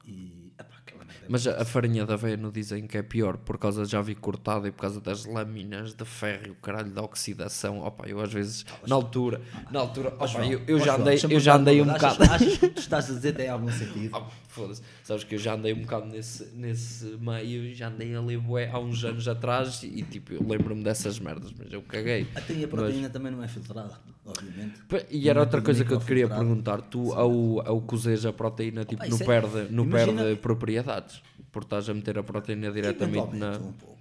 E, 0.05 0.51
epá, 0.59 0.75
aquela 0.85 1.05
merda 1.05 1.25
é 1.25 1.29
Mas 1.29 1.45
a 1.47 1.63
farinha 1.65 2.05
da 2.05 2.15
aveia 2.15 2.35
não 2.37 2.51
dizem 2.51 2.87
que 2.87 2.97
é 2.97 3.03
pior 3.03 3.37
por 3.37 3.57
causa 3.57 3.85
já 3.85 4.01
vi 4.01 4.15
cortada 4.15 4.67
e 4.67 4.71
por 4.71 4.81
causa 4.81 4.99
das 4.99 5.25
lâminas 5.25 5.93
de 5.93 6.05
ferro 6.05 6.47
e 6.47 6.49
o 6.51 6.55
caralho 6.55 6.89
da 6.91 7.01
oxidação. 7.03 7.79
Opa, 7.81 8.07
eu 8.07 8.19
às 8.19 8.31
vezes, 8.33 8.65
na 8.87 8.95
altura, 8.95 9.41
na 9.69 9.79
altura, 9.79 10.09
opa, 10.09 10.27
João, 10.27 10.45
eu, 10.51 10.61
eu 10.67 10.77
ó, 10.77 10.79
já 10.79 10.85
João, 10.85 11.01
andei, 11.01 11.19
eu 11.29 11.39
já 11.39 11.55
andei 11.55 11.81
um 11.81 11.85
bocado. 11.85 12.23
Achas, 12.23 12.29
achas 12.41 12.57
que 12.57 12.69
tu 12.69 12.79
estás 12.79 13.09
a 13.09 13.13
dizer 13.13 13.33
tem 13.33 13.47
algum 13.49 13.69
sentido? 13.71 14.15
Ah, 14.15 14.27
Foda-se, 14.51 14.81
sabes 15.01 15.23
que 15.23 15.35
eu 15.35 15.39
já 15.39 15.53
andei 15.53 15.71
um 15.73 15.79
bocado 15.81 16.07
nesse, 16.07 16.43
nesse 16.55 17.05
meio, 17.21 17.73
já 17.73 17.87
andei 17.87 18.13
ali 18.13 18.35
bué, 18.35 18.69
há 18.69 18.77
uns 18.79 19.01
anos 19.05 19.25
atrás 19.25 19.81
e 19.81 20.01
tipo, 20.03 20.33
eu 20.33 20.45
lembro-me 20.45 20.83
dessas 20.83 21.19
merdas, 21.19 21.53
mas 21.57 21.71
eu 21.71 21.81
caguei. 21.83 22.27
Até 22.35 22.61
a 22.61 22.67
proteína 22.67 23.09
também 23.09 23.31
não 23.31 23.41
é 23.41 23.47
filtrada, 23.47 23.97
obviamente. 24.25 24.81
E 25.09 25.29
era 25.29 25.39
é 25.39 25.43
outra 25.43 25.61
coisa 25.61 25.85
que 25.85 25.93
eu 25.93 25.99
te 25.99 26.05
queria 26.05 26.27
perguntar, 26.27 26.81
tu 26.81 27.13
ao, 27.13 27.65
ao 27.65 27.79
cozeres 27.81 28.25
a 28.25 28.33
proteína 28.33 28.83
tipo, 28.83 29.01
Opa, 29.01 29.09
não, 29.09 29.17
é- 29.17 29.25
perde, 29.25 29.73
não 29.73 29.85
imagina- 29.91 30.23
perde 30.23 30.35
propriedades, 30.39 31.21
porque 31.51 31.65
estás 31.67 31.85
a 31.89 31.93
meter 31.93 32.15
a 32.17 32.23
proteína 32.23 32.71
diretamente 32.71 33.35
na... 33.37 33.59
Um 33.59 33.73
pouco, 33.75 34.00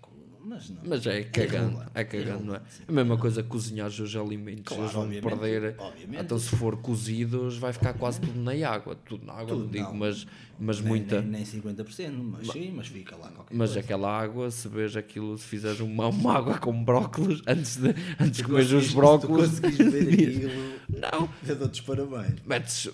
mas 0.51 0.71
não. 0.71 0.79
Mas 0.85 1.07
é 1.07 1.23
cagando, 1.23 1.83
é 1.95 2.05
cagando, 2.05 2.45
não 2.45 2.55
é? 2.57 2.61
A 2.89 2.93
mesma 2.93 3.17
coisa 3.17 3.43
cozinhar 3.43 3.89
os 3.89 4.17
alimentos, 4.17 4.65
Claro, 4.65 4.83
eles 4.83 4.93
vão 4.93 5.03
obviamente, 5.05 5.39
perder. 5.39 5.75
obviamente. 5.79 6.21
Então, 6.23 6.39
se 6.39 6.49
for 6.57 6.77
cozidos, 6.77 7.57
vai 7.57 7.73
ficar 7.73 7.95
quase 7.95 8.21
tudo 8.21 8.39
na 8.41 8.53
água. 8.69 8.95
Tudo 9.07 9.25
na 9.25 9.33
água, 9.35 9.47
Tudo, 9.55 9.65
não 9.65 9.71
digo, 9.71 9.85
não. 9.85 9.95
mas, 9.95 10.27
mas 10.59 10.81
Nem- 10.81 10.89
muita. 10.89 11.23
Nem, 11.23 11.31
nem 11.31 11.45
50%, 11.45 12.13
mas 12.23 12.49
sim, 12.49 12.73
mas 12.75 12.89
fica 12.89 13.17
lá 13.17 13.29
qualquer 13.31 13.55
Mas 13.57 13.71
coisa. 13.71 13.81
aquela 13.81 14.21
água, 14.21 14.51
se 14.51 14.69
vês 14.69 14.97
aquilo, 14.97 15.39
se 15.39 15.47
fizeres 15.47 15.81
uma, 15.81 16.09
uma 16.09 16.37
água 16.37 16.59
com 16.59 16.83
brócolos 16.85 17.43
antes 17.47 17.77
de, 17.77 17.89
antes 18.19 18.39
de 18.39 18.45
comeres 18.45 18.67
conseguis- 18.71 18.85
os 18.85 18.91
se 18.91 18.97
brócolos, 18.97 19.61
conseguis 19.61 19.93
ver 19.93 20.09
aquilo, 20.13 20.81
não, 21.13 21.29
eu 21.47 21.57
dou-te 21.57 21.75
os 21.75 21.87
parabéns. 21.87 22.41
metes, 22.45 22.89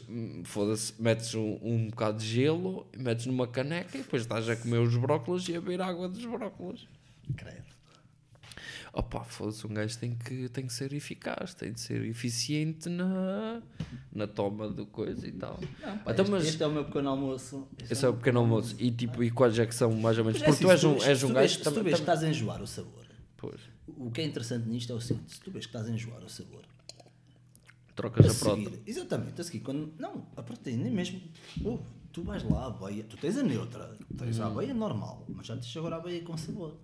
foda-se, 0.44 0.92
metes 1.00 1.34
um, 1.34 1.58
um 1.62 1.88
bocado 1.88 2.18
de 2.18 2.26
gelo, 2.26 2.86
metes 2.96 3.26
numa 3.26 3.46
caneca 3.46 3.96
e 3.96 4.02
depois 4.02 4.22
estás 4.22 4.48
a 4.48 4.56
comer 4.56 4.78
os 4.80 4.96
brócolos 4.96 5.48
e 5.48 5.56
a 5.56 5.60
beber 5.60 5.80
água 5.80 6.08
dos 6.08 6.24
brócolos. 6.24 6.86
Credo. 7.34 7.76
Opa, 8.92 9.22
foda-se, 9.24 9.66
um 9.66 9.74
gajo 9.74 9.98
tem 9.98 10.14
que, 10.14 10.48
tem 10.48 10.66
que 10.66 10.72
ser 10.72 10.92
eficaz, 10.94 11.52
tem 11.52 11.72
de 11.72 11.80
ser 11.80 12.02
eficiente 12.06 12.88
na, 12.88 13.60
na 14.10 14.26
toma 14.26 14.70
de 14.70 14.86
coisa 14.86 15.26
e 15.28 15.32
tal. 15.32 15.58
Pá, 16.02 16.12
então, 16.12 16.24
este, 16.24 16.30
mas 16.30 16.44
este 16.46 16.62
é 16.62 16.66
o 16.66 16.72
meu 16.72 16.84
pequeno 16.86 17.10
almoço. 17.10 17.68
Este 17.78 17.92
esse 17.92 18.04
é 18.06 18.08
o 18.08 18.14
pequeno 18.14 18.38
almoço. 18.40 18.74
E 18.78 18.90
tipo, 18.90 19.22
e 19.22 19.30
quais 19.30 19.58
é 19.58 19.66
que 19.66 19.74
são 19.74 19.92
mais 19.92 20.16
ou 20.16 20.24
menos? 20.24 20.40
É 20.40 20.44
Porque 20.46 20.64
assim, 20.64 20.64
tu 20.64 20.70
és 20.70 20.80
se 20.80 20.86
um, 20.86 21.02
és 21.02 21.22
um 21.24 21.32
gajo 21.32 21.54
Se 21.58 21.62
tu 21.62 21.82
vês 21.82 21.94
que 21.96 22.00
estás 22.00 22.22
a 22.24 22.28
enjoar 22.28 22.62
o 22.62 22.66
sabor, 22.66 23.04
Pois, 23.36 23.60
o 23.86 24.10
que 24.10 24.22
é 24.22 24.24
interessante 24.24 24.66
nisto 24.66 24.90
é 24.92 24.96
o 24.96 25.00
seguinte: 25.00 25.34
se 25.34 25.40
tu 25.42 25.50
vês 25.50 25.66
que 25.66 25.70
estás 25.76 25.86
a 25.86 25.90
enjoar 25.92 26.24
o 26.24 26.28
sabor, 26.30 26.64
trocas 27.94 28.26
a 28.26 28.30
a 28.30 28.32
seguir, 28.54 28.80
exatamente, 28.86 29.38
a 29.40 29.44
seguir, 29.44 29.60
quando, 29.60 29.92
não, 29.98 30.26
a 30.36 30.42
proteína 30.42 30.84
nem 30.84 30.92
mesmo, 30.92 31.20
oh, 31.64 31.78
tu 32.12 32.22
vais 32.22 32.42
lá, 32.44 32.62
a 32.62 32.66
aveia, 32.68 33.04
tu 33.04 33.18
tens 33.18 33.36
a 33.36 33.42
neutra, 33.42 33.94
tens 34.16 34.38
Hum. 34.38 34.42
a 34.42 34.46
aveia 34.46 34.72
normal, 34.72 35.26
mas 35.28 35.46
já 35.46 35.54
tens 35.54 35.76
agora 35.76 35.96
a 35.96 35.98
aveia 35.98 36.22
com 36.22 36.34
sabor. 36.36 36.76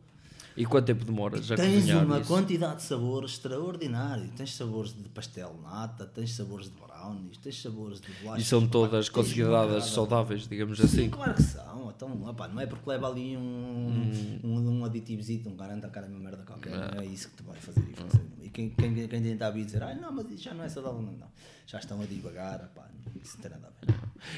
E 0.57 0.67
quanto 0.67 0.87
tempo 0.87 1.05
demoras 1.05 1.51
a 1.51 1.57
Tens 1.57 1.89
uma 1.91 2.19
isso? 2.19 2.29
quantidade 2.29 2.77
de 2.77 2.83
sabores 2.83 3.33
extraordinário. 3.33 4.29
Tens 4.37 4.55
sabores 4.55 4.93
de 4.93 5.09
pastel 5.09 5.59
nata, 5.63 6.05
tens 6.07 6.33
sabores 6.35 6.67
de 6.67 6.73
brownies, 6.77 7.37
tens 7.39 7.61
sabores 7.63 8.01
de 8.01 8.13
bolachas. 8.13 8.45
E 8.45 8.49
são 8.49 8.67
todas 8.69 9.09
consideradas 9.09 9.87
saudáveis, 9.87 10.47
digamos 10.47 10.79
Sim, 10.79 10.85
assim. 10.85 11.11
claro 11.11 11.35
que 11.35 11.43
são. 11.43 11.91
Então, 11.95 12.23
opá, 12.29 12.49
não 12.49 12.61
é 12.61 12.67
porque 12.67 12.89
leva 12.89 13.09
ali 13.09 13.37
um, 13.37 13.41
Hum. 13.43 14.39
um, 14.45 14.71
um 14.81 14.85
aditivozito, 14.85 15.49
um 15.49 15.57
garante 15.57 15.87
a 15.87 15.89
cara 15.89 16.07
de 16.07 16.13
uma 16.13 16.21
merda 16.21 16.43
qualquer. 16.45 16.73
Não 16.95 17.01
é 17.01 17.07
isso 17.07 17.29
que 17.31 17.37
te 17.37 17.43
vai 17.43 17.57
fazer 17.59 17.81
Hum. 17.81 17.85
diferença. 17.85 18.21
E 18.43 18.49
quem, 18.51 18.71
quem, 18.71 18.95
quem 18.95 19.23
tenta 19.23 19.47
a 19.47 19.51
vir 19.51 19.65
dizer, 19.65 19.83
ah, 19.83 19.95
não, 19.95 20.13
mas 20.13 20.31
isso 20.31 20.43
já 20.45 20.53
não 20.55 20.65
é 20.65 20.69
saudável, 20.69 21.01
não, 21.01 21.13
não. 21.13 21.29
Já 21.67 21.79
estão 21.79 22.01
a 22.01 22.05
divagar, 22.07 22.61
opá, 22.73 22.89
isso 23.23 23.37
não 23.37 23.43
tem 23.43 23.51
nada 23.53 23.69
a 23.69 23.87
ver. 23.87 23.95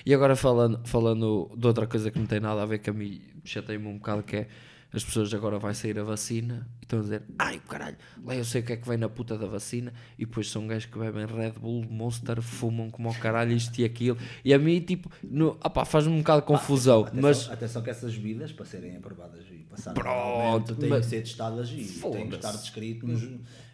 E 0.06 0.14
agora 0.14 0.36
falando, 0.36 0.80
falando 0.86 1.50
de 1.56 1.66
outra 1.66 1.86
coisa 1.86 2.10
que 2.10 2.18
não 2.18 2.26
tem 2.26 2.40
nada 2.40 2.62
a 2.62 2.66
ver 2.66 2.78
com 2.78 2.90
a 2.90 2.94
mim, 2.94 3.20
chatei-me 3.44 3.86
um 3.86 3.94
bocado 3.98 4.22
que 4.22 4.36
é 4.36 4.48
as 4.94 5.04
pessoas 5.04 5.34
agora 5.34 5.58
vai 5.58 5.74
sair 5.74 5.98
a 5.98 6.04
vacina 6.04 6.66
e 6.80 6.84
estão 6.84 7.00
a 7.00 7.02
dizer, 7.02 7.22
ai 7.38 7.60
caralho, 7.68 7.96
lá 8.24 8.34
eu 8.36 8.44
sei 8.44 8.60
o 8.60 8.64
que 8.64 8.72
é 8.74 8.76
que 8.76 8.88
vem 8.88 8.96
na 8.96 9.08
puta 9.08 9.36
da 9.36 9.46
vacina 9.46 9.92
e 10.18 10.24
depois 10.24 10.48
são 10.48 10.66
gajos 10.66 10.86
que 10.86 10.98
bebem 10.98 11.26
Red 11.26 11.52
Bull, 11.58 11.84
Monster, 11.90 12.40
fumam 12.40 12.90
como 12.90 13.10
o 13.10 13.14
caralho 13.18 13.52
isto 13.52 13.76
e 13.80 13.84
aquilo 13.84 14.16
e 14.44 14.54
a 14.54 14.58
mim 14.58 14.80
tipo, 14.80 15.10
no, 15.22 15.48
opá, 15.64 15.84
faz-me 15.84 16.12
um 16.14 16.18
bocado 16.18 16.42
de 16.42 16.46
confusão, 16.46 17.00
Atenção, 17.02 17.20
mas 17.22 17.50
atenção 17.50 17.82
que 17.82 17.90
essas 17.90 18.14
bebidas, 18.16 18.52
para 18.52 18.64
serem 18.66 18.96
aprovadas 18.96 19.44
e 19.50 19.64
passar 19.64 19.92
Pronto, 19.94 20.76
têm 20.76 20.88
mas- 20.88 21.04
que 21.04 21.10
ser 21.10 21.22
testadas 21.22 21.68
e 21.70 21.76
têm 22.12 22.28
que 22.28 22.36
estar 22.36 22.52
descrito 22.52 23.06
nos, 23.06 23.22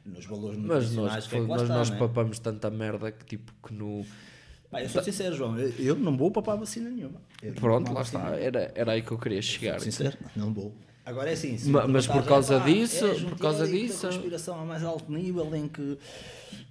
nos 0.06 0.24
valores 0.24 0.56
mas 0.59 0.66
nutricionais 0.84 1.14
nós, 1.14 1.26
que 1.26 1.36
é 1.36 1.40
que 1.40 1.47
mas 1.47 1.62
está, 1.62 1.74
nós 1.74 1.90
não 1.90 1.97
é? 1.97 1.98
papamos 1.98 2.38
tanta 2.38 2.70
merda 2.70 3.12
que 3.12 3.24
tipo 3.26 3.52
que 3.66 3.74
no 3.74 4.06
Pá, 4.70 4.80
eu 4.80 4.88
sou 4.88 5.02
sincero, 5.02 5.34
João, 5.34 5.59
eu, 5.59 5.68
eu 5.80 5.97
não 5.97 6.16
vou 6.16 6.30
papar 6.30 6.56
vacina 6.56 6.88
nenhuma. 6.88 7.20
Eu 7.42 7.52
pronto, 7.55 7.92
lá 7.92 8.02
está, 8.02 8.36
era, 8.36 8.70
era 8.76 8.92
aí 8.92 9.02
que 9.02 9.10
eu 9.10 9.18
queria 9.18 9.42
chegar 9.42 9.72
Sou 9.80 9.80
sincero, 9.80 10.16
não 10.36 10.55
vou. 10.55 10.72
Agora 11.05 11.31
é 11.31 11.32
assim, 11.32 11.56
mas 11.89 12.06
por 12.06 12.24
causa 12.24 12.56
"Epá, 12.56 12.66
disso- 12.66 13.06
um 13.06 13.31
por 13.31 13.39
causa 13.39 13.66
disso- 13.66 14.06
conspiração 14.06 14.60
a 14.60 14.64
mais 14.64 14.82
alto 14.85 15.10
nível 15.10 15.52
em 15.56 15.66
que 15.66 15.98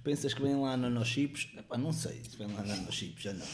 pensas 0.04 0.32
que 0.32 0.40
vem 0.40 0.54
lá 0.58 0.76
nanochips, 0.76 1.48
Epá, 1.58 1.76
não 1.76 1.92
sei 1.92 2.20
se 2.28 2.36
vem 2.38 2.46
lá 2.46 2.62
nanochips, 2.62 3.22
já 3.22 3.32
não. 3.34 3.46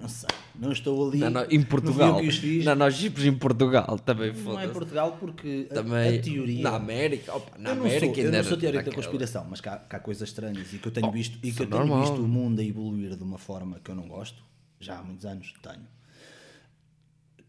Não 0.00 0.08
sei, 0.08 0.28
não 0.54 0.72
estou 0.72 1.08
ali. 1.08 1.18
Nano- 1.18 1.46
em 1.50 1.60
Portugal, 1.62 2.20
nanochips 2.64 3.24
em 3.24 3.34
Portugal 3.34 3.98
também 3.98 4.32
Não 4.32 4.58
é 4.60 4.66
em 4.66 4.68
Portugal 4.70 5.16
porque 5.18 5.66
a- 5.70 5.74
também 5.74 6.18
a, 6.18 6.22
teoria. 6.22 6.62
na 6.62 6.76
América, 6.76 7.34
opa, 7.34 7.58
na 7.58 7.70
eu 7.70 7.74
não 7.74 7.82
América 7.82 8.06
sou, 8.06 8.14
eu 8.16 8.24
ainda 8.26 8.36
não 8.38 8.44
sou 8.48 8.56
teórico 8.56 8.84
da 8.84 8.92
conspiração, 8.94 9.46
mas 9.50 9.60
que 9.60 9.68
há, 9.68 9.76
coisas 10.00 10.28
estranhas 10.28 10.72
e 10.72 10.78
que 10.78 10.86
eu 10.86 10.92
tenho 10.92 11.08
Oh, 11.08 11.12
visto 11.12 11.36
e 11.42 11.50
que 11.52 11.62
é 11.62 11.64
eu 11.64 11.68
tenho 11.68 11.80
normal. 11.84 12.00
visto 12.00 12.22
o 12.24 12.28
mundo 12.28 12.60
a 12.60 12.64
evoluir 12.64 13.16
de 13.16 13.22
uma 13.22 13.38
forma 13.38 13.80
que 13.82 13.90
eu 13.90 13.94
não 13.94 14.06
gosto, 14.08 14.42
já 14.80 14.98
há 14.98 15.02
muitos 15.02 15.26
anos 15.26 15.52
tenho. 15.62 15.95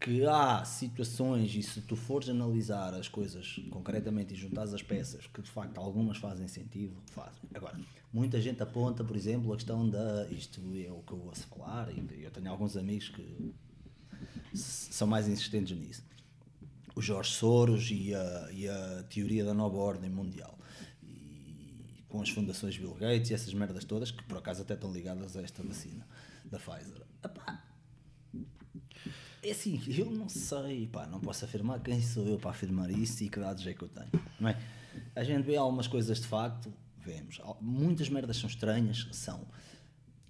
Que 0.00 0.24
há 0.24 0.64
situações, 0.64 1.54
e 1.54 1.62
se 1.62 1.80
tu 1.80 1.96
fores 1.96 2.28
analisar 2.28 2.94
as 2.94 3.08
coisas 3.08 3.60
concretamente 3.70 4.32
e 4.32 4.36
juntares 4.36 4.72
as 4.72 4.82
peças, 4.82 5.26
que 5.26 5.42
de 5.42 5.50
facto 5.50 5.78
algumas 5.78 6.18
fazem 6.18 6.46
sentido, 6.46 6.96
fazem. 7.06 7.42
Agora, 7.52 7.78
muita 8.12 8.40
gente 8.40 8.62
aponta, 8.62 9.02
por 9.02 9.16
exemplo, 9.16 9.52
a 9.52 9.56
questão 9.56 9.88
da. 9.88 10.26
Isto 10.30 10.60
é 10.76 10.90
o 10.90 11.02
que 11.02 11.12
eu 11.12 11.20
ouço 11.26 11.48
falar, 11.48 11.90
e 11.92 12.22
eu 12.22 12.30
tenho 12.30 12.48
alguns 12.50 12.76
amigos 12.76 13.08
que 13.08 13.54
são 14.54 15.06
mais 15.06 15.26
insistentes 15.26 15.76
nisso 15.76 16.08
o 16.98 17.00
Jorge 17.00 17.30
Soros 17.30 17.90
e 17.92 18.12
a, 18.12 18.48
e 18.50 18.68
a 18.68 19.04
teoria 19.08 19.44
da 19.44 19.54
nova 19.54 19.76
ordem 19.76 20.10
mundial. 20.10 20.58
E 21.00 22.02
com 22.08 22.20
as 22.20 22.28
fundações 22.28 22.76
Bill 22.76 22.94
Gates 22.94 23.30
e 23.30 23.34
essas 23.34 23.54
merdas 23.54 23.84
todas, 23.84 24.10
que 24.10 24.24
por 24.24 24.38
acaso 24.38 24.62
até 24.62 24.74
estão 24.74 24.92
ligadas 24.92 25.36
a 25.36 25.42
esta 25.42 25.62
vacina 25.62 26.04
da 26.44 26.58
Pfizer. 26.58 27.06
Epá, 27.24 27.62
é 29.42 29.50
assim, 29.50 29.80
eu 29.86 30.10
não 30.10 30.28
sei, 30.28 30.86
pá, 30.86 31.06
não 31.06 31.20
posso 31.20 31.44
afirmar 31.44 31.80
quem 31.80 32.02
sou 32.02 32.26
eu 32.26 32.38
para 32.38 32.50
afirmar 32.50 32.90
isso 32.90 33.22
e 33.22 33.28
que 33.28 33.38
dados 33.38 33.66
é 33.66 33.72
que 33.72 33.82
eu 33.82 33.88
tenho, 33.88 34.10
não 34.40 34.48
é? 34.48 34.58
A 35.14 35.22
gente 35.22 35.44
vê 35.44 35.56
algumas 35.56 35.86
coisas 35.86 36.20
de 36.20 36.26
facto, 36.26 36.72
vemos, 36.98 37.40
muitas 37.60 38.08
merdas 38.08 38.36
são 38.36 38.48
estranhas, 38.48 39.08
são. 39.12 39.46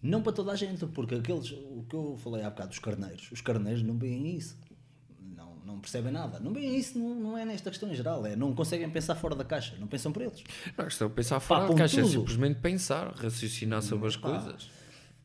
Não 0.00 0.22
para 0.22 0.32
toda 0.32 0.52
a 0.52 0.56
gente, 0.56 0.86
porque 0.86 1.16
aqueles, 1.16 1.50
o 1.50 1.84
que 1.88 1.96
eu 1.96 2.16
falei 2.22 2.44
há 2.44 2.50
bocado 2.50 2.68
dos 2.68 2.78
carneiros, 2.78 3.30
os 3.32 3.40
carneiros 3.40 3.82
não 3.82 3.98
veem 3.98 4.36
isso. 4.36 4.56
Não, 5.20 5.56
não 5.64 5.80
percebem 5.80 6.12
nada. 6.12 6.38
Não 6.38 6.52
bem 6.52 6.76
isso, 6.76 6.96
não, 6.98 7.14
não 7.14 7.38
é 7.38 7.44
nesta 7.44 7.70
questão 7.70 7.90
em 7.90 7.94
geral, 7.94 8.24
é 8.24 8.36
não 8.36 8.54
conseguem 8.54 8.88
pensar 8.90 9.16
fora 9.16 9.34
da 9.34 9.44
caixa, 9.44 9.74
não 9.78 9.88
pensam 9.88 10.12
por 10.12 10.22
eles. 10.22 10.44
Não, 10.76 10.84
a 10.84 10.88
questão 10.88 11.08
é 11.08 11.10
pensar 11.10 11.40
fora 11.40 11.62
da 11.62 11.66
pum, 11.68 11.74
caixa, 11.74 12.00
é 12.00 12.04
simplesmente 12.04 12.60
pensar, 12.60 13.12
raciocinar 13.14 13.82
sobre 13.82 14.06
as 14.06 14.16
Pá, 14.16 14.30
coisas. 14.30 14.70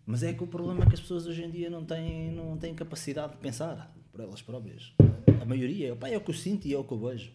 Mas 0.06 0.24
é 0.24 0.34
que 0.34 0.44
o 0.44 0.48
problema 0.48 0.84
é 0.84 0.88
que 0.88 0.94
as 0.94 1.00
pessoas 1.00 1.26
hoje 1.26 1.44
em 1.44 1.50
dia 1.50 1.70
não 1.70 1.86
têm, 1.86 2.32
não 2.32 2.58
têm 2.58 2.76
capacidade 2.76 3.34
de 3.34 3.40
pensar 3.40 3.96
por 4.12 4.22
elas 4.22 4.42
próprias. 4.42 4.94
A 5.42 5.46
maioria, 5.46 5.96
pá, 5.96 6.10
é 6.10 6.18
o 6.18 6.22
que 6.22 6.32
eu 6.32 6.36
sinto 6.36 6.68
e 6.68 6.74
é 6.74 6.78
o 6.78 6.84
que 6.84 6.94
eu 6.94 7.00
vejo. 7.00 7.32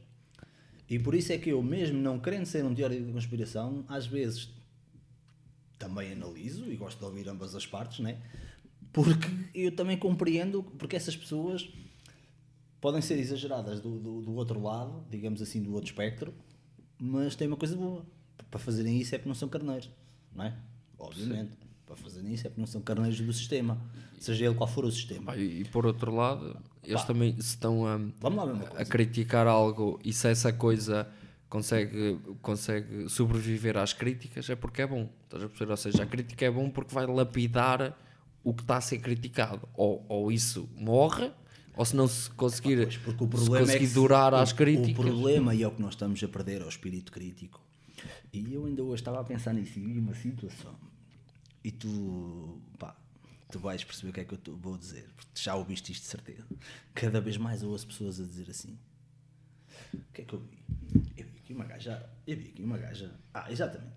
E 0.88 0.98
por 0.98 1.14
isso 1.14 1.32
é 1.32 1.38
que 1.38 1.50
eu, 1.50 1.62
mesmo 1.62 1.98
não 1.98 2.18
querendo 2.18 2.46
ser 2.46 2.64
um 2.64 2.74
teórico 2.74 3.04
de 3.04 3.12
conspiração, 3.12 3.84
às 3.88 4.06
vezes 4.06 4.50
também 5.78 6.12
analiso 6.12 6.70
e 6.70 6.76
gosto 6.76 6.98
de 6.98 7.04
ouvir 7.04 7.28
ambas 7.28 7.54
as 7.54 7.66
partes, 7.66 8.00
né? 8.00 8.18
Porque 8.92 9.28
eu 9.54 9.74
também 9.74 9.96
compreendo, 9.96 10.62
porque 10.62 10.96
essas 10.96 11.16
pessoas 11.16 11.68
podem 12.80 13.00
ser 13.00 13.18
exageradas 13.18 13.80
do, 13.80 13.98
do, 13.98 14.22
do 14.22 14.34
outro 14.34 14.60
lado, 14.62 15.04
digamos 15.10 15.42
assim, 15.42 15.62
do 15.62 15.72
outro 15.74 15.90
espectro, 15.90 16.34
mas 16.98 17.36
tem 17.36 17.46
uma 17.46 17.56
coisa 17.56 17.76
boa. 17.76 18.04
Para 18.50 18.58
fazerem 18.58 18.98
isso 18.98 19.14
é 19.14 19.18
porque 19.18 19.28
não 19.28 19.34
são 19.34 19.48
carneiros, 19.48 19.90
não 20.34 20.44
é? 20.44 20.56
Obviamente. 20.98 21.67
Para 21.88 21.96
fazerem 21.96 22.34
isso 22.34 22.46
é 22.46 22.50
porque 22.50 22.60
não 22.60 22.66
são 22.66 22.82
carneiros 22.82 23.18
do 23.18 23.32
sistema, 23.32 23.80
seja 24.20 24.44
ele 24.44 24.54
qual 24.54 24.68
for 24.68 24.84
o 24.84 24.90
sistema. 24.92 25.32
Pá, 25.32 25.36
e, 25.38 25.62
e 25.62 25.64
por 25.64 25.86
outro 25.86 26.14
lado, 26.14 26.54
eles 26.84 27.02
também 27.04 27.32
se 27.34 27.40
estão 27.48 27.86
a, 27.86 27.98
a 28.76 28.84
criticar 28.84 29.46
algo 29.46 29.98
e 30.04 30.12
se 30.12 30.28
essa 30.28 30.52
coisa 30.52 31.08
consegue, 31.48 32.18
consegue 32.42 33.08
sobreviver 33.08 33.76
às 33.78 33.94
críticas 33.94 34.50
é 34.50 34.54
porque 34.54 34.82
é 34.82 34.86
bom. 34.86 35.08
Estás 35.24 35.42
a 35.44 35.48
perceber? 35.48 35.70
Ou 35.70 35.76
seja, 35.78 36.02
a 36.02 36.06
crítica 36.06 36.44
é 36.44 36.50
bom 36.50 36.68
porque 36.68 36.94
vai 36.94 37.06
lapidar 37.06 37.96
o 38.44 38.52
que 38.52 38.60
está 38.62 38.76
a 38.76 38.80
ser 38.82 38.98
criticado. 38.98 39.66
Ou, 39.74 40.04
ou 40.10 40.30
isso 40.30 40.68
morre, 40.76 41.30
ou 41.74 41.84
se 41.86 41.96
não 41.96 42.06
se 42.06 42.28
conseguir, 42.32 42.82
Pois, 42.82 42.96
porque 42.98 43.24
o 43.24 43.26
se 43.26 43.30
problema 43.30 43.56
é 43.56 43.60
conseguir 43.60 43.78
que 43.78 43.86
se- 43.86 43.94
durar 43.94 44.34
às 44.34 44.52
críticas. 44.52 45.06
O 45.06 45.08
problema, 45.08 45.54
e 45.54 45.62
é 45.62 45.66
o 45.66 45.70
que 45.70 45.80
nós 45.80 45.94
estamos 45.94 46.22
a 46.22 46.28
perder, 46.28 46.60
é 46.60 46.64
o 46.64 46.68
espírito 46.68 47.10
crítico. 47.10 47.60
E 48.32 48.52
eu 48.52 48.66
ainda 48.66 48.82
hoje 48.82 49.00
estava 49.00 49.20
a 49.20 49.24
pensar 49.24 49.54
nisso 49.54 49.78
e 49.78 49.82
vi 49.82 49.98
uma 49.98 50.14
situação. 50.14 50.74
E 51.68 51.70
tu, 51.70 52.58
pá, 52.78 52.96
tu 53.52 53.58
vais 53.58 53.84
perceber 53.84 54.08
o 54.08 54.12
que 54.14 54.20
é 54.20 54.24
que 54.24 54.32
eu 54.48 54.56
vou 54.56 54.78
dizer, 54.78 55.06
porque 55.14 55.28
já 55.34 55.54
ouviste 55.54 55.92
isto 55.92 56.02
de 56.04 56.08
certeza. 56.08 56.46
Cada 56.94 57.20
vez 57.20 57.36
mais 57.36 57.62
eu 57.62 57.68
ouço 57.68 57.86
pessoas 57.86 58.18
a 58.18 58.24
dizer 58.24 58.48
assim. 58.50 58.78
O 59.92 59.98
que 60.14 60.22
é 60.22 60.24
que 60.24 60.32
eu 60.32 60.38
vi? 60.40 60.58
Eu 61.14 61.26
vi 61.26 61.36
aqui 61.36 61.52
uma 61.52 61.66
gaja. 61.66 62.08
Eu 62.26 62.36
vi 62.38 62.48
aqui 62.48 62.62
uma 62.62 62.78
gaja. 62.78 63.12
Ah, 63.34 63.52
exatamente. 63.52 63.92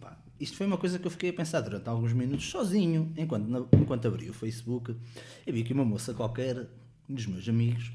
pá, 0.00 0.16
isto 0.38 0.56
foi 0.56 0.64
uma 0.68 0.78
coisa 0.78 0.96
que 0.96 1.06
eu 1.08 1.10
fiquei 1.10 1.30
a 1.30 1.32
pensar 1.32 1.60
durante 1.60 1.88
alguns 1.88 2.12
minutos 2.12 2.48
sozinho, 2.48 3.12
enquanto, 3.16 3.48
na- 3.48 3.66
enquanto 3.80 4.06
abri 4.06 4.30
o 4.30 4.32
Facebook. 4.32 4.94
Eu 5.44 5.52
vi 5.52 5.62
aqui 5.62 5.72
uma 5.72 5.84
moça 5.84 6.14
qualquer, 6.14 6.68
um 7.08 7.14
dos 7.16 7.26
meus 7.26 7.48
amigos, 7.48 7.90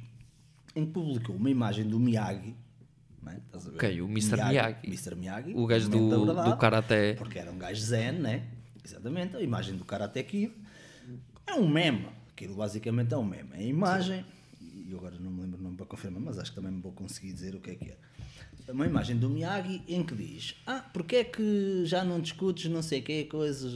em 0.75 0.85
que 0.85 0.91
publicou 0.91 1.33
uma 1.37 1.49
imagem 1.49 1.87
do 1.87 1.97
Miyagi. 1.97 2.53
É? 3.25 3.37
Estás 3.37 3.67
a 3.67 3.69
ver? 3.69 3.75
Ok, 3.77 4.01
o 4.01 4.05
Mr. 4.09 4.35
Miyagi. 4.35 4.77
Mr. 4.85 5.15
Miyagi. 5.15 5.53
O 5.55 5.65
gajo 5.65 5.87
do, 5.89 6.25
do 6.25 6.57
Karaté. 6.57 7.13
Porque 7.13 7.39
era 7.39 7.49
um 7.49 7.57
gajo 7.57 7.81
zen, 7.81 8.11
né? 8.19 8.49
Exatamente, 8.83 9.35
a 9.35 9.41
imagem 9.41 9.75
do 9.75 9.85
Karate 9.85 10.23
Kid. 10.23 10.53
É 11.47 11.53
um 11.53 11.67
meme. 11.67 12.07
Aquilo 12.29 12.55
basicamente 12.55 13.13
é 13.13 13.17
um 13.17 13.23
meme. 13.23 13.49
É 13.53 13.57
a 13.59 13.63
imagem, 13.63 14.25
e 14.61 14.91
eu 14.91 14.97
agora 14.97 15.17
não 15.19 15.31
me 15.31 15.41
lembro 15.41 15.59
o 15.59 15.63
nome 15.63 15.77
para 15.77 15.85
confirmar, 15.85 16.21
mas 16.21 16.37
acho 16.37 16.51
que 16.51 16.55
também 16.59 16.79
vou 16.79 16.91
conseguir 16.91 17.33
dizer 17.33 17.55
o 17.55 17.59
que 17.59 17.71
é 17.71 17.75
que 17.75 17.89
é. 17.91 17.97
É 18.67 18.71
Uma 18.71 18.85
imagem 18.85 19.17
do 19.17 19.29
Miyagi 19.29 19.81
em 19.87 20.03
que 20.03 20.15
diz: 20.15 20.55
Ah, 20.65 20.79
porque 20.93 21.17
é 21.17 21.23
que 21.23 21.83
já 21.85 22.03
não 22.03 22.19
discutes 22.19 22.69
não 22.71 22.81
sei 22.81 23.01
o 23.01 23.03
que, 23.03 23.25
coisas. 23.25 23.73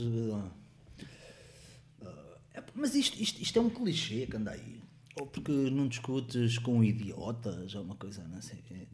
ah, 2.02 2.38
é, 2.54 2.62
mas 2.74 2.94
isto, 2.94 3.20
isto, 3.20 3.40
isto 3.40 3.58
é 3.58 3.62
um 3.62 3.70
clichê 3.70 4.26
que 4.26 4.36
anda 4.36 4.52
aí. 4.52 4.82
Ou 5.20 5.26
porque 5.26 5.52
não 5.52 5.88
discutes 5.88 6.58
com 6.58 6.82
idiotas, 6.82 7.74
ou 7.74 7.82
uma 7.82 7.96
coisa, 7.96 8.22
não 8.28 8.40
sei. 8.40 8.62
quê. 8.66 8.86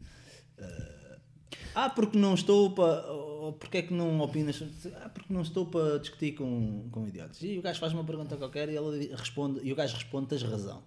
Ah, 1.73 1.85
ah, 1.85 1.89
porque 1.89 2.17
não 2.17 2.33
estou 2.33 2.71
para. 2.71 3.05
Ou 3.11 3.53
porque 3.53 3.77
é 3.77 3.81
que 3.81 3.93
não 3.93 4.19
opinas? 4.21 4.63
Ah, 5.01 5.09
porque 5.09 5.31
não 5.31 5.41
estou 5.41 5.65
para 5.65 5.99
discutir 5.99 6.33
com, 6.33 6.87
com 6.89 7.07
idiotas. 7.07 7.41
E 7.41 7.57
o 7.57 7.61
gajo 7.61 7.79
faz 7.79 7.93
uma 7.93 8.03
pergunta 8.03 8.35
qualquer 8.37 8.69
e, 8.69 8.75
ela 8.75 8.91
responde, 9.15 9.59
e 9.63 9.71
o 9.71 9.75
gajo 9.75 9.93
responde: 9.93 10.27
tens 10.27 10.43
razão. 10.43 10.83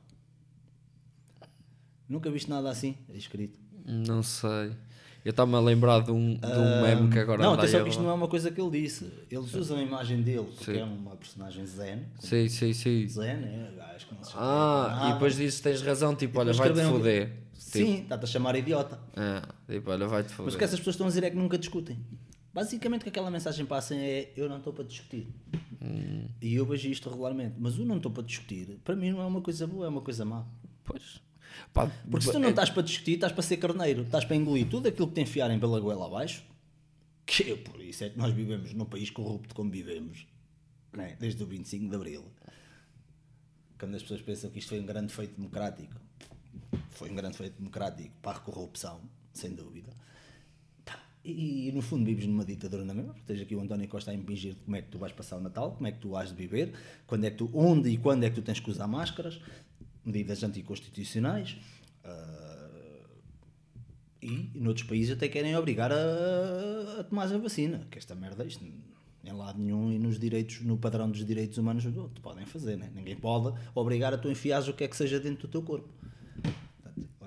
Nunca 2.09 2.30
viste 2.30 2.48
nada 2.48 2.70
assim 2.70 2.97
escrito. 3.10 3.59
Não 3.85 4.22
sei. 4.22 4.72
Eu 5.24 5.30
estava-me 5.30 5.56
a 5.56 5.60
lembrar 5.60 6.01
de 6.01 6.10
um, 6.10 6.36
de 6.36 6.47
um 6.47 6.80
meme 6.80 7.10
que 7.10 7.18
agora 7.18 7.43
Não, 7.43 7.52
atenção 7.52 7.82
que 7.82 7.90
isto 7.90 8.02
não 8.02 8.09
é 8.09 8.14
uma 8.14 8.28
coisa 8.28 8.51
que 8.51 8.60
ele 8.60 8.70
disse. 8.82 9.12
Eles 9.30 9.52
usam 9.55 9.76
a 9.76 9.82
imagem 9.82 10.22
dele, 10.22 10.47
porque 10.56 10.72
Sim. 10.72 10.78
é 10.78 10.85
uma 10.85 11.16
personagem 11.16 11.66
zen. 11.66 12.06
Sim, 12.18 12.48
sim, 12.48 12.72
sim. 12.72 13.06
Zen, 13.06 13.30
é 13.30 13.72
gajo 13.76 14.06
que 14.06 14.14
não 14.14 14.24
se 14.24 14.32
Ah, 14.35 15.09
e 15.09 15.12
depois 15.12 15.36
dizes 15.36 15.60
tens 15.60 15.82
razão, 15.82 16.14
tipo, 16.14 16.39
olha, 16.39 16.52
vai-te 16.52 16.80
foder. 16.82 17.32
Sim, 17.59 18.02
está-te 18.02 18.24
a 18.24 18.26
chamar 18.26 18.56
idiota. 18.56 19.01
É, 19.16 19.74
tipo, 19.74 19.90
olha, 19.90 20.06
vai-te 20.06 20.28
Mas 20.28 20.36
foder. 20.36 20.55
o 20.55 20.59
que 20.59 20.64
essas 20.64 20.78
pessoas 20.78 20.94
estão 20.94 21.06
a 21.06 21.10
dizer 21.10 21.24
é 21.24 21.30
que 21.30 21.36
nunca 21.36 21.59
discutem. 21.59 21.98
Basicamente 22.55 23.01
o 23.01 23.05
que 23.05 23.09
aquela 23.10 23.30
mensagem 23.30 23.66
passa 23.66 23.94
é 23.94 24.32
eu 24.36 24.48
não 24.48 24.59
estou 24.59 24.72
para 24.72 24.85
discutir. 24.85 25.26
Hum. 25.82 26.28
E 26.40 26.55
eu 26.55 26.64
vejo 26.64 26.89
isto 26.89 27.10
regularmente. 27.10 27.56
Mas 27.59 27.78
o 27.78 27.85
não 27.85 27.97
estou 27.97 28.10
para 28.10 28.22
discutir, 28.22 28.78
para 28.85 28.97
mim 28.97 29.10
não 29.10 29.20
é 29.20 29.26
uma 29.26 29.40
coisa 29.40 29.66
boa, 29.66 29.86
é 29.86 29.89
uma 29.89 30.01
coisa 30.01 30.24
má. 30.24 30.47
Pois. 30.85 31.20
Pá, 31.72 31.90
Porque 32.10 32.26
se 32.26 32.32
tu 32.32 32.39
não 32.39 32.51
estás 32.51 32.70
para 32.70 32.82
discutir, 32.82 33.14
estás 33.14 33.32
para 33.32 33.43
ser 33.43 33.56
carneiro, 33.56 34.02
estás 34.02 34.24
para 34.24 34.36
engolir 34.36 34.68
tudo 34.68 34.89
aquilo 34.89 35.09
que 35.09 35.14
te 35.14 35.20
enfiarem 35.20 35.59
pela 35.59 35.80
goela 35.80 36.06
abaixo, 36.06 36.44
que 37.26 37.52
é 37.52 37.56
por 37.56 37.80
isso 37.80 38.05
é 38.05 38.10
que 38.10 38.18
nós 38.18 38.32
vivemos 38.32 38.72
num 38.72 38.85
país 38.85 39.10
corrupto 39.10 39.55
como 39.55 39.70
vivemos, 39.70 40.26
né? 40.93 41.16
desde 41.18 41.43
o 41.43 41.47
25 41.47 41.89
de 41.89 41.97
Abril. 41.97 42.24
Quando 43.78 43.94
as 43.94 44.02
pessoas 44.02 44.22
pensam 44.22 44.51
que 44.51 44.59
isto 44.59 44.68
foi 44.68 44.80
um 44.80 44.86
grande 44.86 45.12
feito 45.12 45.36
democrático, 45.36 45.94
foi 46.99 47.11
um 47.11 47.15
grande 47.15 47.37
feito 47.37 47.57
democrático 47.57 48.15
para 48.20 48.39
a 48.39 48.41
corrupção, 48.41 49.01
sem 49.33 49.55
dúvida. 49.55 49.93
Pá, 50.85 51.01
E, 51.25 51.69
e, 51.69 51.73
no 51.73 51.81
fundo 51.81 52.05
vives 52.05 52.27
numa 52.27 52.45
ditadura 52.45 52.85
na 52.85 52.93
mesma, 52.93 53.15
tens 53.27 53.41
aqui 53.41 53.55
o 53.55 53.61
António 53.61 53.87
Costa 53.89 54.11
a 54.11 54.15
impingir 54.15 54.57
como 54.65 54.77
é 54.77 54.83
que 54.83 54.89
tu 54.89 54.99
vais 54.99 55.12
passar 55.12 55.37
o 55.37 55.41
Natal, 55.41 55.73
como 55.73 55.87
é 55.87 55.93
que 55.93 55.99
tu 55.99 56.16
has 56.16 56.31
de 56.31 56.35
viver, 56.35 56.75
quando 57.07 57.25
é 57.25 57.31
que 57.31 57.37
tu, 57.37 57.51
onde 57.55 57.89
e 57.89 57.97
quando 57.97 58.25
é 58.25 58.31
que 58.31 58.35
tu 58.35 58.43
tens 58.43 58.59
que 58.59 58.70
usar 58.70 58.89
máscaras, 58.89 59.41
medidas 60.05 60.43
anticonstitucionais. 60.43 61.57
ah, 62.05 62.59
e 64.20 64.51
noutros 64.53 64.85
países 64.85 65.12
até 65.12 65.29
querem 65.29 65.57
obrigar 65.57 65.93
a, 65.93 67.01
a 67.01 67.05
tomar 67.05 67.33
a 67.33 67.39
vacina, 67.39 67.87
que 67.89 67.99
esta 67.99 68.16
merda, 68.16 68.45
isto 68.45 68.65
em 69.25 69.33
lado 69.33 69.61
nenhum 69.61 69.93
e 69.93 69.99
nos 69.99 70.19
direitos, 70.19 70.61
no 70.62 70.77
padrão 70.77 71.11
dos 71.11 71.25
direitos 71.25 71.59
humanos 71.59 71.85
te 71.85 72.20
podem 72.20 72.47
fazer, 72.47 72.77
né? 72.77 72.91
ninguém 72.95 73.16
pode 73.16 73.57
obrigar 73.75 74.12
a 74.12 74.19
tu 74.19 74.29
enfiares 74.29 74.69
o 74.69 74.73
que 74.73 74.85
é 74.85 74.89
que 74.89 74.97
seja 74.97 75.20
dentro 75.20 75.47
do 75.47 75.51
teu 75.51 75.62
corpo. 75.62 75.89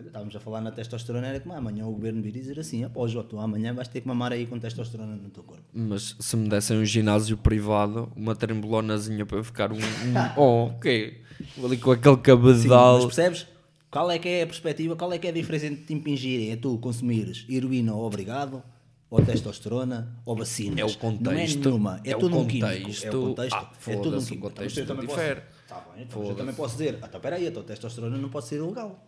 Olha, 0.02 0.08
estávamos 0.08 0.36
a 0.36 0.40
falar 0.40 0.62
na 0.62 0.72
testosterona, 0.72 1.28
era 1.28 1.40
como 1.40 1.54
"Ah, 1.54 1.58
amanhã 1.60 1.86
o 1.86 1.92
governo 1.92 2.22
vir 2.22 2.32
dizer 2.32 2.60
assim: 2.60 2.84
após 2.84 3.14
tu 3.30 3.40
amanhã 3.40 3.74
vais 3.74 3.88
ter 3.88 4.02
que 4.02 4.08
mamar 4.08 4.32
aí 4.34 4.48
com 4.48 4.58
testosterona 4.58 5.16
no 5.16 5.30
teu 5.30 5.44
corpo. 5.44 5.64
Mas 5.74 6.16
se 6.20 6.36
me 6.36 6.50
dessem 6.50 6.78
um 6.78 6.86
ginásio 6.86 7.38
privado, 7.38 8.12
uma 8.16 8.36
trembolonazinha 8.36 9.26
para 9.26 9.38
eu 9.38 9.44
ficar 9.44 9.72
um. 9.72 9.76
um 9.78 9.80
oh, 10.38 10.66
ok. 10.68 11.22
Ali 11.64 11.78
com 11.78 11.92
aquele 11.92 12.16
Sim, 12.16 12.22
cabedal. 12.22 12.96
mas 12.96 13.06
percebes? 13.06 13.48
Qual 13.90 14.10
é 14.10 14.18
que 14.18 14.28
é 14.30 14.44
a 14.44 14.48
perspectiva? 14.48 14.96
Qual 14.96 15.12
é 15.12 15.18
que 15.18 15.28
é 15.28 15.30
a 15.32 15.34
diferença 15.34 15.66
entre 15.68 15.84
te 15.84 15.94
impingirem 15.94 16.54
a 16.54 16.58
tu 16.58 16.78
consumires 16.78 17.46
heroína 17.50 17.94
ou 17.94 18.06
obrigado, 18.06 18.64
ou 19.10 19.22
testosterona, 19.22 20.16
ou 20.26 20.36
vacinas? 20.36 20.80
É 20.80 20.86
o 20.86 20.98
contexto. 20.98 21.24
Não 21.24 21.32
é 21.32 21.48
nenhuma, 21.48 22.02
é, 22.06 22.12
É 22.12 22.18
tudo 22.18 22.38
um 22.38 22.44
contexto. 22.46 22.86
químico. 22.86 23.06
É 23.06 23.10
o 23.10 23.22
contexto. 23.22 23.56
Ah, 23.56 23.72
é 23.88 23.96
tudo 23.98 24.16
um 24.16 24.20
o 24.20 24.26
químico. 24.26 24.48
contexto 24.50 24.80
Então, 24.80 24.96
eu 24.96 25.02
também 25.02 25.16
difere. 25.16 25.42
Posso, 25.42 25.68
tá 25.68 25.86
bem, 25.94 26.04
então, 26.04 26.24
eu 26.24 26.36
também 26.36 26.56
posso 26.56 26.78
dizer, 26.78 27.00
ah, 27.02 27.06
então 27.10 27.20
peraí, 27.20 27.48
a 27.48 27.52
tua 27.52 27.64
testosterona 27.64 28.18
não 28.18 28.30
pode 28.30 28.46
ser 28.46 28.58
ilegal. 28.58 29.04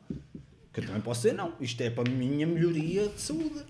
Que 0.74 0.80
eu 0.80 0.86
também 0.88 1.02
posso 1.02 1.22
dizer, 1.22 1.34
não, 1.36 1.54
isto 1.62 1.80
é 1.82 1.90
para 1.90 2.10
a 2.10 2.14
minha 2.14 2.48
melhoria 2.48 3.08
de 3.08 3.22
saúde. 3.22 3.64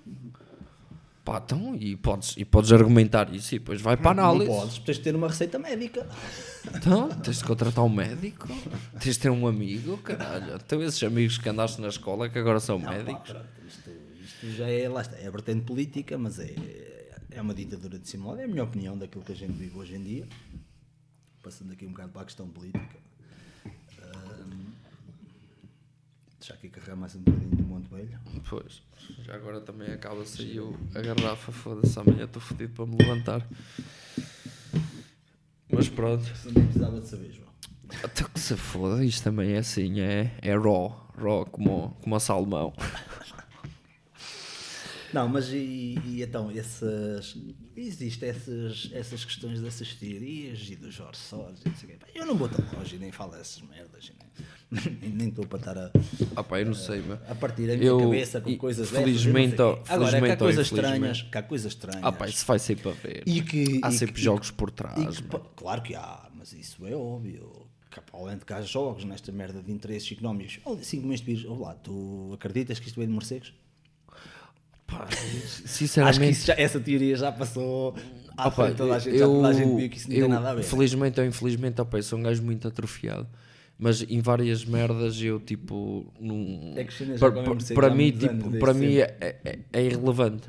Pá, 1.26 1.42
então, 1.44 1.74
e 1.76 1.96
podes, 1.96 2.36
e 2.38 2.44
podes 2.44 2.72
argumentar 2.74 3.34
isso 3.34 3.56
e 3.56 3.60
depois 3.60 3.80
vai 3.82 3.96
para 3.96 4.12
a 4.12 4.14
Não 4.14 4.24
análise. 4.32 4.48
podes, 4.52 4.78
tens 4.80 4.98
de 4.98 5.04
ter 5.04 5.16
uma 5.16 5.28
receita 5.30 5.58
médica. 5.58 6.06
Então, 6.76 7.08
tens 7.10 7.38
de 7.38 7.44
contratar 7.46 7.84
um 7.84 7.90
médico, 7.90 8.48
tens 9.00 9.16
de 9.16 9.20
ter 9.20 9.30
um 9.30 9.48
amigo, 9.48 9.98
caralho. 10.00 10.56
Então, 10.56 10.82
esses 10.82 11.02
amigos 11.04 11.38
que 11.38 11.48
andaste 11.48 11.80
na 11.80 11.88
escola 11.88 12.28
que 12.30 12.38
agora 12.40 12.60
são 12.60 12.78
Não, 12.78 12.86
pá, 12.86 12.92
médicos. 12.92 13.32
pronto, 13.32 13.48
isto, 13.68 13.90
isto 14.22 14.50
já 14.52 14.68
é, 14.70 14.90
lá 14.90 15.02
está, 15.02 15.16
é 15.18 15.28
a 15.28 15.32
vertente 15.32 15.62
política, 15.66 16.18
mas 16.18 16.40
é, 16.40 16.54
é 17.32 17.42
uma 17.42 17.54
ditadura 17.54 17.98
dissimulada, 18.00 18.42
é 18.42 18.46
a 18.46 18.48
minha 18.48 18.64
opinião 18.64 18.98
daquilo 18.98 19.24
que 19.24 19.32
a 19.32 19.36
gente 19.36 19.54
vive 19.54 19.78
hoje 19.78 19.96
em 19.96 20.04
dia. 20.04 20.28
Passando 21.42 21.72
aqui 21.72 21.86
um 21.86 21.92
bocado 21.92 22.12
para 22.12 22.22
a 22.22 22.26
questão 22.26 22.48
política. 22.50 22.98
Deixa 26.44 26.56
aqui 26.56 26.68
carregar 26.68 26.98
mais 26.98 27.16
um 27.16 27.22
bocadinho 27.22 27.56
do 27.56 27.64
Monte 27.64 27.88
Velho. 27.88 28.20
Pois, 28.50 28.82
já 29.24 29.34
agora 29.34 29.62
também 29.62 29.94
acaba 29.94 30.26
saiu 30.26 30.78
a 30.94 31.00
garrafa, 31.00 31.54
foda-se, 31.54 31.98
amanhã 31.98 32.26
estou 32.26 32.42
fodido 32.42 32.74
para 32.74 32.86
me 32.86 32.98
levantar. 32.98 33.48
Mas 35.72 35.88
pronto, 35.88 36.26
Se 36.36 36.48
não 36.48 36.66
precisava 36.66 37.00
de 37.00 37.08
saber, 37.08 37.32
João. 37.32 37.48
até 38.04 38.26
que 38.26 38.38
se 38.42 38.58
foda, 38.58 39.06
isto 39.06 39.24
também 39.24 39.54
é 39.54 39.60
assim, 39.60 40.02
é, 40.02 40.38
é 40.42 40.54
raw, 40.54 41.10
raw 41.18 41.46
como, 41.46 41.96
como 42.02 42.14
a 42.14 42.20
salmão. 42.20 42.74
Não, 45.14 45.30
mas 45.30 45.48
e, 45.50 45.96
e 46.04 46.24
então, 46.24 46.52
essas, 46.52 47.38
existem 47.78 48.30
essas, 48.30 48.90
essas 48.92 49.24
questões 49.24 49.62
dessas 49.62 49.94
teorias 49.94 50.68
e 50.68 50.76
dos 50.76 50.96
Jorge 50.96 51.20
Soros 51.20 51.62
e 51.64 51.70
não 51.70 51.76
sei 51.76 51.96
o 51.96 52.00
quê. 52.00 52.06
Eu 52.16 52.26
não 52.26 52.36
vou 52.36 52.50
tão 52.50 52.66
longe 52.78 52.96
e 52.96 53.00
nem 53.00 53.12
falo 53.12 53.32
dessas 53.32 53.62
merdas. 53.62 54.06
e 54.06 54.14
Nem 55.14 55.30
estou 55.30 55.46
para 55.46 55.60
estar 55.60 55.78
a, 55.78 55.92
Ah 56.36 56.44
pá, 56.44 56.60
eu 56.60 56.66
não 56.66 56.74
sei, 56.74 57.02
meu. 57.02 57.18
a 57.30 57.36
partir 57.36 57.68
da 57.68 57.76
minha 57.78 57.88
Eu, 57.90 58.00
cabeça 58.00 58.42
com 58.42 58.50
e- 58.50 58.58
coisas 58.58 58.90
felizmente 58.90 59.52
dessas. 59.52 59.60
eu 59.60 59.76
quê. 59.78 59.94
Agora, 59.94 60.10
que 60.10 60.16
há 60.16 60.20
felizmente 60.20 60.32
ou 60.32 60.38
coisas 60.48 60.66
estranhas. 60.66 61.22
Que 61.22 61.38
há 61.38 61.44
coisas 61.44 61.72
estranhas. 61.74 62.04
Ah 62.04 62.12
pá, 62.12 62.28
isso 62.28 62.46
vai 62.46 62.60
ser 62.60 62.78
para 62.78 62.92
ver. 62.92 63.24
E 63.26 63.42
que, 63.42 63.80
Há 63.84 63.90
e 63.90 63.94
sempre 63.94 64.16
que- 64.16 64.22
jogos 64.22 64.52
por 64.52 64.72
trás. 64.72 65.20
que, 65.20 65.28
claro 65.56 65.82
que 65.82 65.96
há, 65.96 66.28
mas 66.36 66.54
isso 66.54 66.86
é 66.88 66.96
óbvio. 66.96 67.68
Que, 67.92 68.00
além 68.12 68.38
de 68.38 68.46
que 68.46 68.52
há 68.54 68.62
jogos 68.62 69.06
nesta 69.06 69.32
merda 69.32 69.62
de 69.62 69.72
interesses 69.72 70.12
económicos. 70.12 70.60
Olha, 70.66 70.84
5 70.84 71.04
milhões 71.04 71.20
de 71.20 71.26
vírus. 71.28 71.46
Olá, 71.46 71.76
tu 71.76 72.32
acreditas 72.34 72.80
que 72.80 72.88
isto 72.88 72.96
veio 72.96 73.08
de 73.08 73.14
morcegos? 73.14 73.54
Pá, 74.88 75.04
Acho 75.10 75.62
que 75.62 75.68
sinceramente, 75.70 76.46
já- 76.46 76.56
essa 76.58 76.80
teoria 76.80 77.16
já 77.16 77.32
passou 77.32 77.96
à 78.36 78.46
Ah, 78.48 78.52
pá, 78.52 78.66
frente, 78.66 78.78
toda 78.78 78.96
a 78.96 79.00
gente, 79.00 79.18
já 79.20 79.26
toda 79.26 79.48
a 79.48 79.54
gente 79.54 79.76
viu 79.76 79.90
que 79.90 79.98
isso 79.98 80.10
não 80.10 80.16
eu, 80.16 80.22
tem 80.22 80.30
nada 80.30 80.50
a 80.50 80.56
ver. 80.56 80.64
Felizmente 80.64 81.20
ou 81.20 81.26
infelizmente, 81.26 81.80
opa, 81.82 81.98
eu 82.00 82.04
sou 82.04 82.18
um 82.18 82.24
gajo 82.24 82.42
muito 82.42 82.68
atrofiado. 82.68 83.28
Mas 83.78 84.02
em 84.04 84.22
várias 84.22 84.64
merdas 84.66 85.22
eu 85.22 85.40
tipo. 85.40 86.06
Não... 86.20 86.74
É 86.76 86.86
para, 87.74 87.90
mim, 87.94 88.12
tipo, 88.12 88.60
para 88.60 88.74
mim 88.74 88.96
é, 88.98 89.16
é, 89.20 89.60
é 89.74 89.84
irrelevante. 89.84 90.48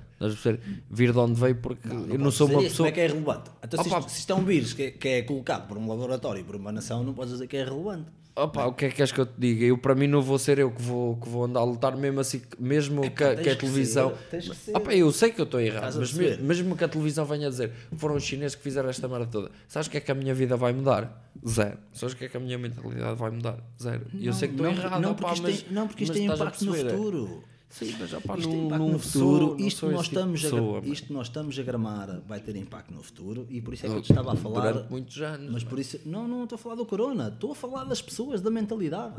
Vir 0.90 1.12
de 1.12 1.18
onde 1.18 1.38
veio 1.38 1.56
porque 1.56 1.88
eu 1.88 1.94
não 1.94 2.18
Podes 2.18 2.34
sou 2.34 2.46
dizer 2.46 2.59
uma 2.59 2.62
pessoa. 2.62 2.88
É 2.88 2.92
que 2.92 3.01
é 3.01 3.06
relevante? 3.06 3.51
Então, 3.62 3.82
se, 3.82 3.88
isto, 3.88 4.09
se 4.09 4.18
isto 4.20 4.32
é 4.32 4.36
um 4.36 4.44
vírus 4.44 4.72
que 4.72 4.82
é, 4.82 4.90
que 4.90 5.09
é 5.09 5.22
colocado 5.22 5.66
por 5.66 5.76
um 5.76 5.88
laboratório 5.88 6.44
por 6.44 6.56
uma 6.56 6.72
nação, 6.72 7.02
não 7.02 7.12
podes 7.12 7.32
dizer 7.32 7.46
que 7.46 7.56
é 7.56 7.64
relevante. 7.64 8.06
Opa, 8.36 8.66
o 8.66 8.73
que 8.73 8.86
é 8.86 8.89
que 8.89 8.97
queres 8.97 9.12
que 9.12 9.20
eu 9.20 9.27
te 9.27 9.35
diga? 9.39 9.65
Eu 9.65 9.78
para 9.78 9.94
mim 9.94 10.09
não 10.09 10.20
vou 10.20 10.40
ser 10.40 10.59
eu 10.59 10.69
que 10.73 10.82
vou, 10.82 11.16
que 11.19 11.28
vou 11.28 11.44
andar 11.44 11.61
a 11.61 11.65
lutar, 11.65 11.97
mesmo 11.97 12.19
assim, 12.19 12.40
que- 12.40 12.61
mesmo 12.61 13.09
que, 13.09 13.23
a- 13.23 13.35
tens 13.36 13.43
que 13.44 13.48
a 13.51 13.55
que 13.55 13.61
televisão. 13.61 14.12
ser, 14.31 14.40
que 14.51 14.56
ser. 14.56 14.77
Opa, 14.77 14.93
eu 14.93 15.12
sei 15.12 15.31
que 15.31 15.40
eu 15.40 15.44
estou 15.44 15.61
errado, 15.61 15.94
a 15.94 15.98
mas 16.01 16.12
mesmo, 16.12 16.77
que 16.77 16.82
a 16.82 16.89
televisão 16.89 17.24
venha 17.24 17.48
dizer 17.48 17.70
que 17.90 17.97
foram 17.97 18.16
os 18.16 18.24
chineses 18.24 18.56
que 18.56 18.62
fizeram 18.62 18.89
esta 18.89 19.06
merda 19.06 19.27
toda, 19.27 19.52
sabes 19.69 19.86
o 19.86 19.90
que 19.90 19.98
é 19.98 20.01
que 20.01 20.11
a 20.11 20.15
minha 20.16 20.35
vida 20.35 20.56
vai 20.56 20.73
mudar? 20.73 21.31
Zero. 21.47 21.78
Sabes 21.93 22.12
o 22.15 22.16
que 22.16 22.24
é 22.24 22.28
que 22.28 22.36
a 22.36 22.40
minha 22.40 22.59
mentalidade 22.59 23.16
vai 23.16 23.31
mudar? 23.31 23.59
Zero. 23.81 24.06
E 24.12 24.27
eu 24.27 24.32
sei 24.32 24.48
que 24.48 24.55
estou 24.55 24.66
errado, 24.66 25.01
não, 25.01 25.15
porque 25.15 25.40
mas, 25.40 25.62
tem, 25.62 25.73
não, 25.73 25.86
porque 25.86 26.02
isto 26.02 26.12
tem 26.15 26.28
a 26.28 26.35
impacto 26.35 26.65
no 26.65 26.74
futuro. 26.74 27.44
Sim, 27.76 27.92
mas 27.98 28.12
opá, 28.12 28.38
Isto 28.38 28.51
no 28.52 28.98
sou- 28.98 28.98
futuro. 29.01 29.56
isto, 29.60 29.86
nós 29.90 30.06
tipo 30.06 30.16
estamos 30.18 30.40
a, 30.40 30.42
pessoa, 30.51 30.80
mano. 30.80 30.92
isto 30.92 31.12
nós 31.12 31.26
estamos 31.26 31.59
a 31.59 31.62
gramar 31.64 32.20
vai 32.26 32.38
ter 32.38 32.55
impacto 32.55 32.94
no 32.94 33.02
futuro 33.02 33.46
e 33.51 33.60
por 33.60 33.74
isso 33.74 33.84
é 33.86 33.88
que 33.88 33.96
eu 33.96 34.01
te 34.02 34.10
estava 34.12 34.32
a 34.32 34.36
falar. 34.36 34.70
Durante 34.72 34.90
muitos 34.92 35.20
anos. 35.20 35.51
Mas 35.52 35.64
por 35.64 35.78
isso, 35.80 35.98
não, 36.06 36.28
não 36.28 36.44
estou 36.44 36.55
a 36.55 36.59
falar 36.59 36.76
do 36.76 36.86
corona, 36.86 37.28
estou 37.34 37.51
a 37.51 37.55
falar 37.56 37.82
das 37.82 38.01
pessoas, 38.01 38.40
da 38.40 38.48
mentalidade. 38.51 39.16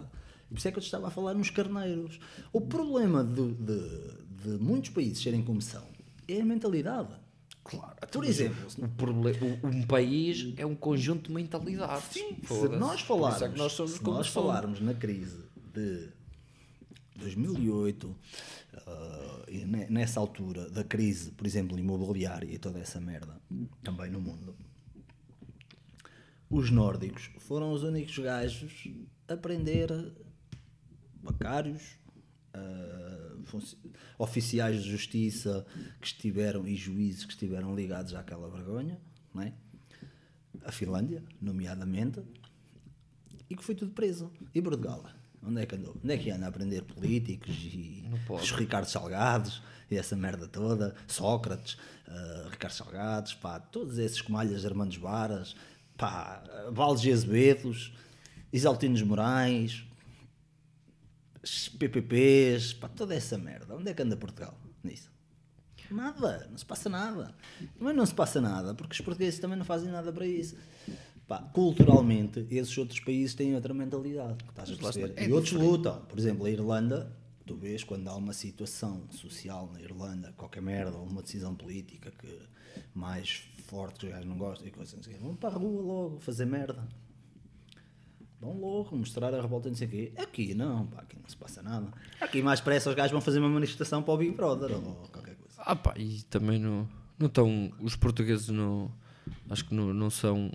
E 0.50 0.54
por 0.54 0.58
isso 0.58 0.68
é 0.70 0.72
que 0.72 0.78
eu 0.78 0.82
te 0.82 0.86
estava 0.86 1.08
a 1.08 1.12
falar 1.12 1.34
nos 1.34 1.50
carneiros. 1.50 2.18
O 2.54 2.62
problema 2.62 3.24
de, 3.26 3.52
de, 3.56 3.80
de 4.44 4.64
muitos 4.64 4.90
países 4.92 5.22
serem 5.22 5.42
como 5.44 5.62
são 5.62 5.84
é 6.28 6.40
a 6.40 6.46
mentalidade. 6.46 7.10
Claro. 7.64 7.96
Por 8.12 8.24
exemplo, 8.24 8.68
O 8.78 8.88
problema, 8.88 9.38
um 9.64 9.82
país 9.84 10.54
é 10.56 10.66
um 10.66 10.76
conjunto 10.76 11.28
de 11.28 11.34
mentalidades. 11.34 12.06
se 12.12 12.36
Foda-se. 12.44 12.80
nós 12.80 13.02
Por 13.02 13.08
falarmos, 13.20 13.42
é 13.42 13.48
nós 13.58 13.72
somos 13.74 13.92
se 13.94 14.04
nós 14.04 14.28
falarmos 14.28 14.80
na 14.80 14.94
crise 14.94 15.40
de 15.74 16.08
2008, 17.18 18.16
ah, 18.88 19.46
e 19.48 19.66
ne- 19.66 19.88
nessa 19.90 20.20
altura 20.20 20.70
da 20.70 20.84
crise, 20.84 21.32
por 21.32 21.46
exemplo, 21.48 21.78
imobiliária 21.80 22.48
e 22.52 22.58
toda 22.58 22.80
essa 22.80 23.00
merda, 23.00 23.40
também 23.84 24.10
no 24.12 24.20
mundo, 24.22 24.56
os 26.50 26.70
nórdicos 26.70 27.30
foram 27.40 27.72
os 27.72 27.84
únicos 27.84 28.18
gajos 28.20 28.88
a 29.28 29.36
prender 29.36 29.90
bacários, 31.24 31.82
ah, 32.54 33.36
funci- 33.46 33.78
oficiais 34.18 34.84
de 34.84 34.90
justiça 34.92 35.66
que 36.00 36.08
estiveram 36.08 36.68
e 36.68 36.76
juízes 36.76 37.26
que 37.26 37.32
estiveram 37.32 37.76
ligados 37.76 38.14
àquela 38.14 38.50
vergonha, 38.50 39.00
não 39.34 39.42
é? 39.42 39.54
a 40.64 40.72
Finlândia, 40.72 41.24
nomeadamente, 41.40 42.22
e 43.48 43.56
que 43.56 43.64
foi 43.64 43.76
tudo 43.76 43.92
preso. 43.92 44.32
E 44.54 44.60
Portugal? 44.62 45.06
Onde 45.48 45.62
é 45.62 45.66
que 45.66 45.76
andou? 45.76 45.96
Onde 46.04 46.14
é 46.14 46.18
que 46.18 46.32
anda 46.32 46.46
a 46.46 46.50
aprender 46.50 46.82
políticos 46.84 47.56
e 47.56 48.04
os 48.30 48.52
Ricardo 48.52 48.88
Salgados 48.88 49.62
e 49.90 49.98
essa 49.98 50.16
merda 50.16 50.48
toda? 50.48 50.96
Sócrates, 51.08 51.78
ah, 52.08 52.48
Ricardo 52.52 52.74
Salgados, 52.74 53.34
pá, 53.34 53.60
todos 53.60 53.98
esses 53.98 54.22
comalhas 54.22 54.66
Armandos 54.66 54.98
Varas, 54.98 55.56
pá, 55.98 56.44
Valdes 56.72 57.14
Azevedos, 57.14 57.94
Isaltinos 58.52 59.02
Moraes, 59.02 59.86
PPPs, 61.78 62.74
pá, 62.74 62.88
toda 62.88 63.14
essa 63.14 63.38
merda. 63.38 63.76
Onde 63.76 63.90
é 63.90 63.94
que 63.94 64.02
anda 64.02 64.18
Portugal 64.18 64.58
nisso? 64.84 65.14
Nada, 65.92 66.48
não 66.50 66.58
se 66.58 66.66
passa 66.66 66.90
nada. 66.90 67.34
Mas 67.80 67.96
não 67.96 68.06
se 68.06 68.14
passa 68.14 68.42
nada 68.42 68.74
porque 68.74 68.94
os 68.94 69.02
portugueses 69.02 69.40
também 69.40 69.58
não 69.58 69.66
fazem 69.66 69.92
nada 69.92 70.12
para 70.12 70.26
isso. 70.26 70.58
Pá, 71.28 71.40
culturalmente, 71.54 72.46
esses 72.52 72.78
outros 72.78 73.00
países 73.00 73.34
têm 73.34 73.56
outra 73.56 73.74
mentalidade. 73.74 74.38
Estás 74.48 74.72
a 74.72 74.76
perceber? 74.76 75.14
É 75.16 75.28
e 75.28 75.34
outros 75.34 75.54
lutam. 75.54 76.02
Por 76.06 76.20
exemplo, 76.20 76.46
a 76.46 76.50
Irlanda, 76.52 77.12
tu 77.46 77.56
vês 77.56 77.84
quando 77.84 78.08
há 78.08 78.16
uma 78.16 78.34
situação 78.34 79.08
social 79.12 79.70
na 79.74 79.82
Irlanda, 79.82 80.34
qualquer 80.38 80.62
merda, 80.62 80.96
ou 80.96 81.04
uma 81.04 81.24
decisão 81.24 81.56
política 81.56 82.12
que 82.12 82.40
mais 82.94 83.44
forte 83.66 84.00
que 84.00 84.06
os 84.06 84.12
gajos 84.12 84.28
não 84.28 84.38
gostam, 84.38 84.68
e 84.68 84.72
coisas 84.72 85.00
assim, 85.00 85.18
vão 85.18 85.36
para 85.36 85.50
a 85.50 85.58
rua 85.58 85.82
logo 85.82 86.20
fazer 86.20 86.46
merda. 86.46 86.88
Vão 88.40 88.60
logo 88.60 88.96
mostrar 88.96 89.34
a 89.34 89.42
revolta, 89.42 89.70
não 89.70 89.76
sei 89.76 89.88
o 89.88 89.90
quê. 89.90 90.14
Aqui 90.18 90.54
não, 90.54 90.86
pá, 90.88 91.02
aqui 91.02 91.18
não 91.20 91.28
se 91.28 91.38
passa 91.38 91.64
nada. 91.64 91.92
Aqui 92.22 92.44
mais 92.44 92.62
pressa 92.62 92.90
os 92.90 92.96
gajos 92.96 93.12
vão 93.12 93.22
fazer 93.22 93.40
uma 93.40 93.50
manifestação 93.50 94.04
para 94.04 94.14
o 94.14 94.18
Big 94.18 94.36
Brother 94.36 94.76
ou 94.76 94.82
qualquer 95.12 95.36
coisa. 95.36 95.56
Ah 95.58 95.76
pá, 95.76 95.96
e 95.98 96.22
também 96.24 96.60
não, 96.60 96.88
não 97.18 97.28
estão, 97.28 97.72
os 97.80 97.96
portugueses 97.96 98.50
não, 98.50 98.92
acho 99.50 99.66
que 99.66 99.74
não, 99.74 99.94
não 99.94 100.10
são, 100.10 100.52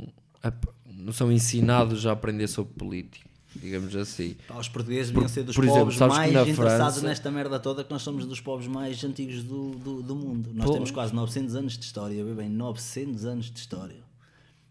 não 0.87 1.13
são 1.13 1.31
ensinados 1.33 2.07
a 2.07 2.13
aprender 2.13 2.47
sobre 2.49 2.73
política, 2.75 3.29
digamos 3.57 3.95
assim. 3.97 4.37
Pá, 4.47 4.59
os 4.59 4.69
portugueses 4.69 5.11
deviam 5.13 5.29
ser 5.29 5.43
dos 5.45 5.55
por 5.55 5.65
exemplo, 5.65 5.81
povos 5.81 5.97
que 5.97 6.05
mais 6.07 6.31
interessados 6.31 6.57
França- 6.57 7.07
nesta 7.07 7.31
merda 7.31 7.59
toda, 7.59 7.83
que 7.85 7.91
nós 7.91 8.03
somos 8.03 8.27
dos 8.27 8.41
povos 8.41 8.67
mais 8.67 9.03
antigos 9.05 9.43
do, 9.43 9.71
do, 9.73 10.03
do 10.03 10.15
mundo. 10.17 10.51
Nós 10.55 10.65
Pois. 10.67 10.75
temos 10.77 10.91
quase 10.91 11.15
900 11.15 11.55
anos 11.57 11.79
de 11.79 11.85
história, 11.85 12.25
bem, 12.35 12.49
900 12.49 13.25
anos 13.25 13.51
de 13.51 13.59
história. 13.59 14.03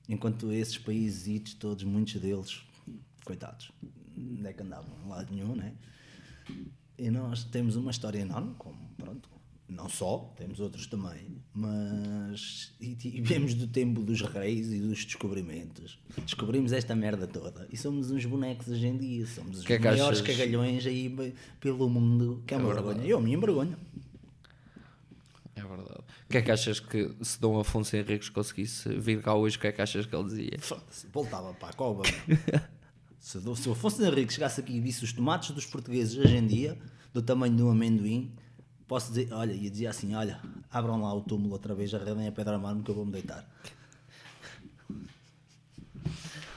Enquanto 0.08 0.52
esses 0.52 0.78
países 0.78 1.54
todos, 1.54 1.84
muitos 1.84 2.16
deles, 2.16 2.62
coitados, 3.24 3.72
onde 4.18 4.48
é 4.48 4.54
que 4.54 4.64
andavam? 4.64 4.90
Lado 5.08 5.32
nenhum, 5.34 5.56
né? 5.56 5.74
E 6.98 7.10
nós 7.12 7.44
temos 7.44 7.76
uma 7.76 7.92
história 7.92 8.20
enorme, 8.20 8.54
como, 8.58 8.76
pronto, 8.98 9.30
não 9.70 9.88
só, 9.88 10.34
temos 10.36 10.60
outros 10.60 10.88
também, 10.88 11.38
mas 11.54 12.74
e, 12.82 12.96
viemos 13.22 13.54
do 13.54 13.68
tempo 13.68 14.02
dos 14.02 14.22
reis 14.22 14.72
e 14.72 14.80
dos 14.80 15.06
descobrimentos. 15.06 16.00
Descobrimos 16.26 16.72
esta 16.72 16.96
merda 16.96 17.28
toda 17.28 17.68
e 17.72 17.78
somos 17.78 18.10
uns 18.12 18.26
bonecos 18.26 18.68
hoje 18.68 18.88
em 18.88 18.98
dia, 18.98 19.26
somos 19.28 19.60
os 19.60 19.66
Que 19.66 19.74
é 19.74 19.78
que 19.78 19.86
maiores 19.86 20.20
achas? 20.22 20.36
cagalhões 20.38 20.86
aí 20.86 21.16
pelo 21.60 21.90
mundo, 21.90 22.44
que 22.48 22.54
é 22.54 22.58
uma 22.58 22.74
vergonha. 22.74 23.06
Eu 23.06 23.22
me 23.22 23.34
envergonho. 23.34 23.78
É 25.56 25.62
verdade. 25.62 26.00
O 26.00 26.30
que 26.32 26.38
é 26.38 26.42
que 26.42 26.52
achas 26.52 26.80
que 26.80 27.14
se 27.22 27.40
Dom 27.40 27.60
Afonso 27.60 27.96
Henriques 27.96 28.30
conseguisse 28.30 28.88
vir 28.98 29.22
cá 29.22 29.34
hoje, 29.36 29.58
o 29.58 29.60
que 29.60 29.68
é 29.68 29.72
que 29.72 29.82
achas 29.82 30.06
que 30.06 30.16
ele 30.16 30.24
dizia? 30.26 30.58
Voltava 31.12 31.54
para 31.54 31.70
a 31.70 31.74
cova. 31.74 32.04
se, 33.20 33.38
o- 33.40 33.72
Afonso 33.72 34.02
Henrique 34.04 34.34
chegasse 34.34 34.62
aqui 34.62 34.74
e 34.74 34.80
visse 34.80 35.04
os 35.04 35.12
tomates 35.12 35.52
dos 35.52 35.66
portugueses 35.66 36.18
hoje 36.18 36.36
em 36.36 36.48
dia, 36.48 36.78
do 37.14 37.22
tamanho 37.22 37.56
de 37.56 37.64
um 37.64 37.70
amendoim, 37.72 38.32
posso 38.90 39.08
dizer, 39.14 39.32
olha, 39.32 39.54
ia 39.54 39.70
dizer 39.70 39.86
assim: 39.88 40.14
olha, 40.16 40.42
abram 40.70 41.02
lá 41.02 41.14
o 41.14 41.22
túmulo 41.22 41.54
outra 41.54 41.74
vez, 41.74 41.94
arredem 41.94 42.28
a 42.28 42.32
pedra 42.32 42.58
mármore 42.58 42.84
que 42.84 42.92
eu 42.92 42.96
vou-me 42.96 43.12
deitar. 43.14 43.46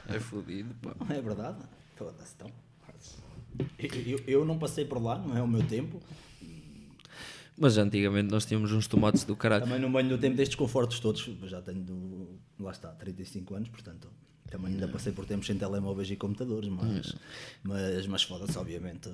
É 0.08 0.18
fodido, 0.18 0.74
pá. 0.82 0.94
É 1.14 1.20
verdade? 1.20 1.58
Foda-se 1.96 2.34
então. 2.36 2.50
Eu, 3.78 4.18
eu- 4.26 4.44
não 4.44 4.58
passei 4.58 4.84
por 4.84 5.00
lá, 5.00 5.16
não 5.18 5.36
é 5.36 5.42
o 5.42 5.46
meu 5.46 5.62
tempo. 5.66 6.00
Mas 7.56 7.76
antigamente 7.78 8.30
nós 8.30 8.44
tínhamos 8.46 8.72
uns 8.72 8.86
tomates 8.88 9.24
do 9.24 9.36
caralho. 9.36 9.64
Também 9.64 9.78
não 9.78 9.92
venho 9.92 10.08
do 10.08 10.18
tempo 10.18 10.36
destes 10.36 10.56
confortos 10.56 10.98
todos. 10.98 11.22
Já 11.44 11.60
tenho, 11.60 12.38
lá 12.58 12.70
está, 12.72 12.88
35 12.88 13.54
anos, 13.54 13.68
portanto. 13.68 14.08
Também 14.52 14.74
ainda 14.74 14.86
passei 14.86 15.12
por 15.14 15.24
tempos 15.24 15.46
sem 15.46 15.56
telemóveis 15.56 16.10
e 16.10 16.14
computadores, 16.14 16.68
mas, 16.68 17.14
mas, 17.62 18.06
mas 18.06 18.22
foda-se, 18.22 18.58
obviamente. 18.58 19.08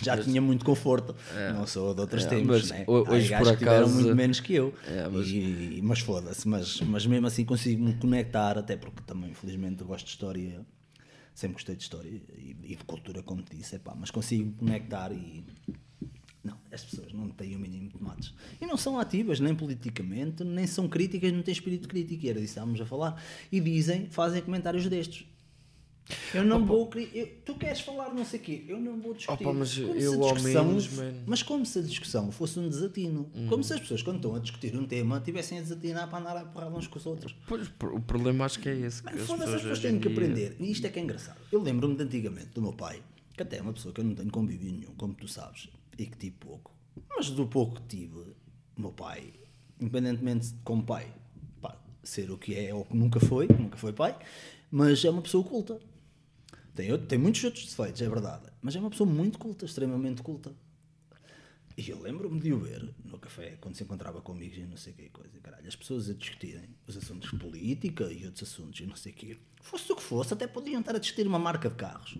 Já 0.00 0.16
tinha 0.16 0.40
muito 0.40 0.64
conforto, 0.64 1.16
não 1.52 1.66
sou 1.66 1.92
de 1.92 2.00
outros 2.00 2.22
É, 2.24 2.28
tempos, 2.28 2.46
mas 2.46 2.70
né? 2.70 2.84
ho- 2.86 3.04
Há 3.04 3.10
hoje, 3.10 3.28
gajos 3.28 3.48
por 3.48 3.52
que 3.54 3.58
tiveram 3.58 3.86
acaso- 3.86 3.94
muito 3.94 4.14
menos 4.14 4.38
que 4.38 4.54
eu. 4.54 4.72
É, 4.86 5.08
mas- 5.08 5.26
E- 5.28 5.80
mas 5.82 5.98
foda-se, 5.98 6.46
mas, 6.46 6.80
mas 6.82 7.04
mesmo 7.06 7.26
assim 7.26 7.44
consigo 7.44 7.82
me 7.84 7.94
conectar, 7.94 8.56
até 8.56 8.76
porque 8.76 9.02
também, 9.04 9.30
infelizmente, 9.32 9.82
gosto 9.82 10.04
de 10.06 10.12
história, 10.12 10.64
sempre 11.34 11.54
gostei 11.54 11.74
de 11.74 11.82
história 11.82 12.08
e, 12.08 12.56
e 12.62 12.76
de 12.76 12.84
cultura, 12.84 13.20
como 13.20 13.42
te 13.42 13.56
disse, 13.56 13.74
epá, 13.74 13.96
mas 13.98 14.12
consigo 14.12 14.44
me 14.44 14.52
conectar 14.52 15.10
e. 15.10 15.42
As 16.74 16.82
pessoas 16.84 17.12
não 17.12 17.28
têm 17.30 17.54
o 17.54 17.58
mínimo 17.58 17.88
de 17.88 17.98
tomates. 17.98 18.34
E 18.60 18.66
não 18.66 18.76
são 18.76 18.98
ativas, 18.98 19.38
nem 19.40 19.54
politicamente, 19.54 20.42
nem 20.44 20.66
são 20.66 20.88
críticas, 20.88 21.32
não 21.32 21.42
têm 21.42 21.52
espírito 21.52 21.88
crítico. 21.88 22.24
E 22.26 22.28
era 22.28 22.40
disso 22.40 22.52
que 22.54 22.58
estávamos 22.58 22.80
a 22.80 22.86
falar. 22.86 23.22
E 23.52 23.60
dizem, 23.60 24.06
fazem 24.10 24.42
comentários 24.42 24.86
destes. 24.88 25.26
Eu 26.34 26.44
não 26.44 26.66
vou. 26.66 26.86
cri- 26.88 27.08
eu- 27.14 27.28
tu 27.46 27.54
queres 27.54 27.80
falar 27.80 28.12
não 28.12 28.26
sei 28.26 28.38
o 28.38 28.42
quê, 28.42 28.64
eu 28.68 28.78
não 28.78 29.00
vou 29.00 29.14
discutir. 29.14 29.42
Opa, 29.42 29.54
mas 29.54 29.78
Como 29.78 29.94
eu, 29.94 30.22
ao 30.22 30.34
discussão- 30.34 30.64
menos, 30.66 30.88
mano. 30.92 31.22
Mas 31.26 31.42
como 31.42 31.64
se 31.64 31.78
a 31.78 31.82
discussão 31.82 32.30
fosse 32.30 32.58
um 32.58 32.68
desatino. 32.68 33.30
Hum. 33.34 33.46
Como 33.48 33.64
se 33.64 33.72
as 33.72 33.80
pessoas, 33.80 34.02
quando 34.02 34.16
estão 34.16 34.34
a 34.34 34.38
discutir 34.38 34.76
um 34.76 34.84
tema, 34.84 35.18
tivessem 35.20 35.58
a 35.58 35.62
desatinar 35.62 36.10
para 36.10 36.18
andar 36.18 36.36
a 36.36 36.44
porrar 36.44 36.70
uns 36.74 36.86
com 36.86 36.98
os 36.98 37.06
outros. 37.06 37.34
Pois, 37.48 37.68
o 37.68 38.00
problema 38.00 38.44
acho 38.44 38.58
que 38.58 38.68
é 38.68 38.76
esse. 38.80 39.00
Que 39.02 39.06
Mano, 39.12 39.22
as 39.22 39.26
foda-se, 39.26 39.54
as 39.54 39.60
pessoas 39.62 39.78
têm 39.78 39.98
que 39.98 40.08
aprender. 40.08 40.56
E 40.60 40.70
isto 40.70 40.86
é 40.86 40.90
que 40.90 40.98
é 40.98 41.02
engraçado. 41.02 41.38
Eu 41.50 41.62
lembro-me 41.62 41.94
de 41.96 42.02
antigamente 42.02 42.48
do 42.48 42.60
meu 42.60 42.74
pai, 42.74 43.00
que 43.34 43.42
até 43.42 43.56
é 43.56 43.62
uma 43.62 43.72
pessoa 43.72 43.94
que 43.94 44.00
eu 44.02 44.04
não 44.04 44.14
tenho 44.14 44.30
convívio 44.30 44.70
nenhum, 44.72 44.92
como 44.98 45.14
tu 45.14 45.26
sabes, 45.26 45.70
e 45.98 46.06
que 46.06 46.16
tive 46.16 46.36
pouco. 46.36 46.72
Mas 47.08 47.30
do 47.30 47.46
pouco 47.46 47.76
que 47.80 47.82
tive, 47.88 48.34
meu 48.76 48.92
pai, 48.92 49.32
independentemente 49.80 50.48
de 50.52 50.58
como 50.62 50.82
pai, 50.84 51.12
pá, 51.60 51.76
ser 52.02 52.30
o 52.30 52.38
que 52.38 52.54
é 52.54 52.72
ou 52.74 52.84
que 52.84 52.96
nunca 52.96 53.20
foi, 53.20 53.46
nunca 53.48 53.76
foi 53.76 53.92
pai, 53.92 54.18
mas 54.70 55.04
é 55.04 55.10
uma 55.10 55.22
pessoa 55.22 55.44
culta. 55.44 55.80
Tem, 56.74 56.90
outro- 56.90 57.06
tem 57.06 57.18
muitos 57.18 57.42
outros 57.44 57.66
defeitos, 57.66 58.02
é 58.02 58.08
verdade, 58.08 58.46
mas 58.60 58.74
é 58.74 58.80
uma 58.80 58.90
pessoa 58.90 59.08
muito 59.08 59.38
culta, 59.38 59.64
extremamente 59.64 60.22
culta. 60.22 60.52
E 61.76 61.90
eu 61.90 62.00
lembro-me 62.00 62.38
de 62.40 62.52
o 62.52 62.58
ver 62.60 62.88
no 63.04 63.18
café, 63.18 63.56
quando 63.60 63.74
se 63.74 63.82
encontrava 63.82 64.20
com 64.20 64.30
amigos 64.32 64.58
e 64.58 64.62
não 64.62 64.76
sei 64.76 64.92
que 64.92 65.08
coisa, 65.08 65.38
caralho, 65.40 65.66
as 65.66 65.74
pessoas 65.74 66.08
a 66.08 66.14
discutirem 66.14 66.68
os 66.86 66.96
assuntos 66.96 67.30
de 67.30 67.36
política 67.36 68.04
e 68.12 68.24
outros 68.26 68.48
assuntos 68.48 68.78
e 68.80 68.86
não 68.86 68.94
sei 68.94 69.10
o 69.12 69.14
quê. 69.16 69.36
Fosse 69.60 69.90
o 69.92 69.96
que 69.96 70.02
fosse, 70.02 70.32
até 70.32 70.46
podiam 70.46 70.80
estar 70.80 70.94
a 70.94 70.98
discutir 71.00 71.26
uma 71.26 71.38
marca 71.38 71.68
de 71.68 71.74
carros. 71.74 72.16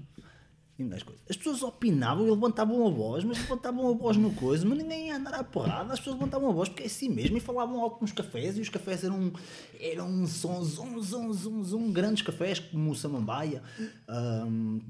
As 1.29 1.37
pessoas 1.37 1.63
opinavam 1.63 2.27
e 2.27 2.31
levantavam 2.31 2.87
a 2.87 2.91
voz, 2.91 3.23
mas 3.23 3.39
levantavam 3.39 3.89
a 3.89 3.93
voz 3.93 4.17
no 4.17 4.33
coisa, 4.35 4.67
mas 4.67 4.79
ninguém 4.79 5.09
ia 5.09 5.17
andar 5.17 5.35
à 5.35 5.45
porrada, 5.45 5.93
as 5.93 6.01
pessoas 6.01 6.17
levantavam 6.17 6.51
a 6.51 6.53
voz 6.53 6.69
porque 6.69 6.83
é 6.83 6.87
assim 6.87 7.09
mesmo 7.09 7.37
e 7.37 7.41
falavam 7.41 7.81
alto 7.81 8.01
nos 8.01 8.13
cafés 8.13 8.59
e 8.59 8.61
os 8.61 8.69
cafés 8.69 9.05
eram, 9.05 9.33
eram 9.79 10.09
um 10.09 10.27
som, 10.27 10.63
zum, 10.63 11.01
zum, 11.01 11.63
zum, 11.63 11.93
grandes 11.93 12.23
cafés 12.23 12.59
como 12.59 12.91
o 12.91 12.95
Samambaia. 12.95 13.63
hum, 14.09 14.81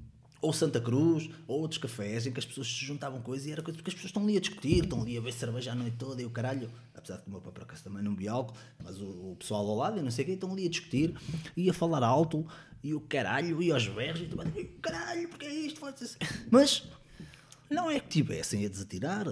ou 0.44 0.52
Santa 0.52 0.78
Cruz, 0.78 1.30
ou 1.48 1.60
outros 1.60 1.78
cafés 1.78 2.26
em 2.26 2.32
que 2.32 2.38
as 2.38 2.44
pessoas 2.44 2.66
se 2.66 2.84
juntavam 2.84 3.20
coisas 3.22 3.46
e 3.46 3.52
era 3.52 3.62
coisa 3.62 3.78
porque 3.78 3.90
as 3.90 3.94
pessoas 3.94 4.10
estão 4.10 4.22
ali 4.22 4.36
a 4.36 4.40
discutir, 4.40 4.84
estão 4.84 5.00
ali 5.00 5.16
a 5.16 5.20
beber 5.20 5.32
cerveja 5.32 5.72
a 5.72 5.74
noite 5.74 5.96
toda 5.96 6.20
e 6.20 6.26
o 6.26 6.30
caralho, 6.30 6.70
apesar 6.94 7.16
de 7.16 7.22
que 7.22 7.28
o 7.28 7.30
meu 7.32 7.40
pai 7.40 7.52
por 7.52 7.64
também 7.78 8.02
não 8.02 8.12
bebia 8.12 8.32
álcool, 8.32 8.54
mas 8.82 9.00
o, 9.00 9.06
o 9.06 9.36
pessoal 9.38 9.66
ao 9.66 9.74
lado 9.74 9.98
e 9.98 10.02
não 10.02 10.10
sei 10.10 10.24
o 10.24 10.26
quê, 10.26 10.32
estão 10.34 10.52
ali 10.52 10.66
a 10.66 10.68
discutir 10.68 11.14
e 11.56 11.70
a 11.70 11.72
falar 11.72 12.02
alto 12.02 12.46
e 12.84 12.92
o 12.94 13.00
caralho 13.00 13.60
e 13.62 13.72
aos 13.72 13.88
berros 13.88 14.20
e 14.20 14.26
tu 14.26 14.36
vai 14.36 14.46
dizer, 14.46 14.76
caralho, 14.82 15.26
porque 15.28 15.46
é 15.46 15.52
isto? 15.54 15.80
Mas 16.50 16.86
não 17.70 17.90
é 17.90 17.98
que 17.98 18.08
tivessem 18.08 18.64
a 18.66 18.68
desatirar, 18.68 19.26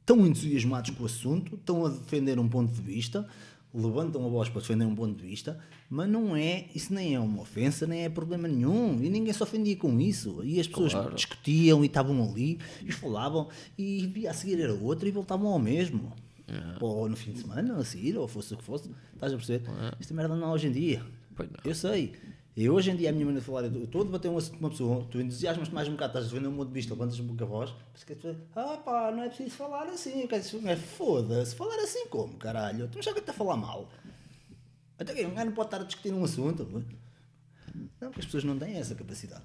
estão 0.00 0.26
entusiasmados 0.26 0.90
com 0.90 1.02
o 1.02 1.06
assunto, 1.06 1.56
estão 1.56 1.84
a 1.84 1.90
defender 1.90 2.38
um 2.38 2.48
ponto 2.48 2.72
de 2.72 2.80
vista, 2.80 3.28
levantam 3.72 4.24
a 4.24 4.28
voz 4.28 4.48
para 4.48 4.62
defender 4.62 4.86
um 4.86 4.94
ponto 4.94 5.14
de 5.20 5.26
vista, 5.28 5.60
mas 5.90 6.08
não 6.08 6.34
é, 6.34 6.68
isso 6.74 6.92
nem 6.94 7.14
é 7.14 7.20
uma 7.20 7.42
ofensa, 7.42 7.86
nem 7.86 8.02
é 8.04 8.08
problema 8.08 8.48
nenhum, 8.48 9.00
e 9.02 9.10
ninguém 9.10 9.32
se 9.32 9.42
ofendia 9.42 9.76
com 9.76 10.00
isso. 10.00 10.42
E 10.42 10.58
as 10.58 10.66
pessoas 10.66 10.92
Claro. 10.92 11.14
discutiam 11.14 11.84
e 11.84 11.86
estavam 11.86 12.28
ali, 12.28 12.58
e 12.84 12.90
falavam, 12.90 13.48
e 13.78 14.26
a 14.26 14.32
seguir 14.32 14.58
era 14.60 14.72
outro 14.72 15.06
e 15.06 15.10
voltavam 15.10 15.48
ao 15.48 15.58
mesmo. 15.58 16.12
Ou 16.80 17.08
no 17.08 17.16
fim 17.16 17.32
de 17.32 17.40
semana, 17.42 17.76
a 17.76 17.84
seguir, 17.84 18.16
ou 18.16 18.26
fosse 18.26 18.54
o 18.54 18.56
que 18.56 18.64
fosse, 18.64 18.90
estás 19.14 19.32
a 19.32 19.36
perceber? 19.36 19.70
Esta 20.00 20.14
merda 20.14 20.34
não 20.34 20.48
há 20.48 20.52
hoje 20.52 20.66
em 20.66 20.72
dia. 20.72 21.04
Não. 21.38 21.46
Eu 21.64 21.74
sei. 21.74 22.12
E 22.56 22.68
hoje 22.68 22.90
em 22.90 22.96
dia 22.96 23.10
a 23.10 23.12
minha 23.12 23.24
maneira 23.24 23.40
de 23.40 23.46
falar, 23.46 23.64
eu 23.64 23.84
estou 23.84 24.02
a 24.02 24.04
debater 24.04 24.30
um 24.30 24.36
assunto 24.36 24.58
com 24.58 24.64
uma 24.64 24.70
pessoa, 24.70 25.06
tu 25.10 25.20
entusiasmas-te 25.20 25.72
mais 25.72 25.88
um 25.88 25.92
bocado, 25.92 26.10
estás 26.10 26.26
a 26.26 26.28
defender 26.28 26.48
um 26.48 26.56
ponto 26.56 26.68
de 26.68 26.74
vista, 26.74 26.92
levantas 26.92 27.20
um 27.20 27.26
pouco 27.28 27.44
a 27.44 27.46
voz, 27.46 27.74
mas 27.92 28.04
que 28.04 28.14
tu 28.14 28.36
ah 28.56 28.76
pá, 28.84 29.12
não 29.12 29.22
é 29.22 29.28
preciso 29.28 29.50
falar 29.50 29.84
assim, 29.84 30.28
é 30.66 30.76
foda-se, 30.76 31.54
falar 31.54 31.76
assim 31.76 32.06
como, 32.08 32.36
caralho? 32.36 32.88
Tu 32.88 32.96
não 32.96 33.02
sabes 33.02 33.14
que 33.14 33.20
está 33.20 33.32
a 33.32 33.34
falar 33.34 33.56
mal. 33.56 33.88
Até 34.98 35.14
que 35.14 35.24
um 35.24 35.32
gajo 35.32 35.46
não 35.46 35.52
pode 35.54 35.68
estar 35.68 35.80
a 35.80 35.84
discutir 35.84 36.12
um 36.12 36.24
assunto. 36.24 36.64
Não, 38.00 38.08
porque 38.08 38.20
as 38.20 38.26
pessoas 38.26 38.44
não 38.44 38.58
têm 38.58 38.76
essa 38.76 38.94
capacidade. 38.94 39.44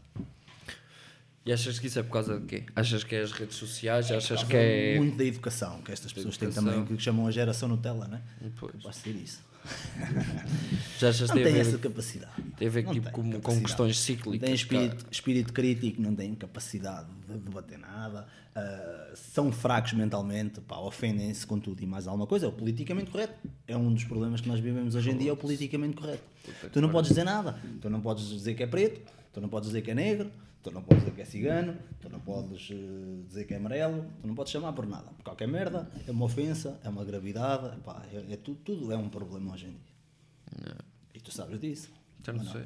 E 1.46 1.54
achas 1.54 1.78
que 1.78 1.88
isso 1.88 2.00
é 2.00 2.04
por 2.04 2.12
causa 2.12 2.40
de 2.40 2.46
quê? 2.48 2.66
Achas 2.76 3.04
que 3.04 3.16
é 3.16 3.22
as 3.22 3.32
redes 3.32 3.56
sociais? 3.56 4.12
Achas 4.12 4.42
Por 4.42 4.50
que 4.50 4.58
é. 4.58 4.98
Muito 4.98 5.16
da 5.16 5.24
educação, 5.24 5.80
que 5.84 5.92
estas 5.92 6.12
pessoas 6.12 6.36
têm 6.38 6.48
educação. 6.48 6.74
também, 6.74 6.98
que 6.98 7.02
chamam 7.02 7.28
a 7.28 7.32
geração 7.32 7.70
Nutella, 7.70 8.08
não 8.08 8.18
é? 8.18 8.22
Pois. 8.60 8.82
Pode 8.82 8.96
ser 8.96 9.12
isso. 9.12 9.42
Já 11.00 11.10
achas 11.10 11.30
Não 11.30 11.36
tem 11.36 11.46
tem 11.46 11.60
essa 11.60 11.78
capacidade. 11.78 12.32
tem 12.58 12.68
a 12.68 12.72
ver 12.72 12.84
Não 12.84 12.94
tipo, 12.94 13.06
tem 13.06 13.14
com, 13.14 13.42
com 13.42 13.62
questões 13.62 13.96
Não 13.98 14.04
cíclicas? 14.04 14.40
tem 14.40 14.54
espírito, 14.54 15.06
espírito 15.12 15.54
crítico, 15.54 16.02
não 16.02 16.16
têm 16.16 16.34
capacidade 16.36 17.08
de 17.28 17.38
debater 17.38 17.78
nada, 17.78 18.28
ah, 18.56 19.12
são 19.16 19.52
fracos 19.52 19.94
mentalmente, 19.94 20.62
ofendem-se 20.70 21.46
com 21.46 21.60
tudo 21.60 21.82
e 21.84 21.86
mais 21.86 22.08
alguma 22.08 22.26
coisa. 22.26 22.46
É 22.46 22.50
o 22.50 22.52
politicamente 22.52 23.12
correto. 23.12 23.34
É 23.68 23.76
um 23.76 23.94
dos 23.94 24.04
problemas 24.06 24.40
que 24.42 24.48
nós 24.48 24.60
vivemos 24.60 24.96
hoje 24.96 25.12
em 25.12 25.18
dia, 25.18 25.30
é 25.30 25.34
o 25.34 25.38
politicamente 25.38 25.96
correto. 25.96 26.24
Tu 26.72 26.80
não 26.82 26.90
podes 26.90 27.10
dizer 27.10 27.24
nada. 27.24 27.60
Tu 27.82 27.90
não 27.90 28.00
podes 28.02 28.30
dizer 28.30 28.54
que 28.54 28.64
é 28.64 28.68
preto, 28.68 29.02
tu 29.34 29.42
não 29.42 29.50
podes 29.50 29.70
dizer 29.70 29.82
que 29.82 29.92
é 29.92 29.96
negro, 29.96 30.32
tu 30.66 30.72
não 30.72 30.82
podes 30.82 31.04
dizer 31.04 31.16
que 31.16 31.22
é 31.22 31.26
cigano, 31.26 31.78
tu 32.02 32.10
não 32.10 32.20
podes 32.20 32.70
eh, 32.72 33.24
dizer 33.28 33.46
que 33.46 33.54
é 33.54 33.58
amarelo, 33.58 34.04
tu 34.20 34.28
não 34.28 34.34
podes 34.34 34.52
chamar 34.52 34.74
por 34.74 34.88
nada. 34.88 35.12
Por 35.12 35.24
qualquer 35.24 35.48
merda, 35.48 35.88
é 36.08 36.12
uma 36.12 36.26
ofensa, 36.26 36.80
é 36.84 36.90
uma 36.90 37.06
gravidade, 37.06 37.78
pá, 37.82 38.04
é, 38.12 38.34
é 38.34 38.38
tudo, 38.38 38.58
tudo 38.66 38.92
é 38.92 38.98
um 38.98 39.08
problema 39.08 39.54
hoje 39.54 39.68
em 39.68 39.70
dia. 39.70 40.76
E 41.14 41.20
tu 41.20 41.32
sabes 41.32 41.60
disso. 41.60 41.92
Já 42.26 42.34
não 42.34 42.44
sei. 42.44 42.64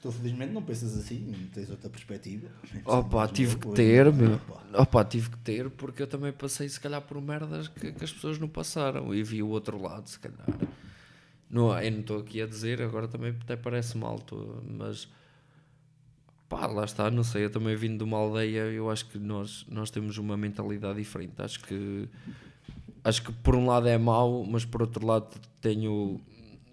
Tu 0.00 0.10
felizmente 0.10 0.52
não 0.54 0.62
pensas 0.62 0.96
assim, 0.96 1.50
tens 1.52 1.68
outra 1.68 1.90
perspectiva. 1.90 2.48
Opa, 2.86 3.28
tive 3.28 3.52
não, 3.52 3.60
que 3.60 3.68
ter, 3.74 4.10
meu. 4.10 4.34
Opa. 4.36 4.62
Opa, 4.82 5.04
tive 5.04 5.30
que 5.30 5.38
ter 5.38 5.68
porque 5.68 6.02
eu 6.02 6.06
também 6.06 6.32
passei, 6.32 6.66
se 6.66 6.80
calhar, 6.80 7.02
por 7.02 7.20
merdas 7.20 7.68
que, 7.68 7.92
que 7.92 8.04
as 8.04 8.12
pessoas 8.12 8.38
não 8.38 8.48
passaram 8.48 9.14
e 9.14 9.22
vi 9.22 9.42
o 9.42 9.48
outro 9.48 9.80
lado, 9.80 10.08
se 10.08 10.18
calhar. 10.18 10.46
Não, 11.50 11.78
eu 11.78 11.92
não 11.92 12.00
estou 12.00 12.20
aqui 12.20 12.40
a 12.40 12.46
dizer, 12.46 12.80
agora 12.80 13.06
também 13.06 13.36
até 13.42 13.54
parece 13.54 13.98
mal, 13.98 14.18
tô- 14.18 14.62
mas 14.66 15.08
pá, 16.56 16.66
lá 16.66 16.84
está, 16.84 17.10
não 17.10 17.22
sei. 17.22 17.44
Eu 17.44 17.50
também 17.50 17.76
vindo 17.76 17.98
de 17.98 18.04
uma 18.04 18.16
aldeia, 18.16 18.60
eu 18.60 18.90
acho 18.90 19.06
que 19.06 19.18
nós, 19.18 19.66
nós 19.68 19.90
temos 19.90 20.16
uma 20.16 20.36
mentalidade 20.36 20.98
diferente. 20.98 21.34
Acho 21.38 21.60
que, 21.60 22.08
acho 23.04 23.22
que 23.22 23.32
por 23.32 23.54
um 23.54 23.66
lado 23.66 23.86
é 23.86 23.98
mau, 23.98 24.44
mas 24.44 24.64
por 24.64 24.80
outro 24.80 25.06
lado 25.06 25.28
tenho. 25.60 26.20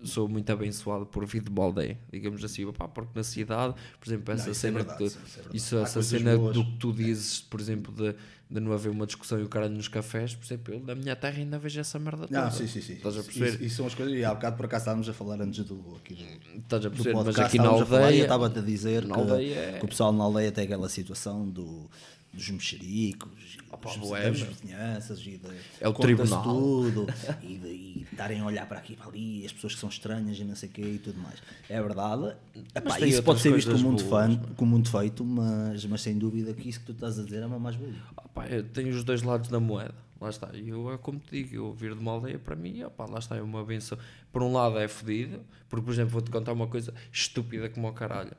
Sou 0.03 0.27
muito 0.27 0.49
abençoado 0.51 1.05
por 1.05 1.25
vir 1.25 1.41
de 1.41 1.49
uma 1.49 1.63
aldeia, 1.63 1.97
digamos 2.11 2.43
assim, 2.43 2.65
porque 2.71 3.09
na 3.15 3.23
cidade, 3.23 3.73
por 3.99 4.07
exemplo, 4.07 4.33
essa 4.33 4.45
Não, 4.45 4.51
isso 4.51 4.65
é 4.65 4.69
cena 4.69 4.77
verdade, 4.79 4.97
que 4.97 5.03
tu- 5.03 5.07
isso 5.07 5.17
é 5.17 5.35
verdade. 5.35 5.57
isso, 5.57 5.77
essa 5.77 6.01
cena 6.03 6.37
boas. 6.37 6.53
do 6.55 6.65
que 6.65 6.77
tu 6.77 6.91
dizes, 6.93 7.39
por 7.41 7.59
exemplo, 7.61 7.93
de, 7.93 8.15
de 8.49 8.59
não 8.59 8.73
haver 8.73 8.89
uma 8.89 9.05
discussão 9.05 9.39
e 9.39 9.43
o 9.43 9.49
caralho 9.49 9.73
nos 9.73 9.87
cafés, 9.87 10.35
por 10.35 10.45
exemplo, 10.45 10.73
eu 10.73 10.79
na 10.81 10.93
minha 10.93 11.15
terra 11.15 11.37
ainda 11.39 11.57
vejo 11.57 11.79
essa 11.79 11.97
merda 11.97 12.27
toda. 12.27 12.41
Não, 12.41 12.51
sim, 12.51 12.67
sim, 12.67 12.81
sim. 12.81 12.93
Estás 12.93 13.15
a 13.15 13.19
Isso, 13.21 13.31
perceber? 13.39 13.65
isso 13.65 13.75
são 13.77 13.85
as 13.87 13.95
coisas. 13.95 14.13
E 14.13 14.23
há 14.25 14.33
bocado 14.33 14.57
por 14.57 14.65
acaso 14.65 14.81
estávamos 14.81 15.07
a 15.09 15.13
falar 15.13 15.41
antes 15.41 15.63
do, 15.65 15.95
aqui 15.97 16.13
do, 16.13 16.23
Estás 16.59 16.85
a 16.85 16.89
perceber? 16.89 17.13
Mas 17.15 17.23
podcast, 17.25 17.47
aqui 17.47 17.57
na 17.57 17.63
estávamos 17.63 17.81
a 17.81 17.85
falar 17.85 17.99
eu 18.01 18.05
aldeia. 18.07 18.21
estava-te 18.23 18.59
a 18.59 18.61
dizer 18.61 19.05
que, 19.05 19.11
aldeia 19.11 19.55
é- 19.55 19.79
que 19.79 19.85
o 19.85 19.87
pessoal 19.87 20.11
na 20.11 20.23
aldeia 20.25 20.51
tem 20.51 20.65
aquela 20.65 20.89
situação 20.89 21.49
do, 21.49 21.89
dos 22.33 22.49
mexericos, 22.49 23.57
Opa, 23.71 23.95
dos, 23.95 24.09
das 24.09 24.41
vizinhanças 24.41 25.19
e 25.19 25.37
de, 25.37 25.49
É 25.79 25.87
o 25.87 25.93
tribunal. 25.93 26.43
tudo 26.43 27.05
e 27.43 27.57
de 27.57 27.67
e 27.67 28.07
estarem 28.11 28.39
a 28.41 28.45
olhar 28.45 28.67
para 28.67 28.79
aqui 28.79 28.93
e 28.93 28.95
para 28.95 29.07
ali, 29.07 29.45
as 29.45 29.53
pessoas 29.53 29.75
que 29.75 29.79
são 29.79 29.89
estranhas 29.89 30.37
e 30.37 30.43
não 30.43 30.55
sei 30.55 30.69
o 30.69 30.71
quê 30.71 30.81
e 30.81 30.99
tudo 30.99 31.19
mais. 31.19 31.41
É 31.69 31.81
verdade. 31.81 32.35
Epá, 32.73 32.95
tem 32.97 33.09
isso 33.09 33.23
pode 33.23 33.39
ser 33.39 33.53
visto 33.53 33.71
como 33.71 33.83
muito, 33.83 34.03
boas, 34.05 34.35
fã, 34.35 34.41
como 34.55 34.71
muito 34.71 34.89
feito, 34.89 35.23
mas, 35.23 35.85
mas 35.85 36.01
sem 36.01 36.17
dúvida 36.17 36.53
que 36.53 36.69
isso 36.69 36.79
que 36.79 36.87
tu 36.87 36.91
estás 36.93 37.19
a 37.19 37.23
dizer 37.23 37.43
é 37.43 37.45
uma 37.45 37.59
mais 37.59 37.75
boa. 37.75 37.91
Opá, 38.17 38.47
eu 38.47 38.63
tenho 38.63 38.89
os 38.89 39.03
dois 39.03 39.21
lados 39.21 39.49
da 39.49 39.59
moeda. 39.59 39.95
Lá 40.19 40.29
está. 40.29 40.49
E 40.53 40.69
eu, 40.69 40.91
é 40.91 40.97
como 40.97 41.19
te 41.19 41.43
digo, 41.43 41.55
eu 41.55 41.73
vir 41.73 41.93
de 41.93 41.99
uma 41.99 42.13
aldeia 42.13 42.39
para 42.39 42.55
mim, 42.55 42.81
opá, 42.83 43.05
lá 43.05 43.19
está, 43.19 43.35
é 43.35 43.41
uma 43.41 43.63
benção. 43.63 43.97
Por 44.31 44.41
um 44.41 44.53
lado 44.53 44.77
é 44.79 44.87
fodido, 44.87 45.41
porque, 45.69 45.85
por 45.85 45.93
exemplo, 45.93 46.11
vou-te 46.11 46.31
contar 46.31 46.53
uma 46.53 46.67
coisa 46.67 46.93
estúpida 47.11 47.69
como 47.69 47.87
o 47.87 47.93
caralho. 47.93 48.31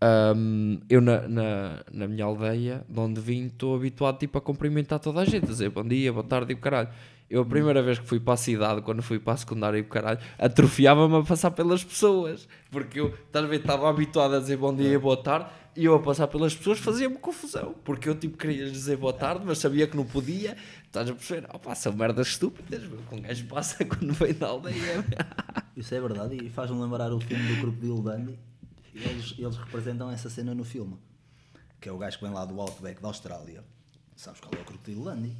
Ahm, 0.00 0.78
eu 0.90 1.00
na, 1.00 1.26
na, 1.26 1.84
na 1.90 2.06
minha 2.06 2.24
aldeia, 2.24 2.84
de 2.88 3.00
onde 3.00 3.20
vim, 3.20 3.46
estou 3.46 3.74
habituado 3.74 4.18
tipo, 4.18 4.36
a 4.36 4.40
cumprimentar 4.40 4.98
toda 4.98 5.20
a 5.20 5.24
gente, 5.24 5.44
a 5.44 5.48
dizer 5.48 5.70
bom 5.70 5.84
dia, 5.84 6.12
boa 6.12 6.24
tarde 6.24 6.52
e 6.52 6.54
o 6.54 6.58
caralho. 6.58 6.88
Eu 7.28 7.42
a 7.42 7.44
primeira 7.44 7.82
vez 7.82 7.98
que 7.98 8.06
fui 8.06 8.20
para 8.20 8.34
a 8.34 8.36
cidade, 8.36 8.82
quando 8.82 9.02
fui 9.02 9.18
para 9.18 9.32
a 9.32 9.36
secundária 9.36 9.78
e 9.78 9.80
o 9.80 9.86
caralho, 9.86 10.20
atrofiava-me 10.38 11.16
a 11.16 11.22
passar 11.22 11.50
pelas 11.50 11.82
pessoas. 11.82 12.46
Porque 12.70 13.00
eu, 13.00 13.12
ver, 13.48 13.56
estava 13.56 13.90
habituado 13.90 14.36
a 14.36 14.38
dizer 14.38 14.56
bom 14.56 14.74
dia 14.74 14.92
e 14.92 14.98
boa 14.98 15.16
tarde 15.16 15.46
e 15.76 15.84
eu 15.84 15.94
a 15.94 15.98
passar 16.00 16.26
pelas 16.28 16.54
pessoas 16.54 16.78
fazia-me 16.78 17.16
confusão. 17.16 17.74
Porque 17.84 18.08
eu 18.08 18.14
tipo 18.14 18.36
queria 18.38 18.70
dizer 18.70 18.96
boa 18.96 19.12
tarde, 19.12 19.42
mas 19.44 19.58
sabia 19.58 19.86
que 19.88 19.96
não 19.96 20.04
podia. 20.04 20.56
Estás 20.84 21.10
a 21.10 21.14
perceber? 21.14 21.48
Opa, 21.52 21.74
são 21.74 21.92
merdas 21.92 22.28
estúpidas, 22.28 22.82
meu, 22.82 22.98
que 22.98 23.14
um 23.14 23.20
gajo 23.20 23.44
passa 23.46 23.82
quando 23.84 24.12
vem 24.14 24.32
da 24.32 24.46
aldeia. 24.46 25.04
Isso 25.76 25.94
é 25.94 26.00
verdade 26.00 26.36
e 26.36 26.48
faz-me 26.48 26.80
lembrar 26.80 27.12
o 27.12 27.20
filme 27.20 27.44
do 27.54 27.60
Crocodilo 27.60 28.02
Dundee. 28.02 28.38
Eles, 28.96 29.34
eles 29.38 29.56
representam 29.56 30.10
essa 30.10 30.30
cena 30.30 30.54
no 30.54 30.64
filme. 30.64 30.96
Que 31.80 31.88
é 31.88 31.92
o 31.92 31.98
gajo 31.98 32.18
que 32.18 32.24
vem 32.24 32.32
lá 32.32 32.44
do 32.44 32.60
Outback 32.60 33.00
da 33.00 33.08
Austrália. 33.08 33.62
Sabes 34.16 34.40
qual 34.40 34.52
é 34.54 34.62
o 34.62 34.64
Crocodilo 34.64 35.04
Dundee? 35.04 35.36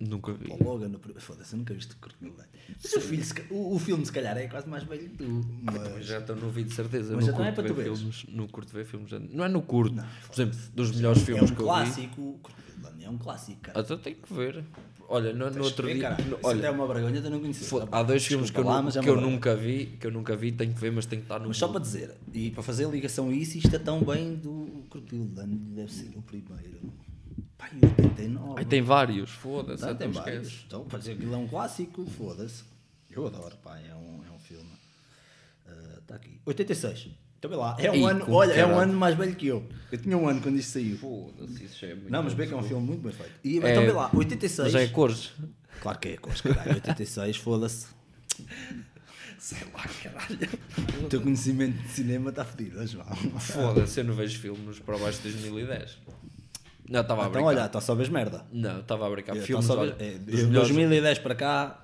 Nunca 0.00 0.32
vi. 0.32 0.50
O 0.50 0.62
Logan, 0.62 0.88
no 0.88 0.98
foda-se, 1.20 1.54
eu 1.54 1.58
nunca 1.58 1.74
viste 1.74 1.92
o 1.92 1.96
Crocodilo 1.96 2.32
Dundee. 2.32 2.48
Mas 2.82 2.92
o, 2.92 3.00
filho, 3.00 3.24
o, 3.50 3.74
o 3.76 3.78
filme, 3.78 4.04
se 4.04 4.12
calhar, 4.12 4.36
é 4.36 4.46
quase 4.48 4.68
mais 4.68 4.82
velho 4.84 5.08
que 5.08 5.16
tu. 5.16 5.44
Mas, 5.62 6.06
Já 6.06 6.18
estou 6.18 6.36
no 6.36 6.50
vídeo 6.50 6.68
de 6.70 6.74
certeza. 6.74 7.14
Mas 7.14 7.26
não 7.26 7.34
então 7.34 7.44
é 7.44 7.52
curto 7.52 7.56
para 7.56 7.68
tu 7.68 7.74
ver 7.74 7.96
filmes. 7.96 8.26
Não 8.28 8.46
curto 8.48 8.72
ver 8.72 8.84
filmes. 8.84 9.12
Não 9.32 9.44
é 9.44 9.48
no 9.48 9.62
curto. 9.62 9.94
Por 9.94 10.34
exemplo, 10.34 10.58
dos 10.74 10.90
melhores 10.94 11.22
é 11.22 11.24
filmes 11.24 11.50
um 11.50 11.54
que 11.54 11.60
eu 11.60 11.66
vi. 11.66 11.70
clássico. 11.70 12.20
O 12.20 12.38
Crocodilo 12.38 12.78
Dundee 12.90 13.04
é 13.04 13.10
um 13.10 13.18
clássico, 13.18 13.60
cara. 13.60 13.80
Até 13.80 13.96
tenho 13.96 14.16
que 14.16 14.32
ver. 14.34 14.64
Olha, 15.10 15.32
no, 15.32 15.50
no 15.50 15.64
outro 15.64 15.86
ver, 15.86 15.94
dia. 15.94 16.02
caralho. 16.10 16.24
no- 16.28 16.38
olha, 16.42 16.66
é 16.66 16.70
uma 16.70 16.86
vergonha 16.86 17.20
de 17.22 17.30
não 17.30 17.40
conhecer. 17.40 17.64
fo- 17.64 17.80
Tá 17.80 17.98
há 17.98 18.02
dois 18.02 18.26
filmes 18.26 18.50
que 18.50 18.58
eu, 18.60 18.64
lá, 18.64 18.84
é 18.86 19.00
que 19.00 19.08
eu 19.08 19.18
nunca 19.18 19.56
vi, 19.56 19.86
que 19.98 20.06
eu 20.06 20.10
nunca 20.10 20.36
vi, 20.36 20.52
tenho 20.52 20.74
que 20.74 20.78
ver, 20.78 20.92
mas 20.92 21.06
tem 21.06 21.18
que 21.20 21.24
estar 21.24 21.38
no. 21.38 21.48
Mas 21.48 21.56
só 21.56 21.66
para 21.68 21.80
dizer, 21.80 22.14
e 22.34 22.50
para 22.50 22.62
fazer 22.62 22.84
a 22.84 22.88
ligação 22.88 23.30
a 23.30 23.32
isso, 23.32 23.56
isto 23.56 23.74
é 23.74 23.78
tão 23.78 24.02
bem 24.02 24.34
do 24.36 24.84
Dundee, 24.94 25.46
deve 25.74 25.90
ser 25.90 26.10
o 26.14 26.20
primeiro. 26.20 26.92
Pai, 27.56 27.70
89. 27.82 28.54
Ai, 28.58 28.64
tem 28.66 28.82
vários, 28.82 29.30
foda-se. 29.30 29.82
Então 29.82 29.96
tem 29.96 30.10
vários. 30.10 30.64
Então, 30.66 30.84
para 30.84 30.98
dizer 30.98 31.12
aquilo 31.12 31.34
é 31.34 31.38
um 31.38 31.48
clássico, 31.48 32.04
foda-se. 32.06 32.64
Eu 33.10 33.26
adoro, 33.26 33.56
pá, 33.64 33.78
é 33.78 33.94
um, 33.94 34.20
é 34.28 34.30
um 34.30 34.38
filme. 34.38 34.68
Está 36.00 36.16
aqui. 36.16 36.40
86. 36.44 37.08
Então 37.38 37.48
vê 37.50 37.56
lá, 37.56 37.76
é 37.78 37.90
um 37.90 37.94
Ei, 37.94 38.04
ano, 38.04 38.24
olha, 38.28 38.52
é 38.52 38.64
um 38.64 38.68
caralho. 38.70 38.82
ano 38.90 38.92
mais 38.98 39.16
velho 39.16 39.34
que 39.36 39.46
eu. 39.46 39.64
Eu 39.92 39.98
tinha 39.98 40.18
um 40.18 40.28
ano 40.28 40.40
quando 40.40 40.56
isto 40.56 40.72
saiu. 40.72 40.98
Foda-se, 40.98 41.64
isso 41.64 41.78
já 41.80 41.86
é 41.88 41.94
muito 41.94 42.10
Não, 42.10 42.22
mas 42.22 42.32
vê 42.32 42.46
que 42.46 42.52
é 42.52 42.56
um 42.56 42.62
filme 42.62 42.84
muito 42.86 43.00
bem 43.02 43.12
feito. 43.12 43.32
E, 43.44 43.58
É, 43.60 43.70
então 43.70 43.82
vê 43.84 43.92
lá, 43.92 44.10
86. 44.12 44.72
Mas 44.72 44.82
é 44.82 44.86
cores. 44.88 45.30
Claro 45.80 45.98
que 46.00 46.08
é, 46.08 46.16
cores, 46.16 46.40
caralho. 46.40 46.74
86, 46.74 47.36
foda-se. 47.36 47.86
Sei 49.38 49.58
lá, 49.72 49.84
caralho. 50.02 50.38
O 51.04 51.08
teu 51.08 51.20
conhecimento 51.20 51.80
de 51.80 51.88
cinema 51.90 52.30
está 52.30 52.44
fedido, 52.44 52.84
João. 52.86 53.06
Foda-se, 53.38 54.00
eu 54.00 54.04
não 54.04 54.14
vejo 54.14 54.38
filmes 54.40 54.80
para 54.80 54.98
baixo 54.98 55.18
de 55.22 55.30
2010. 55.30 55.98
Não, 56.90 57.00
estava 57.02 57.20
a 57.22 57.28
Então, 57.28 57.32
brincar. 57.32 57.46
olha, 57.46 57.66
está 57.66 57.80
só 57.80 57.94
vês 57.94 58.08
merda. 58.08 58.44
Não, 58.52 58.80
estava 58.80 59.06
a 59.06 59.10
brincar. 59.10 59.34
Então, 59.36 59.46
Filmes, 59.46 59.66
só 59.66 59.78
olha, 59.78 59.94
é, 60.00 60.12
dos 60.18 60.40
de 60.40 60.46
melhores- 60.46 60.68
2010 60.70 61.18
para 61.20 61.34
cá, 61.36 61.82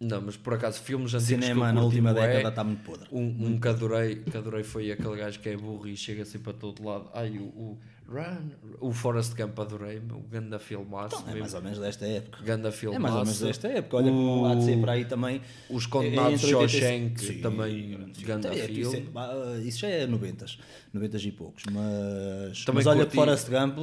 Não, 0.00 0.20
mas 0.20 0.36
por 0.36 0.52
acaso, 0.54 0.82
filmes 0.82 1.14
antigos 1.14 1.44
cinema 1.46 1.72
na 1.72 1.82
última 1.82 2.12
bué, 2.12 2.26
década 2.26 2.48
está 2.48 2.64
muito 2.64 2.82
podre. 2.82 3.08
Um, 3.12 3.46
um 3.46 3.60
que, 3.60 3.68
adorei, 3.68 4.16
que 4.16 4.36
adorei 4.36 4.62
foi 4.64 4.90
aquele 4.90 5.16
gajo 5.16 5.38
que 5.40 5.48
é 5.48 5.56
burro 5.56 5.86
e 5.86 5.96
chega 5.96 6.22
assim 6.22 6.38
para 6.38 6.52
todo 6.52 6.84
lado. 6.84 7.08
Ai, 7.14 7.38
o, 7.38 7.42
o 7.44 7.78
Run, 8.06 8.50
o 8.80 8.92
Forrest 8.92 9.34
Gump 9.34 9.58
adorei, 9.58 9.98
o 9.98 10.18
ganda 10.28 10.58
filmaço. 10.58 11.16
É 11.22 11.26
mesmo. 11.26 11.40
mais 11.40 11.54
ou 11.54 11.62
menos 11.62 11.78
desta 11.78 12.06
época. 12.06 12.42
Ganda 12.44 12.68
É 12.68 12.72
filmaço. 12.72 13.00
mais 13.02 13.14
ou 13.14 13.20
menos 13.24 13.40
desta 13.40 13.68
época. 13.68 13.96
Olha, 13.96 14.10
como 14.10 14.46
há 14.46 14.54
de 14.56 14.64
ser 14.64 14.80
para 14.80 14.92
aí 14.92 15.04
também. 15.06 15.40
Os 15.70 15.84
é 15.86 15.88
Condenados 15.88 16.44
86 16.44 16.70
Shawshank, 16.70 17.20
Sim, 17.24 17.40
também 17.40 18.12
ganda 18.20 18.48
É, 18.48 18.70
isso, 18.70 18.90
filme. 18.90 19.08
é, 19.14 19.18
ah, 19.18 19.60
isso 19.64 19.78
já 19.78 19.88
é 19.88 20.06
90, 20.06 20.44
90 20.92 21.16
e 21.18 21.32
poucos. 21.32 21.62
Mas, 21.70 22.64
Também 22.64 22.84
mas 22.84 22.86
olha, 22.88 22.98
curti- 23.06 23.14
Forrest 23.16 23.48
Gump, 23.48 23.78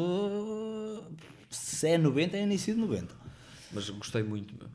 se 1.50 1.88
é 1.88 1.98
90, 1.98 2.38
é 2.38 2.44
início 2.44 2.74
de 2.76 2.80
90. 2.82 3.16
Mas 3.72 3.90
gostei 3.90 4.22
muito, 4.24 4.54
meu. 4.60 4.68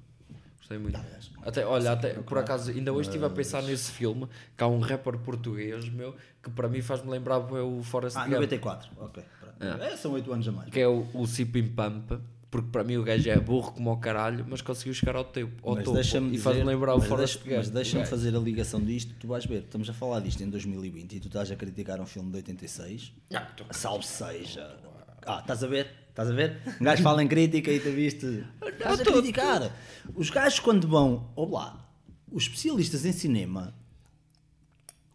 Gostei 0.59 0.79
muito. 0.79 0.99
Até, 1.47 1.65
olha, 1.65 1.93
até, 1.93 2.11
por 2.15 2.39
acaso, 2.39 2.71
ainda 2.73 2.93
hoje 2.93 3.09
estive 3.09 3.25
a 3.25 3.31
pensar 3.31 3.63
nesse 3.63 3.93
filme, 3.93 4.27
que 4.57 4.65
há 4.65 4.67
um 4.67 4.81
rapper 4.81 5.17
português, 5.19 5.89
meu, 5.89 6.15
que 6.43 6.51
para 6.51 6.69
mim 6.69 6.83
faz-me 6.83 7.09
lembrar 7.11 7.39
o 7.39 7.83
Forrest 7.85 8.17
Ah, 8.17 8.23
Gump. 8.25 8.33
94, 8.35 8.91
ok. 8.99 9.23
pronto. 9.41 9.83
É, 9.83 9.97
são 9.97 10.13
8 10.13 10.33
anos 10.33 10.49
a 10.49 10.53
mais. 10.53 10.71
que 10.71 10.81
é 10.81 10.89
o, 10.89 11.07
o 11.15 11.27
Sipim 11.27 11.69
Pump, 11.69 12.21
porque 12.51 12.69
para 12.71 12.83
mim 12.85 12.97
o 12.97 13.03
gajo 13.05 13.29
é 13.31 13.39
burro 13.39 13.73
como 13.73 13.91
ao 13.91 13.97
caralho, 13.99 14.45
mas 14.49 14.61
conseguiu 14.61 14.93
chegar 14.95 15.15
ao, 15.15 15.25
teu, 15.25 15.49
ao 15.63 15.77
topo 15.77 15.99
e 16.33 16.39
faz-me 16.39 16.65
lembrar 16.65 16.95
o 16.97 17.01
Forrest 17.01 17.43
Gump. 17.45 17.57
Mas 17.59 17.69
o 17.69 17.73
deixa-me 17.73 18.05
fazer 18.07 18.35
a 18.35 18.39
ligação 18.39 18.81
disto, 18.81 19.15
tu 19.21 19.29
vais 19.29 19.45
ver. 19.47 19.59
Estamos 19.63 19.89
a 19.89 19.93
falar 19.93 20.21
disto 20.21 20.43
em 20.43 20.49
2020 20.51 21.13
e 21.17 21.21
tu 21.21 21.29
estás 21.29 21.51
a 21.51 21.57
criticar 21.57 22.01
um 22.01 22.07
filme 22.07 22.31
de 22.31 22.37
86. 22.39 23.13
Ah, 23.33 23.41
tô- 23.57 23.65
Salve 23.71 24.05
seja. 24.07 24.77
Ah, 25.25 25.39
estás 25.41 25.63
a 25.63 25.67
ver? 25.67 25.91
Estás 26.17 26.31
a 26.31 26.33
ver? 26.33 26.63
Um 26.81 26.85
gajo 26.87 27.03
fala 27.03 27.23
em 27.23 27.29
crítica 27.29 27.71
e 27.71 27.79
tu 27.79 27.91
viste. 27.91 28.43
Estás 28.67 29.01
a 29.01 29.05
criticar. 29.05 29.71
Os 30.15 30.31
gajos, 30.31 30.59
quando 30.59 30.89
vão. 30.89 31.31
Olá, 31.37 31.87
os 32.33 32.45
especialistas 32.45 33.05
em 33.05 33.13
cinema, 33.13 33.75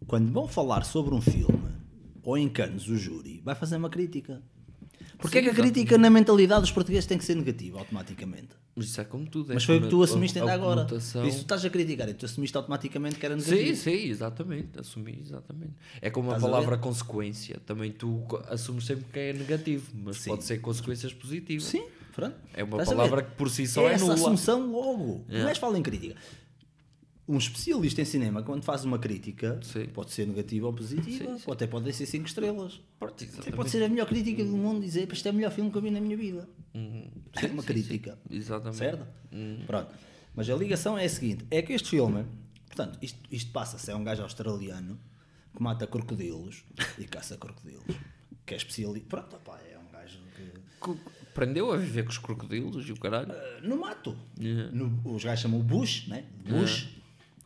quando 0.06 0.30
vão 0.30 0.46
falar 0.46 0.84
sobre 0.84 1.12
um 1.12 1.20
filme, 1.20 1.72
ou 2.22 2.38
em 2.38 2.48
Cannes 2.48 2.86
o 2.86 2.96
júri, 2.96 3.42
vai 3.44 3.56
fazer 3.56 3.78
uma 3.78 3.90
crítica. 3.90 4.40
Porquê 5.18 5.38
é 5.38 5.42
que 5.42 5.50
a 5.50 5.54
crítica 5.54 5.98
na 5.98 6.08
mentalidade 6.08 6.60
dos 6.60 6.70
portugueses 6.70 7.04
tem 7.04 7.18
que 7.18 7.24
ser 7.24 7.34
negativa 7.34 7.80
automaticamente? 7.80 8.61
Mas 8.74 8.86
isso 8.86 9.00
é 9.00 9.04
como 9.04 9.26
tudo. 9.28 9.52
é 9.52 9.54
Mas 9.54 9.64
foi 9.64 9.76
o 9.78 9.82
que 9.82 9.88
tu 9.88 10.00
a- 10.00 10.04
assumiste 10.04 10.38
a 10.38 10.42
ainda 10.42 10.54
agora. 10.54 10.76
conotação- 10.86 11.26
isso 11.26 11.38
tu 11.38 11.42
estás 11.42 11.62
a 11.64 11.68
criticar 11.68 12.08
e 12.08 12.14
tu 12.14 12.24
assumiste 12.24 12.56
automaticamente 12.56 13.16
que 13.16 13.26
era 13.26 13.36
negativo. 13.36 13.58
Sim, 13.68 13.74
sim, 13.74 14.08
exatamente. 14.08 14.78
Assumi, 14.80 15.18
exatamente. 15.20 15.74
É 16.00 16.08
como 16.08 16.30
a 16.30 16.36
Estás 16.36 16.44
a 16.44 16.54
palavra 16.54 16.78
consequência. 16.78 17.60
Também 17.66 17.92
tu 17.92 18.24
assumes 18.48 18.86
sempre 18.86 19.04
que 19.12 19.18
é 19.18 19.32
negativo, 19.34 19.90
mas 19.94 20.16
Sim. 20.18 20.30
pode 20.30 20.44
ser 20.44 20.58
consequências 20.60 21.12
positivas. 21.12 21.64
Sim, 21.64 21.84
pronto. 22.14 22.34
É 22.54 22.64
uma 22.64 22.78
Estás 22.80 22.88
a 22.88 22.92
palavra 22.96 23.22
que 23.22 23.30
por 23.36 23.50
si 23.50 23.66
só 23.66 23.86
é 23.88 23.92
Essa 23.92 24.04
nula. 24.04 24.14
assunção 24.14 24.72
logo. 24.72 25.22
Yeah. 25.28 25.42
Não 25.42 25.48
és 25.50 25.58
fala 25.58 25.78
em 25.78 25.82
crítica. 25.82 26.16
Um 27.32 27.38
especialista 27.38 28.02
em 28.02 28.04
cinema, 28.04 28.42
quando 28.42 28.62
faz 28.62 28.84
uma 28.84 28.98
crítica, 28.98 29.58
Sim. 29.62 29.86
pode 29.86 30.10
ser 30.12 30.26
negativa 30.26 30.66
ou 30.66 30.72
positiva, 30.72 31.32
Sim, 31.32 31.38
sim. 31.38 31.44
ou 31.46 31.52
até 31.54 31.66
pode 31.66 31.90
ser 31.92 32.04
5 32.06 32.26
estrelas. 32.26 32.80
Pronto, 32.98 33.24
Até 33.38 33.50
pode 33.50 33.70
ser 33.70 33.82
a 33.82 33.88
melhor 33.88 34.06
crítica 34.06 34.44
do 34.44 34.56
mundo 34.56 34.80
dizer 34.82 35.06
"Pá, 35.06 35.14
isto 35.14 35.26
é 35.28 35.30
o 35.30 35.34
melhor 35.34 35.50
filme 35.50 35.70
que 35.70 35.78
eu 35.78 35.82
vi 35.82 35.90
na 35.90 36.00
minha 36.00 36.16
vida. 36.16 36.48
Uhum. 36.74 37.10
É 37.42 37.46
uma 37.46 37.62
crítica. 37.62 38.18
Exatamente. 38.30 38.76
Certo? 38.78 39.06
Pronto. 39.66 39.90
Mas 40.34 40.48
a 40.50 40.54
ligação 40.56 40.98
é 40.98 41.04
a 41.04 41.08
seguinte: 41.08 41.44
é 41.50 41.62
que 41.62 41.72
este 41.72 41.88
filme, 41.90 42.24
portanto, 42.66 42.98
isto, 43.02 43.18
isto 43.30 43.50
passa-se, 43.50 43.90
é 43.90 43.94
um 43.96 44.04
gajo 44.04 44.22
australiano 44.22 44.98
que 45.56 45.62
mata 45.62 45.86
crocodilos 45.86 46.64
e 46.98 47.04
caça 47.04 47.36
crocodilos. 47.38 47.96
Que 48.44 48.54
é 48.54 48.56
especialista. 48.56 49.08
Pronto, 49.08 49.36
opá, 49.36 49.58
é 49.70 49.78
um 49.78 49.90
gajo 49.92 50.18
que. 50.36 50.60
Co- 50.80 50.98
Aprendeu 51.30 51.72
a 51.72 51.76
viver 51.78 52.02
com 52.04 52.10
os 52.10 52.18
crocodilos 52.18 52.86
e 52.86 52.92
o 52.92 52.96
caralho. 53.00 53.30
Uh, 53.32 53.66
no 53.66 53.78
mato. 53.78 54.14
No- 54.72 55.00
os 55.14 55.24
gajos 55.24 55.40
chamam 55.42 55.60
o 55.60 55.62
bush, 55.62 56.06
né? 56.08 56.24
Bush, 56.46 56.88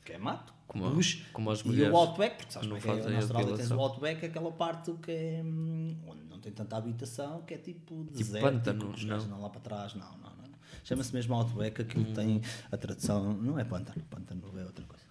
que 0.07 0.13
é 0.13 0.19
mato. 0.19 0.55
Como 0.67 0.91
bush. 0.91 1.25
como 1.33 1.51
as 1.51 1.61
e 1.61 1.69
mulheres 1.69 1.93
o 1.93 1.97
outback, 1.97 2.37
porque 2.37 2.53
sabes 2.53 2.69
não 2.69 2.81
como 2.81 2.93
é 2.93 3.01
que 3.01 3.07
é, 3.07 3.11
na 3.11 3.17
Austrália 3.17 3.57
tens 3.57 3.71
o 3.71 3.81
outback, 3.81 4.27
aquela 4.27 4.53
parte 4.53 4.93
que 4.95 5.11
é 5.11 5.43
hum, 5.45 5.97
onde 6.07 6.25
não 6.25 6.41
tem 6.41 6.53
tanta 6.53 6.77
habitação, 6.77 7.43
que 7.43 7.55
é 7.55 7.59
tipo 7.59 8.05
deserto. 8.05 8.43
pântano, 8.43 8.91
os 8.91 9.05
não? 9.05 9.17
andam 9.17 9.43
lá 9.43 9.51
para 9.51 9.61
trás, 9.61 9.95
não, 9.95 10.11
não, 10.13 10.31
não. 10.31 10.43
não. 10.43 10.59
Chama-se 10.83 11.15
mesmo 11.15 11.35
outback, 11.35 11.83
aquilo 11.83 12.13
tem 12.13 12.41
a 12.71 12.77
tradução, 12.77 13.33
não 13.35 13.59
é 13.59 13.65
pântano, 13.65 14.03
pântano 14.11 14.43
é 14.59 14.65
outra 14.65 14.85
coisa. 14.85 15.07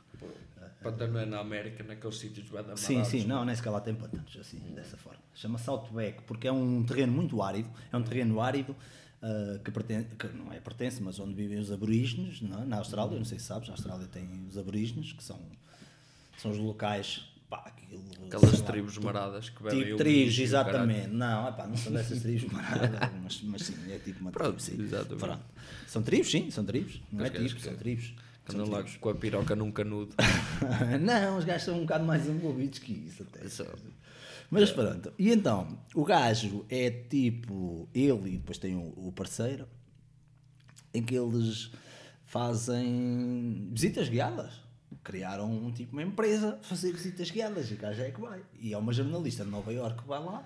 Pantano 0.84 1.17
é 1.17 1.26
na 1.26 1.39
América, 1.39 1.84
naqueles 1.84 2.19
sítios 2.19 2.47
bem 2.47 2.59
amarados. 2.59 2.84
Sim, 2.84 3.03
sim, 3.03 3.26
não, 3.26 3.43
nem 3.43 3.55
sequer 3.55 3.72
lá 3.72 3.81
tem 3.81 3.95
pântanos, 3.95 4.38
assim, 4.39 4.59
dessa 4.76 4.95
forma. 4.95 5.19
Chama-se 5.34 5.67
Outback, 5.67 6.22
porque 6.23 6.47
é 6.47 6.51
um 6.51 6.84
terreno 6.84 7.11
muito 7.11 7.41
árido, 7.41 7.67
é 7.91 7.97
um 7.97 8.03
terreno 8.03 8.39
árido 8.39 8.76
ah, 9.26 9.60
que, 9.64 9.72
pertence, 9.72 10.07
que 10.19 10.27
não 10.27 10.53
é 10.53 10.60
pertence, 10.60 11.02
mas 11.02 11.19
onde 11.19 11.34
vivem 11.34 11.57
os 11.57 11.72
aborígenes, 11.72 12.43
é? 12.43 12.65
na 12.65 12.77
Austrália, 12.77 13.18
não 13.18 13.26
sei 13.26 13.39
se 13.39 13.45
sabes, 13.45 13.68
a 13.69 13.72
Austrália 13.72 14.06
tem 14.06 14.30
os 14.47 14.56
aborígenes, 14.56 15.14
que 15.14 15.23
são, 15.23 15.39
são 16.38 16.52
os 16.52 16.60
locais, 16.60 17.23
pá, 17.49 17.64
aquilo, 17.65 18.03
Aquelas 18.27 18.60
lá, 18.60 18.68
tribos 18.68 18.97
maradas 18.99 19.49
que 19.49 19.64
bebem 19.64 19.84
Tipo 19.84 19.97
tribos, 19.97 20.38
exatamente. 20.38 21.07
Não, 21.07 21.49
epá, 21.49 21.65
não 21.65 21.76
são 21.76 21.91
dessas 21.91 22.22
tribos 22.22 22.52
maradas, 22.53 22.99
mas, 23.23 23.41
mas 23.41 23.61
sim, 23.64 23.91
é 23.91 23.97
tipo 23.97 24.19
uma 24.22 24.31
Pronto, 24.31 24.64
tribo, 24.64 24.88
sim. 24.88 25.18
Pronto. 25.18 25.43
São 25.88 26.03
tribos, 26.03 26.30
sim, 26.30 26.52
são 26.52 26.64
tribos. 26.64 27.02
Não 27.11 27.23
Os 27.23 27.26
é 27.26 27.34
gajos 27.34 27.47
tribos, 27.47 27.64
são 27.64 27.76
tribos. 27.77 28.14
Que 28.45 28.52
São 28.52 28.61
Andam 28.61 28.73
lá 28.73 28.84
tribos. 28.84 28.99
com 29.02 29.10
a 29.10 29.15
piroca 29.15 29.56
num 29.56 29.72
canudo. 29.72 30.14
não, 31.02 31.39
os 31.39 31.45
gajos 31.45 31.64
são 31.64 31.77
um 31.77 31.81
bocado 31.81 32.06
mais 32.06 32.27
envolvidos 32.27 32.77
que 32.77 32.93
isso 32.93 33.23
até. 33.23 33.43
Isso. 33.43 33.65
Mas 34.49 34.72
pronto. 34.72 35.11
E 35.17 35.31
então, 35.31 35.67
o 35.93 36.03
gajo 36.03 36.65
é 36.69 36.89
tipo 36.89 37.89
ele 37.93 38.34
e 38.34 38.38
depois 38.38 38.57
tem 38.57 38.76
o, 38.76 38.93
o 39.07 39.11
parceiro 39.11 39.67
em 40.93 41.03
que 41.03 41.15
eles 41.15 41.72
fazem 42.26 43.69
visitas 43.72 44.09
guiadas. 44.09 44.53
Criaram 45.03 45.51
um 45.51 45.72
tipo 45.72 45.93
uma 45.93 46.03
empresa 46.03 46.57
fazer 46.61 46.91
visitas 46.91 47.30
guiadas 47.30 47.69
e 47.69 47.73
o 47.73 47.77
gajo 47.77 48.01
é 48.01 48.11
que 48.11 48.22
vai. 48.22 48.41
E 48.59 48.73
é 48.73 48.77
uma 48.77 48.93
jornalista 48.93 49.43
de 49.43 49.49
Nova 49.51 49.72
Iorque 49.73 50.01
que 50.01 50.07
vai 50.07 50.23
lá 50.23 50.45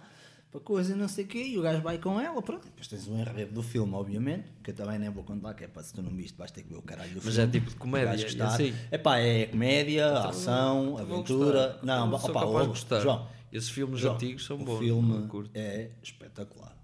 para 0.51 0.59
coisa 0.61 0.93
e 0.93 0.95
não 0.95 1.07
sei 1.07 1.25
o 1.25 1.27
quê, 1.27 1.43
e 1.43 1.57
o 1.59 1.61
gajo 1.61 1.79
vai 1.81 1.99
com 1.99 2.19
ela, 2.19 2.41
pronto. 2.41 2.63
Depois 2.65 2.87
tens 2.87 3.07
um 3.07 3.19
enredo 3.19 3.53
do 3.53 3.61
filme, 3.61 3.93
obviamente, 3.93 4.45
que 4.63 4.71
eu 4.71 4.75
também 4.75 4.97
nem 4.97 5.09
vou 5.11 5.23
contar, 5.23 5.53
que 5.53 5.63
é 5.63 5.67
para 5.67 5.83
se 5.83 5.93
tu 5.93 6.01
não 6.01 6.09
viste, 6.09 6.35
vais 6.35 6.49
ter 6.49 6.63
que 6.63 6.69
ver 6.69 6.77
o 6.77 6.81
caralho 6.81 7.11
do 7.11 7.21
Mas 7.23 7.35
filme. 7.35 7.47
é 7.49 7.51
tipo 7.51 7.69
de 7.69 7.75
comédia, 7.75 8.23
gostar. 8.23 8.47
assim? 8.47 8.73
Epá, 8.91 9.19
é 9.19 9.45
comédia, 9.45 10.11
ação, 10.17 10.97
Eu 10.97 11.05
vou 11.05 11.17
aventura. 11.17 11.79
Não, 11.83 12.09
capaz 12.09 12.49
ó, 12.49 12.65
gostar. 12.65 12.99
João, 12.99 13.27
Esses 13.51 13.69
filmes 13.69 13.99
João, 14.01 14.15
antigos 14.15 14.45
são 14.45 14.57
o 14.57 14.65
bons. 14.65 14.81
eu 14.85 15.01
filme 15.01 15.49
é 15.53 15.91
espetacular. 16.03 16.78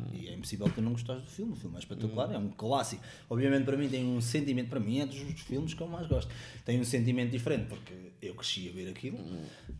Pá, 0.00 0.02
E 0.12 0.28
é 0.28 0.34
impossível 0.34 0.68
tu 0.74 0.80
não 0.82 0.92
gostares 0.92 1.22
do 1.22 1.30
filme. 1.30 1.52
O 1.52 1.56
filme 1.56 1.76
é 1.76 1.78
espetacular, 1.78 2.32
é 2.32 2.38
um 2.38 2.48
clássico. 2.48 3.02
Obviamente, 3.28 3.64
para 3.64 3.76
mim, 3.76 3.88
tem 3.88 4.04
um 4.04 4.20
sentimento. 4.20 4.68
Para 4.68 4.80
mim, 4.80 5.00
é 5.00 5.06
dos 5.06 5.18
filmes 5.40 5.74
que 5.74 5.80
eu 5.80 5.86
mais 5.88 6.06
gosto. 6.06 6.30
Tem 6.64 6.80
um 6.80 6.84
sentimento 6.84 7.30
diferente, 7.30 7.66
porque 7.68 7.92
eu 8.22 8.34
cresci 8.34 8.68
a 8.68 8.72
ver 8.72 8.88
aquilo, 8.88 9.18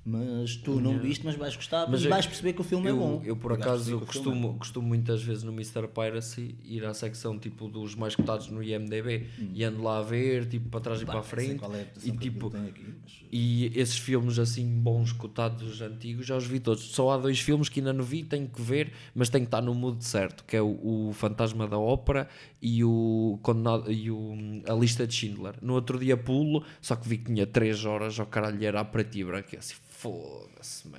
mas 0.04 0.56
tu 0.56 0.80
não 0.80 0.98
viste, 0.98 1.24
mas 1.24 1.34
vais 1.34 1.56
gostar 1.56 1.88
Mas 1.90 2.04
eu- 2.04 2.10
vais 2.10 2.26
perceber 2.26 2.52
que 2.52 2.60
o 2.60 2.64
filme 2.64 2.88
eu, 2.88 2.94
é 2.94 2.98
bom. 2.98 3.22
Eu, 3.24 3.36
por 3.36 3.52
acaso, 3.52 3.96
que 3.98 4.02
é 4.04 4.06
costumo, 4.06 4.52
bom. 4.52 4.58
costumo 4.58 4.86
muitas 4.88 5.22
vezes 5.22 5.42
no 5.44 5.52
Mr. 5.52 5.88
Piracy 5.88 6.54
ir 6.64 6.84
à 6.84 6.92
secção 6.92 7.38
tipo 7.38 7.68
dos 7.68 7.94
mais 7.94 8.14
cotados 8.14 8.48
no 8.48 8.62
IMDB 8.62 9.26
e 9.54 9.64
ando 9.64 9.82
lá 9.82 9.98
a 9.98 10.02
ver, 10.02 10.46
tipo 10.46 10.68
para 10.68 10.80
trás 10.80 11.00
e 11.00 11.04
Hum. 11.04 11.06
Para 11.06 11.20
a 11.20 11.22
frente. 11.22 11.62
é 11.64 11.86
e 12.04 12.10
que 12.12 12.18
tipo, 12.18 12.48
aqui, 12.48 12.84
mas- 13.02 13.24
E 13.36 13.72
esses 13.74 13.96
filmes 13.98 14.38
assim 14.38 14.64
bons, 14.80 15.10
cotados, 15.12 15.80
antigos, 15.80 16.26
já 16.26 16.36
os 16.36 16.46
vi 16.46 16.60
todos. 16.60 16.82
Só 16.84 17.10
há 17.10 17.18
dois 17.18 17.40
filmes 17.40 17.68
que 17.68 17.80
ainda 17.80 17.92
não 17.92 18.04
vi, 18.04 18.22
tenho 18.22 18.46
que 18.48 18.60
ver, 18.62 18.92
mas 19.14 19.28
tenho 19.28 19.44
que 19.44 19.48
estar 19.48 19.60
no 19.62 19.74
mood 19.74 20.03
certo, 20.06 20.44
que 20.44 20.56
é 20.56 20.62
o, 20.62 21.08
o 21.08 21.12
Fantasma 21.12 21.66
da 21.66 21.78
Ópera 21.78 22.28
e 22.60 22.84
o, 22.84 23.38
condenado, 23.42 23.90
e 23.90 24.10
o 24.10 24.34
A 24.68 24.74
Lista 24.74 25.06
de 25.06 25.14
Schindler. 25.14 25.54
No 25.60 25.74
outro 25.74 25.98
dia 25.98 26.16
pulo, 26.16 26.64
só 26.80 26.96
que 26.96 27.08
vi 27.08 27.18
que 27.18 27.32
tinha 27.32 27.46
3 27.46 27.84
horas, 27.84 28.18
ao 28.18 28.26
caralho, 28.26 28.64
era 28.64 28.80
a 28.80 28.84
preto 28.84 29.16
e 29.16 29.24
branco. 29.24 29.54
E 29.54 29.58
assim, 29.58 29.74
foda-se, 29.88 30.88
man. 30.88 30.98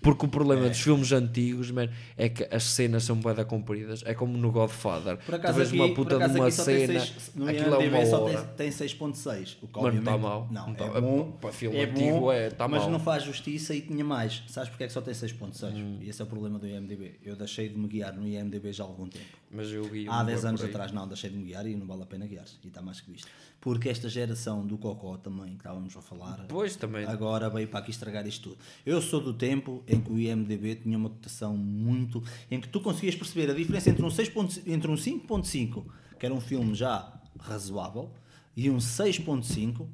Porque 0.00 0.24
o 0.24 0.28
problema 0.28 0.66
É. 0.66 0.68
dos 0.70 0.80
filmes 0.80 1.12
antigos, 1.12 1.70
man, 1.70 1.88
é 2.16 2.28
que 2.28 2.46
as 2.50 2.62
cenas 2.64 3.04
são 3.04 3.16
bem 3.16 3.34
compridas. 3.44 4.02
É 4.06 4.14
como 4.14 4.36
no 4.38 4.50
Godfather. 4.50 5.16
Por 5.18 5.24
tu 5.26 5.34
acaso 5.34 5.58
vês 5.58 5.68
aqui, 5.68 5.78
uma 5.78 5.94
puta 5.94 6.16
de 6.18 6.24
uma 6.38 6.50
cena, 6.50 7.00
seis- 7.00 7.30
no 7.34 7.48
aquilo 7.48 7.74
é 7.74 7.88
uma 7.88 8.06
só 8.06 8.24
hora. 8.24 8.42
tem, 8.42 8.70
tem 8.70 8.70
6.6, 8.70 9.58
o 9.62 9.66
que 9.68 9.80
Mas 9.80 9.94
não 9.94 10.02
tá 10.02 10.14
obviamente- 10.14 10.20
mal. 10.22 10.48
Não, 10.50 10.66
Não 10.68 10.74
tá- 10.74 10.84
é 10.86 11.00
bom, 11.00 11.32
para 11.40 11.52
filme 11.52 11.76
é 11.76 11.84
antigo 11.84 12.20
bom, 12.20 12.32
é- 12.32 12.50
tá 12.50 12.66
mas 12.66 12.82
mal. 12.82 12.90
não 12.90 12.98
faz 13.00 13.24
justiça 13.24 13.74
e 13.74 13.80
tinha 13.82 14.04
mais. 14.04 14.42
Sabes 14.48 14.70
porque 14.70 14.84
é 14.84 14.86
que 14.86 14.92
só 14.92 15.00
tem 15.02 15.12
6.6? 15.12 15.74
Hum. 15.74 15.98
E 16.00 16.08
esse 16.08 16.20
é 16.20 16.24
o 16.24 16.28
problema 16.28 16.58
do 16.58 16.66
IMDB. 16.66 17.16
Eu 17.22 17.36
deixei 17.36 17.68
de 17.68 17.76
me 17.78 17.86
guiar 17.88 18.14
no 18.14 18.26
IMDB 18.26 18.72
já 18.72 18.84
há 18.84 18.86
algum 18.86 19.06
tempo. 19.06 19.24
Mas 19.50 19.70
eu 19.70 19.84
Há 20.08 20.22
um 20.22 20.26
10 20.26 20.40
por 20.40 20.46
anos 20.48 20.64
atrás 20.64 20.92
não, 20.92 21.06
deixei 21.06 21.30
de 21.30 21.36
me 21.36 21.44
guiar 21.44 21.66
e 21.66 21.74
não 21.76 21.86
vale 21.86 22.02
a 22.02 22.06
pena 22.06 22.26
guiar-se. 22.26 22.56
E 22.64 22.68
está 22.68 22.80
mais 22.82 23.00
que 23.00 23.10
visto. 23.10 23.28
Porque 23.60 23.88
esta 23.88 24.08
geração 24.08 24.64
do 24.66 24.78
Cocó 24.78 25.16
também, 25.16 25.50
que 25.50 25.56
estávamos 25.56 25.96
a 25.96 26.00
falar, 26.02 26.44
Pois 26.48 26.76
também. 26.76 27.04
agora 27.06 27.50
veio 27.50 27.66
para 27.66 27.80
aqui 27.80 27.90
estragar 27.90 28.26
isto 28.26 28.50
tudo. 28.50 28.58
Eu 28.84 29.02
sou 29.02 29.20
do 29.20 29.34
tempo 29.34 29.82
em 29.88 30.00
que 30.00 30.12
o 30.12 30.18
IMDB 30.18 30.76
tinha 30.76 30.96
uma 30.96 31.10
cotação 31.10 31.56
muito. 31.56 32.22
em 32.50 32.60
que 32.60 32.68
tu 32.68 32.80
conseguias 32.80 33.16
perceber 33.16 33.50
a 33.50 33.54
diferença 33.54 33.90
entre 33.90 34.04
um, 34.04 34.10
6 34.10 34.28
ponto- 34.28 34.60
entre 34.66 34.88
um 34.90 34.94
5.5, 34.96 35.84
que 36.18 36.24
era 36.26 36.34
um 36.34 36.40
filme 36.40 36.74
já 36.74 37.20
razoável, 37.40 38.12
e 38.56 38.70
um 38.70 38.76
6.5 38.78 39.88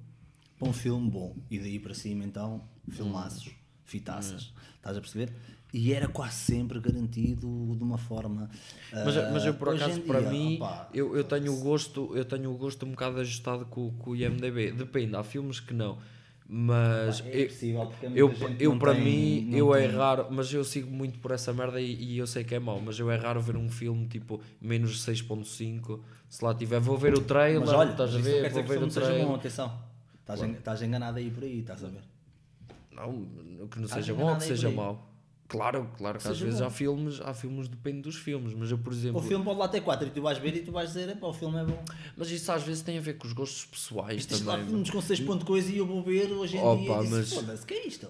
para 0.59 0.68
um 0.68 0.72
filme 0.72 1.10
bom. 1.10 1.34
E 1.51 1.59
daí 1.59 1.78
para 1.78 1.94
cima, 1.94 2.24
então, 2.24 2.62
filmaços, 2.90 3.48
fitaças. 3.84 4.52
Estás 4.76 4.97
a 4.97 5.01
perceber? 5.01 5.32
E 5.72 5.92
era 5.94 6.06
quase 6.06 6.34
sempre 6.36 6.78
garantido 6.80 7.74
de 7.76 7.82
uma 7.82 7.96
forma. 7.96 8.50
Mas, 8.92 9.30
mas 9.32 9.46
eu 9.46 9.54
por 9.54 9.70
acaso, 9.70 10.00
para 10.02 10.20
dia, 10.20 10.28
mim, 10.30 10.56
opá, 10.56 10.88
eu, 10.92 11.16
eu 11.16 11.24
tenho 11.24 11.52
o 11.52 11.56
gosto, 11.60 12.10
eu 12.14 12.24
tenho 12.26 12.52
o 12.52 12.56
gosto 12.58 12.84
um 12.84 12.90
bocado 12.90 13.18
ajustado 13.20 13.64
com, 13.66 13.90
com 13.92 14.10
o 14.10 14.16
IMDB. 14.16 14.72
Depende, 14.72 15.16
há 15.16 15.22
filmes 15.24 15.60
que 15.60 15.72
não. 15.72 15.96
Mas 16.46 17.20
é 17.32 17.48
eu, 18.14 18.28
muita 18.28 18.44
eu, 18.44 18.56
eu 18.58 18.70
não 18.72 18.78
para 18.78 18.92
tem- 18.92 19.02
mim, 19.04 19.48
eu 19.50 19.74
é 19.74 19.86
tem- 19.86 19.96
raro, 19.96 20.26
mas 20.30 20.52
eu 20.52 20.62
sigo 20.62 20.90
muito 20.90 21.18
por 21.20 21.30
essa 21.30 21.50
merda 21.54 21.80
e, 21.80 21.94
e 21.94 22.18
eu 22.18 22.26
sei 22.26 22.44
que 22.44 22.54
é 22.54 22.58
mau, 22.58 22.78
mas 22.78 22.98
eu 22.98 23.10
é 23.10 23.16
raro 23.16 23.40
ver 23.40 23.56
um 23.56 23.70
filme 23.70 24.06
tipo 24.06 24.38
menos 24.60 25.02
6.5. 25.02 26.00
Se 26.28 26.44
lá 26.44 26.54
tiver, 26.54 26.80
vou 26.80 26.98
ver 26.98 27.14
o 27.14 27.22
trailer, 27.22 27.60
Mas 27.60 27.72
olha, 27.72 27.92
estás 27.92 28.14
a 28.14 28.18
ver, 28.18 28.50
vou 28.50 28.62
ver 28.64 28.82
o 28.82 28.86
trailer. 28.88 29.26
bom, 29.26 29.34
atenção. 29.36 29.72
Estás, 30.20 30.42
en- 30.42 30.52
estás 30.52 30.82
enganado 30.82 31.16
aí 31.18 31.30
por 31.30 31.42
aí, 31.44 31.60
estás 31.60 31.82
a 31.82 31.88
ver? 31.88 32.02
Não, 32.90 33.24
que 33.68 33.78
não 33.78 33.86
Estás 33.86 34.04
seja 34.04 34.14
bom 34.14 34.26
ou 34.30 34.36
que 34.36 34.44
seja 34.44 34.70
mau. 34.70 35.11
Claro, 35.52 35.86
claro 35.98 36.18
que 36.18 36.26
às 36.26 36.40
vezes 36.40 36.60
bom. 36.60 36.66
há 36.66 36.70
filmes, 36.70 37.20
há 37.20 37.34
filmes, 37.34 37.68
depende 37.68 38.00
dos 38.00 38.16
filmes, 38.16 38.54
mas 38.54 38.70
eu 38.70 38.78
por 38.78 38.90
exemplo. 38.92 39.20
O 39.20 39.22
filme 39.22 39.44
pode 39.44 39.58
lá 39.58 39.68
ter 39.68 39.82
4 39.82 40.08
e 40.08 40.10
tu 40.10 40.22
vais 40.22 40.38
ver 40.38 40.56
e 40.56 40.62
tu 40.62 40.72
vais 40.72 40.88
dizer, 40.88 41.10
"Epá, 41.10 41.26
o 41.26 41.32
filme 41.34 41.58
é 41.60 41.64
bom. 41.64 41.84
Mas 42.16 42.30
isso 42.30 42.50
às 42.50 42.62
vezes 42.62 42.82
tem 42.82 42.96
a 42.96 43.00
ver 43.02 43.18
com 43.18 43.26
os 43.26 43.34
gostos 43.34 43.66
pessoais 43.66 44.16
Isto 44.18 44.44
lá 44.46 44.54
também. 44.54 44.68
filmes 44.70 44.90
com 44.90 45.00
6 45.02 45.20
ponto 45.20 45.44
coisa 45.44 45.70
e 45.70 45.76
eu 45.76 45.86
vou 45.86 46.02
ver 46.02 46.32
hoje 46.32 46.56
em 46.56 46.60
Opa, 46.60 46.76
dia 47.00 47.02
e 47.04 47.10
mas- 47.10 47.32
foda-se, 47.34 47.66
que 47.66 47.74
é 47.74 47.86
isto? 47.86 48.08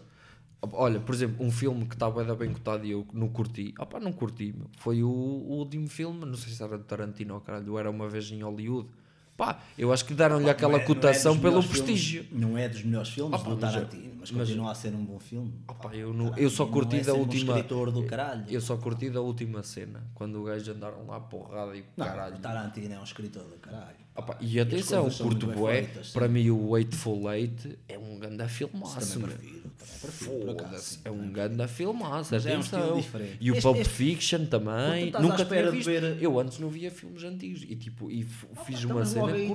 Olha, 0.75 1.01
por 1.01 1.13
exemplo, 1.13 1.45
um 1.45 1.51
filme 1.51 1.85
que 1.87 1.95
estava 1.95 2.23
bem, 2.23 2.37
bem 2.37 2.53
cotado 2.53 2.87
e 2.87 2.93
eu 2.93 3.05
não 3.13 3.29
curti, 3.29 3.75
opá, 3.77 3.99
não 3.99 4.13
curti, 4.13 4.55
meu. 4.57 4.69
foi 4.79 5.03
o, 5.03 5.09
o 5.09 5.55
último 5.59 5.89
filme, 5.89 6.25
não 6.25 6.37
sei 6.37 6.53
se 6.53 6.63
era 6.63 6.79
de 6.79 6.85
Tarantino 6.85 7.35
ou 7.35 7.41
caralho, 7.41 7.77
era 7.77 7.91
uma 7.91 8.09
vez 8.09 8.31
em 8.31 8.41
Hollywood. 8.45 8.89
Pá, 9.37 9.61
eu 9.79 9.93
acho 9.93 10.05
que 10.05 10.13
deram-lhe 10.15 10.49
aquela 10.49 10.79
é- 10.79 10.83
é 10.83 10.85
cotação 10.85 11.33
dos 11.33 11.43
pelo 11.43 11.63
prestígio. 11.63 12.25
filmes- 12.25 12.41
não 12.41 12.57
é 12.59 12.69
dos 12.69 12.83
melhores 12.85 13.09
filmes 13.09 13.43
do 13.43 13.57
Tarantino, 13.57 14.15
mas, 14.21 14.31
mas- 14.31 14.49
continua 14.49 14.71
a 14.71 14.75
ser 14.75 14.95
um 14.95 15.05
bom 15.05 15.19
filme. 15.19 15.53
Eu 15.93 16.13
não- 16.13 16.37
eu 16.37 16.51
só 16.51 16.67
curti 16.67 16.97
é 16.99 17.01
da 17.03 17.15
um 17.15 17.21
última- 17.21 17.63
caralho. 18.07 18.45
Eu 18.49 18.61
só 18.61 18.77
curti 18.77 19.09
da 19.11 19.21
última 19.21 19.63
cena, 19.63 20.03
quando 20.15 20.41
o 20.41 20.45
gajo 20.45 20.71
andaram 20.71 21.07
lá 21.07 21.19
porrada 21.19 21.75
e 21.77 21.85
Não, 21.97 22.07
caralho. 22.07 22.37
o 22.37 22.39
Tarantino 22.39 22.95
é 22.95 22.99
um 23.01 23.05
escritor 23.05 23.43
do 23.45 23.57
caralho. 23.57 23.97
Opa, 24.15 24.37
e 24.43 24.61
atenção, 24.61 25.09
curto 25.11 25.47
bué, 25.47 25.89
para 26.13 26.29
mim 26.29 26.51
o 26.51 26.77
Eightful 26.77 27.33
Eight 27.33 27.79
é 27.89 27.99
um 27.99 28.19
ganda 28.19 28.47
filmaço, 28.47 29.15
também 29.15 29.29
meu. 29.29 29.37
prefiro, 29.39 29.71
também 29.71 29.97
prefiro, 30.03 30.31
por 30.41 30.51
acaso, 30.51 30.69
Foda-se, 30.69 30.91
sim, 30.97 31.01
é 31.07 31.11
um 31.11 31.17
também 31.17 31.33
ganda 31.33 31.69
filmaço, 31.69 32.35
é 32.35 32.39
um 32.39 32.41
atenção. 32.41 32.61
estilo 32.81 32.97
diferente. 32.97 33.37
E 33.41 33.51
o 33.51 33.55
Este- 33.55 33.63
Pulp 33.63 33.77
este- 33.79 33.95
Fiction 33.95 34.45
também, 34.45 35.07
nunca 35.23 35.43
espera 35.43 35.49
tinha 35.49 35.71
de 35.71 35.77
visto. 35.79 35.89
ver- 35.89 36.23
Eu 36.23 36.39
antes 36.39 36.59
não 36.59 36.69
via 36.69 36.91
filmes 36.91 37.25
antigos 37.25 37.63
e 37.63 37.75
tipo, 37.75 38.11
e 38.11 38.23
fiz 38.67 38.85
então, 38.85 38.97
uma 38.97 39.07
cena 39.07 39.27
meu. 39.29 39.47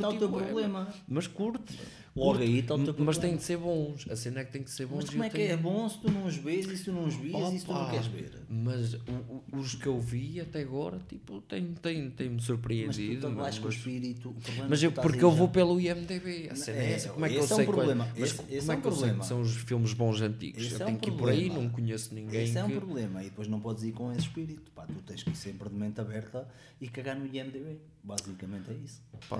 Mas 1.08 1.28
curto. 1.28 1.72
Logo 2.18 2.40
aí 2.40 2.60
está 2.60 2.76
o 2.76 2.84
teu 2.84 2.96
Mas 3.06 3.18
tem 3.18 3.36
de 3.36 3.44
ser 3.44 3.58
bons, 3.58 4.08
a 4.10 4.16
cena 4.16 4.40
é 4.40 4.46
que 4.46 4.52
tem 4.52 4.64
que 4.64 4.72
ser 4.72 4.86
bons. 4.88 4.98
Mas 5.04 5.10
como 5.12 5.24
é 5.24 5.30
que 5.30 5.38
é 5.42 5.48
tenho- 5.50 5.60
bom 5.60 5.88
se 5.88 6.00
tu 6.00 6.12
não 6.12 6.26
os 6.26 6.36
vês 6.36 6.66
e 6.68 6.78
se 6.78 6.86
tu 6.86 6.92
não 6.92 7.06
os 7.06 7.14
vias 7.16 7.54
e 7.54 7.60
se 7.60 7.66
tu 7.66 7.74
não 7.74 7.90
queres 7.90 8.08
ver? 8.08 8.32
Mas 8.50 8.94
o- 8.96 9.44
o- 9.54 9.58
os 9.60 9.76
que 9.76 9.86
eu 9.88 10.00
vi 10.00 10.42
até 10.42 10.62
agora, 10.62 11.00
tipo, 11.08 11.42
tem-me 11.42 11.76
tem, 11.76 12.10
tem 12.10 12.30
Mas 12.30 12.42
tu 12.42 12.46
surpreendido. 12.48 13.22
também 13.22 13.36
meu, 13.36 13.44
vais 13.44 13.58
com 13.60 13.66
o 13.66 13.68
mas- 13.68 13.76
espírito. 13.76 14.30
o 14.30 14.36
Mas 14.70 14.82
é 14.84 14.86
eu, 14.88 14.92
que 14.92 14.96
tu 14.96 15.02
porque 15.02 15.24
eu 15.24 15.30
já. 15.32 15.36
vou 15.38 15.48
pelo 15.50 15.80
IMDB, 15.80 16.50
a 16.50 16.56
cena 16.56 16.78
é, 16.78 16.86
É, 16.86 16.92
essa. 16.94 17.10
Como 17.10 17.26
é 17.26 17.30
que 17.30 17.36
eu 17.36 17.40
esse 17.44 17.52
é 17.52 17.56
um 17.56 17.58
sei 17.58 17.66
problema, 17.68 18.08
mas 18.14 18.24
esse- 18.24 18.34
como 18.36 18.50
esse 18.50 18.70
é 18.70 18.74
é 18.74 18.78
um 18.78 18.82
que 18.82 18.88
eu 18.88 18.92
sei 18.92 19.00
problema. 19.00 19.20
que 19.22 19.28
são 19.28 19.42
os 19.42 19.56
filmes 19.56 19.94
bons 19.94 20.22
antigos? 20.22 20.64
Esse 20.64 20.74
eu 20.74 20.82
é 20.82 20.86
tenho 20.86 20.98
um 20.98 21.00
que 21.00 21.10
ir 21.10 21.14
por 21.14 21.30
aí, 21.30 21.38
problema. 21.46 21.64
não 21.64 21.70
conheço 21.70 22.14
ninguém 22.16 22.44
Esse 22.44 22.58
é 22.58 22.64
um 22.64 22.68
que... 22.70 22.76
problema 22.76 23.22
e 23.22 23.26
depois 23.26 23.48
não 23.48 23.60
podes 23.60 23.84
ir 23.84 23.92
com 23.92 24.12
esse 24.12 24.22
espírito. 24.22 24.72
Pá, 24.72 24.86
tu 24.88 24.96
tens 25.06 25.22
que 25.24 25.30
ir 25.30 25.36
sempre 25.36 25.70
de 25.70 25.76
mente 25.76 26.02
aberta 26.02 26.48
e 26.82 26.88
cagar 26.88 27.16
no 27.16 27.26
IMDB. 27.26 27.78
Basicamente 28.08 28.72
é 28.72 28.74
isso. 28.76 29.02
Pá. 29.30 29.38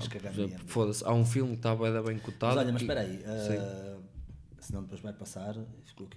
Foda-se, 0.66 1.04
há 1.06 1.14
um 1.14 1.26
filme 1.26 1.54
que 1.54 1.60
está 1.60 1.74
bem, 1.74 1.92
bem 1.94 2.16
Mas 2.16 2.22
cotado. 2.22 2.60
olha, 2.60 2.74
mas 2.74 2.82
espera 2.82 3.00
aí. 3.00 3.24
ah, 3.26 3.98
senão 4.60 4.82
depois 4.84 5.00
vai 5.00 5.14
passar. 5.14 5.56
Ficou. 5.86 6.08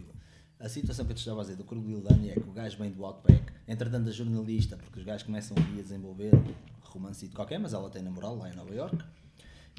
A 0.58 0.68
situação 0.68 1.06
que 1.06 1.12
eu 1.12 1.16
te 1.16 1.20
estava 1.20 1.40
a 1.40 1.44
dizer 1.44 1.56
do 1.56 1.64
Crocodilo 1.64 2.02
Dani 2.02 2.30
é 2.30 2.34
que 2.34 2.40
o 2.48 2.52
gajo 2.52 2.76
vem 2.76 2.90
do 2.90 3.04
Outback, 3.04 3.52
entretanto 3.68 4.08
a 4.08 4.12
jornalista, 4.12 4.76
porque 4.76 4.98
os 4.98 5.04
gajos 5.06 5.22
começam 5.22 5.56
ali 5.56 5.78
a 5.78 5.82
desenvolver 5.82 6.34
um 6.34 6.52
romancito 6.82 7.34
qualquer, 7.34 7.58
mas 7.58 7.72
ela 7.72 7.88
tem 7.88 8.02
namorado 8.02 8.34
lá 8.36 8.50
em 8.50 8.54
Nova 8.56 8.74
York 8.74 8.98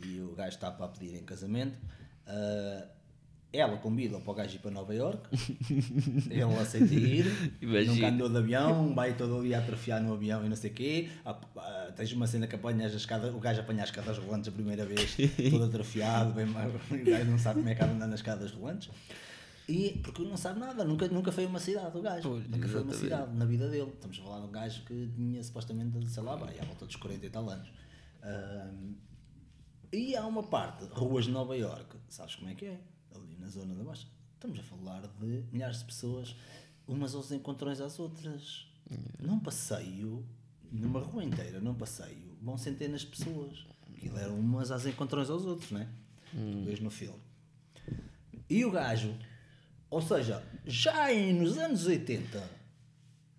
e 0.06 0.22
o 0.22 0.34
gajo 0.34 0.56
está 0.56 0.72
para 0.72 0.88
pedir 0.88 1.16
em 1.16 1.24
casamento. 1.24 1.78
Ah, 2.26 2.88
ela 3.54 3.78
convida 3.78 4.18
para 4.20 4.32
o 4.32 4.34
gajo 4.34 4.56
ir 4.56 4.60
para 4.60 4.72
Nova 4.72 4.96
York, 4.96 5.28
ele 6.30 6.42
aceita 6.60 6.94
ir, 6.94 7.26
Imagina. 7.62 7.94
nunca 7.94 8.08
andou 8.08 8.30
de 8.30 8.38
avião, 8.38 8.96
vai 8.96 9.16
todo 9.18 9.40
ali 9.40 9.54
a 9.54 9.60
atrofiar 9.60 10.02
no 10.02 10.14
avião 10.14 10.46
e 10.46 10.50
não 10.50 10.56
sei 10.56 10.72
o 10.72 10.74
quê. 10.74 11.10
Ah, 11.26 11.38
ah, 11.58 11.92
tens 11.96 12.14
uma 12.14 12.28
cena 12.28 12.48
que 12.48 12.56
apanhas 12.56 12.94
a 12.94 12.98
escada, 12.98 13.30
o 13.32 13.40
gajo 13.40 13.60
apanha 13.60 13.84
as 13.84 13.90
escadas 13.90 14.18
rolantes 14.18 14.48
a 14.48 14.52
primeira 14.52 14.86
vez, 14.86 15.18
todo 15.52 15.66
atrofiado, 15.66 16.34
bem, 16.34 16.46
o 16.48 17.06
gajo 17.06 17.32
não 17.32 17.38
sabe 17.38 17.60
como 17.60 17.70
é 17.70 17.76
que 17.76 17.84
anda 17.84 18.08
nas 18.08 18.20
escadas 18.20 18.52
rolantes. 18.52 18.90
E 19.68 20.00
porque 20.04 20.24
não 20.24 20.38
sabe 20.38 20.60
nada, 20.60 20.84
nunca, 20.84 21.08
nunca 21.08 21.32
foi 21.32 21.46
a 21.46 21.48
uma 21.48 21.60
cidade 21.60 21.98
o 21.98 22.02
gajo, 22.02 22.30
Pois, 22.30 22.48
nunca 22.50 22.68
foi 22.68 22.80
a 22.80 22.84
uma 22.84 22.94
cidade 22.94 23.36
na 23.36 23.46
vida 23.46 23.70
dele. 23.70 23.92
Estamos 23.94 24.20
a 24.20 24.24
falar 24.24 24.40
de 24.40 24.48
um 24.48 24.52
gajo 24.52 24.84
que 24.86 25.12
tinha 25.16 25.44
supostamente, 25.44 26.10
sei 26.10 26.24
lá, 26.24 26.36
vai, 26.36 26.58
à 26.60 26.64
volta 26.64 26.86
dos 26.86 26.96
40 26.96 27.26
e 27.26 27.30
tal 27.30 27.50
anos. 27.50 27.72
Ahm, 28.24 28.96
e 29.94 30.16
há 30.16 30.26
uma 30.26 30.44
parte, 30.44 30.86
ruas 30.92 31.26
de 31.26 31.32
Nova 31.32 31.56
York, 31.56 31.98
sabes 32.08 32.36
como 32.36 32.50
é 32.50 32.56
que 32.56 32.66
é? 32.66 32.80
Na 33.42 33.48
zona 33.50 33.74
da 33.74 33.84
Baixa. 33.84 34.08
Estamos 34.36 34.60
a 34.60 34.64
falar 34.64 35.02
de 35.20 35.46
milhares 35.52 35.80
de 35.80 35.86
pessoas, 35.86 36.36
umas 36.88 37.16
aos 37.16 37.32
encontrões 37.32 37.82
às 37.82 38.00
outras. 38.00 38.68
Num 39.20 39.40
passeio, 39.40 40.24
numa 40.72 41.00
rua 41.00 41.24
inteira, 41.24 41.60
num 41.60 41.74
passeio, 41.74 42.38
vão 42.42 42.58
centenas 42.58 43.02
de 43.02 43.08
pessoas. 43.08 43.66
Aquilo 43.96 44.18
eram 44.18 44.40
umas 44.40 44.72
às 44.72 44.86
encontrões 44.86 45.30
aos 45.30 45.46
outros, 45.46 45.72
não 45.72 45.82
é? 45.82 45.88
Tu 46.32 46.64
vês 46.66 46.80
no 46.80 46.90
filme. 46.92 47.20
E 48.50 48.64
o 48.66 48.72
gajo, 48.72 49.16
ou 49.90 50.02
seja, 50.02 50.44
já 50.66 51.12
em, 51.14 51.34
nos 51.34 51.58
anos 51.58 51.86
80, 51.86 52.50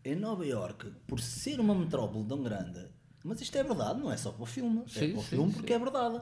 em 0.05 0.15
Nova 0.17 0.45
York, 0.47 0.91
por 1.07 1.21
ser 1.21 1.61
uma 1.61 1.75
metrópole 1.75 2.25
tão 2.27 2.43
grande, 2.43 2.87
mas 3.23 3.41
isto 3.41 3.57
é 3.57 3.63
verdade, 3.63 4.01
não 4.01 4.11
é 4.11 4.17
só 4.17 4.33
para 4.33 4.43
o 4.43 4.47
filme, 4.47 4.83
é 4.87 4.89
Sim, 4.89 5.11
para 5.13 5.21
o 5.21 5.23
sim, 5.23 5.29
filme 5.31 5.53
sim. 5.53 5.57
porque 5.59 5.73
é 5.73 5.79
verdade. 5.79 6.21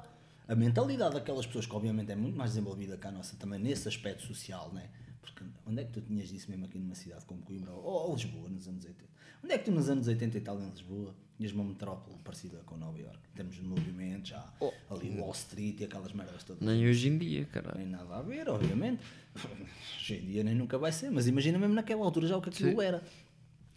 A 0.50 0.56
mentalidade 0.56 1.14
daquelas 1.14 1.46
pessoas, 1.46 1.64
que 1.64 1.74
obviamente 1.76 2.10
é 2.10 2.16
muito 2.16 2.36
mais 2.36 2.50
desenvolvida 2.50 2.96
que 2.96 3.06
a 3.06 3.12
nossa 3.12 3.36
também 3.36 3.60
nesse 3.60 3.86
aspecto 3.86 4.24
social, 4.24 4.72
né? 4.72 4.90
Porque 5.22 5.44
onde 5.64 5.80
é 5.80 5.84
que 5.84 5.92
tu 5.92 6.00
tinhas 6.00 6.28
isso 6.32 6.50
mesmo 6.50 6.64
aqui 6.64 6.76
numa 6.76 6.96
cidade 6.96 7.24
como 7.24 7.40
Coimbra 7.42 7.70
ou, 7.70 8.08
ou 8.08 8.14
Lisboa 8.16 8.48
nos 8.48 8.66
anos 8.66 8.84
80? 8.84 9.08
Onde 9.44 9.54
é 9.54 9.58
que 9.58 9.66
tu 9.66 9.70
nos 9.70 9.88
anos 9.88 10.08
80 10.08 10.38
e 10.38 10.40
tal 10.40 10.60
em 10.60 10.68
Lisboa 10.68 11.14
tinhas 11.36 11.52
uma 11.52 11.62
metrópole 11.62 12.18
parecida 12.24 12.58
com 12.66 12.76
Nova 12.76 12.98
termos 13.32 13.54
de 13.54 13.62
movimento, 13.62 14.30
já 14.30 14.52
Oh. 14.58 14.72
ali 14.90 15.20
Wall 15.20 15.30
Street 15.30 15.80
e 15.82 15.84
aquelas 15.84 16.12
merdas 16.12 16.42
todas. 16.42 16.66
Nem 16.66 16.84
hoje 16.84 17.06
em 17.08 17.16
dia, 17.16 17.44
caralho. 17.44 17.78
Nem 17.78 17.86
nada 17.86 18.16
a 18.16 18.20
ver, 18.20 18.48
obviamente. 18.48 19.00
Hoje 19.36 20.14
em 20.16 20.26
dia 20.26 20.42
nem 20.42 20.56
nunca 20.56 20.76
vai 20.78 20.90
ser, 20.90 21.12
mas 21.12 21.28
imagina 21.28 21.60
mesmo 21.60 21.74
naquela 21.74 22.04
altura 22.04 22.26
já 22.26 22.36
o 22.36 22.42
que 22.42 22.48
aquilo 22.48 22.82
era. 22.82 23.04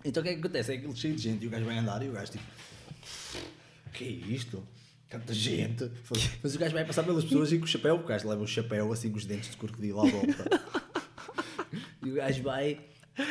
Então 0.03 0.21
o 0.21 0.23
que 0.23 0.31
é 0.31 0.33
que 0.33 0.39
acontece? 0.39 0.73
É 0.73 0.77
aquilo 0.77 0.95
cheio 0.95 1.15
de 1.15 1.21
gente 1.21 1.43
e 1.43 1.47
o 1.47 1.51
gajo 1.51 1.65
vai 1.65 1.77
andar 1.77 2.01
e 2.01 2.09
o 2.09 2.13
gajo 2.13 2.31
tipo. 2.31 2.43
Que 3.93 4.05
é 4.05 4.09
isto? 4.09 4.67
Tanta 5.13 5.31
gente. 5.31 5.91
Mas 6.41 6.55
o 6.55 6.57
gajo 6.57 6.73
vai 6.73 6.83
passar 6.83 7.03
pelas 7.03 7.23
pessoas 7.23 7.51
e 7.51 7.59
com 7.59 7.65
o 7.65 7.67
chapéu, 7.67 7.93
o 7.93 8.03
gajo 8.03 8.27
leva 8.27 8.41
o 8.41 8.47
chapéu 8.47 8.91
assim 8.91 9.11
com 9.11 9.17
os 9.17 9.25
dentes 9.25 9.51
de 9.51 9.57
crocodilo 9.57 10.01
à 10.01 10.09
volta. 10.09 10.61
e 12.03 12.09
o 12.09 12.15
gajo 12.15 12.41
vai. 12.41 12.79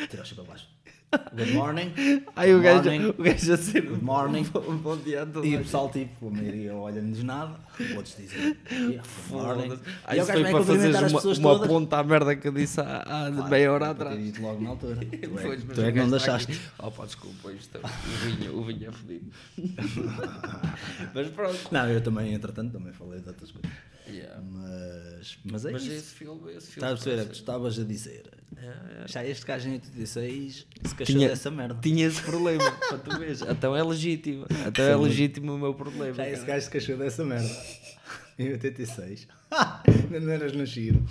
Tira 0.09 0.23
o 0.23 0.25
chapéu 0.25 0.45
baixo. 0.45 0.65
Good 1.13 1.53
morning. 1.53 1.91
Aí 2.35 2.53
o 2.55 2.61
gajo, 2.61 2.89
morning. 2.89 3.13
o 3.17 3.23
gajo 3.23 3.53
a 3.53 3.57
ser 3.57 3.81
Good 3.85 4.03
morning. 4.03 4.45
um 4.67 4.77
bom 4.77 4.97
dia 4.97 5.21
a 5.23 5.45
E 5.45 5.55
o 5.55 5.59
pessoal, 5.59 5.89
tipo, 5.89 6.27
a 6.27 6.31
maioria 6.31 6.73
olha-nos 6.73 7.23
nada, 7.23 7.55
outros 7.95 8.15
dizem. 8.17 8.57
"Yeah, 8.71 9.03
good 9.29 9.31
morning." 9.31 9.69
Foda-se. 9.69 9.81
Aí 10.05 10.19
isso 10.19 10.31
foi 10.31 10.41
vai 10.43 10.51
para 10.51 10.63
fazeres 10.63 10.95
uma, 10.97 11.09
pessoas 11.11 11.37
uma 11.37 11.49
todas. 11.53 11.67
ponta 11.67 11.97
à 11.97 12.03
merda 12.03 12.35
que 12.35 12.47
eu 12.47 12.51
disse 12.51 12.79
há, 12.81 12.97
há 13.01 13.31
Claro, 13.31 13.49
meia 13.49 13.71
hora 13.71 13.89
atrás. 13.91 14.19
ido 14.19 14.41
logo 14.41 14.61
na 14.61 14.69
altura. 14.71 14.95
Tu 15.05 15.39
é, 15.49 15.55
tu 15.75 15.81
é 15.81 15.91
que 15.91 15.97
não 15.99 16.05
está 16.05 16.17
deixaste. 16.17 16.59
Oh, 16.79 16.89
pá, 16.91 17.05
desculpa, 17.05 17.51
isto, 17.51 17.77
o 17.77 18.25
vinho, 18.25 18.57
o 18.57 18.63
vinho 18.63 18.89
é 18.89 18.91
fodido. 18.91 19.31
mas 21.13 21.27
pronto. 21.29 21.59
Não, 21.71 21.87
eu 21.89 22.01
também, 22.01 22.33
entretanto, 22.33 22.71
também 22.73 22.91
falei 22.93 23.19
de 23.19 23.27
outras 23.29 23.51
coisas. 23.51 23.71
Yeah. 24.07 24.41
Mas, 24.41 25.37
mas 25.45 25.65
é 25.65 25.71
Mas 25.71 25.83
isso. 25.83 25.91
esse 25.93 26.13
filme, 26.15 26.51
esse 26.53 26.67
filme. 26.71 26.87
Estás 26.87 26.91
a 26.91 26.95
perceber? 27.03 27.19
É 27.21 27.23
o 27.23 27.27
que 27.29 27.35
estavas 27.35 27.79
a 27.79 27.83
dizer. 27.83 28.23
É, 28.57 28.65
é. 28.65 29.07
Já 29.07 29.25
este 29.25 29.45
gajo 29.45 29.69
em 29.69 29.73
86 29.73 30.53
se 30.83 30.95
queixou 30.95 31.15
Tinha- 31.15 31.29
dessa 31.29 31.49
merda. 31.49 31.79
Tinha 31.81 32.05
esse 32.07 32.21
problema, 32.21 32.69
para 32.89 32.97
tu 32.97 33.17
veres. 33.17 33.41
Então 33.41 33.75
é 33.75 33.83
legítimo. 33.83 34.45
Então 34.67 34.85
é 34.85 34.95
legítimo 34.95 35.53
o 35.55 35.57
meu 35.57 35.73
problema. 35.73 36.13
Já 36.13 36.27
esse 36.27 36.41
cara. 36.41 36.53
gajo 36.53 36.65
se 36.65 36.71
queixou 36.71 36.97
dessa 36.97 37.23
merda. 37.23 37.49
Em 38.39 38.51
86. 38.51 39.27
Ainda 39.51 40.19
não 40.21 40.31
eras 40.31 40.53
nascido. 40.53 41.01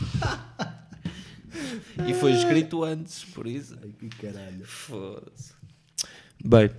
E 2.08 2.14
foi 2.14 2.32
escrito 2.32 2.82
antes, 2.82 3.24
por 3.24 3.46
isso. 3.46 3.76
Ai 3.82 3.90
que 3.98 4.08
caralho. 4.08 4.64
Foda-se. 4.66 5.52
Bem, 6.44 6.70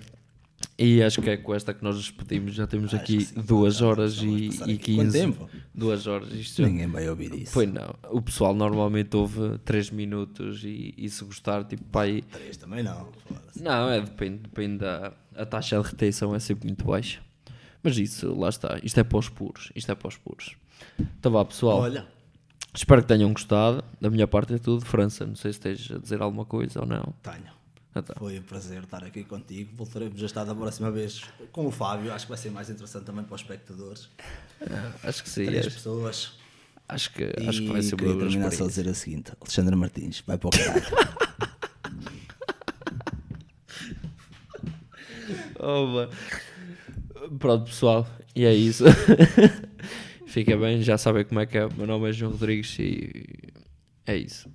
e 0.77 1.03
acho 1.03 1.21
que 1.21 1.29
é 1.29 1.37
com 1.37 1.53
esta 1.53 1.73
que 1.73 1.83
nós 1.83 1.97
despedimos. 1.97 2.53
Já 2.55 2.65
temos 2.65 2.93
Acho 2.93 2.95
aqui 3.03 3.17
que 3.17 3.25
sim. 3.25 3.41
2 3.41 3.75
Já 3.75 3.85
horas 3.85 4.17
e, 4.21 4.49
e 4.65 4.73
aqui. 4.73 4.95
Quanto 4.95 5.11
15. 5.11 5.19
tempo? 5.19 5.49
2 5.73 6.07
horas. 6.07 6.33
Isto 6.33 6.63
Ninguém 6.63 6.87
vai 6.87 7.07
ouvir 7.09 7.33
isso. 7.33 7.53
Pois 7.53 7.71
não. 7.71 7.95
O 8.09 8.21
pessoal 8.21 8.53
normalmente 8.53 9.15
ouve 9.15 9.57
3 9.59 9.91
minutos 9.91 10.63
e, 10.63 10.93
e 10.97 11.09
se 11.09 11.23
gostar, 11.23 11.63
tipo, 11.65 11.83
pai. 11.85 12.23
Três 12.31 12.57
também 12.57 12.83
não. 12.83 13.09
Não, 13.59 13.89
é, 13.89 14.01
depende, 14.01 14.39
depende 14.39 14.79
da 14.79 15.13
a 15.35 15.45
taxa 15.45 15.79
de 15.81 15.87
retenção 15.87 16.35
é 16.35 16.39
sempre 16.39 16.67
muito 16.67 16.85
baixa. 16.85 17.19
Mas 17.81 17.97
isso, 17.97 18.33
lá 18.37 18.49
está. 18.49 18.79
Isto 18.83 18.99
é 18.99 19.03
para 19.03 19.17
os 19.17 19.29
puros. 19.29 19.71
Isto 19.75 19.91
é 19.91 19.95
para 19.95 20.07
os 20.07 20.17
puros. 20.17 20.55
Então 21.19 21.31
vá, 21.31 21.43
pessoal. 21.43 21.79
Olha, 21.79 22.07
Espero 22.75 23.01
que 23.03 23.07
tenham 23.07 23.31
gostado. 23.31 23.83
Da 24.01 24.09
minha 24.09 24.27
parte 24.27 24.53
é 24.53 24.57
tudo. 24.57 24.83
França, 24.83 25.25
não 25.25 25.35
sei 25.35 25.53
se 25.53 25.59
tens 25.59 25.91
a 25.91 25.99
dizer 25.99 26.21
alguma 26.21 26.45
coisa 26.45 26.79
ou 26.81 26.87
não. 26.87 27.13
tenho. 27.21 27.53
Então. 27.95 28.15
Foi 28.17 28.39
um 28.39 28.41
prazer 28.41 28.83
estar 28.83 29.03
aqui 29.03 29.23
contigo. 29.23 29.75
Voltaremos 29.75 30.21
a 30.21 30.25
estar 30.25 30.43
da 30.43 30.55
próxima 30.55 30.89
vez 30.91 31.21
com 31.51 31.67
o 31.67 31.71
Fábio. 31.71 32.11
Acho 32.11 32.25
que 32.25 32.29
vai 32.31 32.37
ser 32.39 32.49
mais 32.51 32.69
interessante 32.69 33.05
também 33.05 33.23
para 33.23 33.35
os 33.35 33.41
espectadores. 33.41 34.09
Acho 35.03 35.23
que 35.23 35.29
sim. 35.29 35.45
Três 35.45 35.67
acho- 35.67 35.75
pessoas. 35.75 36.33
Acho 36.87 37.13
que, 37.13 37.23
E 37.23 37.47
acho 37.47 37.61
que 37.61 37.67
vai 37.71 37.81
ser 37.81 37.95
queria 37.95 38.17
terminar 38.17 38.51
só 38.51 38.65
a 38.65 38.67
dizer 38.67 38.87
o 38.87 38.93
seguinte: 38.95 39.31
Alexandre 39.39 39.75
Martins, 39.75 40.21
vai 40.25 40.37
para 40.37 40.47
o 40.47 40.51
caralho. 40.51 40.83
Oh. 45.59 46.07
Pronto, 47.39 47.65
pessoal. 47.65 48.07
E 48.35 48.45
é 48.45 48.53
isso. 48.53 48.83
Fica 50.27 50.57
bem, 50.57 50.81
já 50.81 50.97
sabem 50.97 51.23
como 51.23 51.39
é 51.39 51.45
que 51.45 51.57
é. 51.57 51.65
O 51.65 51.73
meu 51.73 51.87
nome 51.87 52.09
é 52.09 52.13
João 52.13 52.31
Rodrigues 52.31 52.77
e 52.79 53.23
é 54.05 54.17
isso. 54.17 54.49